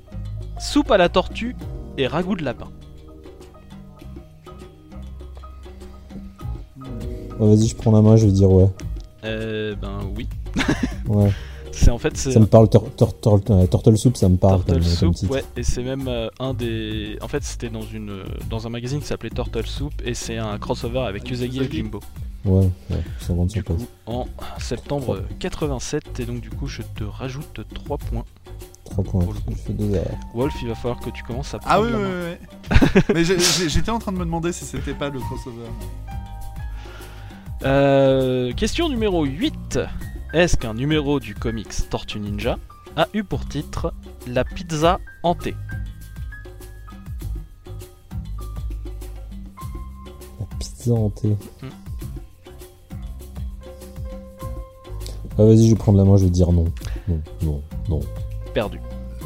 Soupe 0.59 0.91
à 0.91 0.97
la 0.97 1.09
tortue 1.09 1.55
et 1.97 2.09
ragoût 2.09 2.35
de 2.35 2.45
lapin? 2.45 2.69
Ouais, 7.39 7.55
Vas-y, 7.57 7.69
je 7.69 7.77
prends 7.77 7.91
la 7.93 8.01
main, 8.03 8.17
je 8.17 8.27
vais 8.27 8.33
dire 8.33 8.51
ouais. 8.51 8.69
Euh, 9.25 9.75
ben 9.81 9.99
oui. 10.17 10.29
Ouais. 11.09 11.31
C'est 11.73 11.91
en 11.91 11.99
fait 11.99 12.17
c'est 12.17 12.31
Ça 12.31 12.39
me 12.39 12.47
parle, 12.47 12.69
tor- 12.69 12.89
tor- 12.97 13.19
tor- 13.21 13.41
euh, 13.51 13.67
Turtle 13.67 13.99
Soup, 13.99 14.17
ça 14.17 14.29
me 14.29 14.37
parle 14.37 14.63
Turtle 14.65 14.81
comme, 14.85 14.99
comme 15.01 15.15
Soup, 15.15 15.31
ouais, 15.33 15.45
et 15.57 15.65
c'est 15.65 15.83
même 15.83 16.07
euh, 16.07 16.29
un 16.39 16.55
des. 16.55 17.19
En 17.21 17.27
fait, 17.27 17.43
c'était 17.43 17.69
dans 17.69 17.83
une 17.83 18.11
euh, 18.11 18.25
dans 18.49 18.65
un 18.67 18.71
magazine 18.71 19.01
qui 19.01 19.07
s'appelait 19.07 19.31
Turtle 19.31 19.67
Soup, 19.67 19.93
et 20.05 20.15
c'est 20.15 20.39
un 20.39 20.57
crossover 20.59 21.01
avec 21.01 21.29
Usagi 21.29 21.61
et. 21.65 21.69
Jimbo. 21.71 21.99
Ouais, 22.45 22.69
ouais, 22.91 23.03
sans 23.19 23.35
grande 23.35 23.51
surprise. 23.51 23.87
en 24.07 24.27
septembre 24.59 25.23
87, 25.41 26.21
et 26.21 26.25
donc 26.27 26.41
du 26.43 26.51
coup, 26.51 26.69
je 26.69 26.83
te 26.83 27.03
rajoute 27.03 27.63
3 27.75 27.99
points. 27.99 28.25
3 28.85 29.03
points, 29.03 29.25
pour 29.25 29.33
le 29.33 29.41
coup. 29.41 29.51
je 29.57 29.63
fais 29.63 29.73
2 29.73 29.95
erreurs. 29.97 30.17
Wolf, 30.33 30.55
il 30.63 30.69
va 30.69 30.75
falloir 30.77 31.01
que 31.01 31.11
tu 31.11 31.25
commences 31.25 31.55
à 31.55 31.59
prendre 31.59 31.75
Ah 31.75 31.81
oui, 31.83 31.91
la 31.91 31.99
oui, 31.99 32.05
main. 32.05 32.37
oui. 32.71 33.01
oui. 33.09 33.15
Mais 33.15 33.69
j'étais 33.69 33.91
en 33.91 33.99
train 33.99 34.13
de 34.13 34.19
me 34.19 34.25
demander 34.25 34.53
si 34.53 34.65
c'était 34.65 34.95
pas 34.95 35.09
le 35.09 35.19
crossover. 35.19 35.67
Euh, 37.65 38.53
question 38.53 38.89
numéro 38.89 39.25
8. 39.25 39.79
Est-ce 40.35 40.57
qu'un 40.57 40.75
numéro 40.75 41.19
du 41.19 41.35
comics 41.35 41.89
Tortue 41.89 42.21
Ninja 42.21 42.59
a 42.97 43.09
eu 43.15 43.25
pour 43.25 43.47
titre 43.49 43.95
La 44.27 44.45
pizza 44.45 44.99
hantée 45.23 45.55
La 50.39 50.47
pizza 50.59 50.93
hantée. 50.93 51.37
Hmm. 51.63 51.69
Ouais, 55.39 55.47
vas-y, 55.47 55.67
je 55.67 55.71
vais 55.71 55.79
prendre 55.79 55.99
la 55.99 56.05
main, 56.05 56.17
je 56.17 56.25
vais 56.25 56.31
dire 56.31 56.53
non. 56.53 56.67
Non, 57.09 57.21
non, 57.43 57.63
non. 57.89 58.01
Perdu. 58.53 58.79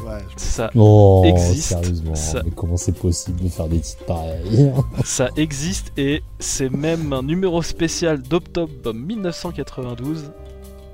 Ouais, 0.09 0.23
Ça, 0.35 0.69
Oh, 0.75 1.23
Existe, 1.25 1.69
sérieusement, 1.69 2.15
ça- 2.15 2.41
mais 2.43 2.51
comment 2.51 2.77
c'est 2.77 2.97
possible 2.97 3.41
de 3.41 3.49
faire 3.49 3.67
des 3.67 3.79
titres 3.79 4.03
pareils 4.05 4.71
ça 5.05 5.29
existe 5.37 5.91
et 5.97 6.23
c'est 6.39 6.69
même 6.69 7.13
un 7.13 7.21
numéro 7.23 7.61
spécial 7.61 8.21
d'octobre 8.21 8.93
1992 8.93 10.31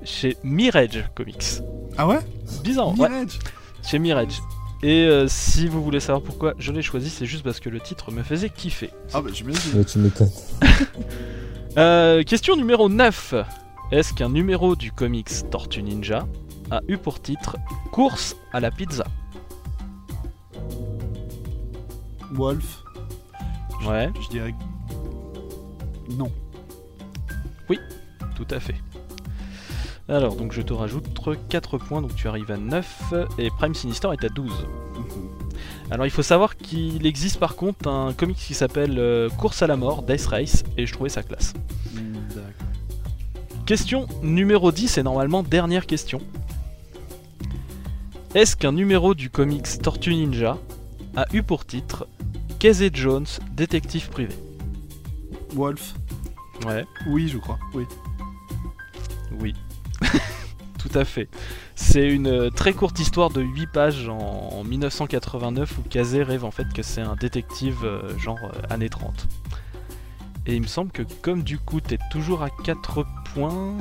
chez 0.04 0.38
Mirage 0.44 1.06
Comics. 1.16 1.62
Ah 1.98 2.08
ouais? 2.08 2.20
Bizarre, 2.64 2.90
ouais, 3.00 3.10
Mirage? 3.10 3.40
Chez 3.84 4.00
Mirage. 4.00 4.42
Et 4.84 5.06
euh, 5.06 5.26
si 5.28 5.68
vous 5.68 5.82
voulez 5.84 6.00
savoir 6.00 6.22
pourquoi 6.22 6.54
je 6.60 6.72
l'ai 6.72 6.82
choisi, 6.82 7.10
c'est 7.10 7.26
juste 7.26 7.44
parce 7.44 7.60
que 7.60 7.70
le 7.70 7.80
titre 7.80 8.12
me 8.12 8.22
faisait 8.22 8.50
kiffer. 8.50 8.92
Ah 9.14 9.22
bah 9.22 9.30
j'imagine. 9.34 9.78
Ouais, 9.80 9.86
tu 9.86 10.00
m'étonnes. 10.00 10.30
Euh, 11.78 12.24
question 12.24 12.56
numéro 12.56 12.88
9. 12.88 13.34
Est-ce 13.92 14.14
qu'un 14.14 14.30
numéro 14.30 14.76
du 14.78 14.92
comics 14.94 15.30
Tortue 15.52 15.84
Ninja 15.84 16.26
a 16.72 16.82
eu 16.88 16.98
pour 16.98 17.22
titre 17.22 17.58
Course 17.92 18.36
à 18.54 18.60
la 18.60 18.72
pizza 18.72 19.06
Wolf, 22.34 22.84
Ouais, 23.88 24.10
je 24.22 24.30
dirais 24.30 24.54
non. 26.10 26.32
tout 28.36 28.48
à 28.52 28.60
fait. 28.60 28.76
Alors, 30.10 30.36
donc 30.36 30.52
je 30.52 30.62
te 30.62 30.74
rajoute 30.74 31.06
4 31.50 31.78
points, 31.78 32.02
donc 32.02 32.14
tu 32.16 32.28
arrives 32.28 32.52
à 32.52 32.58
9, 32.58 33.14
et 33.40 33.50
Prime 33.50 33.74
Sinister 33.74 34.10
est 34.12 34.24
à 34.26 34.30
12. 34.30 34.52
Alors 35.90 36.06
il 36.06 36.10
faut 36.12 36.22
savoir 36.22 36.58
qu'il 36.58 37.06
existe 37.08 37.40
par 37.40 37.56
contre 37.56 37.88
un 37.90 38.12
comics 38.14 38.38
qui 38.38 38.54
s'appelle 38.54 39.00
euh, 39.00 39.30
Course 39.30 39.62
à 39.62 39.68
la 39.68 39.78
mort, 39.78 40.04
Death 40.04 40.26
Race, 40.26 40.64
et 40.78 40.86
je 40.86 40.94
trouvais 40.94 41.10
ça 41.10 41.24
classe. 41.24 41.54
Question 43.66 44.08
numéro 44.22 44.72
10 44.72 44.98
et 44.98 45.04
normalement 45.04 45.42
dernière 45.42 45.86
question. 45.88 46.20
Est-ce 48.36 48.58
qu'un 48.58 48.74
numéro 48.74 49.16
du 49.16 49.30
comics 49.30 49.82
Tortue 49.82 50.14
Ninja 50.14 50.58
a 51.16 51.26
eu 51.32 51.42
pour 51.42 51.66
titre 51.66 52.06
Casey 52.60 52.90
Jones, 52.94 53.26
détective 53.54 54.10
privé? 54.10 54.36
Wolf. 55.54 55.94
Ouais, 56.66 56.86
Oui, 57.08 57.30
je 57.30 57.38
crois. 57.38 57.58
Oui. 57.74 57.86
oui. 59.40 59.54
Tout 60.78 60.90
à 60.96 61.06
fait. 61.06 61.30
C'est 61.76 62.10
une 62.10 62.28
euh, 62.28 62.50
très 62.50 62.74
courte 62.74 63.00
histoire 63.00 63.30
de 63.30 63.42
8 63.42 63.68
pages 63.68 64.10
en, 64.10 64.18
en 64.18 64.64
1989 64.66 65.78
où 65.78 65.82
Kazé 65.84 66.22
rêve 66.22 66.44
en 66.44 66.52
fait 66.52 66.68
que 66.74 66.84
c'est 66.84 67.00
un 67.00 67.16
détective 67.16 67.86
euh, 67.86 68.18
genre 68.20 68.40
euh, 68.44 68.62
années 68.70 68.90
30. 68.90 69.30
Et 70.46 70.56
il 70.56 70.62
me 70.62 70.68
semble 70.68 70.92
que 70.92 71.04
comme 71.22 71.42
du 71.42 71.58
coup 71.58 71.80
t'es 71.80 72.00
toujours 72.12 72.44
à 72.44 72.50
4 72.50 73.06
points... 73.36 73.74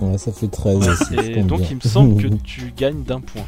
Ouais, 0.00 0.18
ça 0.18 0.32
fait 0.32 0.48
13 0.48 0.78
aussi. 0.88 1.14
Et 1.30 1.42
donc 1.42 1.60
bien. 1.60 1.68
il 1.70 1.76
me 1.76 1.80
semble 1.82 2.20
que 2.22 2.28
tu 2.44 2.72
gagnes 2.76 3.02
d'un 3.04 3.20
point. 3.20 3.42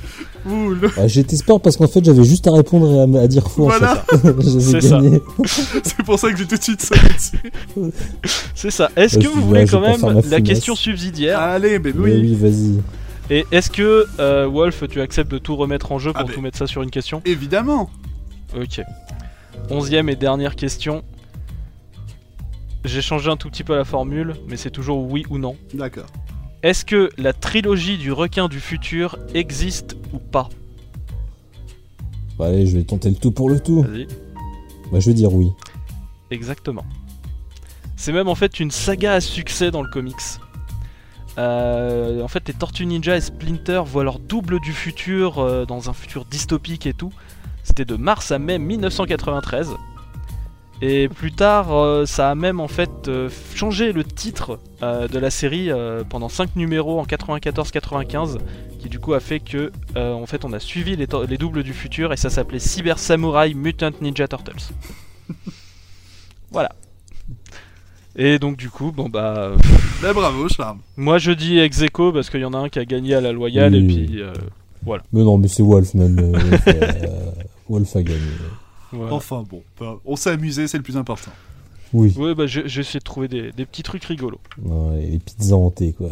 Le- 0.46 0.86
Ouais, 1.00 1.08
J'étais 1.08 1.36
sport 1.36 1.60
parce 1.60 1.76
qu'en 1.76 1.88
fait 1.88 2.04
j'avais 2.04 2.22
juste 2.24 2.46
à 2.46 2.52
répondre 2.52 3.16
et 3.16 3.18
à, 3.18 3.26
dire 3.26 3.48
faux. 3.50 3.64
Voilà. 3.64 4.04
C'est 4.42 4.80
ça. 4.82 5.00
C'est 5.82 6.02
pour 6.04 6.18
ça 6.18 6.30
que 6.30 6.36
j'ai 6.38 6.46
tout 6.46 6.56
de 6.56 6.62
suite 6.62 6.80
sauté 6.82 7.00
dessus. 7.14 7.92
C'est 8.54 8.70
ça. 8.70 8.90
Est-ce 8.96 9.18
que 9.18 9.26
vous 9.26 9.42
voulez 9.42 9.66
quand 9.66 9.80
même 9.80 10.22
la 10.30 10.40
question 10.40 10.74
subsidiaire 10.76 11.40
Allez, 11.40 11.78
mais 11.78 11.92
Mais 11.94 12.00
oui. 12.00 12.12
oui, 12.20 12.34
vas-y. 12.34 12.80
Et 13.30 13.46
est-ce 13.50 13.70
que 13.70 14.06
euh, 14.20 14.46
Wolf, 14.46 14.84
tu 14.88 15.00
acceptes 15.00 15.30
de 15.32 15.38
tout 15.38 15.56
remettre 15.56 15.92
en 15.92 15.98
jeu 15.98 16.12
pour 16.12 16.20
Ah, 16.22 16.26
mais- 16.28 16.34
tout 16.34 16.40
mettre 16.42 16.58
ça 16.58 16.66
sur 16.66 16.82
une 16.82 16.90
question? 16.90 17.22
Évidemment. 17.24 17.88
Ok. 18.56 18.82
Onzième 19.70 20.08
et 20.10 20.16
dernière 20.16 20.56
question. 20.56 21.02
J'ai 22.84 23.00
changé 23.00 23.30
un 23.30 23.36
tout 23.36 23.48
petit 23.48 23.64
peu 23.64 23.74
la 23.74 23.84
formule, 23.84 24.34
mais 24.46 24.56
c'est 24.56 24.70
toujours 24.70 25.10
oui 25.10 25.24
ou 25.30 25.38
non. 25.38 25.56
D'accord. 25.72 26.06
Est-ce 26.62 26.84
que 26.84 27.10
la 27.16 27.32
trilogie 27.32 27.98
du 27.98 28.12
requin 28.12 28.48
du 28.48 28.60
futur 28.60 29.18
existe 29.34 29.96
ou 30.12 30.18
pas? 30.18 30.48
Bon, 32.36 32.44
allez, 32.44 32.66
je 32.66 32.76
vais 32.76 32.84
tenter 32.84 33.08
le 33.08 33.16
tout 33.16 33.30
pour 33.30 33.48
le 33.48 33.60
tout. 33.60 33.82
Vas-y. 33.82 34.06
Bah, 34.92 35.00
je 35.00 35.10
vais 35.10 35.14
dire 35.14 35.32
oui. 35.32 35.50
Exactement. 36.30 36.84
C'est 37.96 38.12
même 38.12 38.28
en 38.28 38.34
fait 38.34 38.60
une 38.60 38.70
saga 38.70 39.14
à 39.14 39.20
succès 39.20 39.70
dans 39.70 39.82
le 39.82 39.88
comics. 39.88 40.14
Euh, 41.38 42.22
en 42.22 42.28
fait, 42.28 42.46
les 42.48 42.54
Tortues 42.54 42.86
Ninja 42.86 43.16
et 43.16 43.20
Splinter 43.20 43.82
voient 43.84 44.04
leur 44.04 44.18
double 44.18 44.60
du 44.60 44.72
futur 44.72 45.38
euh, 45.38 45.64
dans 45.64 45.90
un 45.90 45.92
futur 45.92 46.24
dystopique 46.24 46.86
et 46.86 46.92
tout. 46.92 47.12
C'était 47.62 47.84
de 47.84 47.96
mars 47.96 48.30
à 48.30 48.38
mai 48.38 48.58
1993. 48.58 49.74
Et 50.82 51.08
plus 51.08 51.32
tard, 51.32 51.72
euh, 51.72 52.04
ça 52.04 52.30
a 52.30 52.34
même 52.34 52.60
en 52.60 52.68
fait 52.68 53.08
euh, 53.08 53.30
changé 53.54 53.92
le 53.92 54.04
titre 54.04 54.58
euh, 54.82 55.08
de 55.08 55.18
la 55.18 55.30
série 55.30 55.70
euh, 55.70 56.02
pendant 56.06 56.28
5 56.28 56.56
numéros 56.56 57.00
en 57.00 57.04
94-95, 57.04 58.38
qui 58.80 58.88
du 58.88 58.98
coup 58.98 59.14
a 59.14 59.20
fait 59.20 59.40
que 59.40 59.72
euh, 59.96 60.12
en 60.12 60.26
fait 60.26 60.44
on 60.44 60.52
a 60.52 60.58
suivi 60.60 60.96
les, 60.96 61.06
doubles 61.38 61.62
du 61.62 61.72
futur 61.72 62.12
et 62.12 62.16
ça 62.16 62.28
s'appelait 62.28 62.58
Cyber 62.58 62.98
Samurai 62.98 63.54
Mutant 63.54 63.92
Ninja 64.02 64.28
Turtles. 64.28 64.72
voilà. 66.50 66.70
Et 68.16 68.38
donc 68.38 68.56
du 68.56 68.68
coup, 68.68 68.92
bon 68.92 69.08
bah, 69.08 69.34
euh, 69.38 69.56
Bah, 70.02 70.12
bravo, 70.12 70.48
Charme. 70.48 70.78
moi 70.96 71.18
je 71.18 71.30
dis 71.32 71.58
ex 71.58 71.82
aequo 71.82 72.12
parce 72.12 72.30
qu'il 72.30 72.40
y 72.40 72.44
en 72.44 72.52
a 72.52 72.58
un 72.58 72.68
qui 72.68 72.78
a 72.78 72.84
gagné 72.84 73.14
à 73.14 73.20
la 73.20 73.32
loyale 73.32 73.74
et 73.74 73.78
Oui. 73.80 74.06
puis 74.06 74.20
euh, 74.22 74.32
Mais 75.12 75.22
non, 75.22 75.38
mais 75.38 75.48
c'est 75.48 75.62
Wolf, 75.62 75.92
euh, 75.96 76.32
Wolf 77.68 77.96
a 77.96 78.02
gagné. 78.02 78.18
Voilà. 78.94 79.12
Enfin 79.14 79.44
bon, 79.48 79.62
bah, 79.78 79.98
on 80.04 80.16
s'est 80.16 80.30
amusé, 80.30 80.66
c'est 80.68 80.76
le 80.78 80.82
plus 80.82 80.96
important. 80.96 81.30
Oui. 81.92 82.12
Ouais 82.18 82.34
bah 82.34 82.46
j'ai 82.48 82.64
essayé 82.66 82.98
de 82.98 83.04
trouver 83.04 83.28
des, 83.28 83.52
des 83.52 83.66
petits 83.66 83.84
trucs 83.84 84.04
rigolos. 84.04 84.40
Non, 84.60 84.96
et 84.96 85.06
les 85.06 85.18
pizzas 85.20 85.54
hantées, 85.54 85.92
quoi. 85.92 86.08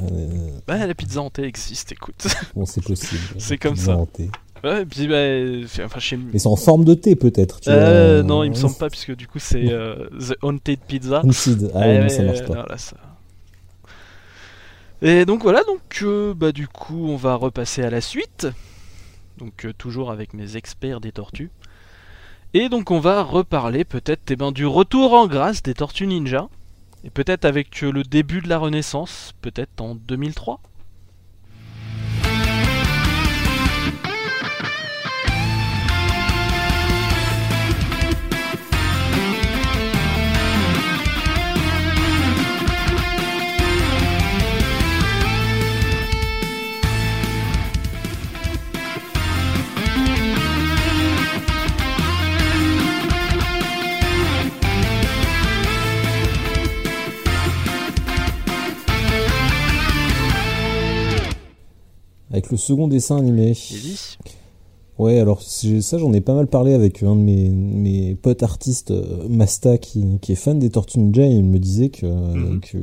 Bah 0.69 0.87
la 0.87 0.95
pizza 0.95 1.21
hantée 1.21 1.43
existe, 1.43 1.91
écoute. 1.93 2.27
Bon, 2.55 2.65
c'est 2.67 2.85
possible. 2.85 3.21
C'est 3.39 3.55
Les 3.55 3.59
comme 3.59 3.75
pizzas 3.75 3.87
ça. 3.95 3.99
hantées. 3.99 4.31
ouais, 4.63 4.83
et 4.83 4.87
puis 4.87 5.09
bah, 5.09 5.67
c'est- 5.67 5.83
enfin 5.83 5.99
chez 5.99 6.17
Mais 6.17 6.39
c'est 6.39 6.47
en 6.47 6.55
forme 6.55 6.85
de 6.85 6.95
thé, 6.95 7.17
peut-être. 7.17 7.59
Euh, 7.67 8.21
vois. 8.23 8.29
non, 8.29 8.45
il 8.45 8.51
me 8.51 8.55
semble 8.55 8.77
pas, 8.77 8.91
puisque 8.91 9.17
du 9.17 9.27
coup 9.27 9.41
c'est 9.41 9.73
euh, 9.73 10.09
The 10.21 10.37
Haunted 10.43 10.79
Pizza. 10.87 11.21
Haunted. 11.25 11.73
Ah, 11.75 11.79
Ouais, 11.81 11.87
ouais, 11.87 11.97
non, 11.97 12.03
ouais, 12.03 12.09
ça 12.11 12.23
marche 12.23 12.39
ouais, 12.41 12.47
pas. 12.47 12.55
non, 12.55 12.65
là, 12.69 12.79
ça- 12.79 12.97
Et 15.01 15.25
donc 15.25 15.43
voilà, 15.43 15.65
donc 15.65 15.81
euh, 16.03 16.33
bah 16.35 16.53
du 16.53 16.69
coup 16.69 17.09
on 17.09 17.17
va 17.17 17.35
repasser 17.35 17.83
à 17.83 17.91
la 17.91 18.01
suite. 18.01 18.47
Donc 19.39 19.65
euh, 19.67 19.73
toujours 19.77 20.13
avec 20.13 20.33
mes 20.35 20.57
experts 20.57 21.01
des 21.01 21.11
tortues. 21.11 21.51
Et 22.55 22.69
donc 22.69 22.91
on 22.91 23.01
va 23.01 23.23
reparler 23.23 23.85
peut-être 23.85 24.31
eh 24.31 24.37
ben, 24.37 24.53
du 24.53 24.67
retour 24.67 25.15
en 25.15 25.27
grâce 25.27 25.63
des 25.63 25.73
tortues 25.73 26.07
ninja. 26.07 26.49
Et 27.05 27.11
peut-être 27.11 27.47
avec 27.47 27.83
euh, 27.83 27.91
le 27.91 28.03
début 28.03 28.43
de 28.43 28.49
la 28.49 28.59
Renaissance, 28.59 29.33
peut-être 29.41 29.81
en 29.81 29.95
2003. 29.95 30.61
Avec 62.33 62.51
le 62.51 62.57
second 62.57 62.89
dessin 62.89 63.19
animé. 63.19 63.51
Easy. 63.51 64.17
Ouais, 64.99 65.19
alors 65.19 65.41
ça 65.43 65.99
j'en 65.99 66.13
ai 66.13 66.21
pas 66.21 66.35
mal 66.35 66.47
parlé 66.47 66.75
avec 66.75 67.03
un 67.03 67.17
de 67.17 67.21
mes, 67.21 67.49
mes 67.49 68.15
potes 68.15 68.43
artistes, 68.43 68.91
euh, 68.91 69.27
Masta, 69.29 69.79
qui, 69.79 70.05
qui 70.21 70.33
est 70.33 70.37
fan 70.37 70.59
des 70.59 70.69
Tortues 70.71 70.99
Ninja, 71.01 71.27
et 71.27 71.31
il 71.31 71.45
me 71.45 71.59
disait 71.59 71.89
que, 71.89 72.07
Mhm. 72.07 72.61
que 72.61 72.79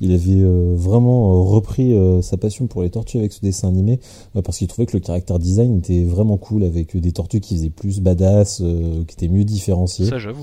il 0.00 0.12
avait 0.12 0.40
euh, 0.42 0.74
vraiment 0.76 1.32
euh, 1.32 1.42
repris 1.42 1.94
euh, 1.94 2.22
sa 2.22 2.36
passion 2.36 2.66
pour 2.66 2.82
les 2.82 2.90
tortues 2.90 3.18
avec 3.18 3.32
ce 3.32 3.40
dessin 3.40 3.68
animé, 3.68 4.00
euh, 4.36 4.42
parce 4.42 4.58
qu'il 4.58 4.66
trouvait 4.66 4.86
que 4.86 4.96
le 4.96 5.00
caractère 5.00 5.38
design 5.38 5.78
était 5.78 6.02
vraiment 6.02 6.36
cool, 6.38 6.64
avec 6.64 6.96
des 6.96 7.12
tortues 7.12 7.40
qui 7.40 7.54
faisaient 7.54 7.70
plus 7.70 8.00
badass, 8.00 8.58
qui 9.06 9.14
étaient 9.14 9.28
mieux 9.32 9.44
différenciées. 9.44 10.06
Ça 10.06 10.18
j'avoue. 10.18 10.40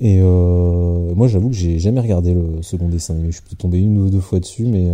Et 0.00 0.20
moi, 0.20 1.26
j'avoue 1.28 1.48
que 1.48 1.54
j'ai 1.56 1.78
jamais 1.80 2.00
regardé 2.00 2.32
le 2.32 2.62
second 2.62 2.88
dessin 2.88 3.14
animé. 3.14 3.28
Je 3.30 3.36
suis 3.36 3.42
peut-être 3.42 3.58
tombé 3.58 3.78
une 3.78 3.98
ou 3.98 4.10
deux 4.10 4.20
fois 4.20 4.38
dessus, 4.40 4.64
mais 4.64 4.88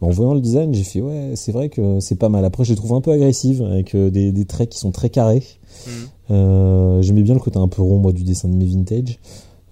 en 0.00 0.10
voyant 0.10 0.34
le 0.34 0.40
design, 0.40 0.74
j'ai 0.74 0.84
fait 0.84 1.00
ouais, 1.00 1.32
c'est 1.36 1.52
vrai 1.52 1.68
que 1.68 2.00
c'est 2.00 2.16
pas 2.16 2.28
mal. 2.28 2.44
Après, 2.44 2.64
je 2.64 2.70
les 2.70 2.76
trouve 2.76 2.92
un 2.94 3.00
peu 3.00 3.12
agressives 3.12 3.62
avec 3.62 3.94
euh, 3.94 4.10
des, 4.10 4.32
des 4.32 4.44
traits 4.44 4.70
qui 4.70 4.78
sont 4.78 4.90
très 4.92 5.10
carrés. 5.10 5.42
Mhm. 5.86 5.92
Euh, 6.30 7.02
J'aimais 7.02 7.22
bien 7.22 7.34
le 7.34 7.40
côté 7.40 7.58
un 7.58 7.68
peu 7.68 7.82
rond, 7.82 7.98
moi, 7.98 8.12
du 8.12 8.22
dessin 8.24 8.48
animé 8.48 8.66
vintage. 8.66 9.18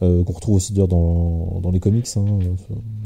Euh, 0.03 0.25
qu'on 0.25 0.33
retrouve 0.33 0.57
aussi 0.57 0.73
d'ailleurs 0.73 0.89
dans, 0.89 1.61
dans 1.63 1.71
les 1.71 1.79
comics. 1.81 2.07
Hein. 2.17 2.39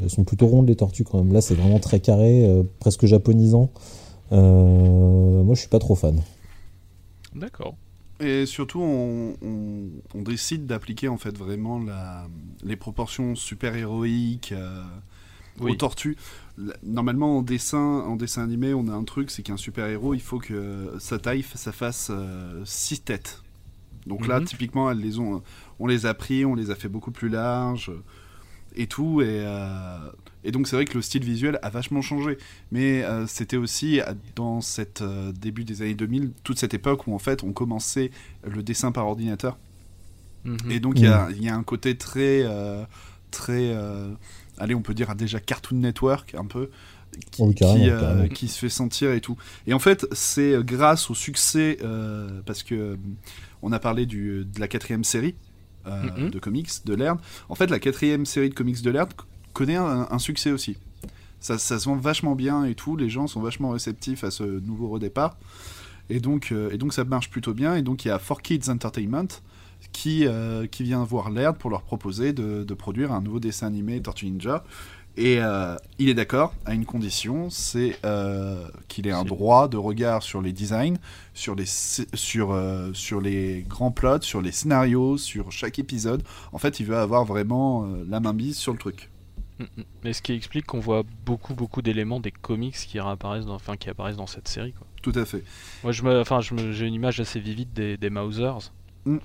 Elles 0.01 0.09
sont 0.09 0.23
plutôt 0.23 0.47
rondes 0.47 0.67
les 0.67 0.75
tortues 0.75 1.03
quand 1.03 1.19
même. 1.23 1.31
Là, 1.33 1.39
c'est 1.39 1.53
vraiment 1.55 1.79
très 1.79 1.99
carré, 1.99 2.45
euh, 2.45 2.63
presque 2.79 3.05
japonisant. 3.05 3.69
Euh, 4.31 5.43
moi, 5.43 5.55
je 5.55 5.59
suis 5.61 5.69
pas 5.69 5.79
trop 5.79 5.95
fan. 5.95 6.21
D'accord. 7.35 7.75
Et 8.19 8.45
surtout, 8.45 8.81
on, 8.81 9.33
on- 9.41 9.87
on 10.15 10.21
décide 10.21 10.65
d'appliquer 10.65 11.07
en 11.07 11.17
fait 11.17 11.37
vraiment 11.37 11.79
la, 11.79 12.27
les 12.63 12.75
proportions 12.75 13.35
super 13.35 13.75
héroïques 13.75 14.51
euh, 14.51 14.81
Oui. 15.61 15.71
aux 15.71 15.75
tortues. 15.75 16.17
Normalement, 16.83 17.37
en 17.37 17.41
dessin, 17.41 17.77
en 17.77 18.15
dessin 18.15 18.43
animé, 18.43 18.73
on 18.73 18.87
a 18.87 18.93
un 18.93 19.03
truc, 19.03 19.31
c'est 19.31 19.43
qu'un 19.43 19.57
super 19.57 19.87
héros, 19.87 20.13
il 20.13 20.21
faut 20.21 20.39
que 20.39 20.93
sa 20.99 21.17
taille, 21.17 21.43
ça 21.55 21.71
fasse 21.71 22.09
euh, 22.11 22.61
six 22.65 22.99
têtes. 22.99 23.41
Donc 24.07 24.27
là, 24.27 24.39
Mhm. 24.39 24.45
typiquement, 24.45 24.91
elles 24.91 24.99
les 24.99 25.19
ont, 25.19 25.41
on 25.79 25.87
les 25.87 26.05
a 26.05 26.13
pris, 26.13 26.43
on 26.45 26.55
les 26.55 26.69
a 26.71 26.75
fait 26.75 26.89
beaucoup 26.89 27.11
plus 27.11 27.29
larges 27.29 27.91
et 28.75 28.87
tout. 28.87 29.21
Et, 29.21 29.25
euh, 29.45 29.97
et 30.43 30.51
donc, 30.51 30.67
c'est 30.67 30.75
vrai 30.75 30.85
que 30.85 30.95
le 30.95 31.01
style 31.01 31.23
visuel 31.23 31.59
a 31.61 31.69
vachement 31.69 32.01
changé. 32.01 32.37
Mais 32.71 33.03
euh, 33.03 33.25
c'était 33.27 33.57
aussi 33.57 34.01
euh, 34.01 34.13
dans 34.35 34.59
cette 34.61 35.01
euh, 35.01 35.31
début 35.31 35.63
des 35.63 35.81
années 35.81 35.95
2000, 35.95 36.31
toute 36.43 36.59
cette 36.59 36.73
époque 36.73 37.07
où 37.07 37.13
en 37.13 37.19
fait 37.19 37.43
on 37.43 37.53
commençait 37.53 38.11
le 38.43 38.63
dessin 38.63 38.91
par 38.91 39.07
ordinateur. 39.07 39.57
Mhm. 40.45 40.57
Et 40.71 40.79
donc 40.79 40.97
il 40.99 41.03
y, 41.03 41.07
a, 41.07 41.29
il 41.31 41.43
y 41.43 41.49
a 41.49 41.55
un 41.55 41.63
côté 41.63 41.95
très, 41.97 42.43
euh, 42.43 42.83
très, 43.31 43.71
euh, 43.73 44.11
allez, 44.59 44.75
on 44.75 44.81
peut 44.81 44.93
dire 44.93 45.13
déjà 45.15 45.39
Cartoon 45.39 45.77
Network 45.77 46.35
un 46.35 46.45
peu, 46.45 46.69
qui, 47.31 47.41
Oui, 47.41 47.55
carrément, 47.55 47.79
qui, 47.83 47.89
euh, 47.89 48.27
qui 48.27 48.47
se 48.47 48.59
fait 48.59 48.69
sentir 48.69 49.11
et 49.11 49.21
tout. 49.21 49.37
Et 49.67 49.73
en 49.73 49.79
fait, 49.79 50.05
c'est 50.11 50.55
grâce 50.63 51.09
au 51.09 51.15
succès, 51.15 51.77
euh, 51.83 52.41
parce 52.45 52.63
que 52.63 52.75
euh, 52.75 52.95
on 53.61 53.71
a 53.71 53.79
parlé 53.79 54.05
du, 54.05 54.45
de 54.45 54.59
la 54.59 54.67
quatrième 54.67 55.03
série 55.03 55.35
euh, 55.87 56.03
Mhm. 56.17 56.29
de 56.29 56.39
comics 56.39 56.69
de 56.85 56.93
Laird. 56.93 57.19
En 57.49 57.55
fait, 57.55 57.69
la 57.71 57.79
quatrième 57.79 58.25
série 58.25 58.49
de 58.49 58.53
comics 58.53 58.81
de 58.81 58.91
Laird 58.91 59.11
connaît 59.53 59.75
un, 59.77 60.07
un 60.11 60.19
succès 60.19 60.51
aussi. 60.51 60.77
Ça, 61.39 61.57
ça 61.57 61.79
se 61.79 61.85
vend 61.85 61.95
vachement 61.95 62.35
bien 62.35 62.65
et 62.65 62.75
tout, 62.75 62.97
les 62.97 63.09
gens 63.09 63.25
sont 63.27 63.39
vachement 63.41 63.69
réceptifs 63.71 64.23
à 64.23 64.29
ce 64.31 64.43
nouveau 64.43 64.89
redépart. 64.89 65.37
Et 66.09 66.19
donc, 66.19 66.51
euh, 66.51 66.69
et 66.71 66.77
donc 66.77 66.91
ça 66.93 67.03
marche 67.05 67.29
plutôt 67.29 67.53
bien. 67.53 67.75
Et 67.75 67.81
donc 67.81 68.03
il 68.03 68.09
y 68.09 68.11
a 68.11 68.17
4Kids 68.17 68.69
Entertainment 68.69 69.27
qui, 69.91 70.25
euh, 70.25 70.67
qui 70.67 70.83
vient 70.83 71.03
voir 71.03 71.29
Laird 71.29 71.57
pour 71.57 71.69
leur 71.69 71.81
proposer 71.81 72.33
de, 72.33 72.63
de 72.63 72.73
produire 72.73 73.11
un 73.11 73.21
nouveau 73.21 73.39
dessin 73.39 73.67
animé 73.67 74.01
Tortue 74.01 74.25
Ninja. 74.27 74.63
Et 75.17 75.39
euh, 75.41 75.75
il 75.97 76.07
est 76.07 76.13
d'accord 76.13 76.53
à 76.65 76.73
une 76.73 76.85
condition, 76.85 77.49
c'est 77.49 77.97
euh, 78.05 78.65
qu'il 78.87 79.05
ait 79.05 79.11
un 79.11 79.25
droit 79.25 79.67
de 79.67 79.75
regard 79.75 80.23
sur 80.23 80.41
les 80.41 80.53
designs, 80.53 80.95
sur 81.33 81.55
les, 81.55 81.65
sur, 81.65 82.51
euh, 82.51 82.93
sur 82.93 83.19
les 83.19 83.65
grands 83.67 83.91
plots, 83.91 84.21
sur 84.21 84.41
les 84.41 84.53
scénarios, 84.53 85.17
sur 85.17 85.51
chaque 85.51 85.77
épisode. 85.77 86.23
En 86.53 86.57
fait, 86.57 86.79
il 86.79 86.85
veut 86.85 86.95
avoir 86.95 87.25
vraiment 87.25 87.85
la 88.07 88.21
main 88.21 88.31
mise 88.31 88.57
sur 88.57 88.71
le 88.71 88.77
truc. 88.77 89.09
Mm, 89.59 89.63
mm. 89.63 89.83
Mais 90.05 90.13
ce 90.13 90.21
qui 90.21 90.31
explique 90.31 90.65
qu'on 90.67 90.79
voit 90.79 91.03
beaucoup 91.25 91.53
beaucoup 91.53 91.81
d'éléments 91.81 92.21
des 92.21 92.31
comics 92.31 92.75
qui 92.75 92.97
réapparaissent 92.97 93.45
dans, 93.45 93.55
enfin, 93.55 93.75
qui 93.75 93.89
apparaissent 93.89 94.15
dans 94.15 94.27
cette 94.27 94.47
série. 94.47 94.71
Quoi. 94.71 94.87
Tout 95.01 95.11
à 95.15 95.25
fait. 95.25 95.43
Moi, 95.83 95.91
je 95.91 96.03
me, 96.03 96.21
enfin, 96.21 96.39
je 96.39 96.53
me- 96.53 96.71
j'ai 96.71 96.85
une 96.85 96.93
image 96.93 97.19
assez 97.19 97.41
vivide 97.41 97.73
des, 97.73 97.97
des 97.97 98.09
Mausers, 98.09 98.71
Mm. 99.05 99.17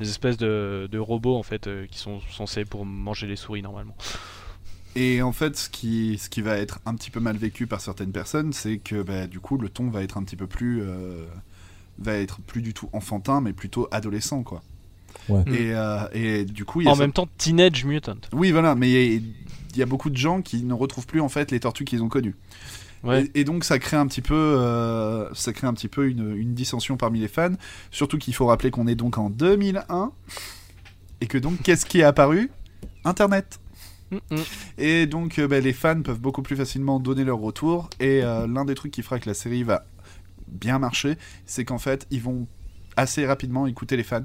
des 0.00 0.08
espèces 0.08 0.36
de, 0.38 0.88
de 0.90 0.98
robots 0.98 1.36
en 1.36 1.42
fait 1.42 1.66
euh, 1.66 1.86
qui 1.86 1.98
sont 1.98 2.20
censés 2.30 2.64
pour 2.64 2.84
manger 2.86 3.26
les 3.26 3.36
souris 3.36 3.62
normalement. 3.62 3.96
Et 4.96 5.22
en 5.22 5.32
fait, 5.32 5.56
ce 5.56 5.68
qui, 5.68 6.18
ce 6.18 6.28
qui 6.28 6.40
va 6.40 6.56
être 6.56 6.80
un 6.86 6.94
petit 6.94 7.10
peu 7.10 7.20
mal 7.20 7.36
vécu 7.36 7.66
par 7.66 7.80
certaines 7.80 8.10
personnes, 8.10 8.52
c'est 8.52 8.78
que 8.78 9.02
bah, 9.02 9.26
du 9.26 9.38
coup, 9.38 9.56
le 9.58 9.68
ton 9.68 9.90
va 9.90 10.02
être 10.02 10.16
un 10.16 10.22
petit 10.24 10.36
peu 10.36 10.46
plus. 10.46 10.80
euh, 10.82 11.24
va 12.00 12.14
être 12.14 12.40
plus 12.40 12.62
du 12.62 12.74
tout 12.74 12.88
enfantin, 12.92 13.40
mais 13.40 13.52
plutôt 13.52 13.88
adolescent, 13.90 14.42
quoi. 14.44 14.62
Ouais. 15.28 15.42
Mm. 15.44 15.54
Et, 15.54 15.72
euh, 15.74 15.98
et 16.12 16.44
du 16.44 16.64
coup, 16.64 16.80
il 16.80 16.84
y 16.84 16.88
a 16.88 16.92
En 16.92 16.94
ça- 16.94 17.00
même 17.02 17.12
temps, 17.12 17.28
Teenage 17.38 17.84
Mutant. 17.84 18.16
Oui, 18.32 18.50
voilà, 18.50 18.74
mais 18.74 18.90
il 19.16 19.22
y, 19.74 19.78
y 19.78 19.82
a 19.82 19.86
beaucoup 19.86 20.08
de 20.10 20.16
gens 20.16 20.40
qui 20.42 20.62
ne 20.64 20.74
retrouvent 20.74 21.06
plus 21.06 21.20
en 21.20 21.28
fait 21.28 21.50
les 21.50 21.60
tortues 21.60 21.84
qu'ils 21.84 22.02
ont 22.02 22.08
connues. 22.08 22.36
Ouais. 23.04 23.24
Et, 23.34 23.40
et 23.40 23.44
donc 23.44 23.64
ça 23.64 23.78
crée 23.78 23.96
un 23.96 24.06
petit 24.06 24.22
peu, 24.22 24.34
euh, 24.34 25.32
ça 25.34 25.52
crée 25.52 25.66
un 25.66 25.74
petit 25.74 25.88
peu 25.88 26.08
une, 26.08 26.36
une 26.36 26.54
dissension 26.54 26.96
parmi 26.96 27.20
les 27.20 27.28
fans. 27.28 27.54
Surtout 27.90 28.18
qu'il 28.18 28.34
faut 28.34 28.46
rappeler 28.46 28.70
qu'on 28.70 28.86
est 28.86 28.94
donc 28.94 29.18
en 29.18 29.30
2001 29.30 30.12
et 31.20 31.26
que 31.26 31.38
donc 31.38 31.62
qu'est-ce 31.62 31.86
qui 31.86 32.00
est 32.00 32.04
apparu? 32.04 32.50
Internet. 33.04 33.60
Et 34.78 35.06
donc 35.06 35.38
euh, 35.38 35.48
bah, 35.48 35.60
les 35.60 35.72
fans 35.72 36.02
peuvent 36.02 36.20
beaucoup 36.20 36.42
plus 36.42 36.56
facilement 36.56 37.00
donner 37.00 37.24
leur 37.24 37.38
retour. 37.38 37.90
Et 38.00 38.22
euh, 38.22 38.46
l'un 38.46 38.64
des 38.64 38.74
trucs 38.74 38.92
qui 38.92 39.02
fera 39.02 39.18
que 39.18 39.28
la 39.28 39.34
série 39.34 39.62
va 39.62 39.84
bien 40.46 40.78
marcher, 40.78 41.16
c'est 41.46 41.64
qu'en 41.64 41.78
fait 41.78 42.06
ils 42.10 42.22
vont 42.22 42.46
assez 42.96 43.26
rapidement 43.26 43.66
écouter 43.66 43.96
les 43.96 44.02
fans 44.02 44.24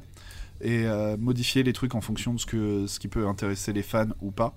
et 0.62 0.86
euh, 0.86 1.18
modifier 1.18 1.64
les 1.64 1.74
trucs 1.74 1.96
en 1.96 2.02
fonction 2.02 2.34
de 2.34 2.40
ce, 2.40 2.46
que, 2.46 2.88
ce 2.88 3.00
qui 3.00 3.08
peut 3.08 3.28
intéresser 3.28 3.74
les 3.74 3.84
fans 3.84 4.10
ou 4.22 4.32
pas. 4.32 4.56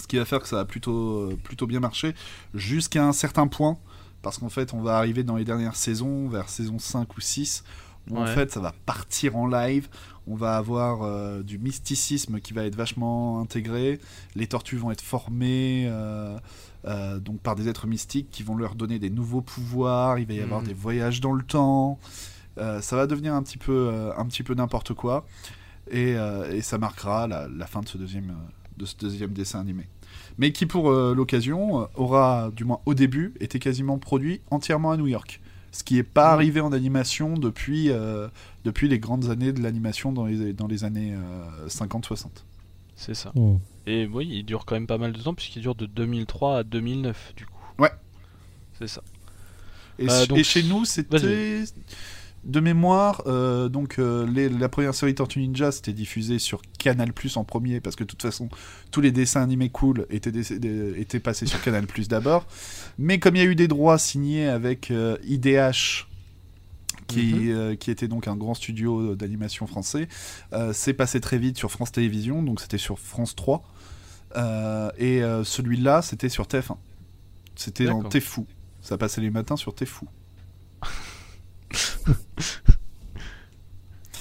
Ce 0.00 0.06
qui 0.06 0.16
va 0.16 0.24
faire 0.24 0.40
que 0.40 0.48
ça 0.48 0.56
va 0.56 0.64
plutôt, 0.64 1.30
euh, 1.30 1.38
plutôt 1.42 1.66
bien 1.66 1.80
marcher 1.80 2.14
jusqu'à 2.54 3.04
un 3.06 3.12
certain 3.12 3.46
point. 3.46 3.78
Parce 4.22 4.38
qu'en 4.38 4.48
fait, 4.48 4.72
on 4.72 4.80
va 4.80 4.96
arriver 4.96 5.22
dans 5.22 5.36
les 5.36 5.44
dernières 5.44 5.76
saisons, 5.76 6.28
vers 6.28 6.48
saison 6.48 6.78
5 6.78 7.16
ou 7.16 7.20
6, 7.20 7.62
où 8.10 8.18
en 8.18 8.26
fait, 8.26 8.50
ça 8.50 8.60
va 8.60 8.72
partir 8.86 9.36
en 9.36 9.46
live. 9.46 9.88
On 10.26 10.34
va 10.34 10.56
avoir 10.56 11.02
euh, 11.02 11.42
du 11.42 11.58
mysticisme 11.58 12.40
qui 12.40 12.54
va 12.54 12.64
être 12.64 12.74
vachement 12.74 13.40
intégré. 13.40 14.00
Les 14.34 14.46
tortues 14.46 14.76
vont 14.76 14.90
être 14.90 15.02
formées 15.02 15.84
euh, 15.88 16.38
euh, 16.86 17.18
donc 17.18 17.40
par 17.40 17.54
des 17.54 17.68
êtres 17.68 17.86
mystiques 17.86 18.30
qui 18.30 18.42
vont 18.42 18.56
leur 18.56 18.74
donner 18.74 18.98
des 18.98 19.10
nouveaux 19.10 19.42
pouvoirs. 19.42 20.18
Il 20.18 20.26
va 20.26 20.32
y 20.32 20.40
avoir 20.40 20.60
Mhm. 20.62 20.68
des 20.68 20.74
voyages 20.74 21.20
dans 21.20 21.32
le 21.34 21.42
temps. 21.44 21.98
Ça 22.56 22.96
va 22.96 23.06
devenir 23.06 23.34
un 23.34 23.42
petit 23.42 23.58
peu, 23.58 23.90
un 24.16 24.24
petit 24.26 24.42
peu 24.42 24.54
n'importe 24.54 24.94
quoi. 24.94 25.26
Et, 25.90 26.12
et 26.12 26.62
ça 26.62 26.78
marquera 26.78 27.26
la, 27.26 27.46
la 27.48 27.66
fin 27.66 27.80
de 27.80 27.88
ce 27.88 27.98
deuxième, 27.98 28.34
de 28.76 28.84
ce 28.86 28.96
deuxième 28.96 29.32
dessin 29.32 29.60
animé. 29.60 29.86
Mais 30.38 30.52
qui, 30.52 30.66
pour 30.66 30.90
euh, 30.90 31.14
l'occasion, 31.14 31.82
euh, 31.82 31.86
aura, 31.94 32.50
du 32.54 32.64
moins 32.64 32.80
au 32.86 32.94
début, 32.94 33.34
été 33.40 33.58
quasiment 33.58 33.98
produit 33.98 34.40
entièrement 34.50 34.90
à 34.90 34.96
New 34.96 35.06
York. 35.06 35.40
Ce 35.72 35.82
qui 35.84 35.94
n'est 35.94 36.02
pas 36.02 36.28
Mhm. 36.28 36.34
arrivé 36.34 36.60
en 36.60 36.72
animation 36.72 37.34
depuis, 37.36 37.90
euh, 37.90 38.28
depuis 38.64 38.88
les 38.88 38.98
grandes 38.98 39.30
années 39.30 39.52
de 39.52 39.60
l'animation 39.62 40.12
dans 40.12 40.26
les, 40.26 40.52
dans 40.52 40.66
les 40.68 40.84
années 40.84 41.14
euh, 41.14 41.68
50-60. 41.68 42.44
C'est 42.96 43.14
ça. 43.14 43.32
Mm. 43.34 43.56
Et 43.86 44.06
oui, 44.06 44.28
il 44.30 44.44
dure 44.44 44.64
quand 44.64 44.76
même 44.76 44.86
pas 44.86 44.98
mal 44.98 45.12
de 45.12 45.20
temps 45.20 45.34
puisqu'il 45.34 45.62
dure 45.62 45.74
de 45.74 45.86
2003 45.86 46.58
à 46.58 46.62
2009 46.62 47.34
du 47.36 47.44
coup. 47.46 47.52
Ouais. 47.80 47.90
C'est 48.78 48.86
ça. 48.86 49.02
Et, 49.98 50.08
Euh, 50.08 50.26
donc, 50.26 50.38
et 50.38 50.44
chez 50.44 50.62
nous, 50.62 50.84
c'était. 50.84 51.64
De 52.44 52.60
mémoire. 52.60 53.22
euh, 53.26 53.68
donc 53.68 53.98
euh, 53.98 54.26
les- 54.26 54.48
la 54.48 54.68
première 54.68 54.94
série 54.94 55.14
Tortue 55.14 55.40
Ninja, 55.40 55.72
c'était 55.72 55.92
diffusé 55.92 56.38
sur 56.38 56.60
Canal 56.78 57.12
Plus 57.12 57.36
en 57.36 57.44
premier 57.44 57.80
parce 57.80 57.96
que 57.96 58.04
de 58.04 58.08
toute 58.08 58.22
façon, 58.22 58.48
tous 58.90 59.00
les 59.00 59.12
dessins 59.12 59.42
animés 59.42 59.70
cool 59.70 60.06
étaient, 60.10 61.20
passés 61.20 61.46
sur 61.46 61.60
Canal 61.62 61.86
Plus 61.86 62.08
d'abord. 62.08 62.46
Mais 62.98 63.18
comme 63.18 63.36
il 63.36 63.38
y 63.38 63.42
a 63.42 63.48
eu 63.48 63.54
des 63.54 63.68
droits 63.68 63.98
signés 63.98 64.46
avec 64.48 64.90
euh, 64.90 65.16
IDH. 65.24 66.06
Qui, 67.06 67.34
Mhm. 67.34 67.50
euh, 67.50 67.76
qui 67.76 67.90
était 67.90 68.08
donc 68.08 68.28
un 68.28 68.36
grand 68.36 68.54
studio 68.54 69.14
d'animation 69.14 69.66
français, 69.66 70.08
euh, 70.54 70.72
c'est 70.72 70.94
passé 70.94 71.20
très 71.20 71.36
vite 71.36 71.58
sur 71.58 71.70
France 71.70 71.92
Télévisions, 71.92 72.42
donc 72.42 72.60
c'était 72.60 72.78
sur 72.78 72.98
France 72.98 73.34
3. 73.36 73.62
Euh, 74.36 74.90
et 74.96 75.22
euh, 75.22 75.44
celui-là, 75.44 76.00
c'était 76.00 76.30
sur 76.30 76.46
TF1. 76.46 76.78
C'était 77.56 77.84
dans 77.84 77.96
D'accord. 77.98 78.08
T'es 78.10 78.20
fou. 78.20 78.46
Ça 78.80 78.96
passait 78.96 79.20
les 79.20 79.28
matins 79.30 79.56
sur 79.56 79.74
T'es 79.74 79.84
fou. 79.86 80.06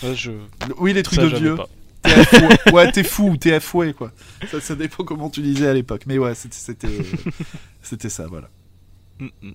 Ouais, 0.03 0.15
je... 0.15 0.31
Oui, 0.77 0.93
les 0.93 1.03
trucs 1.03 1.19
ça, 1.19 1.25
de 1.29 1.37
vieux. 1.37 1.57
ouais, 2.73 2.91
t'es 2.91 3.03
fou 3.03 3.29
ou 3.29 3.37
t'es 3.37 3.53
affoué, 3.53 3.93
quoi. 3.93 4.11
Ça, 4.51 4.59
ça 4.59 4.75
dépend 4.75 5.03
comment 5.05 5.29
tu 5.29 5.41
disais 5.41 5.67
à 5.67 5.73
l'époque. 5.73 6.03
Mais 6.05 6.17
ouais, 6.17 6.35
c'était, 6.35 6.57
c'était, 6.57 6.97
c'était 7.81 8.09
ça, 8.09 8.27
voilà. 8.27 8.49
Mm, 9.19 9.27
mm. 9.41 9.51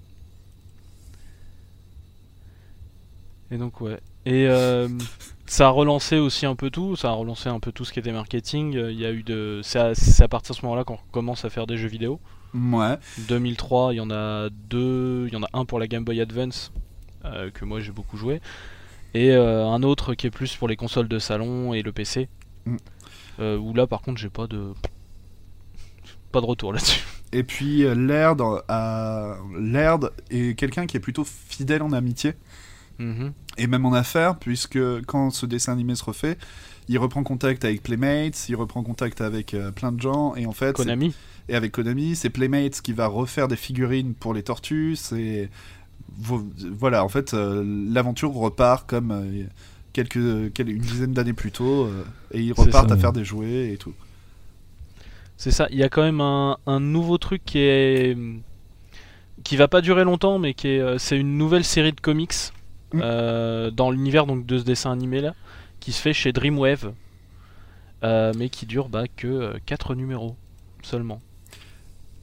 Et 3.51 3.57
donc 3.57 3.81
ouais. 3.81 3.99
Et 4.27 4.47
euh, 4.47 4.89
ça 5.47 5.69
a 5.69 5.71
relancé 5.71 6.19
aussi 6.19 6.45
un 6.45 6.55
peu 6.55 6.71
tout, 6.71 6.97
ça 6.97 7.09
a 7.09 7.13
relancé 7.13 7.49
un 7.49 7.61
peu 7.61 7.73
tout 7.73 7.85
ce 7.85 7.93
qui 7.93 7.99
était 7.99 8.13
marketing. 8.13 8.77
Euh, 8.77 8.93
Il 8.93 8.99
y 9.01 9.07
a 9.07 9.11
eu 9.13 9.23
de, 9.23 9.61
c'est 9.63 9.79
à, 9.79 9.93
à 10.21 10.29
partir 10.29 10.55
de 10.55 10.61
ce 10.61 10.65
moment-là 10.67 10.85
qu'on 10.85 10.99
commence 11.13 11.45
à 11.45 11.51
faire 11.51 11.67
des 11.67 11.77
jeux 11.79 11.89
vidéo. 11.89 12.21
Ouais. 12.55 12.97
2003, 13.19 13.95
il 13.95 13.97
y 13.97 14.01
en 14.01 14.11
a 14.11 14.49
deux, 14.51 15.27
il 15.29 15.33
y 15.33 15.37
en 15.37 15.43
a 15.43 15.49
un 15.55 15.65
pour 15.65 15.79
la 15.79 15.87
Game 15.87 16.05
Boy 16.05 16.21
Advance 16.21 16.73
euh, 16.75 16.79
que 17.23 17.65
moi 17.65 17.81
j'ai 17.81 17.93
beaucoup 17.93 18.17
joué, 18.17 18.41
et 19.15 19.31
euh, 19.33 19.67
un 19.67 19.83
autre 19.83 20.15
qui 20.15 20.27
est 20.27 20.31
plus 20.31 20.55
pour 20.57 20.69
les 20.69 20.77
consoles 20.77 21.09
de 21.09 21.19
salon 21.19 21.75
et 21.75 21.83
le 21.83 21.93
PC. 21.93 22.29
Mm. 22.67 22.77
Euh, 23.41 23.57
où 23.57 23.73
là 23.73 23.87
par 23.87 24.03
contre 24.03 24.19
j'ai 24.19 24.31
pas 24.31 24.49
de 24.49 24.73
pas 26.33 26.41
de 26.41 26.47
retour 26.47 26.73
là-dessus. 26.73 27.05
Et 27.33 27.43
puis, 27.43 27.85
euh, 27.85 27.95
Laird. 27.95 28.43
Laird 29.59 30.13
est 30.31 30.59
quelqu'un 30.59 30.87
qui 30.87 30.97
est 30.97 31.01
plutôt 31.01 31.25
fidèle 31.25 31.83
en 31.83 31.93
amitié. 31.93 32.35
Mhm. 32.99 33.33
Et 33.59 33.67
même 33.67 33.87
en 33.87 33.93
affaires, 33.93 34.39
puisque 34.39 34.79
quand 35.07 35.31
ce 35.31 35.47
dessin 35.47 35.73
animé 35.73 35.95
se 35.95 36.05
refait, 36.05 36.37
il 36.89 36.99
reprend 36.99 37.23
contact 37.23 37.65
avec 37.65 37.83
Playmates, 37.83 38.49
il 38.49 38.57
reprend 38.57 38.83
contact 38.83 39.21
avec 39.21 39.55
euh, 39.55 39.71
plein 39.71 39.93
de 39.93 40.01
gens, 40.01 40.35
et 40.35 40.47
en 40.47 40.53
fait, 40.53 40.75
Konami. 40.75 41.15
et 41.49 41.55
avec 41.55 41.73
Konami, 41.73 42.17
c'est 42.17 42.31
Playmates 42.31 42.81
qui 42.81 42.93
va 42.93 43.07
refaire 43.07 43.47
des 43.47 43.57
figurines 43.57 44.15
pour 44.15 44.35
les 44.35 44.43
tortues. 44.43 44.97
C'est 44.97 45.51
voilà, 46.19 47.05
en 47.05 47.09
fait, 47.09 47.35
euh, 47.35 47.63
l'aventure 47.91 48.33
repart 48.35 48.89
comme 48.89 49.11
euh, 49.13 49.45
quelques, 49.93 50.53
quel- 50.53 50.69
une 50.71 50.79
dizaine 50.83 51.13
d'années 51.13 51.33
plus 51.33 51.53
tôt, 51.53 51.85
euh, 51.87 52.05
et 52.33 52.41
ils 52.41 52.53
repartent 52.53 52.89
ça. 52.89 52.95
à 52.95 52.99
faire 52.99 53.13
des 53.13 53.25
jouets 53.25 53.73
et 53.73 53.77
tout. 53.77 53.95
C'est 55.37 55.53
ça, 55.53 55.69
il 55.71 55.79
y 55.79 55.85
a 55.85 55.89
quand 55.89 56.03
même 56.03 56.21
un, 56.21 56.59
un 56.67 56.81
nouveau 56.81 57.17
truc 57.19 57.43
qui 57.45 57.59
est 57.61 58.17
qui 59.45 59.57
va 59.57 59.69
pas 59.69 59.81
durer 59.81 60.03
longtemps 60.05 60.39
mais 60.41 60.53
qui 60.53 60.67
est 60.69 60.99
c'est 60.99 61.17
une 61.19 61.39
nouvelle 61.39 61.65
série 61.65 61.93
de 61.93 62.01
comics 62.01 62.35
Mm. 62.91 63.01
euh, 63.03 63.71
dans 63.71 63.91
l'univers 63.91 64.25
donc 64.25 64.47
de 64.47 64.57
ce 64.59 64.65
dessin 64.65 64.91
animé 64.91 65.21
là 65.21 65.35
qui 65.79 65.93
se 65.93 66.01
fait 66.01 66.15
chez 66.15 66.33
Dreamwave 66.33 66.95
euh, 68.03 68.33
mais 68.39 68.49
qui 68.49 68.65
dure 68.65 68.89
bah, 68.89 69.05
que 69.15 69.59
4 69.67 69.95
numéros 69.95 70.37
seulement. 70.83 71.21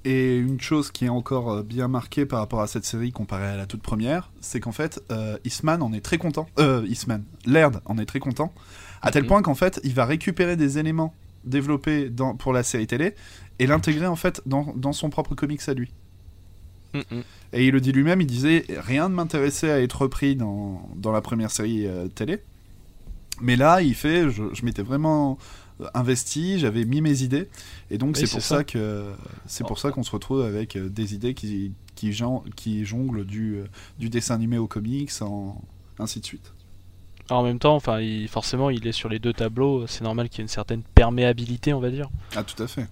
Et 0.08 0.38
une 0.38 0.62
chose 0.62 0.92
qui 0.92 1.06
est 1.06 1.10
encore 1.10 1.52
euh, 1.52 1.64
bien 1.64 1.88
marquée 1.88 2.28
par 2.28 2.40
rapport 2.40 2.62
à 2.62 2.68
cette 2.68 2.86
série 2.86 3.12
comparée 3.12 3.48
à 3.48 3.58
la 3.58 3.66
toute 3.66 3.82
première, 3.82 4.32
c'est 4.40 4.60
qu'en 4.60 4.72
fait, 4.72 5.04
euh, 5.12 5.38
Eastman 5.46 5.82
en 5.82 5.92
est 5.94 6.02
très 6.02 6.20
content. 6.20 6.48
Euh, 6.60 6.86
Eastman, 6.88 7.24
Laird 7.48 7.82
en 7.86 7.98
est 7.98 8.06
très 8.06 8.20
content, 8.20 8.54
à 9.02 9.10
tel 9.12 9.24
Mhm. 9.24 9.28
point 9.30 9.42
qu'en 9.42 9.56
fait, 9.56 9.82
il 9.84 9.96
va 9.96 10.06
récupérer 10.06 10.56
des 10.56 10.78
éléments 10.78 11.14
développés 11.44 12.10
dans, 12.12 12.36
pour 12.36 12.54
la 12.54 12.62
série 12.62 12.86
télé 12.88 13.16
et 13.60 13.66
l'intégrer 13.68 14.08
en 14.08 14.16
fait 14.16 14.42
dans, 14.46 14.74
dans 14.76 14.94
son 14.94 15.10
propre 15.10 15.34
comics 15.34 15.68
à 15.68 15.74
lui. 15.74 15.92
Mm, 16.94 17.00
mm. 17.00 17.22
Et 17.54 17.66
il 17.68 17.72
le 17.72 17.82
dit 17.82 17.92
lui-même, 17.92 18.22
il 18.22 18.28
disait 18.28 18.66
rien 18.70 19.10
ne 19.10 19.16
m'intéressait 19.16 19.72
à 19.72 19.82
être 19.82 20.04
repris 20.04 20.36
dans, 20.36 20.88
dans 20.96 21.12
la 21.12 21.22
première 21.22 21.50
série 21.52 21.88
euh, 21.88 22.08
télé. 22.08 22.42
Mais 23.42 23.56
là, 23.56 23.82
il 23.82 23.96
fait, 23.96 24.30
je, 24.30 24.44
je 24.54 24.66
m'étais 24.66 24.82
vraiment 24.84 25.38
investi, 25.94 26.60
j'avais 26.60 26.86
mis 26.86 27.02
mes 27.02 27.22
idées, 27.24 27.50
et 27.92 27.98
donc 27.98 28.16
Oui, 28.16 28.22
c'est 28.26 28.32
pour 28.32 28.42
ça. 28.42 28.58
ça, 28.58 28.64
que 28.64 29.12
c'est 29.46 29.66
pour 29.66 29.78
ça 29.80 29.92
qu'on 29.92 30.04
se 30.04 30.12
retrouve 30.12 30.42
avec 30.44 30.76
euh, 30.76 30.90
des 30.90 31.14
idées 31.14 31.34
qui 31.34 31.72
qui, 31.96 32.12
qui 32.56 32.86
jonglent 32.86 33.26
du 33.26 33.56
euh, 33.58 33.66
du 34.00 34.10
dessin 34.10 34.36
animé 34.36 34.58
au 34.58 34.68
comics, 34.68 35.12
en 35.22 35.62
ainsi 36.00 36.20
de 36.20 36.26
suite. 36.26 36.54
Alors, 37.30 37.42
en 37.42 37.46
même 37.46 37.58
temps, 37.60 37.76
enfin, 37.76 38.00
il- 38.02 38.28
forcément, 38.28 38.70
il 38.70 38.86
est 38.86 38.92
sur 38.92 39.10
les 39.10 39.18
deux 39.20 39.34
tableaux, 39.34 39.88
c'est 39.88 40.04
normal 40.04 40.30
qu'il 40.30 40.40
y 40.40 40.42
ait 40.42 40.44
une 40.44 40.48
certaine 40.48 40.84
perméabilité, 40.84 41.74
on 41.74 41.80
va 41.80 41.90
dire. 41.90 42.10
Ah 42.36 42.44
tout 42.44 42.62
à 42.62 42.68
fait. 42.68 42.88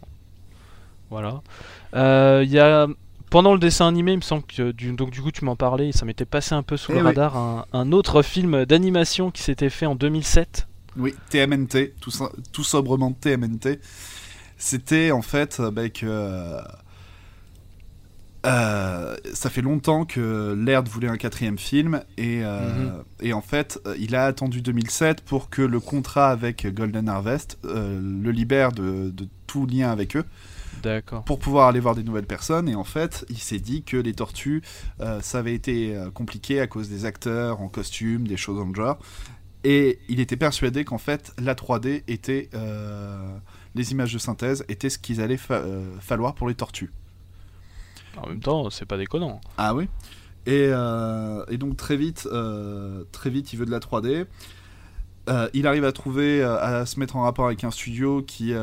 Voilà. 1.10 1.42
Euh, 1.96 2.44
y 2.48 2.58
a 2.60 2.88
pendant 3.30 3.54
le 3.54 3.60
dessin 3.60 3.88
animé, 3.88 4.12
il 4.14 4.18
me 4.18 4.22
semble 4.22 4.44
que 4.44 4.72
du, 4.72 4.92
donc 4.94 5.10
du 5.10 5.22
coup 5.22 5.32
tu 5.32 5.44
m'en 5.44 5.56
parlais, 5.56 5.92
ça 5.92 6.06
m'était 6.06 6.26
passé 6.26 6.54
un 6.54 6.62
peu 6.64 6.78
sous 6.78 6.92
Eh 6.92 6.96
le 6.96 7.02
oui. 7.02 7.06
radar 7.08 7.36
un, 7.36 7.66
un 7.74 7.92
autre 7.92 8.22
film 8.22 8.66
d'animation 8.66 9.32
qui 9.32 9.42
s'était 9.42 9.70
fait 9.72 9.86
en 9.88 9.96
2007. 9.96 10.68
Oui, 10.98 11.14
TMNT, 11.30 11.94
tout, 12.00 12.64
sobrement 12.64 13.12
TMNT. 13.14 13.80
C'était 14.58 15.12
en 15.12 15.22
fait 15.22 15.60
euh, 15.60 15.72
bah, 15.72 15.90
que. 15.90 16.06
euh, 16.06 16.62
euh, 18.46 19.16
ça 19.34 19.50
fait 19.50 19.62
longtemps 19.62 20.04
que 20.04 20.54
Laird 20.54 20.86
voulait 20.90 21.08
un 21.08 21.16
quatrième 21.16 21.58
film 21.58 22.02
et, 22.18 22.42
euh, 22.44 22.60
Mhm. 22.60 23.04
et 23.22 23.32
en 23.32 23.42
fait 23.42 23.80
euh, 23.88 23.96
il 23.98 24.16
a 24.18 24.26
attendu 24.26 24.62
2007 24.62 25.22
pour 25.22 25.50
que 25.50 25.62
le 25.62 25.80
contrat 25.80 26.30
avec 26.30 26.68
Golden 26.74 27.08
Harvest 27.08 27.58
euh, 27.64 28.02
le 28.02 28.32
libère 28.32 28.74
de, 28.74 29.12
de 29.12 29.30
tout 29.48 29.66
lien 29.66 29.92
avec 29.92 30.18
eux 30.18 30.26
D'accord. 30.82 31.24
pour 31.24 31.40
pouvoir 31.40 31.70
aller 31.70 31.80
voir 31.80 31.96
des 31.96 32.04
nouvelles 32.04 32.26
personnes 32.26 32.68
et 32.68 32.76
en 32.76 32.84
fait 32.84 33.26
il 33.30 33.38
s'est 33.38 33.60
dit 33.60 33.84
que 33.84 33.96
les 33.96 34.14
tortues 34.14 34.62
euh, 35.00 35.22
ça 35.22 35.40
avait 35.40 35.54
été 35.56 35.96
euh, 35.96 36.12
compliqué 36.12 36.60
à 36.60 36.68
cause 36.68 36.90
des 36.90 37.06
acteurs 37.06 37.62
en 37.62 37.70
costume 37.70 38.28
des 38.28 38.36
choses 38.36 38.58
dans 38.58 38.68
le 38.68 38.76
genre 38.76 39.00
et 39.64 40.00
il 40.10 40.20
était 40.20 40.36
persuadé 40.38 40.84
qu'en 40.86 40.98
fait 40.98 41.34
la 41.42 41.56
3D 41.56 42.04
était 42.08 42.50
euh, 42.54 43.18
les 43.76 43.92
images 43.92 44.14
de 44.14 44.20
synthèse 44.20 44.66
étaient 44.70 44.90
ce 44.90 44.98
qu'ils 44.98 45.22
allaient 45.22 45.38
fa- 45.38 45.56
euh, 45.56 45.86
falloir 46.00 46.36
pour 46.36 46.48
les 46.48 46.56
tortues 46.56 46.92
En 48.18 48.28
même 48.28 48.40
temps, 48.42 48.70
c'est 48.70 48.86
pas 48.86 48.98
déconnant. 48.98 49.40
ah 49.58 49.74
oui 49.76 49.88
et, 50.46 50.68
euh, 50.72 51.46
et 51.50 51.58
donc 51.58 51.78
très 51.78 51.96
vite 51.96 52.28
très 53.12 53.30
vite 53.30 53.54
il 53.54 53.60
veut 53.60 53.66
de 53.66 53.72
la 53.72 53.80
3D 53.80 54.26
Euh, 55.30 55.48
il 55.54 55.68
arrive 55.68 55.86
à 55.86 55.94
trouver 55.94 56.44
à 56.44 56.86
se 56.86 57.00
mettre 57.00 57.16
en 57.16 57.22
rapport 57.22 57.46
avec 57.46 57.64
un 57.64 57.72
studio 57.72 58.22
qui 58.22 58.54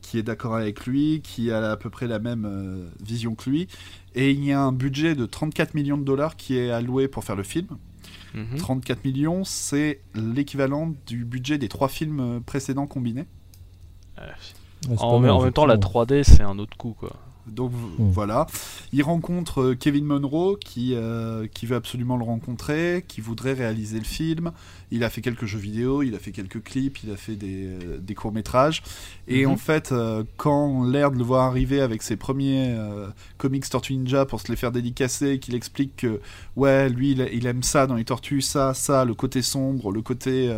qui 0.00 0.18
est 0.18 0.22
d'accord 0.22 0.54
avec 0.54 0.86
lui, 0.86 1.22
qui 1.24 1.50
a 1.50 1.72
à 1.72 1.76
peu 1.76 1.90
près 1.90 2.06
la 2.06 2.18
même 2.20 2.90
vision 3.02 3.34
que 3.34 3.48
lui, 3.50 3.66
et 4.14 4.30
il 4.30 4.44
y 4.44 4.52
a 4.52 4.60
un 4.60 4.70
budget 4.70 5.14
de 5.16 5.24
34 5.26 5.74
millions 5.74 5.96
de 5.98 6.04
dollars 6.04 6.36
qui 6.36 6.56
est 6.58 6.70
alloué 6.70 7.08
pour 7.08 7.24
faire 7.24 7.34
le 7.36 7.42
film. 7.42 7.66
Mhm. 8.34 8.56
34 8.56 9.04
millions, 9.04 9.44
c'est 9.44 10.00
l'équivalent 10.14 10.92
du 11.06 11.24
budget 11.24 11.58
des 11.58 11.68
trois 11.68 11.88
films 11.88 12.42
précédents 12.44 12.86
combinés. 12.86 13.26
Euh, 14.18 14.26
Ouais, 14.88 14.96
en, 14.98 15.18
mal, 15.20 15.30
en 15.30 15.40
même 15.42 15.52
temps, 15.52 15.66
la 15.66 15.74
effectivement. 15.74 16.04
3D, 16.04 16.22
c'est 16.24 16.42
un 16.42 16.58
autre 16.58 16.76
coup, 16.76 16.94
quoi. 16.98 17.12
Donc 17.46 17.72
Mm. 17.72 18.10
voilà. 18.10 18.46
Il 18.92 19.02
rencontre 19.02 19.60
euh, 19.62 19.74
Kevin 19.74 20.04
Monroe 20.04 20.56
qui, 20.58 20.94
euh, 20.94 21.46
qui 21.52 21.66
veut 21.66 21.76
absolument 21.76 22.16
le 22.16 22.24
rencontrer, 22.24 23.04
qui 23.06 23.20
voudrait 23.20 23.52
réaliser 23.52 23.98
le 23.98 24.04
film. 24.04 24.52
Il 24.90 25.04
a 25.04 25.10
fait 25.10 25.20
quelques 25.20 25.44
jeux 25.46 25.58
vidéo, 25.58 26.02
il 26.02 26.14
a 26.14 26.18
fait 26.18 26.30
quelques 26.32 26.62
clips, 26.62 27.02
il 27.04 27.10
a 27.12 27.16
fait 27.16 27.36
des, 27.36 27.66
euh, 27.66 27.98
des 27.98 28.14
courts-métrages. 28.14 28.82
Et 29.28 29.44
Mhm. 29.44 29.52
en 29.52 29.56
fait, 29.56 29.92
euh, 29.92 30.24
quand 30.36 30.84
Laird 30.84 31.16
le 31.16 31.24
voit 31.24 31.44
arriver 31.44 31.80
avec 31.80 32.02
ses 32.02 32.16
premiers 32.16 32.74
euh, 32.78 33.08
comics 33.38 33.68
Tortue 33.68 33.94
Ninja 33.94 34.24
pour 34.26 34.40
se 34.40 34.48
les 34.50 34.56
faire 34.56 34.72
dédicacer, 34.72 35.38
qu'il 35.38 35.54
explique 35.54 35.96
que 35.96 36.20
ouais, 36.56 36.88
lui 36.88 37.12
il, 37.12 37.28
il 37.32 37.46
aime 37.46 37.62
ça 37.62 37.86
dans 37.86 37.94
les 37.96 38.04
tortues, 38.04 38.40
ça, 38.42 38.72
ça, 38.74 39.04
le 39.04 39.14
côté 39.14 39.42
sombre, 39.42 39.92
le 39.92 40.02
côté. 40.02 40.52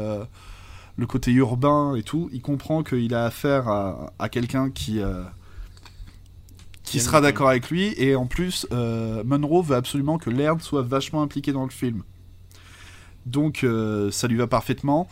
le 0.98 1.06
côté 1.06 1.30
urbain 1.32 1.94
et 1.94 2.02
tout, 2.02 2.30
il 2.32 2.40
comprend 2.40 2.82
qu'il 2.82 3.12
a 3.14 3.26
affaire 3.26 3.68
à, 3.68 4.14
à 4.18 4.30
quelqu'un 4.30 4.70
qui, 4.70 5.00
euh, 5.00 5.22
qui 6.86 7.00
sera 7.00 7.20
d'accord 7.20 7.48
avec 7.50 7.68
lui 7.70 7.92
et 7.98 8.14
en 8.16 8.26
plus 8.26 8.66
euh, 8.72 9.22
Monroe 9.24 9.62
veut 9.62 9.76
absolument 9.76 10.18
que 10.18 10.30
Laird 10.30 10.60
soit 10.62 10.82
vachement 10.82 11.20
impliqué 11.22 11.52
dans 11.52 11.64
le 11.64 11.70
film 11.70 12.02
donc 13.26 13.64
euh, 13.64 14.10
ça 14.10 14.28
lui 14.28 14.36
va 14.36 14.46
parfaitement 14.46 15.08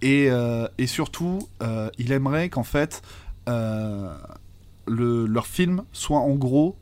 et, 0.00 0.28
euh, 0.30 0.66
et 0.78 0.86
surtout 0.86 1.46
euh, 1.62 1.90
il 1.98 2.12
aimerait 2.12 2.48
qu'en 2.48 2.64
fait 2.64 3.02
le, 3.46 5.26
leur 5.26 5.46
film 5.46 5.84
soit 5.92 6.18
en 6.18 6.34
gros 6.34 6.76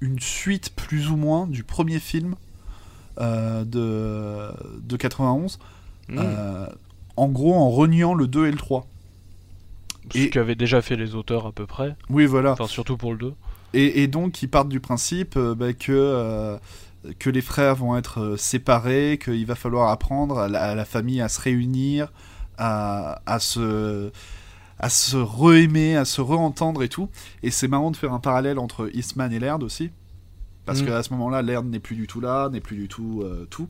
une 0.00 0.18
suite 0.20 0.70
plus 0.74 1.10
ou 1.10 1.16
moins 1.16 1.46
du 1.46 1.62
premier 1.62 1.98
film 2.00 2.34
de, 3.18 4.50
de 4.80 4.96
91 4.96 5.58
Mhm. 6.08 6.18
euh, 6.20 6.66
en 7.16 7.26
gros 7.28 7.54
en 7.54 7.68
reniant 7.68 8.14
le 8.14 8.28
2 8.28 8.46
et 8.46 8.50
le 8.52 8.56
3 8.56 8.86
Ce 10.12 10.18
et- 10.18 10.30
qu'avaient 10.30 10.54
déjà 10.54 10.80
fait 10.80 10.94
les 10.94 11.16
auteurs 11.16 11.46
à 11.46 11.52
peu 11.52 11.66
près. 11.66 11.96
oui 12.10 12.26
voilà 12.26 12.52
Enfin, 12.52 12.68
surtout 12.68 12.96
pour 12.96 13.10
le 13.10 13.18
2. 13.18 13.34
Et, 13.74 14.02
et 14.02 14.06
donc, 14.06 14.42
ils 14.42 14.48
partent 14.48 14.68
du 14.68 14.80
principe 14.80 15.36
euh, 15.36 15.54
bah, 15.54 15.72
que, 15.72 15.92
euh, 15.92 16.56
que 17.18 17.30
les 17.30 17.40
frères 17.42 17.74
vont 17.76 17.96
être 17.96 18.20
euh, 18.20 18.36
séparés, 18.36 19.18
qu'il 19.22 19.44
va 19.46 19.54
falloir 19.54 19.90
apprendre 19.90 20.38
à 20.38 20.48
la, 20.48 20.62
à 20.62 20.74
la 20.74 20.84
famille 20.84 21.20
à 21.20 21.28
se 21.28 21.40
réunir, 21.40 22.12
à, 22.58 23.20
à 23.26 23.38
se 23.38 24.10
à 24.78 24.90
se 24.90 25.16
re-aimer, 25.16 25.96
à 25.96 26.04
se 26.04 26.20
re-entendre 26.20 26.82
et 26.82 26.88
tout. 26.90 27.08
Et 27.42 27.50
c'est 27.50 27.66
marrant 27.66 27.90
de 27.90 27.96
faire 27.96 28.12
un 28.12 28.18
parallèle 28.20 28.58
entre 28.58 28.90
Eastman 28.94 29.32
et 29.32 29.38
Laird 29.38 29.62
aussi. 29.62 29.90
Parce 30.66 30.82
Mm. 30.82 30.86
qu'à 30.86 31.02
ce 31.02 31.10
moment-là, 31.14 31.40
Laird 31.40 31.64
n'est 31.66 31.78
plus 31.80 31.96
du 31.96 32.06
tout 32.06 32.20
là, 32.20 32.50
n'est 32.50 32.60
plus 32.60 32.76
du 32.76 32.86
tout 32.86 33.22
euh, 33.22 33.46
tout. 33.48 33.68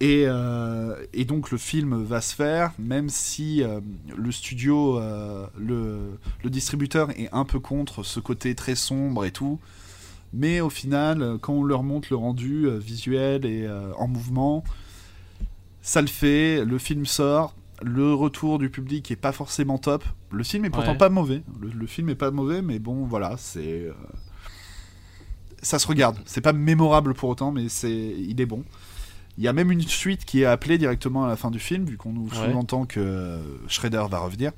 Et, 0.00 0.24
euh, 0.26 0.96
et 1.12 1.24
donc 1.24 1.50
le 1.50 1.58
film 1.58 2.02
va 2.02 2.20
se 2.20 2.34
faire, 2.34 2.72
même 2.78 3.08
si 3.08 3.62
euh, 3.62 3.80
le 4.16 4.32
studio, 4.32 4.98
euh, 4.98 5.46
le, 5.56 6.18
le 6.42 6.50
distributeur 6.50 7.10
est 7.10 7.28
un 7.32 7.44
peu 7.44 7.60
contre 7.60 8.02
ce 8.02 8.18
côté 8.20 8.54
très 8.54 8.74
sombre 8.74 9.24
et 9.24 9.30
tout. 9.30 9.60
Mais 10.32 10.60
au 10.60 10.68
final, 10.68 11.38
quand 11.40 11.52
on 11.54 11.62
leur 11.62 11.84
montre 11.84 12.08
le 12.10 12.16
rendu 12.16 12.68
visuel 12.80 13.46
et 13.46 13.68
en 13.96 14.08
mouvement, 14.08 14.64
ça 15.80 16.00
le 16.00 16.08
fait, 16.08 16.64
le 16.64 16.76
film 16.78 17.06
sort, 17.06 17.54
le 17.80 18.12
retour 18.12 18.58
du 18.58 18.68
public 18.68 19.08
est 19.12 19.16
pas 19.16 19.30
forcément 19.30 19.78
top. 19.78 20.02
Le 20.32 20.42
film 20.42 20.64
est 20.64 20.70
pourtant 20.70 20.92
Ouais. 20.92 20.98
pas 20.98 21.08
mauvais. 21.08 21.44
Le, 21.60 21.68
le 21.68 21.86
film 21.86 22.08
est 22.08 22.16
pas 22.16 22.32
mauvais, 22.32 22.62
mais 22.62 22.80
bon, 22.80 23.04
voilà, 23.04 23.36
c'est. 23.38 23.86
Ça 25.62 25.78
se 25.78 25.86
regarde. 25.86 26.18
C'est 26.26 26.40
pas 26.40 26.52
mémorable 26.52 27.14
pour 27.14 27.28
autant, 27.30 27.52
mais 27.52 27.68
c'est, 27.68 27.92
il 27.94 28.40
est 28.40 28.46
bon. 28.46 28.64
Il 29.38 29.44
y 29.44 29.48
a 29.48 29.52
même 29.52 29.72
une 29.72 29.80
suite 29.82 30.24
qui 30.24 30.42
est 30.42 30.44
appelée 30.44 30.78
directement 30.78 31.24
à 31.24 31.28
la 31.28 31.36
fin 31.36 31.50
du 31.50 31.58
film, 31.58 31.84
vu 31.86 31.96
qu'on 31.96 32.12
nous 32.12 32.28
Ouais. 32.28 32.36
sous-entend 32.52 32.84
que 32.86 33.40
Shredder 33.68 34.04
va 34.08 34.20
revenir. 34.20 34.52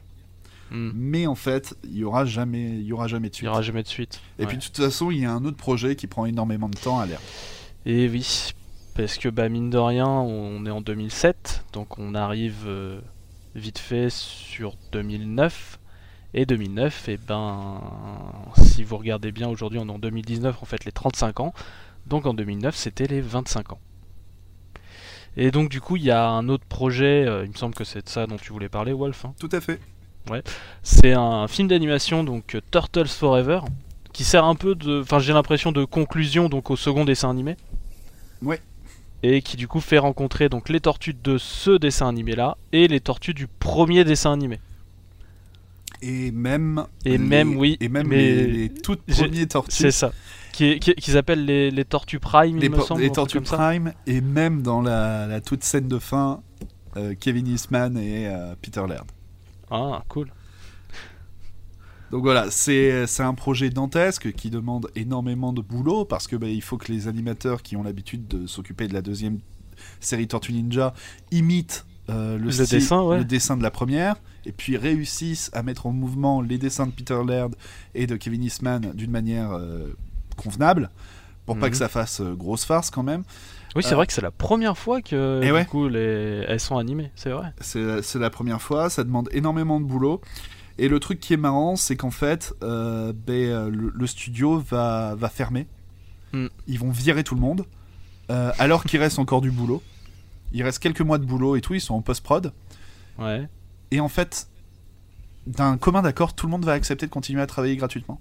Mhm. 0.71 0.93
Mais 0.95 1.27
en 1.27 1.35
fait, 1.35 1.75
il 1.85 1.97
y 1.97 2.05
aura 2.05 2.25
jamais, 2.25 2.65
il 2.71 2.83
y 2.83 2.93
aura 2.93 3.07
jamais 3.09 3.29
de 3.29 3.35
Il 3.35 3.37
suite. 3.37 3.45
n'y 3.45 3.49
aura 3.53 3.63
jamais 3.63 3.83
de 3.83 3.89
suite. 3.89 4.21
Et 4.39 4.43
Ouais. 4.43 4.49
puis 4.49 4.59
de 4.59 4.63
toute 4.63 4.77
façon, 4.77 5.11
il 5.11 5.21
y 5.21 5.25
a 5.25 5.33
un 5.33 5.45
autre 5.45 5.57
projet 5.57 5.97
qui 5.97 6.07
prend 6.07 6.27
énormément 6.27 6.69
de 6.69 6.77
temps 6.77 6.99
à 6.99 7.07
l'air. 7.07 7.21
Et 7.87 8.09
oui, 8.09 8.53
parce 8.97 9.17
que 9.17 9.29
bah, 9.29 9.49
mine 9.49 9.71
de 9.71 9.79
rien, 9.79 10.09
on 10.09 10.67
est 10.67 10.71
en 10.71 10.81
2007, 10.81 11.65
donc 11.73 11.99
on 11.99 12.15
arrive 12.15 12.65
euh, 12.67 13.01
vite 13.55 13.79
fait 13.79 14.11
sur 14.11 14.75
2009. 14.93 15.79
Et 16.35 16.45
2009, 16.45 17.09
et 17.09 17.17
ben, 17.17 17.81
si 18.63 18.83
vous 18.83 18.99
regardez 18.99 19.33
bien, 19.33 19.49
aujourd'hui 19.49 19.79
on 19.79 19.89
est 19.89 19.93
en 19.93 19.99
2019, 19.99 20.63
en 20.63 20.67
fait 20.67 20.85
les 20.85 20.93
35 20.93 21.41
ans. 21.41 21.55
Donc 22.07 22.27
en 22.27 22.35
2009, 22.35 22.77
c'était 22.77 23.07
les 23.07 23.23
25 23.23 23.73
ans. 23.73 23.79
Et 25.37 25.51
donc 25.51 25.69
du 25.69 25.81
coup, 25.81 25.97
il 25.97 26.03
y 26.05 26.11
a 26.11 26.27
un 26.29 26.49
autre 26.49 26.65
projet, 26.67 27.25
euh, 27.27 27.45
il 27.45 27.51
me 27.51 27.57
semble 27.57 27.75
que 27.75 27.85
c'est 27.85 28.05
de 28.05 28.09
ça 28.09 28.27
dont 28.27 28.37
tu 28.37 28.53
voulais 28.53 28.69
parler, 28.69 28.93
Wolf. 28.93 29.25
hein. 29.25 29.35
Tout 29.39 29.49
à 29.53 29.61
fait. 29.61 29.81
C'est 30.83 31.13
un 31.13 31.47
film 31.47 31.69
d'animation, 31.69 32.25
donc 32.25 32.57
euh, 32.57 32.61
Turtles 32.73 33.07
Forever, 33.07 33.61
qui 34.13 34.25
sert 34.25 34.45
un 34.45 34.55
peu 34.57 34.75
de, 34.75 35.01
enfin 35.03 35.19
j'ai 35.21 35.33
l'impression 35.33 35.71
de 35.73 35.85
conclusion 35.85 36.49
donc 36.49 36.71
au 36.71 36.77
second 36.77 37.05
dessin 37.05 37.31
animé. 37.31 37.57
Ouais. 38.43 38.61
Et 39.23 39.41
qui 39.43 39.57
du 39.57 39.69
coup 39.69 39.81
fait 39.81 39.99
rencontrer 39.99 40.49
donc 40.49 40.69
les 40.69 40.81
tortues 40.81 41.15
de 41.15 41.39
ce 41.39 41.77
dessin 41.79 42.09
animé 42.09 42.35
là 42.35 42.57
et 42.73 42.89
les 42.89 43.01
tortues 43.01 43.35
du 43.35 43.47
premier 43.47 44.05
dessin 44.05 44.33
animé. 44.33 44.59
Et 46.03 46.31
même. 46.31 46.85
Et 47.05 47.11
les- 47.13 47.19
même, 47.19 47.57
oui, 47.57 47.77
Et 47.81 47.89
même 47.89 48.07
mais 48.09 48.17
les, 48.17 48.47
les 48.47 48.69
toutes 48.75 49.03
premiers 49.07 49.47
tortues. 49.47 49.71
C'est 49.73 49.91
ça. 49.91 50.13
Qui 50.57 50.81
qui- 50.81 50.95
qu'ils 50.95 51.17
appellent 51.19 51.45
les, 51.45 51.71
les 51.71 51.85
tortues 51.85 52.19
Prime, 52.19 52.57
les, 52.57 52.67
il 52.67 52.73
me 52.73 52.81
semble. 52.81 53.03
les 53.03 53.13
tortues. 53.13 53.41
Prime. 53.43 53.93
Et 54.07 54.21
même 54.23 54.63
dans 54.63 54.81
la, 54.81 55.27
la 55.27 55.41
toute 55.43 55.63
scène 55.63 55.87
de 55.87 55.99
fin, 55.99 56.41
euh, 56.97 57.15
Kevin 57.19 57.47
Eastman 57.47 57.99
et 57.99 58.27
euh, 58.29 58.55
Peter 58.63 58.83
Laird. 58.89 59.07
Ah, 59.71 60.03
cool. 60.09 60.29
Donc 62.13 62.23
voilà, 62.23 62.51
c'est 62.51 63.07
c'est 63.07 63.23
un 63.25 63.35
projet 63.35 63.69
dantesque 63.69 64.33
qui 64.33 64.49
demande 64.49 64.89
énormément 64.95 65.53
de 65.53 65.61
boulot 65.61 66.05
parce 66.05 66.27
que 66.29 66.37
bah, 66.37 66.49
il 66.49 66.63
faut 66.63 66.79
que 66.79 66.91
les 66.93 67.09
animateurs 67.09 67.63
qui 67.63 67.77
ont 67.77 67.83
l'habitude 67.83 68.29
de 68.29 68.47
s'occuper 68.47 68.87
de 68.87 68.95
la 68.95 69.03
deuxième 69.03 69.41
série 70.01 70.29
Tortue 70.29 70.53
Ninja 70.53 70.95
imitent 71.33 71.85
euh, 72.09 72.39
le, 72.39 72.45
Le 72.45 72.51
style- 72.53 72.79
dessin, 72.79 73.03
ouais. 73.03 73.19
le 73.19 73.25
dessin 73.25 73.57
de 73.57 73.63
la 73.63 73.73
première 73.73 74.17
et 74.47 74.53
puis 74.53 74.77
réussissent 74.77 75.51
à 75.53 75.65
mettre 75.65 75.87
en 75.87 75.93
mouvement 75.93 76.41
les 76.41 76.57
dessins 76.59 76.87
de 76.87 76.93
Peter 76.93 77.19
Laird 77.27 77.57
et 77.97 78.07
de 78.07 78.15
Kevin 78.17 78.45
Eastman 78.45 78.93
d'une 78.95 79.11
manière 79.11 79.51
euh, 79.53 79.89
convenable 80.37 80.91
pour 81.47 81.59
pas 81.59 81.67
Mhm. 81.67 81.71
que 81.73 81.77
ça 81.79 81.89
fasse 81.89 82.21
euh, 82.21 82.35
grosse 82.35 82.65
farce 82.65 82.91
quand 82.91 83.03
même. 83.03 83.23
Oui, 83.75 83.83
c'est 83.83 83.93
Euh, 83.93 83.97
vrai 83.97 84.07
que 84.07 84.13
c'est 84.13 84.23
la 84.23 84.31
première 84.31 84.77
fois 84.79 85.03
que 85.03 85.41
Eh 85.43 85.47
du 85.47 85.53
ouais. 85.53 85.65
coup 85.67 85.89
les... 85.89 86.45
elles 86.49 86.61
sont 86.61 86.79
animées, 86.79 87.11
c'est 87.15 87.31
vrai. 87.31 87.53
C'est 87.61 88.19
la 88.19 88.31
première 88.31 88.61
fois, 88.63 88.89
ça 88.91 89.05
demande 89.05 89.29
énormément 89.33 89.81
de 89.81 89.85
boulot. 89.87 90.21
Et 90.79 90.89
le 90.89 91.01
truc 91.01 91.21
qui 91.21 91.33
est 91.35 91.39
marrant, 91.39 91.77
c'est 91.77 91.97
qu'en 91.97 92.11
fait, 92.11 92.53
euh, 92.63 93.13
ben, 93.15 93.69
le, 93.69 93.91
le 93.95 94.07
studio 94.07 94.59
va, 94.59 95.15
va 95.15 95.29
fermer. 95.29 95.67
Mm. 96.33 96.47
Ils 96.67 96.79
vont 96.79 96.91
virer 96.91 97.23
tout 97.25 97.35
le 97.35 97.41
monde. 97.41 97.65
euh, 98.31 98.51
alors 98.59 98.83
qu'il 98.85 98.99
reste 99.01 99.19
encore 99.21 99.41
du 99.41 99.51
boulot. 99.53 99.83
Il 100.53 100.63
reste 100.65 100.81
quelques 100.81 101.01
mois 101.01 101.19
de 101.19 101.25
boulot 101.25 101.55
et 101.57 101.61
tout, 101.61 101.75
ils 101.75 101.81
sont 101.81 101.95
en 101.95 102.03
post-prod. 102.03 102.53
Ouais. 103.19 103.49
Et 103.93 104.01
en 104.01 104.09
fait, 104.09 104.49
d'un 105.47 105.77
commun 105.77 106.03
d'accord, 106.03 106.35
tout 106.35 106.47
le 106.47 106.51
monde 106.51 106.65
va 106.65 106.73
accepter 106.73 107.07
de 107.07 107.11
continuer 107.13 107.41
à 107.41 107.47
travailler 107.47 107.77
gratuitement. 107.77 108.21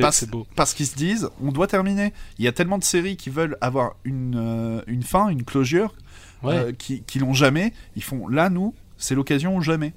Parce- 0.00 0.16
c'est 0.18 0.30
beau. 0.30 0.46
Parce 0.56 0.74
qu'ils 0.74 0.86
se 0.86 0.94
disent, 0.96 1.28
on 1.42 1.52
doit 1.52 1.66
terminer. 1.66 2.12
Il 2.38 2.44
y 2.44 2.48
a 2.48 2.52
tellement 2.52 2.78
de 2.78 2.84
séries 2.84 3.16
qui 3.16 3.30
veulent 3.30 3.56
avoir 3.60 3.96
une, 4.04 4.34
euh, 4.36 4.82
une 4.86 5.02
fin, 5.02 5.28
une 5.28 5.44
closure, 5.44 5.94
Ouais. 6.42 6.54
euh, 6.54 6.72
qui, 6.72 7.02
qui 7.02 7.18
l'ont 7.18 7.34
jamais. 7.34 7.72
Ils 7.96 8.02
font, 8.02 8.28
là, 8.28 8.50
nous, 8.50 8.74
c'est 8.96 9.14
l'occasion 9.14 9.56
ou 9.56 9.60
jamais. 9.62 9.92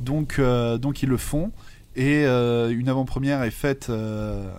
Donc, 0.00 0.38
euh, 0.38 0.78
donc 0.78 1.02
ils 1.02 1.08
le 1.08 1.16
font. 1.16 1.52
Et 1.96 2.24
euh, 2.26 2.68
une 2.70 2.88
avant-première 2.88 3.42
est 3.42 3.50
faite. 3.50 3.88
euh, 3.90 4.50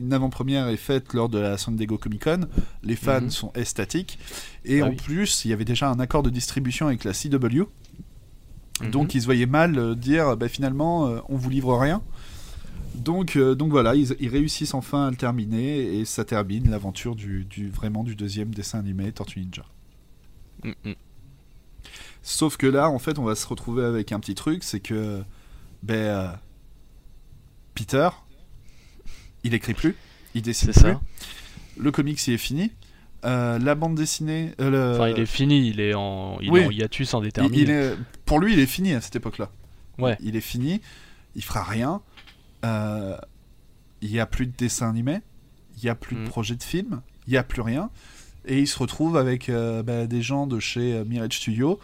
une 0.00 0.12
avant-première 0.12 0.68
est 0.68 0.76
faite 0.76 1.12
lors 1.12 1.28
de 1.28 1.38
la 1.40 1.58
San 1.58 1.74
Diego 1.74 1.98
Comic 1.98 2.22
Con. 2.22 2.42
Les 2.84 2.94
fans 2.94 3.20
Mhm. 3.22 3.30
sont 3.30 3.52
estatiques. 3.56 4.16
Et 4.64 4.78
Bah 4.80 4.86
en 4.86 4.90
oui. 4.90 4.94
plus, 4.96 5.44
il 5.44 5.50
y 5.50 5.52
avait 5.52 5.64
déjà 5.64 5.88
un 5.90 5.98
accord 5.98 6.22
de 6.22 6.30
distribution 6.30 6.86
avec 6.86 7.02
la 7.02 7.12
CW. 7.12 7.64
Mhm. 8.80 8.90
Donc 8.92 9.14
ils 9.16 9.20
se 9.22 9.26
voyaient 9.26 9.46
mal 9.46 9.76
euh, 9.76 9.94
dire 9.96 10.36
bah, 10.36 10.48
finalement 10.48 11.08
euh, 11.08 11.18
on 11.28 11.34
vous 11.36 11.50
livre 11.50 11.76
rien. 11.76 12.00
Donc, 12.94 13.36
euh, 13.36 13.54
donc 13.54 13.70
voilà, 13.70 13.94
ils, 13.94 14.14
ils 14.20 14.28
réussissent 14.28 14.74
enfin 14.74 15.06
à 15.06 15.10
le 15.10 15.16
terminer 15.16 15.98
et 15.98 16.04
ça 16.04 16.24
termine 16.24 16.70
l'aventure 16.70 17.14
du, 17.14 17.44
du- 17.44 17.70
vraiment 17.70 18.02
du 18.04 18.16
deuxième 18.16 18.50
dessin 18.54 18.78
animé 18.80 19.10
Tortue 19.12 19.40
Ninja. 19.40 19.64
Mm, 20.64 20.70
mm. 20.84 20.92
Sauf 22.22 22.56
que 22.56 22.66
là, 22.66 22.90
en 22.90 22.98
fait, 22.98 23.18
on 23.18 23.24
va 23.24 23.34
se 23.34 23.46
retrouver 23.46 23.84
avec 23.84 24.12
un 24.12 24.20
petit 24.20 24.34
truc, 24.34 24.62
c'est 24.64 24.80
que 24.80 25.22
ben, 25.82 25.94
euh, 25.94 26.28
Peter, 27.74 28.08
il 29.44 29.54
écrit 29.54 29.74
plus, 29.74 29.94
il 30.34 30.42
dessine 30.42 30.72
plus, 30.72 30.80
ça. 30.80 31.00
le 31.76 31.90
comics 31.92 32.26
il 32.26 32.34
est 32.34 32.38
fini, 32.38 32.72
Euh, 33.24 33.58
la 33.58 33.74
bande 33.74 33.96
dessinée, 33.96 34.52
le- 34.60 34.92
Enfin, 34.94 35.08
il 35.08 35.18
est 35.18 35.26
fini, 35.26 35.68
il 35.70 35.80
est 35.80 35.92
en, 35.94 36.38
il 36.40 36.52
oui. 36.52 36.60
est 36.60 36.66
en 36.66 36.70
hiatus 36.70 37.10
il- 37.12 37.16
indéterminé. 37.16 37.62
il 37.62 37.70
est- 37.70 37.96
pour 38.24 38.38
lui, 38.38 38.52
il 38.52 38.60
est 38.60 38.66
fini 38.66 38.92
à 38.92 39.00
cette 39.00 39.16
époque-là. 39.16 39.50
Ouais. 39.98 40.16
Il 40.20 40.36
est 40.36 40.40
fini, 40.40 40.80
il 41.34 41.42
fera 41.42 41.64
rien. 41.64 42.00
Euh, 42.64 43.16
Il 44.00 44.12
y 44.12 44.20
a 44.20 44.26
plus 44.26 44.46
de 44.46 44.52
dessin 44.56 44.88
animé, 44.88 45.22
il 45.76 45.82
y 45.84 45.88
a 45.88 45.96
plus 45.96 46.14
de 46.14 46.20
Mm. 46.20 46.28
projet 46.28 46.54
de 46.54 46.62
film, 46.62 47.00
il 47.26 47.32
y 47.32 47.36
a 47.36 47.42
plus 47.42 47.62
rien. 47.62 47.90
Et 48.44 48.60
il 48.60 48.68
se 48.68 48.78
retrouve 48.78 49.16
avec 49.16 49.48
euh, 49.48 49.82
bah, 49.82 50.06
des 50.06 50.22
gens 50.22 50.46
de 50.46 50.60
chez 50.60 50.94
euh, 50.94 51.04
Mirage 51.04 51.36
Studio 51.36 51.80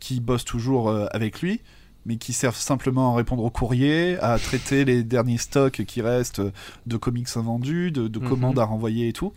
qui 0.00 0.18
bossent 0.18 0.44
toujours 0.44 0.90
avec 1.12 1.40
lui, 1.40 1.60
mais 2.04 2.16
qui 2.16 2.32
servent 2.32 2.56
simplement 2.56 3.12
à 3.12 3.16
répondre 3.16 3.44
aux 3.44 3.50
courriers, 3.50 4.18
à 4.18 4.36
traiter 4.40 4.84
les 4.84 5.04
derniers 5.04 5.38
stocks 5.38 5.84
qui 5.84 6.02
restent 6.02 6.42
de 6.86 6.96
comics 6.96 7.28
invendus, 7.36 7.92
de, 7.92 8.08
de 8.08 8.18
Mhm. 8.18 8.28
commandes 8.28 8.58
à 8.58 8.64
renvoyer 8.64 9.06
et 9.06 9.12
tout. 9.12 9.32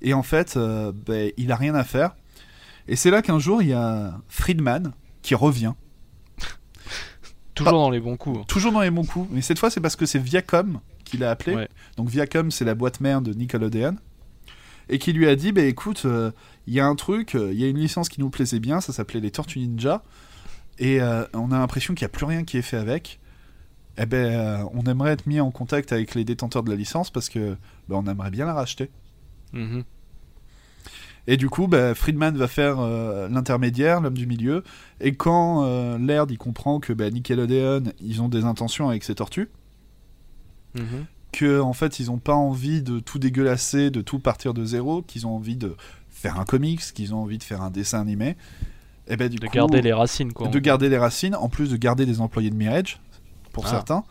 Et 0.00 0.14
en 0.14 0.22
fait, 0.22 0.56
euh, 0.56 0.92
bah, 1.06 1.30
il 1.36 1.52
a 1.52 1.56
rien 1.56 1.74
à 1.74 1.84
faire. 1.84 2.16
Et 2.88 2.96
c'est 2.96 3.10
là 3.10 3.20
qu'un 3.20 3.38
jour, 3.38 3.60
il 3.60 3.68
y 3.68 3.72
a 3.74 4.18
Friedman 4.28 4.92
qui 5.20 5.34
revient, 5.34 5.74
Toujours 7.56 7.72
dans 7.72 7.90
les 7.90 8.00
bons 8.00 8.16
coups. 8.16 8.38
hein. 8.40 8.44
toujours 8.46 8.70
dans 8.72 8.80
les 8.82 8.90
bons 8.90 9.04
coups, 9.04 9.28
mais 9.32 9.40
cette 9.40 9.58
fois 9.58 9.70
c'est 9.70 9.80
parce 9.80 9.96
que 9.96 10.06
c'est 10.06 10.18
Viacom 10.20 10.80
qui 11.04 11.16
l'a 11.16 11.30
appelé. 11.30 11.56
Ouais. 11.56 11.68
Donc 11.96 12.08
Viacom, 12.08 12.50
c'est 12.50 12.64
la 12.64 12.74
boîte 12.74 13.00
mère 13.00 13.20
de 13.22 13.32
Nickelodeon. 13.32 13.96
Et 14.88 14.98
qui 15.00 15.12
lui 15.12 15.26
a 15.26 15.34
dit, 15.34 15.50
bah 15.50 15.62
écoute, 15.62 16.02
euh, 16.04 16.30
il 16.68 16.74
y 16.74 16.78
a 16.78 16.86
un 16.86 16.94
truc, 16.94 17.34
euh, 17.34 17.52
il 17.52 17.58
y 17.58 17.64
a 17.64 17.68
une 17.68 17.78
licence 17.78 18.08
qui 18.08 18.20
nous 18.20 18.30
plaisait 18.30 18.60
bien, 18.60 18.80
ça 18.80 18.92
s'appelait 18.92 19.18
les 19.18 19.32
Tortues 19.32 19.58
Ninja. 19.58 20.04
Et 20.78 21.00
euh, 21.00 21.24
on 21.34 21.50
a 21.50 21.58
l'impression 21.58 21.94
qu'il 21.94 22.04
n'y 22.04 22.10
a 22.10 22.10
plus 22.10 22.24
rien 22.26 22.44
qui 22.44 22.56
est 22.56 22.62
fait 22.62 22.76
avec. 22.76 23.18
Eh 23.98 24.06
ben, 24.06 24.26
euh, 24.26 24.64
on 24.74 24.82
aimerait 24.84 25.12
être 25.12 25.26
mis 25.26 25.40
en 25.40 25.50
contact 25.50 25.90
avec 25.92 26.14
les 26.14 26.22
détenteurs 26.24 26.62
de 26.62 26.70
la 26.70 26.76
licence 26.76 27.10
parce 27.10 27.28
que 27.28 27.56
bah, 27.88 27.96
on 27.98 28.06
aimerait 28.06 28.30
bien 28.30 28.46
la 28.46 28.54
racheter. 28.54 28.90
Mhm. 29.52 29.82
Et 31.28 31.36
du 31.36 31.48
coup, 31.48 31.66
bah, 31.66 31.94
Friedman 31.94 32.36
va 32.36 32.46
faire 32.48 32.76
euh, 32.78 33.28
l'intermédiaire, 33.28 34.00
l'homme 34.00 34.16
du 34.16 34.26
milieu. 34.26 34.62
Et 35.00 35.14
quand 35.14 35.64
euh, 35.64 35.98
Laird 35.98 36.30
il 36.30 36.38
comprend 36.38 36.78
que 36.80 36.92
bah, 36.92 37.10
Nickelodeon, 37.10 37.82
ils 38.00 38.22
ont 38.22 38.28
des 38.28 38.44
intentions 38.44 38.88
avec 38.88 39.02
ces 39.04 39.14
tortues, 39.16 39.48
Mhm. 40.74 41.06
que 41.32 41.60
en 41.60 41.72
fait 41.72 41.98
ils 42.00 42.10
ont 42.10 42.18
pas 42.18 42.34
envie 42.34 42.82
de 42.82 42.98
tout 43.00 43.18
dégueulasser, 43.18 43.90
de 43.90 44.02
tout 44.02 44.18
partir 44.18 44.54
de 44.54 44.64
zéro, 44.64 45.02
qu'ils 45.02 45.26
ont 45.26 45.34
envie 45.34 45.56
de 45.56 45.74
faire 46.10 46.38
un 46.38 46.44
comics, 46.44 46.80
qu'ils 46.94 47.14
ont 47.14 47.22
envie 47.22 47.38
de 47.38 47.42
faire 47.42 47.62
un 47.62 47.70
dessin 47.70 48.00
animé, 48.00 48.36
et 49.08 49.16
ben 49.16 49.28
du 49.28 49.38
De 49.38 49.46
coup, 49.46 49.54
garder 49.54 49.80
les 49.82 49.92
racines, 49.92 50.32
quoi. 50.32 50.48
de 50.48 50.58
garder 50.58 50.88
les 50.88 50.98
racines, 50.98 51.34
en 51.34 51.48
plus 51.48 51.70
de 51.70 51.76
garder 51.76 52.04
des 52.06 52.20
employés 52.20 52.50
de 52.50 52.56
Mirage 52.56 53.00
pour 53.52 53.66
Ah. 53.66 53.70
certains, 53.70 54.04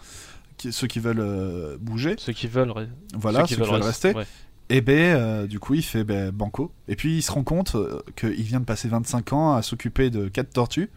qui- 0.58 0.72
ceux 0.74 0.88
qui 0.88 1.00
veulent 1.00 1.20
euh, 1.20 1.78
bouger, 1.80 2.16
Ceux 2.18 2.34
qui 2.34 2.48
veulent. 2.48 2.74
voilà, 3.14 3.42
ceux 3.42 3.56
qui 3.56 3.62
veulent 3.62 3.70
rester. 3.82 4.14
ouais. 4.14 4.26
Et 4.70 4.82
ben 4.82 5.16
euh, 5.16 5.48
du 5.48 5.60
coup 5.60 5.76
il 5.76 5.84
fait 5.84 6.04
ben, 6.04 6.32
banco, 6.32 6.72
et 6.88 6.96
puis 6.96 7.18
il 7.18 7.22
se 7.22 7.32
rend 7.32 7.44
compte 7.44 7.76
euh, 7.76 8.02
qu'il 8.16 8.42
vient 8.42 8.60
de 8.60 8.66
passer 8.66 8.88
25 8.88 9.34
ans 9.34 9.54
à 9.54 9.62
s'occuper 9.62 10.10
de 10.10 10.28
quatre 10.28 10.52
tortues. 10.52 10.90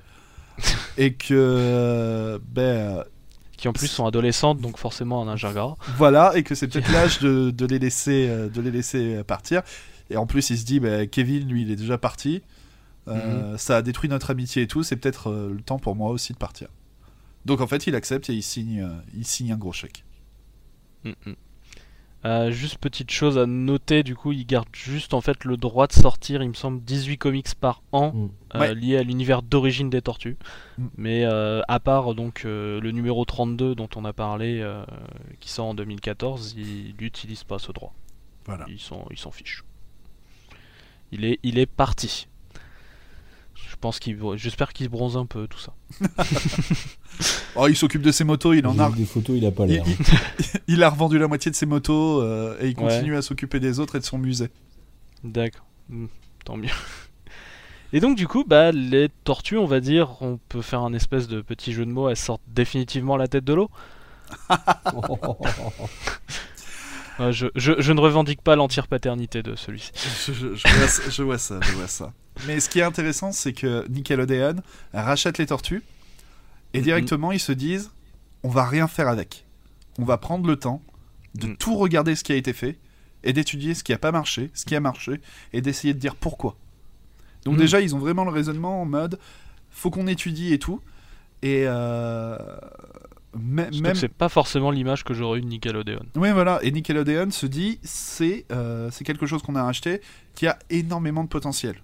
et 0.98 1.14
que 1.14 1.34
euh, 1.34 2.38
ben 2.50 2.62
euh, 2.62 3.04
Qui 3.56 3.68
en 3.68 3.72
plus 3.72 3.86
sont 3.86 4.06
adolescentes, 4.06 4.60
donc 4.60 4.78
forcément 4.78 5.22
un 5.22 5.26
ninja 5.26 5.52
gras. 5.52 5.76
Voilà, 5.96 6.32
et 6.36 6.42
que 6.42 6.54
c'est 6.54 6.66
peut-être 6.72 6.90
l'âge 6.90 7.20
de, 7.20 7.50
de 7.50 7.66
les 7.66 7.78
laisser, 7.78 8.26
euh, 8.28 8.48
de 8.48 8.60
les 8.60 8.70
laisser 8.70 9.22
partir. 9.24 9.62
Et 10.10 10.16
en 10.16 10.26
plus, 10.26 10.50
il 10.50 10.58
se 10.58 10.64
dit, 10.64 10.80
bah, 10.80 11.06
Kevin, 11.06 11.48
lui, 11.48 11.62
il 11.62 11.70
est 11.70 11.76
déjà 11.76 11.98
parti. 11.98 12.42
Euh, 13.08 13.56
Ça 13.56 13.78
a 13.78 13.82
détruit 13.82 14.08
notre 14.08 14.30
amitié 14.30 14.62
et 14.62 14.66
tout. 14.66 14.82
C'est 14.82 14.96
peut-être 14.96 15.30
euh, 15.30 15.52
le 15.52 15.62
temps 15.62 15.78
pour 15.78 15.96
moi 15.96 16.10
aussi 16.10 16.32
de 16.32 16.38
partir. 16.38 16.68
Donc 17.44 17.60
en 17.60 17.66
fait, 17.66 17.86
il 17.86 17.94
accepte 17.94 18.28
et 18.30 18.34
il 18.34 18.42
signe, 18.42 18.82
euh, 18.82 19.00
il 19.14 19.26
signe 19.26 19.52
un 19.52 19.56
gros 19.56 19.72
chèque. 19.72 20.04
Mm, 21.04 21.10
mm. 21.26 21.34
Euh, 22.24 22.50
juste 22.50 22.78
petite 22.78 23.10
chose 23.12 23.38
à 23.38 23.46
noter, 23.46 24.02
du 24.02 24.16
coup, 24.16 24.32
ils 24.32 24.44
gardent 24.44 24.66
juste 24.72 25.14
en 25.14 25.20
fait 25.20 25.44
le 25.44 25.56
droit 25.56 25.86
de 25.86 25.92
sortir, 25.92 26.42
il 26.42 26.48
me 26.48 26.54
semble, 26.54 26.82
18 26.82 27.16
comics 27.16 27.54
par 27.54 27.80
an 27.92 28.12
Mm. 28.12 28.28
euh, 28.54 28.58
Ouais. 28.58 28.74
liés 28.74 28.96
à 28.96 29.02
l'univers 29.04 29.42
d'origine 29.42 29.88
des 29.88 30.02
tortues. 30.02 30.36
Mm. 30.78 30.86
Mais 30.96 31.24
euh, 31.24 31.60
à 31.68 31.78
part 31.78 32.14
donc 32.16 32.42
euh, 32.44 32.80
le 32.80 32.90
numéro 32.90 33.24
32 33.24 33.74
dont 33.76 33.88
on 33.94 34.04
a 34.04 34.12
parlé, 34.12 34.58
euh, 34.60 34.84
qui 35.38 35.48
sort 35.50 35.66
en 35.66 35.74
2014, 35.74 36.54
ils 36.58 36.94
n'utilisent 37.00 37.44
pas 37.44 37.58
ce 37.60 37.70
droit. 37.70 37.94
Voilà. 38.46 38.64
Ils 38.68 38.80
s'en 38.80 39.06
ils 39.10 39.18
s'en 39.18 39.30
fichent. 39.30 39.62
Il 41.12 41.24
est, 41.24 41.38
il 41.42 41.58
est 41.58 41.66
parti. 41.66 42.26
Je 43.78 43.80
pense 43.80 44.00
qu'il, 44.00 44.18
j'espère 44.34 44.72
qu'il 44.72 44.86
se 44.86 44.90
bronze 44.90 45.16
un 45.16 45.24
peu 45.26 45.46
tout 45.46 45.60
ça. 45.60 45.72
Oh, 47.56 47.66
il 47.68 47.76
s'occupe 47.76 48.02
de 48.02 48.12
ses 48.12 48.22
motos. 48.24 48.52
Il 48.54 48.64
en 48.66 48.78
a, 48.78 48.90
des 48.90 49.04
photos, 49.04 49.36
il 49.36 49.44
a 49.46 49.50
pas 49.50 49.66
l'air. 49.66 49.84
il- 49.86 49.96
il 50.74 50.82
a 50.84 50.90
revendu 50.90 51.18
la 51.18 51.26
moitié 51.26 51.50
de 51.50 51.56
ses 51.56 51.66
motos 51.66 52.20
euh, 52.22 52.56
et 52.60 52.68
il 52.68 52.68
Ouais. 52.68 52.74
continue 52.74 53.16
à 53.16 53.22
s'occuper 53.22 53.58
des 53.58 53.80
autres 53.80 53.96
et 53.96 53.98
de 54.00 54.04
son 54.04 54.18
musée. 54.18 54.50
D'accord. 55.24 55.64
Hmm, 55.88 56.06
tant 56.44 56.56
mieux. 56.56 56.68
Et 57.92 57.98
donc 58.00 58.16
du 58.16 58.28
coup, 58.28 58.44
bah 58.46 58.70
les 58.70 59.08
tortues, 59.24 59.56
on 59.58 59.66
va 59.66 59.80
dire, 59.80 60.20
on 60.22 60.38
peut 60.48 60.62
faire 60.62 60.80
un 60.82 60.92
espèce 60.92 61.26
de 61.26 61.40
petit 61.40 61.72
jeu 61.72 61.84
de 61.86 61.90
mots, 61.90 62.08
elles 62.08 62.16
sortent 62.16 62.42
définitivement 62.48 63.16
la 63.16 63.26
tête 63.26 63.44
de 63.44 63.54
l'eau. 63.54 63.70
Ouais, 67.18 67.32
je, 67.32 67.46
je- 67.56 67.80
je 67.80 67.92
ne 67.92 68.00
revendique 68.00 68.42
pas 68.42 68.54
l'entière 68.56 68.86
paternité 68.86 69.42
de 69.42 69.56
celui-ci. 69.56 69.90
Je, 70.26 70.32
je- 70.32 70.54
je 70.54 70.68
vois, 70.68 70.86
ça- 70.88 71.10
je 71.10 71.22
vois 71.22 71.38
ça, 71.38 71.58
je 71.62 71.72
vois 71.72 71.88
ça. 71.88 72.12
Mais 72.46 72.60
ce 72.60 72.68
qui 72.68 72.78
est 72.78 72.82
intéressant, 72.82 73.32
c'est 73.32 73.52
que 73.52 73.86
Nickelodeon 73.88 74.56
rachète 74.94 75.38
les 75.38 75.46
tortues 75.46 75.82
et 76.72 76.78
Mhm. 76.78 76.84
directement 76.84 77.32
ils 77.32 77.40
se 77.40 77.52
disent 77.52 77.90
on 78.44 78.48
va 78.48 78.64
rien 78.66 78.86
faire 78.88 79.08
avec. 79.08 79.44
On 79.98 80.04
va 80.04 80.16
prendre 80.18 80.46
le 80.46 80.56
temps 80.56 80.80
de 81.34 81.48
Mhm. 81.48 81.56
tout 81.56 81.76
regarder 81.76 82.14
ce 82.14 82.22
qui 82.24 82.32
a 82.32 82.36
été 82.36 82.52
fait 82.52 82.78
et 83.24 83.32
d'étudier 83.32 83.74
ce 83.74 83.82
qui 83.82 83.92
a 83.92 83.98
pas 83.98 84.12
marché, 84.12 84.50
ce 84.54 84.64
qui 84.64 84.76
a 84.76 84.80
marché 84.80 85.20
et 85.52 85.60
d'essayer 85.60 85.92
de 85.94 85.98
dire 85.98 86.14
pourquoi. 86.14 86.56
Donc 87.44 87.54
Mhm. 87.54 87.60
déjà 87.60 87.80
ils 87.80 87.94
ont 87.94 87.98
vraiment 87.98 88.24
le 88.24 88.30
raisonnement 88.30 88.80
en 88.80 88.84
mode 88.84 89.18
faut 89.70 89.90
qu'on 89.90 90.06
étudie 90.06 90.52
et 90.52 90.58
tout 90.58 90.80
et 91.42 91.64
euh, 91.66 92.36
même 93.38 93.94
c'est 93.94 94.08
pas 94.08 94.28
forcément 94.28 94.70
l'image 94.70 95.04
que 95.04 95.14
j'aurais 95.14 95.38
eu 95.38 95.42
de 95.42 95.46
Nickelodeon. 95.46 96.02
oui, 96.16 96.30
voilà. 96.32 96.58
Et 96.62 96.70
Nickelodeon 96.72 97.30
se 97.30 97.46
dit, 97.46 97.78
c'est 97.82 98.46
euh, 98.50 98.90
c'est 98.90 99.04
quelque 99.04 99.26
chose 99.26 99.42
qu'on 99.42 99.54
a 99.56 99.62
acheté 99.64 100.00
qui 100.34 100.46
a 100.46 100.58
énormément 100.70 101.22
de 101.24 101.28
potentiel. 101.28 101.76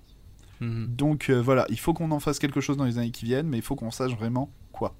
Mhm. 0.64 0.86
Donc 0.96 1.30
euh, 1.30 1.40
voilà, 1.40 1.66
il 1.68 1.78
faut 1.78 1.94
qu'on 1.94 2.10
en 2.10 2.20
fasse 2.20 2.38
quelque 2.38 2.60
chose 2.60 2.76
dans 2.76 2.84
les 2.84 2.98
années 2.98 3.10
qui 3.10 3.24
viennent, 3.24 3.48
mais 3.48 3.58
il 3.58 3.62
faut 3.62 3.76
qu'on 3.76 3.90
sache 3.90 4.12
vraiment 4.16 4.50
quoi. 4.72 4.94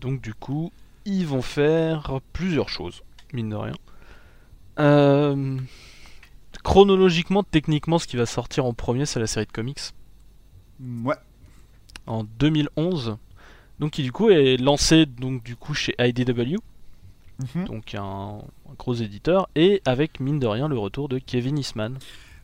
Donc 0.00 0.20
du 0.20 0.32
coup, 0.34 0.70
ils 1.04 1.26
vont 1.26 1.42
faire 1.42 2.20
plusieurs 2.32 2.68
choses, 2.68 3.02
mine 3.32 3.48
de 3.50 3.56
rien. 3.56 3.74
Euh, 4.78 5.58
Chronologiquement, 6.62 7.42
techniquement, 7.42 7.98
ce 7.98 8.06
qui 8.06 8.16
va 8.16 8.26
sortir 8.26 8.64
en 8.64 8.74
premier, 8.74 9.06
c'est 9.06 9.18
la 9.20 9.26
série 9.26 9.46
de 9.46 9.52
comics. 9.52 9.80
Mm, 10.80 11.06
Ouais. 11.06 11.16
en 12.06 12.24
2011. 12.24 13.16
Donc 13.80 13.92
qui 13.92 14.02
du 14.02 14.12
coup 14.12 14.30
est 14.30 14.56
lancé 14.56 15.06
donc 15.06 15.42
du 15.44 15.56
coup 15.56 15.74
chez 15.74 15.94
IDW, 15.98 16.56
Mhm. 17.54 17.64
donc 17.66 17.94
un, 17.94 18.00
un 18.00 18.74
gros 18.78 18.94
éditeur, 18.94 19.48
et 19.54 19.80
avec 19.84 20.18
mine 20.20 20.38
de 20.40 20.46
rien 20.46 20.66
le 20.68 20.78
retour 20.78 21.08
de 21.08 21.18
Kevin 21.18 21.56
Eastman. 21.58 21.96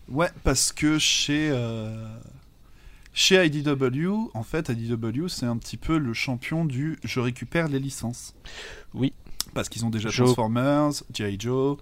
Ouais, 0.09 0.29
parce 0.45 0.73
que 0.73 0.99
chez 0.99 1.51
euh, 1.51 2.07
chez 3.13 3.45
IDW, 3.45 4.31
en 4.35 4.43
fait, 4.43 4.69
IDW 4.69 5.29
c'est 5.29 5.47
un 5.47 5.57
petit 5.57 5.77
peu 5.77 5.99
le 5.99 6.13
champion 6.15 6.65
du 6.65 6.99
je 7.05 7.21
récupère 7.21 7.69
les 7.69 7.79
licences. 7.81 8.35
Oui. 8.93 9.13
Parce 9.53 9.69
qu'ils 9.69 9.85
ont 9.85 9.91
déjà 9.91 10.09
Joe. 10.09 10.27
Transformers, 10.27 10.91
G.I. 11.13 11.37
Joe, 11.39 11.77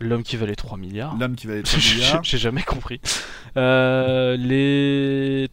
L'homme 0.00 0.22
qui 0.24 0.36
valait 0.36 0.56
3 0.56 0.76
milliards. 0.78 1.16
l'homme 1.16 1.36
qui 1.36 1.46
valait 1.46 1.62
3 1.64 1.78
J'ai 1.78 1.94
milliards. 1.94 2.24
j'ai 2.24 2.38
jamais 2.38 2.62
compris. 2.62 3.00
Euh, 3.56 4.36
les 4.36 5.48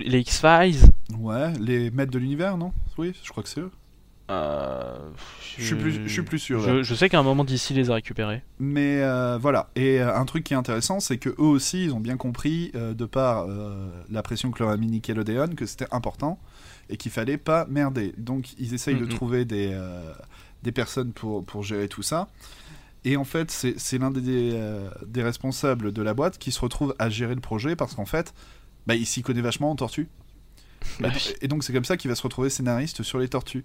les 0.00 0.18
X-Files. 0.20 0.80
Ouais, 1.18 1.52
les 1.60 1.90
maîtres 1.90 2.10
de 2.12 2.18
l'univers, 2.18 2.56
non? 2.56 2.72
Oui, 2.98 3.14
je 3.22 3.30
crois 3.30 3.42
que 3.42 3.48
c'est 3.48 3.60
eux. 3.60 3.70
Euh, 4.30 4.96
Je 5.58 5.64
suis 5.64 5.76
plus, 5.76 5.92
je 5.92 6.12
suis 6.12 6.22
plus 6.22 6.38
sûr. 6.38 6.60
Je, 6.60 6.82
je 6.82 6.94
sais 6.94 7.08
qu'à 7.08 7.18
un 7.18 7.22
moment 7.22 7.44
d'ici 7.44 7.74
les 7.74 7.90
a 7.90 7.94
récupérés. 7.94 8.42
Mais 8.58 9.02
euh, 9.02 9.38
voilà, 9.38 9.68
et 9.76 10.00
euh, 10.00 10.16
un 10.16 10.24
truc 10.24 10.44
qui 10.44 10.54
est 10.54 10.56
intéressant, 10.56 11.00
c'est 11.00 11.18
que 11.18 11.28
eux 11.28 11.34
aussi, 11.38 11.84
ils 11.84 11.92
ont 11.92 12.00
bien 12.00 12.16
compris, 12.16 12.72
de 12.74 13.04
par 13.04 13.46
la 14.10 14.22
pression 14.22 14.50
que 14.50 14.62
leur 14.62 14.72
a 14.72 14.76
mis 14.76 14.86
Nickelodeon, 14.86 15.48
que 15.54 15.66
c'était 15.66 15.86
important 15.90 16.38
et 16.88 16.96
qu'il 16.96 17.12
fallait 17.12 17.38
pas 17.38 17.66
merder. 17.66 18.14
Donc 18.16 18.54
ils 18.58 18.74
essayent 18.74 18.98
de 18.98 19.06
trouver 19.06 19.44
des, 19.44 19.78
des 20.62 20.72
personnes 20.72 21.12
pour, 21.12 21.44
pour 21.44 21.62
gérer 21.62 21.88
tout 21.88 22.02
ça. 22.02 22.28
Et 23.06 23.18
en 23.18 23.24
fait, 23.24 23.50
c'est 23.50 23.98
l'un 23.98 24.10
des, 24.10 24.58
des 25.06 25.22
responsables 25.22 25.92
de 25.92 26.02
la 26.02 26.14
boîte 26.14 26.38
qui 26.38 26.50
se 26.52 26.60
retrouve 26.60 26.94
à 26.98 27.10
gérer 27.10 27.34
le 27.34 27.40
projet 27.42 27.76
parce 27.76 27.94
qu'en 27.94 28.06
fait, 28.06 28.32
bah, 28.86 28.94
il 28.94 29.06
s'y 29.06 29.22
connaît 29.22 29.42
vachement 29.42 29.70
en 29.70 29.76
tortue. 29.76 30.08
Bah. 31.00 31.10
Et 31.40 31.48
donc 31.48 31.64
c'est 31.64 31.72
comme 31.72 31.84
ça 31.84 31.96
qu'il 31.96 32.08
va 32.08 32.14
se 32.14 32.22
retrouver 32.22 32.50
scénariste 32.50 33.02
sur 33.02 33.18
les 33.18 33.28
tortues. 33.28 33.64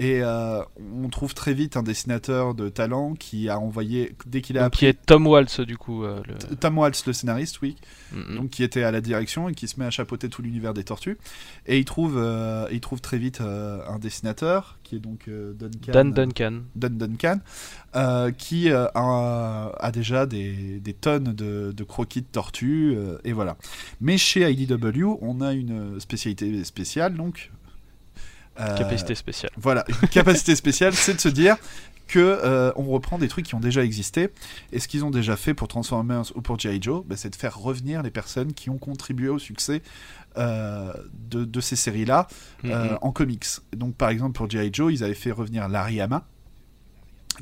Et 0.00 0.22
euh, 0.22 0.62
on 1.02 1.08
trouve 1.08 1.34
très 1.34 1.52
vite 1.54 1.76
un 1.76 1.82
dessinateur 1.82 2.54
de 2.54 2.68
talent 2.68 3.14
qui 3.14 3.48
a 3.48 3.58
envoyé, 3.58 4.14
dès 4.26 4.42
qu'il 4.42 4.56
a 4.56 4.64
appris 4.66 4.78
qui 4.78 4.86
est 4.86 4.94
Tom 5.06 5.26
Waltz 5.26 5.58
du 5.60 5.76
coup. 5.76 6.04
euh, 6.04 6.22
le- 6.28 6.54
Tom 6.56 6.78
Waltz, 6.78 7.04
le 7.06 7.12
scénariste, 7.12 7.60
oui, 7.62 7.74
Mhm. 8.12 8.36
donc 8.36 8.50
qui 8.50 8.62
était 8.62 8.84
à 8.84 8.92
la 8.92 9.00
direction 9.00 9.48
et 9.48 9.54
qui 9.54 9.66
se 9.66 9.80
met 9.80 9.86
à 9.86 9.90
chapeauter 9.90 10.28
tout 10.28 10.40
l'univers 10.40 10.72
des 10.72 10.84
tortues. 10.84 11.18
Et 11.66 11.78
il 11.78 11.84
trouve, 11.84 12.14
euh, 12.16 12.68
il 12.70 12.80
trouve 12.80 13.00
très 13.00 13.18
vite 13.18 13.40
un 13.40 13.98
dessinateur 13.98 14.78
qui 14.84 14.94
est 14.94 15.00
donc 15.00 15.28
Duncan, 15.28 15.92
Dan 15.92 16.12
Duncan. 16.12 16.60
Dan 16.76 16.96
Duncan, 16.96 17.40
qui 18.38 18.70
a, 18.70 18.90
a 18.94 19.90
déjà 19.92 20.26
des, 20.26 20.78
des 20.80 20.92
tonnes 20.94 21.32
de, 21.34 21.72
de 21.76 21.84
croquis 21.84 22.20
de 22.22 22.26
tortues 22.30 22.96
et 23.24 23.32
voilà. 23.32 23.56
Mais 24.00 24.16
chez 24.16 24.48
IDW, 24.50 25.18
on 25.20 25.40
a 25.40 25.52
une 25.54 25.98
spécialité 26.00 26.62
spéciale, 26.64 27.14
donc. 27.14 27.50
Euh, 28.60 28.76
Capacité 28.76 29.14
spéciale. 29.14 29.50
voilà, 29.56 29.84
une 30.02 30.08
capacité 30.08 30.54
spéciale, 30.56 30.94
c'est 30.94 31.14
de 31.14 31.20
se 31.20 31.28
dire 31.28 31.56
que 32.06 32.18
euh, 32.18 32.72
on 32.76 32.84
reprend 32.84 33.18
des 33.18 33.28
trucs 33.28 33.44
qui 33.46 33.54
ont 33.54 33.60
déjà 33.60 33.84
existé. 33.84 34.30
Et 34.72 34.80
ce 34.80 34.88
qu'ils 34.88 35.04
ont 35.04 35.10
déjà 35.10 35.36
fait 35.36 35.52
pour 35.52 35.68
Transformers 35.68 36.24
ou 36.34 36.40
pour 36.40 36.58
G.I. 36.58 36.80
Joe, 36.80 37.04
bah, 37.04 37.16
c'est 37.18 37.28
de 37.28 37.36
faire 37.36 37.58
revenir 37.58 38.02
les 38.02 38.10
personnes 38.10 38.54
qui 38.54 38.70
ont 38.70 38.78
contribué 38.78 39.28
au 39.28 39.38
succès 39.38 39.82
euh, 40.38 40.92
de, 41.30 41.44
de 41.44 41.60
ces 41.60 41.76
séries-là 41.76 42.26
Mhm. 42.62 42.98
en 43.02 43.12
comics. 43.12 43.44
Donc 43.76 43.94
par 43.94 44.08
exemple 44.08 44.32
pour 44.32 44.48
G.I. 44.48 44.70
Joe, 44.72 44.90
ils 44.92 45.04
avaient 45.04 45.12
fait 45.14 45.32
revenir 45.32 45.68
Larry 45.68 46.00
Hama 46.00 46.24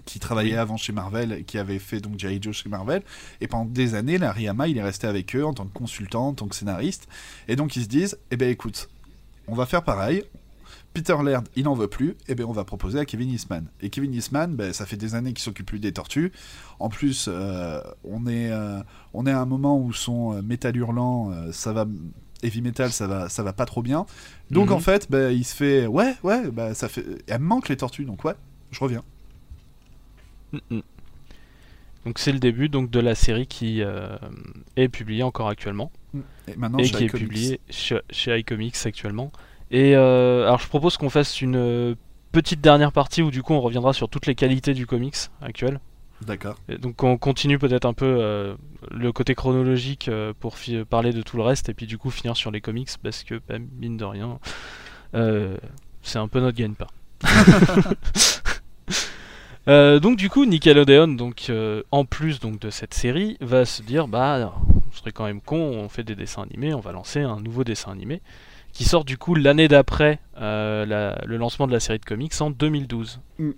qui 0.05 0.19
travaillait 0.19 0.53
Oui. 0.53 0.59
avant 0.59 0.77
chez 0.77 0.93
Marvel, 0.93 1.45
qui 1.47 1.57
avait 1.59 1.79
fait 1.79 2.01
donc 2.01 2.19
G.I. 2.19 2.39
Joe 2.43 2.55
chez 2.55 2.69
Marvel, 2.69 3.03
et 3.41 3.47
pendant 3.49 3.65
des 3.65 3.95
années, 3.95 4.19
Larry 4.19 4.47
Hama, 4.47 4.69
il 4.69 4.77
est 4.77 4.83
resté 4.83 5.07
avec 5.07 5.35
eux 5.35 5.45
en 5.45 5.55
tant 5.55 5.65
que 5.65 5.73
consultant, 5.73 6.29
en 6.29 6.35
tant 6.35 6.49
que 6.49 6.55
scénariste, 6.55 7.09
et 7.49 7.57
donc 7.57 7.77
ils 7.77 7.85
se 7.85 7.89
disent, 7.89 8.19
eh 8.31 8.37
ben 8.37 8.51
écoute, 8.51 8.91
on 9.47 9.55
va 9.55 9.65
faire 9.65 9.83
pareil, 9.85 10.23
Peter 10.97 11.17
Laird, 11.23 11.47
il 11.57 11.65
n'en 11.65 11.75
veut 11.75 11.89
plus, 11.89 12.17
et 12.27 12.35
ben 12.35 12.47
on 12.47 12.53
va 12.53 12.65
proposer 12.65 12.99
à 12.99 13.05
Kevin 13.05 13.31
Eastman. 13.31 13.67
Et 13.83 13.91
Kevin 13.91 14.15
Eastman, 14.15 14.55
ben, 14.57 14.73
ça 14.73 14.87
fait 14.87 14.97
des 14.97 15.15
années 15.15 15.35
qu'il 15.35 15.43
s'occupe 15.43 15.67
plus 15.67 15.79
des 15.79 15.93
tortues. 15.93 16.33
En 16.79 16.89
plus, 16.89 17.27
euh, 17.29 17.81
on, 18.05 18.27
est, 18.27 18.51
euh, 18.51 18.81
on 19.13 19.27
est 19.27 19.31
à 19.31 19.41
un 19.41 19.45
moment 19.45 19.79
où 19.79 19.93
son 19.93 20.33
euh, 20.33 20.43
métal 20.43 20.75
hurlant, 20.77 21.33
ça 21.53 21.75
va, 21.75 21.87
heavy 22.43 22.63
metal, 22.63 22.91
ça 22.93 23.07
va, 23.07 23.29
ça 23.29 23.43
va 23.43 23.53
pas 23.53 23.67
trop 23.67 23.83
bien. 23.83 24.07
Donc 24.51 24.69
Mhm. 24.69 24.73
en 24.77 24.79
fait, 24.81 25.11
ben, 25.11 25.31
il 25.33 25.45
se 25.45 25.55
fait, 25.55 25.87
ouais, 25.87 26.15
ouais, 26.23 26.51
bah, 26.51 26.73
ça 26.75 26.89
fait, 26.89 27.05
elle 27.27 27.41
me 27.41 27.47
manque 27.47 27.69
les 27.69 27.77
tortues, 27.77 28.05
donc 28.07 28.25
ouais, 28.25 28.35
je 28.71 28.81
reviens. 28.81 29.03
Donc 32.05 32.19
c'est 32.19 32.33
le 32.33 32.39
début 32.39 32.69
donc 32.69 32.91
de 32.91 33.01
la 33.01 33.15
série 33.15 33.47
qui 33.47 33.83
euh, 33.83 34.17
est 34.77 34.89
publiée 34.89 35.25
encore 35.25 35.49
actuellement 35.49 35.91
Et 36.47 36.57
maintenant, 36.57 36.79
et 36.79 36.89
qui 36.89 37.05
est 37.05 37.09
publiée 37.09 37.61
chez, 37.69 38.01
chez 38.11 38.39
iComics 38.39 38.77
actuellement. 38.87 39.33
Et 39.71 39.97
euh, 39.97 40.47
alors 40.47 40.61
je 40.61 40.69
propose 40.69 40.97
qu'on 40.97 41.11
fasse 41.11 41.41
une 41.41 41.57
euh, 41.57 41.95
petite 42.33 42.61
dernière 42.61 42.93
partie 42.93 43.23
où 43.23 43.31
du 43.31 43.43
coup 43.43 43.55
on 43.55 43.61
reviendra 43.61 43.93
sur 43.93 44.09
toutes 44.09 44.27
les 44.27 44.35
qualités 44.35 44.75
du 44.75 44.87
comics 44.87 45.17
actuel. 45.43 45.81
D'accord. 46.23 46.57
Donc 46.81 47.03
on 47.03 47.19
continue 47.19 47.59
peut-être 47.59 47.85
un 47.85 47.93
peu 47.93 48.07
euh, 48.07 48.55
le 48.91 49.13
côté 49.13 49.35
chronologique 49.35 50.09
euh, 50.09 50.33
pour 50.39 50.57
parler 50.89 51.13
de 51.13 51.21
tout 51.23 51.37
le 51.37 51.43
reste 51.43 51.69
et 51.69 51.75
puis 51.75 51.87
du 51.87 51.99
coup 51.99 52.11
finir 52.11 52.37
sur 52.37 52.51
les 52.51 52.61
comics 52.61 52.89
parce 53.03 53.23
que 53.23 53.41
bah, 53.49 53.57
mine 53.79 53.97
de 53.97 54.05
rien 54.05 54.39
c'est 56.03 56.19
un 56.19 56.29
peu 56.29 56.41
notre 56.41 56.57
gagne-pain. 56.57 56.87
Euh, 59.69 59.99
donc 59.99 60.17
du 60.17 60.31
coup 60.31 60.45
Nickelodeon 60.45 61.09
donc 61.09 61.47
euh, 61.51 61.83
en 61.91 62.05
plus 62.05 62.39
donc 62.39 62.61
de 62.61 62.71
cette 62.71 62.95
série 62.95 63.37
va 63.41 63.65
se 63.65 63.83
dire 63.83 64.07
bah 64.07 64.55
on 64.65 64.97
serait 64.97 65.11
quand 65.11 65.25
même 65.25 65.41
con 65.41 65.57
on 65.57 65.89
fait 65.89 66.05
des 66.05 66.15
dessins 66.15 66.43
animés 66.43 66.73
on 66.73 66.79
va 66.79 66.93
lancer 66.93 67.23
un 67.23 67.41
nouveau 67.41 67.65
dessin 67.65 67.91
animé 67.91 68.23
qui 68.77 68.85
sort 68.85 69.05
du 69.05 69.17
coup 69.17 69.35
l'année 69.35 69.69
d'après 69.69 70.21
euh, 70.39 70.85
la- 70.85 71.19
le 71.25 71.37
lancement 71.39 71.67
de 71.67 71.73
la 71.73 71.81
série 71.81 71.99
de 71.99 72.05
comics 72.05 72.33
en 72.41 72.51
2012 72.51 73.21
Mm. 73.39 73.51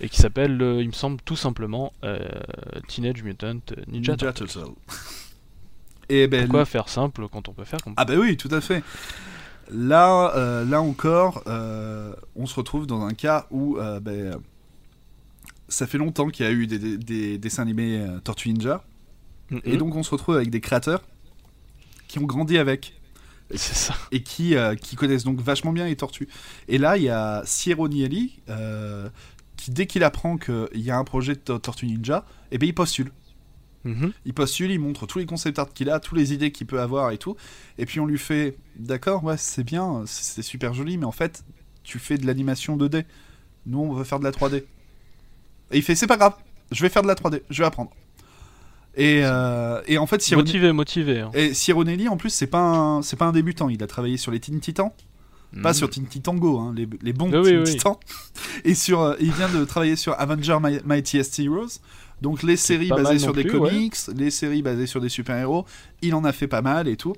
et 0.00 0.08
qui 0.08 0.16
s'appelle 0.20 0.60
euh, 0.60 0.80
il 0.82 0.88
me 0.88 0.92
semble 0.92 1.20
tout 1.24 1.36
simplement 1.36 1.92
euh, 2.04 2.18
Teenage 2.88 3.22
Mutant 3.22 3.54
Ninja, 3.54 3.82
Ninja 3.86 4.16
Turtles. 4.16 4.46
Turtle. 4.48 4.72
Et 6.08 6.26
ben, 6.26 6.42
Pourquoi 6.46 6.64
faire 6.64 6.88
simple 6.88 7.28
quand 7.28 7.48
on 7.48 7.52
peut 7.52 7.64
faire 7.64 7.80
comme 7.82 7.94
Ah 7.96 8.04
bah 8.04 8.14
oui, 8.18 8.36
tout 8.36 8.48
à 8.50 8.60
fait. 8.60 8.82
Là, 9.70 10.32
euh, 10.36 10.64
là 10.66 10.82
encore, 10.82 11.42
euh, 11.46 12.12
on 12.36 12.44
se 12.46 12.54
retrouve 12.56 12.86
dans 12.86 13.02
un 13.06 13.12
cas 13.14 13.46
où 13.50 13.78
euh, 13.78 14.00
ben, 14.00 14.36
ça 15.68 15.86
fait 15.86 15.96
longtemps 15.96 16.28
qu'il 16.28 16.44
y 16.44 16.48
a 16.48 16.52
eu 16.52 16.66
des, 16.66 16.78
des- 16.78 16.98
des 16.98 17.38
dessins 17.38 17.62
animés 17.62 17.98
euh, 18.00 18.18
Tortue 18.20 18.50
Ninja, 18.50 18.84
Mhm. 19.50 19.60
et 19.64 19.76
donc 19.76 19.94
on 19.94 20.02
se 20.02 20.10
retrouve 20.10 20.36
avec 20.36 20.50
des 20.50 20.60
créateurs 20.60 21.02
qui 22.08 22.18
ont 22.18 22.24
grandi 22.26 22.58
avec 22.58 22.94
c'est 23.50 23.74
ça 23.74 23.94
et 24.10 24.22
qui, 24.22 24.56
euh, 24.56 24.74
qui 24.74 24.96
connaissent 24.96 25.24
donc 25.24 25.40
vachement 25.40 25.72
bien 25.72 25.86
les 25.86 25.96
tortues. 25.96 26.28
Et 26.68 26.78
là, 26.78 26.96
il 26.96 27.04
y 27.04 27.08
a 27.08 27.42
Sierra 27.44 27.88
Nielli 27.88 28.40
euh, 28.48 29.08
qui, 29.56 29.70
dès 29.70 29.86
qu'il 29.86 30.02
apprend 30.04 30.36
qu'il 30.36 30.68
y 30.74 30.90
a 30.90 30.96
un 30.98 31.04
projet 31.04 31.34
de 31.34 31.38
to- 31.40 31.58
Tortue 31.58 31.86
Ninja, 31.86 32.24
et 32.50 32.58
ben 32.58 32.66
il 32.68 32.74
postule. 32.74 33.12
Mhm. 33.84 34.12
Il 34.24 34.32
postule, 34.32 34.70
il 34.70 34.78
montre 34.80 35.06
tous 35.06 35.18
les 35.18 35.26
concept 35.26 35.58
art 35.58 35.72
qu'il 35.72 35.90
a, 35.90 36.00
toutes 36.00 36.16
les 36.16 36.32
idées 36.32 36.50
qu'il 36.52 36.66
peut 36.66 36.80
avoir 36.80 37.10
et 37.10 37.18
tout. 37.18 37.36
Et 37.78 37.84
puis 37.84 38.00
on 38.00 38.06
lui 38.06 38.18
fait 38.18 38.56
D'accord, 38.76 39.22
ouais, 39.24 39.36
c'est 39.36 39.62
bien, 39.64 40.04
c'est 40.06 40.42
super 40.42 40.72
joli, 40.74 40.96
mais 40.98 41.04
en 41.04 41.12
fait, 41.12 41.44
tu 41.82 41.98
fais 41.98 42.16
de 42.18 42.26
l'animation 42.26 42.76
2D. 42.78 43.04
Nous, 43.66 43.78
on 43.78 43.92
veut 43.92 44.04
faire 44.04 44.18
de 44.18 44.24
la 44.24 44.30
3D. 44.32 44.64
Et 45.70 45.76
il 45.78 45.82
fait 45.82 45.94
C'est 45.94 46.06
pas 46.06 46.16
grave, 46.16 46.34
je 46.72 46.80
vais 46.82 46.88
faire 46.88 47.02
de 47.02 47.08
la 47.08 47.14
3D, 47.14 47.42
je 47.50 47.62
vais 47.62 47.66
apprendre. 47.66 47.90
Et, 48.96 49.22
euh, 49.24 49.80
et 49.86 49.98
en 49.98 50.06
fait, 50.06 50.20
Cyrone- 50.22 50.44
motivé 50.44 50.72
motivé 50.72 51.20
hein. 51.20 51.30
et 51.34 51.52
Cironelli, 51.54 52.08
en 52.08 52.16
plus, 52.16 52.30
c'est 52.30 52.46
pas, 52.46 52.60
un- 52.60 53.02
c'est 53.02 53.16
pas 53.16 53.26
un 53.26 53.32
débutant. 53.32 53.68
Il 53.68 53.82
a 53.82 53.86
travaillé 53.86 54.16
sur 54.16 54.30
les 54.30 54.40
Teen 54.40 54.60
Titans. 54.60 54.90
Pas 55.62 55.68
Mhm. 55.70 55.74
sur 55.74 55.90
Teen 55.90 56.06
Titan 56.06 56.34
Go, 56.34 56.58
hein, 56.58 56.72
les, 56.76 56.88
les 57.02 57.12
bons 57.12 57.32
oui, 57.32 57.42
Teen 57.50 57.58
oui. 57.60 57.64
Titans. 57.64 57.96
Et 58.64 58.74
sur, 58.74 59.00
euh, 59.02 59.14
il 59.20 59.30
vient 59.32 59.48
de 59.48 59.64
travailler 59.64 59.94
sur 59.96 60.18
Avenger 60.20 60.58
My- 60.62 60.80
Mightiest 60.84 61.38
Heroes. 61.38 61.78
Donc 62.22 62.42
les 62.42 62.56
séries 62.56 62.88
basées 62.88 63.18
sur 63.18 63.32
des 63.32 63.44
plus, 63.44 63.58
ouais. 63.58 63.70
comics, 63.70 63.96
les 64.16 64.30
séries 64.30 64.62
basées 64.62 64.86
sur 64.86 65.00
des 65.00 65.08
super-héros. 65.08 65.64
Il 66.02 66.14
en 66.14 66.24
a 66.24 66.32
fait 66.32 66.46
pas 66.48 66.62
mal 66.62 66.88
et 66.88 66.96
tout. 66.96 67.14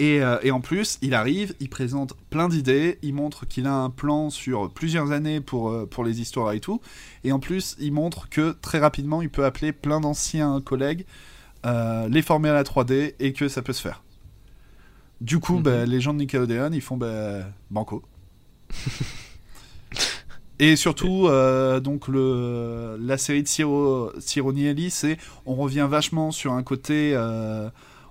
Et, 0.00 0.22
euh, 0.22 0.38
et 0.42 0.50
en 0.52 0.60
plus, 0.60 0.98
il 1.02 1.12
arrive, 1.14 1.54
il 1.58 1.68
présente 1.68 2.14
plein 2.30 2.48
d'idées, 2.48 2.98
il 3.02 3.14
montre 3.14 3.46
qu'il 3.46 3.66
a 3.66 3.74
un 3.74 3.90
plan 3.90 4.30
sur 4.30 4.70
plusieurs 4.70 5.10
années 5.10 5.40
pour, 5.40 5.70
euh, 5.70 5.86
pour 5.86 6.04
les 6.04 6.20
histoires 6.20 6.52
et 6.52 6.60
tout. 6.60 6.80
Et 7.24 7.32
en 7.32 7.40
plus, 7.40 7.74
il 7.80 7.92
montre 7.92 8.28
que 8.28 8.56
très 8.62 8.78
rapidement, 8.78 9.22
il 9.22 9.30
peut 9.30 9.44
appeler 9.44 9.72
plein 9.72 10.00
d'anciens 10.00 10.60
collègues, 10.60 11.04
euh, 11.66 12.08
les 12.08 12.22
former 12.22 12.50
à 12.50 12.54
la 12.54 12.62
3D 12.62 13.14
et 13.18 13.32
que 13.32 13.48
ça 13.48 13.60
peut 13.62 13.72
se 13.72 13.82
faire. 13.82 14.04
Du 15.20 15.40
coup, 15.40 15.56
Mhm. 15.56 15.62
bah, 15.62 15.84
les 15.84 16.00
gens 16.00 16.14
de 16.14 16.18
Nickelodeon, 16.18 16.70
ils 16.72 16.80
font 16.80 16.96
bah, 16.96 17.40
banco. 17.70 18.04
Et 20.60 20.74
surtout, 20.74 21.28
donc 21.84 22.08
le, 22.08 22.96
la 23.00 23.16
série 23.16 23.44
de 23.44 23.48
Ciro, 23.48 24.10
Cironielli, 24.18 24.90
c'est 24.90 25.16
on 25.46 25.54
revient 25.54 25.86
vachement 25.88 26.32
sur 26.32 26.52
un 26.52 26.64
côté, 26.64 27.16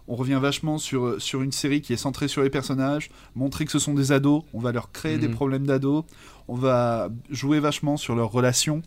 on 0.08 0.16
revient 0.16 0.40
vachement 0.42 0.78
sur, 0.78 1.22
sur 1.22 1.42
une 1.42 1.52
série 1.52 1.82
qui 1.82 1.94
est 1.94 1.98
centrée 1.98 2.28
sur 2.28 2.42
les 2.44 2.50
personnages, 2.50 3.10
montrer 3.36 3.66
que 3.66 3.72
ce 3.72 3.80
sont 3.80 3.94
des 3.94 4.12
ados, 4.12 4.44
on 4.54 4.60
va 4.60 4.72
leur 4.72 4.92
créer 4.92 5.18
des 5.18 5.28
Mhm. 5.28 5.34
problèmes 5.36 5.66
d'ados, 5.68 6.04
on 6.48 6.56
va 6.56 7.10
jouer 7.30 7.60
vachement 7.60 7.98
sur 7.98 8.16
leurs 8.16 8.32
relations. 8.32 8.82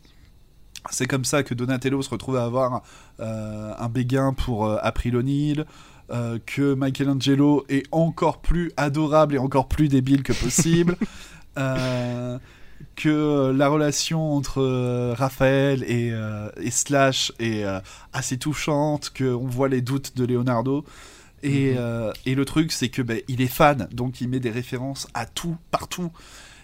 C'est 0.90 1.06
comme 1.06 1.26
ça 1.26 1.42
que 1.42 1.52
Donatello 1.52 2.00
se 2.00 2.08
retrouve 2.08 2.36
à 2.36 2.44
avoir 2.44 2.82
euh, 3.20 3.72
un 3.78 3.88
béguin 3.90 4.32
pour 4.32 4.64
euh, 4.66 4.78
April 4.80 5.16
O'Neil, 5.16 5.64
euh, 6.10 6.38
que 6.44 6.74
Michelangelo 6.74 7.64
est 7.68 7.86
encore 7.92 8.40
plus 8.40 8.72
adorable 8.78 9.34
et 9.34 9.38
encore 9.38 9.68
plus 9.68 9.88
débile 9.88 10.22
que 10.22 10.32
possible. 10.32 10.96
Euh, 12.80 12.84
que 12.96 13.52
la 13.56 13.68
relation 13.68 14.34
entre 14.34 14.60
euh, 14.62 15.14
Raphaël 15.16 15.84
et, 15.84 16.10
euh, 16.12 16.48
et 16.60 16.70
Slash 16.70 17.32
est 17.38 17.64
euh, 17.64 17.80
assez 18.12 18.38
touchante, 18.38 19.12
qu'on 19.16 19.46
voit 19.46 19.68
les 19.68 19.80
doutes 19.80 20.16
de 20.16 20.24
Leonardo. 20.24 20.84
Et, 21.42 21.72
Mhm. 21.72 21.76
euh, 21.78 22.12
et 22.26 22.34
le 22.34 22.44
truc, 22.44 22.72
c'est 22.72 22.88
que 22.90 23.02
ben, 23.02 23.20
il 23.28 23.40
est 23.40 23.46
fan, 23.46 23.88
donc 23.92 24.20
il 24.20 24.28
met 24.28 24.40
des 24.40 24.50
références 24.50 25.08
à 25.14 25.26
tout, 25.26 25.56
partout. 25.70 26.10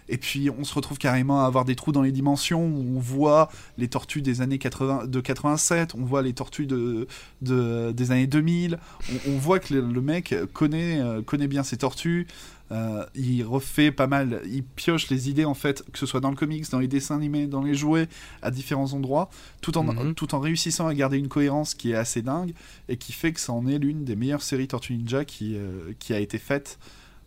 Et 0.09 0.18
puis 0.18 0.51
on 0.51 0.62
se 0.62 0.72
retrouve 0.74 0.98
carrément 0.98 1.43
à 1.43 1.47
avoir 1.47 1.64
des 1.64 1.74
trous 1.74 1.90
dans 1.93 2.02
les 2.02 2.12
dimensions. 2.12 2.64
Où 2.64 2.97
on 2.97 3.01
voit 3.01 3.51
les 3.76 3.88
tortues 3.88 4.22
des 4.22 4.40
années 4.40 4.59
80, 4.59 5.06
de 5.06 5.20
87, 5.20 5.94
on 5.97 6.05
voit 6.05 6.22
les 6.22 6.32
tortues 6.32 6.66
de, 6.66 7.09
de 7.43 7.90
des 7.93 8.12
années 8.12 8.28
2000. 8.28 8.78
On, 9.10 9.32
on 9.32 9.38
voit 9.38 9.59
que 9.59 9.74
le, 9.74 9.80
le 9.80 10.01
mec 10.01 10.34
connaît, 10.52 11.01
euh, 11.01 11.22
connaît 11.22 11.48
bien 11.48 11.64
ces 11.64 11.78
tortues. 11.78 12.26
Euh, 12.72 13.06
il 13.14 13.44
refait 13.44 13.93
pas 13.93 14.09
mal, 14.09 14.40
il 14.47 14.64
pioche 14.64 15.09
les 15.09 15.30
idées 15.30 15.44
en 15.44 15.55
fait, 15.55 15.84
que 15.93 15.98
ce 16.01 16.06
soit 16.06 16.18
dans 16.18 16.30
le 16.30 16.36
comics, 16.36 16.68
dans 16.70 16.80
les 16.80 16.88
dessins 16.88 17.14
animés, 17.14 17.47
dans 17.47 17.62
les 17.62 17.74
jouets, 17.74 18.09
à 18.43 18.51
différents 18.51 18.93
endroits, 18.93 19.30
tout 19.60 19.78
en, 19.78 19.84
Mhm. 19.84 20.14
tout 20.16 20.34
en 20.34 20.40
réussissant 20.40 20.88
à 20.88 20.94
garder 20.94 21.16
une 21.16 21.28
cohérence 21.28 21.74
qui 21.74 21.93
est 21.93 21.94
assez 21.94 22.22
dingue 22.22 22.55
et 22.88 22.97
qui 22.97 23.12
fait 23.12 23.32
que 23.32 23.38
ça 23.38 23.52
en 23.52 23.68
est 23.68 23.78
l'une 23.78 24.05
des 24.05 24.16
meilleures 24.16 24.43
séries 24.43 24.66
Tortue 24.66 24.94
Ninja 24.97 25.24
qui, 25.24 25.55
euh, 25.56 25.93
qui 26.01 26.12
a 26.12 26.18
été 26.18 26.38
faite 26.38 26.80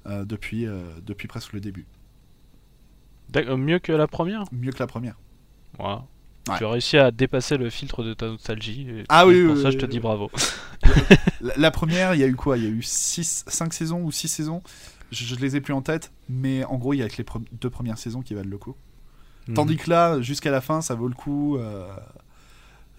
euh, 0.07 0.25
depuis, 0.25 0.65
depuis 1.05 1.27
presque 1.29 1.53
le 1.53 1.61
début. 1.61 1.85
Mieux 3.57 3.79
que 3.79 3.91
la 3.91 4.07
première? 4.07 4.43
Mieux 4.51 4.71
que 4.71 4.79
la 4.79 4.87
première. 4.87 5.15
Ouais. 5.79 5.95
Tu 6.57 6.65
as 6.65 6.69
réussi 6.69 6.97
à 6.97 7.11
dépasser 7.11 7.57
le 7.57 7.69
filtre 7.69 8.03
de 8.03 8.13
ta 8.13 8.27
nostalgie. 8.27 8.87
et- 8.89 9.03
Ah 9.07 9.27
oui, 9.27 9.45
Pour 9.45 9.55
oui, 9.55 9.61
ça, 9.61 9.67
oui, 9.69 9.73
je 9.75 9.77
te 9.77 9.85
dis 9.85 9.99
bravo. 9.99 10.31
La, 11.41 11.53
la 11.55 11.71
première, 11.71 12.15
il 12.15 12.19
y 12.21 12.23
a 12.23 12.27
eu 12.27 12.35
quoi? 12.35 12.57
Il 12.57 12.63
y 12.63 12.67
a 12.67 12.69
eu 12.69 12.81
5 12.81 13.71
saisons 13.73 14.01
ou 14.01 14.11
6 14.11 14.27
saisons? 14.27 14.61
Je, 15.11 15.25
je 15.25 15.35
les 15.35 15.55
ai 15.55 15.61
plus 15.61 15.73
en 15.73 15.81
tête, 15.81 16.11
mais 16.29 16.63
en 16.65 16.77
gros, 16.77 16.93
il 16.93 16.97
y 16.97 17.03
a 17.03 17.09
que 17.09 17.17
les 17.17 17.23
pre- 17.23 17.43
deux 17.61 17.69
premières 17.69 17.97
saisons 17.97 18.21
qui 18.21 18.33
valent 18.33 18.49
le 18.49 18.57
coup. 18.57 18.75
Tandis 19.55 19.77
que 19.77 19.89
là, 19.89 20.21
jusqu'à 20.21 20.51
la 20.51 20.61
fin, 20.61 20.81
ça 20.81 20.93
vaut 20.95 21.07
le 21.07 21.15
coup. 21.15 21.57
euh, 21.57 21.87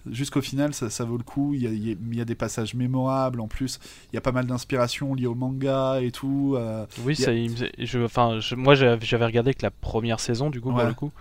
Jusqu'au 0.09 0.41
final, 0.41 0.73
ça, 0.73 0.89
ça 0.89 1.05
vaut 1.05 1.15
le 1.17 1.23
coup. 1.23 1.53
Il 1.53 1.61
y, 1.61 1.67
a, 1.67 1.69
il 1.69 1.87
y 1.87 1.91
a- 1.91 1.95
il 2.11 2.17
y 2.17 2.21
a 2.21 2.25
des 2.25 2.33
passages 2.33 2.73
mémorables. 2.73 3.39
En 3.39 3.47
plus, 3.47 3.79
il 4.11 4.15
y 4.15 4.17
a 4.17 4.21
pas 4.21 4.31
mal 4.31 4.47
d'inspiration 4.47 5.13
liées 5.13 5.27
au 5.27 5.35
manga 5.35 6.01
et 6.01 6.11
tout. 6.11 6.55
euh, 6.57 6.87
Oui, 7.05 7.13
a- 7.13 7.15
ça, 7.25 7.31
je, 7.77 7.99
enfin, 7.99 8.39
je- 8.39 8.55
moi 8.55 8.73
j'avais 8.73 9.05
j'avais 9.05 9.25
regardé 9.25 9.53
que 9.53 9.61
la 9.61 9.69
première 9.69 10.19
saison 10.19 10.49
du 10.49 10.59
coup 10.59 10.69
Ouais. 10.69 10.75
pour 10.79 10.85
le 10.87 10.93
coup. 10.95 11.11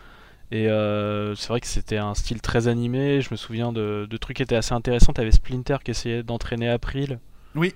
Et 0.50 0.66
euh, 0.68 1.34
c'est 1.36 1.48
vrai 1.48 1.60
que 1.60 1.66
c'était 1.66 1.98
un 1.98 2.14
style 2.14 2.40
très 2.40 2.68
animé. 2.68 3.20
Je 3.20 3.28
me 3.30 3.36
souviens 3.36 3.70
de, 3.70 4.08
de 4.10 4.16
trucs 4.16 4.38
qui 4.38 4.42
étaient 4.42 4.56
assez 4.56 4.72
intéressants. 4.72 5.12
T'avais 5.12 5.30
Splinter 5.30 5.76
qui 5.84 5.90
essayait 5.90 6.22
d'entraîner 6.22 6.68
April. 6.70 7.20
Oui. 7.54 7.74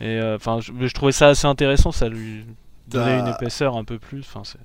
Et 0.00 0.18
euh, 0.20 0.36
enfin, 0.36 0.60
je, 0.60 0.72
je 0.86 0.94
trouvais 0.94 1.12
ça 1.12 1.28
assez 1.28 1.46
intéressant. 1.46 1.92
Ça 1.92 2.08
lui 2.08 2.44
donnait 2.88 3.18
Bah, 3.20 3.28
une 3.28 3.34
épaisseur 3.34 3.76
un 3.76 3.84
peu 3.84 3.98
plus. 3.98 4.20
Enfin, 4.20 4.42
c'est- 4.44 4.58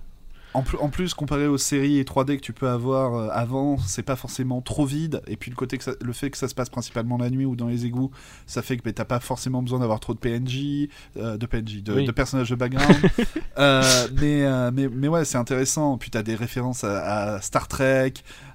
En, 0.56 0.62
plus- 0.62 0.78
en 0.78 0.90
plus, 0.90 1.16
comparé 1.16 1.48
aux 1.48 1.58
séries 1.58 1.98
et 1.98 2.04
3D 2.04 2.36
que 2.38 2.42
tu 2.42 2.54
peux 2.54 2.70
avoir 2.70 3.16
euh, 3.16 3.30
avant, 3.32 3.80
c'est 3.80 4.04
pas 4.04 4.16
forcément 4.16 4.62
trop 4.62 4.86
vide. 4.86 5.24
Et 5.26 5.36
puis 5.36 5.50
le, 5.50 5.56
côté 5.56 5.80
que 5.80 5.84
ça- 5.84 5.96
le 6.00 6.14
fait 6.14 6.30
que 6.30 6.38
ça 6.38 6.48
se 6.48 6.54
passe 6.54 6.70
principalement 6.70 7.18
la 7.18 7.32
nuit 7.32 7.46
ou 7.46 7.56
dans 7.56 7.66
les 7.68 7.88
égouts, 7.88 8.12
ça 8.46 8.62
fait 8.62 8.78
que 8.78 8.84
bah, 8.84 8.92
t'as 8.94 9.04
pas 9.06 9.20
forcément 9.20 9.64
besoin 9.64 9.80
d'avoir 9.80 10.00
trop 10.00 10.14
de 10.14 10.20
PNJ, 10.20 10.90
euh, 11.18 11.38
de 11.38 11.46
PNJ, 11.48 11.82
de, 11.82 11.94
Oui. 11.96 12.06
de 12.06 12.12
personnages 12.12 12.52
de 12.52 12.56
background. 12.56 12.96
Euh, 13.58 14.08
mais, 14.20 14.44
euh, 14.46 14.72
mais, 14.74 14.88
mais 14.90 15.08
ouais, 15.08 15.26
c'est 15.26 15.38
intéressant. 15.38 15.98
Puis 15.98 16.10
t'as 16.12 16.22
des 16.24 16.36
références 16.36 16.84
à, 16.84 17.34
à 17.36 17.42
Star 17.42 17.68
Trek, 17.68 18.14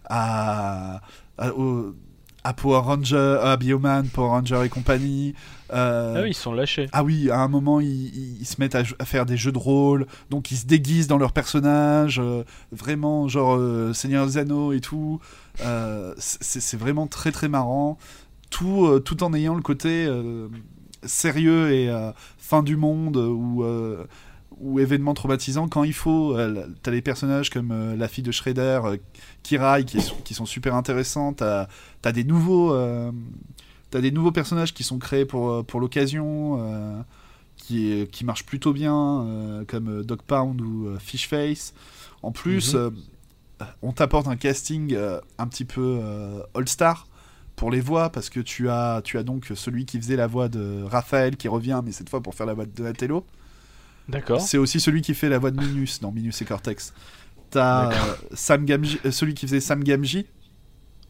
à, 0.09 1.01
à, 1.37 1.53
au- 1.55 1.95
à 2.49 2.55
Power 2.55 2.79
Ranger, 2.79 3.41
à 3.43 3.59
Bioman, 3.59 4.09
Power 4.09 4.29
Ranger 4.29 4.63
et 4.65 4.71
compagnie. 4.71 5.35
Euh, 5.75 6.15
Ah 6.17 6.23
oui, 6.23 6.31
ils 6.31 6.35
sont 6.35 6.55
lâchés. 6.55 6.89
ah 6.93 7.05
oui, 7.05 7.31
à 7.31 7.41
un 7.41 7.49
moment, 7.49 7.79
ils, 7.79 8.43
se 8.47 8.59
mettent 8.59 8.75
à, 8.75 8.85
faire 8.85 9.27
des 9.27 9.37
jeux 9.37 9.53
de 9.53 9.59
rôle, 9.59 10.07
donc 10.31 10.51
ils 10.51 10.57
se 10.57 10.65
déguisent 10.65 11.09
dans 11.09 11.19
leurs 11.19 11.33
personnages, 11.33 12.19
euh, 12.19 12.45
vraiment 12.73 13.29
genre 13.29 13.55
euh, 13.55 13.93
Seigneur 13.93 14.25
des 14.25 14.39
Anneaux 14.39 14.73
et 14.73 14.81
tout. 14.81 15.21
C'est 16.17 16.79
vraiment 16.79 17.07
très 17.07 17.33
très 17.33 17.49
marrant, 17.49 17.99
tout, 18.49 18.99
tout 19.01 19.23
en 19.23 19.35
ayant 19.35 19.55
le 19.55 19.61
côté 19.61 20.09
sérieux 21.05 21.71
et 21.71 21.91
fin 22.49 22.63
du 22.63 22.77
monde 22.77 23.19
ou, 23.19 23.63
euh, 23.63 24.07
ou 24.61 24.81
événement 24.81 25.15
traumatisant 25.15 25.69
quand 25.69 25.85
il 25.85 25.93
faut. 25.93 26.37
Euh, 26.37 26.67
T'as 26.83 26.91
des 26.91 27.03
personnages 27.03 27.51
comme 27.51 27.71
euh, 27.73 27.97
la 27.97 28.09
fille 28.09 28.25
de 28.25 28.33
Shredder, 28.33 28.81
euh, 28.85 28.97
Kirai, 29.43 29.85
qui, 29.85 30.01
sont- 30.01 30.17
qui 30.25 30.35
sont 30.35 30.47
super 30.47 30.75
intéressants. 30.75 31.33
T'as 31.33 31.69
as 32.05 32.13
des 32.13 32.25
nouveaux. 32.25 32.73
euh, 32.75 33.11
T'as 33.91 34.01
des 34.03 34.11
nouveaux 34.11 34.33
personnages 34.33 34.75
qui 34.75 34.83
sont 34.85 34.99
créés 34.99 35.25
pour, 35.25 35.51
euh, 35.51 35.63
pour 35.63 35.81
l'occasion, 35.81 36.59
euh, 36.61 37.01
qui, 37.57 38.07
qui 38.13 38.25
marchent 38.25 38.45
plutôt 38.45 38.73
bien, 38.75 39.23
euh, 39.25 39.65
comme 39.67 39.89
euh, 40.01 40.03
Dog 40.05 40.21
Pound 40.23 40.61
ou 40.61 40.89
euh, 40.89 40.99
Fishface. 40.99 41.73
En 42.23 42.31
plus, 42.33 42.75
Mhm. 42.75 42.81
euh, 42.81 42.91
on 43.83 43.93
t'apporte 43.93 44.29
un 44.29 44.37
casting 44.37 44.93
euh, 44.95 45.21
un 45.39 45.47
petit 45.49 45.65
peu 45.65 45.99
euh, 46.03 46.41
all-star 46.55 47.07
pour 47.57 47.71
les 47.71 47.81
voix, 47.81 48.11
parce 48.11 48.29
que 48.31 48.41
tu 48.41 48.69
as, 48.69 49.01
tu 49.03 49.19
as 49.19 49.23
donc 49.23 49.51
celui 49.55 49.85
qui 49.87 49.99
faisait 49.99 50.17
la 50.17 50.27
voix 50.27 50.49
de 50.49 50.83
Raphaël 50.85 51.37
qui 51.37 51.49
revient, 51.49 51.81
mais 51.85 51.91
cette 51.93 52.09
fois 52.11 52.21
pour 52.21 52.35
faire 52.35 52.47
la 52.47 52.55
voix 52.55 52.67
de 52.67 52.71
Donatello. 52.71 53.25
D'accord. 54.09 54.41
C'est 54.41 54.59
aussi 54.59 54.81
celui 54.81 55.03
qui 55.03 55.15
fait 55.15 55.29
la 55.29 55.39
voix 55.39 55.51
de 55.51 55.61
Minus 55.61 56.01
dans 56.01 56.13
Minus 56.13 56.41
et 56.43 56.45
Cortex. 56.45 56.95
T'as 57.51 57.91
euh, 57.93 58.15
Sam 58.33 58.65
Gamji, 58.65 58.99
euh, 59.05 59.11
celui 59.11 59.35
qui 59.35 59.47
faisait 59.47 59.61
Sam 59.61 59.83
Gamji, 59.85 60.27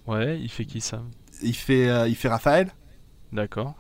Ouais, 0.07 0.41
il 0.41 0.49
fait 0.49 0.65
qui 0.65 0.81
ça 0.81 1.03
il 1.43 1.55
fait, 1.55 1.89
euh, 1.89 2.09
il 2.09 2.17
fait 2.17 2.29
Raphaël. 2.29 2.73
D'accord. 3.33 3.75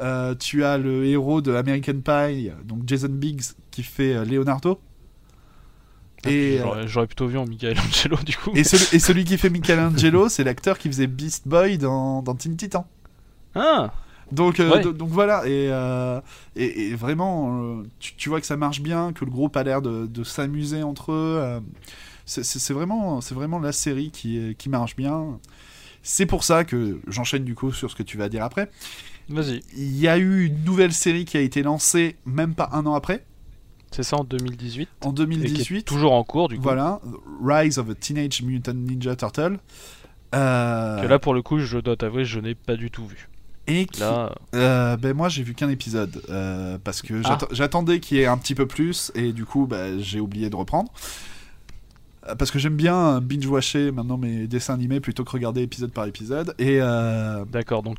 Euh, 0.00 0.34
tu 0.34 0.64
as 0.64 0.78
le 0.78 1.04
héros 1.04 1.42
de 1.42 1.54
American 1.54 2.00
Pie, 2.00 2.50
donc 2.64 2.82
Jason 2.86 3.10
Biggs, 3.10 3.42
qui 3.70 3.82
fait 3.82 4.24
Leonardo. 4.24 4.80
Et, 6.26 6.58
euh, 6.58 6.62
J'aurais 6.62 6.88
j'aurais 6.88 7.06
plutôt 7.06 7.26
vu 7.26 7.36
en 7.36 7.44
Michelangelo 7.44 8.16
du 8.24 8.34
coup. 8.34 8.50
et, 8.54 8.64
celui, 8.64 8.96
et 8.96 8.98
celui 8.98 9.24
qui 9.26 9.36
fait 9.36 9.50
Michelangelo, 9.50 10.30
c'est 10.30 10.42
l'acteur 10.42 10.78
qui 10.78 10.88
faisait 10.88 11.06
Beast 11.06 11.46
Boy 11.46 11.76
dans, 11.76 12.22
dans 12.22 12.34
Teen 12.34 12.56
Titan. 12.56 12.86
Ah 13.54 13.92
Donc, 14.32 14.58
euh, 14.60 14.70
Ouais. 14.70 14.82
donc 14.92 15.08
voilà, 15.10 15.46
et, 15.46 15.68
euh, 15.70 16.20
et, 16.56 16.88
et 16.88 16.94
vraiment, 16.94 17.62
euh, 17.80 17.82
tu, 18.00 18.14
tu 18.16 18.28
vois 18.28 18.40
que 18.40 18.46
ça 18.46 18.56
marche 18.56 18.80
bien, 18.80 19.12
que 19.12 19.24
le 19.24 19.30
groupe 19.30 19.56
a 19.56 19.62
l'air 19.62 19.82
de, 19.82 20.06
de 20.06 20.24
s'amuser 20.24 20.82
entre 20.82 21.12
eux. 21.12 21.60
c'est- 22.26 22.72
vraiment, 22.72 23.18
vraiment 23.18 23.58
la 23.58 23.72
série 23.72 24.10
qui, 24.10 24.54
qui 24.58 24.68
marche 24.70 24.96
bien. 24.96 25.38
C'est 26.02 26.26
pour 26.26 26.42
ça 26.44 26.64
que 26.64 27.00
j'enchaîne 27.06 27.44
du 27.44 27.54
coup 27.54 27.72
sur 27.72 27.90
ce 27.90 27.94
que 27.96 28.02
tu 28.02 28.16
vas 28.18 28.28
dire 28.28 28.42
après. 28.44 28.70
Vas-y. 29.28 29.62
Il 29.76 29.96
y 29.98 30.08
a 30.08 30.18
eu 30.18 30.46
une 30.46 30.64
nouvelle 30.64 30.92
série 30.92 31.24
qui 31.24 31.36
a 31.36 31.40
été 31.40 31.62
lancée 31.62 32.16
même 32.26 32.54
pas 32.54 32.68
un 32.72 32.84
an 32.86 32.94
après, 32.94 33.24
C'est 33.90 34.02
ça 34.02 34.16
en 34.16 34.24
2018. 34.24 34.88
en 35.02 35.10
Et 35.10 35.14
qui 35.14 35.22
est 35.22 35.26
2018. 35.26 35.84
toujours 35.84 36.12
en 36.12 36.24
cours 36.24 36.48
du 36.48 36.56
coup. 36.56 36.62
Voilà, 36.62 37.00
Rise 37.42 37.78
of 37.78 37.88
a 37.90 37.94
Teenage 37.94 38.42
Mutant 38.42 38.74
Ninja 38.74 39.16
Turtle. 39.16 39.58
Euh, 40.34 41.02
Que 41.02 41.06
là 41.06 41.18
pour 41.18 41.32
le 41.34 41.42
coup, 41.42 41.58
je 41.58 41.78
dois 41.78 41.96
t'avouer, 41.96 42.24
je 42.24 42.40
n'ai 42.40 42.54
pas 42.54 42.76
du 42.76 42.90
tout 42.90 43.06
vu. 43.06 43.28
Et 43.66 43.86
qui- 43.86 44.00
Là, 44.00 44.34
Euh, 44.54 44.96
ben 44.96 45.14
moi 45.16 45.28
j'ai 45.28 45.42
vu 45.42 45.54
qu'un 45.54 45.68
épisode 45.70 46.22
euh, 46.30 46.78
parce 46.82 47.02
que 47.02 47.14
Ah. 47.24 47.38
j'att- 47.40 47.48
j'attendais 47.54 48.00
qu'il 48.00 48.18
y 48.18 48.20
ait 48.20 48.26
un 48.26 48.36
petit 48.38 48.54
peu 48.54 48.66
plus 48.66 49.10
et 49.14 49.32
du 49.32 49.44
coup 49.44 49.66
bah, 49.66 49.98
j'ai 49.98 50.20
oublié 50.20 50.50
de 50.50 50.56
reprendre. 50.56 50.90
Euh, 52.28 52.34
Parce 52.36 52.50
que 52.50 52.58
j'aime 52.58 52.76
bien 52.76 53.20
binge-watcher 53.20 53.90
maintenant 53.92 54.16
mes 54.16 54.46
dessins 54.46 54.72
animés 54.74 54.98
plutôt 55.00 55.24
que 55.24 55.30
regarder 55.30 55.60
épisode 55.62 55.92
par 55.92 56.06
épisode. 56.06 56.54
Et 56.58 56.78
euh, 56.80 57.44
d'accord, 57.44 57.82
donc 57.82 57.96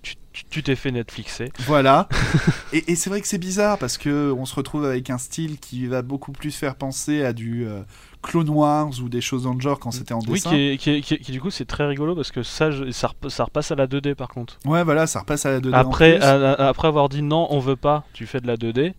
tu 0.49 0.63
t'es 0.63 0.75
fait 0.75 0.91
Netflixer. 0.91 1.51
voilà. 1.59 2.09
et 2.73 2.91
et 2.91 2.95
c'est 2.95 3.09
vrai 3.11 3.21
que 3.21 3.27
c'est 3.27 3.37
bizarre 3.37 3.77
parce 3.77 3.97
que 3.99 4.31
on 4.35 4.45
se 4.45 4.55
retrouve 4.55 4.83
avec 4.85 5.09
un 5.11 5.19
style 5.19 5.59
qui 5.59 5.85
va 5.85 6.01
beaucoup 6.01 6.31
plus 6.31 6.51
faire 6.55 6.75
penser 6.75 7.23
à 7.23 7.33
du 7.33 7.67
euh, 7.67 7.81
Clone 8.25 8.49
Wars 8.49 8.89
ou 9.03 9.09
des 9.09 9.21
choses 9.21 9.43
dans 9.43 9.53
le 9.53 9.61
genre 9.61 9.79
quand 9.79 9.91
c'était 9.91 10.13
en 10.13 10.19
Oui, 10.21 10.33
dessin. 10.33 10.49
qui, 10.49 10.89
est- 10.89 11.01
qui, 11.01 11.31
du 11.31 11.39
coup 11.39 11.51
c'est 11.51 11.65
très 11.65 11.85
rigolo 11.85 12.15
parce 12.15 12.31
que 12.31 12.43
ça, 12.43 12.71
je- 12.71 12.91
ça, 12.91 13.07
rep- 13.07 13.29
ça 13.29 13.43
repasse 13.45 13.71
à 13.71 13.75
la 13.75 13.87
2D 13.87 14.15
par 14.15 14.27
contre. 14.29 14.57
Ouais, 14.65 14.83
voilà, 14.83 15.07
ça 15.07 15.19
repasse 15.19 15.45
à 15.45 15.51
la 15.51 15.59
2D. 15.59 15.73
en 15.75 15.77
Après, 15.77 16.15
plus. 16.17 16.23
à- 16.23 16.53
à- 16.53 16.67
après 16.67 16.87
avoir 16.87 17.07
dit 17.09 17.21
non, 17.21 17.47
on 17.51 17.59
veut 17.59 17.75
pas, 17.75 18.03
tu 18.13 18.25
fais 18.25 18.41
de 18.41 18.47
la 18.47 18.57
2D. 18.57 18.93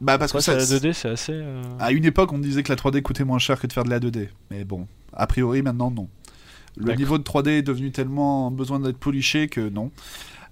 bah 0.00 0.16
parce 0.18 0.32
que 0.32 0.40
ça, 0.40 0.54
la 0.54 0.64
2D, 0.64 0.92
c'est 0.92 1.08
assez. 1.08 1.32
euh, 1.34 1.62
À 1.80 1.90
une 1.92 2.04
époque, 2.04 2.32
on 2.32 2.38
disait 2.38 2.62
que 2.62 2.70
la 2.70 2.76
3D 2.76 3.02
coûtait 3.02 3.24
moins 3.24 3.38
cher 3.38 3.58
que 3.58 3.66
de 3.66 3.72
faire 3.72 3.84
de 3.84 3.90
la 3.90 3.98
2D. 3.98 4.28
Mais 4.50 4.64
bon, 4.64 4.86
a 5.12 5.26
priori, 5.26 5.62
maintenant, 5.62 5.90
non. 5.90 6.08
Le 6.76 6.94
niveau 6.94 7.18
de 7.18 7.24
3D 7.24 7.48
est 7.58 7.62
devenu 7.62 7.90
tellement 7.90 8.52
besoin 8.52 8.78
d'être 8.78 8.98
poliché 8.98 9.48
que 9.48 9.68
non. 9.68 9.90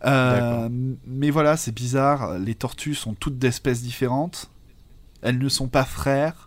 Euh, 0.05 0.69
mais 1.07 1.31
voilà, 1.31 1.57
c'est 1.57 1.73
bizarre. 1.73 2.39
Les 2.39 2.55
tortues 2.57 2.95
sont 2.97 3.15
toutes 3.15 3.39
d'espèces 3.39 3.83
différentes. 3.83 4.51
Elles 5.23 5.39
ne 5.39 5.49
sont 5.49 5.69
pas 5.69 5.85
frères. 5.85 6.46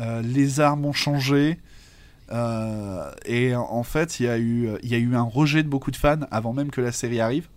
Euh, 0.00 0.22
les 0.22 0.60
armes 0.60 0.84
ont 0.86 0.92
changé. 0.92 1.58
Euh, 2.32 3.10
et 3.26 3.54
en 3.54 3.82
fait, 3.82 4.18
il 4.20 4.26
y, 4.26 4.28
a 4.28 4.38
eu, 4.38 4.70
il 4.82 4.88
y 4.88 4.94
a 4.94 4.98
eu 4.98 5.14
un 5.14 5.22
rejet 5.22 5.62
de 5.62 5.68
beaucoup 5.68 5.90
de 5.90 5.96
fans 5.96 6.20
avant 6.30 6.52
même 6.52 6.70
que 6.70 6.80
la 6.80 6.92
série 6.92 7.20
arrive. 7.20 7.48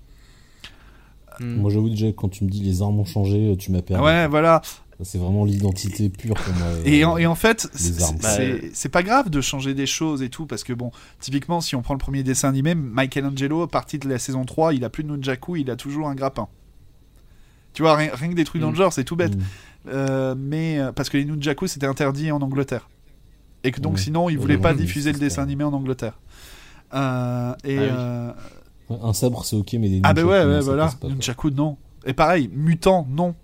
hmm. 1.40 1.56
Moi, 1.58 1.72
j'avoue 1.72 1.90
déjà, 1.90 2.08
quand 2.12 2.30
tu 2.30 2.44
me 2.44 2.50
dis 2.50 2.62
les 2.62 2.82
armes 2.82 3.00
ont 3.00 3.06
changé, 3.06 3.56
tu 3.58 3.72
m'as 3.72 3.82
perdu. 3.82 4.04
Ouais, 4.04 4.28
voilà. 4.28 4.62
C'est 5.02 5.18
vraiment 5.18 5.44
l'identité 5.44 6.08
pure 6.10 6.36
pour 6.36 6.54
moi. 6.56 6.68
Et 6.86 7.04
en, 7.04 7.18
et 7.18 7.26
en 7.26 7.36
fait, 7.36 7.68
les 7.74 7.80
c'est- 7.80 8.04
armes. 8.04 8.18
c'est 8.22 8.70
c'est 8.74 8.90
pas 8.90 9.04
grave 9.04 9.30
de 9.30 9.42
changer 9.42 9.74
des 9.74 9.86
choses 9.88 10.22
et 10.22 10.30
tout, 10.30 10.46
parce 10.46 10.64
que 10.64 10.72
bon, 10.72 10.92
typiquement, 11.20 11.62
si 11.62 11.76
on 11.76 11.82
prend 11.82 11.94
le 11.96 12.00
premier 12.00 12.24
dessin 12.24 12.48
animé, 12.50 12.74
Michelangelo, 12.76 13.64
à 13.64 13.68
partir 13.68 14.00
de 14.00 14.08
la 14.08 14.18
saison 14.20 14.46
3, 14.46 14.74
il 14.74 14.84
a 14.86 14.90
plus 14.90 15.04
de 15.04 15.10
nunchaku, 15.10 15.58
il 15.58 15.70
a 15.72 15.76
toujours 15.76 16.08
un 16.08 16.16
grappin. 16.16 16.48
Tu 17.74 17.82
vois, 17.82 17.96
rien, 17.96 18.12
rien 18.14 18.30
que 18.30 18.36
des 18.36 18.44
trucs 18.46 18.62
dans 18.62 18.68
le 18.68 18.74
Mm. 18.74 18.78
genre, 18.78 18.94
c'est 18.94 19.04
tout 19.04 19.16
bête. 19.16 19.36
Mm. 19.36 19.42
Euh, 19.88 20.36
mais 20.38 20.80
euh, 20.80 20.92
parce 20.92 21.10
que 21.10 21.18
les 21.18 21.26
nunchaku, 21.26 21.68
c'était 21.68 21.88
interdit 21.88 22.32
en 22.32 22.42
Angleterre. 22.42 22.90
Et 23.64 23.72
que 23.72 23.80
donc, 23.80 24.00
sinon, 24.00 24.30
ils 24.30 24.38
voulaient 24.38 24.58
pas 24.58 24.74
diffuser 24.74 25.12
le 25.14 25.20
dessin 25.20 25.44
animé 25.44 25.64
en 25.64 25.74
Angleterre. 25.74 26.20
Euh, 26.94 27.54
et 27.64 27.78
Ah 27.78 27.82
oui. 27.82 27.88
euh, 27.92 28.32
Un 29.04 29.14
sabre, 29.14 29.46
c'est 29.46 29.56
ok, 29.56 29.74
mais 29.74 29.90
des 29.90 30.02
ah, 30.04 30.14
bah 30.14 30.24
ouais, 30.24 30.44
non, 30.46 30.52
ouais, 30.52 30.60
voilà. 30.62 30.92
pas. 31.00 31.08
Nunchaku, 31.08 31.50
non. 31.52 31.78
Et 32.06 32.14
pareil, 32.14 32.50
mutant, 32.54 33.08
non. 33.10 33.36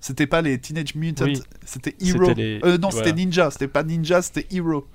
C'était 0.00 0.26
pas 0.26 0.40
les 0.42 0.58
Teenage 0.58 0.94
Mutant, 0.94 1.24
Oui. 1.24 1.40
c'était 1.64 1.94
Hero. 2.00 2.32
Les- 2.34 2.60
Euh, 2.64 2.78
non, 2.78 2.88
voilà. 2.90 3.06
c'était 3.06 3.12
Ninja. 3.12 3.50
C'était 3.50 3.68
pas 3.68 3.82
Ninja, 3.82 4.22
c'était 4.22 4.46
Hero. 4.54 4.86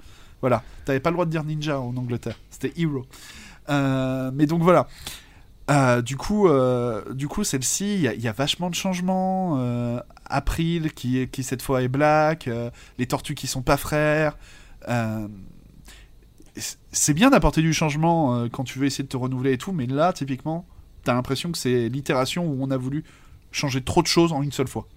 Voilà. 0.41 0.63
T'avais 0.85 0.99
pas 0.99 1.09
le 1.09 1.15
droit 1.15 1.25
de 1.25 1.31
dire 1.31 1.43
Ninja 1.43 1.79
en 1.79 1.95
Angleterre. 1.97 2.37
C'était 2.49 2.71
Hero. 2.79 3.05
Euh, 3.69 4.31
mais 4.33 4.45
donc 4.45 4.61
voilà. 4.63 4.87
Euh, 5.71 6.01
du 6.01 6.17
coup, 6.17 6.47
euh, 6.47 7.13
du 7.13 7.27
coup, 7.27 7.43
celle-ci, 7.43 7.95
il 7.95 8.21
y, 8.21 8.27
a- 8.27 8.31
vachement 8.33 8.69
de 8.69 8.75
changements. 8.75 9.55
Euh, 9.57 9.99
April, 10.25 10.93
qui, 10.93 11.27
qui 11.29 11.43
cette 11.43 11.61
fois 11.61 11.81
est 11.81 11.87
black. 11.87 12.49
les 12.97 13.07
tortues 13.07 13.35
qui 13.35 13.47
sont 13.47 13.61
pas 13.61 13.77
frères. 13.77 14.37
C'est 16.91 17.13
bien 17.13 17.29
d'apporter 17.29 17.61
du 17.61 17.73
changement 17.73 18.47
quand 18.49 18.63
tu 18.63 18.79
veux 18.79 18.85
essayer 18.85 19.03
de 19.03 19.09
te 19.09 19.17
renouveler 19.17 19.53
et 19.53 19.57
tout, 19.57 19.71
mais 19.71 19.85
là, 19.87 20.11
typiquement, 20.13 20.65
t'as 21.03 21.13
l'impression 21.13 21.51
que 21.51 21.57
c'est 21.57 21.87
l'itération 21.89 22.45
où 22.45 22.57
on 22.61 22.71
a 22.71 22.77
voulu 22.77 23.03
changer 23.51 23.81
trop 23.81 24.01
de 24.01 24.07
choses 24.07 24.33
en 24.33 24.41
une 24.41 24.51
seule 24.51 24.67
fois. 24.67 24.87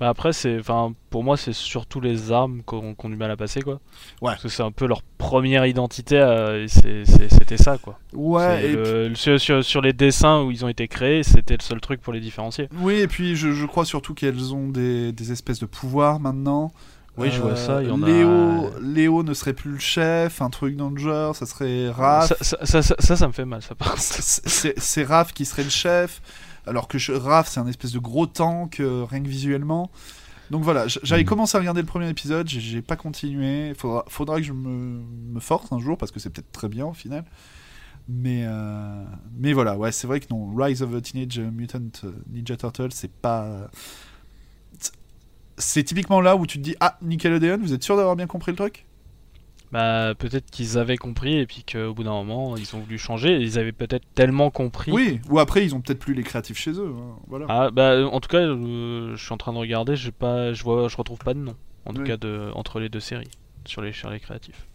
Bah 0.00 0.08
après, 0.08 0.32
c'est, 0.32 0.58
enfin, 0.58 0.92
pour 1.10 1.22
moi, 1.22 1.36
c'est 1.36 1.52
surtout 1.52 2.00
les 2.00 2.32
armes 2.32 2.62
qu'on 2.64 2.94
qu'on 2.94 3.08
a 3.08 3.10
du 3.12 3.16
mal 3.16 3.30
à 3.30 3.36
passer, 3.36 3.62
quoi. 3.62 3.74
Ouais. 4.20 4.32
Parce 4.32 4.42
que 4.42 4.48
c'est 4.48 4.62
un 4.64 4.72
peu 4.72 4.86
leur 4.86 5.02
première 5.18 5.66
identité, 5.66 6.18
euh, 6.18 6.66
c'était 6.68 7.56
ça, 7.56 7.78
quoi. 7.78 7.98
Ouais, 8.12 8.58
C'est 8.62 8.68
et 8.70 8.72
le- 8.74 9.08
le- 9.10 9.14
sur, 9.14 9.40
sur- 9.40 9.64
sur 9.64 9.80
les 9.80 9.92
dessins 9.92 10.42
où 10.42 10.50
ils 10.50 10.64
ont 10.64 10.68
été 10.68 10.88
créés, 10.88 11.22
c'était 11.22 11.54
le 11.56 11.62
seul 11.62 11.80
truc 11.80 12.00
pour 12.00 12.12
les 12.12 12.20
différencier. 12.20 12.68
Oui, 12.80 12.94
et 12.94 13.06
puis 13.06 13.36
je, 13.36 13.52
je 13.52 13.66
crois 13.66 13.84
surtout 13.84 14.14
qu'elles 14.14 14.52
ont 14.52 14.68
des, 14.68 15.12
des 15.12 15.30
espèces 15.32 15.60
de 15.60 15.66
pouvoirs 15.66 16.18
maintenant. 16.18 16.72
Oui, 17.16 17.30
je 17.30 17.40
vois 17.40 17.54
ça, 17.54 17.80
il 17.80 17.88
y 17.88 17.92
en 17.92 18.02
a- 18.02 18.06
Léo, 18.08 18.70
Léo 18.82 19.22
ne 19.22 19.34
serait 19.34 19.52
plus 19.52 19.70
le 19.70 19.78
chef, 19.78 20.42
un 20.42 20.50
truc 20.50 20.74
dans 20.74 20.90
le 20.90 20.98
genre, 20.98 21.36
ça 21.36 21.46
serait 21.46 21.88
Raph. 21.88 22.32
Ça 22.42 22.56
ça, 22.66 22.82
ça, 22.82 23.16
ça- 23.16 23.28
me 23.28 23.32
fait 23.32 23.44
mal, 23.44 23.62
ça, 23.62 23.76
par 23.76 23.94
c'est 23.98 25.04
Raph 25.04 25.32
qui 25.32 25.44
serait 25.44 25.62
le 25.62 25.70
chef, 25.70 26.20
alors 26.66 26.88
que 26.88 26.98
Raph 27.16 27.48
c'est 27.48 27.60
un 27.60 27.66
espèce 27.66 27.92
de 27.92 27.98
gros 27.98 28.26
tank, 28.26 28.80
euh, 28.80 29.04
rien 29.08 29.22
que 29.22 29.28
visuellement. 29.28 29.90
Donc 30.50 30.62
voilà, 30.62 30.86
j'avais 30.86 31.22
Mhm. 31.22 31.28
commencé 31.28 31.56
à 31.56 31.60
regarder 31.60 31.80
le 31.80 31.86
premier 31.86 32.08
épisode, 32.08 32.46
j'ai- 32.48 32.82
pas 32.82 32.96
continué. 32.96 33.72
Faudra, 33.74 34.04
faudra 34.08 34.36
que 34.36 34.42
je 34.46 34.52
me, 34.52 35.00
me 35.32 35.40
force 35.40 35.72
un 35.72 35.78
jour 35.78 35.96
parce 35.96 36.12
que 36.12 36.20
c'est 36.20 36.28
peut-être 36.30 36.52
très 36.52 36.68
bien 36.68 36.84
au 36.86 36.92
final. 36.92 37.24
Mais, 38.08 38.42
euh, 38.44 39.04
mais 39.38 39.54
voilà, 39.54 39.78
ouais, 39.78 39.90
c'est 39.90 40.06
vrai 40.06 40.20
que 40.20 40.26
non, 40.30 40.54
Rise 40.54 40.82
of 40.82 40.90
the 40.92 41.00
Teenage 41.02 41.38
Mutant 41.40 41.80
Ninja 42.30 42.56
Turtle, 42.58 42.88
c'est 42.92 43.10
pas. 43.10 43.70
C'est 45.56 45.84
typiquement 45.84 46.20
là 46.20 46.36
où 46.36 46.46
tu 46.46 46.58
te 46.58 46.62
dis 46.64 46.74
Ah, 46.80 46.98
Nickelodeon, 47.00 47.58
vous 47.62 47.72
êtes 47.72 47.82
sûr 47.84 47.96
d'avoir 47.96 48.16
bien 48.16 48.26
compris 48.26 48.52
le 48.52 48.56
truc? 48.56 48.84
Bah, 49.74 50.14
peut-être 50.14 50.50
qu'ils 50.50 50.78
avaient 50.78 50.96
compris, 50.96 51.36
et 51.36 51.46
puis 51.46 51.64
qu'au 51.70 51.92
bout 51.92 52.04
d'un 52.04 52.12
moment, 52.12 52.56
ils 52.56 52.74
ont 52.76 52.78
voulu 52.78 52.96
changer, 52.96 53.32
et 53.34 53.40
ils 53.42 53.58
avaient 53.58 53.72
peut-être 53.72 54.06
tellement 54.14 54.50
compris. 54.50 54.92
Oui, 54.92 55.20
ou 55.28 55.40
après, 55.40 55.64
ils 55.64 55.74
ont 55.74 55.80
peut-être 55.80 55.98
plus 55.98 56.14
les 56.14 56.22
créatifs 56.22 56.56
chez 56.58 56.70
eux. 56.78 56.94
hein, 56.96 57.16
Voilà. 57.26 57.46
Ah, 57.48 57.70
bah, 57.72 58.06
en 58.06 58.20
tout 58.20 58.28
cas, 58.28 58.38
euh, 58.38 59.16
je 59.16 59.22
suis 59.24 59.32
en 59.32 59.36
train 59.36 59.52
de 59.52 59.58
regarder, 59.58 59.96
j'ai 59.96 60.12
pas, 60.12 60.52
je 60.52 60.62
vois, 60.62 60.86
je 60.88 60.96
retrouve 60.96 61.18
pas 61.18 61.34
de 61.34 61.40
nom, 61.40 61.56
en 61.86 61.92
tout 61.92 62.04
cas, 62.04 62.16
de, 62.16 62.50
entre 62.54 62.78
les 62.80 62.88
deux 62.88 63.00
séries, 63.00 63.28
sur 63.66 63.82
les, 63.82 63.92
sur 63.92 64.10
les 64.10 64.20
créatifs. 64.20 64.66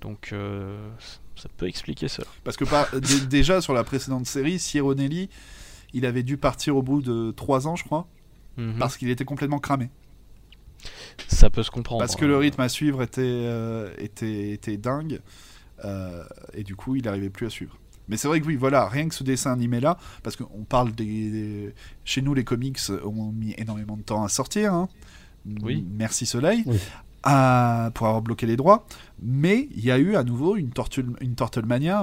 Donc, 0.00 0.30
euh, 0.32 0.88
ça 1.36 1.48
peut 1.56 1.66
expliquer 1.66 2.08
cela. 2.08 2.26
Parce 2.44 2.56
que 2.56 2.64
par- 2.64 2.88
dé- 2.92 3.26
déjà 3.28 3.60
sur 3.60 3.72
la 3.74 3.84
précédente 3.84 4.26
série, 4.26 4.58
Sieronelli, 4.58 5.28
il 5.94 6.06
avait 6.06 6.22
dû 6.22 6.36
partir 6.36 6.76
au 6.76 6.82
bout 6.82 7.02
de 7.02 7.32
3 7.32 7.66
ans, 7.68 7.76
je 7.76 7.84
crois, 7.84 8.06
Mhm. 8.56 8.76
parce 8.78 8.96
qu'il 8.96 9.10
était 9.10 9.24
complètement 9.24 9.58
cramé. 9.58 9.90
Ça 11.28 11.50
peut 11.50 11.62
se 11.62 11.70
comprendre. 11.70 12.00
Parce 12.00 12.16
que 12.16 12.24
le 12.24 12.36
hein. 12.36 12.40
rythme 12.40 12.60
à 12.60 12.68
suivre 12.68 13.02
était, 13.02 13.20
euh, 13.22 13.92
était, 13.98 14.50
était 14.50 14.76
dingue, 14.76 15.20
euh, 15.84 16.22
et 16.54 16.62
du 16.62 16.76
coup, 16.76 16.96
il 16.96 17.04
n'arrivait 17.04 17.30
plus 17.30 17.46
à 17.46 17.50
suivre. 17.50 17.76
Mais 18.08 18.16
c'est 18.16 18.28
vrai 18.28 18.40
que 18.40 18.46
oui, 18.46 18.56
voilà, 18.56 18.88
rien 18.88 19.08
que 19.08 19.14
ce 19.14 19.22
dessin 19.24 19.52
animé-là, 19.52 19.96
parce 20.22 20.36
qu'on 20.36 20.64
parle 20.64 20.92
des, 20.92 21.30
des- 21.30 21.74
Chez 22.04 22.20
nous, 22.20 22.34
les 22.34 22.44
comics 22.44 22.78
ont 23.04 23.32
mis 23.32 23.54
énormément 23.58 23.96
de 23.96 24.02
temps 24.02 24.24
à 24.24 24.28
sortir. 24.28 24.74
hein. 24.74 24.88
Oui. 25.62 25.84
Merci 25.90 26.26
Soleil. 26.26 26.62
Oui. 26.66 26.78
à- 27.24 27.90
pour 27.94 28.06
avoir 28.08 28.22
bloqué 28.22 28.46
les 28.46 28.56
droits. 28.56 28.86
Mais 29.22 29.68
il 29.76 29.84
y 29.84 29.90
a 29.92 29.98
eu 29.98 30.16
à 30.16 30.24
nouveau 30.24 30.56
une, 30.56 30.70
tortue, 30.70 31.04
une. 31.20 31.34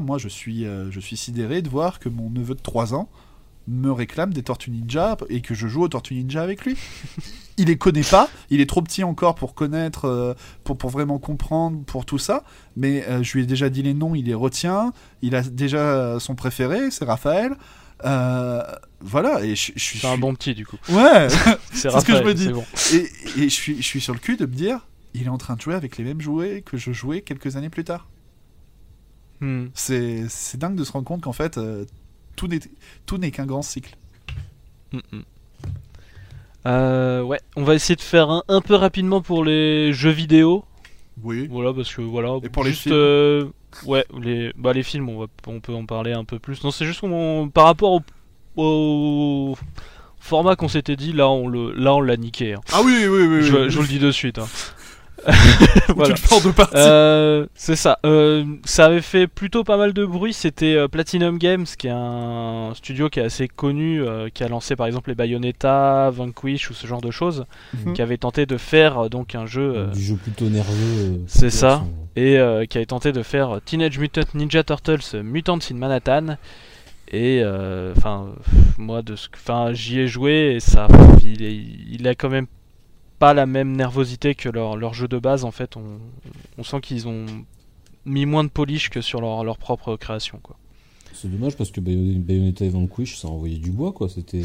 Moi, 0.01 0.17
je 0.17 0.27
suis, 0.29 0.65
euh, 0.65 0.89
je 0.91 0.99
suis 1.01 1.17
sidéré 1.17 1.61
de 1.61 1.69
voir 1.69 1.99
que 1.99 2.07
mon 2.09 2.29
neveu 2.29 2.55
de 2.55 2.61
3 2.61 2.93
ans 2.93 3.09
me 3.69 3.91
réclame 3.91 4.33
des 4.33 4.43
Tortues 4.43 4.71
Ninja 4.71 5.15
et 5.29 5.41
que 5.41 5.53
je 5.53 5.67
joue 5.67 5.83
aux 5.83 5.87
Tortues 5.87 6.15
Ninja 6.15 6.41
avec 6.41 6.65
lui. 6.65 6.75
il 7.57 7.67
les 7.67 7.77
connaît 7.77 8.03
pas, 8.03 8.29
il 8.49 8.61
est 8.61 8.65
trop 8.65 8.81
petit 8.81 9.03
encore 9.03 9.35
pour 9.35 9.53
connaître, 9.53 10.05
euh, 10.05 10.33
pour, 10.63 10.77
pour 10.77 10.89
vraiment 10.89 11.19
comprendre, 11.19 11.83
pour 11.85 12.05
tout 12.05 12.17
ça. 12.17 12.43
Mais 12.75 13.05
euh, 13.07 13.21
je 13.21 13.33
lui 13.33 13.43
ai 13.43 13.45
déjà 13.45 13.69
dit 13.69 13.83
les 13.83 13.93
noms, 13.93 14.15
il 14.15 14.25
les 14.25 14.33
retient. 14.33 14.91
Il 15.21 15.35
a 15.35 15.41
déjà 15.41 16.19
son 16.19 16.35
préféré, 16.35 16.89
c'est 16.91 17.05
Raphaël. 17.05 17.55
Euh, 18.05 18.63
voilà, 19.01 19.43
et 19.43 19.55
je, 19.55 19.73
je 19.75 19.83
suis. 19.83 19.99
C'est 19.99 20.07
un 20.07 20.17
bon 20.17 20.33
petit, 20.33 20.55
du 20.55 20.65
coup. 20.65 20.77
Ouais, 20.89 21.27
C'est 21.73 21.89
ce 21.89 22.05
que 22.05 22.15
je 22.15 22.23
me 22.23 22.33
dis. 22.33 22.49
bon. 22.49 22.65
et, 22.93 23.41
et 23.41 23.49
je, 23.49 23.53
suis, 23.53 23.77
je 23.77 23.85
suis 23.85 24.01
sur 24.01 24.13
le 24.13 24.19
cul 24.19 24.37
de 24.37 24.45
me 24.45 24.53
dire, 24.53 24.87
il 25.13 25.23
est 25.23 25.29
en 25.29 25.37
train 25.37 25.55
de 25.55 25.61
jouer 25.61 25.75
avec 25.75 25.97
les 25.97 26.03
mêmes 26.03 26.21
jouets 26.21 26.61
que 26.65 26.77
je 26.77 26.91
jouais 26.91 27.21
quelques 27.21 27.55
années 27.55 27.69
plus 27.69 27.83
tard. 27.83 28.07
Hmm. 29.41 29.67
C'est 29.73 30.25
c'est 30.29 30.57
dingue 30.57 30.75
de 30.75 30.83
se 30.83 30.91
rendre 30.91 31.05
compte 31.05 31.21
qu'en 31.21 31.33
fait, 31.33 31.57
tout 32.39 32.47
n'est 32.47 32.59
tout 33.05 33.17
n'est 33.17 33.31
qu'un 33.31 33.45
grand 33.45 33.61
cycle. 33.61 33.97
Mm, 34.93 34.97
mm. 35.11 35.21
Euh, 36.67 37.21
ouais, 37.21 37.39
on 37.57 37.63
va 37.63 37.75
essayer 37.75 37.95
de 37.97 38.01
faire 38.01 38.29
un, 38.29 38.43
un 38.47 38.61
peu 38.61 38.75
rapidement 38.75 39.21
pour 39.21 39.43
les 39.43 39.91
jeux 39.91 40.09
vidéo. 40.09 40.63
Oui. 41.21 41.47
Voilà, 41.51 41.73
parce 41.73 41.93
que 41.93 42.01
voilà. 42.01 42.37
Et 42.41 42.47
pour 42.49 42.63
les 42.63 42.69
juste, 42.69 42.83
films 42.83 42.95
euh, 42.95 43.45
Ouais, 43.85 44.05
les, 44.21 44.53
bah, 44.57 44.71
les 44.71 44.83
films, 44.83 45.09
on, 45.09 45.19
va, 45.19 45.25
on 45.47 45.59
peut 45.59 45.73
en 45.73 45.85
parler 45.85 46.13
un 46.13 46.23
peu 46.23 46.39
plus. 46.39 46.63
Non, 46.63 46.71
c'est 46.71 46.85
juste 46.85 47.01
qu'on, 47.01 47.49
par 47.53 47.65
rapport 47.65 47.91
au, 47.91 48.01
au 48.55 49.57
format 50.19 50.55
qu'on 50.55 50.69
s'était 50.69 50.95
dit, 50.95 51.11
là, 51.11 51.27
on 51.29 51.47
le, 51.47 51.73
là, 51.73 51.93
on 51.93 52.01
l'a 52.01 52.15
niqué. 52.17 52.53
hein. 52.53 52.61
Ah 52.71 52.81
oui, 52.85 53.05
oui, 53.05 53.23
oui. 53.27 53.41
je, 53.43 53.55
oui. 53.55 53.69
je 53.69 53.75
vous 53.75 53.81
le 53.81 53.87
dis 53.89 53.99
de 53.99 54.11
suite. 54.11 54.39
hein. 54.39 54.47
Voilà. 55.95 56.15
Euh, 56.75 57.45
c'est 57.55 57.75
ça. 57.75 57.99
Euh, 58.05 58.45
ça 58.65 58.85
avait 58.85 59.01
fait 59.01 59.27
plutôt 59.27 59.63
pas 59.63 59.77
mal 59.77 59.93
de 59.93 60.05
bruit. 60.05 60.33
C'était 60.33 60.75
euh, 60.75 60.87
Platinum 60.87 61.37
Games, 61.37 61.65
qui 61.77 61.87
est 61.87 61.93
un 61.93 62.71
studio 62.75 63.09
qui 63.09 63.19
est 63.19 63.23
assez 63.23 63.47
connu, 63.47 64.01
euh, 64.01 64.29
qui 64.33 64.43
a 64.43 64.47
lancé 64.47 64.75
par 64.75 64.87
exemple 64.87 65.09
les 65.09 65.15
Bayonetta, 65.15 66.09
Vanquish 66.11 66.69
ou 66.69 66.73
ce 66.73 66.87
genre 66.87 67.01
de 67.01 67.11
choses, 67.11 67.45
Mhm. 67.85 67.93
qui 67.93 68.01
avait 68.01 68.17
tenté 68.17 68.45
de 68.45 68.57
faire 68.57 69.09
donc 69.09 69.35
un 69.35 69.45
jeu 69.45 69.73
euh, 69.75 69.87
Du 69.87 70.01
jeu 70.01 70.15
plutôt 70.15 70.45
nerveux. 70.45 70.69
euh, 70.99 71.17
C'est 71.27 71.49
ça. 71.49 71.83
et 72.15 72.37
euh, 72.37 72.65
qui 72.65 72.77
avait 72.77 72.85
tenté 72.85 73.11
de 73.11 73.23
faire 73.23 73.59
Teenage 73.65 73.97
Mutant 73.99 74.21
Ninja 74.35 74.63
Turtles 74.63 75.21
Mutants 75.23 75.59
in 75.71 75.75
Manhattan. 75.75 76.37
Et 77.11 77.41
euh, 77.43 77.91
enfin, 77.97 78.27
moi, 78.77 79.01
de 79.01 79.15
ce, 79.15 79.29
que- 79.29 79.37
enfin, 79.37 79.73
j'y 79.73 79.99
ai 79.99 80.07
joué 80.07 80.53
et 80.55 80.59
ça, 80.59 80.87
il, 81.23 81.43
est- 81.43 81.59
il 81.91 82.07
a 82.07 82.13
quand 82.13 82.29
même 82.29 82.45
pas 83.19 83.33
la 83.33 83.45
même 83.45 83.75
nervosité 83.75 84.33
que 84.33 84.49
leur, 84.49 84.77
leur 84.77 84.93
jeu 84.93 85.07
de 85.07 85.19
base. 85.19 85.43
En 85.45 85.51
fait, 85.51 85.77
on, 85.77 85.99
on 86.57 86.63
sent 86.63 86.81
qu'ils 86.81 87.07
ont 87.07 87.25
mis 88.05 88.25
moins 88.25 88.43
de 88.43 88.49
polish 88.49 88.89
que 88.89 89.01
sur 89.01 89.21
leur, 89.21 89.43
leur 89.43 89.57
propre 89.57 89.95
création, 89.97 90.39
quoi. 90.41 90.55
C'est 91.13 91.27
dommage 91.29 91.57
parce 91.57 91.71
que 91.71 91.81
Bayon- 91.81 92.19
Bayonetta 92.19 92.63
et 92.65 92.69
Vanquish, 92.69 93.17
ça 93.17 93.27
envoyait 93.27 93.57
du 93.57 93.71
bois 93.71 93.91
quoi. 93.91 94.07
C'était 94.07 94.41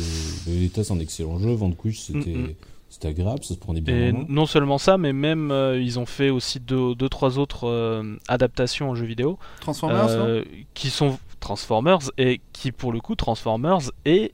Bayonetta, 0.46 0.82
c'est 0.82 0.92
un 0.92 0.98
excellent 0.98 1.38
jeu. 1.38 1.52
Vanquish, 1.52 2.00
c'était 2.00 2.30
Mm, 2.34 2.42
mm. 2.46 2.54
c'était 2.88 3.08
agréable, 3.08 3.44
ça 3.44 3.54
se 3.54 3.58
prenait 3.60 3.80
bien 3.80 3.94
Et 4.08 4.12
non 4.12 4.46
seulement 4.46 4.78
ça, 4.78 4.98
mais 4.98 5.12
même 5.12 5.50
euh, 5.52 5.80
ils 5.80 5.98
ont 6.00 6.06
fait 6.06 6.30
aussi 6.30 6.58
deux, 6.58 6.94
deux 6.96 7.08
trois 7.08 7.38
autres 7.38 7.68
euh, 7.68 8.16
adaptations 8.28 8.90
en 8.90 8.94
jeux 8.96 9.06
vidéo. 9.06 9.38
Transformers, 9.60 10.06
non? 10.08 10.24
Euh, 10.26 10.44
qui 10.72 10.90
sont 10.90 11.18
Transformers 11.38 12.10
et 12.18 12.40
qui 12.52 12.72
pour 12.72 12.92
le 12.92 13.00
coup 13.00 13.14
Transformers 13.14 13.90
est 14.04 14.32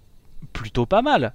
plutôt 0.54 0.86
pas 0.86 1.02
mal. 1.02 1.34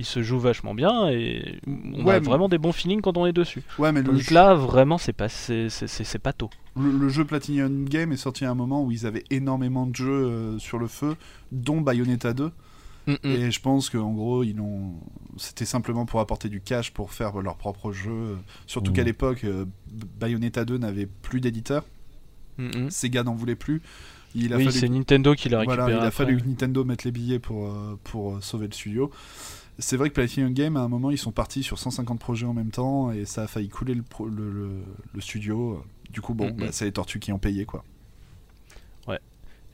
Il 0.00 0.06
se 0.06 0.22
joue 0.22 0.38
vachement 0.40 0.74
bien 0.74 1.08
et 1.10 1.60
on 1.66 2.04
Ouais, 2.04 2.14
a 2.14 2.20
mais- 2.20 2.26
vraiment 2.26 2.48
des 2.48 2.56
bons 2.56 2.72
feelings 2.72 3.02
quand 3.02 3.18
on 3.18 3.26
est 3.26 3.34
dessus. 3.34 3.62
Ouais, 3.78 3.92
mais 3.92 4.00
le, 4.02 4.18
que 4.18 4.32
là 4.32 4.54
vraiment 4.54 4.96
c'est 4.96 5.12
pas 5.12 5.28
c'est 5.28 5.68
c'est- 5.68 5.86
c'est- 5.86 6.04
c'est 6.04 6.18
pas 6.18 6.32
tôt. 6.32 6.48
le, 6.74 6.90
le 6.90 7.08
jeu 7.10 7.24
Platinum 7.26 7.86
Game 7.86 8.10
est 8.10 8.16
sorti 8.16 8.46
à 8.46 8.50
un 8.50 8.54
moment 8.54 8.82
où 8.82 8.90
ils 8.90 9.04
avaient 9.06 9.24
énormément 9.30 9.86
de 9.86 9.94
jeux 9.94 10.08
euh, 10.10 10.58
sur 10.58 10.78
le 10.78 10.86
feu, 10.86 11.16
dont 11.52 11.82
Bayonetta 11.82 12.32
2. 12.32 12.50
Mm, 13.06 13.12
mm. 13.12 13.16
Et 13.24 13.50
je 13.50 13.60
pense 13.60 13.90
qu'en 13.90 14.12
gros, 14.12 14.42
ils 14.42 14.58
ont... 14.60 14.94
c'était 15.36 15.64
simplement 15.66 16.06
pour 16.06 16.20
apporter 16.20 16.48
du 16.48 16.60
cash 16.62 16.92
pour 16.92 17.12
faire 17.12 17.40
leur 17.42 17.56
propre 17.56 17.92
jeu. 17.92 18.38
Surtout 18.66 18.90
Mhm. 18.92 18.96
qu'à 18.96 19.04
l'époque, 19.04 19.44
euh, 19.44 19.64
Bayonetta 20.18 20.64
2 20.64 20.78
n'avait 20.78 21.06
plus 21.06 21.40
d'éditeur. 21.40 21.84
Mm, 22.58 22.84
mm. 22.84 22.90
Sega 22.90 23.22
n'en 23.22 23.34
voulait 23.34 23.54
plus. 23.54 23.82
Il 24.34 24.52
a 24.52 24.58
Oui 24.58 24.64
fallu 24.66 24.78
c'est 24.78 24.88
Nintendo 24.88 25.34
qui 25.34 25.48
l'a 25.48 25.58
récupéré. 25.58 25.82
Voilà, 25.82 25.92
il 25.92 25.98
a 26.04 26.06
après. 26.06 26.24
fallu 26.24 26.38
que 26.40 26.46
Nintendo 26.46 26.84
mette 26.84 27.02
les 27.04 27.10
billets 27.10 27.38
pour, 27.40 27.66
euh, 27.66 27.98
pour 28.04 28.36
euh, 28.36 28.40
sauver 28.40 28.66
le 28.68 28.72
studio. 28.72 29.10
C'est 29.80 29.96
vrai 29.96 30.08
que 30.10 30.14
Platinum 30.14 30.52
Game, 30.54 30.76
à 30.76 30.80
un 30.80 30.88
moment, 30.88 31.10
ils 31.10 31.18
sont 31.18 31.32
partis 31.32 31.62
sur 31.62 31.78
150 31.78 32.20
projets 32.20 32.46
en 32.46 32.54
même 32.54 32.70
temps 32.70 33.10
et 33.10 33.24
ça 33.24 33.42
a 33.42 33.46
failli 33.48 33.68
couler 33.68 33.94
le, 33.94 34.02
pro- 34.02 34.28
le, 34.28 34.50
le- 34.52 34.82
le 35.14 35.20
studio. 35.20 35.82
Du 36.10 36.20
coup, 36.20 36.34
bon, 36.34 36.46
Mhm. 36.50 36.56
bah, 36.56 36.66
c'est 36.70 36.84
les 36.84 36.92
tortues 36.92 37.18
qui 37.20 37.32
ont 37.32 37.38
payé, 37.38 37.64
quoi. 37.64 37.82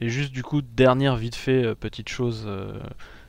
Et 0.02 0.10
juste 0.10 0.30
du 0.30 0.42
coup 0.42 0.60
dernière 0.60 1.16
vite 1.16 1.34
fait 1.36 1.64
euh, 1.64 1.74
petite 1.74 2.10
chose 2.10 2.44
euh, 2.46 2.78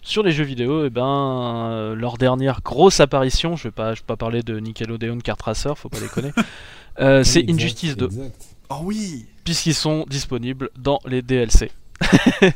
sur 0.02 0.22
les 0.22 0.34
jeux 0.34 0.44
vidéo 0.44 0.84
et 0.86 0.90
ben 0.90 1.70
euh, 1.72 1.96
leur 1.96 2.18
dernière 2.18 2.60
grosse 2.62 3.00
apparition, 3.00 3.56
je 3.56 3.70
vais 3.70 3.72
pas 3.72 3.94
je 3.94 4.02
vais 4.02 4.06
pas 4.06 4.18
parler 4.18 4.44
de 4.44 4.60
Nickelodeon 4.60 5.20
Kart 5.20 5.42
Racer, 5.42 5.78
faut 5.78 5.88
pas 5.88 6.02
déconner. 6.02 6.32
Euh, 7.00 7.24
c'est 7.24 7.50
Injustice 7.50 7.96
2. 7.96 8.08
Exact. 8.08 8.46
Oh 8.70 8.80
oui 8.84 9.28
puisqu'ils 9.46 9.76
sont 9.76 10.04
disponibles 10.10 10.70
dans 10.78 11.00
les 11.06 11.22
DLC. 11.22 11.72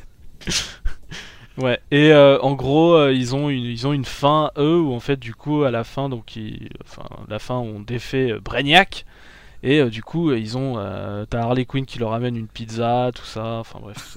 Ouais, 1.58 1.80
et 1.92 2.14
euh, 2.14 2.40
en 2.40 2.54
gros, 2.54 2.94
euh, 2.96 3.14
ils, 3.14 3.36
ont 3.36 3.50
une, 3.50 3.66
ils 3.66 3.86
ont 3.86 3.94
une 3.94 4.06
fin, 4.06 4.52
eux, 4.58 4.80
où 4.80 4.94
en 4.94 5.02
fait, 5.02 5.18
du 5.20 5.36
coup, 5.36 5.64
à 5.64 5.72
la 5.72 5.84
fin, 5.84 6.08
donc, 6.08 6.36
ils, 6.36 6.70
enfin, 6.84 7.04
la 7.28 7.40
fin, 7.40 7.56
on 7.56 7.82
défait 7.82 8.32
euh, 8.32 8.40
Brainiac, 8.40 9.06
et 9.62 9.80
euh, 9.82 9.90
du 9.90 10.02
coup, 10.02 10.32
ils 10.32 10.58
ont. 10.58 10.76
T'as 11.30 11.42
Harley 11.42 11.66
Quinn 11.66 11.86
qui 11.86 12.00
leur 12.00 12.14
amène 12.14 12.38
une 12.38 12.48
pizza, 12.48 13.12
tout 13.14 13.26
ça, 13.26 13.58
enfin 13.60 13.80
bref. 13.82 14.16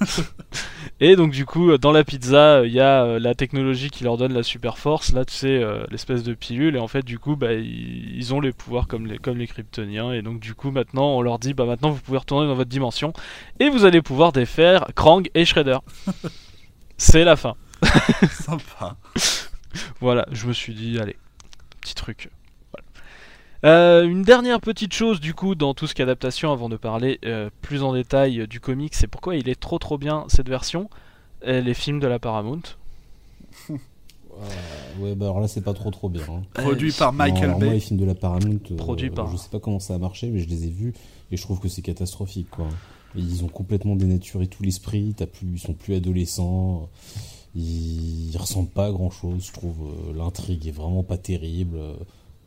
et 1.01 1.17
donc, 1.17 1.33
du 1.33 1.45
coup, 1.45 1.77
dans 1.77 1.91
la 1.93 2.05
pizza, 2.05 2.65
il 2.65 2.73
y 2.73 2.81
a 2.81 3.19
la 3.19 3.35
technologie 3.35 3.91
qui 3.91 4.05
leur 4.05 4.17
donne 4.17 4.33
la 4.33 4.45
super 4.45 4.79
force, 4.79 5.13
là, 5.13 5.25
tu 5.25 5.35
sais, 5.35 5.61
l'espèce 5.91 6.23
de 6.23 6.35
pilule, 6.35 6.77
et 6.77 6.79
en 6.79 6.89
fait, 6.89 7.05
du 7.05 7.19
coup, 7.19 7.35
bah, 7.37 7.53
ils, 7.53 8.17
ils 8.17 8.33
ont 8.33 8.41
les 8.41 8.53
pouvoirs 8.53 8.87
comme 8.87 9.07
les, 9.07 9.19
comme 9.19 9.39
les 9.39 9.49
Kryptoniens, 9.49 10.13
et 10.13 10.23
donc, 10.23 10.39
du 10.41 10.55
coup, 10.55 10.71
maintenant, 10.71 11.17
on 11.17 11.21
leur 11.21 11.41
dit, 11.41 11.53
bah, 11.53 11.67
maintenant, 11.67 11.91
vous 11.91 12.01
pouvez 12.01 12.19
retourner 12.19 12.47
dans 12.47 12.55
votre 12.55 12.71
dimension, 12.71 13.13
et 13.59 13.69
vous 13.69 13.85
allez 13.85 14.03
pouvoir 14.03 14.31
défaire 14.33 14.87
Krang 14.95 15.29
et 15.35 15.45
Shredder. 15.45 15.79
C'est 16.97 17.25
la 17.25 17.37
fin. 17.37 17.55
Sympa. 18.31 18.97
Voilà, 20.01 20.27
je 20.33 20.47
me 20.47 20.53
suis 20.53 20.75
dit, 20.75 20.99
allez, 20.99 21.17
petit 21.81 21.95
truc. 21.95 22.31
Voilà. 22.73 22.87
Euh, 23.77 24.05
une 24.05 24.23
dernière 24.23 24.61
petite 24.61 24.93
chose 24.93 25.21
du 25.21 25.35
coup 25.35 25.55
dans 25.55 25.75
tout 25.75 25.87
ce 25.87 25.95
qui 25.95 26.03
est 26.03 26.05
adaptation 26.05 26.53
avant 26.53 26.69
de 26.69 26.77
parler 26.77 27.19
euh, 27.25 27.51
plus 27.63 27.83
en 27.83 27.93
détail 27.95 28.41
euh, 28.43 28.47
du 28.47 28.61
comic, 28.61 28.95
c'est 28.95 29.07
pourquoi 29.07 29.37
il 29.37 29.49
est 29.49 29.59
trop 29.61 29.79
trop 29.79 29.99
bien 29.99 30.25
cette 30.29 30.49
version, 30.49 30.89
euh, 31.47 31.61
les 31.61 31.75
films 31.75 31.99
de 32.01 32.07
la 32.07 32.19
Paramount. 32.19 32.61
Euh, 34.37 35.01
ouais, 35.01 35.15
bah 35.15 35.27
alors 35.27 35.39
là, 35.39 35.47
c'est 35.47 35.61
pas 35.61 35.75
trop 35.75 35.93
trop 35.93 36.09
bien. 36.09 36.25
hein. 36.29 36.43
Produit 36.55 36.91
par 36.91 37.13
Non, 37.13 37.19
Michael 37.19 37.45
alors 37.45 37.59
moi, 37.61 37.69
Bay. 37.69 37.75
les 37.75 37.79
films 37.81 38.01
de 38.01 38.05
la 38.05 38.17
Paramount, 38.17 38.59
euh, 38.73 38.77
Produit 38.77 39.09
par- 39.11 39.31
je 39.31 39.37
sais 39.37 39.49
pas 39.49 39.61
comment 39.61 39.79
ça 39.79 39.95
a 39.95 39.99
marché, 39.99 40.27
mais 40.29 40.41
je 40.41 40.49
les 40.49 40.65
ai 40.65 40.71
vus 40.71 40.93
et 41.31 41.37
je 41.37 41.43
trouve 41.43 41.61
que 41.61 41.69
c'est 41.69 41.83
catastrophique. 41.83 42.49
Quoi. 42.51 42.67
Ils 43.17 43.45
ont 43.45 43.49
complètement 43.49 43.97
dénaturé 43.97 44.47
tout 44.49 44.63
l'esprit. 44.63 45.15
T'as 45.17 45.27
plus, 45.27 45.47
ils 45.55 45.59
sont 45.61 45.75
plus 45.75 45.95
adolescents. 45.95 46.89
Ils, 47.55 48.31
ils 48.31 48.37
ressemblent 48.37 48.69
pas 48.71 48.87
à 48.87 48.91
grand 48.91 49.11
chose. 49.11 49.47
Je 49.47 49.53
trouve 49.53 49.77
euh, 49.89 50.13
l'intrigue 50.17 50.67
est 50.67 50.73
vraiment 50.73 51.03
pas 51.05 51.19
terrible. 51.19 51.77
Euh, 51.77 51.95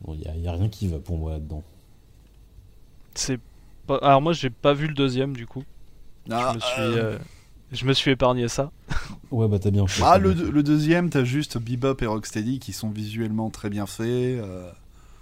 Bon, 0.02 0.14
il 0.14 0.20
y, 0.22 0.28
a- 0.28 0.36
y 0.36 0.46
a 0.46 0.52
rien 0.52 0.68
qui 0.68 0.86
va 0.86 1.00
pour 1.00 1.18
moi 1.18 1.32
là-dedans. 1.32 1.64
C'est 3.14 3.40
pas... 3.86 3.96
Alors 3.96 4.22
moi 4.22 4.32
j'ai 4.32 4.50
pas 4.50 4.72
vu 4.72 4.86
le 4.86 4.94
deuxième 4.94 5.34
du 5.34 5.44
coup. 5.46 5.64
Ah, 6.30 6.50
je, 6.52 6.54
me 6.54 6.60
suis, 6.60 6.80
euh, 6.80 7.02
euh, 7.14 7.18
je 7.72 7.84
me 7.84 7.92
suis 7.94 8.10
épargné 8.12 8.46
ça. 8.48 8.70
Ouais, 9.32 9.46
bah 9.48 9.58
t'as 9.58 9.70
bien 9.70 9.86
fait. 9.86 10.02
ah, 10.06 10.16
le, 10.18 10.32
bien 10.32 10.44
fait. 10.46 10.52
le 10.52 10.62
deuxième, 10.62 11.10
t'as 11.10 11.24
juste 11.24 11.58
Bebop 11.58 11.96
et 12.00 12.06
Rocksteady 12.06 12.60
qui 12.60 12.72
sont 12.72 12.88
visuellement 12.90 13.50
très 13.50 13.68
bien 13.70 13.86
faits. 13.86 14.06
euh. 14.06 14.70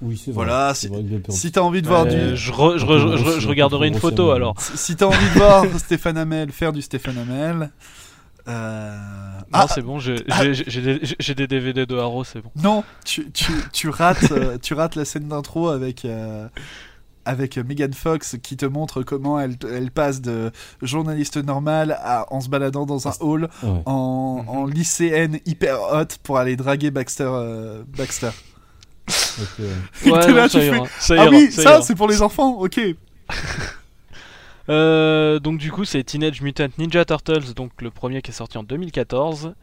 Oui, 0.03 0.17
c'est 0.17 0.31
vrai. 0.31 0.45
Voilà, 0.45 0.73
c'est 0.75 0.89
si- 0.89 0.93
vrai 0.93 1.03
que 1.03 1.09
j'ai 1.09 1.19
perdu. 1.19 1.39
Si 1.41 1.53
t'as 1.53 1.61
envie 1.63 1.81
de 1.83 1.89
voir 1.89 2.05
Euh, 2.07 2.31
du, 2.33 2.37
je, 2.37 2.53
re- 2.53 2.77
je, 2.79 2.85
Un 2.85 2.87
peu 2.87 2.93
re- 2.95 2.99
je- 2.99 3.23
grossier, 3.23 3.41
je 3.41 3.47
un 3.47 3.51
regarderai 3.51 3.89
une 3.89 3.99
photo 3.99 4.31
alors. 4.31 4.55
si 4.61 4.77
si 4.77 4.97
t'as 4.97 5.07
envie 5.07 5.17
de 5.35 5.39
voir 5.39 5.65
Stéphane 5.79 6.19
Hamel 6.19 6.53
faire 6.53 6.73
du 6.73 6.83
Stéphane 6.83 7.17
Hamel. 7.19 7.71
euh, 8.49 8.91
Non 9.39 9.43
Ah, 9.53 9.67
c'est 9.73 9.83
bon, 9.83 9.99
j'ai 9.99 10.17
ah. 10.31 10.45
des, 10.45 11.47
DVD 11.47 11.87
de 11.87 11.97
Haro, 11.97 12.25
c'est 12.25 12.41
bon. 12.43 12.51
Non, 12.57 12.85
tu, 13.05 13.31
tu, 13.33 13.53
tu 13.73 13.89
rates, 13.89 14.31
euh, 14.33 14.59
tu 14.61 14.75
rates 14.75 14.95
la 14.97 15.05
scène 15.05 15.29
d'intro 15.29 15.69
avec, 15.69 16.05
euh, 16.05 16.47
avec 17.25 17.57
Megan 17.57 17.93
Fox 17.93 18.37
qui 18.43 18.57
te 18.57 18.67
montre 18.67 19.03
comment 19.03 19.41
elle, 19.41 19.57
elle 19.73 19.91
passe 19.91 20.21
de 20.21 20.53
journaliste 20.83 21.39
normale 21.39 21.97
à, 22.03 22.33
en 22.33 22.41
se 22.41 22.49
baladant 22.49 22.87
dans 22.87 23.09
un 23.09 23.13
hall 23.21 23.49
Ouais. 23.63 23.83
en, 23.87 24.43
Mhm. 24.43 24.49
en 24.49 24.67
lycéenne 24.67 25.39
hyper 25.47 25.79
hot 25.93 26.05
pour 26.23 26.39
aller 26.39 26.55
draguer 26.57 26.91
Baxter. 26.91 27.29
euh, 27.29 27.83
Baxter. 27.97 28.31
Ouais. 29.39 30.49
Ça 30.99 31.15
ira, 31.15 31.25
ah 31.27 31.29
oui, 31.31 31.51
ça 31.53 31.83
c'est 31.83 31.95
pour 31.95 32.09
les 32.09 32.23
enfants, 32.23 32.59
ok. 32.59 32.81
Euh, 34.69 35.39
donc 35.39 35.59
du 35.59 35.71
coup 35.71 35.85
c'est 35.85 36.03
Teenage 36.03 36.43
Mutant 36.43 36.67
Ninja 36.77 37.05
Turtles, 37.05 37.55
donc 37.55 37.71
le 37.81 37.91
premier 37.93 38.21
qui 38.21 38.33
est 38.33 38.35
sorti 38.35 38.59
en 38.59 38.65
2014, 38.65 39.55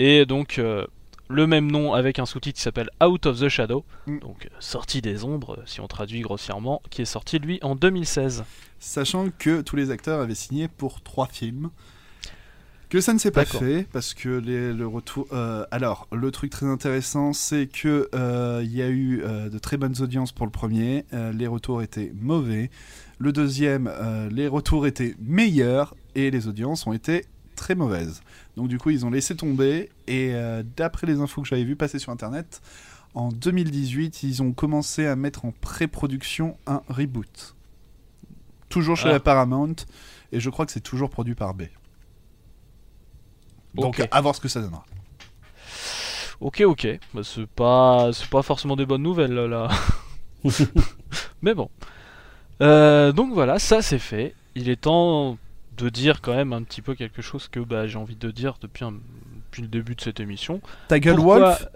et 0.00 0.26
donc 0.26 0.58
euh, 0.58 0.86
le 1.28 1.46
même 1.46 1.70
nom 1.70 1.94
avec 1.94 2.18
un 2.18 2.26
sous-titre 2.26 2.56
qui 2.56 2.62
s'appelle 2.62 2.90
Out 3.00 3.26
of 3.26 3.38
the 3.38 3.48
Shadow, 3.48 3.84
Mm. 4.08 4.18
donc 4.18 4.46
euh, 4.46 4.48
sortie 4.58 5.02
des 5.02 5.22
ombres 5.22 5.62
si 5.66 5.80
on 5.80 5.86
traduit 5.86 6.20
grossièrement, 6.22 6.82
qui 6.90 7.02
est 7.02 7.04
sorti 7.04 7.38
lui 7.38 7.60
en 7.62 7.76
2016. 7.76 8.42
Sachant 8.80 9.26
que 9.38 9.60
tous 9.60 9.76
les 9.76 9.92
acteurs 9.92 10.20
avaient 10.20 10.34
signé 10.34 10.66
pour 10.66 11.00
trois 11.00 11.28
films. 11.28 11.70
Que 12.90 13.00
ça 13.00 13.12
ne 13.14 13.18
s'est 13.18 13.30
pas 13.30 13.44
fait 13.44 13.86
parce 13.92 14.14
que 14.14 14.28
les, 14.28 14.72
le 14.72 14.86
retour. 14.86 15.26
euh, 15.32 15.64
alors, 15.70 16.08
le 16.12 16.30
truc 16.32 16.50
très 16.50 16.66
intéressant, 16.66 17.32
c'est 17.32 17.68
que 17.68 18.08
euh, 18.16 18.62
il 18.64 18.74
y 18.74 18.82
a 18.82 18.88
eu 18.88 19.22
euh, 19.22 19.48
de 19.48 19.58
très 19.58 19.76
bonnes 19.76 19.94
audiences 20.00 20.32
pour 20.32 20.44
le 20.44 20.50
premier. 20.50 21.04
euh, 21.12 21.32
les 21.32 21.46
retours 21.46 21.82
étaient 21.82 22.12
mauvais. 22.20 22.68
Le 23.18 23.32
deuxième, 23.32 23.92
les 24.30 24.48
retours 24.48 24.86
étaient 24.86 25.14
meilleurs 25.20 25.94
et 26.14 26.30
les 26.30 26.48
audiences 26.48 26.86
ont 26.86 26.92
été 26.94 27.26
très 27.54 27.74
mauvaises. 27.74 28.22
Donc 28.56 28.68
du 28.68 28.78
coup, 28.78 28.88
ils 28.90 29.04
ont 29.04 29.10
laissé 29.10 29.36
tomber 29.36 29.90
et 30.08 30.32
d'après 30.74 31.06
les 31.06 31.20
infos 31.20 31.42
que 31.42 31.48
j'avais 31.48 31.64
vues 31.64 31.76
passer 31.76 31.98
sur 31.98 32.12
internet, 32.12 32.62
en 33.12 33.28
2018, 33.28 34.22
ils 34.22 34.42
ont 34.42 34.52
commencé 34.52 35.06
à 35.06 35.16
mettre 35.16 35.44
en 35.44 35.52
pré-production 35.52 36.56
un 36.66 36.80
reboot. 36.88 37.54
Toujours 38.70 38.96
chez 38.96 39.10
Ah. 39.10 39.12
la 39.12 39.20
Paramount 39.20 39.76
et 40.32 40.40
je 40.40 40.48
crois 40.48 40.64
que 40.64 40.72
c'est 40.72 40.80
toujours 40.80 41.10
produit 41.10 41.34
par 41.34 41.52
B. 41.52 41.64
Donc 43.74 43.98
Ok. 44.00 44.08
à 44.10 44.20
voir 44.20 44.34
ce 44.34 44.40
que 44.40 44.48
ça 44.48 44.60
donnera. 44.60 44.84
Ok 46.40 46.62
ok, 46.66 46.98
bah, 47.12 47.20
c'est 47.22 47.46
pas 47.46 48.10
c'est 48.12 48.28
pas 48.28 48.42
forcément 48.42 48.76
des 48.76 48.86
bonnes 48.86 49.02
nouvelles 49.02 49.34
là. 49.34 49.68
Mais 51.42 51.54
bon. 51.54 51.68
Euh, 52.62 53.12
donc 53.12 53.32
voilà, 53.32 53.58
ça 53.58 53.82
c'est 53.82 53.98
fait. 53.98 54.34
Il 54.54 54.68
est 54.68 54.80
temps 54.82 55.36
de 55.76 55.88
dire 55.88 56.20
quand 56.20 56.34
même 56.34 56.52
un 56.52 56.62
petit 56.62 56.82
peu 56.82 56.94
quelque 56.94 57.22
chose 57.22 57.48
que 57.48 57.60
bah, 57.60 57.86
j'ai 57.86 57.98
envie 57.98 58.16
de 58.16 58.30
dire 58.30 58.54
depuis, 58.60 58.84
un- 58.84 58.92
depuis 58.92 59.62
le 59.62 59.68
début 59.68 59.94
de 59.94 60.00
cette 60.00 60.20
émission. 60.20 60.60
Tiger 60.88 61.14
Pourquoi- 61.14 61.38
Wolf 61.40 61.66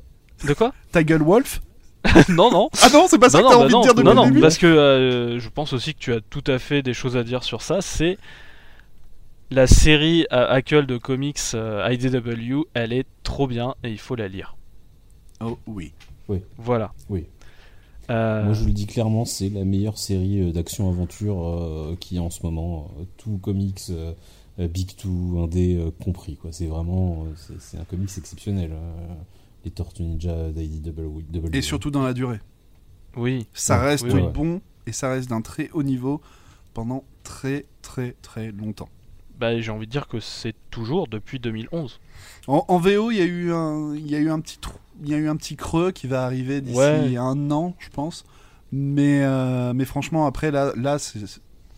De 0.47 0.55
quoi 0.55 0.73
Tiger 0.92 1.18
Wolf 1.18 1.60
Non 2.28 2.50
non. 2.50 2.68
Ah 2.82 2.89
non, 2.92 3.06
c'est 3.08 3.18
pas 3.18 3.31
ça 3.31 3.40
non, 3.40 3.48
que 3.48 3.52
t'as 3.55 3.58
non, 3.58 3.64
envie 3.64 3.73
bah 3.73 3.78
de 3.78 3.82
dire 3.82 3.94
non, 3.94 3.94
depuis 3.94 4.05
non, 4.05 4.10
le 4.10 4.16
non, 4.16 4.26
début 4.26 4.40
parce 4.40 4.58
que 4.58 4.66
euh, 4.66 5.39
je 5.39 5.48
pense 5.50 5.73
aussi 5.73 5.94
que 5.94 5.98
tu 6.00 6.12
as 6.12 6.20
tout 6.20 6.44
à 6.47 6.58
fait 6.58 6.82
des 6.82 6.92
choses 6.94 7.16
à 7.16 7.23
dire 7.23 7.44
sur 7.44 7.62
ça. 7.62 7.81
C'est 7.81 8.18
la 9.50 9.66
série 9.66 10.26
euh, 10.32 10.48
actuelle 10.48 10.86
de 10.86 10.97
comics 10.97 11.39
euh, 11.55 11.86
IDW, 11.90 12.64
elle 12.74 12.92
est 12.92 13.06
trop 13.23 13.47
bien 13.47 13.74
et 13.84 13.90
il 13.90 13.98
faut 13.98 14.14
la 14.16 14.28
lire. 14.28 14.56
Oh 15.40 15.58
oui. 15.66 15.92
Voilà. 16.58 16.92
Oui. 17.10 17.26
Euh, 18.10 18.44
Moi, 18.44 18.52
je 18.55 18.60
vous 18.60 18.66
le 18.66 18.73
dis 18.73 18.86
clairement, 18.86 19.24
c'est 19.24 19.48
la 19.48 19.64
meilleure 19.64 19.98
série 19.98 20.40
euh, 20.40 20.52
d'action-aventure 20.52 21.42
euh, 21.47 21.97
qui 22.00 22.16
est 22.16 22.20
en 22.20 22.31
ce 22.31 22.42
moment. 22.42 22.90
euh, 22.98 23.05
tout 23.16 23.39
comics, 23.39 23.81
Big 24.58 24.94
Two, 24.97 25.39
Indé 25.42 25.76
euh, 25.76 25.90
compris. 26.02 26.36
quoi. 26.36 26.52
C'est 26.52 26.66
vraiment. 26.66 27.24
euh, 27.26 27.56
c'est- 27.58 27.76
un 27.78 27.84
comics 27.84 28.10
exceptionnel. 28.16 28.70
euh, 28.73 29.14
les 29.64 29.70
Tortues 29.70 30.02
Ninja 30.02 30.50
d'IDW. 30.50 31.23
Et 31.55 31.62
surtout 31.62 31.90
dans 31.90 32.02
la 32.02 32.12
durée. 32.12 32.39
oui. 33.16 33.47
Ça 33.55 33.78
reste 33.81 34.05
oui, 34.05 34.12
oui. 34.14 34.23
bon 34.32 34.60
et 34.86 34.92
ça 34.92 35.08
reste 35.10 35.31
d'un 35.31 35.40
très 35.40 35.70
haut 35.73 35.82
niveau 35.82 36.20
pendant 36.74 37.02
très 37.23 37.64
très 37.81 38.14
très 38.20 38.52
longtemps. 38.52 38.90
Bah, 39.38 39.60
j'ai 39.60 39.70
envie 39.70 39.86
de 39.86 39.90
dire 39.90 40.06
que 40.06 40.20
c'est 40.20 40.54
toujours 40.70 41.08
depuis 41.08 41.38
2011. 41.40 41.98
En, 42.46 42.64
en 42.68 42.78
VO, 42.78 43.10
il 43.10 43.16
y 43.16 43.20
a 43.20 43.24
eu 43.24 43.52
un, 43.52 43.94
il 43.94 44.08
y 44.10 44.14
a 44.14 44.18
eu 44.18 44.30
un 44.30 44.40
petit 44.40 44.58
trou, 44.58 44.78
il 45.02 45.08
y 45.10 45.14
a 45.14 45.18
eu 45.18 45.28
un 45.28 45.36
petit 45.36 45.56
creux 45.56 45.90
qui 45.90 46.06
va 46.06 46.24
arriver 46.24 46.60
d'ici 46.60 46.76
Ouais. 46.78 47.16
un 47.16 47.50
an, 47.50 47.74
je 47.78 47.88
pense. 47.88 48.24
Mais 48.72 49.22
euh, 49.24 49.72
mais 49.74 49.84
franchement, 49.84 50.26
après 50.26 50.50
là, 50.50 50.72
là, 50.76 50.98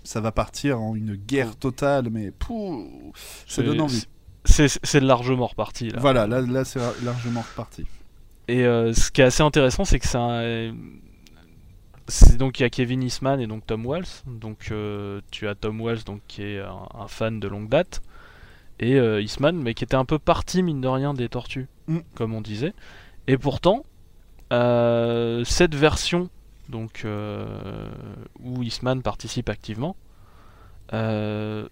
ça 0.05 0.20
va 0.20 0.33
partir 0.33 0.81
en 0.81 0.94
une 0.94 1.15
guerre 1.15 1.57
totale. 1.57 2.09
Mais 2.10 2.31
pouh, 2.31 2.86
ça 3.47 3.57
C'est- 3.57 3.62
donne 3.62 3.81
envie. 3.81 4.05
C'est 4.44 5.01
largement 5.01 5.47
reparti 5.49 5.89
là. 5.91 5.99
Voilà, 6.01 6.26
là, 6.28 6.41
là, 6.41 6.65
c'est 6.65 6.78
largement 7.05 7.41
reparti. 7.41 7.85
Et 8.49 8.65
euh, 8.65 8.93
ce 8.93 9.10
qui 9.10 9.20
est 9.20 9.25
assez 9.25 9.43
intéressant, 9.43 9.85
c'est 9.85 9.99
que 9.99 10.07
c'est 10.07 10.17
un. 10.18 10.41
c'est 10.41 10.73
donc 12.39 12.60
il 12.60 12.62
y 12.62 12.67
a 12.67 12.70
Kevin 12.70 13.02
Eastman 13.02 13.41
et 13.41 13.47
donc 13.47 13.67
Tom 13.67 13.85
Walsh. 13.86 14.23
Donc 14.26 14.68
euh, 14.70 15.20
tu 15.31 15.49
as 15.49 15.55
Tom 15.55 15.81
Walsh 15.81 16.05
donc 16.05 16.20
qui 16.28 16.43
est 16.43 16.60
un, 16.60 16.86
un 16.94 17.09
fan 17.09 17.41
de 17.41 17.49
longue 17.49 17.68
date 17.68 18.02
et 18.78 18.94
euh, 18.97 19.20
Eastman 19.23 19.57
mais 19.57 19.75
qui 19.75 19.85
était 19.85 19.97
un 19.97 20.05
peu 20.05 20.18
parti 20.18 20.62
mine 20.62 20.81
de 20.81 20.89
rien 20.89 21.15
des 21.15 21.28
Tortues, 21.28 21.67
Mm. 21.89 21.99
comme 22.15 22.35
on 22.35 22.41
disait. 22.41 22.73
Et 23.28 23.39
pourtant 23.39 23.85
euh, 24.52 25.43
cette 25.44 25.75
version 25.75 26.28
donc 26.68 27.02
euh, 27.05 27.89
où 28.43 28.62
Eastman 28.62 29.02
participe 29.02 29.49
activement 29.49 29.97
euh, 30.93 31.68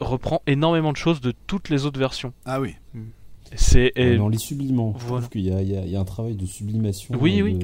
reprend 0.00 0.42
énormément 0.46 0.92
de 0.92 0.96
choses 0.96 1.20
de 1.20 1.32
toutes 1.46 1.68
les 1.68 1.84
autres 1.86 1.98
versions. 1.98 2.32
Ah 2.44 2.60
oui. 2.60 2.74
C'est 3.54 3.92
et- 3.96 4.16
Dans 4.16 4.28
les 4.28 4.38
sublimants, 4.38 4.94
je 4.98 5.04
Voilà. 5.04 5.22
trouve 5.22 5.30
qu'il 5.32 5.42
y, 5.42 5.52
a- 5.52 5.62
il 5.62 5.70
y 5.70 5.76
a 5.76 5.84
il 5.84 5.90
y 5.90 5.96
a 5.96 6.00
un 6.00 6.04
travail 6.04 6.34
de 6.34 6.46
sublimation, 6.46 7.14
Oui, 7.20 7.40
oui. 7.42 7.58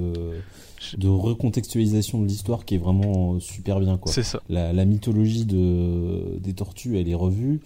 De, 0.96 1.08
recontextualisation 1.08 2.20
de 2.20 2.26
l'histoire 2.26 2.64
qui 2.64 2.74
est 2.76 2.78
vraiment 2.78 3.34
euh, 3.34 3.40
super 3.40 3.80
bien. 3.80 3.96
Quoi. 3.98 4.12
c'est 4.12 4.22
ça. 4.22 4.40
La, 4.48 4.72
la 4.72 4.84
mythologie 4.84 5.44
de, 5.44 6.38
des 6.38 6.52
tortues, 6.54 6.98
elle 6.98 7.08
est 7.08 7.14
revue. 7.14 7.60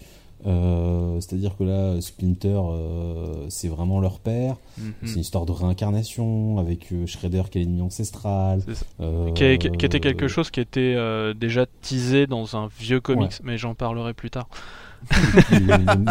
Euh, 0.47 1.19
C'est-à-dire 1.21 1.57
que 1.57 1.63
là, 1.63 1.99
Splinter, 2.01 2.59
euh, 2.69 3.45
c'est 3.49 3.67
vraiment 3.67 3.99
leur 3.99 4.19
père. 4.19 4.57
Mhm. 4.77 4.93
C'est 5.03 5.13
une 5.15 5.21
histoire 5.21 5.45
de 5.47 5.51
réincarnation 5.51 6.59
avec 6.59 6.91
euh, 6.91 7.07
Shredder 7.07 7.43
qui 7.49 7.57
est 7.57 7.61
l'ennemi 7.61 7.81
ancestral. 7.81 8.61
C'est 8.67 8.75
ça. 8.75 8.85
Euh, 9.01 9.31
qui, 9.31 9.43
est- 9.43 9.57
qui 9.57 9.85
était 9.85 9.99
quelque 9.99 10.27
chose 10.27 10.51
qui 10.51 10.59
était 10.59 10.95
déjà 11.33 11.65
teasé 11.81 12.27
dans 12.27 12.55
un 12.57 12.69
vieux 12.79 12.99
comics, 13.01 13.31
Ouais. 13.31 13.37
mais 13.43 13.57
j'en 13.57 13.73
parlerai 13.73 14.13
plus 14.13 14.29
tard. 14.29 14.47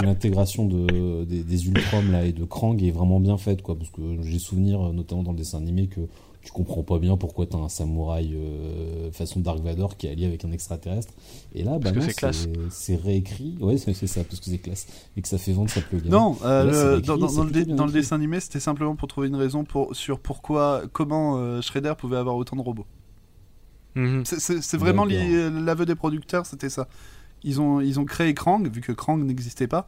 L'intégration 0.03 0.67
de, 0.67 1.25
des, 1.25 1.43
des 1.43 1.67
Ultrom 1.69 2.13
là, 2.13 2.25
et 2.25 2.33
de 2.33 2.45
Krang 2.45 2.81
est 2.83 2.91
vraiment 2.91 3.21
bien 3.21 3.37
faite, 3.37 3.63
quoi, 3.63 3.77
parce 3.77 3.91
que 3.91 4.03
j'ai 4.23 4.39
souvenir, 4.39 4.81
notamment 4.93 5.23
dans 5.23 5.33
le 5.33 5.37
dessin 5.39 5.59
animé, 5.59 5.87
que 5.87 6.01
tu 6.45 6.53
comprends 6.53 6.83
pas 6.83 6.99
bien 6.99 7.17
pourquoi 7.17 7.47
t'as 7.47 7.57
un 7.57 7.71
samouraï 7.71 8.35
euh, 8.35 9.11
façon 9.13 9.41
Dark 9.41 9.61
Vador 9.61 9.97
qui 9.97 10.07
est 10.07 10.11
allié 10.11 10.27
avec 10.27 10.45
un 10.45 10.53
extraterrestre. 10.53 11.13
Et 11.55 11.65
là, 11.65 11.79
bah 11.79 11.91
c'est 12.71 12.97
réécrit. 12.97 13.57
Ouais, 13.61 13.79
c'est 13.79 13.95
ça, 14.07 14.23
parce 14.25 14.41
que 14.41 14.51
c'est 14.51 14.59
classe. 14.59 14.87
Et 15.17 15.23
que 15.23 15.29
ça 15.29 15.39
fait 15.39 15.53
vendre 15.53 15.71
sa 15.71 15.81
plugin. 15.81 16.11
Non, 16.11 16.37
euh, 16.45 17.01
dans, 17.01 17.17
le, 17.17 17.91
dessin 17.91 18.17
animé, 18.17 18.41
c'était 18.41 18.61
simplement 18.61 18.95
pour 18.95 19.09
trouver 19.09 19.29
une 19.29 19.37
raison 19.37 19.65
pour, 19.65 19.97
sur 19.97 20.21
pourquoi, 20.21 20.83
comment 20.93 21.39
euh, 21.39 21.63
Shredder 21.63 21.95
pouvait 21.97 22.19
avoir 22.19 22.37
autant 22.37 22.57
de 22.57 22.61
robots. 22.61 22.87
Mhm. 23.95 24.25
C'est 24.27 24.77
vraiment 24.77 25.07
l'aveu 25.07 25.87
des 25.87 25.95
producteurs, 25.95 26.45
c'était 26.45 26.69
ça. 26.69 26.89
Ils 27.43 27.61
ont, 27.61 27.81
ils 27.81 27.99
ont 27.99 28.05
créé 28.05 28.35
Krang, 28.35 28.69
vu 28.69 28.83
que 28.83 28.93
Krang 28.93 29.25
n'existait 29.25 29.69
pas. 29.69 29.87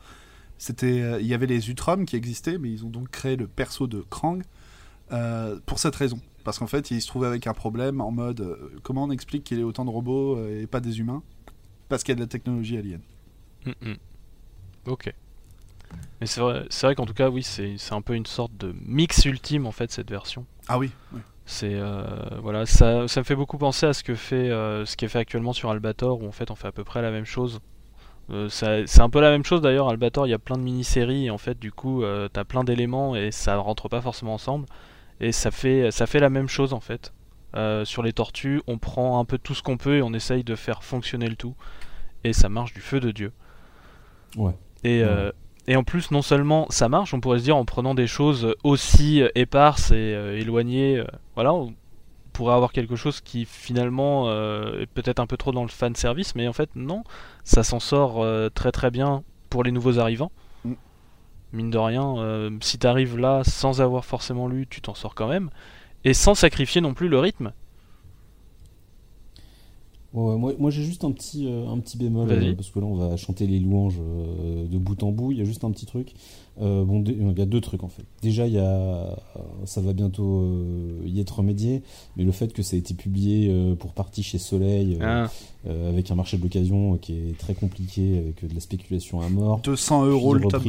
C'était, 0.57 1.21
il 1.21 1.27
y 1.27 1.35
avait 1.35 1.47
les 1.47 1.69
Utrom 1.69 2.07
qui 2.07 2.17
existaient, 2.17 2.57
mais 2.57 2.71
ils 2.71 2.87
ont 2.87 2.89
donc 2.89 3.11
créé 3.11 3.37
le 3.37 3.47
perso 3.47 3.87
de 3.87 4.03
Krang 4.09 4.43
pour 5.67 5.79
cette 5.79 5.97
raison 5.97 6.19
parce 6.47 6.61
qu'en 6.61 6.69
fait, 6.69 6.93
il 6.93 7.03
se 7.03 7.09
trouvait 7.09 7.27
avec 7.27 7.49
un 7.49 7.55
problème 7.55 8.01
en 8.01 8.13
mode 8.13 8.41
euh, 8.41 8.71
comment 8.85 9.03
on 9.03 9.11
explique 9.11 9.43
qu'il 9.43 9.59
y 9.59 9.61
ait 9.63 9.65
autant 9.65 9.85
de 9.85 9.91
robots 9.91 10.37
euh, 10.37 10.63
et 10.63 10.69
pas 10.69 10.79
des 10.79 11.01
humains 11.01 11.25
Parce 11.89 12.05
qu'il 12.05 12.13
y 12.13 12.15
a 12.15 12.15
de 12.15 12.21
la 12.21 12.29
technologie 12.29 12.79
alien. 12.79 13.01
Mm, 13.65 13.71
mm. 13.81 13.97
Ok. 14.87 15.13
Mais 16.21 16.29
c'est 16.29 16.41
vrai, 16.41 16.65
c'est 16.71 16.87
vrai 16.87 16.95
qu'en 16.95 17.05
tout 17.05 17.15
cas, 17.15 17.31
oui, 17.31 17.43
c'est, 17.43 17.77
un 17.91 18.01
peu 18.01 18.15
une 18.15 18.27
sorte 18.27 18.57
de 18.57 18.73
mix 18.81 19.25
ultime 19.25 19.67
en 19.67 19.73
fait 19.73 19.91
cette 19.91 20.09
version. 20.09 20.47
Ah 20.69 20.79
oui. 20.79 20.93
C'est 21.47 21.75
euh, 21.75 22.05
voilà, 22.41 22.65
ça, 22.65 23.09
ça 23.09 23.21
me 23.21 23.25
fait 23.25 23.35
beaucoup 23.35 23.59
penser 23.59 23.87
à 23.87 23.93
ce 23.93 24.05
que 24.05 24.15
fait, 24.15 24.49
ce 24.49 24.97
qui 24.97 25.05
est 25.05 25.09
fait 25.09 25.19
actuellement 25.19 25.53
sur 25.53 25.71
Albator, 25.71 26.23
où 26.23 26.29
en 26.29 26.33
fait 26.33 26.53
on 26.53 26.55
fait 26.55 26.69
à 26.69 26.73
peu 26.73 26.85
près 26.85 27.03
la 27.03 27.11
même 27.11 27.25
chose. 27.25 27.59
c'est 28.51 29.01
un 29.01 29.11
peu 29.11 29.21
la 29.21 29.31
même 29.31 29.45
chose 29.45 29.63
d'ailleurs. 29.63 29.89
Albator, 29.89 30.29
il 30.29 30.31
y 30.31 30.35
a 30.35 30.39
plein 30.39 30.59
de 30.59 30.63
mini-séries 30.63 31.27
et 31.27 31.31
en 31.31 31.39
fait, 31.39 31.59
du 31.59 31.73
coup, 31.73 32.05
t'as 32.33 32.45
plein 32.45 32.63
d'éléments 32.63 33.17
et 33.17 33.33
ça 33.33 33.57
rentre 33.57 33.89
pas 33.89 34.01
forcément 34.01 34.35
ensemble. 34.35 34.67
Et 35.21 35.33
ça 35.33 35.51
fait, 35.51 35.91
ça 35.91 36.07
fait 36.07 36.21
la 36.21 36.31
même 36.31 36.49
chose 36.49 36.73
en 36.73 36.81
fait. 36.81 37.13
Euh, 37.55 37.85
sur 37.85 38.03
les 38.03 38.13
tortues, 38.13 38.61
on 38.67 38.77
prend 38.77 39.19
un 39.19 39.25
peu 39.25 39.39
tout 39.39 39.55
ce 39.55 39.63
qu'on 39.63 39.79
peut 39.79 39.97
et 39.97 40.03
on 40.03 40.13
essaye 40.13 40.45
de 40.45 40.55
faire 40.55 40.83
fonctionner 40.83 41.29
le 41.29 41.37
tout. 41.37 41.55
Et 42.25 42.33
ça 42.33 42.49
marche 42.49 42.75
du 42.75 42.81
feu 42.81 43.01
de 43.01 43.11
Dieu. 43.11 43.33
Ouais. 44.37 44.53
Et, 44.85 45.03
euh, 45.03 45.33
et 45.67 45.77
en 45.77 45.85
plus, 45.85 46.11
non 46.11 46.23
seulement 46.23 46.67
ça 46.69 46.89
marche, 46.89 47.15
on 47.15 47.21
pourrait 47.21 47.39
se 47.39 47.45
dire 47.45 47.57
en 47.57 47.65
prenant 47.65 47.95
des 47.95 48.07
choses 48.07 48.55
aussi 48.63 49.23
éparses 49.35 49.91
et 49.91 50.15
euh, 50.15 50.39
éloignées, 50.39 51.03
voilà, 51.35 51.55
on 51.55 51.75
pourrait 52.35 52.55
avoir 52.55 52.73
quelque 52.73 52.97
chose 52.97 53.23
qui 53.23 53.47
finalement 53.47 54.31
est 54.31 54.87
peut-être 54.93 55.21
un 55.21 55.27
peu 55.27 55.39
trop 55.39 55.53
dans 55.53 55.63
le 55.63 55.71
fan 55.71 55.95
service, 55.95 56.35
mais 56.35 56.47
en 56.49 56.53
fait, 56.53 56.69
non, 56.75 57.05
ça 57.45 57.63
s'en 57.63 57.81
sort 57.81 58.23
très 58.53 58.73
très 58.73 58.91
bien 58.91 59.23
pour 59.49 59.65
les 59.65 59.73
nouveaux 59.73 59.99
arrivants 59.99 60.31
mine 61.53 61.71
de 61.71 61.79
rien, 61.79 62.19
euh, 62.19 62.51
si 62.61 62.79
t'arrives 62.79 63.19
là 63.19 63.43
sans 63.45 63.81
avoir 63.81 64.05
forcément 64.05 64.49
lu, 64.49 64.67
tu 64.69 64.81
t'en 64.81 64.95
sors 64.95 65.15
quand 65.15 65.29
même, 65.29 65.51
et 66.05 66.15
sans 66.15 66.35
sacrifier 66.35 66.81
non 66.81 66.95
plus 66.95 67.09
le 67.09 67.19
rythme. 67.19 67.53
moi, 70.13 70.71
j'ai 70.71 70.83
juste 70.83 71.05
un 71.05 71.13
petit, 71.13 71.47
euh, 71.47 71.69
un 71.69 71.79
petit 71.79 71.99
bémol, 71.99 72.31
euh, 72.31 72.55
parce 72.55 72.71
que 72.71 72.79
là 72.81 72.87
on 72.87 72.95
va 72.95 73.17
chanter 73.17 73.47
les 73.47 73.61
louanges 73.61 73.99
de 73.99 74.79
bout 74.79 75.03
en 75.03 75.13
bout, 75.13 75.33
il 75.33 75.39
y 75.39 75.41
a 75.41 75.45
juste 75.45 75.65
un 75.65 75.71
petit 75.71 75.87
truc. 75.87 76.15
bon, 76.59 77.05
il 77.07 77.39
y 77.39 77.43
a 77.43 77.47
deux 77.47 77.61
trucs 77.61 77.85
en 77.85 77.89
fait. 77.89 78.05
Déjà, 78.23 78.47
il 78.47 78.55
y 78.55 78.59
a, 78.59 79.17
ça 79.65 79.81
va 79.81 79.93
bientôt 79.93 80.49
y 81.05 81.21
être 81.21 81.39
remédié, 81.39 81.83
mais 82.17 82.25
le 82.25 82.33
fait 82.33 82.53
que 82.53 82.63
ça 82.63 82.77
a 82.77 82.79
été 82.79 82.95
publié 82.95 83.75
pour 83.79 83.93
partie 83.93 84.23
chez 84.23 84.39
Soleil, 84.39 84.99
ah. 85.01 85.29
avec 85.67 86.11
un 86.11 86.15
marché 86.17 86.39
de 86.39 86.43
l'occasion 86.43 86.97
qui 86.97 87.13
est 87.13 87.39
très 87.39 87.55
compliqué, 87.55 88.19
avec 88.19 88.49
de 88.49 88.55
la 88.55 88.61
spéculation 88.61 89.21
à 89.21 89.29
mort. 89.29 89.61
200 89.61 90.07
euros 90.07 90.35
le 90.35 90.49
top 90.49 90.63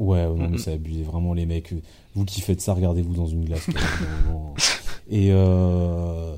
Ouais, 0.00 0.24
non, 0.24 0.48
mais 0.48 0.56
c'est 0.56 0.72
abusé. 0.72 1.02
Vraiment, 1.02 1.34
les 1.34 1.44
mecs, 1.44 1.74
vous 2.14 2.24
qui 2.24 2.40
faites 2.40 2.62
ça, 2.62 2.72
regardez-vous 2.72 3.14
dans 3.14 3.26
une 3.26 3.44
glace. 3.44 3.68
et, 5.10 5.28
euh, 5.30 6.36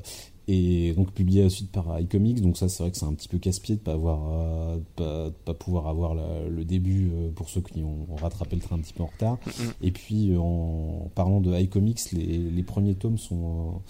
et 0.49 0.91
donc, 0.91 1.11
publié 1.13 1.45
ensuite 1.45 1.71
par 1.71 1.97
iComics. 1.97 2.41
Donc, 2.41 2.57
ça, 2.57 2.67
c'est 2.67 2.83
vrai 2.83 2.91
que 2.91 2.97
c'est 2.97 3.05
un 3.05 3.13
petit 3.13 3.29
peu 3.29 3.37
casse-pied 3.37 3.75
de 3.75 3.79
pas 3.79 3.93
avoir, 3.93 4.19
euh, 4.33 4.77
pas, 4.97 5.31
pas, 5.45 5.53
pouvoir 5.53 5.87
avoir 5.87 6.13
le 6.13 6.65
début 6.65 7.11
euh, 7.13 7.29
pour 7.33 7.49
ceux 7.49 7.61
qui 7.61 7.85
ont, 7.85 8.05
rattrapé 8.17 8.57
le 8.57 8.61
train 8.61 8.75
un 8.75 8.79
petit 8.79 8.93
peu 8.93 9.03
en 9.03 9.07
retard. 9.07 9.37
Et 9.81 9.91
puis, 9.91 10.35
en 10.37 11.09
parlant 11.15 11.39
de 11.39 11.57
iComics, 11.57 12.11
les, 12.11 12.37
les 12.37 12.63
premiers 12.63 12.95
tomes 12.95 13.17
sont. 13.17 13.81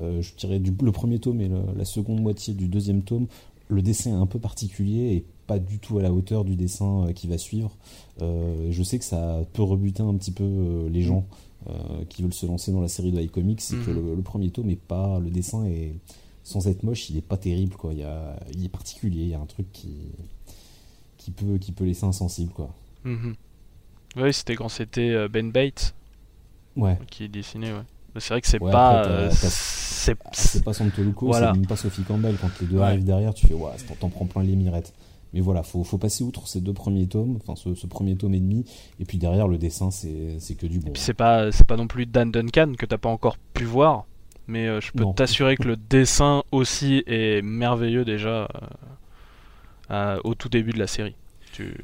je 0.00 0.34
dirais 0.38 0.58
du, 0.58 0.74
le 0.82 0.90
premier 0.90 1.20
tome 1.20 1.40
et 1.40 1.48
la 1.76 1.84
seconde 1.84 2.20
moitié 2.20 2.52
du 2.52 2.66
deuxième 2.66 3.02
tome, 3.02 3.28
le 3.68 3.80
dessin 3.80 4.10
est 4.10 4.20
un 4.20 4.26
peu 4.26 4.40
particulier 4.40 5.14
et 5.14 5.24
pas 5.50 5.58
du 5.58 5.80
tout 5.80 5.98
à 5.98 6.02
la 6.02 6.12
hauteur 6.12 6.44
du 6.44 6.54
dessin 6.54 7.08
euh, 7.08 7.12
qui 7.12 7.26
va 7.26 7.36
suivre. 7.36 7.76
Euh, 8.22 8.68
je 8.70 8.82
sais 8.84 9.00
que 9.00 9.04
ça 9.04 9.40
peut 9.52 9.64
rebuter 9.64 10.00
un 10.00 10.14
petit 10.14 10.30
peu 10.30 10.44
euh, 10.44 10.88
les 10.88 11.02
gens 11.02 11.26
qui 12.08 12.22
veulent 12.22 12.32
se 12.32 12.46
lancer 12.46 12.72
dans 12.72 12.80
la 12.80 12.88
série 12.88 13.12
de 13.12 13.20
iComics, 13.20 13.60
c'est 13.60 13.76
que 13.76 13.90
mhm. 13.90 14.16
le, 14.16 14.22
premier 14.22 14.50
tome 14.50 14.70
est 14.70 14.80
pas, 14.80 15.18
le 15.18 15.28
dessin 15.28 15.66
est 15.66 15.94
sans 16.42 16.66
être 16.68 16.84
moche, 16.84 17.10
il 17.10 17.18
est 17.18 17.26
pas 17.26 17.36
terrible 17.36 17.76
quoi. 17.76 17.92
Il, 17.92 17.98
y 17.98 18.02
a, 18.02 18.34
il 18.54 18.64
est 18.64 18.70
particulier, 18.70 19.24
il 19.24 19.28
y 19.28 19.34
a 19.34 19.38
un 19.38 19.44
truc 19.44 19.70
qui 19.70 19.90
qui 21.18 21.32
peut 21.32 21.58
qui 21.58 21.72
peut 21.72 21.84
laisser 21.84 22.06
insensible 22.06 22.50
quoi. 22.52 22.70
Mhm. 23.04 23.34
Oui, 24.16 24.32
c'était 24.32 24.56
quand 24.56 24.70
c'était 24.70 25.28
Ben 25.28 25.52
Bates. 25.52 25.94
Ouais. 26.76 26.98
Qui 27.10 27.28
dessinait, 27.28 27.72
ouais. 27.72 27.84
C'est 28.16 28.32
vrai 28.32 28.40
que 28.40 28.48
c'est 28.48 28.58
pas. 28.58 29.28
c'est 30.32 30.64
pas 30.64 30.72
Santoluco, 30.72 31.26
voilà. 31.26 31.52
c'est 31.52 31.58
même 31.58 31.66
pas 31.66 31.76
Sophie 31.76 32.04
Campbell. 32.04 32.36
Quand 32.40 32.50
les 32.62 32.68
deux 32.68 32.80
arrivent 32.80 33.04
derrière, 33.04 33.34
tu 33.34 33.46
fais, 33.46 33.54
ouais, 33.54 33.72
t'en 34.00 34.08
prends 34.08 34.24
plein 34.24 34.42
les 34.42 34.56
mirettes. 34.56 34.94
Mais 35.32 35.40
voilà, 35.40 35.62
faut, 35.62 35.84
faut 35.84 35.98
passer 35.98 36.24
outre 36.24 36.48
ces 36.48 36.60
deux 36.60 36.72
premiers 36.72 37.06
tomes, 37.06 37.38
enfin 37.40 37.54
ce, 37.56 37.86
premier 37.86 38.16
tome 38.16 38.34
et 38.34 38.40
demi, 38.40 38.64
et 38.98 39.04
puis 39.04 39.18
derrière 39.18 39.48
le 39.48 39.58
dessin 39.58 39.90
c'est 39.90 40.54
que 40.56 40.66
du 40.66 40.80
bon. 40.80 40.88
Et 40.88 40.92
puis 40.92 41.02
c'est 41.02 41.14
pas, 41.14 41.52
c'est 41.52 41.66
pas 41.66 41.76
non 41.76 41.86
plus 41.86 42.06
Dan 42.06 42.30
Duncan 42.30 42.72
que 42.76 42.86
t'as 42.86 42.98
pas 42.98 43.08
encore 43.08 43.36
pu 43.54 43.64
voir, 43.64 44.06
mais 44.48 44.66
euh, 44.66 44.80
je 44.80 44.92
peux 44.92 45.04
t'assurer 45.14 45.56
que 45.56 45.68
le 45.68 45.76
dessin 45.76 46.42
aussi 46.50 47.04
est 47.06 47.42
merveilleux 47.42 48.04
déjà 48.04 48.48
euh, 49.90 50.18
au 50.24 50.34
tout 50.34 50.48
début 50.48 50.72
de 50.72 50.78
la 50.78 50.86
série. 50.86 51.14
Tu, 51.52 51.74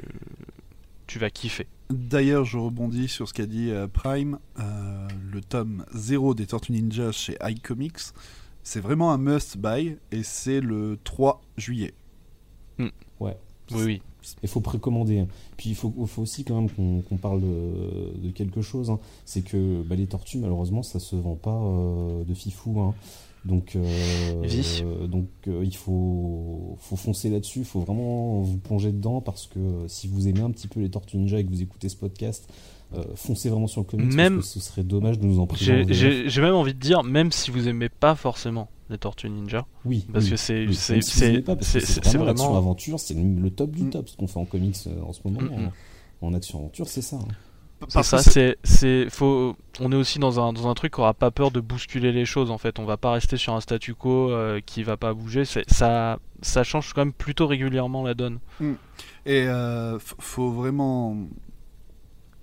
tu 1.07 1.18
vas 1.18 1.31
kiffer. 1.31 1.66
D'ailleurs, 1.91 2.44
je 2.44 2.58
rebondis 2.58 3.08
sur 3.08 3.28
ce 3.28 3.34
qu'a 3.34 3.47
dit 3.47 3.70
euh, 3.70 3.86
Prime, 3.86 4.39
le 4.57 5.41
tome 5.41 5.84
0 5.94 6.34
des 6.34 6.47
Tortues 6.47 6.73
Ninja 6.73 7.12
chez 7.12 7.36
iComics, 7.41 8.12
c'est 8.65 8.81
vraiment 8.81 9.12
un 9.12 9.18
must-buy 9.18 9.97
et 10.10 10.23
c'est 10.25 10.60
le 10.60 10.99
3 11.05 11.41
juillet. 11.57 11.94
Hmm. 12.79 12.89
Ouais. 13.21 13.37
Oui, 13.73 13.83
oui. 13.85 14.03
Il 14.43 14.49
faut 14.49 14.61
précommander. 14.61 15.25
Puis 15.57 15.71
il 15.71 15.75
faut, 15.75 15.93
faut 16.07 16.23
aussi 16.23 16.45
quand 16.45 16.61
même 16.61 17.03
qu'on 17.03 17.17
parle 17.17 17.41
de, 17.41 18.31
quelque 18.35 18.61
chose. 18.61 18.91
Hein. 18.91 18.99
C'est 19.25 19.43
que 19.43 19.83
bah, 19.83 19.95
les 19.95 20.07
tortues, 20.07 20.39
malheureusement, 20.39 20.83
ça 20.83 20.99
se 20.99 21.17
vend 21.17 21.37
pas 21.37 21.57
euh, 21.57 22.25
de 22.25 22.35
fifou. 22.35 22.81
Hein. 22.81 22.95
Donc, 23.45 23.77
euh, 23.77 25.07
donc 25.07 25.29
euh, 25.47 25.63
il 25.65 25.77
faut, 25.77 26.77
faut 26.81 26.97
foncer 26.97 27.31
là-dessus. 27.31 27.61
Il 27.61 27.65
faut 27.65 27.81
vraiment 27.81 28.41
vous 28.41 28.59
plonger 28.59 28.91
dedans 28.91 29.21
parce 29.21 29.47
que 29.47 29.85
si 29.87 30.09
vous 30.09 30.27
aimez 30.27 30.41
un 30.41 30.51
petit 30.51 30.67
peu 30.67 30.81
les 30.81 30.91
Tortues 30.91 31.17
Ninja 31.17 31.39
et 31.39 31.45
que 31.45 31.51
vous 31.51 31.63
écoutez 31.63 31.89
ce 31.89 31.97
podcast, 31.97 32.53
foncez 33.15 33.50
vraiment 33.50 33.66
sur 33.66 33.81
le 33.81 33.86
comics 33.86 34.15
même, 34.15 34.36
parce 34.36 34.55
que 34.55 34.60
ce 34.60 34.60
serait 34.60 34.84
dommage 34.84 35.18
de 35.18 35.26
nous 35.26 35.40
en 35.40 35.47
priver. 35.47 35.86
J'ai 35.90 36.40
même 36.40 36.55
envie 36.55 36.74
de 36.74 36.81
dire, 36.81 37.02
même 37.02 37.32
si 37.32 37.50
vous 37.50 37.68
aimez 37.68 37.89
pas 37.89 38.15
forcement 38.15 38.68
les 38.90 38.98
Tortues 38.98 39.31
Ninja. 39.31 39.66
Oui. 39.84 40.06
Parce 40.12 40.28
que 40.28 40.36
c'est 40.36 40.66
c'est 40.73 41.00
c'est 41.02 42.18
vraiment 42.18 42.56
aventure, 42.56 43.00
c'est 43.00 43.15
le 43.15 43.50
top 43.50 43.70
du 43.70 43.84
mm. 43.84 43.90
top 43.90 44.08
ce 44.08 44.16
qu'on 44.16 44.26
fait 44.26 44.39
en 44.39 44.44
comics 44.44 44.76
euh, 44.86 45.02
en 45.02 45.12
ce 45.12 45.20
moment. 45.24 45.40
Mm, 45.40 45.65
mm. 45.65 45.70
En, 46.23 46.34
action 46.34 46.58
aventure, 46.60 46.89
c'est 46.89 47.02
ça. 47.02 47.16
Hein. 47.16 47.34
C'est 47.89 48.02
ça, 48.02 48.18
c'est 48.18 48.56
c'est 48.65 49.10
faut 49.10 49.55
on 49.81 49.92
est 49.92 49.97
aussi 49.97 50.18
dans 50.18 50.40
un 50.40 50.55
dans 50.55 50.66
un 50.66 50.74
truc 50.74 50.94
qui 50.94 51.00
aura 51.00 51.12
pas 51.12 51.31
peur 51.31 51.50
de 51.50 51.60
bousculer 51.60 52.10
les 52.10 52.24
choses 52.24 52.50
en 52.50 52.56
fait. 52.56 52.78
On 52.78 52.84
va 52.84 52.97
pas 52.97 53.12
rester 53.12 53.36
sur 53.36 53.55
un 53.55 53.60
statu 53.60 53.94
quo 53.94 54.31
euh, 54.31 54.60
qui 54.65 54.82
va 54.82 54.97
pas 54.97 55.12
bouger. 55.12 55.44
Ça 55.44 56.18
ça 56.42 56.65
change 56.65 56.92
quand 56.94 57.02
même 57.02 57.12
plutôt 57.12 57.47
régulièrement 57.47 58.02
la 58.02 58.15
donne. 58.15 58.39
Et 59.26 59.42
euh, 59.42 59.98
faut 59.98 60.50
vraiment 60.50 61.16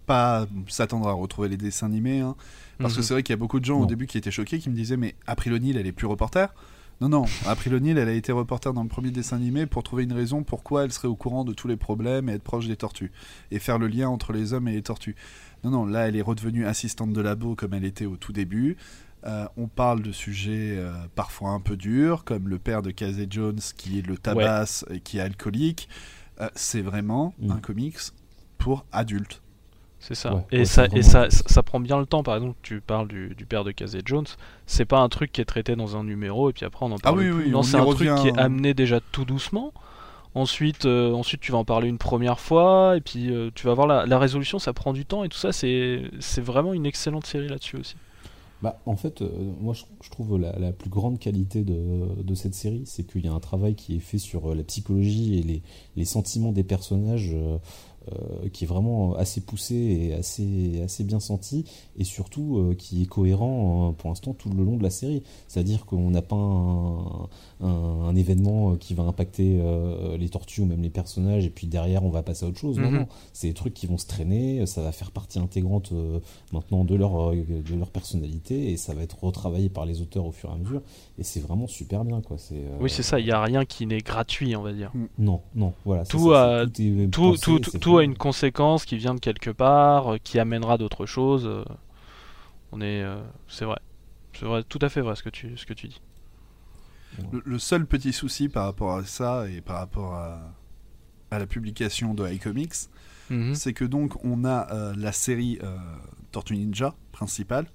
pas 0.05 0.45
s'attendre 0.67 1.07
à 1.07 1.13
retrouver 1.13 1.49
les 1.49 1.57
dessins 1.57 1.87
animés. 1.87 2.19
Hein. 2.19 2.35
Parce 2.79 2.93
que 2.93 2.99
mhm. 2.99 3.03
c'est 3.03 3.13
vrai 3.13 3.23
qu'il 3.23 3.33
y 3.33 3.37
a 3.37 3.37
beaucoup 3.37 3.59
de 3.59 3.65
gens 3.65 3.79
au 3.79 3.85
début 3.85 4.07
qui 4.07 4.17
étaient 4.17 4.31
choqués, 4.31 4.59
qui 4.59 4.69
me 4.69 4.75
disaient 4.75 4.97
Mais 4.97 5.15
April 5.27 5.53
O'Neil, 5.53 5.77
elle 5.77 5.87
est 5.87 5.91
plus 5.91 6.07
reporter 6.07 6.53
Non, 7.01 7.09
non, 7.09 7.25
April 7.45 7.75
O'Neil, 7.75 7.97
elle 7.97 8.09
a 8.09 8.13
été 8.13 8.31
reporter 8.31 8.73
dans 8.73 8.83
le 8.83 8.89
premier 8.89 9.11
dessin 9.11 9.37
animé 9.37 9.65
pour 9.65 9.83
trouver 9.83 10.03
une 10.03 10.13
raison 10.13 10.43
pourquoi 10.43 10.85
elle 10.85 10.91
serait 10.91 11.07
au 11.07 11.15
courant 11.15 11.43
de 11.43 11.53
tous 11.53 11.67
les 11.67 11.77
problèmes 11.77 12.29
et 12.29 12.33
être 12.33 12.43
proche 12.43 12.67
des 12.67 12.75
tortues. 12.75 13.11
Et 13.51 13.59
faire 13.59 13.77
le 13.79 13.87
lien 13.87 14.09
entre 14.09 14.33
les 14.33 14.53
hommes 14.53 14.67
et 14.67 14.73
les 14.73 14.81
tortues. 14.81 15.15
Non, 15.63 15.69
non, 15.69 15.85
là, 15.85 16.07
elle 16.07 16.15
est 16.15 16.21
redevenue 16.21 16.65
assistante 16.65 17.13
de 17.13 17.21
labo 17.21 17.55
comme 17.55 17.73
elle 17.73 17.85
était 17.85 18.05
au 18.05 18.17
tout 18.17 18.33
début. 18.33 18.77
Euh, 19.25 19.47
on 19.55 19.67
parle 19.67 20.01
de 20.01 20.11
sujets 20.11 20.75
euh, 20.77 20.91
parfois 21.15 21.51
un 21.51 21.61
peu 21.61 21.77
durs, 21.77 22.25
comme 22.25 22.49
le 22.49 22.59
père 22.59 22.81
de 22.81 22.91
Casey 22.91 23.27
Jones 23.29 23.59
qui 23.77 23.99
est 23.99 24.05
le 24.05 24.17
tabasse 24.17 24.85
et 24.89 24.99
qui 24.99 25.17
est 25.17 25.21
alcoolique. 25.21 25.87
Euh, 26.41 26.49
c'est 26.55 26.81
vraiment 26.81 27.33
mm. 27.39 27.51
un 27.51 27.59
comics 27.59 27.99
pour 28.57 28.85
adultes. 28.91 29.42
C'est 30.05 30.15
ça. 30.15 30.43
et 30.51 30.65
ça, 30.65 30.87
et 30.93 31.01
ça, 31.01 31.29
ça, 31.29 31.63
prend 31.63 31.79
bien 31.79 31.97
le 31.97 32.05
temps. 32.05 32.23
Par 32.23 32.35
exemple, 32.35 32.57
tu 32.61 32.81
parles 32.81 33.07
du, 33.07 33.45
père 33.47 33.63
de 33.63 33.71
Casey 33.71 34.01
Jones. 34.03 34.25
C'est 34.65 34.83
pas 34.83 34.99
un 34.99 35.07
truc 35.07 35.31
qui 35.31 35.39
est 35.39 35.45
traité 35.45 35.77
dans 35.77 35.95
un 35.95 36.03
numéro 36.03 36.49
et 36.49 36.53
puis 36.53 36.65
après 36.65 36.85
on 36.85 36.91
en 36.91 36.97
ah 36.97 37.03
parle. 37.03 37.19
Ah 37.19 37.23
oui, 37.23 37.43
oui, 37.45 37.49
non, 37.49 37.63
c'est 37.63 37.77
un 37.77 37.85
truc 37.85 38.13
qui 38.21 38.27
est 38.27 38.37
amené 38.37 38.73
déjà 38.73 38.99
tout 39.13 39.23
doucement. 39.23 39.71
Ensuite, 40.35 40.85
euh, 40.85 41.13
ensuite, 41.13 41.39
tu 41.39 41.53
vas 41.53 41.59
en 41.59 41.63
parler 41.63 41.87
une 41.87 41.99
première 41.99 42.39
fois, 42.39 42.97
et 42.97 43.01
puis 43.01 43.31
euh, 43.31 43.51
tu 43.53 43.67
vas 43.67 43.75
voir 43.75 43.85
la, 43.85 44.05
la 44.07 44.17
résolution, 44.17 44.57
ça 44.57 44.73
prend 44.73 44.91
du 44.91 45.05
temps, 45.05 45.23
et 45.23 45.29
tout 45.29 45.37
ça, 45.37 45.51
c'est 45.51 46.01
c'est 46.19 46.41
vraiment 46.41 46.73
une 46.73 46.87
excellente 46.87 47.27
série 47.27 47.47
là-dessus 47.47 47.77
aussi. 47.77 47.95
Bah, 48.63 48.81
en 48.85 48.95
fait, 48.95 49.21
euh, 49.21 49.29
moi 49.61 49.75
je, 49.75 49.83
je 50.01 50.09
trouve 50.09 50.39
la, 50.39 50.57
la 50.57 50.71
plus 50.71 50.89
grande 50.89 51.19
qualité 51.19 51.63
de, 51.63 52.21
de 52.23 52.33
cette 52.33 52.55
série, 52.55 52.81
c'est 52.85 53.03
qu'il 53.03 53.23
y 53.23 53.27
a 53.27 53.33
un 53.33 53.39
travail 53.39 53.75
qui 53.75 53.95
est 53.95 53.99
fait 53.99 54.17
sur 54.17 54.55
la 54.55 54.63
psychologie 54.63 55.37
et 55.37 55.43
les, 55.43 55.61
les 55.95 56.05
sentiments 56.05 56.51
des 56.51 56.63
personnages 56.63 57.35
euh, 58.11 58.49
qui 58.49 58.63
est 58.63 58.67
vraiment 58.67 59.15
assez 59.15 59.41
poussé 59.41 59.75
et 59.75 60.13
assez, 60.13 60.81
assez 60.83 61.03
bien 61.03 61.19
senti, 61.19 61.65
et 61.97 62.03
surtout 62.03 62.57
euh, 62.57 62.75
qui 62.75 63.03
est 63.03 63.05
cohérent 63.05 63.89
euh, 63.89 63.91
pour 63.93 64.09
l'instant 64.09 64.33
tout 64.33 64.49
le 64.49 64.63
long 64.63 64.77
de 64.77 64.83
la 64.83 64.89
série. 64.89 65.23
C'est-à-dire 65.47 65.85
qu'on 65.85 66.09
n'a 66.09 66.21
pas 66.21 66.35
un, 66.35 67.27
un, 67.61 67.67
un 68.07 68.15
événement 68.15 68.75
qui 68.75 68.93
va 68.93 69.03
impacter 69.03 69.59
euh, 69.61 70.17
les 70.17 70.29
tortues 70.29 70.61
ou 70.61 70.65
même 70.65 70.81
les 70.81 70.89
personnages, 70.89 71.45
et 71.45 71.49
puis 71.49 71.67
derrière 71.67 72.03
on 72.03 72.09
va 72.09 72.23
passer 72.23 72.45
à 72.45 72.49
autre 72.49 72.59
chose. 72.59 72.77
Non, 72.79 72.91
Mhm. 72.91 72.99
non, 72.99 73.07
c'est 73.33 73.47
des 73.47 73.53
trucs 73.53 73.73
qui 73.73 73.87
vont 73.87 73.97
se 73.97 74.07
traîner, 74.07 74.65
ça 74.65 74.81
va 74.81 74.91
faire 74.91 75.11
partie 75.11 75.39
intégrante 75.39 75.91
euh, 75.93 76.19
maintenant 76.51 76.83
de 76.83 76.95
leur, 76.95 77.29
euh, 77.31 77.35
de 77.35 77.75
leur 77.75 77.89
personnalité, 77.89 78.71
et 78.71 78.77
ça 78.77 78.93
va 78.93 79.01
être 79.03 79.23
retravaillé 79.23 79.69
par 79.69 79.85
les 79.85 80.01
auteurs 80.01 80.25
au 80.25 80.31
fur 80.31 80.49
et 80.49 80.53
à 80.53 80.57
mesure, 80.57 80.81
et 81.19 81.23
c'est 81.23 81.39
vraiment 81.39 81.67
super 81.67 82.03
bien. 82.05 82.21
Quoi. 82.21 82.37
C'est, 82.37 82.55
euh, 82.55 82.77
Oui, 82.81 82.89
c'est 82.89 83.03
ça, 83.03 83.19
il 83.19 83.25
n'y 83.25 83.31
a 83.31 83.41
rien 83.41 83.65
qui 83.65 83.85
n'est 83.85 83.99
gratuit, 84.01 84.55
on 84.55 84.61
va 84.61 84.73
dire. 84.73 84.91
Non, 85.17 85.41
non, 85.55 85.73
voilà. 85.85 86.03
Tout 86.05 86.31
ça, 86.31 86.61
a- 86.61 86.65
c'est- 86.65 86.71
tout 86.73 86.81
est 86.83 87.07
Tout, 87.07 87.21
pensé, 87.31 87.41
tout, 87.41 87.59
c'est 87.71 87.79
tout, 87.79 87.92
tout 87.93 87.99
a 87.99 88.03
une 88.03 88.17
conséquence 88.17 88.85
qui 88.85 88.97
vient 88.97 89.15
de 89.15 89.19
quelque 89.19 89.49
part, 89.49 90.13
euh, 90.13 90.17
qui 90.23 90.39
amènera 90.39 90.77
d'autres 90.77 91.05
choses. 91.05 91.45
euh, 91.45 91.63
On 92.71 92.81
est, 92.81 93.01
euh, 93.03 93.21
c'est 93.47 93.65
vrai, 93.65 93.79
c'est 94.37 94.45
vrai, 94.45 94.63
tout 94.63 94.79
à 94.81 94.89
fait 94.89 95.01
vrai 95.01 95.15
ce 95.15 95.23
que 95.23 95.29
tu, 95.29 95.55
ce 95.57 95.65
que 95.65 95.73
tu 95.73 95.87
dis. 95.87 96.01
Le, 97.31 97.41
le 97.45 97.59
seul 97.59 97.85
petit 97.85 98.11
souci 98.13 98.49
par 98.49 98.65
rapport 98.65 98.95
à 98.95 99.03
ça 99.05 99.47
et 99.47 99.61
par 99.61 99.77
rapport 99.77 100.15
à, 100.15 100.39
à 101.29 101.37
la 101.39 101.45
publication 101.45 102.13
de 102.13 102.27
iComics, 102.31 102.89
Mhm. 103.29 103.55
c'est 103.55 103.71
que 103.73 103.85
donc 103.85 104.23
on 104.25 104.43
a 104.43 104.67
euh, 104.73 104.93
la 104.97 105.13
série 105.13 105.57
euh, 105.63 105.77
Tortue 106.31 106.57
Ninja 106.57 106.93
principale, 107.13 107.67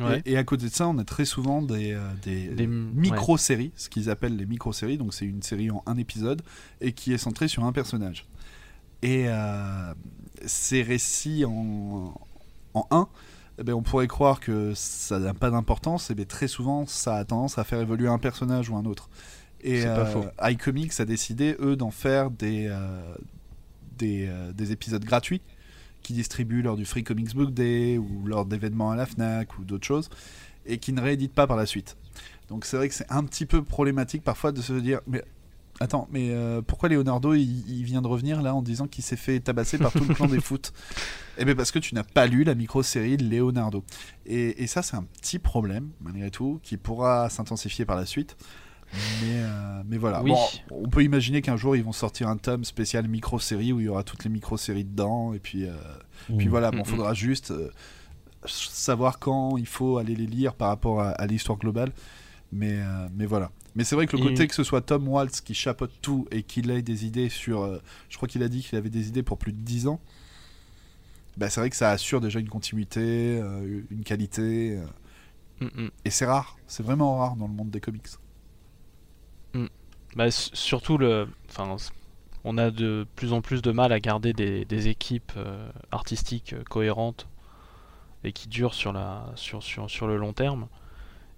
Ouais. 0.00 0.22
et, 0.24 0.32
et 0.32 0.36
à 0.38 0.44
côté 0.44 0.66
de 0.66 0.70
ça, 0.72 0.88
on 0.88 0.96
a 0.98 1.04
très 1.04 1.24
souvent 1.26 1.60
des, 1.60 1.92
euh, 1.92 2.08
des, 2.22 2.66
micro-séries, 2.66 3.72
ce 3.76 3.88
qu'ils 3.90 4.08
appellent 4.10 4.36
les 4.36 4.46
micro-séries. 4.46 4.96
Donc 4.98 5.12
c'est 5.12 5.26
une 5.26 5.42
série 5.42 5.70
en 5.70 5.82
un 5.86 5.96
épisode 5.98 6.40
et 6.80 6.92
qui 6.92 7.12
est 7.12 7.18
centrée 7.18 7.46
sur 7.48 7.64
un 7.64 7.72
personnage. 7.72 8.26
Et 9.02 9.24
euh, 9.26 9.94
ces 10.46 10.82
récits 10.82 11.44
en, 11.44 12.14
en 12.74 12.86
un, 12.90 13.08
eh 13.58 13.64
ben, 13.64 13.74
on 13.74 13.82
pourrait 13.82 14.08
croire 14.08 14.40
que 14.40 14.72
ça 14.74 15.18
n'a 15.18 15.34
pas 15.34 15.50
d'importance, 15.50 16.10
et 16.10 16.14
bien 16.14 16.24
très 16.24 16.48
souvent 16.48 16.86
ça 16.86 17.16
a 17.16 17.24
tendance 17.24 17.58
à 17.58 17.64
faire 17.64 17.80
évoluer 17.80 18.08
un 18.08 18.18
personnage 18.18 18.70
ou 18.70 18.76
un 18.76 18.84
autre. 18.84 19.08
Et 19.62 19.86
euh, 19.86 20.04
iComics 20.42 20.98
a 20.98 21.04
décidé, 21.04 21.56
eux, 21.60 21.76
d'en 21.76 21.90
faire 21.90 22.30
des, 22.30 22.66
euh, 22.68 23.14
des, 23.98 24.26
euh, 24.28 24.52
des 24.52 24.72
épisodes 24.72 25.04
gratuits 25.04 25.40
qui 26.02 26.14
distribuent 26.14 26.62
lors 26.62 26.76
du 26.76 26.84
Free 26.84 27.04
Comics 27.04 27.34
Book 27.34 27.54
Day 27.54 27.96
ou 27.96 28.26
lors 28.26 28.44
d'événements 28.44 28.90
à 28.90 28.96
la 28.96 29.06
FNAC 29.06 29.56
ou 29.58 29.64
d'autres 29.64 29.86
choses 29.86 30.10
et 30.66 30.78
qui 30.78 30.92
ne 30.92 31.00
rééditent 31.00 31.34
pas 31.34 31.46
par 31.46 31.56
la 31.56 31.66
suite. 31.66 31.96
Donc 32.48 32.64
c'est 32.64 32.76
vrai 32.76 32.88
que 32.88 32.94
c'est 32.94 33.10
un 33.10 33.22
petit 33.22 33.46
peu 33.46 33.62
problématique 33.62 34.24
parfois 34.24 34.50
de 34.50 34.60
se 34.60 34.72
dire 34.72 35.00
mais 35.06 35.22
attends 35.82 36.08
mais 36.12 36.30
euh, 36.30 36.62
pourquoi 36.62 36.88
Leonardo 36.88 37.34
il, 37.34 37.64
il 37.68 37.84
vient 37.84 38.00
de 38.02 38.06
revenir 38.06 38.40
là 38.42 38.54
en 38.54 38.62
disant 38.62 38.86
qu'il 38.86 39.04
s'est 39.04 39.16
fait 39.16 39.40
tabasser 39.40 39.78
par 39.78 39.92
tout 39.92 40.04
le 40.04 40.14
clan 40.14 40.26
des 40.26 40.40
foot? 40.40 40.72
Eh 41.38 41.46
bien 41.46 41.54
parce 41.54 41.70
que 41.70 41.78
tu 41.78 41.94
n'as 41.94 42.02
pas 42.04 42.26
lu 42.26 42.44
la 42.44 42.54
micro-série 42.54 43.16
de 43.16 43.24
Leonardo. 43.24 43.82
Et, 44.26 44.62
et 44.62 44.66
ça 44.66 44.82
c'est 44.82 44.96
un 44.96 45.04
petit 45.04 45.38
problème 45.38 45.88
malgré 46.02 46.30
tout 46.30 46.60
qui 46.62 46.76
pourra 46.76 47.30
s'intensifier 47.30 47.84
par 47.86 47.96
la 47.96 48.04
suite. 48.04 48.36
Mais, 49.22 49.38
euh, 49.38 49.82
mais 49.88 49.96
voilà, 49.96 50.22
Oui. 50.22 50.32
Bon, 50.32 50.38
on 50.84 50.88
peut 50.90 51.02
imaginer 51.02 51.40
qu'un 51.40 51.56
jour 51.56 51.74
ils 51.74 51.82
vont 51.82 51.92
sortir 51.92 52.28
un 52.28 52.36
tome 52.36 52.64
spécial 52.64 53.08
micro-série 53.08 53.72
où 53.72 53.80
il 53.80 53.86
y 53.86 53.88
aura 53.88 54.02
toutes 54.04 54.24
les 54.24 54.30
micro-séries 54.30 54.84
dedans 54.84 55.32
et 55.32 55.38
puis 55.38 55.64
euh, 55.64 55.72
puis 56.36 56.46
Mm. 56.48 56.50
voilà, 56.50 56.70
bon, 56.70 56.78
Mhm. 56.80 56.84
faudra 56.84 57.14
juste 57.14 57.50
euh, 57.52 57.70
savoir 58.46 59.18
quand 59.18 59.56
il 59.56 59.66
faut 59.66 59.98
aller 59.98 60.14
les 60.14 60.26
lire 60.26 60.54
par 60.54 60.68
rapport 60.68 61.00
à, 61.00 61.10
à 61.10 61.26
l'histoire 61.26 61.58
globale. 61.58 61.92
Mais, 62.52 62.80
euh, 62.80 63.08
mais 63.14 63.26
voilà. 63.26 63.50
Mais 63.74 63.84
c'est 63.84 63.94
vrai 63.96 64.06
que 64.06 64.16
le 64.16 64.22
Et- 64.22 64.26
côté 64.26 64.46
que 64.46 64.54
ce 64.54 64.64
soit 64.64 64.82
Tom 64.82 65.08
Waltz 65.08 65.40
qui 65.40 65.54
chapeaute 65.54 65.92
tout 66.02 66.26
et 66.30 66.42
qu'il 66.42 66.70
ait 66.70 66.82
des 66.82 67.06
idées 67.06 67.28
sur. 67.30 67.62
euh, 67.62 67.78
je 68.10 68.16
crois 68.16 68.28
qu'il 68.28 68.42
a 68.42 68.48
dit 68.48 68.62
qu'il 68.62 68.76
avait 68.78 68.90
des 68.90 69.08
idées 69.08 69.22
pour 69.22 69.38
plus 69.38 69.52
de 69.52 69.58
10 69.62 69.86
ans. 69.88 70.00
Bah, 71.36 71.48
c'est 71.48 71.60
vrai 71.60 71.70
que 71.70 71.76
ça 71.76 71.90
assure 71.90 72.20
déjà 72.20 72.40
une 72.40 72.48
continuité, 72.48 73.40
euh, 73.40 73.82
une 73.90 74.04
qualité. 74.04 74.78
Mm, 75.60 75.66
mm. 75.84 75.90
et 76.04 76.10
c'est 76.10 76.26
rare. 76.26 76.56
C'est 76.66 76.82
vraiment 76.82 77.18
rare 77.18 77.36
dans 77.36 77.48
le 77.48 77.54
monde 77.54 77.70
des 77.70 77.80
comics. 77.80 78.08
Bah, 80.16 80.26
s- 80.26 80.50
surtout 80.52 80.98
le, 80.98 81.28
enfin, 81.48 81.76
on 82.44 82.58
a 82.58 82.70
de 82.70 83.06
plus 83.16 83.32
en 83.32 83.40
plus 83.40 83.62
de 83.62 83.72
mal 83.72 83.92
à 83.92 84.00
garder 84.00 84.32
des, 84.32 84.64
des 84.64 84.88
équipes 84.88 85.32
artistiques 85.90 86.54
cohérentes 86.68 87.26
et 88.24 88.32
qui 88.32 88.48
durent 88.48 88.74
sur 88.74 88.92
la, 88.92 89.32
sur, 89.36 89.62
sur, 89.62 89.90
sur 89.90 90.06
le 90.06 90.16
long 90.16 90.32
terme. 90.32 90.68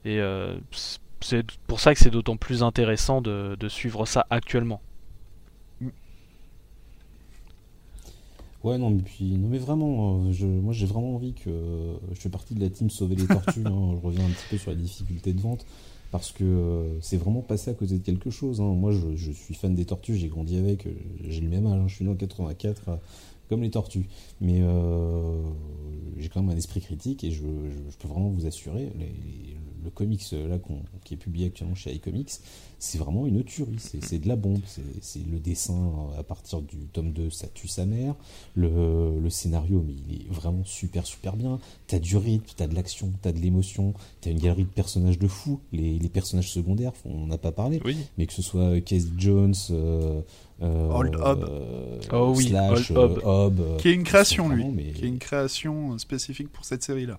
Et 0.05 0.21
euh, 0.21 0.59
c'est 1.25 1.45
pour 1.67 1.81
ça 1.81 1.95
que 1.95 2.01
c'est 2.01 2.11
d'autant 2.11 2.37
plus 2.37 2.63
intéressant 2.63 3.21
de, 3.23 3.57
de 3.59 3.69
suivre 3.69 4.07
ça 4.07 4.27
actuellement. 4.31 4.81
Ouais, 8.63 8.79
non, 8.79 8.91
mais 8.91 9.03
puis, 9.03 9.37
non, 9.37 9.49
mais 9.49 9.59
vraiment, 9.59 10.25
euh, 10.27 10.33
je, 10.33 10.47
moi 10.47 10.73
j'ai 10.73 10.87
vraiment 10.87 11.15
envie 11.15 11.35
que. 11.35 11.51
je 12.13 12.19
fais 12.19 12.31
partie 12.31 12.55
de 12.55 12.61
la 12.61 12.71
team 12.71 12.89
Sauver 12.89 13.15
les 13.17 13.29
Tortues, 13.29 13.61
hein, 13.67 13.91
je 14.01 14.07
reviens 14.07 14.25
un 14.25 14.31
petit 14.33 14.47
peu 14.47 14.57
sur 14.57 14.71
la 14.71 14.77
difficulté 14.77 15.35
de 15.35 15.41
vente, 15.41 15.67
parce 16.11 16.33
que 16.33 16.45
euh, 16.45 16.99
c'est 17.03 17.19
vraiment 17.19 17.43
passé 17.43 17.71
à 17.71 17.75
côté 17.75 17.99
de 17.99 18.03
quelque 18.03 18.31
chose. 18.31 18.63
hein. 18.63 18.73
Moi 18.75 18.93
je, 18.93 19.17
je 19.17 19.33
suis 19.33 19.55
fan 19.55 19.75
des 19.75 19.85
tortues, 19.85 20.17
j'ai 20.17 20.29
grandi 20.29 20.57
avec, 20.57 20.87
euh, 20.87 20.93
j'ai 21.29 21.43
le 21.43 21.49
même 21.51 21.67
âge, 21.67 21.79
hein, 21.79 21.89
je 21.89 21.95
suis 21.95 22.05
né 22.07 22.11
en 22.11 22.15
84, 22.17 22.89
euh, 22.89 22.97
comme 23.51 23.61
les 23.63 23.71
tortues. 23.71 24.09
Mais 24.41 24.61
euh, 24.63 25.43
j'ai 26.17 26.31
quand 26.31 26.41
même 26.43 26.55
un 26.55 26.57
esprit 26.57 26.81
critique 26.81 27.23
et 27.25 27.31
je, 27.31 27.43
je- 27.43 27.91
je 27.91 27.97
peux 27.99 28.09
vraiment 28.09 28.31
vous 28.31 28.47
assurer, 28.47 28.91
les- 28.99 29.05
les- 29.07 29.57
le 29.85 29.91
comics 29.91 30.25
euh, 30.33 30.49
là 30.49 30.59
qui 31.05 31.15
est 31.15 31.17
publié 31.19 31.47
actuellement 31.49 31.75
chez 31.75 31.93
iComics, 31.95 32.31
c'est 32.79 32.99
vraiment 32.99 33.27
une 33.27 33.45
tuerie, 33.45 33.77
c'est 33.79 34.19
de 34.19 34.29
la 34.29 34.37
bombe, 34.37 34.61
c'est 35.01 35.21
le 35.31 35.39
dessin 35.39 35.75
euh, 36.15 36.19
à 36.21 36.23
partir 36.23 36.61
du 36.61 36.77
tome 36.93 37.13
2, 37.13 37.31
ça 37.31 37.47
tue 37.55 37.69
sa 37.69 37.87
mère, 37.87 38.15
le, 38.55 39.19
le 39.21 39.31
scénario, 39.31 39.83
mais 39.87 39.95
il 40.09 40.17
est 40.23 40.33
vraiment 40.33 40.65
super 40.65 41.07
super 41.07 41.37
bien, 41.37 41.59
t'as 41.87 41.99
du 41.99 42.17
rythme, 42.17 42.47
t'as 42.57 42.67
de 42.67 42.75
l'action, 42.75 43.13
t'as 43.23 43.33
de 43.33 43.39
l'émotion, 43.39 43.95
t'as 44.21 44.31
une 44.31 44.39
galerie 44.41 44.65
de 44.65 44.69
personnages 44.69 45.19
de 45.19 45.29
fous, 45.29 45.61
les, 45.73 45.99
les 45.99 46.09
personnages 46.09 46.51
secondaires, 46.51 46.93
on 47.05 47.27
n'a 47.27 47.39
pas 47.39 47.53
parlé, 47.53 47.81
Oui. 47.85 47.97
mais 48.19 48.27
que 48.27 48.33
ce 48.33 48.43
soit 48.43 48.81
Casey 48.81 49.09
Jones, 49.17 49.55
euh, 49.71 50.21
euh, 50.63 50.91
Old 50.93 51.17
Hob. 51.17 51.45
euh, 51.49 52.01
Oh 52.13 52.33
oui, 52.37 52.49
Slash, 52.49 52.91
Old 52.91 52.99
Hob. 52.99 53.19
euh, 53.19 53.47
Hob, 53.47 53.61
euh, 53.61 53.77
Qui 53.79 53.89
est 53.89 53.95
une 53.95 54.05
création, 54.05 54.49
lui. 54.49 54.65
mais- 54.67 54.93
Qui 54.93 55.05
est 55.05 55.09
une 55.09 55.19
création 55.19 55.97
spécifique 55.99 56.49
pour 56.53 56.65
cette 56.65 56.83
série-là. 56.83 57.19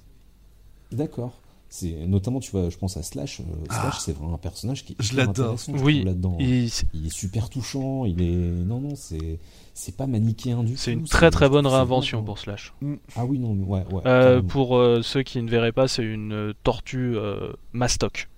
D'accord. 0.92 1.34
C'est 1.78 2.08
notamment, 2.08 2.40
tu 2.40 2.52
vois, 2.52 2.70
je 2.70 2.78
pense 2.78 2.96
à 2.96 3.04
Slash. 3.04 3.42
euh, 3.42 3.44
Slash, 3.70 4.00
c'est 4.00 4.14
vraiment 4.14 4.36
un 4.36 4.38
personnage 4.38 4.86
qui 4.86 4.94
est 4.94 4.96
je 5.04 5.18
l'adore. 5.18 5.58
Oui. 5.68 6.04
là-dedans. 6.06 6.38
Il- 6.40 6.72
Il 6.94 7.08
est 7.08 7.14
super 7.14 7.50
touchant. 7.50 8.06
Il 8.06 8.22
est 8.22 8.32
non, 8.34 8.80
non, 8.80 8.96
c'est 8.96 9.40
c'est 9.74 9.98
pas 9.98 10.08
manichéen 10.08 10.64
du 10.64 10.72
tout. 10.72 10.78
C'est 10.78 10.94
une 10.94 11.04
très 11.04 11.32
très 11.32 11.50
bonne 11.50 11.68
réinvention 11.68 12.20
vraiment- 12.20 12.26
pour 12.28 12.40
Slash. 12.40 12.74
Ah 13.18 13.26
oui, 13.26 13.40
non, 13.40 13.54
mais 13.56 13.66
ouais, 13.66 13.84
ouais. 13.92 14.02
Euh, 14.06 14.42
pour 14.42 14.78
euh, 14.78 15.02
ceux 15.02 15.22
qui 15.24 15.42
ne 15.42 15.50
verraient 15.50 15.74
pas, 15.74 15.90
c'est 15.90 16.04
une 16.06 16.54
tortue 16.64 17.18
euh, 17.18 17.52
mastoc. 17.74 18.30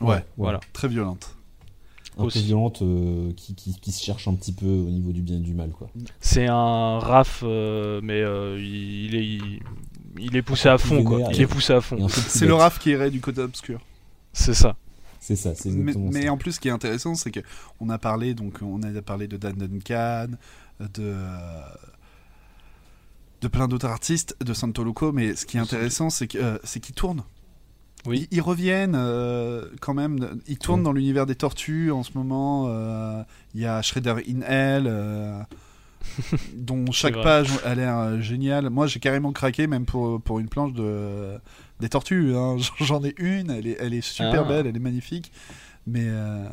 Ouais, 0.00 0.24
Voilà. 0.36 0.58
très 0.72 0.88
violente. 0.88 1.36
un 2.16 2.22
peu 2.22 2.26
aussi. 2.26 2.42
violente, 2.42 2.82
euh, 2.82 3.32
qui, 3.36 3.54
qui, 3.54 3.78
qui 3.78 3.92
se 3.92 4.02
cherche 4.04 4.26
un 4.26 4.34
petit 4.34 4.50
peu 4.52 4.66
au 4.66 4.90
niveau 4.90 5.12
du 5.12 5.22
bien 5.22 5.36
et 5.36 5.40
du 5.40 5.54
mal, 5.54 5.70
quoi. 5.70 5.88
C'est 6.20 6.48
un 6.48 6.98
raf, 6.98 7.44
euh, 7.46 8.00
mais 8.02 8.20
euh, 8.20 8.58
il, 8.58 9.04
il 9.06 9.14
est, 9.14 9.24
il, 9.24 9.60
il 10.20 10.36
est 10.36 10.42
poussé 10.42 10.68
à 10.68 10.78
fond, 10.78 11.02
quoi. 11.04 11.20
Il 11.32 11.40
est 11.40 11.46
poussé 11.46 11.72
à 11.72 11.80
fond. 11.80 12.08
C'est 12.08 12.46
le. 12.46 12.54
Raph 12.54 12.78
qui 12.78 12.90
irait 12.90 13.10
du 13.10 13.20
côté 13.20 13.40
obscur. 13.40 13.80
C'est 14.32 14.54
ça. 14.54 14.76
C'est 15.20 15.36
ça, 15.36 15.54
c'est 15.54 15.70
Mais, 15.70 15.80
exactement 15.90 16.10
mais 16.12 16.22
ça. 16.26 16.32
en 16.32 16.36
plus, 16.36 16.52
ce 16.52 16.60
qui 16.60 16.68
est 16.68 16.72
intéressant, 16.72 17.14
c'est 17.14 17.30
que 17.30 17.40
on 17.80 17.90
a 17.90 17.98
parlé 17.98 18.34
donc 18.34 18.58
on 18.62 18.80
a 18.82 19.02
parlé 19.02 19.26
de 19.28 19.36
Dan 19.36 19.54
Duncan, 19.56 20.28
de 20.80 21.14
de 23.40 23.48
plein 23.48 23.68
d'autres 23.68 23.86
artistes, 23.86 24.36
de 24.44 24.52
Santo 24.52 24.82
Loco, 24.82 25.12
mais 25.12 25.36
ce 25.36 25.46
qui 25.46 25.56
est 25.58 25.60
intéressant, 25.60 26.10
c'est 26.10 26.26
que 26.26 26.38
euh, 26.38 26.58
c'est 26.64 26.80
qu'ils 26.80 26.94
tournent. 26.94 27.22
Oui. 28.06 28.26
Ils, 28.30 28.38
ils 28.38 28.40
reviennent 28.40 28.94
euh, 28.96 29.66
quand 29.80 29.94
même. 29.94 30.40
Ils 30.46 30.58
tournent 30.58 30.80
Ouais. 30.80 30.84
dans 30.84 30.92
l'univers 30.92 31.26
des 31.26 31.34
tortues 31.36 31.90
en 31.92 32.02
ce 32.02 32.12
moment. 32.14 32.66
euh, 32.68 33.22
Il 33.54 33.60
y 33.60 33.66
a 33.66 33.80
Shredder 33.82 34.14
in 34.28 34.40
Hell. 34.42 34.86
Dont 36.54 36.90
chaque 36.92 37.14
page 37.22 37.50
a 37.64 37.74
l'air 37.74 37.96
euh, 37.98 38.20
géniale. 38.20 38.70
Moi, 38.70 38.86
j'ai 38.86 39.00
carrément 39.00 39.32
craqué, 39.32 39.66
même 39.66 39.84
pour, 39.86 40.20
pour 40.20 40.38
une 40.38 40.48
planche 40.48 40.72
de, 40.72 41.38
des 41.80 41.88
tortues. 41.88 42.34
hein. 42.34 42.56
J'en 42.80 43.02
ai 43.04 43.14
une, 43.18 43.50
elle 43.50 43.66
est, 43.66 43.76
elle 43.80 43.94
est 43.94 44.00
super 44.00 44.42
Ah. 44.44 44.48
belle, 44.48 44.66
elle 44.66 44.76
est 44.76 44.80
magnifique. 44.80 45.32
Mais, 45.86 46.04
euh, 46.06 46.44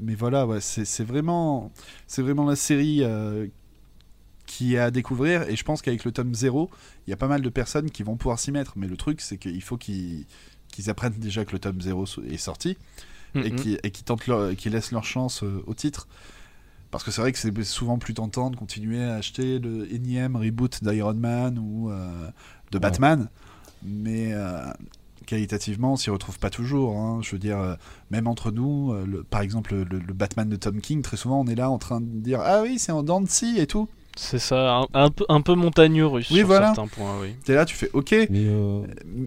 mais 0.00 0.14
voilà, 0.16 0.46
ouais, 0.46 0.60
c'est 0.60 0.84
c'est 0.84 1.04
vraiment, 1.04 1.70
c'est 2.08 2.22
vraiment 2.22 2.44
la 2.44 2.56
série 2.56 3.00
euh, 3.02 3.46
qui 4.46 4.74
est 4.74 4.78
à 4.78 4.90
découvrir. 4.90 5.48
Et 5.48 5.56
je 5.56 5.64
pense 5.64 5.80
qu'avec 5.80 6.04
le 6.04 6.12
tome 6.12 6.34
0, 6.34 6.70
il 7.06 7.10
y 7.10 7.12
a 7.12 7.16
pas 7.16 7.28
mal 7.28 7.40
de 7.40 7.48
personnes 7.48 7.90
qui 7.90 8.02
vont 8.02 8.16
pouvoir 8.16 8.38
s'y 8.38 8.50
mettre. 8.52 8.72
Mais 8.76 8.88
le 8.88 8.96
truc, 8.96 9.20
c'est 9.20 9.38
qu'il 9.38 9.62
faut 9.62 9.76
qu'ils 9.76 10.26
qu'ils 10.72 10.90
apprennent 10.90 11.12
déjà 11.18 11.44
que 11.44 11.52
le 11.52 11.60
tome 11.60 11.80
0 11.80 12.04
est 12.28 12.36
sorti 12.36 12.76
et 13.36 13.50
Mhm. 13.50 13.56
qui, 13.56 13.78
et 13.84 13.90
qui 13.92 14.02
tentent 14.02 14.26
leur, 14.26 14.56
qui 14.56 14.70
laissent 14.70 14.90
leur 14.90 15.04
chance 15.04 15.44
euh, 15.44 15.62
au 15.68 15.74
titre. 15.74 16.08
Parce 16.94 17.02
que 17.04 17.10
c'est 17.10 17.20
vrai 17.20 17.32
que 17.32 17.38
c'est 17.38 17.64
souvent 17.64 17.98
plus 17.98 18.14
tentant 18.14 18.50
de 18.50 18.56
continuer 18.56 19.02
à 19.02 19.14
acheter 19.16 19.58
le 19.58 19.92
énième 19.92 20.36
reboot 20.36 20.82
d'Iron 20.84 21.14
Man 21.14 21.58
ou 21.58 21.90
euh, 21.90 22.28
de 22.70 22.78
Batman. 22.78 23.28
Mais 23.82 24.32
euh, 24.32 24.62
qualitativement, 25.26 25.94
on 25.94 25.96
s'y 25.96 26.10
retrouve 26.10 26.38
pas 26.38 26.50
toujours. 26.50 26.96
hein. 26.96 27.18
Je 27.22 27.32
veux 27.32 27.38
dire, 27.40 27.58
euh, 27.58 27.74
même 28.10 28.28
entre 28.28 28.52
nous, 28.52 28.94
le- 29.06 29.24
par 29.24 29.40
exemple, 29.40 29.74
le, 29.74 29.98
le 29.98 30.12
Batman 30.12 30.48
de 30.48 30.54
Tom 30.56 30.80
King, 30.80 31.02
très 31.02 31.16
souvent, 31.16 31.40
on 31.40 31.46
est 31.48 31.56
là 31.56 31.68
en 31.68 31.78
train 31.78 32.00
de 32.00 32.06
dire 32.06 32.40
Ah 32.44 32.62
oui, 32.62 32.78
c'est 32.78 32.92
en 32.92 33.26
scie 33.26 33.58
et 33.58 33.66
tout. 33.66 33.88
C'est 34.16 34.38
ça, 34.38 34.78
un, 34.78 34.86
un 34.94 35.10
peu, 35.10 35.24
un 35.28 35.40
peu 35.40 35.54
montagneux 35.54 36.06
russe 36.06 36.30
Oui, 36.30 36.38
sur 36.38 36.46
voilà. 36.46 36.66
certains 36.74 36.86
points, 36.86 37.20
oui. 37.20 37.30
T'es 37.44 37.54
là, 37.54 37.64
tu 37.64 37.74
fais 37.74 37.90
Ok. 37.94 38.12
Mais 38.12 38.28
euh, 38.46 38.80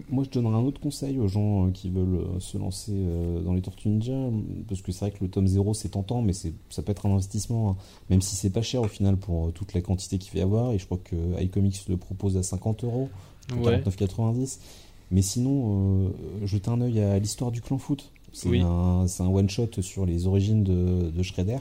moi, 0.08 0.24
je 0.24 0.30
donnerais 0.30 0.54
un 0.56 0.62
autre 0.64 0.80
conseil 0.80 1.18
aux 1.18 1.28
gens 1.28 1.66
euh, 1.66 1.70
qui 1.70 1.90
veulent 1.90 2.20
euh, 2.36 2.40
se 2.40 2.56
lancer 2.56 2.92
dans 3.44 3.52
les 3.52 3.60
Tortues 3.60 3.88
Ninja, 3.90 4.14
parce 4.68 4.80
que 4.80 4.90
c'est 4.92 5.00
vrai 5.00 5.10
que 5.10 5.22
le 5.22 5.28
tome 5.30 5.46
0 5.46 5.74
c'est 5.74 5.90
tentant, 5.90 6.22
mais 6.22 6.32
ça 6.32 6.82
peut 6.82 6.92
être 6.92 7.04
un 7.06 7.10
investissement, 7.12 7.70
hein. 7.70 7.76
même 8.08 8.22
si 8.22 8.34
c'est 8.34 8.50
pas 8.50 8.62
cher 8.62 8.80
au 8.82 8.88
final 8.88 9.16
pour 9.18 9.52
toute 9.52 9.74
la 9.74 9.80
quantité 9.82 10.16
qu'il 10.18 10.32
va 10.32 10.38
y 10.38 10.42
avoir. 10.42 10.72
Et 10.72 10.78
je 10.78 10.86
crois 10.86 10.98
que 11.04 11.16
iComics 11.42 11.86
le 11.88 11.96
propose 11.98 12.36
à 12.36 12.42
50 12.42 12.84
euros, 12.84 13.08
Ouais. 13.56 13.78
49,90. 13.82 14.58
Mais 15.10 15.22
sinon, 15.22 16.06
euh, 16.06 16.08
jetez 16.46 16.70
un 16.70 16.80
œil 16.82 17.00
à 17.00 17.18
l'histoire 17.18 17.50
du 17.50 17.60
clan 17.62 17.78
foot. 17.78 18.10
C'est 18.32 18.48
Oui. 18.48 18.60
un, 18.62 19.06
c'est 19.06 19.22
un 19.22 19.28
one 19.28 19.48
shot 19.48 19.68
sur 19.80 20.04
les 20.04 20.26
origines 20.26 20.62
de, 20.64 21.10
de 21.10 21.22
Shredder. 21.22 21.58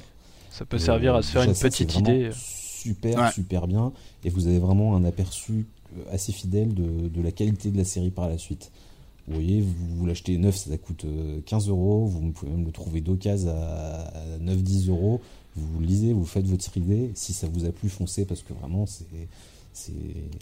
Ça 0.52 0.66
peut 0.66 0.78
servir 0.80 1.16
à 1.16 1.22
se 1.22 1.32
faire 1.32 1.44
une 1.44 1.54
ça, 1.54 1.70
petite 1.70 1.96
idée. 1.98 2.30
Super, 2.82 3.18
Ouais. 3.20 3.32
super 3.32 3.68
bien. 3.68 3.92
Et 4.24 4.30
vous 4.30 4.48
avez 4.48 4.60
vraiment 4.60 4.96
un 4.96 5.04
aperçu 5.06 5.66
euh, 5.98 6.04
assez 6.14 6.32
fidèle 6.32 6.74
de, 6.74 7.08
de 7.08 7.22
la 7.22 7.32
qualité 7.32 7.72
de 7.72 7.78
la 7.78 7.84
série 7.86 8.12
par 8.12 8.28
la 8.30 8.38
suite. 8.38 8.72
Vous 9.28 9.34
voyez, 9.36 9.62
vous, 9.62 9.74
vous 9.98 10.06
l'achetez 10.06 10.38
neuf, 10.38 10.56
ça 10.56 10.78
coûte 10.78 11.04
euh, 11.06 11.40
15 11.46 11.70
euros. 11.70 12.06
Vous 12.06 12.32
pouvez 12.32 12.52
même 12.52 12.66
le 12.66 12.72
trouver 12.72 13.02
d'occasion 13.02 13.50
à, 13.52 14.08
à 14.08 14.38
9-10 14.42 14.90
euros. 14.90 15.20
Vous 15.56 15.80
lisez, 15.82 16.14
vous 16.14 16.26
faites 16.26 16.46
votre 16.46 16.78
idée. 16.78 17.12
Si 17.16 17.34
ça 17.34 17.48
vous 17.52 17.66
a 17.66 17.72
plu, 17.72 17.90
foncez 17.90 18.26
parce 18.26 18.42
que 18.44 18.54
vraiment, 18.54 18.86
c'est. 18.86 19.06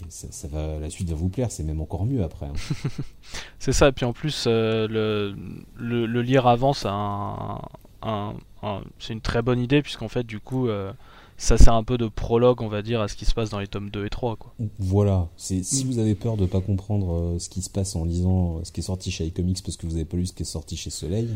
Ça, 0.08 0.26
ça 0.30 0.48
va, 0.48 0.78
la 0.78 0.88
suite 0.88 1.10
va 1.10 1.14
vous 1.14 1.28
plaire, 1.28 1.50
c'est 1.50 1.62
même 1.62 1.82
encore 1.82 2.06
mieux 2.06 2.22
après. 2.24 2.46
hein. 2.46 2.54
C'est 3.58 3.72
ça, 3.72 3.88
et 3.88 3.92
puis 3.92 4.06
en 4.06 4.14
plus, 4.14 4.44
euh, 4.46 4.88
le, 4.88 5.36
le, 5.76 6.06
le 6.06 6.22
lire 6.22 6.46
avant, 6.46 6.72
c'est 6.72 6.88
un, 6.88 7.60
un- 8.00 8.32
un- 8.62 8.80
c'est 8.98 9.12
une 9.12 9.20
très 9.20 9.42
bonne 9.42 9.58
idée, 9.60 9.82
puisqu'en 9.82 10.08
fait, 10.08 10.22
du 10.24 10.40
coup, 10.40 10.68
euh, 10.68 10.90
ça 11.38 11.58
sert 11.58 11.74
un 11.74 11.84
peu 11.84 11.98
de 11.98 12.08
prologue, 12.08 12.62
on 12.62 12.68
va 12.68 12.82
dire, 12.82 13.00
à 13.00 13.08
ce 13.08 13.16
qui 13.16 13.24
se 13.24 13.34
passe 13.34 13.50
dans 13.50 13.58
les 13.58 13.66
tomes 13.68 13.90
2 13.90 14.06
et 14.06 14.10
3. 14.10 14.36
Quoi. 14.36 14.54
Voilà, 14.78 15.28
c'est 15.36 15.62
si 15.62 15.84
vous 15.84 15.98
avez 15.98 16.14
peur 16.14 16.36
de 16.36 16.46
pas 16.46 16.60
comprendre 16.60 17.12
euh, 17.12 17.38
ce 17.38 17.48
qui 17.48 17.62
se 17.62 17.70
passe 17.70 17.94
en 17.96 18.04
lisant 18.04 18.56
euh, 18.56 18.60
ce 18.64 18.72
qui 18.72 18.80
est 18.80 18.84
sorti 18.84 19.10
chez 19.10 19.26
iComics 19.26 19.62
parce 19.62 19.76
que 19.76 19.86
vous 19.86 19.96
avez 19.96 20.04
pas 20.04 20.16
lu 20.16 20.26
ce 20.26 20.32
qui 20.32 20.42
est 20.42 20.46
sorti 20.46 20.76
chez 20.76 20.90
Soleil, 20.90 21.28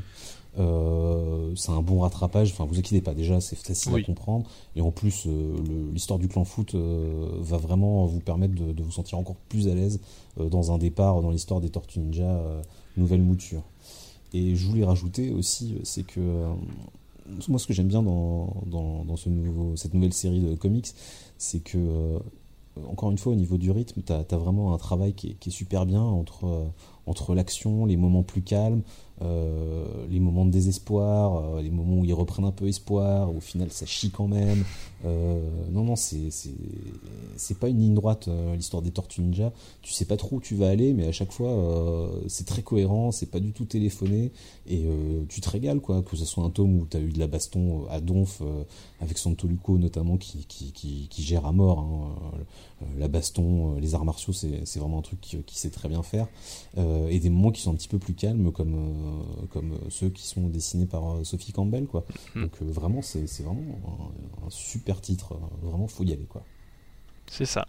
euh, 0.58 1.52
c'est 1.54 1.70
un 1.70 1.82
bon 1.82 2.00
rattrapage. 2.00 2.50
Enfin, 2.52 2.64
vous 2.64 2.78
inquiétez 2.78 3.02
pas, 3.02 3.14
déjà 3.14 3.40
c'est 3.40 3.56
facile 3.56 3.92
Oui. 3.92 4.02
à 4.02 4.04
comprendre 4.04 4.46
et 4.74 4.80
en 4.80 4.90
plus 4.90 5.26
l'histoire 5.92 6.18
du 6.18 6.28
clan 6.28 6.44
foot 6.44 6.74
va 6.74 7.56
vraiment 7.58 8.06
vous 8.06 8.20
permettre 8.20 8.54
de, 8.54 8.72
de 8.72 8.82
vous 8.82 8.90
sentir 8.92 9.18
encore 9.18 9.36
plus 9.48 9.68
à 9.68 9.74
l'aise 9.74 10.00
dans 10.38 10.72
un 10.72 10.78
départ 10.78 11.20
dans 11.22 11.30
l'histoire 11.30 11.60
des 11.60 11.68
Tortues 11.70 12.00
Ninja 12.00 12.42
nouvelle 12.96 13.22
mouture. 13.22 13.62
Et 14.32 14.54
je 14.56 14.66
voulais 14.66 14.84
rajouter 14.84 15.30
aussi, 15.30 15.76
c'est 15.84 16.04
que 16.04 16.20
moi 17.48 17.58
ce 17.58 17.66
que 17.66 17.72
j'aime 17.72 17.88
bien 17.88 18.02
dans, 18.02 19.16
cette 19.76 19.94
nouvelle 19.94 20.12
série 20.12 20.40
de 20.40 20.54
comics, 20.54 20.88
c'est 21.38 21.60
que 21.60 22.18
euh, 22.76 22.82
encore 22.88 23.10
une 23.10 23.18
fois, 23.18 23.32
au 23.32 23.36
niveau 23.36 23.58
du 23.58 23.70
rythme, 23.70 24.02
tu 24.02 24.12
as, 24.12 24.36
vraiment 24.36 24.74
un 24.74 24.78
travail 24.78 25.12
qui 25.12 25.36
est, 25.40 25.50
super 25.50 25.86
bien 25.86 26.02
entre, 26.02 26.46
euh, 26.46 26.64
entre 27.06 27.34
l'action, 27.34 27.84
les 27.84 27.96
moments 27.96 28.22
plus 28.22 28.42
calmes, 28.42 28.82
euh, 29.22 29.84
les 30.08 30.20
moments 30.20 30.44
de 30.44 30.50
désespoir, 30.50 31.60
les 31.60 31.70
moments 31.70 31.98
où 31.98 32.04
ils 32.04 32.14
reprennent 32.14 32.44
un 32.44 32.52
peu 32.52 32.68
espoir, 32.68 33.32
où 33.32 33.38
au 33.38 33.40
final 33.40 33.70
ça 33.70 33.86
chie 33.86 34.10
quand 34.10 34.28
même. 34.28 34.64
Euh, 35.06 35.40
non, 35.70 35.84
non, 35.84 35.96
c'est 35.96 36.30
c'est- 36.30 36.50
c'est 37.36 37.58
pas 37.58 37.68
une 37.68 37.78
ligne 37.80 37.94
droite, 37.94 38.28
euh, 38.28 38.54
l'histoire 38.54 38.82
des 38.82 38.90
Tortues 38.90 39.22
Ninja. 39.22 39.52
Tu 39.82 39.92
sais 39.92 40.04
pas 40.04 40.16
trop 40.18 40.36
où 40.36 40.40
tu 40.40 40.54
vas 40.56 40.68
aller, 40.68 40.92
mais 40.92 41.06
à 41.06 41.12
chaque 41.12 41.32
fois, 41.32 41.50
euh, 41.50 42.20
c'est 42.28 42.44
très 42.46 42.62
cohérent, 42.62 43.10
c'est 43.10 43.30
pas 43.30 43.40
du 43.40 43.52
tout 43.52 43.64
téléphoné, 43.64 44.30
et 44.66 44.84
euh, 44.84 45.24
tu 45.28 45.40
te 45.40 45.48
régales, 45.48 45.80
quoi. 45.80 46.02
Que 46.02 46.16
ce 46.16 46.24
soit 46.26 46.44
un 46.44 46.50
tome 46.50 46.76
où 46.78 46.86
tu 46.86 46.96
as 46.96 47.00
eu 47.00 47.10
de 47.12 47.18
la 47.18 47.26
baston 47.28 47.86
à 47.88 48.00
Donf, 48.00 48.40
euh, 48.42 48.62
avec 49.00 49.16
Santoluco 49.16 49.78
notamment, 49.78 50.18
qui, 50.18 50.44
qui, 50.46 50.72
qui, 50.72 51.06
qui 51.08 51.22
gère 51.22 51.46
à 51.46 51.52
mort. 51.52 51.78
hein, 51.80 52.32
la 52.98 53.08
baston, 53.08 53.74
les 53.76 53.94
arts 53.94 54.06
martiaux, 54.06 54.32
c'est 54.32 54.64
c'est 54.64 54.78
vraiment 54.80 54.98
un 54.98 55.02
truc 55.02 55.20
qui, 55.20 55.36
qui 55.44 55.58
sait 55.58 55.68
très 55.70 55.88
bien 55.88 56.02
faire. 56.02 56.26
Euh, 56.78 57.08
et 57.08 57.18
des 57.18 57.28
moments 57.28 57.50
qui 57.50 57.60
sont 57.60 57.70
un 57.72 57.74
petit 57.74 57.88
peu 57.88 57.98
plus 57.98 58.14
calmes, 58.14 58.50
comme, 58.52 58.74
euh, 58.74 59.46
comme 59.50 59.74
ceux 59.90 60.08
qui 60.08 60.26
sont 60.26 60.48
dessinés 60.48 60.86
par 60.86 61.16
Sophie 61.24 61.52
Campbell. 61.52 61.86
Quoi. 61.86 62.04
Mhm. 62.34 62.42
Donc 62.44 62.62
vraiment, 62.62 63.02
c'est 63.02 63.26
c'est 63.26 63.42
vraiment 63.42 63.60
un, 64.50 64.56
super 64.56 65.00
titre. 65.00 65.34
euh, 65.34 65.68
Vraiment, 65.68 65.86
faut 65.88 66.04
y 66.04 66.12
aller. 66.12 66.26
Quoi. 66.28 66.42
C'est 67.26 67.44
ça. 67.46 67.66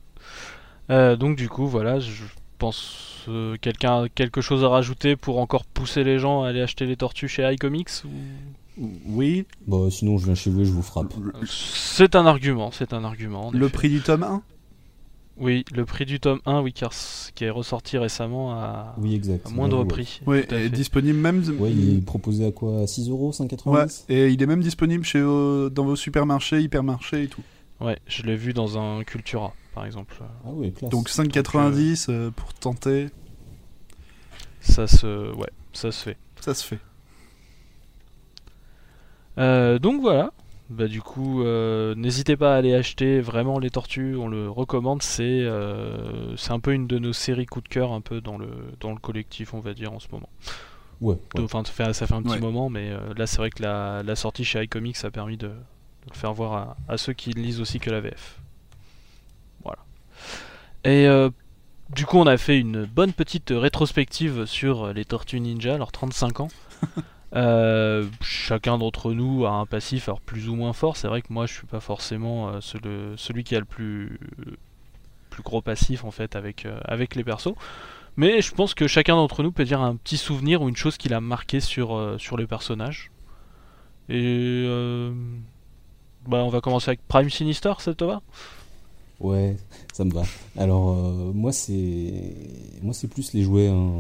Euh, 0.90 1.16
donc, 1.16 1.38
du 1.38 1.50
coup, 1.50 1.68
voilà, 1.68 2.00
je 2.00 2.24
pense. 2.58 3.26
euh, 3.28 3.56
Quelqu'un 3.62 4.04
a 4.04 4.10
quelque 4.10 4.42
chose 4.42 4.64
à 4.64 4.70
rajouter 4.70 5.16
pour 5.16 5.40
encore 5.40 5.66
pousser 5.66 6.04
les 6.04 6.20
gens 6.20 6.44
à 6.44 6.50
aller 6.50 6.62
acheter 6.62 6.86
les 6.86 6.98
tortues 6.98 7.28
chez 7.28 7.50
iComics 7.54 7.90
ou... 8.06 8.10
Oui, 9.06 9.46
Bon, 9.68 9.90
sinon, 9.92 10.18
je 10.18 10.26
viens 10.26 10.34
chez 10.36 10.50
vous 10.50 10.62
et 10.62 10.66
je 10.66 10.72
vous 10.72 10.82
frappe. 10.82 11.14
C'est 11.46 12.16
un 12.16 12.26
argument, 12.26 12.72
c'est 12.72 12.94
un 12.94 13.04
argument. 13.04 13.48
en 13.48 13.52
le 13.52 13.66
effet. 13.66 13.74
prix 13.74 13.90
du 13.90 14.02
tome 14.02 14.24
1 14.24 14.42
Oui, 15.42 15.66
le 15.74 15.86
prix 15.86 16.06
du 16.06 16.20
tome 16.20 16.40
1, 16.46 16.62
oui, 16.62 16.72
car 16.72 16.92
qui 17.34 17.44
est 17.46 17.50
ressorti 17.50 17.98
récemment 17.98 18.54
à, 18.54 18.96
Oui, 19.00 19.16
exact. 19.16 19.48
à 19.48 19.50
moindre 19.50 19.80
Ouais, 19.80 19.88
prix. 19.88 20.22
Oui, 20.28 20.44
fait. 20.44 20.70
disponible 20.70 21.18
même. 21.18 21.44
Ouais, 21.60 21.72
il 21.72 21.98
est 21.98 22.02
proposé 22.06 22.46
à 22.46 22.52
quoi? 22.52 22.86
6 22.86 23.10
euros 23.10 23.32
5,90 23.34 23.70
Ouais, 23.72 23.86
et 24.16 24.30
il 24.30 24.42
est 24.42 24.46
même 24.46 24.62
disponible 24.62 25.04
chez 25.04 25.20
vos- 25.22 25.70
dans 25.72 25.84
vos 25.86 25.96
supermarchés, 25.96 26.62
hypermarchés 26.62 27.24
et 27.24 27.28
tout. 27.28 27.42
Ouais, 27.80 27.98
je 28.06 28.22
l'ai 28.24 28.36
vu 28.36 28.54
dans 28.54 28.78
un 28.78 29.04
Cultura, 29.04 29.54
par 29.74 29.86
exemple. 29.88 30.16
Ah 30.46 30.50
ouais, 30.52 30.70
classe. 30.70 30.92
Donc 30.92 31.10
5,90 31.10 32.06
euh, 32.10 32.30
pour 32.30 32.54
tenter, 32.54 33.08
Ça 34.60 34.86
se, 34.86 35.34
ouais, 35.34 35.50
ça 35.74 35.92
se 35.92 36.04
fait. 36.04 36.18
ça 36.40 36.54
se 36.54 36.64
fait. 36.64 36.80
Euh, 39.40 39.80
donc 39.80 40.02
voilà. 40.02 40.32
Bah 40.72 40.88
du 40.88 41.02
coup, 41.02 41.44
euh, 41.44 41.94
n'hésitez 41.96 42.38
pas 42.38 42.54
à 42.56 42.58
aller 42.58 42.74
acheter 42.74 43.20
vraiment 43.20 43.60
les 43.60 43.70
tortues. 43.70 44.16
On 44.16 44.30
le 44.30 44.50
recommande. 44.50 45.02
C'est, 45.04 45.42
euh, 45.42 46.36
c'est 46.38 46.52
un 46.52 46.62
peu 46.62 46.72
une 46.72 46.88
de 46.88 46.98
nos 46.98 47.12
séries 47.12 47.46
coup 47.46 47.60
de 47.60 47.68
cœur, 47.68 47.92
un 47.92 48.00
peu 48.00 48.22
dans 48.22 48.38
le 48.38 48.48
dans 48.80 48.92
le 48.92 48.98
collectif, 49.00 49.54
on 49.54 49.60
va 49.60 49.74
dire 49.74 49.92
en 49.92 50.00
ce 50.00 50.08
moment. 50.12 50.30
Ouais, 51.02 51.18
ouais. 51.36 51.42
Enfin, 51.44 51.64
ça 51.66 51.72
fait, 51.74 51.94
ça 51.94 52.08
fait 52.08 52.14
un 52.14 52.22
petit 52.24 52.36
Ouais. 52.36 52.40
moment, 52.40 52.70
mais 52.70 52.90
euh, 52.92 53.14
là, 53.18 53.28
c'est 53.28 53.38
vrai 53.38 53.50
que 53.50 53.62
la, 53.62 54.02
la 54.04 54.16
sortie 54.16 54.46
chez 54.46 54.64
iComics 54.64 55.04
a 55.04 55.12
permis 55.12 55.36
de, 55.36 55.48
de 55.48 55.54
le 56.10 56.16
faire 56.16 56.32
voir 56.34 56.54
à, 56.54 56.78
à 56.88 56.98
ceux 56.98 57.14
qui 57.14 57.32
lisent 57.32 57.60
aussi 57.60 57.80
que 57.80 57.90
la 57.90 58.00
VF. 58.00 58.40
Voilà. 59.64 59.80
Et 60.86 61.06
euh, 61.08 61.30
du 61.90 62.06
coup, 62.06 62.18
on 62.18 62.28
a 62.28 62.38
fait 62.38 62.58
une 62.60 62.86
bonne 62.86 63.12
petite 63.12 63.52
rétrospective 63.54 64.46
sur 64.46 64.94
les 64.94 65.04
Tortues 65.04 65.40
Ninja, 65.42 65.78
leurs 65.78 65.92
35 65.92 66.40
ans. 66.40 66.48
Euh, 67.34 68.06
chacun 68.20 68.78
d'entre 68.78 69.14
nous 69.14 69.46
a 69.46 69.52
un 69.52 69.66
passif 69.66 70.10
alors 70.10 70.22
plus 70.22 70.50
ou 70.50 70.56
moins 70.56 70.74
fort. 70.74 70.98
C'est 70.98 71.08
vrai 71.08 71.22
que 71.22 71.32
moi, 71.32 71.46
je 71.46 71.54
suis 71.54 71.68
pas 71.68 71.80
forcément 71.80 72.50
euh, 72.50 73.16
celui, 73.18 73.44
qui 73.44 73.56
a 73.56 73.60
le 73.60 73.66
plus, 73.66 74.20
gros 75.44 75.62
passif 75.62 76.04
en 76.04 76.12
fait 76.12 76.36
avec, 76.36 76.66
euh, 76.66 76.80
avec 76.86 77.16
les 77.16 77.24
persos. 77.24 77.56
Mais 78.18 78.42
je 78.42 78.54
pense 78.54 78.74
que 78.74 78.88
chacun 78.88 79.16
d'entre 79.16 79.44
nous 79.44 79.52
peut 79.52 79.64
dire 79.64 79.82
un 79.82 79.96
petit 79.96 80.18
souvenir 80.18 80.62
ou 80.62 80.70
une 80.70 80.76
chose 80.76 80.98
qu'il 80.98 81.14
a 81.14 81.22
marqué 81.22 81.62
sur, 81.62 81.96
euh, 81.96 82.18
sur 82.18 82.36
le 82.36 82.46
personnage. 82.46 83.12
Et 84.10 84.68
bah, 86.28 86.40
on 86.44 86.50
va 86.50 86.60
commencer 86.60 86.90
avec 86.90 87.08
Prime 87.08 87.30
Sinister, 87.30 87.74
ça 87.80 87.94
te 87.94 88.04
va? 88.04 88.22
Ouais, 89.22 89.56
ça 89.94 90.04
me 90.04 90.12
va. 90.12 90.24
Alors 90.58 90.90
euh, 90.90 91.32
moi 91.32 91.52
c'est 91.52 92.34
moi 92.82 92.92
c'est 92.94 93.08
plus 93.08 93.34
les 93.34 93.44
jouets. 93.44 93.68
hein. 93.68 93.92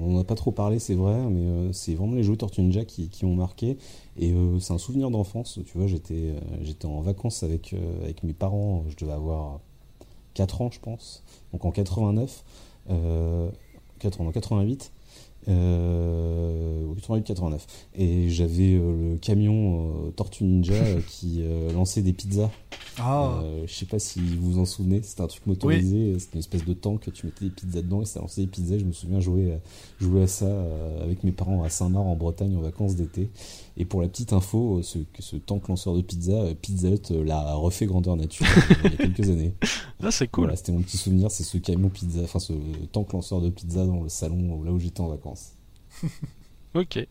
On 0.00 0.16
n'a 0.16 0.24
pas 0.24 0.34
trop 0.36 0.52
parlé, 0.52 0.78
c'est 0.78 0.94
vrai, 0.94 1.16
mais 1.28 1.44
euh, 1.46 1.72
c'est 1.72 1.94
vraiment 1.94 2.14
les 2.14 2.22
jouets 2.22 2.36
Tortue 2.36 2.62
Ninja 2.62 2.84
qui, 2.86 3.08
qui 3.10 3.26
m'ont 3.26 3.34
marqué. 3.34 3.76
Et 4.18 4.32
euh, 4.32 4.58
c'est 4.58 4.72
un 4.72 4.78
souvenir 4.78 5.10
d'enfance. 5.10 5.58
Tu 5.66 5.76
vois, 5.76 5.86
j'étais 5.86 6.34
j'étais 6.62 6.86
en 6.86 7.00
vacances 7.00 7.42
avec 7.42 7.74
avec 8.02 8.22
mes 8.22 8.32
parents. 8.32 8.84
Je 8.88 8.96
devais 8.96 9.12
avoir 9.12 9.60
4 10.34 10.62
ans, 10.62 10.70
je 10.70 10.80
pense. 10.80 11.22
Donc 11.52 11.64
en 11.66 11.72
89, 11.72 12.44
euh, 12.90 13.50
4 13.98 14.20
ans, 14.22 14.24
non, 14.24 14.30
88. 14.32 14.92
Euh, 15.48 16.84
88-89 16.96 17.60
et 17.94 18.28
j'avais 18.28 18.74
le 18.74 19.16
camion 19.22 20.12
Tortue 20.14 20.44
Ninja 20.44 20.74
qui 21.08 21.42
lançait 21.74 22.02
des 22.02 22.12
pizzas 22.12 22.50
Ah, 22.98 23.40
euh, 23.42 23.66
je 23.66 23.72
sais 23.72 23.86
pas 23.86 23.98
si 23.98 24.20
vous 24.20 24.52
vous 24.52 24.58
en 24.60 24.64
souvenez, 24.66 25.00
c'était 25.02 25.22
un 25.22 25.26
truc 25.26 25.46
motorisé, 25.46 26.18
c'était 26.18 26.34
une 26.34 26.40
espèce 26.40 26.64
de 26.64 26.74
tank, 26.74 27.10
tu 27.12 27.26
mettais 27.26 27.46
des 27.46 27.50
pizzas 27.50 27.82
dedans 27.82 28.02
et 28.02 28.04
ça 28.04 28.20
lançait 28.20 28.42
des 28.42 28.46
pizzas. 28.46 28.78
Je 28.78 28.84
me 28.84 28.92
souviens 28.92 29.20
jouer, 29.20 29.54
à- 29.54 29.60
jouer 30.04 30.22
à 30.24 30.26
ça 30.26 30.44
euh, 30.44 31.02
avec 31.02 31.24
mes 31.24 31.32
parents 31.32 31.62
à 31.62 31.68
Saint-Marc 31.70 32.04
en 32.04 32.16
Bretagne 32.16 32.56
en 32.56 32.60
vacances 32.60 32.96
d'été. 32.96 33.30
Et 33.78 33.84
pour 33.86 34.02
la 34.02 34.08
petite 34.08 34.32
info, 34.34 34.78
euh, 34.78 34.82
ce, 34.82 35.36
tank 35.36 35.68
lanceur 35.68 35.94
de 35.96 36.02
pizza, 36.02 36.32
euh, 36.32 36.54
Pizza 36.54 36.90
Hut 36.90 37.10
euh, 37.12 37.24
l'a 37.24 37.54
refait 37.54 37.86
grandeur 37.86 38.16
nature 38.16 38.46
euh, 38.46 38.74
il 38.84 38.90
y 38.90 38.94
a 38.94 38.96
quelques 38.98 39.30
années. 39.30 39.54
Ah, 40.02 40.10
c'est 40.10 40.28
cool. 40.28 40.44
Voilà, 40.44 40.56
c'était 40.56 40.72
mon 40.72 40.80
petit 40.80 40.96
souvenir, 40.96 41.30
c'est 41.30 41.44
ce 41.44 41.58
camion 41.58 41.90
pizza, 41.90 42.20
enfin 42.22 42.38
ce 42.38 42.54
tank 42.90 43.12
lanceur 43.12 43.42
de 43.42 43.50
pizza 43.50 43.84
dans 43.84 44.02
le 44.02 44.08
salon 44.08 44.60
euh, 44.60 44.64
là 44.64 44.72
où 44.72 44.78
j'étais 44.78 45.00
en 45.02 45.08
vacances. 45.08 45.52
Ok. 46.74 47.06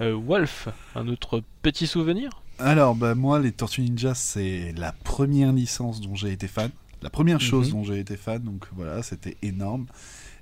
Euh, 0.00 0.14
Wolf, 0.14 0.68
un 0.94 1.08
autre 1.08 1.42
petit 1.62 1.86
souvenir? 1.86 2.42
Alors, 2.58 2.94
bah, 2.94 3.14
moi, 3.14 3.40
les 3.40 3.52
Tortues 3.52 3.82
Ninja, 3.82 4.14
c'est 4.14 4.72
la 4.76 4.92
première 4.92 5.52
licence 5.52 6.00
dont 6.00 6.14
j'ai 6.14 6.32
été 6.32 6.46
fan. 6.48 6.70
La 7.02 7.10
première 7.10 7.40
chose 7.40 7.68
Mhm. 7.68 7.72
dont 7.74 7.84
j'ai 7.84 7.98
été 7.98 8.16
fan, 8.16 8.42
donc 8.42 8.66
voilà, 8.74 9.02
c'était 9.02 9.36
énorme. 9.42 9.86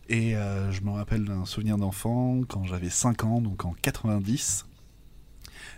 Et 0.08 0.36
euh, 0.36 0.70
je 0.73 0.82
me 0.82 0.91
rappelle 0.91 1.24
d'un 1.24 1.44
souvenir 1.44 1.78
d'enfant 1.78 2.41
quand 2.49 2.65
j'avais 2.65 2.91
5 2.91 3.24
ans, 3.24 3.41
donc 3.41 3.65
en 3.65 3.74
90. 3.82 4.66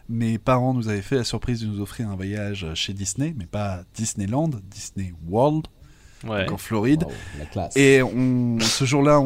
Mes 0.09 0.39
parents 0.39 0.75
nous 0.75 0.89
avaient 0.89 1.03
fait 1.03 1.17
la 1.17 1.25
surprise 1.25 1.61
de 1.61 1.67
nous 1.67 1.81
offrir 1.81 2.11
un 2.11 2.17
voyage 2.17 2.67
chez 2.75 2.93
Disney, 2.93 3.35
mais 3.39 3.47
pas 3.47 3.85
Disneyland, 3.95 4.51
Disney 4.71 5.15
World, 5.29 5.67
Ouais. 6.27 6.45
donc 6.47 6.55
en 6.55 6.57
Floride. 6.59 7.03
Waouh, 7.05 7.13
la 7.39 7.45
classe. 7.47 7.77
Et 7.77 8.03
on, 8.03 8.59
ce 8.61 8.85
jour-là, 8.85 9.21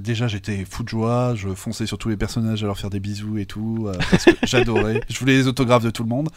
déjà 0.00 0.28
j'étais 0.28 0.64
fou 0.68 0.82
de 0.82 0.88
joie, 0.88 1.34
je 1.36 1.48
fonçais 1.50 1.86
sur 1.86 1.98
tous 1.98 2.08
les 2.08 2.16
personnages 2.16 2.62
à 2.62 2.66
leur 2.66 2.78
faire 2.78 2.90
des 2.90 3.00
bisous 3.00 3.38
et 3.38 3.46
tout, 3.46 3.86
euh, 3.88 3.92
parce 4.10 4.24
que 4.24 4.30
j'adorais. 4.44 5.00
Je 5.08 5.18
voulais 5.18 5.34
les 5.34 5.46
autographes 5.46 5.84
de 5.84 5.90
tout 5.90 6.02
le 6.02 6.08
monde. 6.08 6.28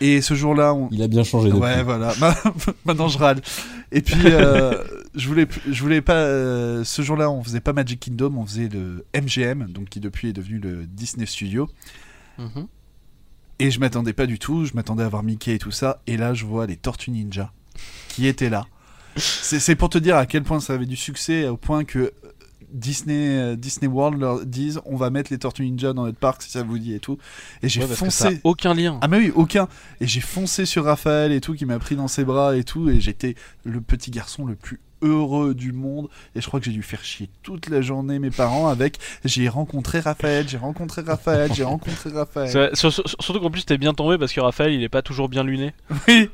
Et 0.00 0.20
ce 0.22 0.34
jour-là, 0.34 0.72
on... 0.74 0.88
Il 0.90 1.02
a 1.02 1.08
bien 1.08 1.24
changé 1.24 1.48
depuis. 1.48 1.60
ouais, 1.60 1.82
voilà. 1.82 2.12
Ma- 2.20 2.36
Maintenant 2.84 3.08
je 3.08 3.18
râle. 3.18 3.40
Et 3.92 4.00
puis 4.02 4.14
euh, 4.26 4.82
je 5.14 5.28
voulais, 5.28 5.46
je 5.70 5.82
voulais 5.82 6.00
pas. 6.00 6.14
euh, 6.14 6.84
ce 6.84 7.02
jour-là, 7.02 7.30
on 7.30 7.42
faisait 7.42 7.60
pas 7.60 7.72
Magic 7.72 8.00
Kingdom, 8.00 8.34
on 8.36 8.46
faisait 8.46 8.68
le 8.68 9.04
MGM, 9.14 9.66
donc 9.72 9.88
qui 9.88 10.00
depuis 10.00 10.28
est 10.28 10.32
devenu 10.32 10.58
le 10.58 10.86
Disney 10.86 11.26
Studio. 11.26 11.68
Mhm. 12.38 12.66
Et 13.60 13.70
je 13.70 13.80
m'attendais 13.80 14.12
pas 14.12 14.26
du 14.26 14.38
tout, 14.38 14.64
je 14.64 14.74
m'attendais 14.74 15.02
à 15.02 15.08
voir 15.08 15.22
Mickey 15.24 15.54
et 15.54 15.58
tout 15.58 15.72
ça, 15.72 16.00
et 16.06 16.16
là 16.16 16.32
je 16.32 16.44
vois 16.44 16.66
les 16.66 16.76
Tortues 16.76 17.10
Ninja 17.10 17.52
qui 18.08 18.26
étaient 18.26 18.50
là. 18.50 18.66
C'est 19.18 19.76
pour 19.76 19.88
te 19.90 19.98
dire 19.98 20.16
à 20.16 20.26
quel 20.26 20.42
point 20.42 20.60
ça 20.60 20.74
avait 20.74 20.86
du 20.86 20.96
succès, 20.96 21.46
au 21.48 21.56
point 21.56 21.84
que 21.84 22.12
Disney, 22.70 23.38
euh, 23.38 23.56
Disney 23.56 23.86
World 23.90 24.20
leur 24.20 24.44
disent 24.44 24.80
on 24.84 24.96
va 24.96 25.08
mettre 25.08 25.32
les 25.32 25.38
Tortues 25.38 25.62
Ninja 25.64 25.94
dans 25.94 26.04
notre 26.04 26.18
parc 26.18 26.42
si 26.42 26.50
ça 26.50 26.62
vous 26.62 26.78
dit 26.78 26.94
et 26.94 27.00
tout. 27.00 27.16
Et 27.62 27.68
j'ai 27.68 27.80
Ouais, 27.82 27.86
foncé. 27.94 28.40
aucun 28.44 28.74
lien. 28.74 28.98
Ah 29.00 29.08
mais 29.08 29.16
oui, 29.18 29.32
aucun. 29.34 29.68
Et 30.02 30.06
j'ai 30.06 30.20
foncé 30.20 30.66
sur 30.66 30.84
Raphaël 30.84 31.32
et 31.32 31.40
tout, 31.40 31.54
qui 31.54 31.64
m'a 31.64 31.78
pris 31.78 31.96
dans 31.96 32.08
ses 32.08 32.24
bras 32.24 32.56
et 32.56 32.64
tout, 32.64 32.90
et 32.90 33.00
j'étais 33.00 33.36
le 33.64 33.80
petit 33.80 34.10
garçon 34.10 34.44
le 34.44 34.54
plus 34.54 34.80
heureux 35.00 35.54
du 35.54 35.72
monde. 35.72 36.08
Et 36.34 36.42
je 36.42 36.46
crois 36.46 36.60
que 36.60 36.66
j'ai 36.66 36.72
dû 36.72 36.82
faire 36.82 37.02
chier 37.04 37.30
toute 37.42 37.68
la 37.70 37.80
journée 37.80 38.18
mes 38.18 38.30
parents 38.30 38.68
avec 38.68 38.98
j'ai 39.24 39.48
rencontré 39.48 40.00
Raphaël, 40.00 40.46
j'ai 40.46 40.58
rencontré 40.58 41.00
Raphaël, 41.02 41.50
j'ai 41.54 41.64
rencontré 41.64 42.10
Raphaël. 42.14 42.70
Surtout 42.74 43.40
qu'en 43.40 43.50
plus 43.50 43.64
t'es 43.64 43.78
bien 43.78 43.94
tombé 43.94 44.18
parce 44.18 44.32
que 44.32 44.40
Raphaël 44.40 44.72
il 44.74 44.82
est 44.82 44.88
pas 44.90 45.00
toujours 45.02 45.28
bien 45.30 45.42
luné. 45.44 45.72
Oui. 46.08 46.28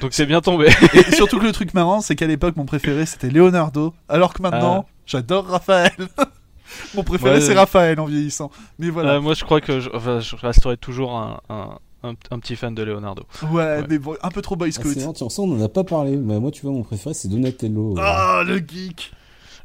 Donc 0.00 0.12
c'est 0.14 0.26
bien 0.26 0.40
tombé. 0.40 0.68
Et 0.94 1.14
surtout 1.14 1.38
que 1.38 1.44
le 1.44 1.52
truc 1.52 1.74
marrant, 1.74 2.00
c'est 2.00 2.14
qu'à 2.16 2.26
l'époque, 2.26 2.56
mon 2.56 2.64
préféré 2.66 3.06
c'était 3.06 3.30
Leonardo, 3.30 3.94
alors 4.08 4.32
que 4.34 4.42
maintenant, 4.42 4.86
j'adore 5.06 5.46
Raphaël. 5.46 5.92
mon 6.94 7.02
préféré 7.02 7.36
Ouais. 7.36 7.40
c'est 7.40 7.54
Raphaël 7.54 7.98
en 8.00 8.04
vieillissant. 8.06 8.50
Mais 8.78 8.90
voilà. 8.90 9.14
Euh, 9.14 9.20
moi 9.20 9.34
je 9.34 9.44
crois 9.44 9.60
que 9.60 9.80
je, 9.80 9.90
enfin, 9.92 10.20
je 10.20 10.36
resterai 10.36 10.76
toujours 10.76 11.16
un, 11.16 11.40
un, 11.48 11.78
un- 12.04 12.14
un 12.30 12.38
petit 12.38 12.54
fan 12.56 12.74
de 12.74 12.82
Leonardo. 12.82 13.22
ouais, 13.42 13.48
ouais. 13.56 13.84
mais 13.88 13.98
bon, 13.98 14.14
un 14.22 14.28
peu 14.30 14.42
trop 14.42 14.54
Boy 14.56 14.68
Ah, 14.68 14.72
Scout. 14.80 14.98
ça 14.98 15.42
on 15.42 15.52
en 15.58 15.62
a 15.62 15.68
pas 15.68 15.84
parlé. 15.84 16.16
Mais 16.16 16.38
moi, 16.38 16.50
tu 16.50 16.62
vois, 16.62 16.72
mon 16.72 16.82
préféré, 16.84 17.14
c'est 17.14 17.28
Donatello. 17.28 17.94
euh. 17.98 18.00
Ah, 18.02 18.42
le 18.46 18.58
geek. 18.58 19.12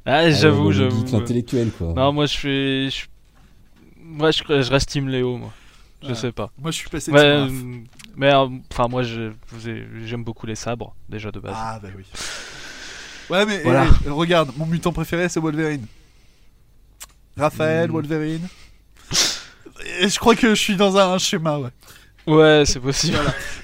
Ah 0.06 0.18
Ah, 0.18 0.32
j'avoue, 0.32 0.72
j'avoue. 0.72 1.06
geek, 1.06 1.11
L'intellectuel, 1.14 1.69
quoi. 1.77 1.93
Non 1.95 2.11
moi 2.11 2.26
je 2.26 2.32
suis... 2.34 2.90
Je... 2.92 3.06
Moi 4.02 4.32
je, 4.32 4.43
je 4.61 4.69
reste 4.69 4.90
Team 4.90 5.08
Léo 5.10 5.38
moi. 5.38 5.52
Je 6.08 6.14
sais 6.14 6.32
pas. 6.32 6.52
Moi, 6.58 6.72
je 6.72 6.78
suis 6.78 6.90
passé 6.90 7.12
de 7.12 7.18
euh, 7.18 7.50
mais 8.16 8.34
euh, 8.34 8.48
enfin 8.72 8.88
moi 8.88 9.04
j'aime 9.04 10.24
beaucoup 10.24 10.46
les 10.46 10.56
sabres 10.56 10.96
déjà 11.10 11.32
de 11.32 11.40
base. 11.40 11.56
Ah, 11.58 11.80
bah 11.82 11.90
oui. 11.96 12.04
Ouais, 13.30 13.46
mais 13.46 13.64
Voilà. 13.64 13.88
eh, 14.06 14.10
regarde, 14.10 14.52
mon 14.58 14.66
mutant 14.66 14.92
préféré 14.92 15.30
c'est 15.30 15.40
Wolverine. 15.40 15.86
Raphaël, 17.38 17.90
Hmm. 17.90 17.94
Wolverine. 17.94 18.48
Et 20.00 20.08
je 20.10 20.20
crois 20.20 20.36
que 20.36 20.50
je 20.50 20.60
suis 20.62 20.76
dans 20.76 20.98
un 20.98 21.18
schéma, 21.18 21.58
ouais. 21.60 21.70
Ouais 22.26 22.64
c'est 22.66 22.80
possible. 22.80 23.18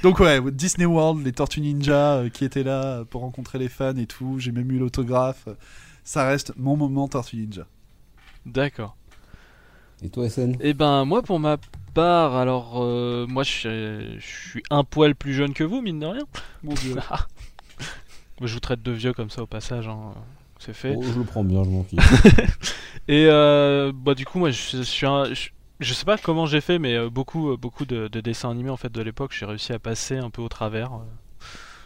Donc 0.04 0.20
ouais, 0.20 0.40
Disney 0.52 0.86
World, 0.86 1.24
les 1.26 1.32
Tortues 1.32 1.62
Ninja 1.62 2.16
euh, 2.16 2.30
qui 2.30 2.44
étaient 2.46 2.64
là 2.64 3.04
pour 3.10 3.22
rencontrer 3.22 3.58
les 3.58 3.70
fans 3.70 3.96
et 3.96 4.06
tout, 4.06 4.38
j'ai 4.40 4.52
même 4.52 4.70
eu 4.72 4.80
l'autographe. 4.80 5.48
Ça 6.04 6.26
reste 6.28 6.54
mon 6.58 6.76
moment 6.76 7.08
Tortue 7.08 7.38
Ninja. 7.38 7.68
D'accord. 8.46 8.96
Et 10.02 10.10
toi, 10.10 10.30
SN 10.30 10.56
Et 10.62 10.74
ben 10.74 11.06
moi 11.06 11.22
pour 11.22 11.40
ma 11.40 11.58
part 11.90 12.36
alors 12.36 12.82
euh, 12.84 13.26
moi 13.28 13.44
je 13.44 13.50
suis- 13.50 14.20
je 14.20 14.50
suis 14.50 14.64
un 14.70 14.84
poil 14.84 15.16
plus 15.16 15.34
jeune 15.34 15.54
que 15.54 15.64
vous 15.64 15.82
mine 15.82 16.00
de 16.00 16.06
rien. 16.06 16.24
Mon 16.64 16.74
dieu. 16.74 16.94
Moi, 16.96 17.04
je 18.48 18.54
vous 18.54 18.60
traite 18.60 18.82
de 18.82 18.92
vieux 18.92 19.14
comme 19.14 19.30
ça 19.30 19.42
au 19.44 19.48
passage, 19.48 19.88
hein. 19.88 20.14
c'est 20.60 20.74
fait. 20.74 20.96
Oh, 20.98 21.04
Je 21.04 21.20
le 21.20 21.26
prends 21.26 21.44
bien, 21.44 21.64
je 21.64 21.70
m'en 21.70 21.84
fiche. 21.84 22.00
Et 23.08 23.26
euh, 23.28 23.92
bah 23.94 24.14
du 24.16 24.26
coup 24.26 24.40
moi 24.40 24.52
je, 24.52 24.78
je 24.78 24.82
suis 24.84 25.06
un, 25.08 25.34
je, 25.34 25.50
je 25.80 25.94
sais 25.94 26.06
pas 26.06 26.18
comment 26.18 26.46
j'ai 26.46 26.62
fait 26.62 26.78
mais 26.80 26.96
euh, 26.96 27.10
beaucoup 27.10 27.58
beaucoup 27.58 27.86
de, 27.86 28.08
de 28.08 28.22
dessins 28.22 28.52
animés 28.52 28.70
en 28.70 28.78
fait 28.78 28.92
de 28.92 29.02
l'époque 29.02 29.36
j'ai 29.38 29.46
réussi 29.46 29.74
à 29.74 29.80
passer 29.80 30.18
un 30.18 30.30
peu 30.30 30.42
au 30.42 30.50
travers. 30.50 30.92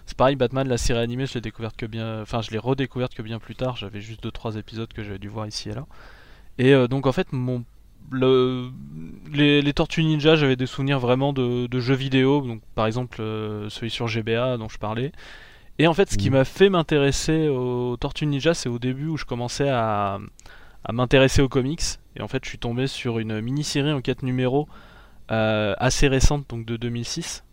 C'est 0.06 0.18
pareil 0.18 0.36
Batman 0.36 0.68
la 0.68 0.78
série 0.78 1.00
animée 1.00 1.26
je 1.26 1.36
l'ai 1.36 1.42
découverte 1.42 1.78
que 1.78 1.86
bien 1.86 2.22
enfin 2.22 2.42
je 2.42 2.52
l'ai 2.52 2.58
redécouverte 2.58 3.14
que 3.14 3.22
bien 3.22 3.40
plus 3.40 3.56
tard 3.56 3.78
j'avais 3.78 4.02
juste 4.02 4.22
deux 4.22 4.32
trois 4.32 4.58
épisodes 4.58 4.92
que 4.92 5.02
j'avais 5.04 5.20
dû 5.20 5.30
voir 5.30 5.48
ici 5.48 5.70
et 5.70 5.74
là. 5.74 5.86
Et 6.58 6.74
euh, 6.74 6.88
donc 6.88 7.08
en 7.08 7.14
fait 7.14 7.32
mon 7.32 7.64
le, 8.12 8.70
les, 9.32 9.62
les 9.62 9.74
Tortues 9.74 10.04
Ninja 10.04 10.36
j'avais 10.36 10.56
des 10.56 10.66
souvenirs 10.68 11.00
vraiment 11.00 11.34
de, 11.34 11.68
de 11.68 11.80
jeux 11.80 11.96
vidéo 11.96 12.42
donc 12.42 12.62
par 12.76 12.86
exemple 12.88 13.22
euh, 13.22 13.70
celui 13.70 13.90
sur 13.90 14.08
GBA 14.08 14.58
dont 14.58 14.70
je 14.70 14.78
parlais. 14.78 15.12
Et 15.80 15.88
en 15.88 15.94
fait 15.94 16.10
ce 16.12 16.18
qui 16.18 16.30
Mhm. 16.30 16.38
m'a 16.38 16.46
fait 16.46 16.70
m'intéresser 16.70 17.48
aux 17.50 17.98
Tortues 17.98 18.26
Ninja 18.28 18.54
c'est 18.54 18.70
au 18.70 18.80
début 18.80 19.08
où 19.08 19.18
je 19.18 19.26
commençais 19.26 19.70
à 19.70 20.20
à 20.86 20.92
m'intéresser 20.92 21.42
aux 21.42 21.50
comics. 21.50 21.82
Et 22.18 22.22
en 22.22 22.28
fait, 22.28 22.44
je 22.44 22.50
suis 22.50 22.60
tombé 22.60 22.88
sur 22.88 23.20
une 23.20 23.40
mini-série 23.42 23.92
en 23.94 24.02
4 24.02 24.24
numéros 24.24 24.68
euh, 25.32 25.74
assez 25.78 26.08
récente, 26.10 26.50
donc 26.50 26.66
de 26.66 26.78
2006, 26.78 27.44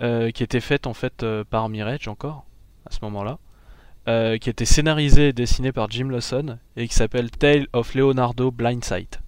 euh, 0.00 0.30
qui 0.30 0.42
était 0.42 0.60
faite 0.60 0.86
en 0.86 0.94
fait 0.94 1.22
euh, 1.22 1.44
par 1.48 1.68
Mirage 1.68 2.08
encore, 2.08 2.44
à 2.88 2.92
ce 2.92 2.98
moment-là, 3.02 3.38
qui 4.38 4.48
était 4.48 4.64
scénarisée 4.64 5.28
et 5.28 5.32
dessinée 5.32 5.72
par 5.72 5.90
Jim 5.90 6.08
Lawson, 6.08 6.58
et 6.76 6.86
qui 6.86 6.94
s'appelle 6.94 7.30
Tale 7.32 7.66
of 7.72 7.94
Leonardo 7.96 8.50
Blindsight. 8.52 9.20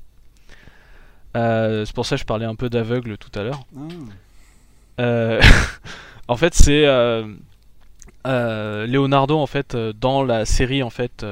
Euh, 1.39 1.85
c'est 1.85 1.95
pour 1.95 2.07
ça 2.07 2.17
que 2.17 2.21
je 2.21 2.27
parlais 2.27 2.47
un 2.47 2.55
peu 2.55 2.69
d'aveugle 2.69 3.17
tout 3.19 3.31
à 3.39 3.43
l'heure. 3.43 3.65
Euh, 5.01 5.41
en 6.29 6.37
fait, 6.37 6.55
c'est 6.55 6.85
euh, 6.87 7.27
Leonardo 8.87 9.39
en 9.39 9.47
fait 9.47 9.77
dans 9.77 10.23
la 10.25 10.45
série 10.45 10.83
en 10.83 10.91
fait 10.91 11.25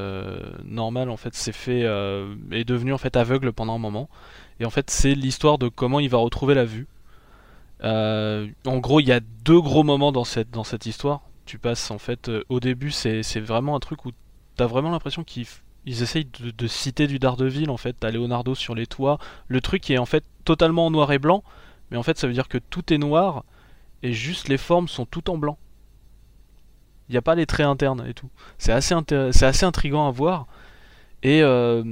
normale 0.65 1.11
en 1.11 1.17
fait 1.17 1.35
s'est 1.35 1.53
fait 1.53 1.81
est 2.53 2.65
devenu 2.65 2.93
en 2.93 2.99
fait 2.99 3.17
aveugle 3.17 3.53
pendant 3.53 3.75
un 3.75 3.79
moment 3.79 4.09
et 4.61 4.65
en 4.65 4.71
fait 4.71 4.89
c'est 4.91 5.15
l'histoire 5.15 5.59
de 5.59 5.69
comment 5.69 6.01
il 6.01 6.09
va 6.09 6.19
retrouver 6.19 6.55
la 6.55 6.65
vue. 6.65 6.87
En 7.83 8.79
gros, 8.79 9.01
il 9.01 9.07
y 9.09 9.13
a 9.13 9.21
deux 9.45 9.61
gros 9.61 9.83
moments 9.83 10.13
dans 10.13 10.25
cette 10.25 10.51
dans 10.51 10.65
cette 10.65 10.87
histoire. 10.87 11.21
Tu 11.45 11.59
passes 11.59 11.91
en 11.91 11.99
fait 11.99 12.31
au 12.49 12.61
début 12.61 12.91
c'est 12.91 13.23
c'est 13.23 13.41
vraiment 13.41 13.77
un 13.77 13.81
truc 13.81 14.05
où 14.07 14.13
t'as 14.57 14.67
vraiment 14.67 14.91
l'impression 14.91 15.23
qu'ils 15.25 15.45
f- 15.45 15.61
ils 15.87 16.03
essayent 16.03 16.27
de, 16.27 16.67
citer 16.67 17.07
du 17.07 17.19
Daredevil 17.19 17.71
en 17.71 17.77
fait. 17.77 17.97
T'as 17.99 18.11
Leonardo 18.11 18.55
sur 18.55 18.75
les 18.75 18.87
toits. 18.87 19.19
Le 19.49 19.61
truc 19.61 19.89
est 19.91 19.99
en 19.99 20.07
fait 20.07 20.25
totalement 20.45 20.87
en 20.87 20.91
noir 20.91 21.13
et 21.13 21.19
blanc, 21.19 21.45
mais 21.91 21.97
en 21.97 22.03
fait 22.03 22.19
ça 22.19 22.27
veut 22.27 22.33
dire 22.33 22.49
que 22.49 22.59
tout 22.59 22.93
est 22.93 22.99
noir 22.99 23.45
et 24.03 24.13
juste 24.13 24.49
les 24.49 24.59
formes 24.59 24.89
sont 24.89 25.07
tout 25.07 25.31
en 25.31 25.39
blanc. 25.39 25.57
Il 27.09 27.13
n'y 27.13 27.19
a 27.19 27.23
pas 27.23 27.37
les 27.37 27.47
traits 27.47 27.67
internes 27.67 28.05
et 28.09 28.15
tout. 28.15 28.29
C'est 28.59 28.73
assez, 28.73 28.95
c'est 29.31 29.65
intriguant 29.65 30.09
à 30.09 30.11
voir. 30.11 30.49
Et 31.23 31.43
euh, 31.43 31.85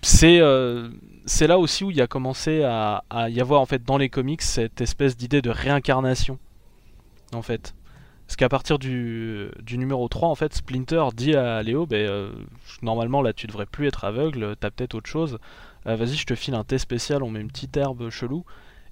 c'est 0.00 0.40
euh, 0.40 0.88
c'est 1.26 1.46
là 1.46 1.58
aussi 1.58 1.84
où 1.84 1.90
il 1.90 1.98
y 1.98 2.00
a 2.00 2.06
commencé 2.06 2.62
à, 2.62 3.04
à 3.10 3.28
y 3.28 3.42
avoir 3.42 3.60
en 3.60 3.66
fait 3.66 3.84
dans 3.84 3.98
les 3.98 4.08
comics 4.08 4.40
cette 4.40 4.80
espèce 4.80 5.18
d'idée 5.18 5.42
de 5.42 5.50
réincarnation. 5.50 6.38
En 7.34 7.42
fait. 7.42 7.74
Parce 8.30 8.36
qu'à 8.36 8.48
partir 8.48 8.78
du, 8.78 9.50
numéro 9.72 10.06
3, 10.06 10.28
en 10.28 10.36
fait, 10.36 10.54
Splinter 10.54 11.02
dit 11.16 11.34
à 11.34 11.64
Léo, 11.64 11.84
ben, 11.84 12.08
euh, 12.08 12.30
normalement 12.80 13.22
là 13.22 13.32
tu 13.32 13.48
devrais 13.48 13.66
plus 13.66 13.88
être 13.88 14.04
aveugle, 14.04 14.54
t'as 14.60 14.70
peut-être 14.70 14.94
autre 14.94 15.10
chose. 15.10 15.38
Euh, 15.88 15.96
Vas-y, 15.96 16.14
je 16.14 16.26
te 16.26 16.36
file 16.36 16.54
un 16.54 16.62
thé 16.62 16.78
spécial, 16.78 17.24
on 17.24 17.30
met 17.30 17.40
une 17.40 17.48
petite 17.48 17.76
herbe 17.76 18.08
chelou. 18.08 18.44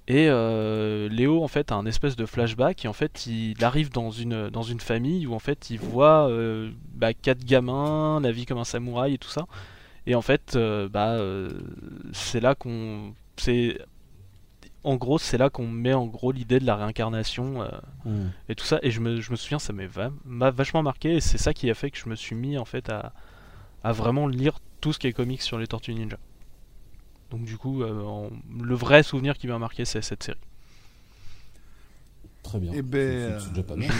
Et 0.08 0.26
euh, 0.28 1.08
Léo 1.08 1.44
en 1.44 1.47
fait 1.47 1.70
a 1.70 1.76
un 1.76 1.86
espèce 1.86 2.17
de 2.17 2.26
flashback 2.26 2.84
et 2.84 2.89
en 2.89 2.92
fait 2.92 3.26
il 3.26 3.65
arrive 3.65 3.92
dans 3.92 4.10
une, 4.10 4.50
dans 4.50 4.65
une 4.65 4.81
famille 4.81 5.25
où 5.28 5.34
en 5.34 5.39
fait 5.39 5.70
il 5.70 5.78
voit 5.78 6.28
bah, 6.94 7.15
quatre 7.15 7.44
gamins, 7.44 8.18
la 8.20 8.33
vie 8.33 8.44
comme 8.44 8.58
un 8.58 8.65
samouraï 8.65 9.15
et 9.15 9.18
tout 9.18 9.31
ça. 9.31 9.47
Et 10.08 10.17
en 10.17 10.23
fait 10.23 10.58
bah, 10.91 11.17
c'est 12.12 12.41
là 12.41 12.57
qu'on 12.57 13.15
c'est 13.36 13.78
en 14.89 14.97
gros 14.97 15.18
c'est 15.18 15.39
là 15.39 15.50
qu'on 15.50 15.67
met 15.68 15.92
en 15.94 16.07
gros 16.07 16.33
l'idée 16.33 16.58
de 16.60 16.67
la 16.67 16.76
réincarnation 16.76 17.62
euh, 17.62 17.68
Hmm. 18.05 18.28
et 18.49 18.55
tout 18.55 18.65
ça 18.65 18.78
et 18.83 18.91
je 18.91 19.00
me, 19.00 19.20
je 19.20 19.31
me 19.31 19.36
souviens 19.36 19.58
ça 19.58 19.73
m'a 20.25 20.50
vachement 20.50 20.83
marqué 20.83 21.17
et 21.17 21.20
c'est 21.20 21.39
ça 21.39 21.52
qui 21.52 21.68
a 21.70 21.75
fait 21.75 21.91
que 21.91 21.99
je 21.99 22.08
me 22.08 22.15
suis 22.17 22.34
mis 22.36 22.57
en 22.58 22.65
fait 22.65 22.89
à, 22.89 23.12
à 23.84 23.92
vraiment 23.92 24.26
lire 24.26 24.58
tout 24.81 24.92
ce 24.92 24.99
qui 24.99 25.07
est 25.07 25.12
comics 25.12 25.42
sur 25.42 25.58
les 25.58 25.67
Tortues 25.67 25.94
Ninja. 25.94 26.18
Donc 27.31 27.44
du 27.44 27.58
coup, 27.58 27.83
euh, 27.83 28.02
en- 28.05 28.31
le 28.62 28.75
vrai 28.75 29.02
souvenir 29.02 29.36
qui 29.36 29.47
m'a 29.49 29.58
marqué, 29.58 29.84
c'est 29.84 30.00
cette 30.02 30.23
série. 30.23 30.39
Très 32.42 32.58
bien. 32.58 32.73
Eh 32.75 32.83
ben, 32.83 33.39
déjà 33.50 33.62
pas 33.62 33.76
mal. 33.76 33.91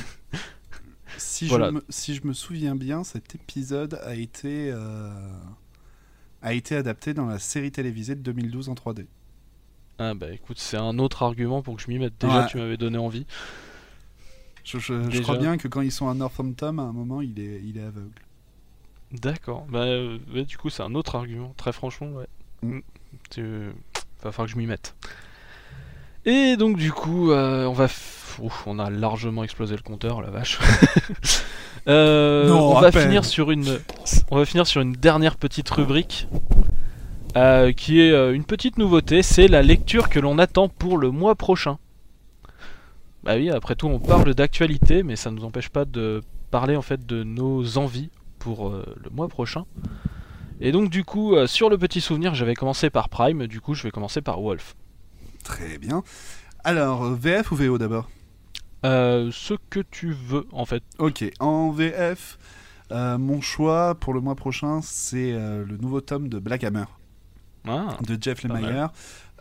Si, 1.19 1.47
Voilà. 1.49 1.69
je 1.69 1.73
me, 1.73 1.85
si 1.89 2.15
je 2.15 2.27
me 2.27 2.33
souviens 2.33 2.77
bien, 2.77 3.03
cet 3.05 3.35
épisode 3.35 3.95
a 4.05 4.15
été, 4.15 4.71
euh, 4.73 5.11
a 6.43 6.55
été 6.55 6.77
adapté 6.77 7.13
dans 7.15 7.27
la 7.27 7.39
série 7.39 7.73
télévisée 7.73 8.15
de 8.15 8.21
2012 8.23 8.69
en 8.69 8.75
3D. 8.75 9.07
Ah 9.99 10.15
bah 10.15 10.31
écoute, 10.33 10.59
c'est 10.59 10.77
un 10.77 10.99
autre 10.99 11.23
argument 11.23 11.61
pour 11.63 11.77
que 11.77 11.83
je 11.83 11.89
m'y 11.89 11.99
mette. 11.99 12.15
Déjà, 12.21 12.41
Ouais. 12.43 12.47
tu 12.49 12.57
m'avais 12.59 12.77
donné 12.77 12.99
envie. 12.99 13.27
Je, 14.65 14.79
je- 14.79 15.03
je 15.05 15.09
Déjà. 15.09 15.23
crois 15.23 15.37
bien 15.39 15.57
que 15.57 15.67
quand 15.67 15.81
ils 15.81 15.91
sont 15.93 16.09
à 16.09 16.15
Northampton, 16.15 16.79
à 16.79 16.83
un 16.83 16.93
moment, 16.93 17.21
il 17.23 17.39
est, 17.41 17.61
il 17.65 17.79
est 17.79 17.83
aveugle. 17.83 18.11
D'accord. 19.13 19.65
Bah 19.69 19.81
euh, 19.85 20.19
du 20.45 20.57
coup, 20.59 20.69
c'est 20.71 20.83
un 20.83 20.95
autre 20.95 21.15
argument. 21.17 21.55
Très 21.57 21.73
franchement, 21.73 22.09
ouais. 22.13 22.27
Mm. 22.63 22.81
Tu- 23.31 23.71
Va 24.23 24.33
falloir 24.33 24.47
que 24.47 24.53
je 24.53 24.59
m'y 24.59 24.67
mette. 24.67 24.95
Et 26.27 26.57
donc 26.57 26.77
du 26.77 26.93
coup, 26.93 27.31
euh, 27.33 27.65
on 27.67 27.73
va, 27.73 27.87
f- 27.87 28.41
Ouf, 28.41 28.67
on 28.67 28.79
a 28.79 28.89
largement 28.91 29.43
explosé 29.43 29.75
le 29.75 29.83
compteur, 29.83 30.21
la 30.23 30.31
vache. 30.31 30.59
Euh, 31.87 32.49
Non, 32.49 32.77
on 32.77 32.81
va 32.81 32.91
peine. 32.93 33.05
finir 33.05 33.25
sur 33.25 33.51
une, 33.51 33.79
on 34.31 34.37
va 34.37 34.45
finir 34.45 34.67
sur 34.67 34.83
une 34.83 34.93
dernière 34.93 35.37
petite 35.37 35.71
rubrique, 35.71 36.29
euh, 37.37 37.73
qui 37.73 38.01
est 38.01 38.13
euh, 38.13 38.35
une 38.35 38.45
petite 38.45 38.79
nouveauté, 38.79 39.23
c'est 39.23 39.49
la 39.49 39.63
lecture 39.63 40.09
que 40.09 40.19
l'on 40.19 40.39
attend 40.39 40.69
pour 40.69 40.97
le 40.97 41.11
mois 41.11 41.35
prochain. 41.35 41.79
Bah 43.23 43.37
oui, 43.37 43.51
après 43.51 43.75
tout, 43.75 43.87
on 43.87 43.99
parle 43.99 44.35
d'actualité, 44.35 45.03
mais 45.03 45.15
ça 45.17 45.31
ne 45.31 45.37
nous 45.37 45.45
empêche 45.45 45.69
pas 45.69 45.85
de 45.85 46.23
parler 46.51 46.77
en 46.77 46.83
fait 46.83 47.05
de 47.05 47.25
nos 47.25 47.77
envies 47.77 48.11
pour 48.39 48.69
euh, 48.69 48.97
le 49.05 49.11
mois 49.11 49.29
prochain. 49.29 49.67
Et 50.61 50.73
donc 50.73 50.91
du 50.91 51.05
coup, 51.05 51.37
sur 51.47 51.71
le 51.71 51.79
petit 51.79 52.01
souvenir, 52.01 52.35
j'avais 52.35 52.55
commencé 52.55 52.91
par 52.91 53.09
Prime, 53.09 53.47
du 53.47 53.61
coup 53.61 53.75
je 53.75 53.85
vais 53.85 53.93
commencer 53.93 54.21
par 54.21 54.41
Wolf. 54.41 54.75
Très 55.45 55.79
bien. 55.79 56.03
Alors, 56.65 57.05
VF 57.15 57.53
ou 57.53 57.57
VO 57.57 57.79
d'abord? 57.79 58.11
Ce 58.83 59.55
que 59.71 59.79
tu 59.79 60.13
veux 60.13 60.47
en 60.51 60.65
fait. 60.65 60.83
Ok, 60.99 61.25
en 61.39 61.71
VF, 61.71 62.39
mon 62.91 63.41
choix 63.41 63.95
pour 63.95 64.15
le 64.15 64.21
mois 64.21 64.35
prochain, 64.35 64.81
c'est 64.83 65.31
le 65.31 65.77
nouveau 65.81 66.01
tome 66.01 66.29
de 66.29 66.41
Black 66.41 66.65
Hammer 66.65 66.87
Ah, 67.67 67.97
de 68.07 68.17
Jeff. 68.21 68.43
Lemire. 68.45 68.91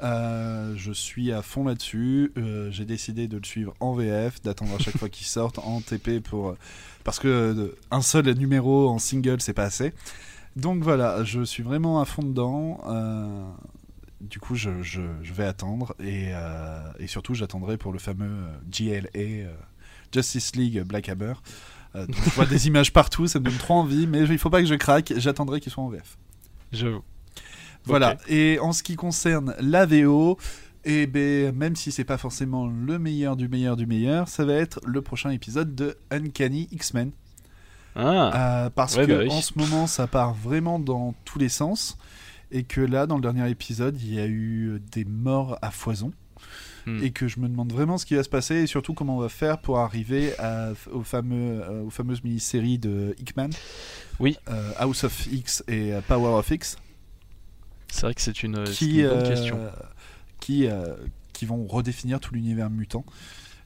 Euh, 0.03 0.73
je 0.77 0.91
suis 0.91 1.31
à 1.31 1.41
fond 1.41 1.63
là-dessus. 1.65 2.31
Euh, 2.37 2.69
J'ai 2.71 2.85
décidé 2.85 3.27
de 3.27 3.37
le 3.37 3.43
suivre 3.43 3.73
en 3.79 3.93
VF, 3.93 4.41
d'attendre 4.43 4.75
à 4.75 4.79
chaque 4.79 4.97
fois 4.97 5.09
qu'il 5.09 5.25
sorte 5.25 5.57
en 5.59 5.81
TP 5.81 6.19
pour 6.21 6.49
euh, 6.49 6.57
parce 7.03 7.17
que 7.19 7.75
un 7.89 8.01
seul 8.01 8.29
numéro 8.33 8.89
en 8.89 8.99
single 8.99 9.41
c'est 9.41 9.53
pas 9.53 9.63
assez. 9.63 9.93
Donc 10.55 10.83
voilà, 10.83 11.23
je 11.23 11.41
suis 11.43 11.63
vraiment 11.63 11.99
à 12.01 12.05
fond 12.05 12.21
dedans. 12.23 12.79
Euh, 12.87 13.43
du 14.21 14.39
coup, 14.39 14.55
je, 14.55 14.81
je- 14.81 15.01
je 15.23 15.33
vais 15.33 15.45
attendre 15.45 15.95
et, 15.99 16.29
et 16.99 17.07
surtout 17.07 17.33
j'attendrai 17.35 17.77
pour 17.77 17.91
le 17.93 17.99
fameux 17.99 18.45
GLA 18.69 19.49
Justice 20.13 20.55
League 20.55 20.81
Black 20.83 21.09
Hammer. 21.09 21.33
Je 21.95 22.29
vois 22.35 22.45
des 22.47 22.67
images 22.67 22.91
partout, 22.93 23.27
ça 23.27 23.39
me 23.39 23.45
donne 23.45 23.57
trop 23.57 23.75
envie, 23.75 24.05
mais 24.07 24.19
il 24.21 24.37
faut 24.37 24.49
pas 24.49 24.61
que 24.61 24.67
je 24.67 24.75
craque. 24.75 25.13
J'attendrai 25.17 25.59
qu'il 25.59 25.71
soit 25.71 25.83
en 25.83 25.89
VF. 25.89 26.17
j'avoue. 26.71 27.03
Voilà. 27.87 28.17
Et 28.27 28.59
en 28.59 28.71
ce 28.73 28.83
qui 28.83 28.95
concerne 28.95 29.55
la 29.59 29.85
VO, 29.85 30.37
eh 30.85 31.07
ben, 31.07 31.53
même 31.55 31.75
si 31.75 31.91
c'est 31.91 32.03
pas 32.05 32.17
forcément 32.17 32.67
le 32.67 32.97
meilleur 32.99 33.35
du 33.35 33.47
meilleur 33.49 33.75
du 33.75 33.85
meilleur, 33.85 34.27
ça 34.27 34.45
va 34.45 34.53
être 34.53 34.79
le 34.85 35.01
prochain 35.01 35.29
épisode 35.31 35.75
de 35.75 35.97
Uncanny 36.11 36.67
X-Men. 36.71 37.11
Ah, 37.95 38.65
Euh, 38.65 38.69
parce 38.69 38.95
Ouais, 38.95 39.07
que 39.07 39.11
bah 39.11 39.19
oui. 39.23 39.29
en 39.31 39.41
ce 39.41 39.53
moment, 39.57 39.87
ça 39.87 40.05
part 40.07 40.33
vraiment 40.33 40.79
dans 40.79 41.15
tous 41.25 41.39
les 41.39 41.49
sens. 41.49 41.97
Et 42.51 42.63
que 42.63 42.79
là, 42.79 43.07
dans 43.07 43.15
le 43.15 43.21
dernier 43.21 43.49
épisode, 43.49 43.99
il 44.01 44.13
y 44.13 44.19
a 44.19 44.27
eu 44.27 44.79
des 44.91 45.03
morts 45.03 45.57
à 45.61 45.71
foison. 45.71 46.11
Hmm. 46.85 47.03
Et 47.03 47.11
que 47.11 47.27
je 47.27 47.39
me 47.41 47.49
demande 47.49 47.73
vraiment 47.73 47.97
ce 47.97 48.05
qui 48.05 48.15
va 48.15 48.23
se 48.23 48.29
passer 48.29 48.55
et 48.55 48.67
surtout 48.67 48.93
comment 48.93 49.17
on 49.17 49.19
va 49.19 49.27
faire 49.27 49.57
pour 49.57 49.79
arriver 49.79 50.31
à, 50.39 50.69
au 50.93 51.03
fameux, 51.03 51.61
euh, 51.61 51.83
aux 51.83 51.89
fameuses 51.89 52.23
mini-séries 52.23 52.77
de 52.77 53.13
Hickman. 53.19 53.49
Oui. 54.21 54.37
Euh, 54.47 54.71
House 54.77 55.03
of 55.03 55.27
X 55.29 55.63
et 55.67 55.91
Power 56.07 56.37
of 56.39 56.49
X. 56.49 56.77
c'est 57.97 58.05
vrai 58.05 58.13
que 58.13 58.21
c'est 58.21 58.43
une, 58.43 58.63
qui, 58.65 58.99
une 58.99 59.07
bonne 59.07 59.17
euh, 59.17 59.27
question. 59.27 59.59
qui, 60.39 60.67
euh, 60.67 60.95
qui 61.33 61.45
vont 61.45 61.65
redéfinir 61.65 62.19
tout 62.19 62.33
l'univers 62.33 62.69
mutant. 62.69 63.05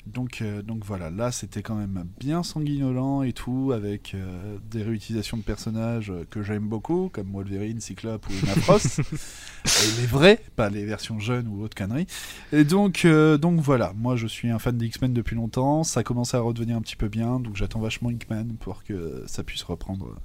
Donc, 0.08 0.42
euh, 0.42 0.61
donc 0.64 0.84
voilà, 0.84 1.11
là 1.11 1.32
c'était 1.32 1.61
quand 1.61 1.76
même 1.76 2.06
bien 2.19 2.42
sanguinolent 2.42 3.22
et 3.22 3.34
tout, 3.34 3.72
avec 3.74 4.14
euh, 4.16 4.58
des 4.69 4.82
réutilisations 4.82 5.38
de 5.38 5.43
personnages 5.43 6.11
que 6.32 6.42
j'aime 6.42 6.68
beaucoup, 6.68 7.10
comme 7.14 7.32
Wolverine, 7.32 7.80
Cyclope 7.80 8.27
ou 8.27 8.34
Emma 8.43 8.56
Frost. 8.61 9.00
et 9.66 10.01
les 10.01 10.08
vrais, 10.08 10.43
pas 10.56 10.69
les 10.69 10.85
versions 10.85 11.19
jeunes 11.19 11.48
ou 11.48 11.61
autres 11.64 11.76
conneries. 11.76 12.08
Et 12.51 12.64
donc, 12.64 13.06
euh, 13.06 13.38
donc 13.38 13.60
voilà, 13.60 13.93
moi 13.95 14.16
je 14.16 14.26
suis 14.26 14.50
un 14.50 14.60
fan 14.60 14.77
des 14.77 14.88
X-Men 14.88 15.14
depuis 15.14 15.35
longtemps, 15.35 15.84
ça 15.84 16.03
commence 16.03 16.34
à 16.34 16.40
redevenir 16.40 16.77
un 16.77 16.82
petit 16.82 16.95
peu 16.95 17.08
bien, 17.08 17.40
donc 17.40 17.56
j'attends 17.56 17.80
vachement 17.80 18.10
X-Men 18.10 18.56
pour 18.60 18.84
que 18.84 19.24
ça 19.27 19.43
puisse 19.43 19.64
reprendre 19.64 20.16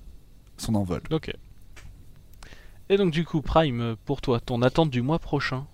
son 0.57 0.75
envol. 0.75 1.03
Ok. 1.11 1.33
Et 2.89 2.97
donc 2.97 3.13
du 3.13 3.25
coup, 3.25 3.41
Prime, 3.43 3.97
pour 4.05 4.21
toi, 4.21 4.39
ton 4.41 4.63
attente 4.63 4.91
du 4.91 5.03
mois 5.03 5.19
prochain 5.19 5.67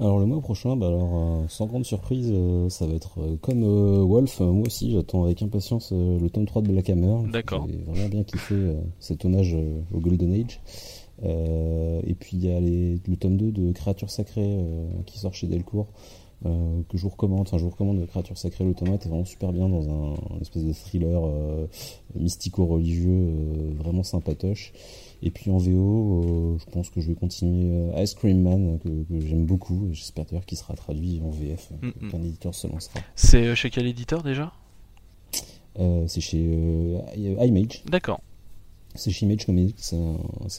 Alors 0.00 0.18
le 0.18 0.26
mois 0.26 0.40
prochain, 0.40 0.76
bah 0.76 0.88
alors 0.88 1.10
euh, 1.14 1.44
sans 1.48 1.66
grande 1.66 1.84
surprise, 1.84 2.30
euh, 2.32 2.68
ça 2.68 2.86
va 2.86 2.94
être 2.94 3.20
euh, 3.20 3.36
comme 3.40 3.62
Wolf. 3.64 4.40
moi 4.40 4.66
aussi, 4.66 4.90
j'attends 4.92 5.24
avec 5.24 5.40
impatience 5.42 5.92
le 5.92 6.28
tome 6.30 6.46
3 6.46 6.62
de 6.62 6.68
Black 6.72 6.90
Hammer. 6.90 7.30
D'accord. 7.30 7.66
J'ai 7.70 7.76
vraiment 7.78 8.08
bien 8.08 8.24
kiffé 8.24 8.56
cet 8.98 9.24
hommage 9.24 9.56
au 9.92 9.98
Golden 10.00 10.32
Age. 10.34 10.60
Et 11.24 12.14
puis 12.18 12.36
il 12.36 12.44
y 12.44 12.50
a 12.52 12.58
les- 12.58 12.98
le 13.06 13.16
tome 13.16 13.36
2 13.36 13.52
de 13.52 13.70
Créatures 13.72 14.10
Sacrées 14.10 14.58
qui 15.06 15.18
sort 15.20 15.34
chez 15.34 15.46
Delcourt. 15.46 15.86
que 16.42 16.96
je 16.98 17.02
vous 17.02 17.10
recommande, 17.10 17.42
enfin 17.42 17.58
je 17.58 17.62
vous 17.62 17.70
recommande 17.70 18.04
Créatures 18.08 18.36
Sacrées, 18.38 18.64
le 18.64 18.74
tome 18.74 18.88
1 18.88 18.94
était 18.94 19.08
vraiment 19.08 19.24
super 19.24 19.52
bien 19.52 19.68
dans 19.68 19.88
un, 19.88 20.14
un 20.34 20.40
espèce 20.40 20.64
de 20.64 20.72
thriller 20.72 21.22
mystico-religieux, 22.16 23.32
vraiment 23.78 24.02
sympatoche. 24.02 24.72
Et 25.24 25.30
puis 25.30 25.50
en 25.52 25.58
VO, 25.58 26.24
euh, 26.24 26.58
je 26.58 26.70
pense 26.72 26.90
que 26.90 27.00
je 27.00 27.06
vais 27.08 27.14
continuer 27.14 27.70
euh, 27.94 28.02
Ice 28.02 28.14
Cream 28.14 28.42
Man, 28.42 28.78
que, 28.82 28.88
que 28.88 29.20
j'aime 29.20 29.44
beaucoup, 29.46 29.86
et 29.88 29.94
j'espère 29.94 30.24
d'ailleurs 30.24 30.44
qu'il 30.44 30.58
sera 30.58 30.74
traduit 30.74 31.20
en 31.24 31.30
VF, 31.30 31.68
euh, 31.72 31.86
Mm, 32.00 32.06
mm. 32.06 32.10
qu'un 32.10 32.22
éditeur 32.22 32.54
se 32.54 32.66
lancera. 32.66 32.98
C'est 33.14 33.54
chez 33.54 33.70
quel 33.70 33.86
éditeur 33.86 34.22
déjà? 34.24 34.52
Euh, 35.78 36.04
c'est 36.08 36.20
chez 36.20 36.44
euh, 36.44 36.98
Image, 37.46 37.82
D'accord. 37.86 38.20
c'est 38.96 39.10
chez 39.12 39.24
Image 39.24 39.46
Comics, 39.46 39.76
c'est 39.78 39.96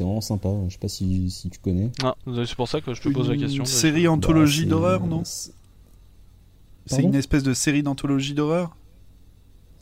vraiment 0.04 0.22
sympa, 0.22 0.50
je 0.68 0.74
sais 0.74 0.80
pas 0.80 0.88
si, 0.88 1.30
si 1.30 1.50
tu 1.50 1.60
connais. 1.60 1.92
Ah, 2.02 2.16
c'est 2.26 2.56
pour 2.56 2.68
ça 2.70 2.80
que 2.82 2.94
je 2.94 3.02
te 3.02 3.10
pose 3.10 3.28
la 3.28 3.36
Une 3.36 3.42
question. 3.42 3.66
série 3.66 4.08
anthologie 4.08 4.64
Bah, 4.64 4.70
d'horreur, 4.72 5.06
non? 5.08 5.24
c'est- 5.26 5.52
une 7.00 7.16
espèce 7.16 7.44
de 7.44 7.54
série 7.54 7.84
d'anthologie 7.84 8.34
d'horreur? 8.34 8.76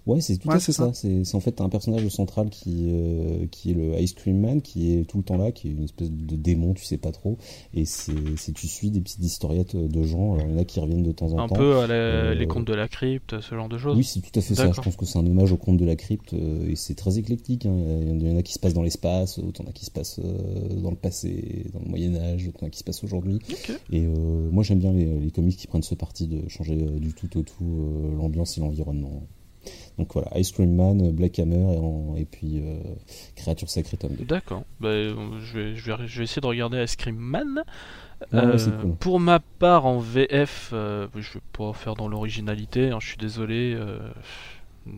Ouais, 0.07 0.19
c'est 0.19 0.37
tout 0.37 0.47
Ouais, 0.49 0.55
à 0.55 0.59
fait 0.59 0.71
ça. 0.71 0.91
ça. 0.93 1.07
C'est 1.23 1.35
en 1.35 1.39
fait 1.39 1.61
un 1.61 1.69
personnage 1.69 2.07
central 2.09 2.49
qui, 2.49 2.87
euh, 2.89 3.45
qui 3.51 3.71
est 3.71 3.73
le 3.75 3.99
Ice 4.01 4.13
Cream 4.13 4.39
Man, 4.39 4.61
qui 4.61 4.93
est 4.93 5.03
tout 5.07 5.17
le 5.17 5.23
temps 5.23 5.37
là, 5.37 5.51
qui 5.51 5.67
est 5.67 5.71
une 5.71 5.83
espèce 5.83 6.09
de 6.09 6.35
démon, 6.35 6.73
tu 6.73 6.83
sais 6.85 6.97
pas 6.97 7.11
trop. 7.11 7.37
Et 7.75 7.85
c'est 7.85 8.13
tu 8.55 8.67
suis 8.67 8.89
des 8.89 8.99
petites 8.99 9.23
historiettes 9.23 9.75
de 9.75 10.03
gens. 10.03 10.33
Alors 10.33 10.47
il 10.47 10.53
y 10.53 10.55
en 10.55 10.57
a 10.59 10.65
qui 10.65 10.79
reviennent 10.79 11.03
de 11.03 11.11
temps 11.11 11.31
en 11.33 11.39
Un 11.39 11.47
temps. 11.47 11.55
peu 11.55 11.77
à 11.77 11.87
la- 11.87 11.93
Euh, 11.93 12.33
les 12.33 12.47
contes 12.47 12.65
de 12.65 12.73
la 12.73 12.87
crypte, 12.87 13.39
ce 13.41 13.53
genre 13.55 13.69
de 13.69 13.77
choses. 13.77 13.95
Oui, 13.95 14.03
c'est 14.03 14.21
tout 14.21 14.37
à 14.39 14.41
fait 14.41 14.55
ça. 14.55 14.71
Je 14.71 14.81
pense 14.81 14.95
que 14.95 15.05
c'est 15.05 15.19
un 15.19 15.25
hommage 15.25 15.51
au 15.51 15.57
conte 15.57 15.77
de 15.77 15.85
la 15.85 15.95
crypte 15.95 16.33
euh, 16.33 16.67
et 16.69 16.75
c'est 16.75 16.95
très 16.95 17.17
éclectique. 17.19 17.65
hein. 17.67 17.75
Il 18.01 18.27
y 18.27 18.31
en 18.31 18.37
a 18.37 18.41
qui 18.43 18.53
se 18.53 18.59
passent 18.59 18.73
dans 18.73 18.81
l'espace, 18.83 19.37
autant 19.37 19.63
il 19.63 19.65
y 19.65 19.67
en 19.67 19.69
a 19.69 19.73
qui 19.73 19.85
se 19.85 19.91
passent 19.91 20.19
euh, 20.23 20.81
dans 20.81 20.89
le 20.89 20.95
passé, 20.95 21.65
dans 21.73 21.79
le 21.79 21.85
Moyen 21.89 22.15
Âge, 22.15 22.47
autant 22.47 22.59
il 22.61 22.63
y 22.63 22.65
en 22.65 22.67
a 22.67 22.69
qui 22.71 22.79
se 22.79 22.83
passent 22.83 23.03
aujourd'hui. 23.03 23.37
Et 23.91 24.01
euh, 24.05 24.49
moi 24.51 24.63
j'aime 24.63 24.79
bien 24.79 24.93
les, 24.93 25.05
les 25.05 25.29
comics 25.31 25.55
qui 25.57 25.67
prennent 25.67 25.83
ce 25.83 25.93
parti 25.95 26.25
de 26.27 26.47
changer 26.49 26.73
euh, 26.81 26.99
du 26.99 27.13
tout 27.13 27.37
au 27.37 27.43
tout 27.43 27.53
euh, 27.63 28.17
l'ambiance 28.17 28.57
et 28.57 28.61
l'environnement. 28.61 29.21
Donc 29.97 30.13
voilà, 30.13 30.29
Ice 30.39 30.51
Cream 30.51 30.75
Man, 30.75 31.11
Black 31.11 31.37
Hammer 31.39 31.73
et, 31.75 31.77
en- 31.77 32.15
et 32.17 32.25
puis 32.25 32.59
euh, 32.61 32.79
Créature 33.35 33.69
Sacrée 33.69 33.97
tome 33.97 34.15
2. 34.15 34.25
D'accord. 34.25 34.63
Bah, 34.79 34.89
euh, 34.89 35.13
je, 35.43 35.59
vais, 35.59 35.75
je, 35.75 35.91
vais, 35.91 36.07
je 36.07 36.17
vais 36.19 36.23
essayer 36.23 36.41
de 36.41 36.47
regarder 36.47 36.83
Ice 36.83 36.95
Cream 36.95 37.15
Man. 37.15 37.63
Ouais, 38.31 38.39
Euh, 38.39 38.57
cool. 38.81 38.95
Pour 38.97 39.19
ma 39.19 39.39
part, 39.39 39.85
en 39.85 39.97
VF, 39.99 40.69
euh, 40.73 41.07
je 41.15 41.33
vais 41.33 41.41
pas 41.53 41.73
faire 41.73 41.95
dans 41.95 42.07
l'originalité, 42.07 42.89
hein, 42.91 42.99
je 43.01 43.07
suis 43.07 43.17
désolé. 43.17 43.77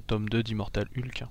tome 0.07 0.29
2 0.29 0.43
d'Immortal 0.43 0.87
Hulk. 0.97 1.23
hein. 1.23 1.29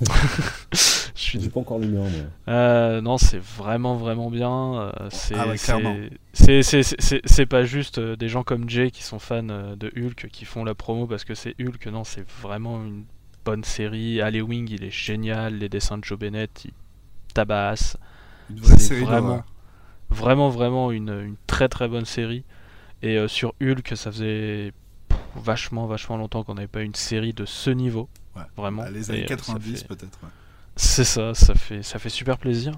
je 0.72 0.78
suis 1.14 1.40
J'ai 1.40 1.48
pas 1.48 1.60
encore 1.60 1.78
le 1.78 1.86
mien. 1.88 2.04
Euh, 2.48 3.00
non, 3.00 3.18
c'est 3.18 3.38
vraiment 3.38 3.96
vraiment 3.96 4.30
bien. 4.30 4.74
euh, 4.80 4.92
c'est 5.10 5.34
Ah 5.36 5.46
ouais, 5.48 5.56
c'est- 5.56 7.46
pas 7.46 7.64
juste 7.64 7.98
euh, 7.98 8.16
des 8.16 8.28
gens 8.28 8.42
comme 8.42 8.68
Jay 8.68 8.90
qui 8.90 9.02
sont 9.02 9.18
fans 9.18 9.42
de 9.42 9.92
Hulk 9.96 10.28
qui 10.32 10.44
font 10.44 10.64
la 10.64 10.74
promo 10.74 11.06
parce 11.06 11.24
que 11.24 11.34
c'est 11.34 11.54
Hulk. 11.60 11.86
Non, 11.86 12.04
c'est 12.04 12.26
vraiment 12.42 12.82
une 12.84 13.04
bonne 13.44 13.64
série. 13.64 14.20
Alley 14.20 14.40
Wing, 14.40 14.68
il 14.70 14.84
est 14.84 14.90
génial. 14.90 15.54
Les 15.58 15.68
dessins 15.68 15.98
de 15.98 16.04
Joe 16.04 16.18
Bennett, 16.18 16.64
ils 16.64 16.72
tabassent. 17.34 17.96
Une 18.50 18.60
vraie 18.60 18.76
C'est 18.78 18.88
série 18.88 19.04
vraiment, 19.04 19.42
vraiment, 20.10 20.48
vraiment 20.48 20.92
une, 20.92 21.10
une 21.10 21.36
très 21.46 21.68
très 21.68 21.88
bonne 21.88 22.04
série. 22.04 22.44
Et 23.02 23.16
euh, 23.18 23.28
sur 23.28 23.52
Hulk, 23.60 23.92
ça 23.96 24.12
faisait 24.12 24.72
vachement, 25.36 25.86
vachement 25.86 26.16
longtemps 26.16 26.42
qu'on 26.44 26.54
n'avait 26.54 26.66
pas 26.68 26.82
une 26.82 26.94
série 26.94 27.32
de 27.32 27.44
ce 27.44 27.70
niveau. 27.70 28.08
Ouais. 28.36 28.42
Vraiment. 28.56 28.82
Bah, 28.82 28.90
les 28.90 29.10
années 29.10 29.20
euh, 29.24 29.28
ça 29.28 29.36
90 29.36 29.80
fait- 29.82 29.88
peut-être. 29.88 30.18
ouais. 30.22 30.28
c'est 30.76 31.04
ça, 31.04 31.34
ça 31.34 31.54
fait, 31.54 31.82
ça 31.82 31.98
fait 31.98 32.08
super 32.08 32.38
plaisir. 32.38 32.72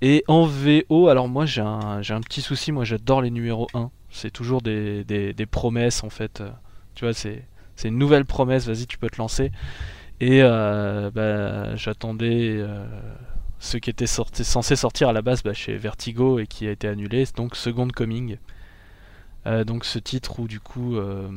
Et 0.00 0.24
en 0.26 0.44
VO, 0.46 1.08
alors 1.08 1.28
moi 1.28 1.46
j'ai 1.46 1.60
un, 1.60 2.02
j'ai 2.02 2.14
un 2.14 2.20
petit 2.20 2.42
souci, 2.42 2.72
moi 2.72 2.84
j'adore 2.84 3.22
les 3.22 3.30
numéros 3.30 3.68
1. 3.74 3.90
C'est 4.10 4.30
toujours 4.32 4.60
des, 4.60 5.04
des, 5.04 5.32
des 5.32 5.46
promesses 5.46 6.02
en 6.02 6.10
fait. 6.10 6.40
euh, 6.40 6.50
Tu 6.96 7.04
vois, 7.04 7.14
c'est, 7.14 7.44
c'est 7.76 7.88
une 7.88 7.98
nouvelle 7.98 8.24
promesse, 8.24 8.66
vas-y 8.66 8.86
tu 8.86 8.98
peux 8.98 9.08
te 9.08 9.18
lancer. 9.18 9.52
Et 10.20 10.40
euh, 10.42 11.10
bah, 11.12 11.76
j'attendais 11.76 12.56
euh, 12.58 12.84
ce 13.60 13.76
qui 13.76 13.90
était 13.90 14.06
sorti, 14.08 14.42
censé 14.44 14.74
sortir 14.74 15.08
à 15.08 15.12
la 15.12 15.22
base 15.22 15.42
bah, 15.44 15.52
chez 15.52 15.76
Vertigo 15.76 16.38
et 16.40 16.46
qui 16.48 16.66
a 16.66 16.72
été 16.72 16.88
annulé, 16.88 17.24
donc 17.36 17.54
Second 17.56 17.88
Coming. 17.88 18.38
Euh, 19.46 19.64
donc 19.64 19.84
ce 19.84 19.98
titre 19.98 20.38
où 20.38 20.46
du 20.46 20.60
coup 20.60 20.96
euh, 20.96 21.28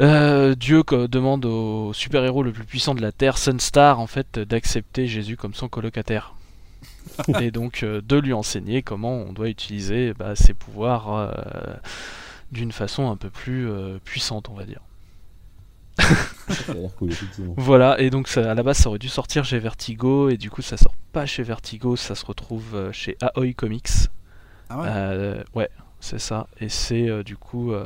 euh, 0.00 0.54
Dieu 0.54 0.82
demande 1.08 1.44
au 1.44 1.92
super-héros 1.92 2.42
le 2.42 2.52
plus 2.52 2.64
puissant 2.64 2.94
de 2.94 3.02
la 3.02 3.12
Terre, 3.12 3.36
Sunstar, 3.36 4.00
en 4.00 4.06
fait, 4.06 4.38
d'accepter 4.38 5.06
Jésus 5.06 5.36
comme 5.36 5.54
son 5.54 5.68
colocataire. 5.68 6.34
Et 7.40 7.50
donc 7.50 7.82
euh, 7.82 8.00
de 8.00 8.16
lui 8.16 8.32
enseigner 8.32 8.82
comment 8.82 9.12
on 9.12 9.32
doit 9.32 9.48
utiliser 9.48 10.14
bah, 10.14 10.34
ses 10.36 10.54
pouvoirs 10.54 11.12
euh, 11.12 11.30
d'une 12.52 12.72
façon 12.72 13.10
un 13.10 13.16
peu 13.16 13.28
plus 13.28 13.68
euh, 13.68 13.98
puissante, 14.02 14.48
on 14.48 14.54
va 14.54 14.64
dire. 14.64 14.80
Ça 15.98 16.72
a 16.72 16.74
l'air 16.74 16.90
cool, 16.96 17.12
effectivement. 17.12 17.54
Voilà, 17.58 18.00
et 18.00 18.08
donc 18.08 18.26
ça, 18.28 18.50
à 18.50 18.54
la 18.54 18.62
base 18.62 18.78
ça 18.78 18.88
aurait 18.88 18.98
dû 18.98 19.08
sortir 19.08 19.44
chez 19.44 19.58
Vertigo, 19.58 20.30
et 20.30 20.38
du 20.38 20.50
coup 20.50 20.62
ça 20.62 20.78
sort 20.78 20.94
pas 21.12 21.26
chez 21.26 21.42
Vertigo, 21.42 21.96
ça 21.96 22.14
se 22.14 22.24
retrouve 22.24 22.90
chez 22.92 23.18
Aoi 23.20 23.52
Comics. 23.52 24.08
Ah 24.70 24.80
ouais? 24.80 24.88
Euh, 24.88 25.42
ouais, 25.54 25.68
c'est 26.00 26.18
ça. 26.18 26.46
Et 26.60 26.68
c'est 26.68 27.08
euh, 27.08 27.22
du 27.22 27.36
coup 27.36 27.72
euh, 27.72 27.84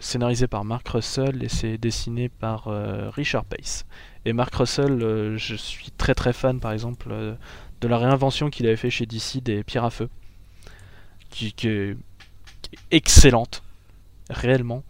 scénarisé 0.00 0.46
par 0.46 0.64
Mark 0.64 0.86
Russell 0.88 1.42
et 1.42 1.48
c'est 1.48 1.78
dessiné 1.78 2.28
par 2.28 2.68
euh, 2.68 3.10
Richard 3.10 3.44
Pace. 3.44 3.86
Et 4.26 4.32
Mark 4.32 4.54
Russell, 4.54 5.36
je 5.36 5.54
suis 5.54 5.90
très 5.92 6.14
très 6.14 6.32
fan 6.32 6.60
par 6.60 6.72
exemple 6.72 7.08
de 7.80 7.88
la 7.88 7.98
réinvention 7.98 8.50
qu'il 8.50 8.66
avait 8.66 8.76
fait 8.76 8.90
chez 8.90 9.06
DC 9.06 9.42
des 9.42 9.62
pierres 9.62 9.84
à 9.84 9.90
feu, 9.90 10.08
qui, 11.30 11.54
est, 11.64 11.96
excellente, 12.90 13.62
réellement. 14.28 14.82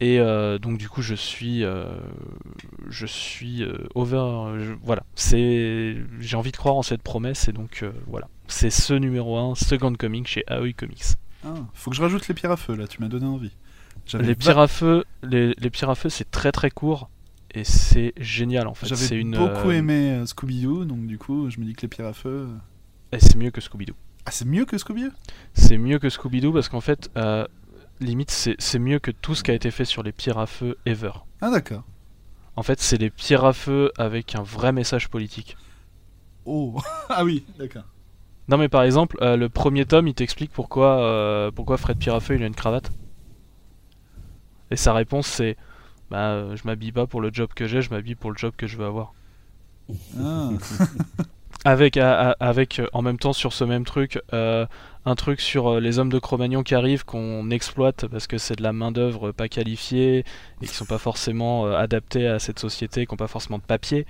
Et 0.00 0.18
donc 0.58 0.78
du 0.78 0.88
coup 0.88 1.02
je 1.02 1.14
suis 1.14 1.64
je 2.88 3.06
suis 3.06 3.62
over 3.94 4.76
voilà 4.82 5.02
c'est 5.14 5.96
j'ai 6.18 6.36
envie 6.36 6.52
de 6.52 6.56
croire 6.56 6.76
en 6.76 6.82
cette 6.82 7.02
promesse 7.02 7.48
et 7.48 7.52
donc 7.52 7.84
voilà 8.06 8.28
c'est 8.48 8.70
ce 8.70 8.94
numéro 8.94 9.36
1 9.36 9.54
Second 9.54 9.94
Coming 9.94 10.26
chez 10.26 10.44
Aoi 10.48 10.72
Comics 10.72 11.16
Ah, 11.46 11.54
faut 11.74 11.90
que 11.90 11.96
je 11.96 12.02
rajoute 12.02 12.26
les 12.28 12.34
pierres 12.34 12.50
à 12.52 12.56
feu 12.56 12.74
là, 12.74 12.86
tu 12.88 13.00
m'as 13.00 13.08
donné 13.08 13.26
envie. 13.26 13.52
Les 14.18 14.34
pierres 14.34 14.58
à 14.58 14.68
feu 14.68 15.04
les, 15.22 15.54
les 15.58 15.70
pierres 15.70 15.90
à 15.90 15.94
feu 15.94 16.08
c'est 16.08 16.30
très 16.30 16.52
très 16.52 16.70
court 16.70 17.08
et 17.52 17.64
c'est 17.64 18.12
génial 18.18 18.66
en 18.66 18.74
fait 18.74 18.86
J'avais 18.86 19.00
c'est 19.06 19.16
une 19.16 19.36
beaucoup 19.36 19.68
euh, 19.70 19.78
aimé 19.78 20.10
euh, 20.10 20.26
Scooby-Doo, 20.26 20.84
donc 20.84 21.06
du 21.06 21.16
coup, 21.18 21.48
je 21.50 21.58
me 21.58 21.64
dis 21.64 21.72
que 21.74 21.82
les 21.82 21.88
pierres 21.88 22.08
à 22.08 22.12
feu. 22.12 22.48
euh, 22.50 22.56
et 23.12 23.20
c'est 23.20 23.36
mieux 23.36 23.50
que 23.50 23.60
Scooby-Doo 23.60 23.94
Ah, 24.26 24.30
c'est 24.32 24.44
mieux 24.44 24.64
que 24.64 24.76
Scooby-Doo? 24.76 25.10
C'est 25.54 25.78
mieux 25.78 25.98
que 25.98 26.08
Scooby-Doo 26.08 26.52
parce 26.52 26.68
qu'en 26.68 26.80
fait 26.82 27.10
euh, 27.16 27.46
limite 28.00 28.30
c'est 28.30 28.56
c'est 28.58 28.78
mieux 28.80 28.98
que 28.98 29.10
tout 29.12 29.34
ce 29.34 29.42
qui 29.42 29.50
a 29.50 29.54
été 29.54 29.70
fait 29.70 29.84
sur 29.86 30.02
les 30.02 30.12
pierres 30.12 30.38
à 30.38 30.46
feu 30.46 30.76
ever 30.84 31.12
Ah, 31.40 31.50
d'accord. 31.50 31.84
en 32.56 32.62
fait 32.62 32.80
c'est 32.80 32.98
les 32.98 33.10
pierres 33.10 33.44
à 33.44 33.52
feu 33.52 33.90
avec 33.96 34.34
un 34.34 34.42
vrai 34.42 34.72
message 34.72 35.08
politique 35.08 35.56
Oh 36.44 36.76
Ah 37.08 37.24
oui, 37.24 37.44
d'accord. 37.58 37.84
Non 38.48 38.56
mais 38.58 38.68
par 38.68 38.82
exemple, 38.82 39.16
euh, 39.22 39.36
le 39.36 39.48
premier 39.48 39.84
tome, 39.86 40.06
il 40.08 40.14
t'explique 40.14 40.52
pourquoi, 40.52 41.00
euh, 41.00 41.50
pourquoi 41.50 41.76
Fred 41.76 41.98
Pirafeu 41.98 42.36
il 42.36 42.42
a 42.42 42.46
une 42.46 42.54
cravate. 42.54 42.90
Et 44.70 44.76
sa 44.76 44.92
réponse 44.92 45.26
c'est, 45.26 45.56
bah 46.10 46.54
je 46.54 46.62
m'habille 46.64 46.92
pas 46.92 47.06
pour 47.06 47.20
le 47.20 47.30
job 47.32 47.50
que 47.54 47.66
j'ai, 47.66 47.82
je 47.82 47.90
m'habille 47.90 48.14
pour 48.14 48.30
le 48.30 48.36
job 48.36 48.52
que 48.56 48.66
je 48.66 48.76
veux 48.76 48.86
avoir. 48.86 49.12
Ah, 50.18 50.50
Avec, 51.64 51.96
avec 51.96 52.78
euh, 52.78 52.86
en 52.92 53.02
même 53.02 53.18
temps 53.18 53.32
sur 53.32 53.52
ce 53.52 53.64
même 53.64 53.84
truc, 53.84 54.20
euh, 54.32 54.66
un 55.04 55.14
truc 55.16 55.40
sur 55.40 55.80
les 55.80 55.98
hommes 55.98 56.10
de 56.10 56.18
Cro-Magnon 56.20 56.62
qui 56.62 56.76
arrivent, 56.76 57.04
qu'on 57.04 57.50
exploite 57.50 58.06
parce 58.06 58.28
que 58.28 58.38
c'est 58.38 58.54
de 58.54 58.62
la 58.62 58.72
main 58.72 58.92
d'œuvre 58.92 59.32
pas 59.32 59.48
qualifiée 59.48 60.24
et 60.62 60.66
qui 60.66 60.72
sont 60.72 60.84
pas 60.84 60.98
forcément 60.98 61.66
adaptés 61.66 62.28
à 62.28 62.38
cette 62.38 62.60
société, 62.60 63.04
qui 63.04 63.14
ont 63.14 63.16
pas 63.16 63.26
forcément 63.26 63.58
de 63.58 63.64
papier. 63.64 64.06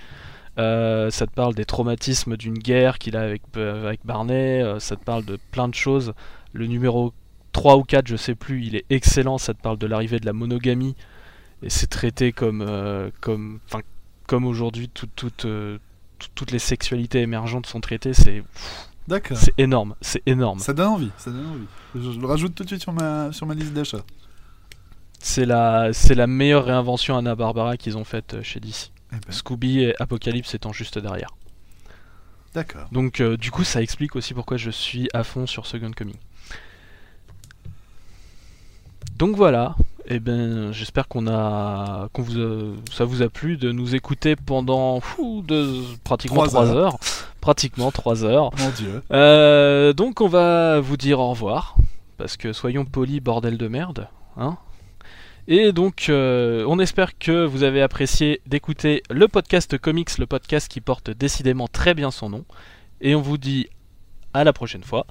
Euh, 0.58 1.10
ça 1.10 1.26
te 1.26 1.32
parle 1.32 1.54
des 1.54 1.64
traumatismes 1.66 2.36
d'une 2.36 2.58
guerre 2.58 2.98
qu'il 2.98 3.16
a 3.16 3.20
avec, 3.22 3.42
euh, 3.56 3.86
avec 3.86 4.00
Barney, 4.04 4.62
euh, 4.62 4.78
ça 4.80 4.96
te 4.96 5.04
parle 5.04 5.24
de 5.24 5.38
plein 5.50 5.68
de 5.68 5.74
choses. 5.74 6.14
Le 6.54 6.66
numéro 6.66 7.12
3 7.52 7.76
ou 7.76 7.82
4, 7.82 8.06
je 8.06 8.16
sais 8.16 8.34
plus, 8.34 8.64
il 8.64 8.74
est 8.76 8.84
excellent, 8.90 9.36
ça 9.38 9.52
te 9.54 9.60
parle 9.60 9.76
de 9.78 9.86
l'arrivée 9.86 10.18
de 10.18 10.26
la 10.26 10.32
monogamie 10.32 10.94
et 11.62 11.68
c'est 11.70 11.86
traité 11.88 12.32
comme, 12.32 12.62
euh, 12.66 13.10
comme, 13.20 13.60
aujourd'hui 14.46 14.88
tout- 14.88 15.08
tout, 15.14 15.30
tout- 15.30 15.78
toutes 16.34 16.50
les 16.50 16.58
sexualités 16.58 17.20
émergentes 17.20 17.66
sont 17.66 17.80
traitées, 17.80 18.14
c'est 18.14 18.42
d'accord. 19.08 19.36
c'est 19.36 19.52
énorme, 19.58 19.94
c'est 20.00 20.22
énorme. 20.26 20.58
Ça 20.58 20.72
donne 20.72 20.88
envie, 20.88 21.10
ça 21.18 21.30
donne 21.30 21.46
envie. 21.46 21.66
Je, 21.94 22.12
je 22.12 22.18
le 22.20 22.26
rajoute 22.26 22.54
tout 22.54 22.62
de 22.64 22.68
suite 22.68 22.80
sur 22.82 22.92
ma, 22.94 23.30
sur 23.32 23.46
ma 23.46 23.52
liste 23.54 23.74
d'achat. 23.74 23.98
C'est 25.18 25.44
la, 25.46 25.92
c'est 25.92 26.14
la 26.14 26.26
meilleure 26.26 26.64
réinvention 26.66 27.16
Anna 27.16 27.34
Barbara 27.34 27.76
qu'ils 27.76 27.96
ont 27.98 28.04
faite 28.04 28.36
chez 28.42 28.60
DC. 28.60 28.92
Eh 29.16 29.26
ben, 29.26 29.32
Scooby 29.32 29.80
et 29.80 30.00
Apocalypse 30.02 30.54
étant 30.54 30.72
juste 30.72 30.98
derrière. 30.98 31.30
d'accord. 32.54 32.88
Donc 32.92 33.20
euh, 33.20 33.36
du 33.36 33.50
coup 33.50 33.64
ça 33.64 33.82
explique 33.82 34.14
aussi 34.16 34.34
pourquoi 34.34 34.56
je 34.56 34.70
suis 34.70 35.08
à 35.14 35.24
fond 35.24 35.46
sur 35.46 35.66
Second 35.66 35.90
Coming. 35.92 36.16
Donc 39.18 39.34
voilà, 39.36 39.76
et 40.06 40.20
ben 40.20 40.72
j'espère 40.72 41.08
qu'on 41.08 41.26
a 41.26 42.08
qu'on 42.12 42.20
vous 42.22 42.38
a- 42.38 42.74
ça 42.92 43.04
vous 43.06 43.22
a 43.22 43.28
plu 43.30 43.56
de 43.56 43.72
nous 43.72 43.94
écouter 43.94 44.36
pendant 44.36 45.00
fou, 45.00 45.42
deux, 45.46 45.82
pratiquement 46.04 46.44
Trois 46.46 46.64
3 46.64 46.66
heures. 46.68 46.76
heures. 46.76 46.98
Pratiquement 47.40 47.90
3 47.90 48.24
heures. 48.24 48.50
Mon 48.58 48.70
dieu. 48.70 49.02
Euh, 49.12 49.92
donc 49.94 50.20
on 50.20 50.28
va 50.28 50.80
vous 50.80 50.96
dire 50.98 51.18
au 51.20 51.30
revoir, 51.30 51.76
parce 52.18 52.36
que 52.36 52.52
soyons 52.52 52.84
polis, 52.84 53.20
bordel 53.20 53.56
de 53.56 53.68
merde, 53.68 54.08
hein. 54.36 54.58
Et 55.48 55.72
donc 55.72 56.08
euh, 56.08 56.64
on 56.66 56.78
espère 56.80 57.18
que 57.18 57.44
vous 57.44 57.62
avez 57.62 57.80
apprécié 57.82 58.40
d'écouter 58.46 59.02
le 59.10 59.28
podcast 59.28 59.78
Comics, 59.78 60.18
le 60.18 60.26
podcast 60.26 60.68
qui 60.68 60.80
porte 60.80 61.10
décidément 61.10 61.68
très 61.68 61.94
bien 61.94 62.10
son 62.10 62.30
nom. 62.30 62.44
Et 63.00 63.14
on 63.14 63.20
vous 63.22 63.38
dit 63.38 63.68
à 64.34 64.44
la 64.44 64.52
prochaine 64.52 64.82
fois. 64.82 65.06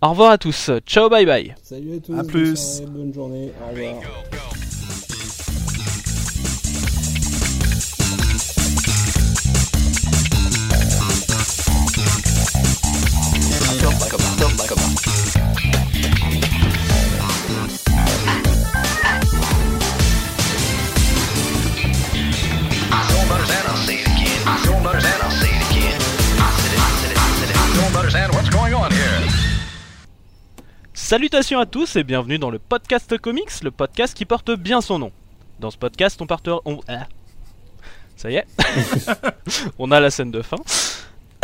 Au 0.00 0.10
revoir 0.10 0.32
à 0.32 0.38
tous, 0.38 0.70
ciao 0.86 1.08
bye 1.08 1.24
bye. 1.24 1.54
Salut 1.62 1.94
à 1.96 2.00
tous, 2.00 2.12
À 2.12 2.16
bonne 2.16 2.26
plus. 2.26 2.56
soirée, 2.56 2.90
bonne 2.90 3.14
journée, 3.14 3.52
au 3.64 3.70
revoir. 3.70 4.02
Don't 14.38 15.71
Salutations 31.12 31.60
à 31.60 31.66
tous 31.66 31.96
et 31.96 32.04
bienvenue 32.04 32.38
dans 32.38 32.48
le 32.48 32.58
podcast 32.58 33.18
Comics, 33.18 33.62
le 33.62 33.70
podcast 33.70 34.16
qui 34.16 34.24
porte 34.24 34.50
bien 34.52 34.80
son 34.80 34.98
nom. 34.98 35.12
Dans 35.60 35.70
ce 35.70 35.76
podcast, 35.76 36.18
on 36.22 36.26
part... 36.26 36.40
On... 36.64 36.80
Ah. 36.88 37.06
Ça 38.16 38.30
y 38.30 38.36
est, 38.36 38.46
on 39.78 39.90
a 39.90 40.00
la 40.00 40.10
scène 40.10 40.30
de 40.30 40.40
fin. 40.40 40.56